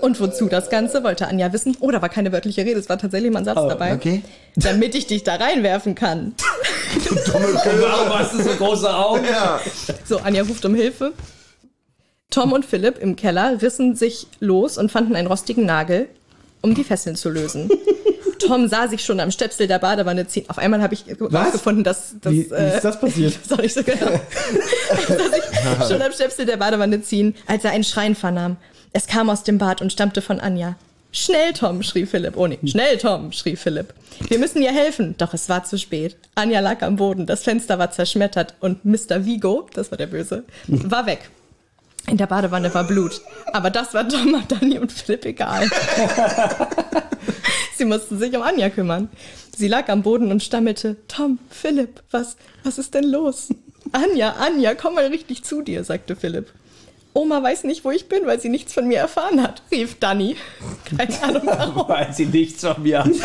Und 0.00 0.20
wozu 0.20 0.48
das 0.48 0.68
Ganze, 0.68 1.04
wollte 1.04 1.28
Anja 1.28 1.52
wissen. 1.52 1.76
Oh, 1.80 1.90
da 1.90 2.02
war 2.02 2.08
keine 2.08 2.32
wörtliche 2.32 2.62
Rede, 2.62 2.80
es 2.80 2.88
war 2.88 2.98
tatsächlich 2.98 3.30
mal 3.30 3.40
ein 3.40 3.44
Satz 3.44 3.56
dabei. 3.56 3.94
Okay. 3.94 4.22
Damit 4.56 4.94
ich 4.94 5.06
dich 5.06 5.22
da 5.22 5.36
reinwerfen 5.36 5.94
kann. 5.94 6.34
Warum 7.32 8.18
hast 8.18 8.34
du 8.34 8.42
so 8.42 8.50
große 8.50 8.92
Augen? 8.92 9.24
Ja. 9.24 9.60
So, 10.04 10.18
Anja 10.18 10.42
ruft 10.42 10.64
um 10.64 10.74
Hilfe. 10.74 11.12
Tom 12.32 12.52
und 12.52 12.64
Philipp 12.64 12.98
im 12.98 13.14
Keller 13.14 13.60
rissen 13.60 13.94
sich 13.94 14.26
los 14.40 14.78
und 14.78 14.90
fanden 14.90 15.14
einen 15.14 15.28
rostigen 15.28 15.66
Nagel, 15.66 16.08
um 16.62 16.74
die 16.74 16.82
Fesseln 16.82 17.14
zu 17.14 17.30
lösen. 17.30 17.70
Tom 18.38 18.66
sah 18.66 18.88
sich 18.88 19.04
schon 19.04 19.20
am 19.20 19.30
Stöpsel 19.30 19.68
der 19.68 19.78
Badewanne 19.78 20.26
ziehen. 20.26 20.46
Auf 20.48 20.58
einmal 20.58 20.82
habe 20.82 20.94
ich 20.94 21.04
herausgefunden, 21.06 21.84
dass, 21.84 22.14
dass 22.20 22.32
Wie, 22.32 22.50
wie 22.50 22.54
äh, 22.54 22.76
ist 22.76 22.84
das 22.84 22.98
passiert? 22.98 23.36
ist 23.36 23.52
auch 23.52 23.58
nicht 23.58 23.74
so 23.74 23.84
genau. 23.84 24.06
Er 24.90 25.18
sah 25.18 25.30
sich 25.30 25.88
schon 25.88 26.02
am 26.02 26.12
Stöpsel 26.12 26.46
der 26.46 26.56
Badewanne 26.56 27.02
ziehen, 27.02 27.34
als 27.46 27.64
er 27.64 27.70
einen 27.70 27.84
Schreien 27.84 28.14
vernahm. 28.16 28.56
Es 28.92 29.06
kam 29.06 29.30
aus 29.30 29.44
dem 29.44 29.58
Bad 29.58 29.80
und 29.80 29.92
stammte 29.92 30.22
von 30.22 30.40
Anja. 30.40 30.76
Schnell, 31.12 31.52
Tom, 31.52 31.82
schrie 31.82 32.06
Philipp. 32.06 32.36
Oh 32.36 32.46
nee, 32.46 32.58
schnell, 32.64 32.96
Tom, 32.96 33.32
schrie 33.32 33.56
Philipp. 33.56 33.92
Wir 34.28 34.38
müssen 34.38 34.62
ihr 34.62 34.72
helfen. 34.72 35.14
Doch 35.18 35.34
es 35.34 35.48
war 35.50 35.64
zu 35.64 35.78
spät. 35.78 36.16
Anja 36.34 36.60
lag 36.60 36.82
am 36.82 36.96
Boden, 36.96 37.26
das 37.26 37.44
Fenster 37.44 37.78
war 37.78 37.90
zerschmettert 37.90 38.54
und 38.60 38.84
Mr. 38.84 39.24
Vigo, 39.26 39.68
das 39.74 39.90
war 39.90 39.98
der 39.98 40.06
Böse, 40.06 40.44
war 40.66 41.06
weg. 41.06 41.30
In 42.08 42.16
der 42.16 42.26
Badewanne 42.26 42.72
war 42.74 42.84
Blut. 42.84 43.20
Aber 43.52 43.70
das 43.70 43.94
war 43.94 44.08
Tom, 44.08 44.42
Dani 44.48 44.78
und 44.78 44.90
Philipp 44.92 45.24
egal. 45.24 45.68
Sie 47.76 47.84
mussten 47.84 48.18
sich 48.18 48.34
um 48.36 48.42
Anja 48.42 48.70
kümmern. 48.70 49.08
Sie 49.56 49.68
lag 49.68 49.88
am 49.88 50.02
Boden 50.02 50.30
und 50.30 50.42
stammelte, 50.42 50.96
Tom, 51.08 51.38
Philipp, 51.50 52.02
was, 52.10 52.36
was 52.64 52.78
ist 52.78 52.94
denn 52.94 53.04
los? 53.04 53.48
Anja, 53.92 54.32
Anja, 54.38 54.74
komm 54.74 54.94
mal 54.94 55.06
richtig 55.06 55.44
zu 55.44 55.62
dir, 55.62 55.84
sagte 55.84 56.16
Philipp. 56.16 56.48
Oma 57.14 57.42
weiß 57.42 57.64
nicht, 57.64 57.84
wo 57.84 57.90
ich 57.90 58.08
bin, 58.08 58.26
weil 58.26 58.40
sie 58.40 58.48
nichts 58.48 58.72
von 58.72 58.88
mir 58.88 58.98
erfahren 58.98 59.42
hat, 59.42 59.62
rief 59.70 59.98
Dani. 59.98 60.36
Keine 60.96 61.22
Ahnung 61.22 61.42
warum. 61.46 61.88
Weil 61.88 62.12
sie 62.14 62.26
nichts 62.26 62.62
von 62.64 62.82
mir 62.82 63.00
haben. 63.00 63.20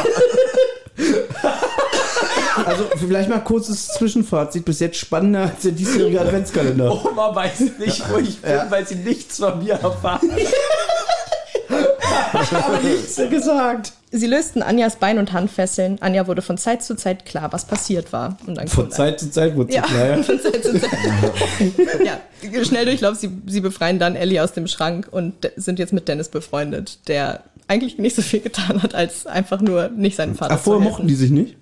Also 2.66 2.85
vielleicht 2.98 3.30
mal 3.30 3.40
kurzes 3.40 3.88
Zwischenfazit. 3.90 4.66
Bis 4.66 4.80
jetzt 4.80 4.98
spannender 4.98 5.42
als 5.42 5.61
der 5.61 5.72
diesjährige 5.72 6.19
Adventskalender. 6.19 6.92
Oma 6.92 7.35
weiß 7.35 7.59
nicht, 7.80 8.03
wo 8.11 8.17
ich 8.17 8.42
bin, 8.42 8.59
weil 8.69 8.88
sie 8.88 8.95
nichts 8.95 9.38
von 9.38 9.59
mir 9.64 9.74
erfahren 9.76 10.30
Aber 12.34 12.80
nichts 12.82 13.16
gesagt. 13.30 13.93
Sie 14.11 14.27
lösten 14.27 14.61
Anjas 14.61 14.95
Bein- 14.95 15.17
und 15.17 15.34
Handfesseln. 15.34 15.98
Anja 16.01 16.27
wurde 16.27 16.42
von 16.42 16.58
Zeit 16.58 16.82
zu 16.82 16.95
Zeit 16.95 17.26
klar, 17.26 17.51
was 17.51 17.66
passiert 17.66 18.14
war. 18.14 18.38
Und 18.48 18.56
dann 18.56 18.67
Von 18.67 18.90
Zeit 18.90 19.19
zu 19.19 19.30
Zeit 19.30 19.56
wurde 19.56 19.69
es 19.69 19.76
Ja, 19.76 19.82
klar. 19.84 20.17
Ja. 20.17 20.24
von 20.24 20.40
Zeit 20.40 20.64
zu 20.64 20.80
Zeit. 20.80 20.92
ja, 22.06 22.64
Schnelldurchlauf, 22.64 23.16
sie, 23.17 23.30
sie 23.48 23.61
befreien 23.61 24.00
dann 24.00 24.16
Ellie 24.16 24.42
aus 24.42 24.53
dem 24.53 24.67
Schrank 24.67 25.08
und 25.11 25.34
sind 25.58 25.80
jetzt 25.80 25.93
mit 25.93 26.08
Dennis 26.08 26.30
befreundet, 26.30 27.00
der 27.08 27.43
eigentlich 27.68 27.98
nicht 27.98 28.16
so 28.16 28.22
viel 28.22 28.40
getan 28.40 28.82
hat, 28.84 28.96
als 28.96 29.26
einfach 29.26 29.62
nur 29.62 29.90
nicht 29.90 30.16
seinen 30.16 30.36
Vater 30.36 30.56
Ach, 30.56 30.60
vorher 30.60 30.84
mochten 30.84 31.08
die 31.08 31.16
sich 31.16 31.32
nicht? 31.32 31.56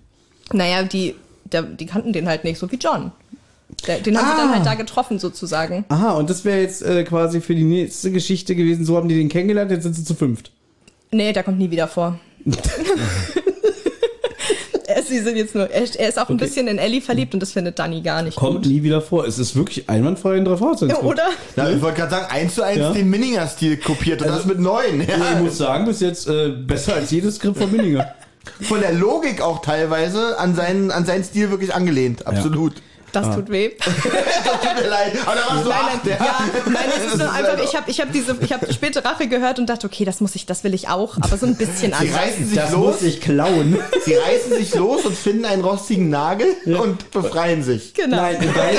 Naja, 0.54 0.84
die, 0.84 1.16
der, 1.52 1.64
die 1.64 1.86
kannten 1.86 2.14
den 2.14 2.28
halt 2.28 2.44
nicht, 2.44 2.60
so 2.60 2.72
wie 2.72 2.76
John. 2.78 3.12
Der, 3.88 4.00
den 4.00 4.16
haben 4.18 4.28
sie 4.30 4.38
dann 4.38 4.50
Ah. 4.52 4.56
halt 4.56 4.66
da 4.66 4.76
getroffen, 4.76 5.18
sozusagen. 5.18 5.86
Aha, 5.90 6.12
und 6.12 6.30
das 6.30 6.46
wäre 6.46 6.62
jetzt 6.62 6.84
äh, 6.84 7.04
quasi 7.04 7.42
für 7.42 7.56
die 7.56 7.64
nächste 7.64 8.12
Geschichte 8.12 8.56
gewesen. 8.56 8.86
So 8.86 8.96
haben 8.96 9.10
die 9.10 9.16
den 9.16 9.30
kennengelernt, 9.30 9.72
jetzt 9.72 9.84
sind 9.84 9.96
sie 9.96 10.04
zu 10.04 10.14
fünft. 10.14 10.52
Nee, 11.12 11.34
der 11.34 11.44
kommt 11.44 11.58
nie 11.58 11.72
wieder 11.72 11.88
vor. 11.88 12.20
Sie 15.08 15.20
sind 15.20 15.36
jetzt 15.38 15.56
nur, 15.56 15.70
er, 15.70 15.84
er 16.00 16.10
ist 16.10 16.20
auch 16.20 16.30
ein 16.30 16.38
bisschen 16.38 16.68
in 16.68 16.78
Ellie 16.78 17.02
verliebt 17.02 17.34
und 17.34 17.40
das 17.40 17.52
findet 17.52 17.78
Dani 17.80 18.02
gar 18.02 18.22
nicht 18.22 18.36
Kommt 18.38 18.64
gut. 18.64 18.66
nie 18.72 18.84
wieder 18.84 19.02
vor. 19.02 19.26
Es 19.26 19.38
ist 19.40 19.56
wirklich 19.56 19.90
einwandfrei 19.90 20.36
in 20.38 20.46
drei 20.46 20.58
Fahrzeugen. 20.58 20.94
Ja, 20.94 21.02
oder? 21.02 21.24
Ja, 21.56 21.70
ich 21.70 21.82
wollte 21.82 21.98
gerade 22.00 22.12
sagen, 22.12 22.26
eins 22.30 22.56
zu 22.56 22.64
eins 22.64 22.80
Ja. 22.80 22.92
den 22.92 23.10
Minninger-Stil 23.10 23.78
kopiert 23.78 24.22
und 24.22 24.30
das 24.30 24.46
mit 24.46 24.60
neun. 24.60 25.02
Ja. 25.08 25.34
Ich 25.34 25.40
muss 25.44 25.58
sagen, 25.58 25.86
bis 25.86 26.00
jetzt 26.00 26.28
äh, 26.28 26.50
besser 26.50 26.96
als 26.96 27.12
jedes 27.12 27.36
Skript 27.36 27.58
von 27.58 27.72
Minninger. 27.72 28.08
Von 28.62 28.80
der 28.80 28.94
Logik 28.94 29.42
auch 29.42 29.62
teilweise 29.62 30.38
an 30.40 30.56
seinen, 30.56 30.92
an 30.92 31.06
seinen 31.06 31.24
Stil 31.24 31.50
wirklich 31.52 31.74
angelehnt. 31.74 32.26
Absolut. 32.28 32.74
Das 33.16 33.36
tut 33.36 33.50
weh. 33.50 33.70
Tut 33.80 34.82
mir 34.84 34.90
leid. 34.90 35.14
Aber 35.26 35.36
da 35.36 35.54
warst 35.56 35.66
du 35.66 35.70
Nein, 35.70 35.80
acht, 35.80 36.06
nein, 36.06 36.18
ja. 36.20 36.26
ja, 36.26 36.36
nein, 36.66 36.84
es 36.98 37.04
ist 37.06 37.18
nur 37.18 37.28
Das 37.28 37.36
einfach, 37.36 37.64
ich 37.64 37.76
habe 37.76 37.90
ich 37.92 38.02
hab 38.02 38.12
diese, 38.12 38.36
ich 38.42 38.52
habe 38.54 38.74
späte 38.74 39.04
Rache 39.06 39.28
gehört 39.28 39.60
und 39.60 39.68
dachte, 39.68 39.88
okay, 39.88 40.06
das 40.06 40.20
muss 40.22 40.36
ich, 40.36 40.46
das 40.46 40.64
will 40.64 40.74
ich 40.74 40.90
auch, 40.90 41.18
aber 41.22 41.38
so 41.38 41.46
ein 41.46 41.56
bisschen 41.56 41.92
Sie 41.92 41.94
anders. 41.94 42.16
reißen 42.20 42.46
sich 42.48 42.56
Das 42.58 42.72
los, 42.72 42.94
muss 42.96 43.02
ich 43.04 43.22
klauen. 43.22 43.78
sie 44.04 44.16
reißen 44.16 44.54
sich 44.58 44.76
los 44.76 45.06
und 45.06 45.16
finden 45.18 45.46
einen 45.46 45.64
rostigen 45.64 46.10
Nagel 46.10 46.48
und 46.66 47.10
befreien 47.12 47.64
sich. 47.64 47.94
Genau. 47.94 48.18
Nein, 48.18 48.38
weil 48.56 48.78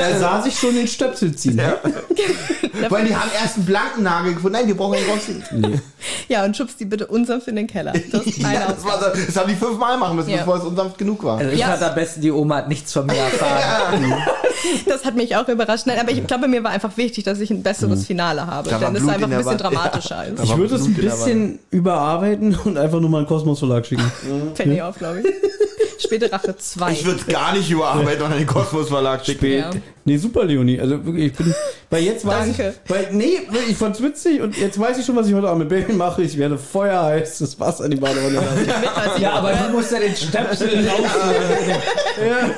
er 0.00 0.18
sah 0.18 0.40
sich 0.42 0.58
schon 0.58 0.74
den 0.74 0.86
Stöpsel 0.88 1.34
ziehen. 1.34 1.60
Weil 2.88 3.04
die 3.06 3.14
haben 3.14 3.30
erst 3.40 3.56
einen 3.56 3.66
blanken 3.66 4.02
Nagel 4.02 4.34
gefunden. 4.34 4.56
Nein, 4.58 4.66
wir 4.66 4.76
brauchen 4.76 4.96
einen 4.98 5.08
rostigen. 5.08 5.80
Ja, 6.28 6.44
und 6.44 6.56
schubst 6.56 6.80
die 6.80 6.84
bitte 6.84 7.06
unsanft 7.06 7.46
in 7.48 7.56
den 7.56 7.66
Keller. 7.66 7.92
Das 8.12 8.22
ist 8.26 8.40
meine 8.42 8.56
Ja, 8.60 8.66
das, 8.72 8.84
war, 8.84 8.98
das 9.00 9.36
haben 9.36 9.48
die 9.48 9.54
fünfmal 9.54 9.96
machen 9.96 10.16
müssen, 10.16 10.30
Ja. 10.30 10.38
bevor 10.38 10.56
es 10.56 10.64
unsanft 10.64 10.98
genug 10.98 11.22
war. 11.22 11.38
Also 11.38 11.52
ich 11.52 11.60
Ja. 11.60 11.68
fand 11.68 11.82
am 11.82 11.94
besten, 11.94 12.20
die 12.20 12.30
Oma 12.32 12.56
hat 12.56 12.68
nichts 12.68 12.92
von 12.92 13.06
mir 13.06 13.14
erfahren. 13.16 13.62
Das 14.86 15.04
hat 15.04 15.14
mich 15.14 15.36
auch 15.36 15.46
überrascht. 15.48 15.86
Nein, 15.86 15.98
aber 15.98 16.10
ich 16.10 16.26
glaube, 16.26 16.48
mir 16.48 16.64
war 16.64 16.70
einfach 16.70 16.96
wichtig, 16.96 17.24
dass 17.24 17.38
ich 17.40 17.50
ein 17.50 17.62
besseres 17.62 18.06
Finale 18.06 18.46
habe. 18.46 18.70
Da 18.70 18.78
Denn 18.78 18.96
es 18.96 19.02
ist 19.02 19.08
einfach 19.08 19.26
in 19.26 19.32
ein 19.34 19.38
bisschen 19.38 19.58
dramatischer 19.58 20.14
Ja. 20.24 20.30
als 20.30 20.42
Ich 20.42 20.56
würde 20.56 20.74
es 20.76 20.84
ein 20.86 20.94
bisschen 20.94 21.58
überarbeiten 21.70 22.56
und 22.64 22.78
einfach 22.78 23.00
nur 23.00 23.10
mal 23.10 23.18
einen 23.18 23.26
Kosmos 23.26 23.58
Verlag 23.58 23.84
schicken. 23.84 24.10
Penny 24.54 24.80
auf, 24.80 24.96
glaube 24.98 25.20
ich. 25.20 25.26
Späte 25.98 26.30
Rache 26.32 26.56
2. 26.56 26.92
Ich 26.92 27.04
würde 27.04 27.20
es 27.20 27.26
gar 27.26 27.52
nicht 27.54 27.70
überarbeiten 27.70 28.22
und 28.24 28.32
an 28.32 28.38
den 28.38 28.46
Kosmos 28.46 28.88
Verlag 28.88 29.24
schicken. 29.24 29.46
Ja. 29.52 29.70
Nee, 30.04 30.16
super, 30.16 30.44
Leonie. 30.44 30.78
Also 30.80 31.04
wirklich, 31.04 31.26
ich 31.26 31.32
bin. 31.34 31.54
Weil 31.90 32.02
jetzt 32.02 32.26
weiß 32.26 32.46
Danke. 32.46 32.74
ich. 32.84 32.90
Weil, 32.90 33.08
nee, 33.12 33.38
wirklich, 33.50 33.70
ich 33.70 33.76
fand's 33.76 34.02
witzig 34.02 34.40
und 34.40 34.56
jetzt 34.56 34.78
weiß 34.78 34.98
ich 34.98 35.06
schon, 35.06 35.16
was 35.16 35.26
ich 35.28 35.34
heute 35.34 35.48
Abend 35.48 35.60
mit 35.60 35.68
Baby 35.70 35.92
mache. 35.94 36.22
Ich 36.22 36.36
werde 36.36 36.58
feuerheiß 36.58 37.38
das 37.38 37.58
Wasser 37.58 37.84
in 37.86 37.92
die 37.92 37.96
Badewanne 37.96 38.34
lassen 38.34 39.20
Ja, 39.20 39.32
aber 39.32 39.52
du 39.52 39.72
musst 39.72 39.92
ja 39.92 40.00
den 40.00 40.14
Stöpsel 40.14 40.88
raus. 40.88 41.10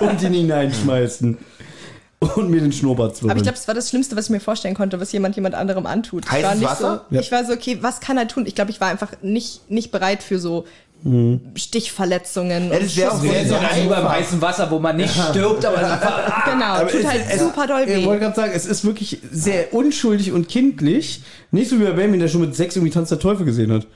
und 0.00 0.22
ihn 0.22 0.32
hineinschmeißen. 0.32 1.38
Und 2.18 2.48
mir 2.50 2.62
den 2.62 2.72
Schnurrbart 2.72 3.14
zwirbeln. 3.14 3.30
Aber 3.32 3.36
ich 3.38 3.42
glaube, 3.42 3.58
das 3.58 3.68
war 3.68 3.74
das 3.74 3.90
Schlimmste, 3.90 4.16
was 4.16 4.24
ich 4.24 4.30
mir 4.30 4.40
vorstellen 4.40 4.74
konnte, 4.74 4.98
was 4.98 5.12
jemand 5.12 5.36
jemand 5.36 5.54
anderem 5.54 5.84
antut. 5.84 6.24
Ich 6.24 6.30
Heißes 6.30 6.44
war 6.48 6.54
nicht 6.54 6.64
Wasser? 6.64 7.06
so, 7.10 7.18
ich 7.18 7.30
war 7.30 7.44
so, 7.44 7.52
okay, 7.52 7.78
was 7.82 8.00
kann 8.00 8.16
er 8.16 8.26
tun? 8.26 8.46
Ich 8.46 8.54
glaube, 8.54 8.70
ich 8.70 8.80
war 8.80 8.88
einfach 8.88 9.12
nicht, 9.20 9.70
nicht 9.70 9.92
bereit 9.92 10.22
für 10.22 10.38
so 10.38 10.64
Stichverletzungen. 11.54 12.68
Ja, 12.70 12.76
und 12.76 12.82
das 12.84 12.96
wäre 12.96 13.12
auch 13.12 13.20
sehr, 13.20 13.44
sehr 13.46 13.60
wie 13.82 13.88
beim 13.88 14.08
heißen 14.08 14.40
Wasser, 14.42 14.70
wo 14.70 14.78
man 14.78 14.96
nicht 14.96 15.14
stirbt, 15.14 15.64
aber 15.64 15.78
einfach, 15.78 16.44
Genau, 16.52 16.80
tut 16.80 17.00
es- 17.00 17.06
halt 17.06 17.22
es- 17.30 17.40
super 17.40 17.66
doll 17.66 17.82
Ich 17.86 17.88
weh. 18.02 18.04
wollte 18.06 18.20
gerade 18.24 18.36
sagen, 18.36 18.52
es 18.54 18.66
ist 18.66 18.84
wirklich 18.84 19.18
sehr 19.30 19.72
unschuldig 19.72 20.32
und 20.32 20.48
kindlich. 20.48 21.22
Nicht 21.52 21.70
so 21.70 21.78
wie 21.78 21.84
bei 21.84 21.92
Benjamin, 21.92 22.20
der 22.20 22.28
schon 22.28 22.40
mit 22.40 22.56
sechs 22.56 22.74
irgendwie 22.76 22.92
Tanz 22.92 23.08
der 23.10 23.18
Teufel 23.20 23.44
gesehen 23.46 23.70
hat. 23.72 23.86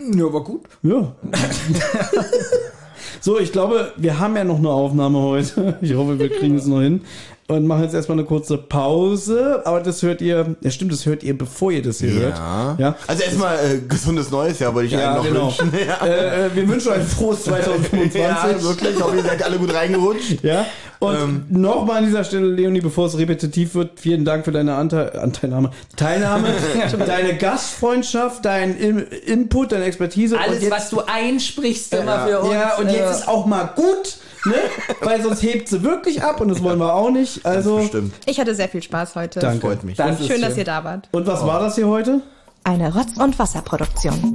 ja, 0.00 0.24
aber 0.26 0.42
gut. 0.42 0.62
Ja. 0.82 1.14
so, 3.20 3.38
ich 3.38 3.52
glaube, 3.52 3.92
wir 3.96 4.18
haben 4.18 4.36
ja 4.36 4.44
noch 4.44 4.58
eine 4.58 4.70
Aufnahme 4.70 5.18
heute. 5.20 5.78
Ich 5.80 5.94
hoffe, 5.94 6.18
wir 6.18 6.28
kriegen 6.28 6.56
es 6.56 6.66
noch 6.66 6.80
hin. 6.80 7.02
Und 7.50 7.66
machen 7.66 7.82
jetzt 7.84 7.94
erstmal 7.94 8.18
eine 8.18 8.26
kurze 8.26 8.58
Pause. 8.58 9.62
Aber 9.64 9.80
das 9.80 10.02
hört 10.02 10.20
ihr, 10.20 10.54
ja 10.60 10.70
stimmt, 10.70 10.92
das 10.92 11.06
hört 11.06 11.22
ihr, 11.22 11.36
bevor 11.36 11.72
ihr 11.72 11.80
das 11.82 11.98
hier 12.00 12.10
hört. 12.12 12.36
Ja. 12.78 12.94
Also 13.06 13.22
erstmal 13.22 13.56
äh, 13.56 13.78
gesundes 13.88 14.30
Neues 14.30 14.58
Jahr 14.58 14.74
wollte 14.74 14.88
ich 14.88 14.92
Ja, 14.92 15.14
allen 15.14 15.16
noch 15.16 15.24
genau. 15.24 15.46
wünschen. 15.46 15.72
Ja. 15.88 16.06
Äh, 16.06 16.46
äh, 16.46 16.50
wir 16.54 16.68
wünschen 16.68 16.88
euch 16.92 16.98
ein 16.98 17.06
frohes 17.06 17.44
2025. 17.44 18.14
Ja, 18.20 18.46
wirklich. 18.62 18.96
Ich 18.96 19.02
hoffe, 19.02 19.16
ihr 19.16 19.22
seid 19.22 19.42
alle 19.42 19.56
gut 19.58 19.72
reingerutscht. 19.74 20.42
Ja, 20.44 20.66
und 20.98 21.14
Ähm. 21.16 21.46
nochmal 21.48 21.98
an 21.98 22.04
dieser 22.06 22.22
Stelle, 22.24 22.48
Leonie, 22.48 22.80
bevor 22.80 23.06
es 23.06 23.16
repetitiv 23.16 23.74
wird, 23.76 23.98
vielen 24.00 24.24
Dank 24.26 24.44
für 24.44 24.52
deine 24.52 24.74
Ante 24.74 25.18
Anteilnahme, 25.18 25.70
Teilnahme, 25.96 26.48
deine 27.06 27.36
Gastfreundschaft, 27.38 28.44
dein 28.44 28.76
In 28.76 28.98
Input, 28.98 29.72
deine 29.72 29.84
Expertise. 29.84 30.34
und 30.36 30.42
Alles, 30.42 30.60
jetzt, 30.62 30.70
was 30.70 30.90
du 30.90 31.00
einsprichst, 31.00 31.94
immer 31.94 32.26
für 32.26 32.40
uns. 32.40 32.52
Ja, 32.52 32.76
und 32.76 32.88
äh, 32.88 32.96
jetzt 32.96 33.20
ist 33.20 33.28
auch 33.28 33.46
mal 33.46 33.70
gut, 33.76 34.18
ne? 34.48 34.54
Weil 35.00 35.22
sonst 35.22 35.42
hebt 35.42 35.68
sie 35.68 35.82
wirklich 35.82 36.22
ab 36.22 36.40
und 36.40 36.48
das 36.48 36.62
wollen 36.62 36.78
wir 36.78 36.94
auch 36.94 37.10
nicht. 37.10 37.44
Also, 37.44 37.76
Bestimmt. 37.78 38.14
Ich 38.26 38.40
hatte 38.40 38.54
sehr 38.54 38.68
viel 38.68 38.82
Spaß 38.82 39.14
heute. 39.14 39.40
danke. 39.40 39.66
Freut 39.66 39.84
mich. 39.84 39.96
das 39.96 40.20
ist 40.20 40.26
Schön, 40.26 40.42
dass 40.42 40.56
ihr 40.56 40.64
da 40.64 40.84
wart. 40.84 41.08
Und 41.12 41.26
was 41.26 41.44
war 41.46 41.60
das 41.60 41.74
hier 41.76 41.86
heute? 41.86 42.20
Eine 42.64 42.92
Rotz- 42.92 43.18
und 43.18 43.38
Wasserproduktion. 43.38 44.34